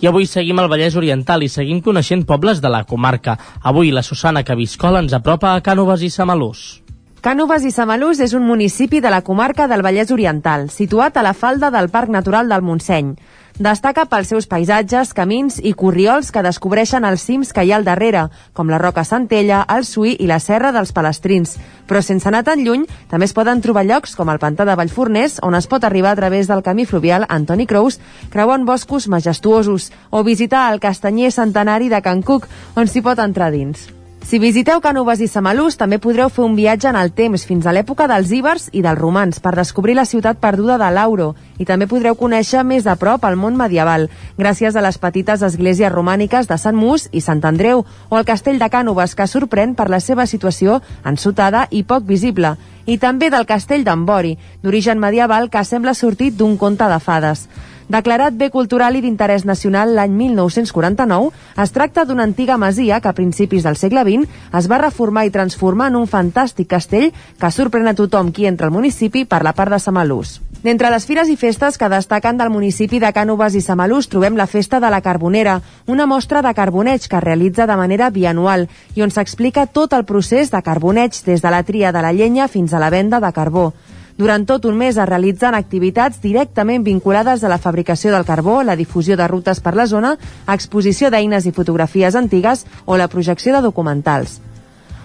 I 0.00 0.06
avui 0.06 0.28
seguim 0.30 0.60
al 0.62 0.68
Vallès 0.70 0.94
Oriental 0.94 1.42
i 1.42 1.48
seguim 1.50 1.80
coneixent 1.82 2.22
pobles 2.26 2.60
de 2.62 2.70
la 2.70 2.84
comarca. 2.86 3.34
Avui 3.66 3.90
la 3.90 4.06
Susana 4.06 4.44
Cabiscola 4.46 5.02
ens 5.02 5.16
apropa 5.16 5.56
a 5.56 5.62
Cànoves 5.64 6.04
i 6.06 6.10
Samalús. 6.14 6.87
Cànoves 7.18 7.64
i 7.66 7.72
Samalús 7.74 8.20
és 8.22 8.30
un 8.38 8.44
municipi 8.46 9.00
de 9.02 9.10
la 9.10 9.24
comarca 9.26 9.66
del 9.66 9.82
Vallès 9.82 10.12
Oriental, 10.14 10.68
situat 10.70 11.16
a 11.18 11.24
la 11.26 11.32
falda 11.34 11.72
del 11.74 11.88
Parc 11.90 12.12
Natural 12.14 12.46
del 12.46 12.62
Montseny. 12.62 13.16
Destaca 13.58 14.04
pels 14.06 14.30
seus 14.30 14.46
paisatges, 14.46 15.10
camins 15.18 15.56
i 15.58 15.72
corriols 15.74 16.30
que 16.30 16.44
descobreixen 16.46 17.02
els 17.02 17.24
cims 17.26 17.50
que 17.50 17.64
hi 17.66 17.72
ha 17.72 17.80
al 17.80 17.88
darrere, 17.88 18.28
com 18.54 18.70
la 18.70 18.78
Roca 18.78 19.02
Centella, 19.02 19.64
el 19.66 19.82
Suí 19.82 20.14
i 20.14 20.30
la 20.30 20.38
Serra 20.38 20.70
dels 20.70 20.94
Palestrins. 20.94 21.56
Però 21.90 22.04
sense 22.06 22.30
anar 22.30 22.44
tan 22.46 22.62
lluny, 22.62 22.86
també 23.10 23.26
es 23.26 23.34
poden 23.34 23.64
trobar 23.66 23.82
llocs 23.90 24.14
com 24.14 24.30
el 24.30 24.38
Pantà 24.38 24.62
de 24.62 24.78
Vallforners, 24.78 25.40
on 25.42 25.58
es 25.58 25.66
pot 25.66 25.82
arribar 25.82 26.14
a 26.14 26.22
través 26.22 26.46
del 26.46 26.62
camí 26.62 26.86
fluvial 26.86 27.26
Antoni 27.26 27.66
Crous, 27.66 27.98
creuant 28.30 28.62
boscos 28.62 29.10
majestuosos, 29.10 29.90
o 30.10 30.22
visitar 30.22 30.68
el 30.70 30.78
castanyer 30.78 31.34
centenari 31.34 31.90
de 31.90 31.98
Can 31.98 32.22
Cuc, 32.22 32.46
on 32.78 32.86
s'hi 32.86 33.02
pot 33.02 33.18
entrar 33.18 33.50
dins. 33.50 33.97
Si 34.28 34.36
visiteu 34.36 34.82
Cànoves 34.84 35.22
i 35.24 35.26
Samalús, 35.32 35.78
també 35.80 35.96
podreu 36.04 36.28
fer 36.28 36.42
un 36.44 36.52
viatge 36.52 36.90
en 36.90 36.96
el 37.00 37.14
temps 37.16 37.46
fins 37.48 37.64
a 37.64 37.72
l'època 37.72 38.04
dels 38.10 38.28
íbers 38.36 38.66
i 38.76 38.82
dels 38.84 38.98
romans 38.98 39.38
per 39.40 39.54
descobrir 39.56 39.94
la 39.96 40.04
ciutat 40.04 40.36
perduda 40.36 40.74
de 40.76 40.90
Lauro 40.92 41.30
i 41.56 41.64
també 41.64 41.86
podreu 41.88 42.12
conèixer 42.12 42.60
més 42.60 42.84
a 42.84 42.98
prop 43.00 43.24
el 43.24 43.38
món 43.40 43.56
medieval 43.56 44.04
gràcies 44.36 44.76
a 44.76 44.82
les 44.84 45.00
petites 45.00 45.40
esglésies 45.48 45.94
romàniques 45.94 46.50
de 46.50 46.58
Sant 46.60 46.76
Mus 46.76 47.06
i 47.10 47.22
Sant 47.24 47.40
Andreu 47.48 47.86
o 48.10 48.18
el 48.20 48.28
castell 48.28 48.60
de 48.60 48.68
Cànoves 48.68 49.16
que 49.16 49.30
sorprèn 49.32 49.72
per 49.72 49.88
la 49.88 50.02
seva 50.04 50.28
situació 50.28 50.82
ensotada 51.08 51.64
i 51.70 51.80
poc 51.88 52.04
visible 52.04 52.52
i 52.84 52.98
també 53.00 53.32
del 53.32 53.48
castell 53.48 53.88
d'Ambori, 53.88 54.36
d'origen 54.60 55.00
medieval 55.00 55.48
que 55.48 55.64
sembla 55.64 55.96
sortit 55.96 56.36
d'un 56.36 56.60
conte 56.60 56.84
de 56.84 57.00
fades. 57.00 57.48
Declarat 57.88 58.34
bé 58.36 58.50
cultural 58.52 58.98
i 58.98 59.00
d'interès 59.00 59.46
nacional 59.48 59.94
l'any 59.96 60.12
1949, 60.12 61.30
es 61.62 61.70
tracta 61.72 62.02
d'una 62.04 62.26
antiga 62.28 62.58
masia 62.60 62.98
que 63.00 63.08
a 63.08 63.16
principis 63.16 63.64
del 63.64 63.78
segle 63.80 64.02
XX 64.04 64.28
es 64.60 64.68
va 64.68 64.82
reformar 64.82 65.24
i 65.24 65.32
transformar 65.32 65.86
en 65.88 65.96
un 65.96 66.04
fantàstic 66.10 66.68
castell 66.68 67.08
que 67.40 67.50
sorprèn 67.50 67.88
a 67.88 67.96
tothom 67.96 68.28
qui 68.28 68.44
entra 68.44 68.68
al 68.68 68.76
municipi 68.76 69.24
per 69.24 69.40
la 69.40 69.54
part 69.56 69.72
de 69.72 69.80
Samalús. 69.80 70.36
D'entre 70.60 70.90
les 70.92 71.06
fires 71.08 71.32
i 71.32 71.38
festes 71.40 71.78
que 71.80 71.88
destaquen 71.88 72.36
del 72.36 72.52
municipi 72.52 73.00
de 73.00 73.08
Cànoves 73.14 73.56
i 73.56 73.64
Samalús 73.64 74.10
trobem 74.12 74.36
la 74.36 74.50
Festa 74.50 74.82
de 74.84 74.90
la 74.92 75.00
Carbonera, 75.00 75.60
una 75.86 76.04
mostra 76.04 76.42
de 76.44 76.52
carboneig 76.52 77.08
que 77.08 77.16
es 77.16 77.24
realitza 77.24 77.64
de 77.66 77.76
manera 77.78 78.10
bianual 78.10 78.68
i 78.98 79.06
on 79.06 79.14
s'explica 79.14 79.64
tot 79.64 79.96
el 79.96 80.04
procés 80.04 80.50
de 80.52 80.60
carboneig 80.60 81.22
des 81.24 81.40
de 81.40 81.54
la 81.54 81.62
tria 81.62 81.92
de 81.92 82.02
la 82.04 82.12
llenya 82.12 82.52
fins 82.52 82.74
a 82.74 82.82
la 82.82 82.90
venda 82.90 83.20
de 83.20 83.32
carbó. 83.32 83.72
Durant 84.18 84.42
tot 84.50 84.64
un 84.66 84.74
mes 84.74 84.96
es 84.98 85.06
realitzen 85.06 85.54
activitats 85.54 86.18
directament 86.18 86.82
vinculades 86.82 87.44
a 87.44 87.50
la 87.52 87.60
fabricació 87.62 88.10
del 88.10 88.26
carbó, 88.26 88.64
la 88.66 88.74
difusió 88.74 89.14
de 89.16 89.28
rutes 89.30 89.60
per 89.62 89.76
la 89.78 89.86
zona, 89.86 90.16
exposició 90.50 91.12
d'eines 91.14 91.46
i 91.46 91.52
fotografies 91.54 92.16
antigues 92.18 92.64
o 92.84 92.96
la 92.98 93.06
projecció 93.06 93.54
de 93.54 93.62
documentals. 93.62 94.40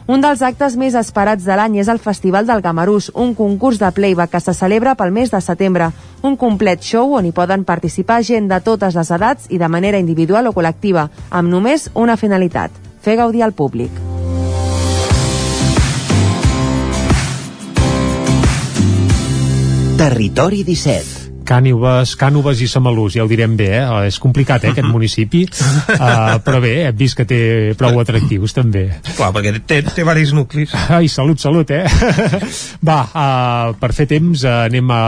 Un 0.08 0.20
dels 0.20 0.42
actes 0.42 0.74
més 0.76 0.98
esperats 0.98 1.46
de 1.46 1.56
l'any 1.56 1.78
és 1.80 1.92
el 1.94 2.02
Festival 2.02 2.50
del 2.50 2.64
Gamarús, 2.66 3.12
un 3.14 3.36
concurs 3.38 3.78
de 3.80 3.92
playback 3.94 4.34
que 4.34 4.42
se 4.42 4.56
celebra 4.58 4.96
pel 5.00 5.14
mes 5.14 5.32
de 5.32 5.40
setembre. 5.42 5.92
Un 6.24 6.36
complet 6.36 6.82
show 6.82 7.14
on 7.14 7.30
hi 7.30 7.32
poden 7.32 7.64
participar 7.70 8.24
gent 8.24 8.50
de 8.50 8.60
totes 8.66 8.98
les 8.98 9.14
edats 9.14 9.46
i 9.50 9.62
de 9.62 9.70
manera 9.70 10.02
individual 10.02 10.50
o 10.50 10.56
col·lectiva, 10.58 11.06
amb 11.30 11.54
només 11.54 11.92
una 11.94 12.18
finalitat, 12.18 12.74
fer 13.06 13.16
gaudir 13.22 13.46
al 13.46 13.54
públic. 13.54 14.13
Territori 19.98 20.64
17 20.66 21.24
Cànoves, 21.44 22.14
Cànoves 22.18 22.62
i 22.64 22.68
Samalús, 22.72 23.18
ja 23.18 23.26
ho 23.26 23.28
direm 23.30 23.58
bé, 23.60 23.68
eh? 23.78 23.84
és 24.08 24.16
complicat, 24.22 24.64
eh, 24.64 24.72
aquest 24.72 24.88
municipi, 24.88 25.44
uh, 25.46 26.38
però 26.46 26.62
bé, 26.64 26.72
hem 26.88 26.96
vist 26.98 27.18
que 27.20 27.26
té 27.28 27.40
prou 27.78 28.00
atractius, 28.00 28.56
també. 28.56 28.86
Clar, 29.18 29.30
perquè 29.36 29.52
té, 29.60 29.82
té 29.84 30.00
diversos 30.00 30.32
nuclis. 30.38 30.72
Ai, 30.88 31.10
salut, 31.12 31.42
salut, 31.44 31.74
eh? 31.76 31.84
Va, 32.88 32.98
uh, 33.04 33.76
per 33.80 33.92
fer 33.96 34.08
temps, 34.10 34.46
uh, 34.48 34.64
anem 34.70 34.94
a 34.96 35.02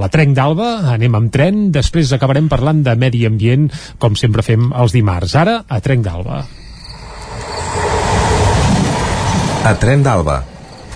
la 0.00 0.10
Trenc 0.14 0.38
d'Alba, 0.38 0.70
anem 0.94 1.18
amb 1.18 1.34
tren, 1.34 1.66
després 1.74 2.14
acabarem 2.14 2.48
parlant 2.48 2.84
de 2.86 2.94
medi 2.94 3.26
ambient, 3.26 3.66
com 3.98 4.16
sempre 4.16 4.46
fem 4.46 4.70
els 4.70 4.94
dimarts. 4.94 5.34
Ara, 5.42 5.58
a 5.66 5.82
Trenc 5.82 6.06
d'Alba. 6.06 6.40
A 9.60 9.76
Tren 9.76 10.06
d'Alba, 10.06 10.38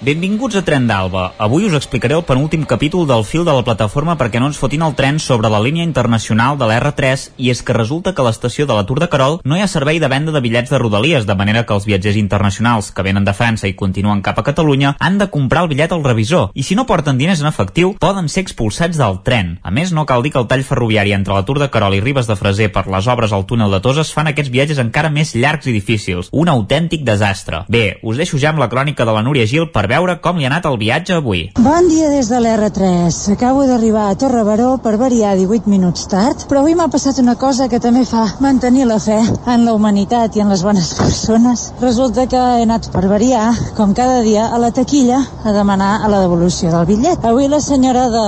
Benvinguts 0.00 0.56
a 0.56 0.62
Tren 0.64 0.86
d'Alba. 0.88 1.34
Avui 1.36 1.66
us 1.68 1.74
explicaré 1.76 2.14
el 2.16 2.22
penúltim 2.24 2.62
capítol 2.64 3.02
del 3.04 3.20
fil 3.28 3.42
de 3.44 3.52
la 3.52 3.60
plataforma 3.60 4.14
perquè 4.16 4.40
no 4.40 4.46
ens 4.48 4.56
fotin 4.56 4.80
el 4.80 4.94
tren 4.96 5.18
sobre 5.20 5.50
la 5.52 5.58
línia 5.60 5.84
internacional 5.84 6.56
de 6.56 6.64
l'R3 6.64 7.26
i 7.36 7.50
és 7.52 7.60
que 7.60 7.74
resulta 7.76 8.14
que 8.16 8.22
a 8.22 8.24
l'estació 8.24 8.64
de 8.64 8.72
la 8.72 8.86
Tour 8.88 9.02
de 9.02 9.10
Carol 9.12 9.36
no 9.44 9.58
hi 9.58 9.60
ha 9.60 9.66
servei 9.68 10.00
de 10.00 10.08
venda 10.08 10.32
de 10.32 10.40
bitllets 10.40 10.72
de 10.72 10.78
rodalies, 10.80 11.26
de 11.28 11.36
manera 11.36 11.66
que 11.66 11.76
els 11.76 11.84
viatgers 11.84 12.16
internacionals 12.16 12.88
que 12.96 13.04
venen 13.04 13.28
de 13.28 13.34
França 13.36 13.68
i 13.68 13.74
continuen 13.76 14.22
cap 14.24 14.40
a 14.40 14.44
Catalunya 14.46 14.94
han 14.98 15.18
de 15.20 15.28
comprar 15.28 15.66
el 15.66 15.68
bitllet 15.74 15.92
al 15.92 16.06
revisor 16.08 16.48
i 16.54 16.64
si 16.64 16.80
no 16.80 16.86
porten 16.88 17.20
diners 17.20 17.44
en 17.44 17.50
efectiu 17.52 17.92
poden 18.00 18.32
ser 18.32 18.46
expulsats 18.46 18.96
del 18.96 19.20
tren. 19.20 19.58
A 19.60 19.68
més, 19.68 19.92
no 19.92 20.06
cal 20.08 20.24
dir 20.24 20.32
que 20.32 20.40
el 20.40 20.48
tall 20.48 20.64
ferroviari 20.64 21.12
entre 21.12 21.36
la 21.36 21.44
Tour 21.44 21.60
de 21.60 21.68
Carol 21.68 21.98
i 21.98 22.00
Ribes 22.00 22.24
de 22.24 22.38
Freser 22.40 22.70
per 22.72 22.86
les 22.88 23.04
obres 23.04 23.36
al 23.36 23.44
túnel 23.44 23.76
de 23.76 23.82
Toses 23.84 24.14
fan 24.16 24.32
aquests 24.32 24.54
viatges 24.56 24.80
encara 24.80 25.12
més 25.12 25.36
llargs 25.36 25.68
i 25.68 25.76
difícils. 25.76 26.32
Un 26.32 26.48
autèntic 26.48 27.04
desastre. 27.04 27.66
Bé, 27.68 28.00
us 28.00 28.16
deixo 28.16 28.40
ja 28.40 28.54
amb 28.54 28.64
la 28.64 28.72
crònica 28.72 29.04
de 29.04 29.12
la 29.12 29.28
Núria 29.28 29.44
Gil 29.44 29.68
per 29.68 29.89
veure 29.90 30.16
com 30.22 30.38
li 30.38 30.46
ha 30.46 30.50
anat 30.52 30.66
el 30.70 30.78
viatge 30.78 31.16
avui. 31.18 31.42
Bon 31.58 31.88
dia 31.90 32.08
des 32.12 32.28
de 32.30 32.38
l'R3. 32.38 33.18
Acabo 33.34 33.66
d'arribar 33.66 34.06
a 34.10 34.16
Torre 34.18 34.44
Baró 34.46 34.76
per 34.82 34.94
variar 35.00 35.34
18 35.38 35.70
minuts 35.70 36.06
tard, 36.10 36.46
però 36.50 36.62
avui 36.62 36.76
m'ha 36.78 36.88
passat 36.92 37.18
una 37.22 37.34
cosa 37.40 37.68
que 37.68 37.80
també 37.82 38.04
fa 38.06 38.26
mantenir 38.44 38.86
la 38.86 39.00
fe 39.02 39.18
en 39.20 39.64
la 39.66 39.74
humanitat 39.74 40.36
i 40.36 40.44
en 40.44 40.52
les 40.52 40.62
bones 40.62 40.92
persones. 40.98 41.66
Resulta 41.82 42.26
que 42.30 42.38
he 42.38 42.62
anat 42.66 42.90
per 42.94 43.06
variar, 43.10 43.48
com 43.76 43.94
cada 43.96 44.20
dia, 44.26 44.46
a 44.46 44.60
la 44.62 44.70
taquilla 44.70 45.20
a 45.44 45.54
demanar 45.56 45.90
a 46.04 46.10
la 46.12 46.20
devolució 46.22 46.70
del 46.70 46.86
bitllet. 46.86 47.26
Avui 47.26 47.48
la 47.50 47.60
senyora 47.64 48.06
de 48.12 48.24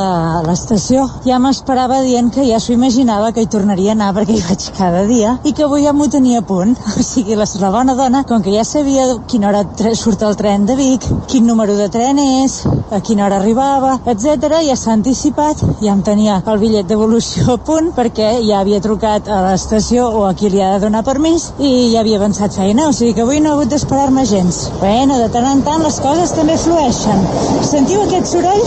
l'estació 0.48 1.06
ja 1.26 1.38
m'esperava 1.42 2.02
dient 2.02 2.32
que 2.34 2.46
ja 2.48 2.58
s'ho 2.60 2.74
imaginava 2.74 3.32
que 3.32 3.44
hi 3.44 3.50
tornaria 3.54 3.92
a 3.92 3.98
anar 3.98 4.12
perquè 4.16 4.38
hi 4.38 4.44
vaig 4.48 4.68
cada 4.78 5.04
dia 5.06 5.36
i 5.44 5.52
que 5.52 5.66
avui 5.68 5.86
ja 5.86 5.94
m'ho 5.94 6.08
tenia 6.10 6.42
a 6.42 6.46
punt. 6.46 6.74
O 7.02 7.04
sigui, 7.04 7.34
la, 7.36 7.46
la 7.60 7.70
bona 7.74 7.94
dona, 7.98 8.22
com 8.28 8.42
que 8.42 8.52
ja 8.54 8.62
sabia 8.64 9.06
quina 9.28 9.48
hora 9.48 9.94
surt 9.98 10.22
el 10.22 10.36
tren 10.38 10.66
de 10.68 10.76
Vic, 10.78 11.06
quin 11.28 11.46
número 11.52 11.76
de 11.76 11.88
tren 11.92 12.16
és, 12.18 12.62
a 12.92 13.00
quina 13.04 13.26
hora 13.26 13.36
arribava, 13.40 13.98
etc. 14.08 14.62
ja 14.64 14.76
s'ha 14.76 14.94
anticipat, 14.96 15.60
ja 15.84 15.92
em 15.92 16.00
tenia 16.04 16.38
el 16.48 16.60
bitllet 16.62 16.88
devolució 16.88 17.56
a 17.56 17.60
punt 17.60 17.90
perquè 17.96 18.30
ja 18.46 18.62
havia 18.62 18.80
trucat 18.84 19.28
a 19.28 19.42
l'estació 19.46 20.06
o 20.08 20.24
a 20.24 20.32
qui 20.38 20.48
li 20.52 20.62
ha 20.64 20.70
de 20.74 20.86
donar 20.86 21.02
permís 21.04 21.50
i 21.58 21.92
ja 21.92 22.00
havia 22.00 22.16
avançat 22.20 22.56
feina, 22.56 22.86
o 22.88 22.94
sigui 22.96 23.12
que 23.16 23.24
avui 23.26 23.40
no 23.40 23.50
he 23.50 23.56
hagut 23.58 23.72
d'esperar-me 23.72 24.24
gens. 24.28 24.62
Bueno, 24.80 25.18
de 25.20 25.28
tant 25.34 25.48
en 25.50 25.60
tant 25.66 25.84
les 25.84 25.98
coses 26.00 26.32
també 26.36 26.56
flueixen. 26.60 27.20
Sentiu 27.68 28.04
aquest 28.06 28.32
soroll? 28.32 28.64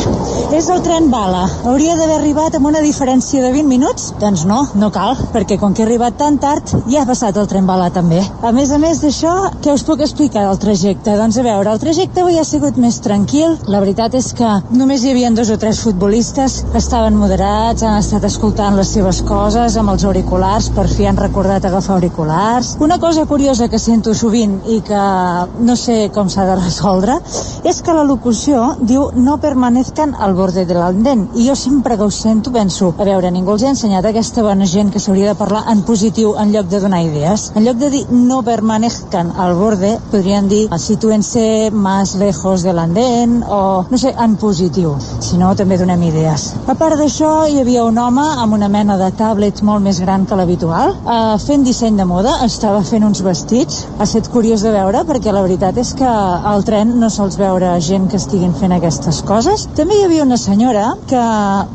És 0.54 0.70
el 0.70 0.86
tren 0.86 1.10
bala. 1.14 1.46
Hauria 1.66 1.98
d'haver 1.98 2.20
arribat 2.20 2.60
amb 2.60 2.70
una 2.70 2.84
diferència 2.86 3.42
de 3.42 3.52
20 3.56 3.70
minuts? 3.72 4.12
Doncs 4.22 4.46
no, 4.50 4.62
no 4.78 4.92
cal, 4.94 5.18
perquè 5.34 5.58
com 5.62 5.74
que 5.74 5.82
he 5.84 5.88
arribat 5.88 6.20
tan 6.22 6.38
tard, 6.42 6.76
ja 6.92 7.02
ha 7.02 7.10
passat 7.10 7.42
el 7.42 7.50
tren 7.50 7.66
bala 7.66 7.90
també. 7.96 8.22
A 8.46 8.54
més 8.56 8.70
a 8.70 8.82
més 8.82 9.02
d'això, 9.02 9.36
què 9.66 9.74
us 9.74 9.86
puc 9.90 10.06
explicar 10.06 10.46
del 10.46 10.62
trajecte? 10.62 11.18
Doncs 11.18 11.42
a 11.42 11.48
veure, 11.50 11.74
el 11.74 11.82
trajecte 11.82 12.22
avui 12.22 12.38
ha 12.38 12.46
sigut 12.46 12.75
més 12.82 13.00
tranquil. 13.04 13.56
La 13.72 13.80
veritat 13.84 14.16
és 14.18 14.32
que 14.38 14.50
només 14.76 15.04
hi 15.04 15.12
havia 15.12 15.32
dos 15.36 15.50
o 15.54 15.58
tres 15.62 15.80
futbolistes, 15.84 16.58
estaven 16.78 17.16
moderats, 17.20 17.84
han 17.84 17.98
estat 18.00 18.26
escoltant 18.28 18.76
les 18.78 18.92
seves 18.96 19.22
coses 19.28 19.78
amb 19.80 19.94
els 19.94 20.06
auriculars, 20.08 20.70
per 20.76 20.88
fi 20.92 21.08
han 21.10 21.20
recordat 21.20 21.66
agafar 21.66 21.96
auriculars. 21.96 22.76
Una 22.80 23.00
cosa 23.00 23.26
curiosa 23.26 23.70
que 23.70 23.80
sento 23.80 24.14
sovint 24.14 24.58
i 24.72 24.82
que 24.86 25.04
no 25.68 25.76
sé 25.80 26.10
com 26.16 26.30
s'ha 26.30 26.46
de 26.50 26.58
resoldre 26.60 27.18
és 27.66 27.82
que 27.82 27.96
la 27.96 28.06
locució 28.08 28.76
diu 28.82 29.10
no 29.16 29.38
permanezcan 29.42 30.16
al 30.20 30.36
borde 30.38 30.66
de 30.66 30.78
l'andén 30.78 31.28
i 31.36 31.48
jo 31.48 31.56
sempre 31.56 31.98
que 31.98 32.08
ho 32.08 32.12
sento 32.12 32.52
penso, 32.54 32.94
a 32.98 33.08
veure, 33.08 33.32
ningú 33.32 33.56
els 33.56 33.64
ha 33.64 33.74
ensenyat 33.74 34.10
aquesta 34.10 34.44
bona 34.46 34.68
gent 34.70 34.92
que 34.94 35.02
s'hauria 35.02 35.32
de 35.32 35.40
parlar 35.40 35.66
en 35.72 35.84
positiu 35.88 36.36
en 36.42 36.52
lloc 36.54 36.70
de 36.72 36.80
donar 36.84 37.04
idees. 37.06 37.52
En 37.56 37.66
lloc 37.66 37.80
de 37.82 37.90
dir 37.94 38.04
no 38.12 38.42
permanezcan 38.44 39.32
al 39.38 39.56
borde, 39.56 39.96
podrien 40.12 40.50
dir 40.50 40.68
sitúense 40.86 41.72
más 41.72 42.16
lejos 42.16 42.65
del 42.66 42.82
andén 42.82 43.40
o, 43.44 43.86
no 43.90 43.98
sé, 44.02 44.12
en 44.12 44.36
positiu. 44.42 44.96
Si 45.24 45.40
no, 45.40 45.54
també 45.56 45.78
donem 45.80 46.04
idees. 46.10 46.48
A 46.68 46.76
part 46.80 47.00
d'això, 47.00 47.32
hi 47.48 47.62
havia 47.62 47.86
un 47.86 47.98
home 48.02 48.26
amb 48.44 48.58
una 48.58 48.70
mena 48.72 48.98
de 49.00 49.12
tablet 49.18 49.62
molt 49.66 49.86
més 49.86 50.02
gran 50.04 50.26
que 50.26 50.38
l'habitual, 50.40 50.96
eh, 51.06 51.38
fent 51.46 51.66
disseny 51.68 52.00
de 52.00 52.08
moda, 52.10 52.38
estava 52.46 52.82
fent 52.84 53.06
uns 53.08 53.22
vestits. 53.26 53.86
Ha 54.00 54.08
estat 54.08 54.30
curiós 54.34 54.66
de 54.66 54.74
veure 54.74 55.06
perquè 55.08 55.34
la 55.34 55.44
veritat 55.46 55.78
és 55.78 55.94
que 55.98 56.10
al 56.54 56.66
tren 56.68 56.96
no 57.00 57.10
sols 57.14 57.38
veure 57.40 57.76
gent 57.80 58.10
que 58.10 58.20
estiguin 58.22 58.56
fent 58.58 58.74
aquestes 58.76 59.22
coses. 59.28 59.68
També 59.78 60.00
hi 60.00 60.06
havia 60.08 60.26
una 60.26 60.38
senyora 60.42 60.88
que, 61.10 61.24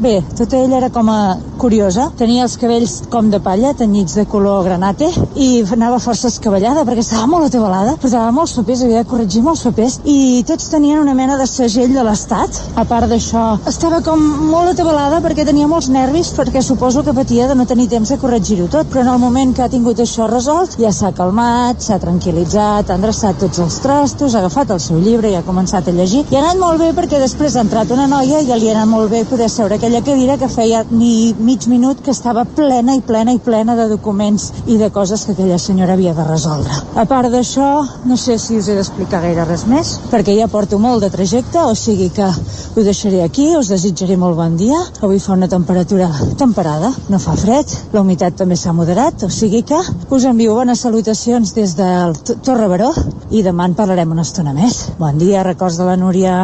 bé, 0.02 0.20
tota 0.36 0.58
ella 0.58 0.80
era 0.82 0.90
com 0.90 1.08
a 1.12 1.20
curiosa, 1.60 2.08
tenia 2.16 2.46
els 2.46 2.56
cabells 2.60 3.02
com 3.12 3.28
de 3.30 3.40
palla, 3.44 3.74
tenyits 3.76 4.16
de 4.16 4.24
color 4.26 4.64
granate, 4.64 5.10
i 5.36 5.62
anava 5.76 6.00
força 6.00 6.30
escabellada 6.32 6.86
perquè 6.88 7.04
estava 7.04 7.26
molt 7.28 7.50
atabalada, 7.50 7.96
portava 8.00 8.32
molts 8.32 8.54
papers, 8.56 8.84
havia 8.86 9.02
de 9.02 9.10
corregir 9.10 9.42
molts 9.44 9.64
papers, 9.68 9.98
i 10.08 10.42
tots 10.48 10.70
tenien 10.72 10.79
una 10.80 11.14
mena 11.14 11.36
de 11.36 11.46
segell 11.46 11.92
de 11.92 12.02
l'Estat. 12.02 12.56
A 12.80 12.84
part 12.88 13.08
d'això, 13.10 13.58
estava 13.68 14.00
com 14.04 14.20
molt 14.48 14.72
atabalada 14.72 15.18
perquè 15.20 15.44
tenia 15.44 15.68
molts 15.68 15.90
nervis, 15.92 16.30
perquè 16.36 16.62
suposo 16.64 17.02
que 17.04 17.12
patia 17.12 17.48
de 17.48 17.54
no 17.54 17.66
tenir 17.68 17.88
temps 17.92 18.08
de 18.08 18.16
corregir-ho 18.18 18.68
tot, 18.72 18.88
però 18.88 19.02
en 19.02 19.10
el 19.12 19.18
moment 19.20 19.52
que 19.54 19.62
ha 19.62 19.68
tingut 19.68 20.00
això 20.00 20.28
resolt, 20.30 20.78
ja 20.80 20.92
s'ha 20.92 21.12
calmat, 21.12 21.82
s'ha 21.84 21.98
tranquil·litzat, 22.00 22.88
ha 22.88 22.96
endreçat 22.96 23.38
tots 23.42 23.60
els 23.60 23.76
trastos, 23.84 24.34
ha 24.34 24.40
agafat 24.40 24.72
el 24.72 24.80
seu 24.80 24.98
llibre 24.98 25.30
i 25.30 25.36
ha 25.36 25.44
començat 25.44 25.88
a 25.88 25.94
llegir. 25.94 26.24
I 26.30 26.38
ha 26.38 26.44
anat 26.44 26.62
molt 26.62 26.80
bé 26.80 26.92
perquè 26.96 27.20
després 27.20 27.56
ha 27.56 27.66
entrat 27.66 27.92
una 27.92 28.08
noia 28.08 28.40
i 28.40 28.48
ja 28.48 28.56
li 28.56 28.70
ha 28.70 28.78
anat 28.78 28.88
molt 28.88 29.12
bé 29.12 29.24
poder 29.28 29.50
seure 29.52 29.76
aquella 29.76 30.02
cadira 30.06 30.38
que 30.40 30.48
feia 30.48 30.84
ni 30.90 31.34
mig 31.38 31.68
minut 31.68 32.00
que 32.00 32.14
estava 32.16 32.46
plena 32.46 32.96
i 32.96 33.04
plena 33.04 33.36
i 33.36 33.42
plena 33.42 33.76
de 33.76 33.88
documents 33.92 34.50
i 34.66 34.78
de 34.80 34.90
coses 34.90 35.26
que 35.26 35.36
aquella 35.36 35.60
senyora 35.60 35.98
havia 35.98 36.16
de 36.16 36.24
resoldre. 36.24 36.80
A 36.96 37.04
part 37.04 37.28
d'això, 37.28 37.84
no 38.08 38.16
sé 38.16 38.38
si 38.38 38.56
us 38.56 38.68
he 38.68 38.78
d'explicar 38.78 39.20
gaire 39.20 39.44
res 39.44 39.66
més, 39.68 39.98
perquè 40.10 40.38
ja 40.38 40.48
porto 40.48 40.59
porto 40.60 40.78
molt 40.78 41.00
de 41.00 41.08
trajecte, 41.08 41.56
o 41.64 41.72
sigui 41.74 42.10
que 42.12 42.26
ho 42.28 42.82
deixaré 42.84 43.22
aquí, 43.24 43.46
us 43.56 43.70
desitjaré 43.72 44.18
molt 44.20 44.36
bon 44.36 44.58
dia. 44.60 44.76
Avui 45.00 45.16
fa 45.24 45.32
una 45.32 45.48
temperatura 45.48 46.10
temperada, 46.36 46.90
no 47.08 47.20
fa 47.22 47.32
fred, 47.40 47.72
la 47.94 48.02
humitat 48.04 48.36
també 48.36 48.58
s'ha 48.60 48.74
moderat, 48.76 49.24
o 49.24 49.30
sigui 49.32 49.62
que 49.64 49.78
us 50.12 50.26
envio 50.28 50.58
bones 50.58 50.82
salutacions 50.84 51.54
des 51.56 51.72
del 51.78 52.12
Torre 52.44 52.68
Baró 52.68 52.90
i 53.30 53.40
demà 53.46 53.70
en 53.70 53.78
parlarem 53.78 54.12
una 54.12 54.26
estona 54.26 54.52
més. 54.52 54.90
Bon 55.00 55.16
dia, 55.16 55.46
records 55.46 55.80
de 55.80 55.88
la 55.88 55.96
Núria. 55.96 56.36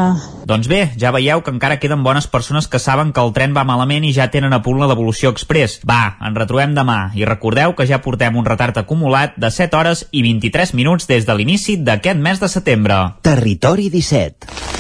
Doncs 0.47 0.69
bé, 0.71 0.93
ja 0.95 1.11
veieu 1.11 1.41
que 1.43 1.51
encara 1.51 1.81
queden 1.83 2.05
bones 2.07 2.29
persones 2.31 2.69
que 2.71 2.79
saben 2.79 3.09
que 3.11 3.19
el 3.19 3.33
tren 3.35 3.51
va 3.57 3.65
malament 3.67 4.05
i 4.07 4.13
ja 4.15 4.29
tenen 4.31 4.55
a 4.55 4.61
punt 4.63 4.79
la 4.79 4.87
devolució 4.87 5.33
express. 5.35 5.81
Va, 5.83 6.15
ens 6.23 6.39
retrobem 6.39 6.77
demà 6.77 7.11
i 7.19 7.27
recordeu 7.27 7.75
que 7.75 7.87
ja 7.91 7.99
portem 8.05 8.39
un 8.39 8.47
retard 8.47 8.79
acumulat 8.79 9.35
de 9.43 9.51
7 9.51 9.75
hores 9.75 10.05
i 10.15 10.23
23 10.23 10.77
minuts 10.79 11.11
des 11.11 11.27
de 11.27 11.35
l'inici 11.35 11.75
d'aquest 11.83 12.23
mes 12.23 12.39
de 12.39 12.51
setembre. 12.53 13.01
Territori 13.27 13.91
17 14.07 14.76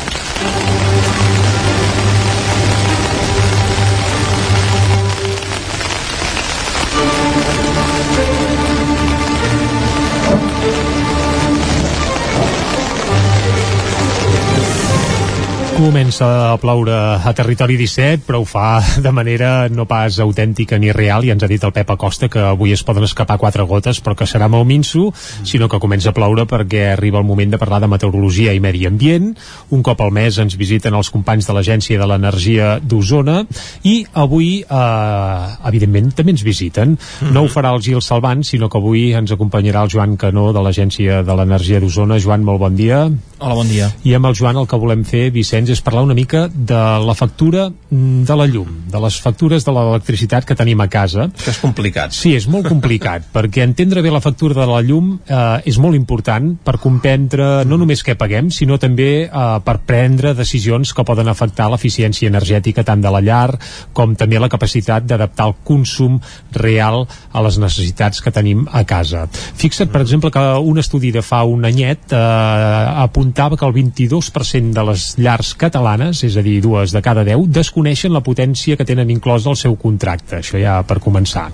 Comença 15.76 16.54
a 16.54 16.56
ploure 16.56 16.92
a 17.20 17.32
territori 17.36 17.74
17, 17.76 18.24
però 18.24 18.38
ho 18.40 18.46
fa 18.48 18.80
de 19.04 19.10
manera 19.12 19.68
no 19.68 19.84
pas 19.84 20.16
autèntica 20.24 20.78
ni 20.80 20.88
real, 20.88 21.26
i 21.26 21.32
ens 21.34 21.44
ha 21.44 21.50
dit 21.50 21.60
el 21.68 21.72
Pep 21.76 21.90
Acosta 21.92 22.30
que 22.32 22.40
avui 22.40 22.72
es 22.72 22.80
poden 22.80 23.04
escapar 23.04 23.36
quatre 23.36 23.66
gotes, 23.68 24.00
però 24.00 24.14
que 24.16 24.24
serà 24.24 24.48
molt 24.48 24.64
minso, 24.64 25.10
sinó 25.44 25.68
que 25.68 25.80
comença 25.82 26.14
a 26.14 26.16
ploure 26.16 26.46
perquè 26.48 26.94
arriba 26.94 27.20
el 27.20 27.28
moment 27.28 27.52
de 27.52 27.60
parlar 27.60 27.82
de 27.84 27.90
meteorologia 27.92 28.54
i 28.56 28.62
medi 28.64 28.86
ambient. 28.88 29.34
Un 29.76 29.84
cop 29.84 30.00
al 30.00 30.14
mes 30.16 30.40
ens 30.40 30.56
visiten 30.56 30.96
els 30.96 31.12
companys 31.12 31.44
de 31.44 31.58
l'Agència 31.58 32.00
de 32.00 32.08
l'Energia 32.08 32.78
d'Osona, 32.80 33.42
i 33.84 33.98
avui, 34.16 34.64
eh, 34.64 35.68
evidentment, 35.68 36.08
també 36.16 36.32
ens 36.38 36.46
visiten. 36.46 36.96
No 37.36 37.44
ho 37.44 37.52
farà 37.52 37.74
el 37.76 37.84
Gil 37.84 38.00
Salvant, 38.00 38.48
sinó 38.48 38.72
que 38.72 38.80
avui 38.80 39.10
ens 39.12 39.36
acompanyarà 39.36 39.84
el 39.84 39.92
Joan 39.92 40.16
Canó 40.16 40.54
de 40.56 40.64
l'Agència 40.64 41.20
de 41.20 41.36
l'Energia 41.36 41.84
d'Osona. 41.84 42.16
Joan, 42.16 42.48
molt 42.48 42.64
bon 42.64 42.80
dia. 42.80 43.10
Hola, 43.38 43.52
bon 43.52 43.68
dia. 43.68 43.90
I 44.08 44.14
amb 44.16 44.30
el 44.30 44.34
Joan 44.38 44.56
el 44.56 44.64
que 44.64 44.78
volem 44.80 45.02
fer, 45.04 45.26
Vicenç, 45.28 45.68
és 45.74 45.82
parlar 45.84 46.06
una 46.06 46.14
mica 46.16 46.46
de 46.48 46.78
la 47.04 47.12
factura 47.12 47.66
mm, 47.68 48.22
de 48.24 48.36
la 48.40 48.46
llum, 48.48 48.70
de 48.88 49.00
les 49.04 49.18
factures 49.20 49.66
de 49.66 49.74
l'electricitat 49.76 50.46
que 50.48 50.56
tenim 50.56 50.80
a 50.80 50.86
casa. 50.88 51.26
Que 51.42 51.52
és 51.52 51.58
complicat. 51.60 52.14
Sí, 52.16 52.32
és 52.32 52.46
molt 52.48 52.64
complicat, 52.70 53.26
perquè 53.36 53.66
entendre 53.66 54.00
bé 54.00 54.12
la 54.14 54.22
factura 54.24 54.56
de 54.56 54.64
la 54.70 54.78
llum 54.80 55.18
eh, 55.18 55.68
és 55.68 55.76
molt 55.76 55.98
important 55.98 56.54
per 56.64 56.78
comprendre 56.80 57.66
no 57.68 57.76
només 57.76 58.00
què 58.06 58.14
paguem, 58.16 58.48
sinó 58.48 58.78
també 58.80 59.10
eh, 59.26 59.44
per 59.66 59.76
prendre 59.84 60.32
decisions 60.38 60.94
que 60.96 61.04
poden 61.04 61.28
afectar 61.28 61.68
l'eficiència 61.68 62.32
energètica 62.32 62.86
tant 62.88 63.04
de 63.04 63.12
la 63.12 63.20
llar 63.20 63.58
com 63.92 64.16
també 64.16 64.40
la 64.40 64.48
capacitat 64.48 65.04
d'adaptar 65.04 65.50
el 65.50 65.58
consum 65.68 66.16
real 66.56 67.02
a 67.36 67.44
les 67.44 67.60
necessitats 67.60 68.24
que 68.24 68.32
tenim 68.32 68.64
a 68.72 68.86
casa. 68.88 69.26
Fixa't, 69.60 69.92
per 69.92 70.06
exemple, 70.06 70.32
que 70.32 70.48
un 70.56 70.80
estudi 70.80 71.12
de 71.12 71.20
fa 71.20 71.44
un 71.44 71.68
anyet 71.68 72.16
eh, 72.16 72.16
apuntava 73.26 73.56
que 73.56 73.66
el 73.66 73.74
22% 73.74 74.72
de 74.72 74.82
les 74.86 75.04
llars 75.18 75.54
catalanes, 75.58 76.22
és 76.22 76.36
a 76.38 76.42
dir, 76.46 76.60
dues 76.62 76.92
de 76.94 77.00
cada 77.02 77.24
deu, 77.26 77.42
desconeixen 77.50 78.12
la 78.14 78.22
potència 78.22 78.76
que 78.78 78.86
tenen 78.86 79.10
inclòs 79.10 79.48
al 79.50 79.56
seu 79.58 79.74
contracte, 79.76 80.38
això 80.38 80.60
ja 80.60 80.76
per 80.86 81.00
començar. 81.02 81.48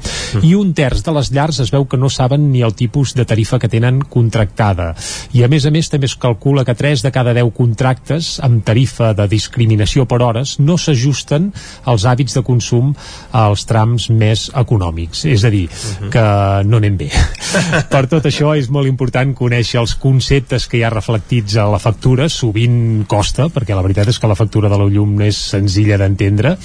I 0.44 0.52
un 0.58 0.74
terç 0.76 1.00
de 1.06 1.14
les 1.16 1.30
llars 1.32 1.62
es 1.64 1.72
veu 1.72 1.86
que 1.88 1.96
no 1.96 2.10
saben 2.12 2.50
ni 2.52 2.60
el 2.60 2.74
tipus 2.76 3.14
de 3.16 3.24
tarifa 3.24 3.58
que 3.58 3.70
tenen 3.72 4.02
contractada. 4.02 4.90
I 5.32 5.44
a 5.46 5.48
més 5.48 5.64
a 5.64 5.72
més 5.72 5.88
també 5.88 6.10
es 6.10 6.16
calcula 6.16 6.66
que 6.68 6.76
3 6.76 7.06
de 7.06 7.12
cada 7.14 7.32
10 7.32 7.54
contractes 7.56 8.34
amb 8.44 8.60
tarifa 8.66 9.14
de 9.16 9.26
discriminació 9.32 10.04
per 10.04 10.20
hores 10.20 10.58
no 10.60 10.76
s'ajusten 10.76 11.48
als 11.88 12.04
hàbits 12.04 12.36
de 12.36 12.44
consum 12.44 12.92
als 13.32 13.64
trams 13.64 14.10
més 14.10 14.50
econòmics. 14.52 15.24
És 15.24 15.46
a 15.48 15.50
dir, 15.50 15.64
que 16.12 16.26
no 16.68 16.82
anem 16.82 17.00
bé. 17.00 17.10
per 17.94 18.04
tot 18.12 18.28
això 18.28 18.52
és 18.58 18.68
molt 18.68 18.90
important 18.90 19.32
conèixer 19.36 19.80
els 19.80 19.96
conceptes 19.96 20.68
que 20.68 20.78
hi 20.78 20.84
ha 20.84 20.92
reflectits 20.92 21.56
a 21.62 21.70
la 21.72 21.80
factura, 21.82 22.28
sovint 22.32 23.04
costa, 23.10 23.48
perquè 23.52 23.76
la 23.76 23.84
veritat 23.84 24.10
és 24.12 24.18
que 24.18 24.30
la 24.30 24.38
factura 24.38 24.70
de 24.72 24.80
la 24.80 24.88
llum 24.90 25.14
és 25.24 25.38
senzilla 25.54 25.98
d'entendre, 26.00 26.56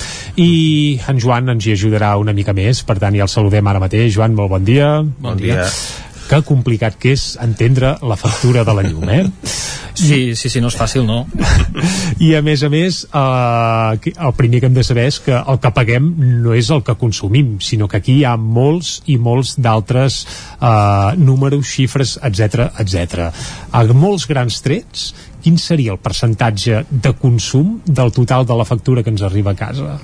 i 0.41 0.49
en 1.07 1.21
Joan 1.21 1.53
ens 1.55 1.67
hi 1.67 1.77
ajudarà 1.77 2.15
una 2.21 2.35
mica 2.37 2.55
més, 2.57 2.83
per 2.87 2.99
tant 3.01 3.15
ja 3.15 3.27
el 3.27 3.31
saludem 3.31 3.67
ara 3.67 3.83
mateix. 3.83 4.11
Joan, 4.17 4.35
molt 4.37 4.53
bon 4.55 4.67
dia. 4.67 4.91
Bon 5.21 5.39
dia. 5.39 5.67
Que 6.27 6.41
complicat 6.43 6.97
que 6.99 7.13
és 7.15 7.37
entendre 7.39 7.95
la 8.03 8.17
factura 8.19 8.65
de 8.67 8.73
la 8.75 8.83
llum, 8.83 9.07
eh? 9.09 9.23
Sí, 9.97 10.35
sí, 10.35 10.49
sí, 10.51 10.59
no 10.61 10.69
és 10.69 10.75
fàcil, 10.77 11.05
no? 11.07 11.23
I 12.25 12.33
a 12.37 12.41
més 12.45 12.61
a 12.61 12.69
més, 12.69 12.99
eh, 13.07 14.11
el 14.13 14.33
primer 14.37 14.59
que 14.61 14.69
hem 14.69 14.75
de 14.75 14.83
saber 14.85 15.07
és 15.09 15.17
que 15.23 15.33
el 15.37 15.57
que 15.63 15.71
paguem 15.73 16.11
no 16.43 16.53
és 16.53 16.69
el 16.73 16.83
que 16.85 16.97
consumim, 16.99 17.55
sinó 17.63 17.87
que 17.89 18.01
aquí 18.01 18.19
hi 18.19 18.25
ha 18.27 18.35
molts 18.37 18.99
i 19.09 19.17
molts 19.17 19.55
d'altres 19.57 20.19
eh, 20.59 21.15
números, 21.17 21.65
xifres, 21.71 22.17
etc 22.21 22.67
etc. 22.83 23.31
A 23.71 23.83
molts 23.89 24.27
grans 24.29 24.61
trets, 24.61 25.09
quin 25.41 25.57
seria 25.61 25.95
el 25.95 26.01
percentatge 26.03 26.83
de 26.89 27.13
consum 27.17 27.77
del 27.85 28.11
total 28.11 28.45
de 28.45 28.57
la 28.57 28.65
factura 28.67 29.03
que 29.03 29.13
ens 29.13 29.23
arriba 29.23 29.55
a 29.55 29.59
casa? 29.59 29.97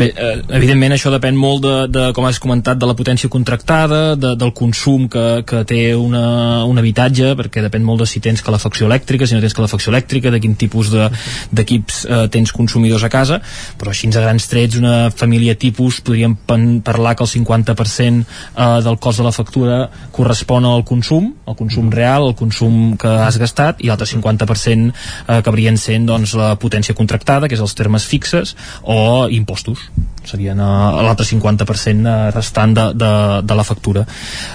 Bé, 0.00 0.06
eh, 0.16 0.38
evidentment 0.56 0.94
això 0.94 1.10
depèn 1.12 1.36
molt 1.36 1.60
de, 1.60 1.72
de, 1.92 2.02
com 2.16 2.24
has 2.24 2.38
comentat, 2.40 2.78
de 2.80 2.88
la 2.88 2.94
potència 2.96 3.28
contractada, 3.28 4.14
de, 4.16 4.30
del 4.40 4.52
consum 4.56 5.02
que, 5.12 5.24
que 5.44 5.58
té 5.68 5.80
una, 5.92 6.64
un 6.64 6.80
habitatge, 6.80 7.34
perquè 7.36 7.60
depèn 7.66 7.84
molt 7.84 8.00
de 8.00 8.06
si 8.08 8.22
tens 8.24 8.40
calefacció 8.46 8.88
elèctrica, 8.88 9.28
si 9.28 9.36
no 9.36 9.42
tens 9.44 9.56
calefacció 9.58 9.92
elèctrica, 9.92 10.32
de 10.32 10.40
quin 10.40 10.54
tipus 10.56 10.88
de- 10.94 11.10
d'equips 11.52 11.98
de, 12.06 12.14
eh, 12.14 12.30
tens 12.32 12.54
consumidors 12.56 13.04
a 13.04 13.10
casa, 13.12 13.42
però 13.76 13.92
així 13.92 14.08
a 14.08 14.22
grans 14.24 14.48
trets, 14.48 14.78
una 14.80 15.10
família 15.10 15.54
tipus, 15.54 16.00
podríem 16.00 16.38
parlar 16.80 17.12
que 17.18 17.26
el 17.26 17.32
50% 17.34 18.24
eh, 18.24 18.80
del 18.86 18.98
cost 18.98 19.20
de 19.20 19.28
la 19.28 19.34
factura 19.36 19.82
correspon 20.16 20.64
al 20.64 20.86
consum, 20.88 21.34
al 21.44 21.58
consum 21.60 21.92
real, 21.92 22.30
al 22.30 22.38
consum 22.40 22.96
que 22.96 23.12
has 23.26 23.36
gastat, 23.36 23.84
i 23.84 23.92
l'altre 23.92 24.08
50% 24.08 24.88
eh, 24.88 25.36
acabarien 25.42 25.76
sent 25.76 26.08
doncs, 26.08 26.32
la 26.40 26.54
potència 26.56 26.96
contractada, 26.96 27.52
que 27.52 27.58
és 27.60 27.60
els 27.60 27.76
termes 27.76 28.08
fixes, 28.08 28.56
o 28.88 29.28
impostos 29.28 29.89
serien 30.28 30.60
uh, 30.60 31.00
l'altre 31.04 31.26
50% 31.26 32.10
eh, 32.10 32.30
restant 32.34 32.74
de, 32.76 32.86
de, 32.94 33.12
de 33.46 33.56
la 33.56 33.64
factura. 33.66 34.04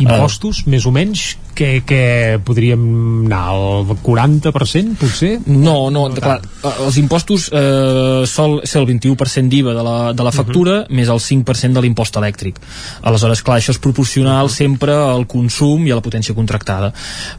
Impostos, 0.03 0.63
més 0.69 0.85
o 0.85 0.93
menys, 0.95 1.33
que, 1.55 1.81
que 1.87 2.39
podríem 2.45 3.25
anar 3.25 3.55
al 3.55 3.87
40%, 4.03 4.97
potser? 4.99 5.31
No, 5.47 5.89
no, 5.89 6.05
clar, 6.13 6.37
eh, 6.43 6.73
els 6.85 6.99
impostos 7.01 7.47
eh, 7.49 8.23
sol 8.29 8.59
ser 8.67 8.81
el 8.83 8.89
21% 8.91 9.49
d'IVA 9.49 9.73
de 9.77 9.85
la, 9.85 9.97
de 10.13 10.25
la 10.27 10.33
factura 10.35 10.77
més 10.89 11.09
el 11.09 11.21
5% 11.23 11.79
de 11.79 11.83
l'impost 11.85 12.19
elèctric. 12.19 12.59
Aleshores, 13.07 13.41
clar, 13.45 13.57
això 13.61 13.73
és 13.73 13.81
proporcional 13.81 14.51
sempre 14.53 14.93
al 14.93 15.25
consum 15.31 15.87
i 15.87 15.93
a 15.95 15.99
la 15.99 16.05
potència 16.05 16.35
contractada. 16.37 16.91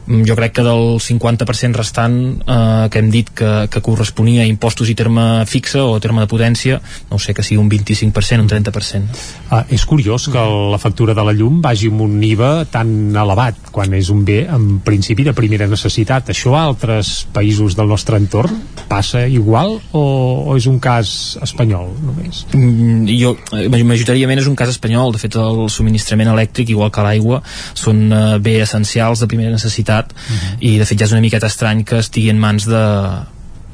Mm, 0.07 0.25
Jo 0.27 0.35
crec 0.35 0.57
que 0.57 0.65
del 0.65 0.97
50% 1.03 1.77
restant 1.77 2.17
eh, 2.41 2.89
que 2.91 2.99
hem 2.99 3.11
dit 3.13 3.29
que, 3.31 3.51
que 3.71 3.83
corresponia 3.85 4.43
a 4.43 4.49
impostos 4.49 4.89
i 4.89 4.97
terme 4.97 5.45
fixe 5.47 5.79
o 5.79 5.99
terme 6.03 6.25
de 6.25 6.31
potència, 6.31 6.81
no 7.11 7.21
sé, 7.21 7.37
que 7.37 7.45
sigui 7.45 7.61
un 7.61 7.69
25%, 7.69 8.41
un 8.41 8.49
30%. 8.49 9.21
Ah, 9.53 9.63
és 9.69 9.85
curiós 9.85 10.27
que 10.33 10.43
la 10.71 10.81
factura 10.81 11.15
de 11.15 11.23
la 11.23 11.35
llum 11.37 11.61
vagi 11.63 11.91
amb 11.91 12.03
un 12.07 12.17
IVA 12.23 12.51
tan 12.71 12.89
elevat 13.15 13.69
quan 13.71 13.93
és 13.93 14.06
un 14.13 14.23
bé 14.25 14.41
en 14.47 14.79
principi 14.85 15.25
de 15.27 15.33
primera 15.37 15.67
necessitat. 15.69 16.31
Això 16.33 16.55
a 16.55 16.63
altres 16.65 17.27
països 17.33 17.75
del 17.77 17.89
nostre 17.91 18.19
entorn 18.19 18.55
passa 18.87 19.25
igual 19.27 19.77
o, 19.91 20.01
o 20.47 20.55
és 20.57 20.67
un 20.69 20.79
cas 20.83 21.37
espanyol 21.43 21.91
només? 22.01 22.45
Mm, 22.55 23.07
jo, 23.19 23.33
eh, 23.53 23.67
majoritàriament 23.69 24.41
és 24.41 24.49
un 24.49 24.57
cas 24.59 24.71
espanyol 24.71 25.13
de 25.15 25.21
fet 25.21 25.37
el 25.39 25.65
subministrament 25.73 26.31
elèctric 26.33 26.71
igual 26.73 26.91
que 26.93 27.05
l'aigua 27.05 27.41
són 27.73 28.05
eh, 28.07 28.25
bé 28.43 28.59
essencials 28.63 29.23
de 29.23 29.29
primera 29.31 29.53
necessitat 29.53 30.13
i 30.59 30.77
de 30.79 30.85
fet 30.87 30.99
ja 30.99 31.09
és 31.09 31.15
una 31.15 31.23
miqueta 31.23 31.51
estrany 31.51 31.83
que 31.87 31.99
estigui 32.03 32.31
en 32.31 32.39
mans 32.39 32.67
de 32.69 32.83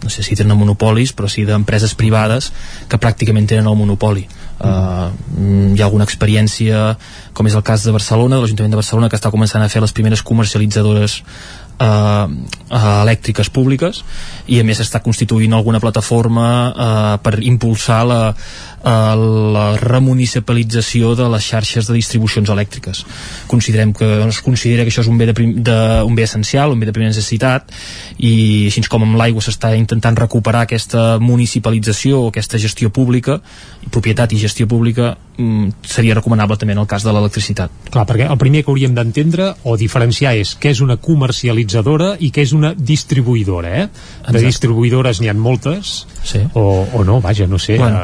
no 0.03 0.11
sé 0.11 0.23
si 0.25 0.35
tenen 0.35 0.57
monopolis 0.59 1.13
però 1.15 1.29
sí 1.31 1.45
d'empreses 1.47 1.93
privades 1.95 2.51
que 2.89 2.99
pràcticament 2.99 3.47
tenen 3.49 3.69
el 3.69 3.79
monopoli 3.79 4.25
Uh, 4.25 4.42
hi 4.63 5.81
ha 5.81 5.85
alguna 5.85 6.05
experiència 6.07 6.93
com 7.35 7.47
és 7.49 7.55
el 7.57 7.65
cas 7.65 7.83
de 7.83 7.91
Barcelona, 7.91 8.37
de 8.37 8.45
l'Ajuntament 8.45 8.71
de 8.71 8.79
Barcelona 8.79 9.09
que 9.11 9.19
està 9.19 9.31
començant 9.33 9.63
a 9.63 9.69
fer 9.71 9.81
les 9.83 9.91
primeres 9.95 10.23
comercialitzadores 10.23 11.17
eh, 11.79 11.85
uh, 11.85 13.01
elèctriques 13.03 13.49
públiques 13.49 14.03
i 14.47 14.59
a 14.61 14.67
més 14.67 14.79
està 14.83 15.01
constituint 15.03 15.53
alguna 15.57 15.81
plataforma 15.83 16.47
uh, 16.69 17.17
per 17.23 17.39
impulsar 17.41 18.03
la, 18.07 18.21
uh, 18.83 19.15
la 19.55 19.65
remunicipalització 19.79 21.13
de 21.19 21.27
les 21.33 21.47
xarxes 21.49 21.89
de 21.89 21.97
distribucions 21.97 22.49
elèctriques 22.53 23.03
considerem 23.47 23.93
que 23.95 24.09
es 24.27 24.41
considera 24.45 24.83
que 24.83 24.93
això 24.93 25.03
és 25.03 25.11
un 25.11 25.17
bé, 25.17 25.27
de 25.29 25.35
prim, 25.37 25.55
de, 25.63 25.77
un 26.03 26.15
bé 26.15 26.27
essencial, 26.27 26.71
un 26.71 26.79
bé 26.79 26.89
de 26.89 26.95
primera 26.95 27.13
necessitat 27.13 27.71
i 28.19 28.33
així 28.69 28.83
com 28.89 29.05
amb 29.05 29.17
l'aigua 29.19 29.43
s'està 29.43 29.73
intentant 29.77 30.17
recuperar 30.19 30.65
aquesta 30.67 31.17
municipalització 31.23 32.25
aquesta 32.27 32.59
gestió 32.61 32.91
pública 32.93 33.39
propietat 33.91 34.33
i 34.33 34.41
gestió 34.41 34.67
pública 34.67 35.13
mm, 35.37 35.85
seria 35.87 36.17
recomanable 36.19 36.57
també 36.59 36.75
en 36.75 36.83
el 36.83 36.89
cas 36.89 37.05
de 37.07 37.13
l'electricitat 37.15 37.71
Clar, 37.93 38.05
perquè 38.09 38.27
el 38.29 38.39
primer 38.41 38.63
que 38.63 38.71
hauríem 38.71 38.95
d'entendre 38.95 39.51
o 39.69 39.75
diferenciar 39.77 40.33
és 40.39 40.55
què 40.59 40.71
és 40.73 40.81
una 40.83 40.97
comercialitzadora 40.97 42.13
i 42.19 42.31
què 42.33 42.43
és 42.45 42.53
una 42.55 42.73
distribuïdora, 42.73 43.69
eh? 43.69 43.85
De 43.85 44.23
Exacte. 44.23 44.45
distribuïdores 44.47 45.21
n'hi 45.21 45.29
ha 45.29 45.35
moltes, 45.37 45.93
sí. 46.25 46.41
o, 46.53 46.63
o 46.93 47.03
no, 47.05 47.19
vaja, 47.21 47.47
no 47.47 47.59
sé. 47.61 47.77
Bueno, 47.77 47.99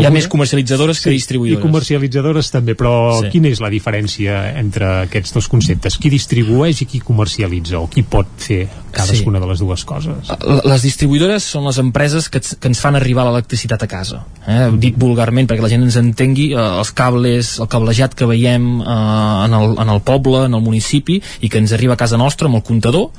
hi 0.00 0.06
ha 0.06 0.10
més 0.14 0.28
comercialitzadores 0.28 1.00
que 1.00 1.10
distribuïdores. 1.10 1.62
I 1.62 1.66
comercialitzadores 1.66 2.50
també, 2.50 2.74
però 2.76 3.20
Sí. 3.20 3.30
quina 3.34 3.48
és 3.48 3.60
la 3.60 3.70
diferència 3.70 4.58
entre 4.58 4.86
aquests 5.06 5.32
dos 5.34 5.48
conceptes? 5.48 5.98
Qui 5.98 6.10
distribueix 6.10 6.82
i 6.82 6.86
qui 6.86 7.00
comercialitza, 7.00 7.78
o 7.78 7.88
qui 7.88 8.02
pot 8.02 8.26
fer 8.36 8.68
cadascuna 8.96 9.40
de 9.42 9.50
les 9.50 9.62
dues 9.62 9.84
coses? 9.88 10.32
Les 10.66 10.86
distribuïdores 10.86 11.44
són 11.44 11.66
les 11.68 11.78
empreses 11.82 12.28
que, 12.32 12.40
que 12.40 12.70
ens 12.70 12.80
fan 12.82 12.98
arribar 12.98 13.26
l'electricitat 13.28 13.84
a 13.84 13.88
casa. 13.90 14.22
Eh? 14.46 14.70
Dit 14.82 14.98
vulgarment, 15.00 15.48
perquè 15.48 15.64
la 15.64 15.70
gent 15.72 15.84
ens 15.86 15.98
entengui, 16.00 16.50
eh, 16.54 16.66
els 16.80 16.92
cables, 16.96 17.56
el 17.62 17.70
cablejat 17.72 18.16
que 18.18 18.28
veiem 18.28 18.68
eh, 18.80 18.96
en, 19.46 19.56
el, 19.60 19.76
en 19.84 19.92
el 19.92 20.02
poble, 20.06 20.46
en 20.48 20.56
el 20.58 20.64
municipi, 20.64 21.18
i 21.40 21.50
que 21.52 21.60
ens 21.62 21.74
arriba 21.76 21.96
a 21.96 22.00
casa 22.00 22.18
nostra 22.20 22.50
amb 22.50 22.60
el 22.60 22.64
comptador, 22.66 23.10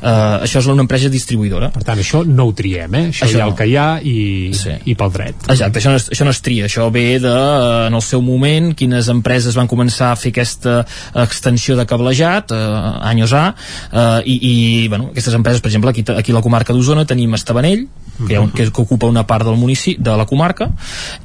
eh, 0.00 0.46
això 0.46 0.62
és 0.62 0.70
una 0.72 0.84
empresa 0.86 1.10
distribuïdora. 1.12 1.70
Per 1.74 1.84
tant, 1.86 2.00
això 2.02 2.22
no 2.26 2.48
ho 2.48 2.54
triem, 2.56 2.94
eh? 2.94 3.04
Això, 3.12 3.26
Això 3.28 3.38
hi 3.38 3.42
ha 3.42 3.46
no. 3.46 3.52
el 3.52 3.58
que 3.58 3.68
hi 3.70 3.76
ha 3.80 3.88
i, 4.02 4.16
sí. 4.56 4.76
i 4.92 4.96
pel 4.98 5.12
dret. 5.14 5.48
Exacte, 5.52 5.82
això 5.82 5.92
no, 5.92 6.00
és, 6.00 6.08
això 6.14 6.26
no 6.26 6.34
es 6.34 6.42
tria, 6.44 6.70
això 6.70 6.88
ve 6.94 7.06
de, 7.22 7.32
eh, 7.32 7.86
en 7.90 7.98
el 7.98 8.04
seu 8.04 8.24
moment, 8.24 8.72
quines 8.78 9.10
empreses 9.12 9.56
van 9.58 9.70
començar 9.70 10.12
a 10.12 10.20
fer 10.20 10.32
aquesta 10.34 10.78
extensió 11.26 11.76
de 11.78 11.86
cablejat, 11.88 12.54
eh, 12.54 13.10
anys 13.12 13.34
A, 13.36 13.46
eh, 13.90 14.20
i, 14.32 14.36
i 14.36 14.54
bueno, 14.92 15.10
aquestes 15.26 15.34
empreses, 15.34 15.60
per 15.60 15.70
exemple, 15.70 15.90
aquí, 15.90 16.04
aquí 16.14 16.32
a 16.32 16.36
la 16.38 16.42
comarca 16.42 16.74
d'Osona 16.74 17.06
tenim 17.06 17.34
Estavanell, 17.34 17.86
que, 18.18 18.32
hi 18.32 18.36
ha 18.36 18.40
un, 18.40 18.50
que, 18.50 18.66
que 18.70 18.82
ocupa 18.82 19.06
una 19.06 19.26
part 19.26 19.44
del 19.46 19.56
municipi, 19.60 20.02
de 20.02 20.16
la 20.16 20.26
comarca, 20.26 20.70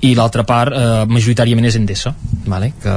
i 0.02 0.14
l'altra 0.18 0.44
part 0.48 0.74
eh, 0.76 1.06
majoritàriament 1.08 1.68
és 1.70 1.78
Endesa, 1.80 2.14
vale? 2.46 2.72
que 2.82 2.96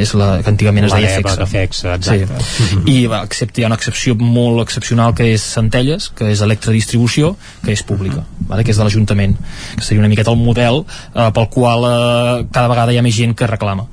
és 0.00 0.14
la 0.18 0.38
que 0.42 0.50
antigament 0.52 0.86
es 0.88 0.94
deia 0.94 1.14
FEXA. 1.18 1.36
de 1.42 1.46
FEXA, 1.50 1.94
exacte. 1.98 2.40
Sí. 2.44 2.80
I 2.94 2.96
va, 3.10 3.22
excepte 3.26 3.60
hi 3.60 3.64
ha 3.66 3.70
una 3.70 3.78
excepció 3.80 4.14
molt 4.20 4.62
excepcional 4.64 5.14
que 5.18 5.30
és 5.34 5.42
Centelles, 5.54 6.08
que 6.16 6.30
és 6.32 6.40
electrodistribució, 6.44 7.34
que 7.64 7.72
és 7.74 7.82
pública, 7.86 8.24
vale? 8.48 8.64
que 8.64 8.72
és 8.74 8.80
de 8.80 8.86
l'Ajuntament, 8.86 9.36
que 9.76 9.84
seria 9.84 10.00
una 10.02 10.08
miqueta 10.12 10.32
el 10.34 10.40
model 10.40 10.82
eh, 10.84 11.28
pel 11.34 11.48
qual 11.52 11.84
eh, 11.88 12.46
cada 12.52 12.68
vegada 12.72 12.92
hi 12.94 12.98
ha 13.00 13.04
més 13.06 13.14
gent 13.16 13.34
que 13.38 13.46
reclama. 13.50 13.86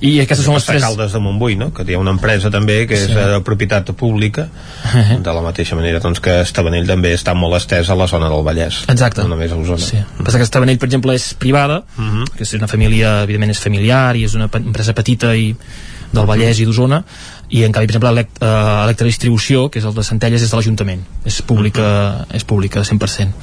I 0.00 0.16
aquestes 0.24 0.44
són 0.46 0.58
les 0.58 0.66
tres... 0.68 0.82
Caldes 0.82 1.12
de 1.14 1.20
Montbui, 1.22 1.56
no? 1.60 1.70
que 1.76 1.84
hi 1.86 1.94
ha 1.96 2.02
una 2.02 2.14
empresa 2.16 2.50
també 2.50 2.82
que 2.90 2.96
és 2.98 3.06
Sí. 3.10 3.14
de 3.16 3.40
propietat 3.42 3.88
pública 3.98 4.44
de 5.24 5.32
la 5.34 5.40
mateixa 5.42 5.74
manera 5.74 5.98
doncs, 6.02 6.20
que 6.22 6.40
Estavanell 6.44 6.86
també 6.86 7.10
està 7.16 7.32
molt 7.34 7.56
estès 7.58 7.88
a 7.90 7.96
la 7.98 8.06
zona 8.10 8.28
del 8.30 8.44
Vallès 8.46 8.79
Exacte. 8.88 9.22
no 9.22 9.34
només 9.34 9.52
a 9.52 9.56
Osona 9.56 9.78
Sí. 9.84 10.00
Passa 10.24 10.38
que 10.38 10.44
Estavanell, 10.44 10.78
per 10.78 10.88
exemple, 10.88 11.14
és 11.14 11.34
privada, 11.34 11.82
que 12.36 12.44
és 12.44 12.54
una 12.54 12.68
família, 12.68 13.22
evidentment, 13.22 13.50
és 13.50 13.62
familiar 13.62 14.16
i 14.16 14.24
és 14.24 14.34
una 14.34 14.50
empresa 14.52 14.94
petita 14.94 15.34
i 15.36 15.54
del 16.12 16.26
Vallès 16.26 16.58
i 16.58 16.66
d'Osona, 16.66 17.04
i 17.50 17.62
en 17.64 17.72
canvi, 17.72 17.86
per 17.86 17.94
exemple, 17.94 18.10
elect, 18.10 18.40
uh, 18.42 18.82
Electrodistribució, 18.84 19.68
que 19.70 19.78
és 19.78 19.86
el 19.86 19.94
de 19.94 20.04
Centelles, 20.06 20.42
és 20.42 20.50
de 20.50 20.58
l'Ajuntament. 20.58 21.04
És 21.24 21.40
pública, 21.46 22.26
és 22.34 22.44
pública 22.44 22.82
100%. 22.86 23.34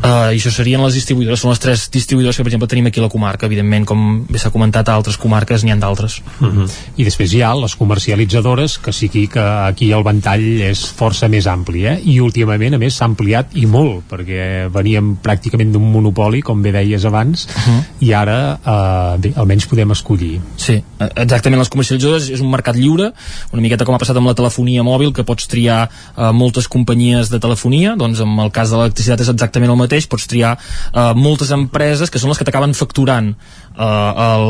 Uh, 0.00 0.30
I 0.32 0.38
això 0.38 0.52
serien 0.54 0.80
les 0.84 0.94
distribuïdores, 0.94 1.42
són 1.42 1.50
les 1.50 1.60
tres 1.60 1.88
distribuïdores 1.92 2.38
que, 2.38 2.44
per 2.44 2.50
exemple, 2.52 2.68
tenim 2.70 2.86
aquí 2.88 3.00
a 3.00 3.04
la 3.04 3.10
comarca. 3.12 3.48
Evidentment, 3.50 3.84
com 3.88 4.24
bé 4.30 4.38
s'ha 4.38 4.52
comentat, 4.54 4.88
a 4.88 4.94
altres 4.94 5.18
comarques 5.20 5.64
n'hi 5.64 5.74
han 5.74 5.82
d'altres. 5.82 6.20
Mhm. 6.40 6.68
I 6.96 7.04
després 7.04 7.34
hi 7.34 7.42
ha 7.42 7.54
les 7.54 7.74
comercialitzadores, 7.76 8.78
que 8.78 8.92
sí 8.92 9.08
que 9.10 9.40
aquí 9.40 9.90
el 9.92 10.04
ventall 10.04 10.62
és 10.62 10.84
força 10.96 11.28
més 11.28 11.46
ampli, 11.46 11.84
eh? 11.86 12.00
I 12.04 12.20
últimament, 12.20 12.74
a 12.74 12.78
més, 12.78 12.94
s'ha 12.94 13.04
ampliat 13.04 13.50
i 13.54 13.66
molt, 13.66 14.04
perquè 14.10 14.70
veníem 14.70 15.16
pràcticament 15.22 15.72
d'un 15.72 15.90
monopoli, 15.92 16.40
com 16.40 16.62
bé 16.62 16.72
deies 16.72 17.04
abans, 17.04 17.48
Mhm. 17.56 17.84
i 18.00 18.12
ara, 18.12 18.58
eh, 18.64 19.18
bé, 19.18 19.32
almenys 19.36 19.66
podem 19.66 19.90
escollir. 19.90 20.40
Sí, 20.56 20.74
eh, 20.74 21.08
exactament, 21.16 21.58
les 21.58 21.68
comercialitzadores 21.68 22.30
és 22.30 22.40
un 22.40 22.50
mercat 22.50 22.76
lliure, 22.76 23.12
una 23.52 23.62
miqueta 23.62 23.84
com 23.84 23.94
ha 23.94 23.98
passat 23.98 24.16
amb 24.16 24.26
la 24.26 24.34
telefonia 24.34 24.82
mòbil, 24.82 25.12
que 25.12 25.24
pots 25.24 25.46
triar 25.48 25.90
eh, 26.16 26.32
moltes 26.32 26.68
companyies 26.68 27.28
de 27.28 27.38
telefonia, 27.38 27.96
doncs 27.96 28.20
en 28.20 28.38
el 28.38 28.50
cas 28.50 28.70
de 28.70 28.76
l'electricitat 28.76 29.20
és 29.20 29.28
exactament 29.28 29.70
el 29.70 29.79
mateix, 29.80 30.06
pots 30.10 30.28
triar 30.30 30.54
eh, 30.56 31.10
moltes 31.16 31.50
empreses 31.56 32.10
que 32.12 32.20
són 32.22 32.30
les 32.32 32.38
que 32.40 32.46
t'acaben 32.48 32.74
facturant 32.78 33.32
eh, 33.32 33.84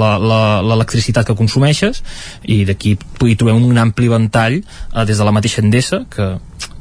la- 0.02 0.60
l'electricitat 0.66 1.26
que 1.30 1.36
consumeixes 1.38 2.02
i 2.44 2.62
d'aquí 2.68 2.96
hi 3.26 3.36
trobem 3.40 3.62
un 3.70 3.78
ampli 3.78 4.08
ventall 4.12 4.60
eh, 4.60 5.04
des 5.06 5.16
de 5.18 5.24
la 5.24 5.32
mateixa 5.34 5.62
Endesa, 5.64 6.04
que 6.10 6.32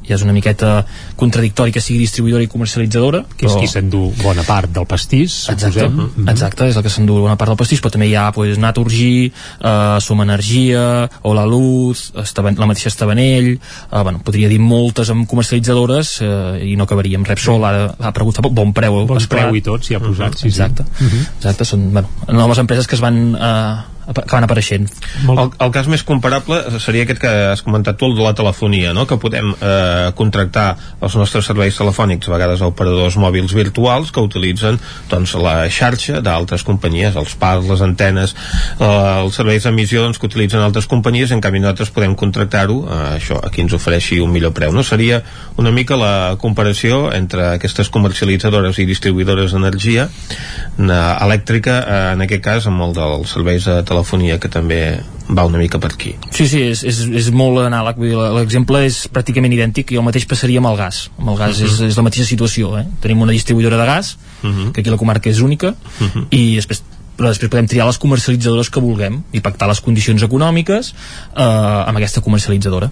ja 0.09 0.15
és 0.17 0.23
una 0.25 0.33
miqueta 0.33 0.85
contradictori 1.15 1.71
que 1.71 1.81
sigui 1.81 1.99
distribuïdora 2.03 2.43
i 2.43 2.47
comercialitzadora 2.51 3.23
Que 3.37 3.45
és 3.47 3.55
qui 3.59 3.67
s'endú 3.69 4.09
bona 4.23 4.43
part 4.43 4.71
del 4.73 4.85
pastís, 4.89 5.45
Exacte, 5.49 5.85
suposem. 5.85 5.95
Mhm. 6.17 6.29
exacte, 6.29 6.67
és 6.69 6.75
el 6.75 6.83
que 6.83 6.89
s'endú 6.89 7.19
bona 7.21 7.37
part 7.37 7.49
del 7.53 7.57
pastís, 7.57 7.81
però 7.81 7.91
també 7.91 8.07
hi 8.09 8.15
ha 8.15 8.31
pues, 8.33 8.57
Naturgy, 8.57 9.31
eh, 9.61 9.97
Som 10.01 10.21
Energia, 10.21 11.09
o 11.21 11.33
La 11.33 11.45
Luz, 11.45 12.11
Estaven, 12.15 12.55
la 12.59 12.65
mateixa 12.65 12.89
Estavanell, 12.89 13.53
eh, 13.53 14.01
bueno, 14.03 14.19
podria 14.23 14.49
dir 14.49 14.59
moltes 14.59 15.09
amb 15.09 15.27
comercialitzadores 15.29 16.17
eh, 16.21 16.71
i 16.71 16.75
no 16.75 16.83
acabaríem. 16.85 17.23
Repsol 17.25 17.63
ara 17.65 17.85
ha 17.99 18.07
aparegut 18.09 18.35
fa 18.35 18.41
poc, 18.41 18.53
bon 18.53 18.73
preu. 18.73 19.05
Bon 19.05 19.17
esclar. 19.17 19.45
preu 19.47 19.55
i 19.55 19.61
tot, 19.61 19.83
s'hi 19.85 19.95
ha 19.95 19.99
posat, 19.99 20.33
sí, 20.35 20.49
sí. 20.49 20.55
Exacte, 20.55 20.83
Mhm. 20.99 21.25
exacte, 21.37 21.65
són 21.65 21.91
bueno, 21.93 22.07
noves 22.27 22.57
empreses 22.57 22.87
que 22.87 22.95
es 22.95 23.01
van 23.01 23.35
eh, 23.39 23.75
que 24.13 24.33
van 24.33 24.45
apareixent. 24.45 24.87
El, 25.29 25.51
el 25.61 25.71
cas 25.73 25.87
més 25.91 26.03
comparable 26.07 26.59
seria 26.81 27.05
aquest 27.05 27.21
que 27.21 27.31
has 27.51 27.61
comentat 27.65 27.99
tu, 27.99 28.09
el 28.09 28.17
de 28.17 28.25
la 28.25 28.33
telefonia, 28.37 28.93
no? 28.97 29.05
que 29.09 29.19
podem 29.21 29.51
eh, 29.53 30.09
contractar 30.17 30.67
els 31.01 31.17
nostres 31.19 31.49
serveis 31.49 31.77
telefònics, 31.77 32.29
a 32.29 32.33
vegades 32.33 32.63
a 32.63 32.69
operadors 32.71 33.19
mòbils 33.21 33.53
virtuals 33.57 34.13
que 34.15 34.23
utilitzen 34.25 34.79
doncs, 35.11 35.35
la 35.39 35.67
xarxa 35.73 36.23
d'altres 36.25 36.65
companyies, 36.67 37.17
els 37.19 37.35
parcs, 37.39 37.69
les 37.69 37.83
antenes, 37.85 38.35
eh, 38.79 38.89
els 38.89 39.37
serveis 39.37 39.67
d'emissió 39.67 40.03
doncs, 40.05 40.19
que 40.19 40.29
utilitzen 40.29 40.65
altres 40.65 40.89
companyies, 40.89 41.33
en 41.35 41.43
canvi 41.43 41.61
nosaltres 41.61 41.93
podem 41.93 42.17
contractar-ho, 42.17 42.81
eh, 42.87 42.99
això, 43.19 43.39
a 43.43 43.53
qui 43.53 43.65
ens 43.65 43.77
ofereixi 43.77 44.19
un 44.23 44.33
millor 44.33 44.55
preu. 44.57 44.73
No? 44.73 44.83
Seria 44.83 45.21
una 45.61 45.73
mica 45.75 45.99
la 45.99 46.35
comparació 46.41 47.09
entre 47.13 47.51
aquestes 47.53 47.91
comercialitzadores 47.93 48.79
i 48.81 48.87
distribuïdores 48.89 49.53
d'energia 49.53 50.09
eh, 50.09 50.89
elèctrica, 50.89 51.79
eh, 51.79 52.01
en 52.15 52.25
aquest 52.25 52.45
cas 52.45 52.69
amb 52.69 52.87
el 52.87 52.97
dels 52.97 53.37
serveis 53.37 53.69
de 53.69 53.79
telefonia 53.83 53.98
que 54.39 54.49
també 54.49 54.99
va 55.29 55.45
una 55.45 55.57
mica 55.57 55.77
per 55.79 55.91
aquí. 55.93 56.15
Sí, 56.31 56.47
sí, 56.47 56.61
és, 56.71 56.83
és, 56.83 57.01
és 57.07 57.31
molt 57.31 57.59
anàleg, 57.59 57.95
vull 57.97 58.09
dir, 58.09 58.17
l'exemple 58.17 58.85
és 58.85 59.07
pràcticament 59.13 59.53
idèntic 59.53 59.91
i 59.91 59.95
el 59.97 60.03
mateix 60.03 60.25
passaria 60.25 60.57
amb 60.59 60.67
el 60.67 60.77
gas. 60.77 61.09
Amb 61.19 61.29
el 61.29 61.37
gas 61.37 61.59
Mhm. 61.59 61.65
és, 61.65 61.79
és 61.81 61.97
la 61.97 62.03
mateixa 62.03 62.25
situació, 62.25 62.77
eh? 62.79 62.85
Tenim 63.01 63.21
una 63.21 63.31
distribuïdora 63.31 63.77
de 63.77 63.85
gas, 63.85 64.17
Mhm. 64.41 64.71
que 64.71 64.81
aquí 64.81 64.89
la 64.89 64.97
comarca 64.97 65.29
és 65.29 65.39
única, 65.39 65.75
Mhm. 65.99 66.27
i 66.31 66.55
després 66.55 66.81
però 67.19 67.33
després 67.33 67.51
podem 67.51 67.67
triar 67.67 67.85
les 67.89 67.99
comercialitzadores 67.99 68.69
que 68.71 68.79
vulguem 68.79 69.19
i 69.35 69.41
pactar 69.43 69.67
les 69.67 69.81
condicions 69.83 70.23
econòmiques 70.23 70.93
eh, 70.93 71.43
amb 71.43 71.99
aquesta 71.99 72.23
comercialitzadora. 72.23 72.87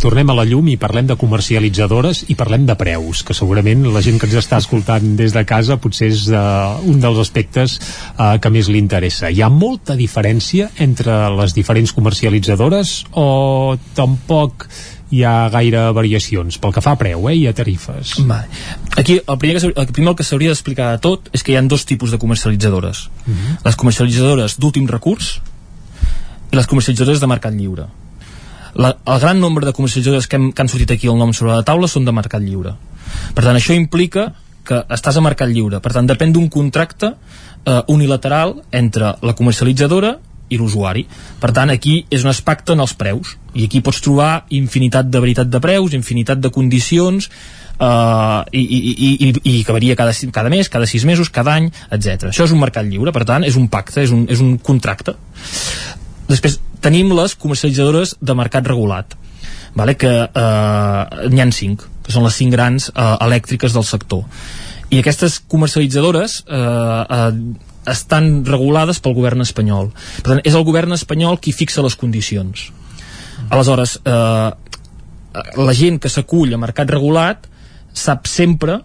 Tornem 0.00 0.32
a 0.32 0.36
la 0.38 0.46
llum 0.48 0.70
i 0.72 0.78
parlem 0.80 1.10
de 1.10 1.18
comercialitzadores 1.20 2.24
i 2.32 2.38
parlem 2.40 2.64
de 2.68 2.76
preus, 2.80 3.20
que 3.26 3.36
segurament 3.36 3.84
la 3.92 4.00
gent 4.04 4.16
que 4.20 4.30
ens 4.30 4.38
està 4.40 4.60
escoltant 4.62 5.12
des 5.18 5.36
de 5.36 5.44
casa 5.44 5.76
potser 5.80 6.08
és 6.10 6.26
uh, 6.32 6.78
un 6.88 7.02
dels 7.02 7.20
aspectes 7.20 7.76
uh, 7.80 8.38
que 8.40 8.52
més 8.52 8.70
li 8.72 8.80
interessa. 8.80 9.28
Hi 9.28 9.42
ha 9.44 9.50
molta 9.52 9.96
diferència 9.98 10.70
entre 10.80 11.18
les 11.36 11.52
diferents 11.56 11.92
comercialitzadores 11.96 12.94
o 13.12 13.76
tampoc 13.98 14.66
hi 15.10 15.22
ha 15.26 15.48
gaire 15.50 15.82
variacions 15.96 16.58
pel 16.62 16.74
que 16.74 16.82
fa 16.84 16.94
a 16.94 16.98
preu 17.00 17.28
eh, 17.30 17.36
i 17.40 17.46
a 17.50 17.54
tarifes. 17.56 18.14
Vale. 18.26 18.46
Aquí 18.96 19.18
el 19.20 19.38
primer, 19.38 19.60
que, 19.60 19.72
el 19.74 19.94
primer 19.94 20.14
que 20.18 20.26
s'hauria 20.26 20.52
d'explicar 20.52 20.92
de 20.94 21.00
tot 21.02 21.30
és 21.34 21.42
que 21.42 21.52
hi 21.52 21.58
ha 21.58 21.62
dos 21.66 21.86
tipus 21.86 22.14
de 22.14 22.18
comercialitzadores. 22.22 23.08
Mhm. 23.26 23.56
Les 23.66 23.76
comercialitzadores 23.76 24.58
d'últim 24.62 24.86
recurs 24.88 25.40
i 26.50 26.56
les 26.56 26.66
comercialitzadores 26.66 27.20
de 27.20 27.30
mercat 27.30 27.54
lliure. 27.54 27.88
La, 28.74 28.96
el 29.04 29.18
gran 29.18 29.40
nombre 29.40 29.66
de 29.66 29.72
comercialitzadores 29.72 30.28
que, 30.28 30.36
hem, 30.36 30.52
que 30.52 30.62
han 30.62 30.70
sortit 30.70 30.92
aquí 30.94 31.10
el 31.10 31.18
nom 31.18 31.34
sobre 31.34 31.56
la 31.56 31.66
taula 31.66 31.90
són 31.90 32.06
de 32.06 32.14
mercat 32.14 32.42
lliure. 32.42 32.76
Per 33.34 33.42
tant, 33.42 33.56
això 33.58 33.74
implica 33.74 34.30
que 34.62 34.84
estàs 34.94 35.16
a 35.18 35.24
mercat 35.24 35.50
lliure. 35.50 35.80
Per 35.82 35.92
tant, 35.92 36.06
depèn 36.06 36.32
d'un 36.32 36.46
contracte 36.48 37.14
eh, 37.64 37.80
unilateral 37.88 38.60
entre 38.70 39.16
la 39.26 39.34
comercialitzadora 39.34 40.18
i 40.50 40.58
l'usuari. 40.60 41.06
Per 41.40 41.52
tant, 41.56 41.72
aquí 41.72 42.02
és 42.10 42.26
on 42.26 42.34
es 42.34 42.42
pacten 42.44 42.82
els 42.82 42.94
preus. 42.98 43.36
I 43.54 43.66
aquí 43.70 43.80
pots 43.82 44.02
trobar 44.04 44.44
infinitat 44.54 45.08
de 45.10 45.22
veritat 45.22 45.50
de 45.50 45.62
preus, 45.62 45.96
infinitat 45.96 46.42
de 46.42 46.52
condicions, 46.54 47.30
uh, 47.80 48.42
i, 48.52 48.60
i, 48.60 48.80
i, 48.90 49.30
i, 49.32 49.54
que 49.64 49.74
varia 49.74 49.96
cada, 49.98 50.14
cada 50.34 50.52
mes, 50.52 50.68
cada 50.68 50.88
sis 50.90 51.06
mesos, 51.08 51.32
cada 51.32 51.56
any, 51.58 51.70
etc. 51.90 52.30
Això 52.30 52.46
és 52.46 52.54
un 52.54 52.62
mercat 52.62 52.86
lliure, 52.86 53.14
per 53.16 53.24
tant, 53.28 53.46
és 53.46 53.56
un 53.58 53.70
pacte, 53.72 54.02
és 54.04 54.12
un, 54.14 54.26
és 54.30 54.42
un 54.44 54.56
contracte. 54.58 55.16
Després 56.30 56.60
tenim 56.84 57.12
les 57.16 57.34
comercialitzadores 57.36 58.16
de 58.20 58.36
mercat 58.38 58.66
regulat, 58.68 59.16
vale? 59.76 59.96
que 59.98 60.10
eh, 60.10 61.30
n'hi 61.32 61.42
han 61.42 61.52
cinc, 61.54 61.82
que 62.04 62.14
són 62.14 62.24
les 62.26 62.36
cinc 62.38 62.54
grans 62.54 62.90
eh, 62.92 63.08
elèctriques 63.26 63.74
del 63.76 63.86
sector. 63.88 64.24
I 64.90 65.00
aquestes 65.02 65.38
comercialitzadores 65.50 66.40
eh, 66.46 66.56
eh, 66.56 67.68
estan 67.90 68.44
regulades 68.46 69.00
pel 69.02 69.16
govern 69.16 69.42
espanyol. 69.44 69.90
Per 70.22 70.28
tant, 70.34 70.42
és 70.46 70.56
el 70.56 70.66
govern 70.66 70.94
espanyol 70.96 71.40
qui 71.42 71.54
fixa 71.56 71.84
les 71.84 71.96
condicions. 71.98 72.68
Aleshores, 73.50 73.98
eh, 74.04 74.50
la 75.56 75.74
gent 75.74 75.98
que 76.02 76.10
s'acull 76.12 76.54
a 76.54 76.60
mercat 76.60 76.90
regulat 76.90 77.46
sap 77.92 78.26
sempre 78.30 78.80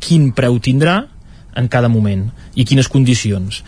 quin 0.00 0.30
preu 0.36 0.58
tindrà 0.60 1.02
en 1.56 1.68
cada 1.68 1.88
moment 1.92 2.28
i 2.54 2.64
quines 2.64 2.88
condicions 2.88 3.62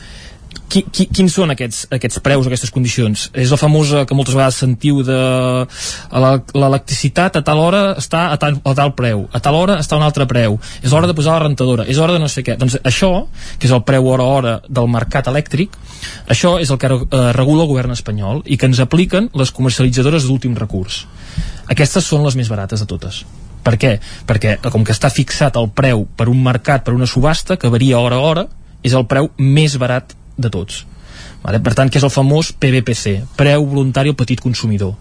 qui, 0.73 0.83
qui, 0.89 1.07
quins 1.13 1.35
són 1.35 1.53
aquests, 1.53 1.87
aquests 1.93 2.21
preus, 2.25 2.47
aquestes 2.49 2.73
condicions? 2.75 3.27
És 3.39 3.53
la 3.53 3.59
famosa 3.61 4.05
que 4.09 4.17
moltes 4.17 4.37
vegades 4.37 4.61
sentiu 4.63 5.03
de 5.07 5.19
l'electricitat 6.13 7.37
a 7.39 7.43
tal 7.47 7.61
hora 7.61 7.83
està 8.01 8.25
a 8.33 8.39
tal, 8.41 8.59
a 8.65 8.75
tal 8.79 8.95
preu, 8.99 9.27
a 9.33 9.43
tal 9.45 9.59
hora 9.59 9.79
està 9.83 9.97
a 9.97 10.01
un 10.01 10.07
altre 10.07 10.27
preu, 10.31 10.59
és 10.83 10.93
hora 10.93 11.11
de 11.11 11.17
posar 11.19 11.37
la 11.37 11.45
rentadora, 11.47 11.87
és 11.89 12.01
hora 12.01 12.17
de 12.17 12.23
no 12.23 12.31
sé 12.33 12.45
què. 12.47 12.57
Doncs 12.61 12.79
això, 12.81 13.13
que 13.59 13.69
és 13.69 13.75
el 13.75 13.85
preu 13.89 14.09
hora 14.09 14.25
a 14.25 14.39
hora 14.39 14.55
del 14.69 14.89
mercat 14.93 15.29
elèctric, 15.33 15.77
això 16.33 16.57
és 16.63 16.73
el 16.73 16.81
que 16.81 16.91
eh, 16.93 17.23
regula 17.37 17.67
el 17.67 17.71
govern 17.71 17.95
espanyol 17.95 18.43
i 18.47 18.59
que 18.59 18.71
ens 18.71 18.81
apliquen 18.83 19.31
les 19.39 19.53
comercialitzadores 19.55 20.27
d'últim 20.29 20.57
recurs. 20.59 21.05
Aquestes 21.73 22.09
són 22.09 22.25
les 22.27 22.37
més 22.39 22.51
barates 22.53 22.83
de 22.83 22.89
totes. 22.89 23.23
Per 23.63 23.77
què? 23.79 23.93
Perquè 24.27 24.57
com 24.73 24.83
que 24.83 24.95
està 24.95 25.13
fixat 25.13 25.57
el 25.61 25.69
preu 25.71 26.07
per 26.19 26.27
un 26.33 26.41
mercat, 26.43 26.83
per 26.83 26.97
una 26.97 27.07
subhasta, 27.07 27.57
que 27.57 27.71
varia 27.71 28.01
hora 28.03 28.19
a 28.19 28.27
hora, 28.27 28.49
és 28.83 28.97
el 28.99 29.07
preu 29.07 29.31
més 29.39 29.77
barat 29.79 30.17
de 30.37 30.51
tots. 30.53 30.85
Vale? 31.43 31.59
Per 31.63 31.75
tant, 31.75 31.91
que 31.91 31.99
és 31.99 32.07
el 32.07 32.13
famós 32.13 32.53
PVPC, 32.53 33.17
preu 33.37 33.67
voluntari 33.67 34.13
al 34.13 34.19
petit 34.19 34.41
consumidor. 34.41 34.95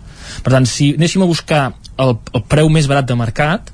Per 0.43 0.53
tant, 0.53 0.65
si 0.69 0.91
anéssim 0.97 1.23
a 1.23 1.29
buscar 1.29 1.63
el, 2.01 2.15
el 2.33 2.45
preu 2.49 2.69
més 2.73 2.89
barat 2.89 3.07
de 3.07 3.17
mercat, 3.17 3.71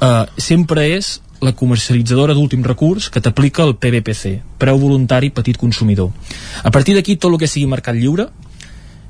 eh, 0.00 0.24
sempre 0.38 0.86
és 0.94 1.16
la 1.44 1.52
comercialitzadora 1.52 2.34
d'últim 2.34 2.62
recurs 2.64 3.10
que 3.12 3.20
t'aplica 3.20 3.64
el 3.66 3.76
PVPC, 3.76 4.38
preu 4.58 4.78
voluntari 4.80 5.30
petit 5.34 5.58
consumidor. 5.60 6.10
A 6.62 6.72
partir 6.72 6.96
d'aquí, 6.96 7.16
tot 7.16 7.32
el 7.32 7.40
que 7.42 7.50
sigui 7.50 7.68
mercat 7.68 7.98
lliure, 7.98 8.30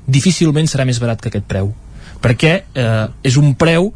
difícilment 0.07 0.67
serà 0.67 0.85
més 0.87 0.99
barat 1.03 1.21
que 1.21 1.31
aquest 1.31 1.47
preu, 1.47 1.71
perquè 2.23 2.53
eh, 2.73 3.07
és 3.23 3.37
un 3.39 3.53
preu 3.55 3.91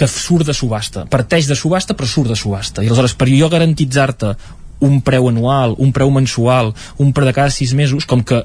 que 0.00 0.08
surt 0.08 0.48
de 0.48 0.54
subhasta, 0.56 1.04
parteix 1.12 1.48
de 1.50 1.56
subhasta 1.58 1.92
però 1.92 2.08
surt 2.08 2.30
de 2.32 2.36
subhasta 2.38 2.80
i 2.80 2.88
aleshores 2.88 3.12
per 3.20 3.26
jo 3.28 3.50
garantitzar-te 3.52 4.30
un 4.80 5.00
preu 5.04 5.28
anual, 5.28 5.76
un 5.78 5.92
preu 5.92 6.10
mensual 6.10 6.74
un 6.98 7.12
preu 7.12 7.28
de 7.28 7.36
cada 7.36 7.50
sis 7.50 7.72
mesos, 7.76 8.06
com 8.08 8.22
que 8.24 8.42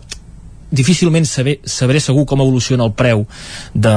difícilment 0.75 1.25
saber, 1.25 1.59
sabré 1.63 2.01
segur 2.03 2.25
com 2.25 2.41
evoluciona 2.41 2.85
el 2.85 2.93
preu 2.97 3.25
de, 3.73 3.95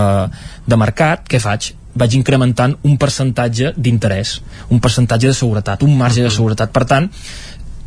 de 0.66 0.80
mercat, 0.80 1.26
què 1.28 1.40
faig? 1.42 1.72
vaig 1.98 2.14
incrementant 2.14 2.76
un 2.86 2.94
percentatge 3.00 3.72
d'interès, 3.74 4.36
un 4.70 4.78
percentatge 4.78 5.32
de 5.32 5.34
seguretat, 5.34 5.82
un 5.82 5.96
marge 5.98 6.22
de 6.22 6.30
seguretat. 6.30 6.70
Per 6.70 6.84
tant, 6.86 7.08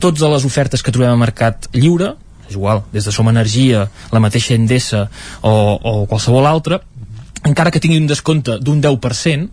totes 0.04 0.26
les 0.34 0.46
ofertes 0.48 0.84
que 0.84 0.92
trobem 0.92 1.14
al 1.14 1.22
mercat 1.22 1.70
lliure, 1.78 2.16
és 2.50 2.58
igual, 2.58 2.84
des 2.92 3.08
de 3.08 3.14
Som 3.16 3.30
Energia, 3.32 3.86
la 4.12 4.20
mateixa 4.20 4.58
Endesa 4.58 5.06
o, 5.42 5.54
o 5.78 5.94
qualsevol 6.12 6.50
altra, 6.50 6.82
encara 7.48 7.72
que 7.72 7.80
tingui 7.80 8.02
un 8.02 8.10
descompte 8.10 8.58
d'un 8.60 8.82
10%, 8.84 9.48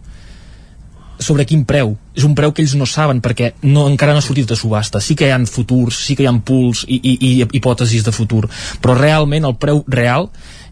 sobre 1.18 1.46
quin 1.46 1.64
preu. 1.68 1.96
És 2.16 2.24
un 2.26 2.34
preu 2.38 2.52
que 2.54 2.62
ells 2.62 2.76
no 2.78 2.86
saben 2.86 3.20
perquè 3.24 3.52
no, 3.62 3.86
encara 3.90 4.14
no 4.14 4.22
ha 4.22 4.24
sortit 4.24 4.48
de 4.48 4.56
subhasta. 4.58 5.00
Sí 5.04 5.16
que 5.18 5.28
hi 5.28 5.34
ha 5.34 5.40
futurs, 5.50 5.98
sí 6.06 6.16
que 6.16 6.24
hi 6.24 6.30
ha 6.30 6.34
pools 6.38 6.84
i, 6.86 6.98
i, 6.98 7.16
i 7.28 7.32
hipòtesis 7.58 8.06
de 8.06 8.14
futur, 8.14 8.46
però 8.82 8.96
realment 8.98 9.48
el 9.48 9.56
preu 9.60 9.82
real 9.86 10.30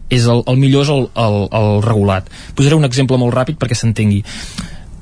és 0.09 0.25
el, 0.31 0.41
el 0.47 0.57
millor 0.59 0.85
és 0.85 0.93
el, 0.93 1.05
el, 1.19 1.37
el 1.59 1.69
regulat. 1.83 2.31
Posaré 2.55 2.79
un 2.79 2.87
exemple 2.87 3.19
molt 3.19 3.35
ràpid 3.35 3.59
perquè 3.59 3.75
s'entengui. 3.75 4.23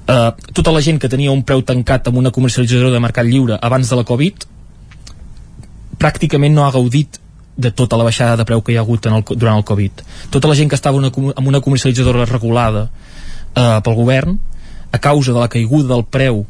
Uh, 0.06 0.30
tota 0.54 0.74
la 0.74 0.82
gent 0.86 1.00
que 1.02 1.10
tenia 1.10 1.34
un 1.34 1.42
preu 1.46 1.64
tancat 1.66 2.10
amb 2.10 2.22
una 2.22 2.34
comercialitzadora 2.34 2.94
de 2.94 3.02
mercat 3.02 3.26
lliure 3.26 3.56
abans 3.58 3.90
de 3.90 3.98
la 3.98 4.04
Covid 4.06 4.44
pràcticament 5.98 6.54
no 6.54 6.62
ha 6.62 6.74
gaudit 6.76 7.18
de 7.58 7.72
tota 7.72 7.98
la 7.98 8.06
baixada 8.06 8.36
de 8.38 8.46
preu 8.46 8.62
que 8.62 8.74
hi 8.74 8.78
ha 8.78 8.84
hagut 8.84 9.08
en 9.08 9.16
el, 9.18 9.24
durant 9.34 9.58
el 9.58 9.64
Covid. 9.66 10.04
Tota 10.30 10.52
la 10.52 10.58
gent 10.60 10.70
que 10.70 10.78
estava 10.78 11.00
una, 11.00 11.10
amb 11.10 11.48
una 11.48 11.62
comercialitzadora 11.64 12.28
regulada 12.30 12.86
uh, 12.86 13.80
pel 13.82 13.98
govern 13.98 14.38
a 14.96 15.02
causa 15.04 15.34
de 15.34 15.42
la 15.42 15.52
caiguda 15.52 15.92
del 15.94 16.06
preu 16.08 16.46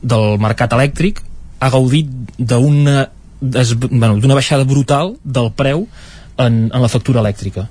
del 0.00 0.38
mercat 0.40 0.72
elèctric 0.76 1.20
ha 1.60 1.68
gaudit 1.72 2.08
d'una 2.38 3.10
bueno, 3.40 4.34
baixada 4.36 4.64
brutal 4.64 5.14
del 5.24 5.52
preu 5.56 5.86
en, 6.40 6.66
en 6.72 6.80
la 6.80 6.88
factura 6.88 7.20
elèctrica 7.20 7.68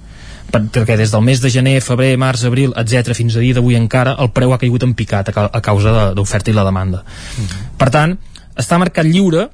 perquè 0.49 0.98
des 0.98 1.11
del 1.14 1.22
mes 1.22 1.41
de 1.41 1.49
gener, 1.53 1.77
febrer, 1.85 2.16
març, 2.17 2.43
abril, 2.48 2.74
etc 2.77 3.14
fins 3.17 3.38
a 3.38 3.43
dia 3.43 3.58
d'avui 3.58 3.77
encara, 3.77 4.16
el 4.17 4.32
preu 4.33 4.53
ha 4.53 4.58
caigut 4.61 4.85
en 4.85 4.95
picat 4.98 5.30
a, 5.30 5.45
a 5.45 5.61
causa 5.61 6.11
d'oferta 6.17 6.49
i 6.49 6.58
la 6.58 6.66
demanda. 6.66 7.03
Mm 7.03 7.45
-hmm. 7.45 7.69
Per 7.77 7.90
tant, 7.93 8.17
està 8.58 8.80
mercat 8.82 9.06
lliure 9.06 9.49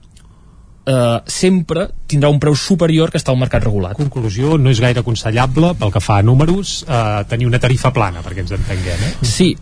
eh, 0.86 1.22
sempre 1.26 1.90
tindrà 2.08 2.30
un 2.30 2.40
preu 2.40 2.56
superior 2.56 3.12
que 3.12 3.18
està 3.18 3.34
al 3.34 3.40
mercat 3.42 3.64
regulat. 3.64 3.98
Conclusió, 3.98 4.58
no 4.58 4.70
és 4.70 4.80
gaire 4.80 5.02
aconsellable, 5.02 5.74
pel 5.80 5.92
que 5.92 6.02
fa 6.04 6.20
a 6.20 6.24
números, 6.24 6.86
eh, 6.88 7.24
tenir 7.28 7.48
una 7.48 7.60
tarifa 7.60 7.92
plana, 7.94 8.22
perquè 8.22 8.46
ens 8.46 8.52
entenguem. 8.52 9.08
Eh? 9.10 9.14
Sí, 9.26 9.56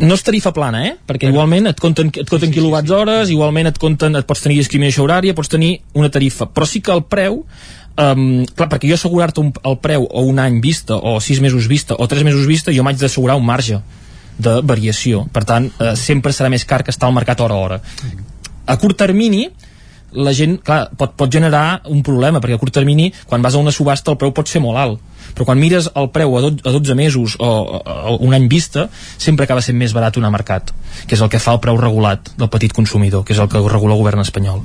no 0.00 0.14
és 0.14 0.24
tarifa 0.24 0.52
plana, 0.54 0.84
eh? 0.86 0.94
Perquè 1.08 1.30
igualment 1.30 1.68
et 1.70 1.80
compten, 1.82 2.10
et 2.12 2.28
compten 2.28 2.48
sí, 2.48 2.52
sí, 2.52 2.58
quilowatts 2.58 2.94
hores, 2.94 3.22
sí, 3.26 3.32
sí. 3.32 3.36
igualment 3.36 3.70
et 3.72 3.78
compten, 3.80 4.16
et 4.18 4.26
pots 4.28 4.44
tenir 4.44 4.58
discriminació 4.60 5.06
horària, 5.06 5.36
pots 5.36 5.50
tenir 5.52 5.74
una 5.98 6.10
tarifa, 6.12 6.48
però 6.52 6.68
sí 6.68 6.82
que 6.84 6.94
el 6.94 7.06
preu 7.10 7.42
Um, 7.92 8.46
clar, 8.56 8.70
perquè 8.72 8.88
jo 8.88 8.96
assegurar-te 8.96 9.42
el 9.68 9.74
preu 9.84 10.06
o 10.08 10.22
un 10.24 10.38
any 10.40 10.62
vista, 10.64 10.96
o 10.96 11.18
sis 11.20 11.42
mesos 11.44 11.66
vista, 11.68 11.92
o 11.92 12.06
tres 12.08 12.24
mesos 12.24 12.46
vista, 12.48 12.72
jo 12.72 12.80
m'haig 12.86 12.96
d'assegurar 12.96 13.36
un 13.36 13.44
marge 13.44 13.82
de 14.40 14.54
variació. 14.64 15.26
Per 15.28 15.42
tant, 15.44 15.66
uh, 15.76 15.90
sempre 16.00 16.32
serà 16.32 16.48
més 16.48 16.64
car 16.64 16.80
que 16.86 16.94
està 16.94 17.04
al 17.04 17.12
mercat 17.12 17.44
hora 17.44 17.58
a 17.58 17.66
hora. 17.66 17.78
A 18.64 18.78
curt 18.80 18.96
termini, 18.96 19.44
la 20.16 20.32
gent, 20.32 20.56
clar, 20.64 20.86
pot, 20.96 21.12
pot 21.20 21.36
generar 21.36 21.82
un 21.92 22.00
problema, 22.00 22.40
perquè 22.40 22.56
a 22.56 22.62
curt 22.64 22.72
termini, 22.80 23.10
quan 23.28 23.44
vas 23.44 23.60
a 23.60 23.60
una 23.60 23.76
subhasta, 23.76 24.16
el 24.16 24.20
preu 24.24 24.32
pot 24.32 24.48
ser 24.48 24.64
molt 24.64 24.80
alt 24.80 25.11
però 25.32 25.46
quan 25.48 25.60
mires 25.60 25.88
el 25.94 26.10
preu 26.14 26.36
a, 26.38 26.42
do, 26.44 26.52
a 26.62 26.74
12 26.74 26.96
mesos 26.98 27.36
o, 27.38 27.50
o 27.80 28.16
un 28.20 28.34
any 28.34 28.48
vista 28.50 28.88
sempre 29.16 29.46
acaba 29.46 29.62
sent 29.64 29.78
més 29.78 29.94
barat 29.96 30.18
un 30.20 30.28
mercat 30.32 30.72
que 31.06 31.16
és 31.16 31.22
el 31.24 31.30
que 31.32 31.40
fa 31.42 31.54
el 31.56 31.60
preu 31.62 31.78
regulat 31.80 32.32
del 32.38 32.50
petit 32.52 32.72
consumidor 32.76 33.24
que 33.24 33.34
és 33.34 33.40
el 33.42 33.48
que 33.50 33.60
regula 33.62 33.96
el 33.96 34.02
govern 34.02 34.22
espanyol. 34.22 34.60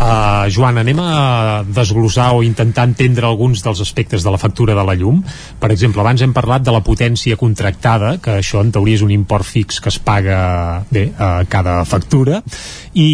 Uh, 0.00 0.46
Joan, 0.52 0.80
anem 0.80 1.00
a 1.02 1.62
desglossar 1.66 2.30
o 2.36 2.42
intentar 2.46 2.86
entendre 2.88 3.26
alguns 3.26 3.64
dels 3.64 3.82
aspectes 3.82 4.24
de 4.24 4.32
la 4.32 4.38
factura 4.40 4.74
de 4.76 4.84
la 4.86 4.96
llum. 4.98 5.22
Per 5.60 5.70
exemple, 5.72 6.02
abans 6.02 6.22
hem 6.22 6.34
parlat 6.36 6.64
de 6.66 6.74
la 6.74 6.82
potència 6.86 7.38
contractada 7.40 8.16
que 8.22 8.38
això 8.40 8.62
en 8.64 8.72
teoria 8.74 9.00
és 9.00 9.04
un 9.06 9.12
import 9.14 9.46
fix 9.46 9.80
que 9.80 9.90
es 9.92 9.98
paga 9.98 10.84
bé, 10.90 11.10
a 11.18 11.44
cada 11.50 11.80
factura. 11.88 12.42
I, 12.94 13.08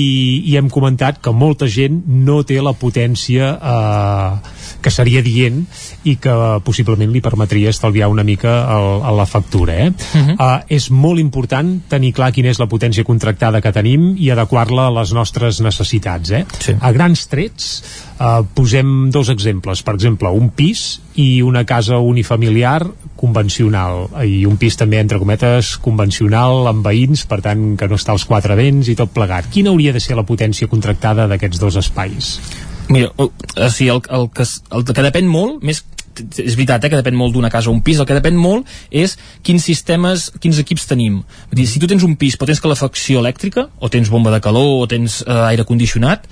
i 0.46 0.56
hem 0.56 0.70
comentat 0.72 1.20
que 1.22 1.34
molta 1.34 1.68
gent 1.70 2.02
no 2.06 2.42
té 2.46 2.60
la 2.62 2.74
potència 2.76 3.52
eh, 3.56 4.54
que 4.86 4.94
seria 4.94 5.18
dient 5.26 5.64
i 6.06 6.14
que 6.22 6.34
possiblement 6.62 7.10
li 7.10 7.22
permetria 7.24 7.72
estalviar 7.74 8.06
una 8.12 8.22
mica 8.26 8.52
el, 8.70 8.88
el, 9.00 9.16
la 9.18 9.26
factura. 9.26 9.74
Eh? 9.82 9.88
Uh 9.90 10.20
-huh. 10.20 10.36
uh, 10.38 10.62
és 10.68 10.90
molt 10.90 11.18
important 11.18 11.80
tenir 11.90 12.12
clar 12.14 12.30
quina 12.32 12.50
és 12.54 12.60
la 12.62 12.68
potència 12.70 13.04
contractada 13.04 13.60
que 13.60 13.72
tenim 13.72 14.14
i 14.16 14.30
adequar-la 14.30 14.86
a 14.86 14.94
les 15.00 15.12
nostres 15.12 15.60
necessitats. 15.60 16.30
Eh? 16.30 16.44
Sí. 16.58 16.76
A 16.80 16.92
grans 16.92 17.26
trets, 17.26 17.82
uh, 18.20 18.44
posem 18.54 19.10
dos 19.10 19.28
exemples. 19.28 19.82
Per 19.82 19.94
exemple, 19.94 20.28
un 20.28 20.50
pis 20.50 21.00
i 21.16 21.42
una 21.42 21.64
casa 21.64 21.98
unifamiliar 21.98 22.86
convencional 23.16 24.08
i 24.24 24.44
un 24.46 24.56
pis 24.56 24.76
també, 24.76 25.00
entre 25.00 25.18
cometes, 25.18 25.76
convencional 25.78 26.68
amb 26.68 26.86
veïns, 26.86 27.26
per 27.26 27.40
tant 27.40 27.76
que 27.76 27.88
no 27.88 27.96
està 27.96 28.12
als 28.12 28.24
quatre 28.24 28.54
vents 28.54 28.88
i 28.88 28.94
tot 28.94 29.10
plegat. 29.10 29.50
Quina 29.50 29.70
hauria 29.70 29.92
de 29.92 30.00
ser 30.00 30.14
la 30.16 30.22
potència 30.22 30.68
contractada 30.68 31.26
d'aquests 31.26 31.58
dos 31.58 31.76
espais? 31.76 32.40
Mira, 32.88 33.10
o, 33.18 33.30
sigui, 33.68 33.90
el, 33.90 34.02
el, 34.14 34.28
que, 34.30 34.46
el 34.76 34.84
que 34.86 35.04
depèn 35.08 35.28
molt, 35.30 35.62
més 35.66 35.82
és 36.16 36.54
veritat 36.56 36.84
eh, 36.84 36.90
que 36.90 36.96
depèn 36.96 37.16
molt 37.16 37.34
d'una 37.34 37.50
casa 37.52 37.70
o 37.70 37.74
un 37.74 37.82
pis, 37.84 37.98
el 38.00 38.06
que 38.08 38.16
depèn 38.16 38.36
molt 38.40 38.68
és 38.88 39.16
quins 39.44 39.64
sistemes, 39.68 40.30
quins 40.40 40.60
equips 40.62 40.86
tenim. 40.88 41.20
Vull 41.50 41.60
dir, 41.60 41.66
si 41.68 41.82
tu 41.82 41.88
tens 41.90 42.06
un 42.06 42.16
pis 42.16 42.38
però 42.38 42.48
tens 42.50 42.62
calefacció 42.64 43.20
elèctrica, 43.20 43.68
o 43.76 43.90
tens 43.92 44.10
bomba 44.12 44.32
de 44.32 44.40
calor, 44.44 44.70
o 44.80 44.86
tens 44.90 45.20
eh, 45.26 45.38
aire 45.50 45.66
condicionat, 45.68 46.26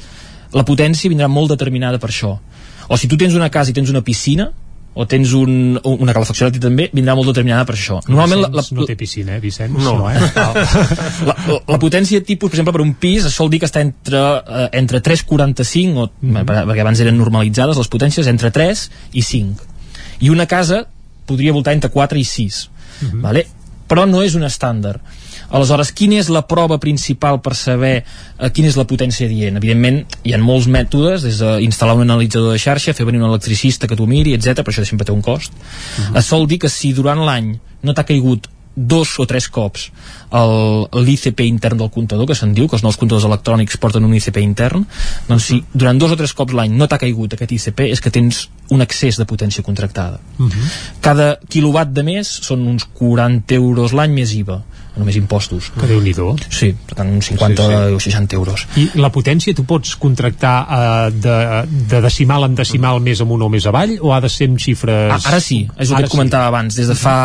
la 0.55 0.65
potència 0.65 1.11
vindrà 1.11 1.29
molt 1.29 1.53
determinada 1.53 2.01
per 2.01 2.13
això. 2.13 2.37
O 2.89 2.99
si 3.01 3.09
tu 3.09 3.19
tens 3.21 3.35
una 3.35 3.51
casa 3.51 3.73
i 3.73 3.77
tens 3.77 3.91
una 3.91 4.05
piscina, 4.05 4.51
o 4.95 5.07
tens 5.11 5.33
un, 5.35 5.75
una 5.83 6.15
calefacció 6.15 6.47
elèctrica 6.47 6.69
també, 6.69 6.87
vindrà 6.95 7.17
molt 7.19 7.33
determinada 7.33 7.67
per 7.67 7.75
això. 7.75 7.99
Normalment 8.07 8.45
Vicenç 8.45 8.55
la, 8.55 8.63
la, 8.63 8.79
no 8.79 8.87
té 8.87 8.97
piscina, 8.99 9.37
eh, 9.37 9.43
Vicenç? 9.43 9.75
No. 9.83 9.97
no 9.99 10.11
eh? 10.11 10.21
la, 11.29 11.35
la, 11.51 11.59
la 11.75 11.79
potència 11.83 12.23
tipus, 12.23 12.53
per 12.53 12.61
exemple, 12.61 12.77
per 12.77 12.85
un 12.85 12.95
pis, 13.03 13.27
es 13.27 13.35
sol 13.35 13.51
dir 13.51 13.59
que 13.63 13.69
està 13.71 13.83
entre, 13.83 14.23
eh, 14.45 14.69
entre 14.79 15.03
3,45, 15.03 15.99
o, 15.99 16.07
mm 16.07 16.31
-hmm. 16.31 16.55
perquè 16.71 16.87
abans 16.87 17.03
eren 17.03 17.19
normalitzades 17.19 17.81
les 17.81 17.91
potències, 17.91 18.31
entre 18.31 18.53
3 18.55 18.87
i 19.13 19.23
5. 19.23 19.67
I 20.21 20.31
una 20.31 20.47
casa 20.47 20.85
podria 21.27 21.53
voltar 21.53 21.75
entre 21.75 21.91
4 21.91 22.19
i 22.19 22.25
6. 22.25 22.71
Mm 23.01 23.09
-hmm. 23.09 23.21
vale? 23.21 23.47
Però 23.89 24.07
no 24.09 24.23
és 24.23 24.35
un 24.35 24.45
estàndard 24.45 25.01
Aleshores, 25.51 25.93
quina 25.93 26.19
és 26.21 26.31
la 26.33 26.45
prova 26.49 26.79
principal 26.83 27.41
per 27.45 27.55
saber 27.59 27.95
eh, 28.03 28.51
quina 28.55 28.71
és 28.71 28.79
la 28.79 28.87
potència 28.89 29.29
dient? 29.29 29.59
Evidentment, 29.61 30.03
hi 30.25 30.35
ha 30.35 30.41
molts 30.43 30.69
mètodes, 30.71 31.27
des 31.27 31.43
d'instal·lar 31.43 31.99
un 31.99 32.07
analitzador 32.07 32.55
de 32.55 32.63
xarxa, 32.63 32.97
fer 32.97 33.07
venir 33.07 33.23
un 33.23 33.29
electricista 33.29 33.89
que 33.91 33.99
t'ho 33.99 34.09
miri, 34.11 34.35
etc. 34.35 34.63
però 34.63 34.75
això 34.75 34.87
sempre 34.89 35.07
té 35.07 35.13
un 35.13 35.23
cost. 35.23 35.53
Uh 35.53 35.61
mhm. 35.61 36.13
-huh. 36.13 36.19
Es 36.19 36.27
sol 36.27 36.47
dir 36.47 36.59
que 36.59 36.69
si 36.69 36.93
durant 36.93 37.21
l'any 37.25 37.59
no 37.83 37.95
t'ha 37.95 38.05
caigut 38.05 38.49
dos 38.75 39.19
o 39.23 39.27
tres 39.27 39.49
cops 39.49 39.91
l'ICP 40.35 41.45
intern 41.47 41.79
del 41.79 41.91
comptador, 41.95 42.27
que 42.27 42.35
se'n 42.35 42.53
diu, 42.55 42.67
que 42.67 42.75
els 42.75 42.83
nous 42.83 42.97
comptadors 42.99 43.27
electrònics 43.29 43.79
porten 43.79 44.05
un 44.05 44.15
ICP 44.19 44.41
intern, 44.43 44.83
doncs 45.29 45.47
si 45.47 45.61
durant 45.73 45.99
dos 45.99 46.11
o 46.11 46.19
tres 46.19 46.35
cops 46.35 46.57
l'any 46.57 46.75
no 46.75 46.89
t'ha 46.91 46.99
caigut 46.99 47.37
aquest 47.37 47.55
ICP 47.55 47.87
és 47.93 48.03
que 48.03 48.11
tens 48.11 48.49
un 48.75 48.83
excés 48.83 49.21
de 49.21 49.27
potència 49.31 49.63
contractada. 49.63 50.19
Uh 50.39 50.45
mhm. 50.45 50.51
-huh. 50.51 50.71
Cada 51.01 51.39
quilowatt 51.49 51.93
de 51.93 52.03
més 52.03 52.27
són 52.27 52.67
uns 52.67 52.85
40 52.85 53.55
euros 53.55 53.93
l'any 53.93 54.11
més 54.11 54.35
IVA 54.35 54.63
només 54.97 55.17
impostos. 55.19 55.71
Que 55.75 55.89
déu 55.91 56.01
nhi 56.03 56.15
Sí, 56.55 56.71
per 56.87 56.97
tant, 56.99 57.11
uns 57.11 57.27
50 57.33 57.65
sí, 57.65 57.75
sí. 57.75 57.95
o 57.95 58.01
60 58.01 58.37
euros. 58.39 58.67
I 58.79 58.85
la 59.03 59.11
potència 59.11 59.55
tu 59.55 59.65
pots 59.67 59.97
contractar 60.01 60.55
uh, 60.63 61.11
de, 61.11 61.39
de 61.91 62.01
decimal 62.05 62.47
en 62.47 62.55
decimal 62.55 63.01
més 63.03 63.21
amunt 63.25 63.43
o 63.43 63.49
més 63.51 63.67
avall 63.67 63.97
o 64.01 64.13
ha 64.15 64.21
de 64.23 64.31
ser 64.31 64.49
en 64.51 64.59
xifres... 64.61 65.11
A, 65.11 65.19
ara 65.33 65.41
sí, 65.43 65.65
és 65.75 65.91
el 65.91 65.99
ara 65.99 66.05
que 66.05 66.13
et 66.13 66.15
comentava 66.15 66.47
sí. 66.47 66.53
abans. 66.53 66.79
Des 66.79 66.91
de 66.91 66.97
fa 66.99 67.17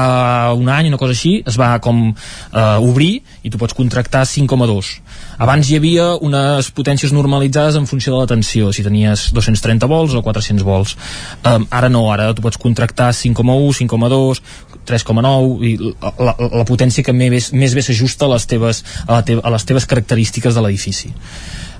un 0.57 0.69
any, 0.73 0.89
una 0.89 0.97
cosa 1.01 1.13
així, 1.13 1.35
es 1.45 1.59
va 1.59 1.75
com 1.83 2.09
uh, 2.09 2.79
obrir 2.81 3.19
i 3.43 3.53
tu 3.53 3.61
pots 3.61 3.77
contractar 3.77 4.25
5,2. 4.25 4.93
Abans 5.39 5.69
hi 5.69 5.77
havia 5.77 6.09
unes 6.25 6.71
potències 6.75 7.13
normalitzades 7.15 7.77
en 7.79 7.85
funció 7.87 8.15
de 8.15 8.23
la 8.23 8.29
tensió, 8.33 8.73
si 8.75 8.83
tenies 8.83 9.29
230 9.35 9.87
volts 9.87 10.17
o 10.17 10.23
400 10.25 10.65
volts. 10.67 10.97
Um, 11.45 11.67
ara 11.69 11.89
no, 11.91 12.07
ara 12.11 12.31
tu 12.33 12.43
pots 12.43 12.59
contractar 12.59 13.11
5,1, 13.15 13.85
5,2, 13.85 14.41
3,9 14.87 15.65
i 15.67 15.73
la, 15.79 16.13
la, 16.19 16.35
la 16.61 16.65
potència 16.65 17.03
que 17.05 17.13
més, 17.15 17.51
més 17.53 17.75
bé 17.75 17.83
s'ajusta 17.85 18.27
a, 18.27 18.33
les 18.35 18.47
teves, 18.49 18.83
a, 19.05 19.19
la 19.19 19.21
teva, 19.27 19.45
a 19.45 19.53
les 19.53 19.65
teves 19.65 19.87
característiques 19.89 20.55
de 20.55 20.65
l'edifici 20.65 21.13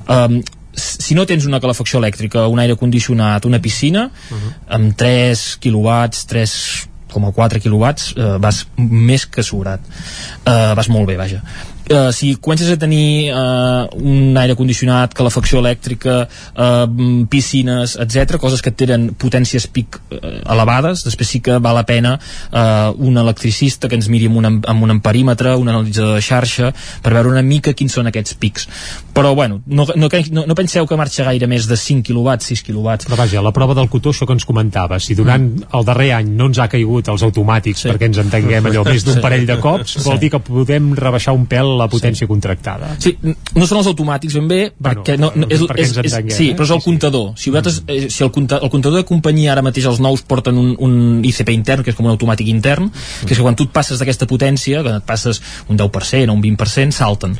um, 0.07 0.41
si 0.79 1.15
no 1.17 1.25
tens 1.27 1.47
una 1.49 1.59
calefacció 1.59 1.99
elèctrica, 1.99 2.45
un 2.47 2.59
aire 2.61 2.77
condicionat, 2.79 3.45
una 3.45 3.59
piscina, 3.59 4.05
uh 4.07 4.37
-huh. 4.37 4.53
amb 4.75 4.95
3 4.95 5.57
quilowatts, 5.59 6.25
3,4 6.29 7.59
quilowatts, 7.59 8.13
eh, 8.15 8.37
vas 8.39 8.67
més 8.77 9.25
que 9.25 9.43
sobrat. 9.43 9.81
Eh, 10.45 10.73
vas 10.75 10.87
molt 10.87 11.07
bé, 11.07 11.17
vaja 11.17 11.41
eh, 11.89 12.13
si 12.13 12.35
comences 12.35 12.69
a 12.69 12.77
tenir 12.77 13.29
eh, 13.29 13.87
un 13.97 14.37
aire 14.37 14.55
condicionat, 14.55 15.13
calefacció 15.17 15.59
elèctrica, 15.59 16.21
eh, 16.55 16.85
piscines, 17.29 17.97
etc, 17.99 18.37
coses 18.39 18.61
que 18.61 18.71
tenen 18.71 19.09
potències 19.19 19.65
pic 19.73 19.99
eh, 20.13 20.39
elevades, 20.45 21.03
després 21.07 21.33
sí 21.35 21.41
que 21.43 21.57
val 21.59 21.75
la 21.79 21.85
pena 21.89 22.15
eh, 22.19 22.93
un 22.95 23.17
electricista 23.17 23.89
que 23.89 23.97
ens 23.97 24.09
miri 24.09 24.29
amb 24.29 24.39
un, 24.41 24.49
amb 24.61 24.85
un 24.85 24.95
amperímetre, 24.95 25.55
un 25.57 25.71
analitzador 25.73 26.19
de 26.19 26.23
xarxa, 26.23 26.71
per 27.03 27.13
veure 27.17 27.33
una 27.33 27.43
mica 27.45 27.73
quins 27.73 27.97
són 27.97 28.07
aquests 28.11 28.37
pics. 28.39 28.69
Però, 29.13 29.33
bueno, 29.35 29.61
no, 29.65 29.87
no, 29.95 30.09
no, 30.31 30.45
no 30.45 30.55
penseu 30.55 30.87
que 30.87 30.97
marxa 30.99 31.25
gaire 31.27 31.49
més 31.49 31.67
de 31.67 31.75
5 31.75 32.05
kW, 32.07 32.37
6 32.45 32.63
kW. 32.69 32.97
Però 33.09 33.17
vaja, 33.19 33.41
la 33.43 33.53
prova 33.55 33.75
del 33.77 33.89
cotó, 33.91 34.13
això 34.13 34.27
que 34.29 34.37
ens 34.37 34.45
comentava, 34.47 34.99
si 35.01 35.17
durant 35.17 35.41
mm. 35.41 35.71
el 35.75 35.87
darrer 35.87 36.11
any 36.19 36.29
no 36.37 36.49
ens 36.51 36.61
ha 36.61 36.69
caigut 36.71 37.09
els 37.11 37.25
automàtics 37.25 37.83
sí. 37.83 37.89
perquè 37.91 38.09
ens 38.11 38.21
entenguem 38.21 38.69
allò 38.69 38.85
més 38.91 39.05
d'un 39.07 39.17
sí. 39.17 39.23
parell 39.23 39.47
de 39.49 39.57
cops, 39.63 39.97
vol 40.05 40.19
sí. 40.19 40.23
dir 40.23 40.31
que 40.35 40.43
podem 40.45 40.93
rebaixar 40.99 41.33
un 41.35 41.47
pèl 41.49 41.78
la 41.79 41.87
potència 41.91 42.25
sí. 42.25 42.29
contractada. 42.29 42.91
Sí, 43.01 43.15
no 43.23 43.67
són 43.67 43.81
els 43.81 43.89
automàtics 43.91 44.37
ben 44.39 44.49
bé, 44.49 44.59
perquè 44.75 45.15
bueno, 45.17 45.31
no, 45.35 45.45
no, 45.45 45.49
és, 45.49 45.63
perquè 45.69 45.87
és, 45.87 45.95
és, 46.03 46.17
sí, 46.35 46.51
eh? 46.51 46.57
però 46.57 46.67
és 46.67 46.75
el 46.75 46.83
comptador. 46.85 47.31
Si, 47.39 47.53
vosaltres, 47.53 47.81
mm. 47.83 47.95
eh, 47.95 48.13
si 48.13 48.25
el, 48.25 48.31
comptador, 48.35 48.67
el 48.67 48.73
comptador 48.73 49.03
de 49.03 49.07
companyia 49.09 49.53
ara 49.55 49.65
mateix 49.65 49.89
els 49.89 50.01
nous 50.03 50.23
porten 50.27 50.59
un, 50.59 50.73
un 50.85 50.95
ICP 51.25 51.53
intern, 51.55 51.85
que 51.85 51.93
és 51.93 51.97
com 51.97 52.09
un 52.09 52.13
automàtic 52.13 52.51
intern, 52.51 52.91
que 53.23 53.33
és 53.33 53.37
que 53.37 53.45
quan 53.45 53.57
tu 53.59 53.67
et 53.69 53.75
passes 53.75 54.01
d'aquesta 54.01 54.29
potència, 54.29 54.83
quan 54.85 54.99
et 55.01 55.07
passes 55.07 55.41
un 55.67 55.79
10% 55.79 56.29
o 56.29 56.37
un 56.37 56.43
20%, 56.45 56.95
salten 56.99 57.37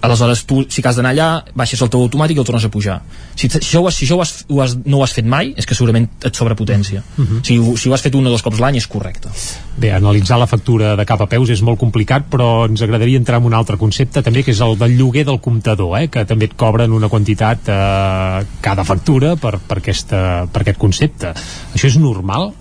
aleshores 0.00 0.44
tu, 0.46 0.62
si 0.70 0.82
has 0.84 0.98
d'anar 0.98 1.12
allà, 1.14 1.28
baixes 1.58 1.80
el 1.82 1.90
teu 1.90 2.02
automàtic 2.04 2.38
i 2.38 2.42
el 2.42 2.46
tornes 2.46 2.64
a 2.66 2.70
pujar. 2.70 2.98
Si, 3.34 3.48
si 3.48 3.58
això, 3.58 3.82
ho 3.82 3.88
has, 3.90 3.96
si 3.98 4.06
això 4.06 4.18
ho 4.18 4.22
has, 4.22 4.34
ho 4.48 4.60
has, 4.62 4.76
no 4.86 5.00
ho 5.00 5.04
has 5.04 5.14
fet 5.16 5.26
mai, 5.26 5.52
és 5.58 5.66
que 5.66 5.74
segurament 5.74 6.06
et 6.22 6.34
sobrepotència. 6.34 7.02
Uh 7.16 7.22
mhm. 7.22 7.38
-huh. 7.38 7.44
si, 7.46 7.58
si 7.82 7.88
ho 7.88 7.94
has 7.94 8.02
fet 8.02 8.14
un 8.14 8.26
o 8.26 8.30
dos 8.30 8.42
cops 8.42 8.58
l'any, 8.58 8.76
és 8.76 8.86
correcte. 8.86 9.28
Bé, 9.76 9.92
analitzar 9.92 10.38
la 10.38 10.46
factura 10.46 10.96
de 10.96 11.04
cap 11.04 11.20
a 11.20 11.26
peus 11.26 11.50
és 11.50 11.62
molt 11.62 11.78
complicat, 11.78 12.24
però 12.30 12.68
ens 12.68 12.82
agradaria 12.82 13.18
entrar 13.18 13.38
en 13.38 13.46
un 13.46 13.54
altre 13.54 13.76
concepte 13.76 14.22
també, 14.22 14.42
que 14.42 14.50
és 14.50 14.60
el 14.60 14.78
del 14.78 14.96
lloguer 14.96 15.24
del 15.24 15.40
comptador, 15.40 15.98
eh, 16.00 16.08
que 16.08 16.24
també 16.24 16.44
et 16.46 16.56
cobren 16.56 16.92
una 16.92 17.08
quantitat 17.08 17.68
eh, 17.68 18.46
cada 18.60 18.84
factura 18.84 19.36
per, 19.36 19.58
per, 19.58 19.78
aquesta, 19.78 20.46
per 20.52 20.62
aquest 20.62 20.78
concepte. 20.78 21.34
Això 21.74 21.86
és 21.86 21.96
normal? 21.96 22.52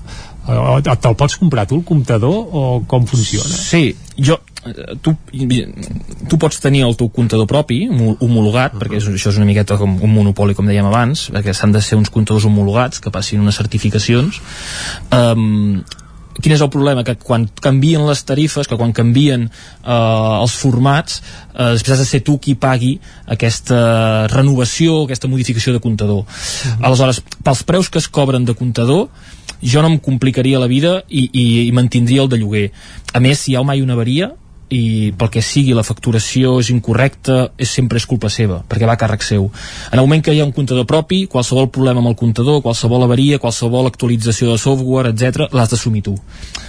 Te'l 0.47 1.15
pots 1.19 1.37
comprar 1.37 1.67
tu, 1.67 1.81
el 1.81 1.83
comptador, 1.87 2.37
o 2.51 2.83
com 2.87 3.05
funciona? 3.05 3.51
Sí, 3.51 3.95
jo, 4.15 4.37
tu, 5.01 5.13
tu 6.29 6.39
pots 6.39 6.61
tenir 6.63 6.85
el 6.87 6.95
teu 6.99 7.09
comptador 7.13 7.47
propi 7.49 7.85
homologat, 7.89 8.73
uh 8.73 8.77
-huh. 8.77 8.81
perquè 8.81 8.97
això 8.97 9.29
és 9.29 9.37
una 9.37 9.45
miqueta 9.45 9.77
com 9.77 9.99
un 10.01 10.13
monopoli 10.13 10.55
com 10.55 10.65
dèiem 10.65 10.85
abans, 10.85 11.29
perquè 11.31 11.53
s'han 11.53 11.71
de 11.71 11.81
ser 11.81 11.97
uns 11.97 12.09
comptadors 12.09 12.45
homologats 12.45 12.99
que 12.99 13.11
passin 13.11 13.39
unes 13.39 13.55
certificacions 13.55 14.41
um, 15.11 15.83
quin 16.41 16.53
és 16.53 16.61
el 16.61 16.69
problema? 16.73 17.03
Que 17.05 17.17
quan 17.19 17.47
canvien 17.61 18.05
les 18.07 18.23
tarifes, 18.27 18.67
que 18.69 18.77
quan 18.79 18.93
canvien 18.95 19.47
eh, 19.47 20.41
els 20.41 20.55
formats, 20.57 21.21
eh, 21.53 21.71
després 21.75 21.97
has 21.97 22.03
de 22.03 22.09
ser 22.09 22.21
tu 22.25 22.37
qui 22.43 22.55
pagui 22.55 22.97
aquesta 23.25 24.27
renovació, 24.33 25.03
aquesta 25.03 25.29
modificació 25.31 25.73
de 25.73 25.83
comptador. 25.83 26.23
Uh 26.23 26.25
-huh. 26.27 26.85
Aleshores, 26.85 27.21
pels 27.43 27.63
preus 27.63 27.89
que 27.89 27.99
es 27.99 28.07
cobren 28.07 28.45
de 28.45 28.55
comptador, 28.55 29.09
jo 29.61 29.81
no 29.81 29.87
em 29.87 29.99
complicaria 29.99 30.59
la 30.59 30.67
vida 30.67 31.03
i, 31.09 31.29
i, 31.31 31.67
i 31.67 31.71
mantindria 31.71 32.21
el 32.21 32.29
de 32.29 32.37
lloguer. 32.37 32.71
A 33.13 33.19
més, 33.19 33.39
si 33.39 33.51
hi 33.51 33.55
ha 33.55 33.63
mai 33.63 33.81
una 33.81 33.93
avaria, 33.93 34.33
i 34.73 35.13
pel 35.15 35.29
que 35.31 35.43
sigui 35.43 35.75
la 35.75 35.85
facturació 35.87 36.57
és 36.59 36.71
incorrecta, 36.73 37.51
és 37.57 37.71
sempre 37.71 38.01
és 38.01 38.07
culpa 38.09 38.29
seva, 38.33 38.59
perquè 38.67 38.87
va 38.89 38.97
a 38.97 38.99
càrrec 38.99 39.23
seu. 39.23 39.47
En 39.91 39.99
el 39.99 40.03
moment 40.03 40.23
que 40.25 40.35
hi 40.35 40.41
ha 40.41 40.47
un 40.47 40.53
comptador 40.55 40.87
propi, 40.89 41.23
qualsevol 41.31 41.69
problema 41.71 42.03
amb 42.03 42.11
el 42.11 42.17
comptador, 42.19 42.61
qualsevol 42.65 43.05
avaria, 43.07 43.39
qualsevol 43.39 43.87
actualització 43.87 44.51
de 44.51 44.59
software, 44.59 45.13
etc, 45.13 45.47
l'has 45.55 45.71
d'assumir 45.71 46.03
tu. 46.09 46.17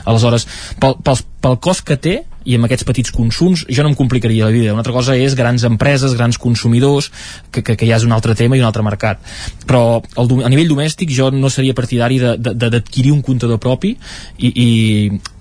Aleshores, 0.04 0.46
pel, 0.78 0.94
pel, 1.02 1.24
pel 1.42 1.58
cost 1.64 1.86
que 1.88 1.98
té, 1.98 2.20
i 2.48 2.56
amb 2.56 2.68
aquests 2.68 2.86
petits 2.88 3.12
consums 3.12 3.64
jo 3.68 3.84
no 3.84 3.92
em 3.92 3.96
complicaria 3.98 4.48
la 4.48 4.54
vida. 4.54 4.72
Una 4.72 4.80
altra 4.82 4.94
cosa 4.96 5.16
és 5.20 5.36
grans 5.36 5.64
empreses, 5.68 6.14
grans 6.16 6.38
consumidors, 6.40 7.10
que, 7.52 7.62
que, 7.62 7.76
que 7.76 7.88
ja 7.88 7.98
és 7.98 8.06
un 8.08 8.14
altre 8.16 8.34
tema 8.38 8.56
i 8.56 8.62
un 8.62 8.68
altre 8.68 8.84
mercat. 8.86 9.20
Però 9.68 10.00
el, 10.00 10.32
a 10.46 10.52
nivell 10.52 10.70
domèstic 10.72 11.12
jo 11.14 11.28
no 11.34 11.50
seria 11.52 11.76
partidari 11.76 12.20
d'adquirir 12.38 13.12
un 13.12 13.20
comptador 13.26 13.60
propi 13.60 13.92
i, 14.38 14.48
i, 14.48 14.68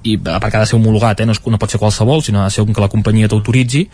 i 0.03 0.17
perquè 0.19 0.59
ha 0.59 0.65
de 0.65 0.69
ser 0.69 0.79
homologat, 0.79 1.23
eh? 1.23 1.29
no, 1.29 1.35
és, 1.37 1.41
no 1.47 1.61
pot 1.61 1.71
ser 1.71 1.79
qualsevol, 1.81 2.23
sinó 2.25 2.43
ha 2.43 2.49
de 2.49 2.57
ser 2.57 2.67
que 2.67 2.83
la 2.83 2.91
companyia 2.91 3.31
t'autoritzi 3.31 3.85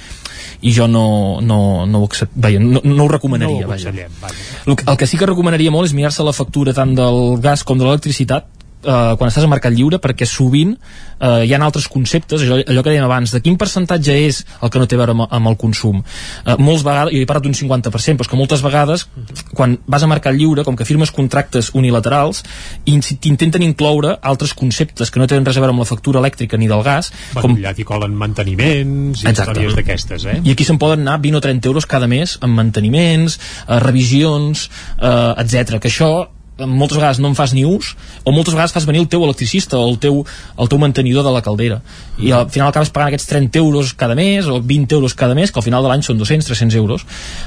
i 0.64 0.74
jo 0.74 0.88
no, 0.90 1.06
no, 1.42 1.59
no, 1.85 2.01
ho, 2.01 2.09
accept, 2.09 2.33
vaja, 2.33 2.61
no, 2.64 2.82
no 2.83 3.06
ho 3.06 3.11
recomanaria. 3.11 3.67
No 3.67 3.69
ho 3.69 3.75
vaja. 3.75 3.93
vaja. 4.24 4.42
El, 4.66 4.77
el 4.80 4.98
que 4.98 5.09
sí 5.09 5.22
que 5.22 5.30
recomanaria 5.30 5.74
molt 5.74 5.92
és 5.92 5.95
mirar-se 5.98 6.25
la 6.25 6.33
factura 6.33 6.74
tant 6.74 6.95
del 6.98 7.38
gas 7.43 7.66
com 7.67 7.77
de 7.77 7.85
l'electricitat 7.85 8.50
eh, 8.84 9.16
quan 9.18 9.30
estàs 9.30 9.45
a 9.48 9.52
mercat 9.52 9.74
lliure 9.74 10.00
perquè 10.03 10.28
sovint 10.30 10.74
eh, 10.76 11.44
hi 11.48 11.53
ha 11.53 11.60
altres 11.64 11.88
conceptes, 11.92 12.44
allò, 12.45 12.60
allò 12.62 12.84
que 12.84 12.92
dèiem 12.92 13.06
abans 13.08 13.34
de 13.34 13.42
quin 13.44 13.58
percentatge 13.60 14.16
és 14.28 14.44
el 14.62 14.72
que 14.74 14.82
no 14.82 14.88
té 14.90 14.98
a 14.98 15.02
veure 15.03 15.16
amb, 15.16 15.26
amb 15.30 15.52
el 15.52 15.58
consum 15.60 16.02
eh, 16.02 16.58
molts 16.60 16.86
vegades, 16.86 17.14
jo 17.16 17.24
he 17.24 17.30
parlat 17.30 17.48
d'un 17.48 17.58
50% 17.58 18.20
però 18.20 18.28
és 18.28 18.32
que 18.32 18.40
moltes 18.40 18.64
vegades 18.66 19.08
quan 19.53 19.78
vas 19.88 20.03
a 20.03 20.10
mercat 20.12 20.36
lliure, 20.36 20.66
com 20.68 20.78
que 20.80 20.88
firmes 20.88 21.12
contractes 21.12 21.72
unilaterals 21.78 22.44
t'intenten 22.86 23.66
incloure 23.66 24.18
altres 24.22 24.53
conceptes 24.58 25.12
que 25.12 25.22
no 25.22 25.28
tenen 25.30 25.48
res 25.48 25.58
a 25.58 25.64
veure 25.64 25.76
amb 25.76 25.84
la 25.84 25.90
factura 25.90 26.22
elèctrica 26.24 26.60
ni 26.60 26.70
del 26.72 26.84
gas 26.86 27.12
bueno, 27.34 27.48
com... 27.48 27.58
allà 27.58 27.74
t'hi 27.76 27.88
colen 27.88 28.16
manteniments 28.18 29.24
i 29.24 29.32
històries 29.32 29.78
d'aquestes 29.80 30.28
eh? 30.30 30.40
i 30.44 30.53
aquí 30.53 30.68
se'n 30.68 30.82
poden 30.82 31.06
anar 31.06 31.20
20 31.24 31.40
o 31.40 31.44
30 31.44 31.72
euros 31.72 31.88
cada 31.90 32.08
mes 32.12 32.38
en 32.44 32.53
manteniments, 32.53 33.40
eh, 33.68 33.80
revisions 33.84 34.70
eh, 35.00 35.42
etc. 35.44 35.80
que 35.80 35.92
això 35.92 36.14
moltes 36.59 36.98
vegades 36.98 37.19
no 37.19 37.32
en 37.32 37.38
fas 37.38 37.53
ni 37.53 37.64
ús 37.65 37.95
o 38.23 38.32
moltes 38.32 38.53
vegades 38.53 38.73
fas 38.75 38.85
venir 38.85 39.01
el 39.01 39.09
teu 39.09 39.23
electricista 39.25 39.80
o 39.80 39.88
el 39.90 39.98
teu, 39.98 40.22
el 40.57 40.69
teu 40.69 40.80
mantenidor 40.80 41.25
de 41.25 41.33
la 41.33 41.41
caldera. 41.41 41.82
I 42.19 42.32
al 42.32 42.49
final 42.53 42.69
acabes 42.69 42.93
pagant 42.93 43.09
aquests 43.09 43.30
30 43.32 43.59
euros 43.64 43.93
cada 43.98 44.15
mes 44.15 44.45
o 44.45 44.59
20 44.61 44.93
euros 44.95 45.17
cada 45.17 45.35
mes 45.35 45.51
que 45.51 45.59
al 45.59 45.65
final 45.65 45.83
de 45.83 45.90
l'any 45.90 46.06
són 46.06 46.22
200-300 46.22 46.77
euros 46.77 47.06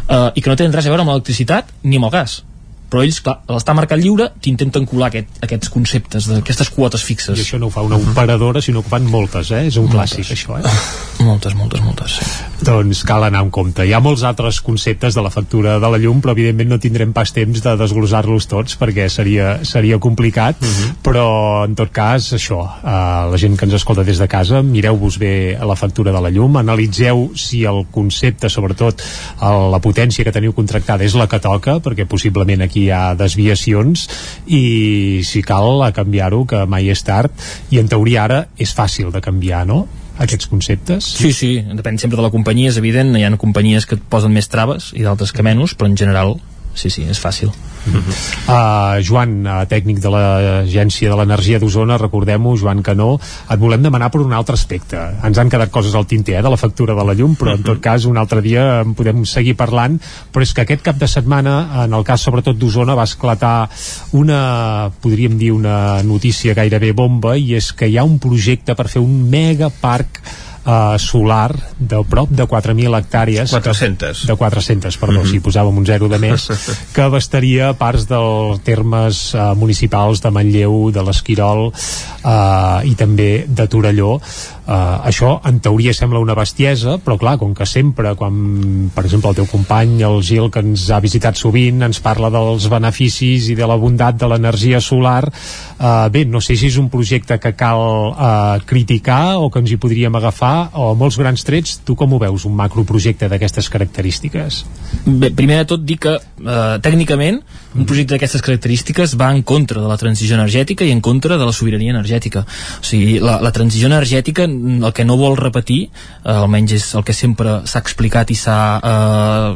eh, 0.08 0.30
i 0.34 0.42
que 0.42 0.50
no 0.50 0.58
tenen 0.58 0.74
res 0.74 0.86
a 0.86 0.94
veure 0.94 1.06
amb 1.06 1.14
l'electricitat 1.14 1.70
ni 1.84 2.00
amb 2.00 2.10
el 2.10 2.14
gas 2.18 2.42
però 2.90 3.02
ells, 3.02 3.20
clar, 3.24 3.40
a 3.46 3.56
l'estar 3.56 3.74
marcat 3.78 4.00
lliure 4.00 4.28
t'intenten 4.42 4.86
colar 4.86 5.10
aquest, 5.10 5.40
aquests 5.42 5.72
conceptes 5.74 6.28
d'aquestes 6.30 6.70
quotes 6.74 7.02
fixes. 7.02 7.38
I 7.38 7.44
això 7.44 7.60
no 7.60 7.70
ho 7.70 7.74
fa 7.74 7.84
una 7.86 7.98
operadora, 7.98 8.62
sinó 8.62 8.82
que 8.84 8.92
fan 8.92 9.08
moltes, 9.10 9.50
eh? 9.50 9.66
És 9.70 9.78
un 9.80 9.88
moltes. 9.88 10.16
clàssic, 10.16 10.32
això, 10.36 10.60
eh? 10.60 10.76
Moltes, 11.26 11.54
moltes, 11.56 11.80
moltes, 11.80 12.18
sí. 12.18 12.26
Doncs 12.66 13.00
cal 13.08 13.24
anar 13.24 13.40
amb 13.40 13.52
compte. 13.52 13.86
Hi 13.88 13.94
ha 13.96 14.02
molts 14.04 14.20
altres 14.28 14.58
conceptes 14.60 15.16
de 15.16 15.22
la 15.24 15.30
factura 15.32 15.78
de 15.80 15.88
la 15.90 15.98
llum, 16.00 16.20
però 16.20 16.34
evidentment 16.36 16.68
no 16.68 16.78
tindrem 16.80 17.14
pas 17.16 17.32
temps 17.32 17.62
de 17.64 17.72
desglosar-los 17.80 18.46
tots 18.50 18.76
perquè 18.76 19.08
seria, 19.12 19.54
seria 19.64 19.98
complicat, 19.98 20.60
uh 20.60 20.66
mhm. 20.66 20.74
-huh. 20.76 20.94
però 21.02 21.64
en 21.64 21.74
tot 21.74 21.90
cas, 21.90 22.32
això, 22.36 22.60
uh, 22.60 23.30
la 23.32 23.38
gent 23.38 23.56
que 23.56 23.64
ens 23.64 23.74
escolta 23.74 24.04
des 24.04 24.18
de 24.18 24.28
casa, 24.28 24.62
mireu-vos 24.62 25.18
bé 25.18 25.56
la 25.58 25.76
factura 25.76 26.12
de 26.12 26.20
la 26.20 26.30
llum, 26.30 26.56
analitzeu 26.56 27.32
si 27.34 27.64
el 27.64 27.86
concepte, 27.90 28.48
sobretot 28.48 29.02
la 29.40 29.80
potència 29.80 30.24
que 30.24 30.32
teniu 30.32 30.52
contractada 30.52 31.04
és 31.04 31.14
la 31.14 31.26
que 31.26 31.40
toca, 31.40 31.78
perquè 31.80 32.06
possiblement 32.06 32.62
aquí 32.62 32.85
hi 32.86 32.90
ha 32.94 33.02
desviacions 33.18 34.06
i 34.46 35.22
si 35.26 35.42
cal 35.46 35.84
a 35.84 35.92
canviar-ho 35.96 36.44
que 36.48 36.64
mai 36.70 36.90
és 36.94 37.02
tard 37.06 37.46
i 37.74 37.82
en 37.82 37.90
teoria 37.90 38.24
ara 38.24 38.42
és 38.56 38.74
fàcil 38.74 39.12
de 39.14 39.22
canviar, 39.24 39.66
no? 39.68 39.84
aquests 40.16 40.48
conceptes? 40.48 41.06
Sí, 41.18 41.32
sí, 41.36 41.50
depèn 41.76 41.98
sempre 42.00 42.16
de 42.16 42.24
la 42.24 42.32
companyia, 42.32 42.70
és 42.72 42.78
evident, 42.80 43.12
hi 43.16 43.24
ha 43.26 43.32
companyies 43.36 43.84
que 43.84 43.98
et 43.98 44.04
posen 44.12 44.32
més 44.32 44.48
traves 44.48 44.92
i 44.96 45.04
d'altres 45.04 45.32
que 45.36 45.44
menys, 45.44 45.76
però 45.76 45.90
en 45.90 45.98
general 46.00 46.38
sí, 46.76 46.92
sí, 46.92 47.06
és 47.08 47.18
fàcil. 47.18 47.50
Uh 47.86 47.94
-huh. 47.94 48.14
uh, 48.50 49.02
Joan, 49.02 49.46
uh, 49.46 49.62
tècnic 49.68 50.00
de 50.02 50.10
l'Agència 50.10 51.10
de 51.10 51.16
l'Energia 51.16 51.58
d'Osona, 51.58 51.98
recordem-ho, 51.98 52.56
Joan 52.56 52.82
Canó, 52.82 53.18
et 53.50 53.58
volem 53.58 53.82
demanar 53.82 54.10
per 54.10 54.20
un 54.20 54.32
altre 54.32 54.54
aspecte. 54.54 54.98
Ens 55.22 55.38
han 55.38 55.48
quedat 55.48 55.70
coses 55.70 55.94
al 55.94 56.06
tinter 56.06 56.34
eh, 56.38 56.42
de 56.42 56.50
la 56.50 56.56
factura 56.56 56.94
de 56.94 57.04
la 57.04 57.14
llum, 57.14 57.36
però 57.36 57.54
en 57.54 57.62
tot 57.62 57.80
cas 57.80 58.04
un 58.04 58.16
altre 58.16 58.42
dia 58.42 58.80
en 58.80 58.94
podem 58.94 59.24
seguir 59.24 59.54
parlant, 59.56 60.00
però 60.32 60.42
és 60.42 60.52
que 60.52 60.62
aquest 60.62 60.82
cap 60.82 60.96
de 60.96 61.06
setmana, 61.06 61.84
en 61.84 61.92
el 61.92 62.04
cas 62.04 62.20
sobretot 62.20 62.58
d'Osona, 62.58 62.94
va 62.94 63.04
esclatar 63.04 63.68
una, 64.12 64.90
podríem 65.00 65.38
dir, 65.38 65.52
una 65.52 66.02
notícia 66.02 66.54
gairebé 66.54 66.92
bomba, 66.92 67.36
i 67.36 67.54
és 67.54 67.72
que 67.72 67.86
hi 67.86 67.96
ha 67.98 68.04
un 68.04 68.18
projecte 68.18 68.74
per 68.74 68.88
fer 68.88 69.00
un 69.00 69.30
megaparc 69.30 70.20
uh, 70.66 70.98
solar 70.98 71.54
de 71.78 72.02
prop 72.10 72.30
de 72.30 72.44
4.000 72.44 72.98
hectàrees. 72.98 73.50
400 73.54 74.20
que, 74.20 74.26
de 74.26 74.36
400, 74.36 74.98
perdó, 74.98 75.20
mm 75.20 75.24
-hmm. 75.24 75.30
si 75.30 75.40
posàvem 75.40 75.78
un 75.78 75.86
zero 75.86 76.08
de 76.08 76.18
més 76.18 76.48
que 76.94 77.02
abastaria 77.02 77.72
parts 77.78 78.06
dels 78.06 78.60
termes 78.62 79.34
uh, 79.34 79.54
municipals 79.54 80.20
de 80.20 80.30
Manlleu, 80.30 80.90
de 80.90 81.02
l'Esquirol 81.02 81.70
uh, 81.70 82.80
i 82.84 82.94
també 82.94 83.46
de 83.48 83.66
Torelló 83.66 84.20
això 84.66 85.36
en 85.46 85.60
teoria 85.62 85.94
sembla 85.94 86.18
una 86.18 86.34
bestiesa 86.34 86.96
però 86.98 87.14
clar, 87.20 87.36
com 87.38 87.54
que 87.54 87.66
sempre 87.66 88.14
quan 88.18 88.90
per 88.94 89.04
exemple 89.04 89.30
el 89.30 89.38
teu 89.38 89.46
company, 89.46 90.00
el 90.02 90.18
Gil 90.26 90.50
que 90.50 90.62
ens 90.64 90.88
ha 90.90 90.98
visitat 91.00 91.38
sovint, 91.38 91.84
ens 91.86 92.00
parla 92.02 92.30
dels 92.34 92.66
beneficis 92.72 93.50
i 93.52 93.54
de 93.58 93.68
la 93.68 93.76
bondat 93.78 94.18
de 94.18 94.26
l'energia 94.30 94.80
solar 94.82 95.22
uh, 95.28 96.08
bé, 96.10 96.24
no 96.26 96.40
sé 96.42 96.56
si 96.58 96.66
és 96.70 96.78
un 96.82 96.88
projecte 96.90 97.38
que 97.42 97.52
cal 97.58 98.10
uh, 98.10 98.58
criticar 98.66 99.36
o 99.38 99.50
que 99.50 99.62
ens 99.62 99.70
hi 99.70 99.78
podríem 99.80 100.18
agafar 100.18 100.70
o 100.74 100.94
molts 100.98 101.18
grans 101.20 101.46
trets, 101.46 101.78
tu 101.86 101.94
com 101.94 102.12
ho 102.12 102.20
veus 102.22 102.46
un 102.48 102.56
macroprojecte 102.58 103.30
d'aquestes 103.30 103.70
característiques? 103.70 104.64
Bé, 105.06 105.30
primer 105.30 105.62
de 105.62 105.70
tot 105.74 105.86
dir 105.86 105.98
que 106.02 106.16
uh, 106.18 106.76
tècnicament 106.82 107.40
un 107.76 107.86
projecte 107.86 108.16
d'aquestes 108.16 108.42
característiques 108.42 109.14
va 109.20 109.30
en 109.34 109.42
contra 109.46 109.82
de 109.82 109.88
la 109.88 109.98
transició 110.00 110.36
energètica 110.38 110.86
i 110.86 110.92
en 110.94 111.02
contra 111.04 111.36
de 111.36 111.46
la 111.46 111.54
sobirania 111.54 111.94
energètica 111.94 112.42
o 112.46 112.84
sigui, 112.84 113.18
la, 113.22 113.38
la 113.44 113.52
transició 113.54 113.90
energètica 113.90 114.46
el 114.86 114.92
que 114.92 115.04
no 115.04 115.16
vol 115.20 115.36
repetir, 115.38 115.86
eh, 115.88 116.32
almenys 116.32 116.76
és 116.76 116.86
el 116.98 117.04
que 117.06 117.14
sempre 117.16 117.60
s'ha 117.66 117.82
explicat 117.82 118.30
i 118.30 118.38
s'ha 118.38 118.60
eh, 118.92 119.50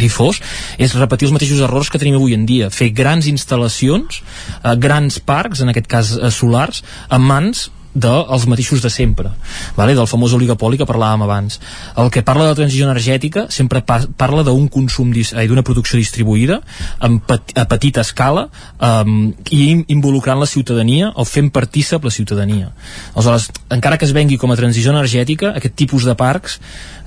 difós, 0.00 0.42
és 0.78 0.96
repetir 0.98 1.28
els 1.28 1.36
mateixos 1.36 1.64
errors 1.64 1.90
que 1.90 2.00
tenim 2.00 2.18
avui 2.18 2.36
en 2.36 2.46
dia, 2.48 2.70
fer 2.74 2.90
grans 2.90 3.28
instal·lacions, 3.30 4.22
eh, 4.62 4.76
grans 4.76 5.18
parcs, 5.20 5.64
en 5.64 5.74
aquest 5.74 5.90
cas 5.90 6.14
eh, 6.16 6.30
solars, 6.34 6.84
en 7.10 7.26
mans 7.28 7.68
dels 7.98 8.46
mateixos 8.50 8.82
de 8.82 8.90
sempre, 8.90 9.32
vale? 9.76 9.94
del 9.98 10.06
famós 10.06 10.34
oligopoli 10.36 10.78
que 10.78 10.86
parlàvem 10.88 11.24
abans. 11.26 11.58
El 11.98 12.10
que 12.14 12.22
parla 12.22 12.46
de 12.46 12.54
la 12.54 12.58
transició 12.58 12.86
energètica 12.86 13.46
sempre 13.50 13.82
pa 13.82 14.00
parla 14.16 14.44
d'un 14.46 14.68
consum, 14.72 15.10
d'una 15.12 15.64
producció 15.66 15.98
distribuïda 15.98 16.60
pet 17.26 17.54
a 17.58 17.64
petita 17.68 18.02
escala 18.04 18.46
um, 18.78 19.32
i 19.50 19.84
involucrant 19.90 20.38
la 20.38 20.46
ciutadania 20.46 21.10
o 21.14 21.24
fent 21.24 21.50
partícip 21.50 22.04
la 22.04 22.14
ciutadania. 22.14 22.72
Aleshores, 23.14 23.50
encara 23.74 23.98
que 23.98 24.06
es 24.06 24.14
vengui 24.14 24.38
com 24.38 24.52
a 24.52 24.56
transició 24.56 24.92
energètica, 24.94 25.52
aquest 25.58 25.74
tipus 25.78 26.06
de 26.06 26.14
parcs 26.18 26.58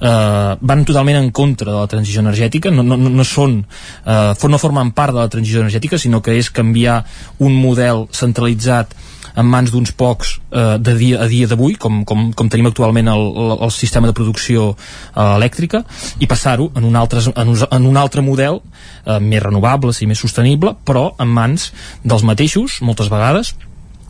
eh, 0.01 0.55
van 0.59 0.85
totalment 0.85 1.19
en 1.19 1.31
contra 1.31 1.71
de 1.71 1.77
la 1.77 1.87
transició 1.87 2.21
energètica, 2.21 2.71
no, 2.71 2.83
no, 2.83 2.97
no 2.97 3.25
són 3.27 3.61
eh, 4.05 4.49
no 4.51 4.59
formen 4.61 4.91
part 4.97 5.15
de 5.15 5.21
la 5.21 5.31
transició 5.31 5.61
energètica, 5.61 5.99
sinó 6.01 6.21
que 6.21 6.35
és 6.37 6.51
canviar 6.51 7.01
un 7.39 7.55
model 7.55 8.07
centralitzat 8.11 8.95
en 9.35 9.47
mans 9.47 9.71
d'uns 9.71 9.93
pocs 9.97 10.35
eh, 10.51 10.77
de 10.79 10.95
dia, 10.97 11.21
a 11.23 11.27
dia 11.31 11.47
d'avui, 11.47 11.75
com, 11.79 12.03
com, 12.07 12.29
com 12.37 12.51
tenim 12.51 12.69
actualment 12.71 13.11
el, 13.11 13.25
el, 13.57 13.71
sistema 13.71 14.09
de 14.09 14.15
producció 14.17 14.71
eh, 14.75 15.23
elèctrica, 15.23 15.83
i 16.19 16.29
passar-ho 16.29 16.71
en, 16.75 16.85
un 16.87 16.99
altre, 16.99 17.23
en, 17.31 17.55
un, 17.55 17.65
en 17.69 17.89
un 17.89 17.99
altre 17.99 18.23
model 18.25 18.61
eh, 18.61 19.19
més 19.19 19.43
renovable, 19.43 19.93
i 20.01 20.07
més 20.07 20.19
sostenible, 20.21 20.75
però 20.85 21.11
en 21.19 21.29
mans 21.31 21.71
dels 22.03 22.23
mateixos, 22.27 22.79
moltes 22.85 23.11
vegades, 23.11 23.55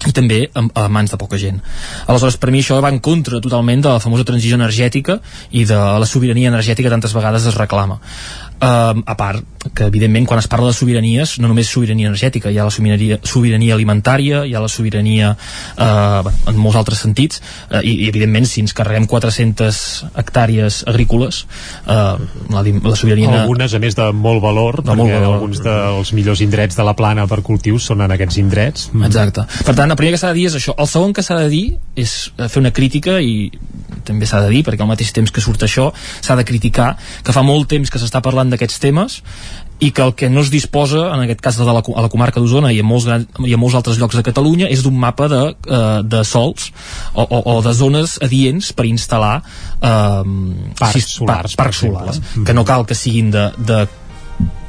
i 0.07 0.13
també 0.17 0.39
a, 0.49 0.63
a 0.81 0.87
mans 0.89 1.11
de 1.13 1.17
poca 1.21 1.37
gent. 1.41 1.59
Aleshores, 2.09 2.39
per 2.41 2.49
mi 2.53 2.63
això 2.63 2.79
va 2.81 2.89
en 2.89 2.99
contra 3.03 3.41
totalment 3.43 3.83
de 3.85 3.91
la 3.91 4.01
famosa 4.01 4.25
transició 4.25 4.57
energètica 4.57 5.19
i 5.51 5.65
de 5.69 5.77
la 5.77 6.07
sobirania 6.09 6.49
energètica 6.49 6.89
tantes 6.93 7.13
vegades 7.13 7.45
es 7.51 7.57
reclama. 7.59 7.99
Uh, 8.61 9.01
a 9.09 9.15
part 9.17 9.41
que 9.73 9.85
evidentment 9.85 10.27
quan 10.29 10.39
es 10.39 10.47
parla 10.49 10.67
de 10.69 10.73
sobiranies 10.73 11.37
no 11.41 11.49
només 11.49 11.69
sobirania 11.69 12.09
energètica, 12.09 12.49
hi 12.49 12.57
ha 12.59 12.65
la 12.65 12.73
sobirania, 12.73 13.19
sobirania 13.25 13.75
alimentària, 13.75 14.43
hi 14.45 14.53
ha 14.53 14.61
la 14.61 14.69
sobirania 14.69 15.31
uh, 15.33 16.29
en 16.49 16.59
molts 16.61 16.77
altres 16.77 17.01
sentits 17.01 17.41
uh, 17.41 17.79
i, 17.81 18.05
i 18.05 18.09
evidentment 18.09 18.45
si 18.49 18.61
ens 18.61 18.73
carreguem 18.77 19.07
400 19.09 19.81
hectàrees 20.21 20.81
agrícoles 20.89 21.43
uh, 21.85 22.21
la, 22.53 22.61
la 22.61 22.95
sobirania 22.97 23.43
algunes 23.43 23.73
a 23.73 23.81
més 23.81 23.97
de 23.97 24.07
molt 24.13 24.43
valor 24.43 24.81
de 24.81 24.89
perquè 24.91 24.99
molt 24.99 25.15
valor. 25.15 25.35
alguns 25.39 25.63
dels 25.65 26.13
millors 26.17 26.45
indrets 26.45 26.77
de 26.77 26.85
la 26.85 26.93
plana 26.97 27.25
per 27.29 27.41
cultius 27.45 27.89
són 27.91 28.05
en 28.05 28.13
aquests 28.13 28.41
indrets 28.41 28.89
mm. 28.91 29.09
exacte, 29.09 29.47
per 29.65 29.77
tant 29.77 29.89
el 29.89 29.99
primer 29.99 30.13
que 30.17 30.21
s'ha 30.21 30.33
de 30.33 30.41
dir 30.41 30.49
és 30.51 30.59
això 30.61 30.77
el 30.77 30.89
segon 30.91 31.17
que 31.17 31.25
s'ha 31.25 31.39
de 31.41 31.49
dir 31.49 31.65
és 31.97 32.15
fer 32.45 32.61
una 32.61 32.73
crítica 32.73 33.17
i 33.21 33.49
també 34.05 34.29
s'ha 34.29 34.41
de 34.45 34.53
dir 34.53 34.61
perquè 34.65 34.85
al 34.85 34.89
mateix 34.89 35.13
temps 35.15 35.33
que 35.33 35.41
surt 35.43 35.65
això 35.65 35.89
s'ha 35.95 36.37
de 36.37 36.45
criticar 36.45 36.93
que 37.25 37.33
fa 37.33 37.45
molt 37.45 37.69
temps 37.73 37.89
que 37.89 38.01
s'està 38.01 38.21
parlant 38.21 38.50
d'aquests 38.51 38.81
temes 38.83 39.21
i 39.81 39.89
que 39.89 40.03
el 40.05 40.13
que 40.13 40.29
no 40.29 40.43
es 40.45 40.51
disposa, 40.53 41.07
en 41.09 41.23
aquest 41.23 41.41
cas 41.41 41.57
de 41.57 41.65
la, 41.65 41.81
a 41.81 42.01
la 42.05 42.09
comarca 42.13 42.39
d'Osona 42.39 42.69
i, 42.69 42.79
en 42.83 42.85
molts, 42.85 43.07
i 43.41 43.55
en 43.55 43.61
molts 43.61 43.77
altres 43.79 43.97
llocs 43.97 44.19
de 44.19 44.21
Catalunya, 44.27 44.67
és 44.69 44.83
d'un 44.85 44.93
mapa 44.93 45.25
de, 45.31 45.41
uh, 45.57 46.03
de 46.05 46.21
sols 46.27 46.69
o, 47.15 47.25
o, 47.25 47.39
o 47.55 47.55
de 47.65 47.73
zones 47.73 48.19
adients 48.21 48.69
per 48.77 48.85
instal·lar 48.85 49.39
uh, 49.41 50.21
parcs 50.77 51.09
solars, 51.17 51.57
par, 51.57 51.65
parcs 51.65 51.81
solars 51.81 52.21
que 52.45 52.53
no 52.53 52.65
cal 52.67 52.85
que 52.85 52.97
siguin 52.97 53.33
de, 53.33 53.47
de 53.57 53.81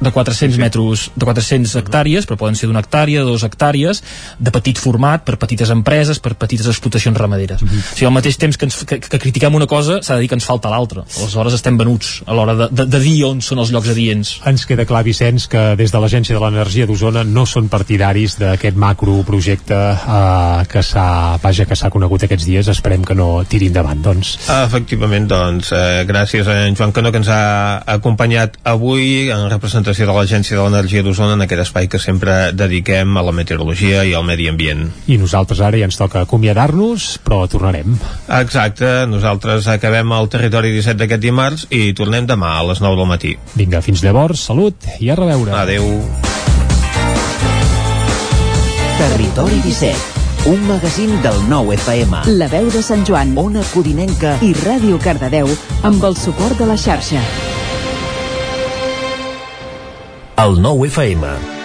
de 0.03 0.13
400 0.13 0.59
metres, 0.59 1.11
de 1.15 1.25
400 1.29 1.75
hectàrees, 1.81 2.27
però 2.29 2.39
poden 2.41 2.59
ser 2.59 2.69
d'una 2.69 2.83
hectàrea, 2.83 3.23
de 3.23 3.31
dues 3.31 3.45
hectàrees, 3.47 4.03
de 4.39 4.53
petit 4.55 4.81
format, 4.83 5.25
per 5.25 5.39
petites 5.41 5.71
empreses, 5.75 6.21
per 6.23 6.35
petites 6.41 6.69
explotacions 6.71 7.17
ramaderes. 7.19 7.63
Uh 7.63 7.69
-huh. 7.69 7.79
O 7.79 7.97
sigui, 7.97 8.07
al 8.07 8.13
mateix 8.13 8.37
temps 8.37 8.57
que, 8.57 8.67
ens, 8.67 8.85
que, 8.85 9.01
que 9.01 9.19
critiquem 9.19 9.55
una 9.55 9.67
cosa, 9.67 10.03
s'ha 10.03 10.15
de 10.15 10.21
dir 10.21 10.29
que 10.29 10.35
ens 10.35 10.45
falta 10.45 10.71
l'altra. 10.71 11.05
Aleshores 11.19 11.55
estem 11.55 11.77
venuts 11.79 12.23
a 12.27 12.35
l'hora 12.35 12.55
de, 12.55 12.69
de, 12.71 12.87
de 12.87 13.01
dir 13.01 13.25
on 13.25 13.41
són 13.41 13.59
els 13.59 13.71
llocs 13.71 13.89
adients. 13.89 14.41
Ens 14.45 14.67
queda 14.67 14.85
clar, 14.85 15.05
Vicenç, 15.05 15.47
que 15.49 15.77
des 15.77 15.93
de 15.93 15.99
l'Agència 15.99 16.35
de 16.35 16.41
l'Energia 16.41 16.87
d'Osona 16.87 17.25
no 17.25 17.47
són 17.47 17.69
partidaris 17.69 18.39
d'aquest 18.39 18.77
macroprojecte 18.77 19.75
eh, 19.75 20.67
que 20.73 20.83
s'ha 20.83 21.39
vaja 21.43 21.65
que 21.65 21.77
s'ha 21.77 21.91
conegut 21.91 22.23
aquests 22.23 22.45
dies. 22.45 22.69
Esperem 22.69 23.05
que 23.05 23.15
no 23.15 23.45
tiri 23.45 23.67
endavant, 23.67 24.03
doncs. 24.03 24.39
Efectivament, 24.49 25.29
doncs, 25.29 25.73
eh, 25.73 26.05
gràcies 26.09 26.49
a 26.49 26.63
en 26.67 26.77
Joan 26.77 26.93
Cano 26.93 27.13
que 27.13 27.19
ens 27.19 27.29
ha 27.29 27.83
acompanyat 27.87 28.57
avui 28.65 29.31
en 29.31 29.49
representació 29.51 29.92
de 30.01 30.07
l'Agència 30.09 30.57
de 30.57 30.63
l'Energia 30.65 31.03
d'Osona 31.05 31.37
en 31.37 31.45
aquest 31.45 31.63
espai 31.67 31.89
que 31.93 32.01
sempre 32.01 32.53
dediquem 32.57 33.17
a 33.17 33.25
la 33.27 33.35
meteorologia 33.37 34.05
i 34.09 34.15
al 34.17 34.25
medi 34.25 34.49
ambient. 34.49 34.87
I 35.07 35.19
nosaltres 35.21 35.61
ara 35.61 35.77
ja 35.77 35.89
ens 35.89 35.99
toca 36.01 36.23
acomiadar-nos, 36.25 37.19
però 37.25 37.43
tornarem. 37.53 37.99
Exacte, 38.41 38.91
nosaltres 39.11 39.69
acabem 39.69 40.15
el 40.17 40.31
territori 40.33 40.73
17 40.73 40.97
d'aquest 41.03 41.23
dimarts 41.23 41.67
i 41.71 41.93
tornem 41.93 42.27
demà 42.27 42.57
a 42.59 42.65
les 42.71 42.81
9 42.81 42.97
del 43.03 43.11
matí. 43.13 43.37
Vinga, 43.55 43.83
fins 43.85 44.03
llavors, 44.07 44.47
salut 44.49 44.89
i 44.99 45.13
a 45.13 45.19
reveure. 45.19 45.53
Adeu. 45.61 45.89
Territori 49.03 49.61
17 49.69 50.23
un 50.45 50.59
magazín 50.67 51.23
del 51.23 51.37
nou 51.47 51.71
FM. 51.71 52.25
La 52.35 52.49
veu 52.51 52.67
de 52.75 52.83
Sant 52.83 53.07
Joan. 53.07 53.37
Ona 53.39 53.63
Codinenca 53.71 54.35
i 54.43 54.51
Ràdio 54.65 54.99
Cardedeu 54.99 55.47
amb 55.87 56.03
el 56.11 56.19
suport 56.19 56.59
de 56.59 56.67
la 56.67 56.75
xarxa 56.75 57.23
el 60.37 60.61
nou 60.61 60.85
FM. 60.87 61.62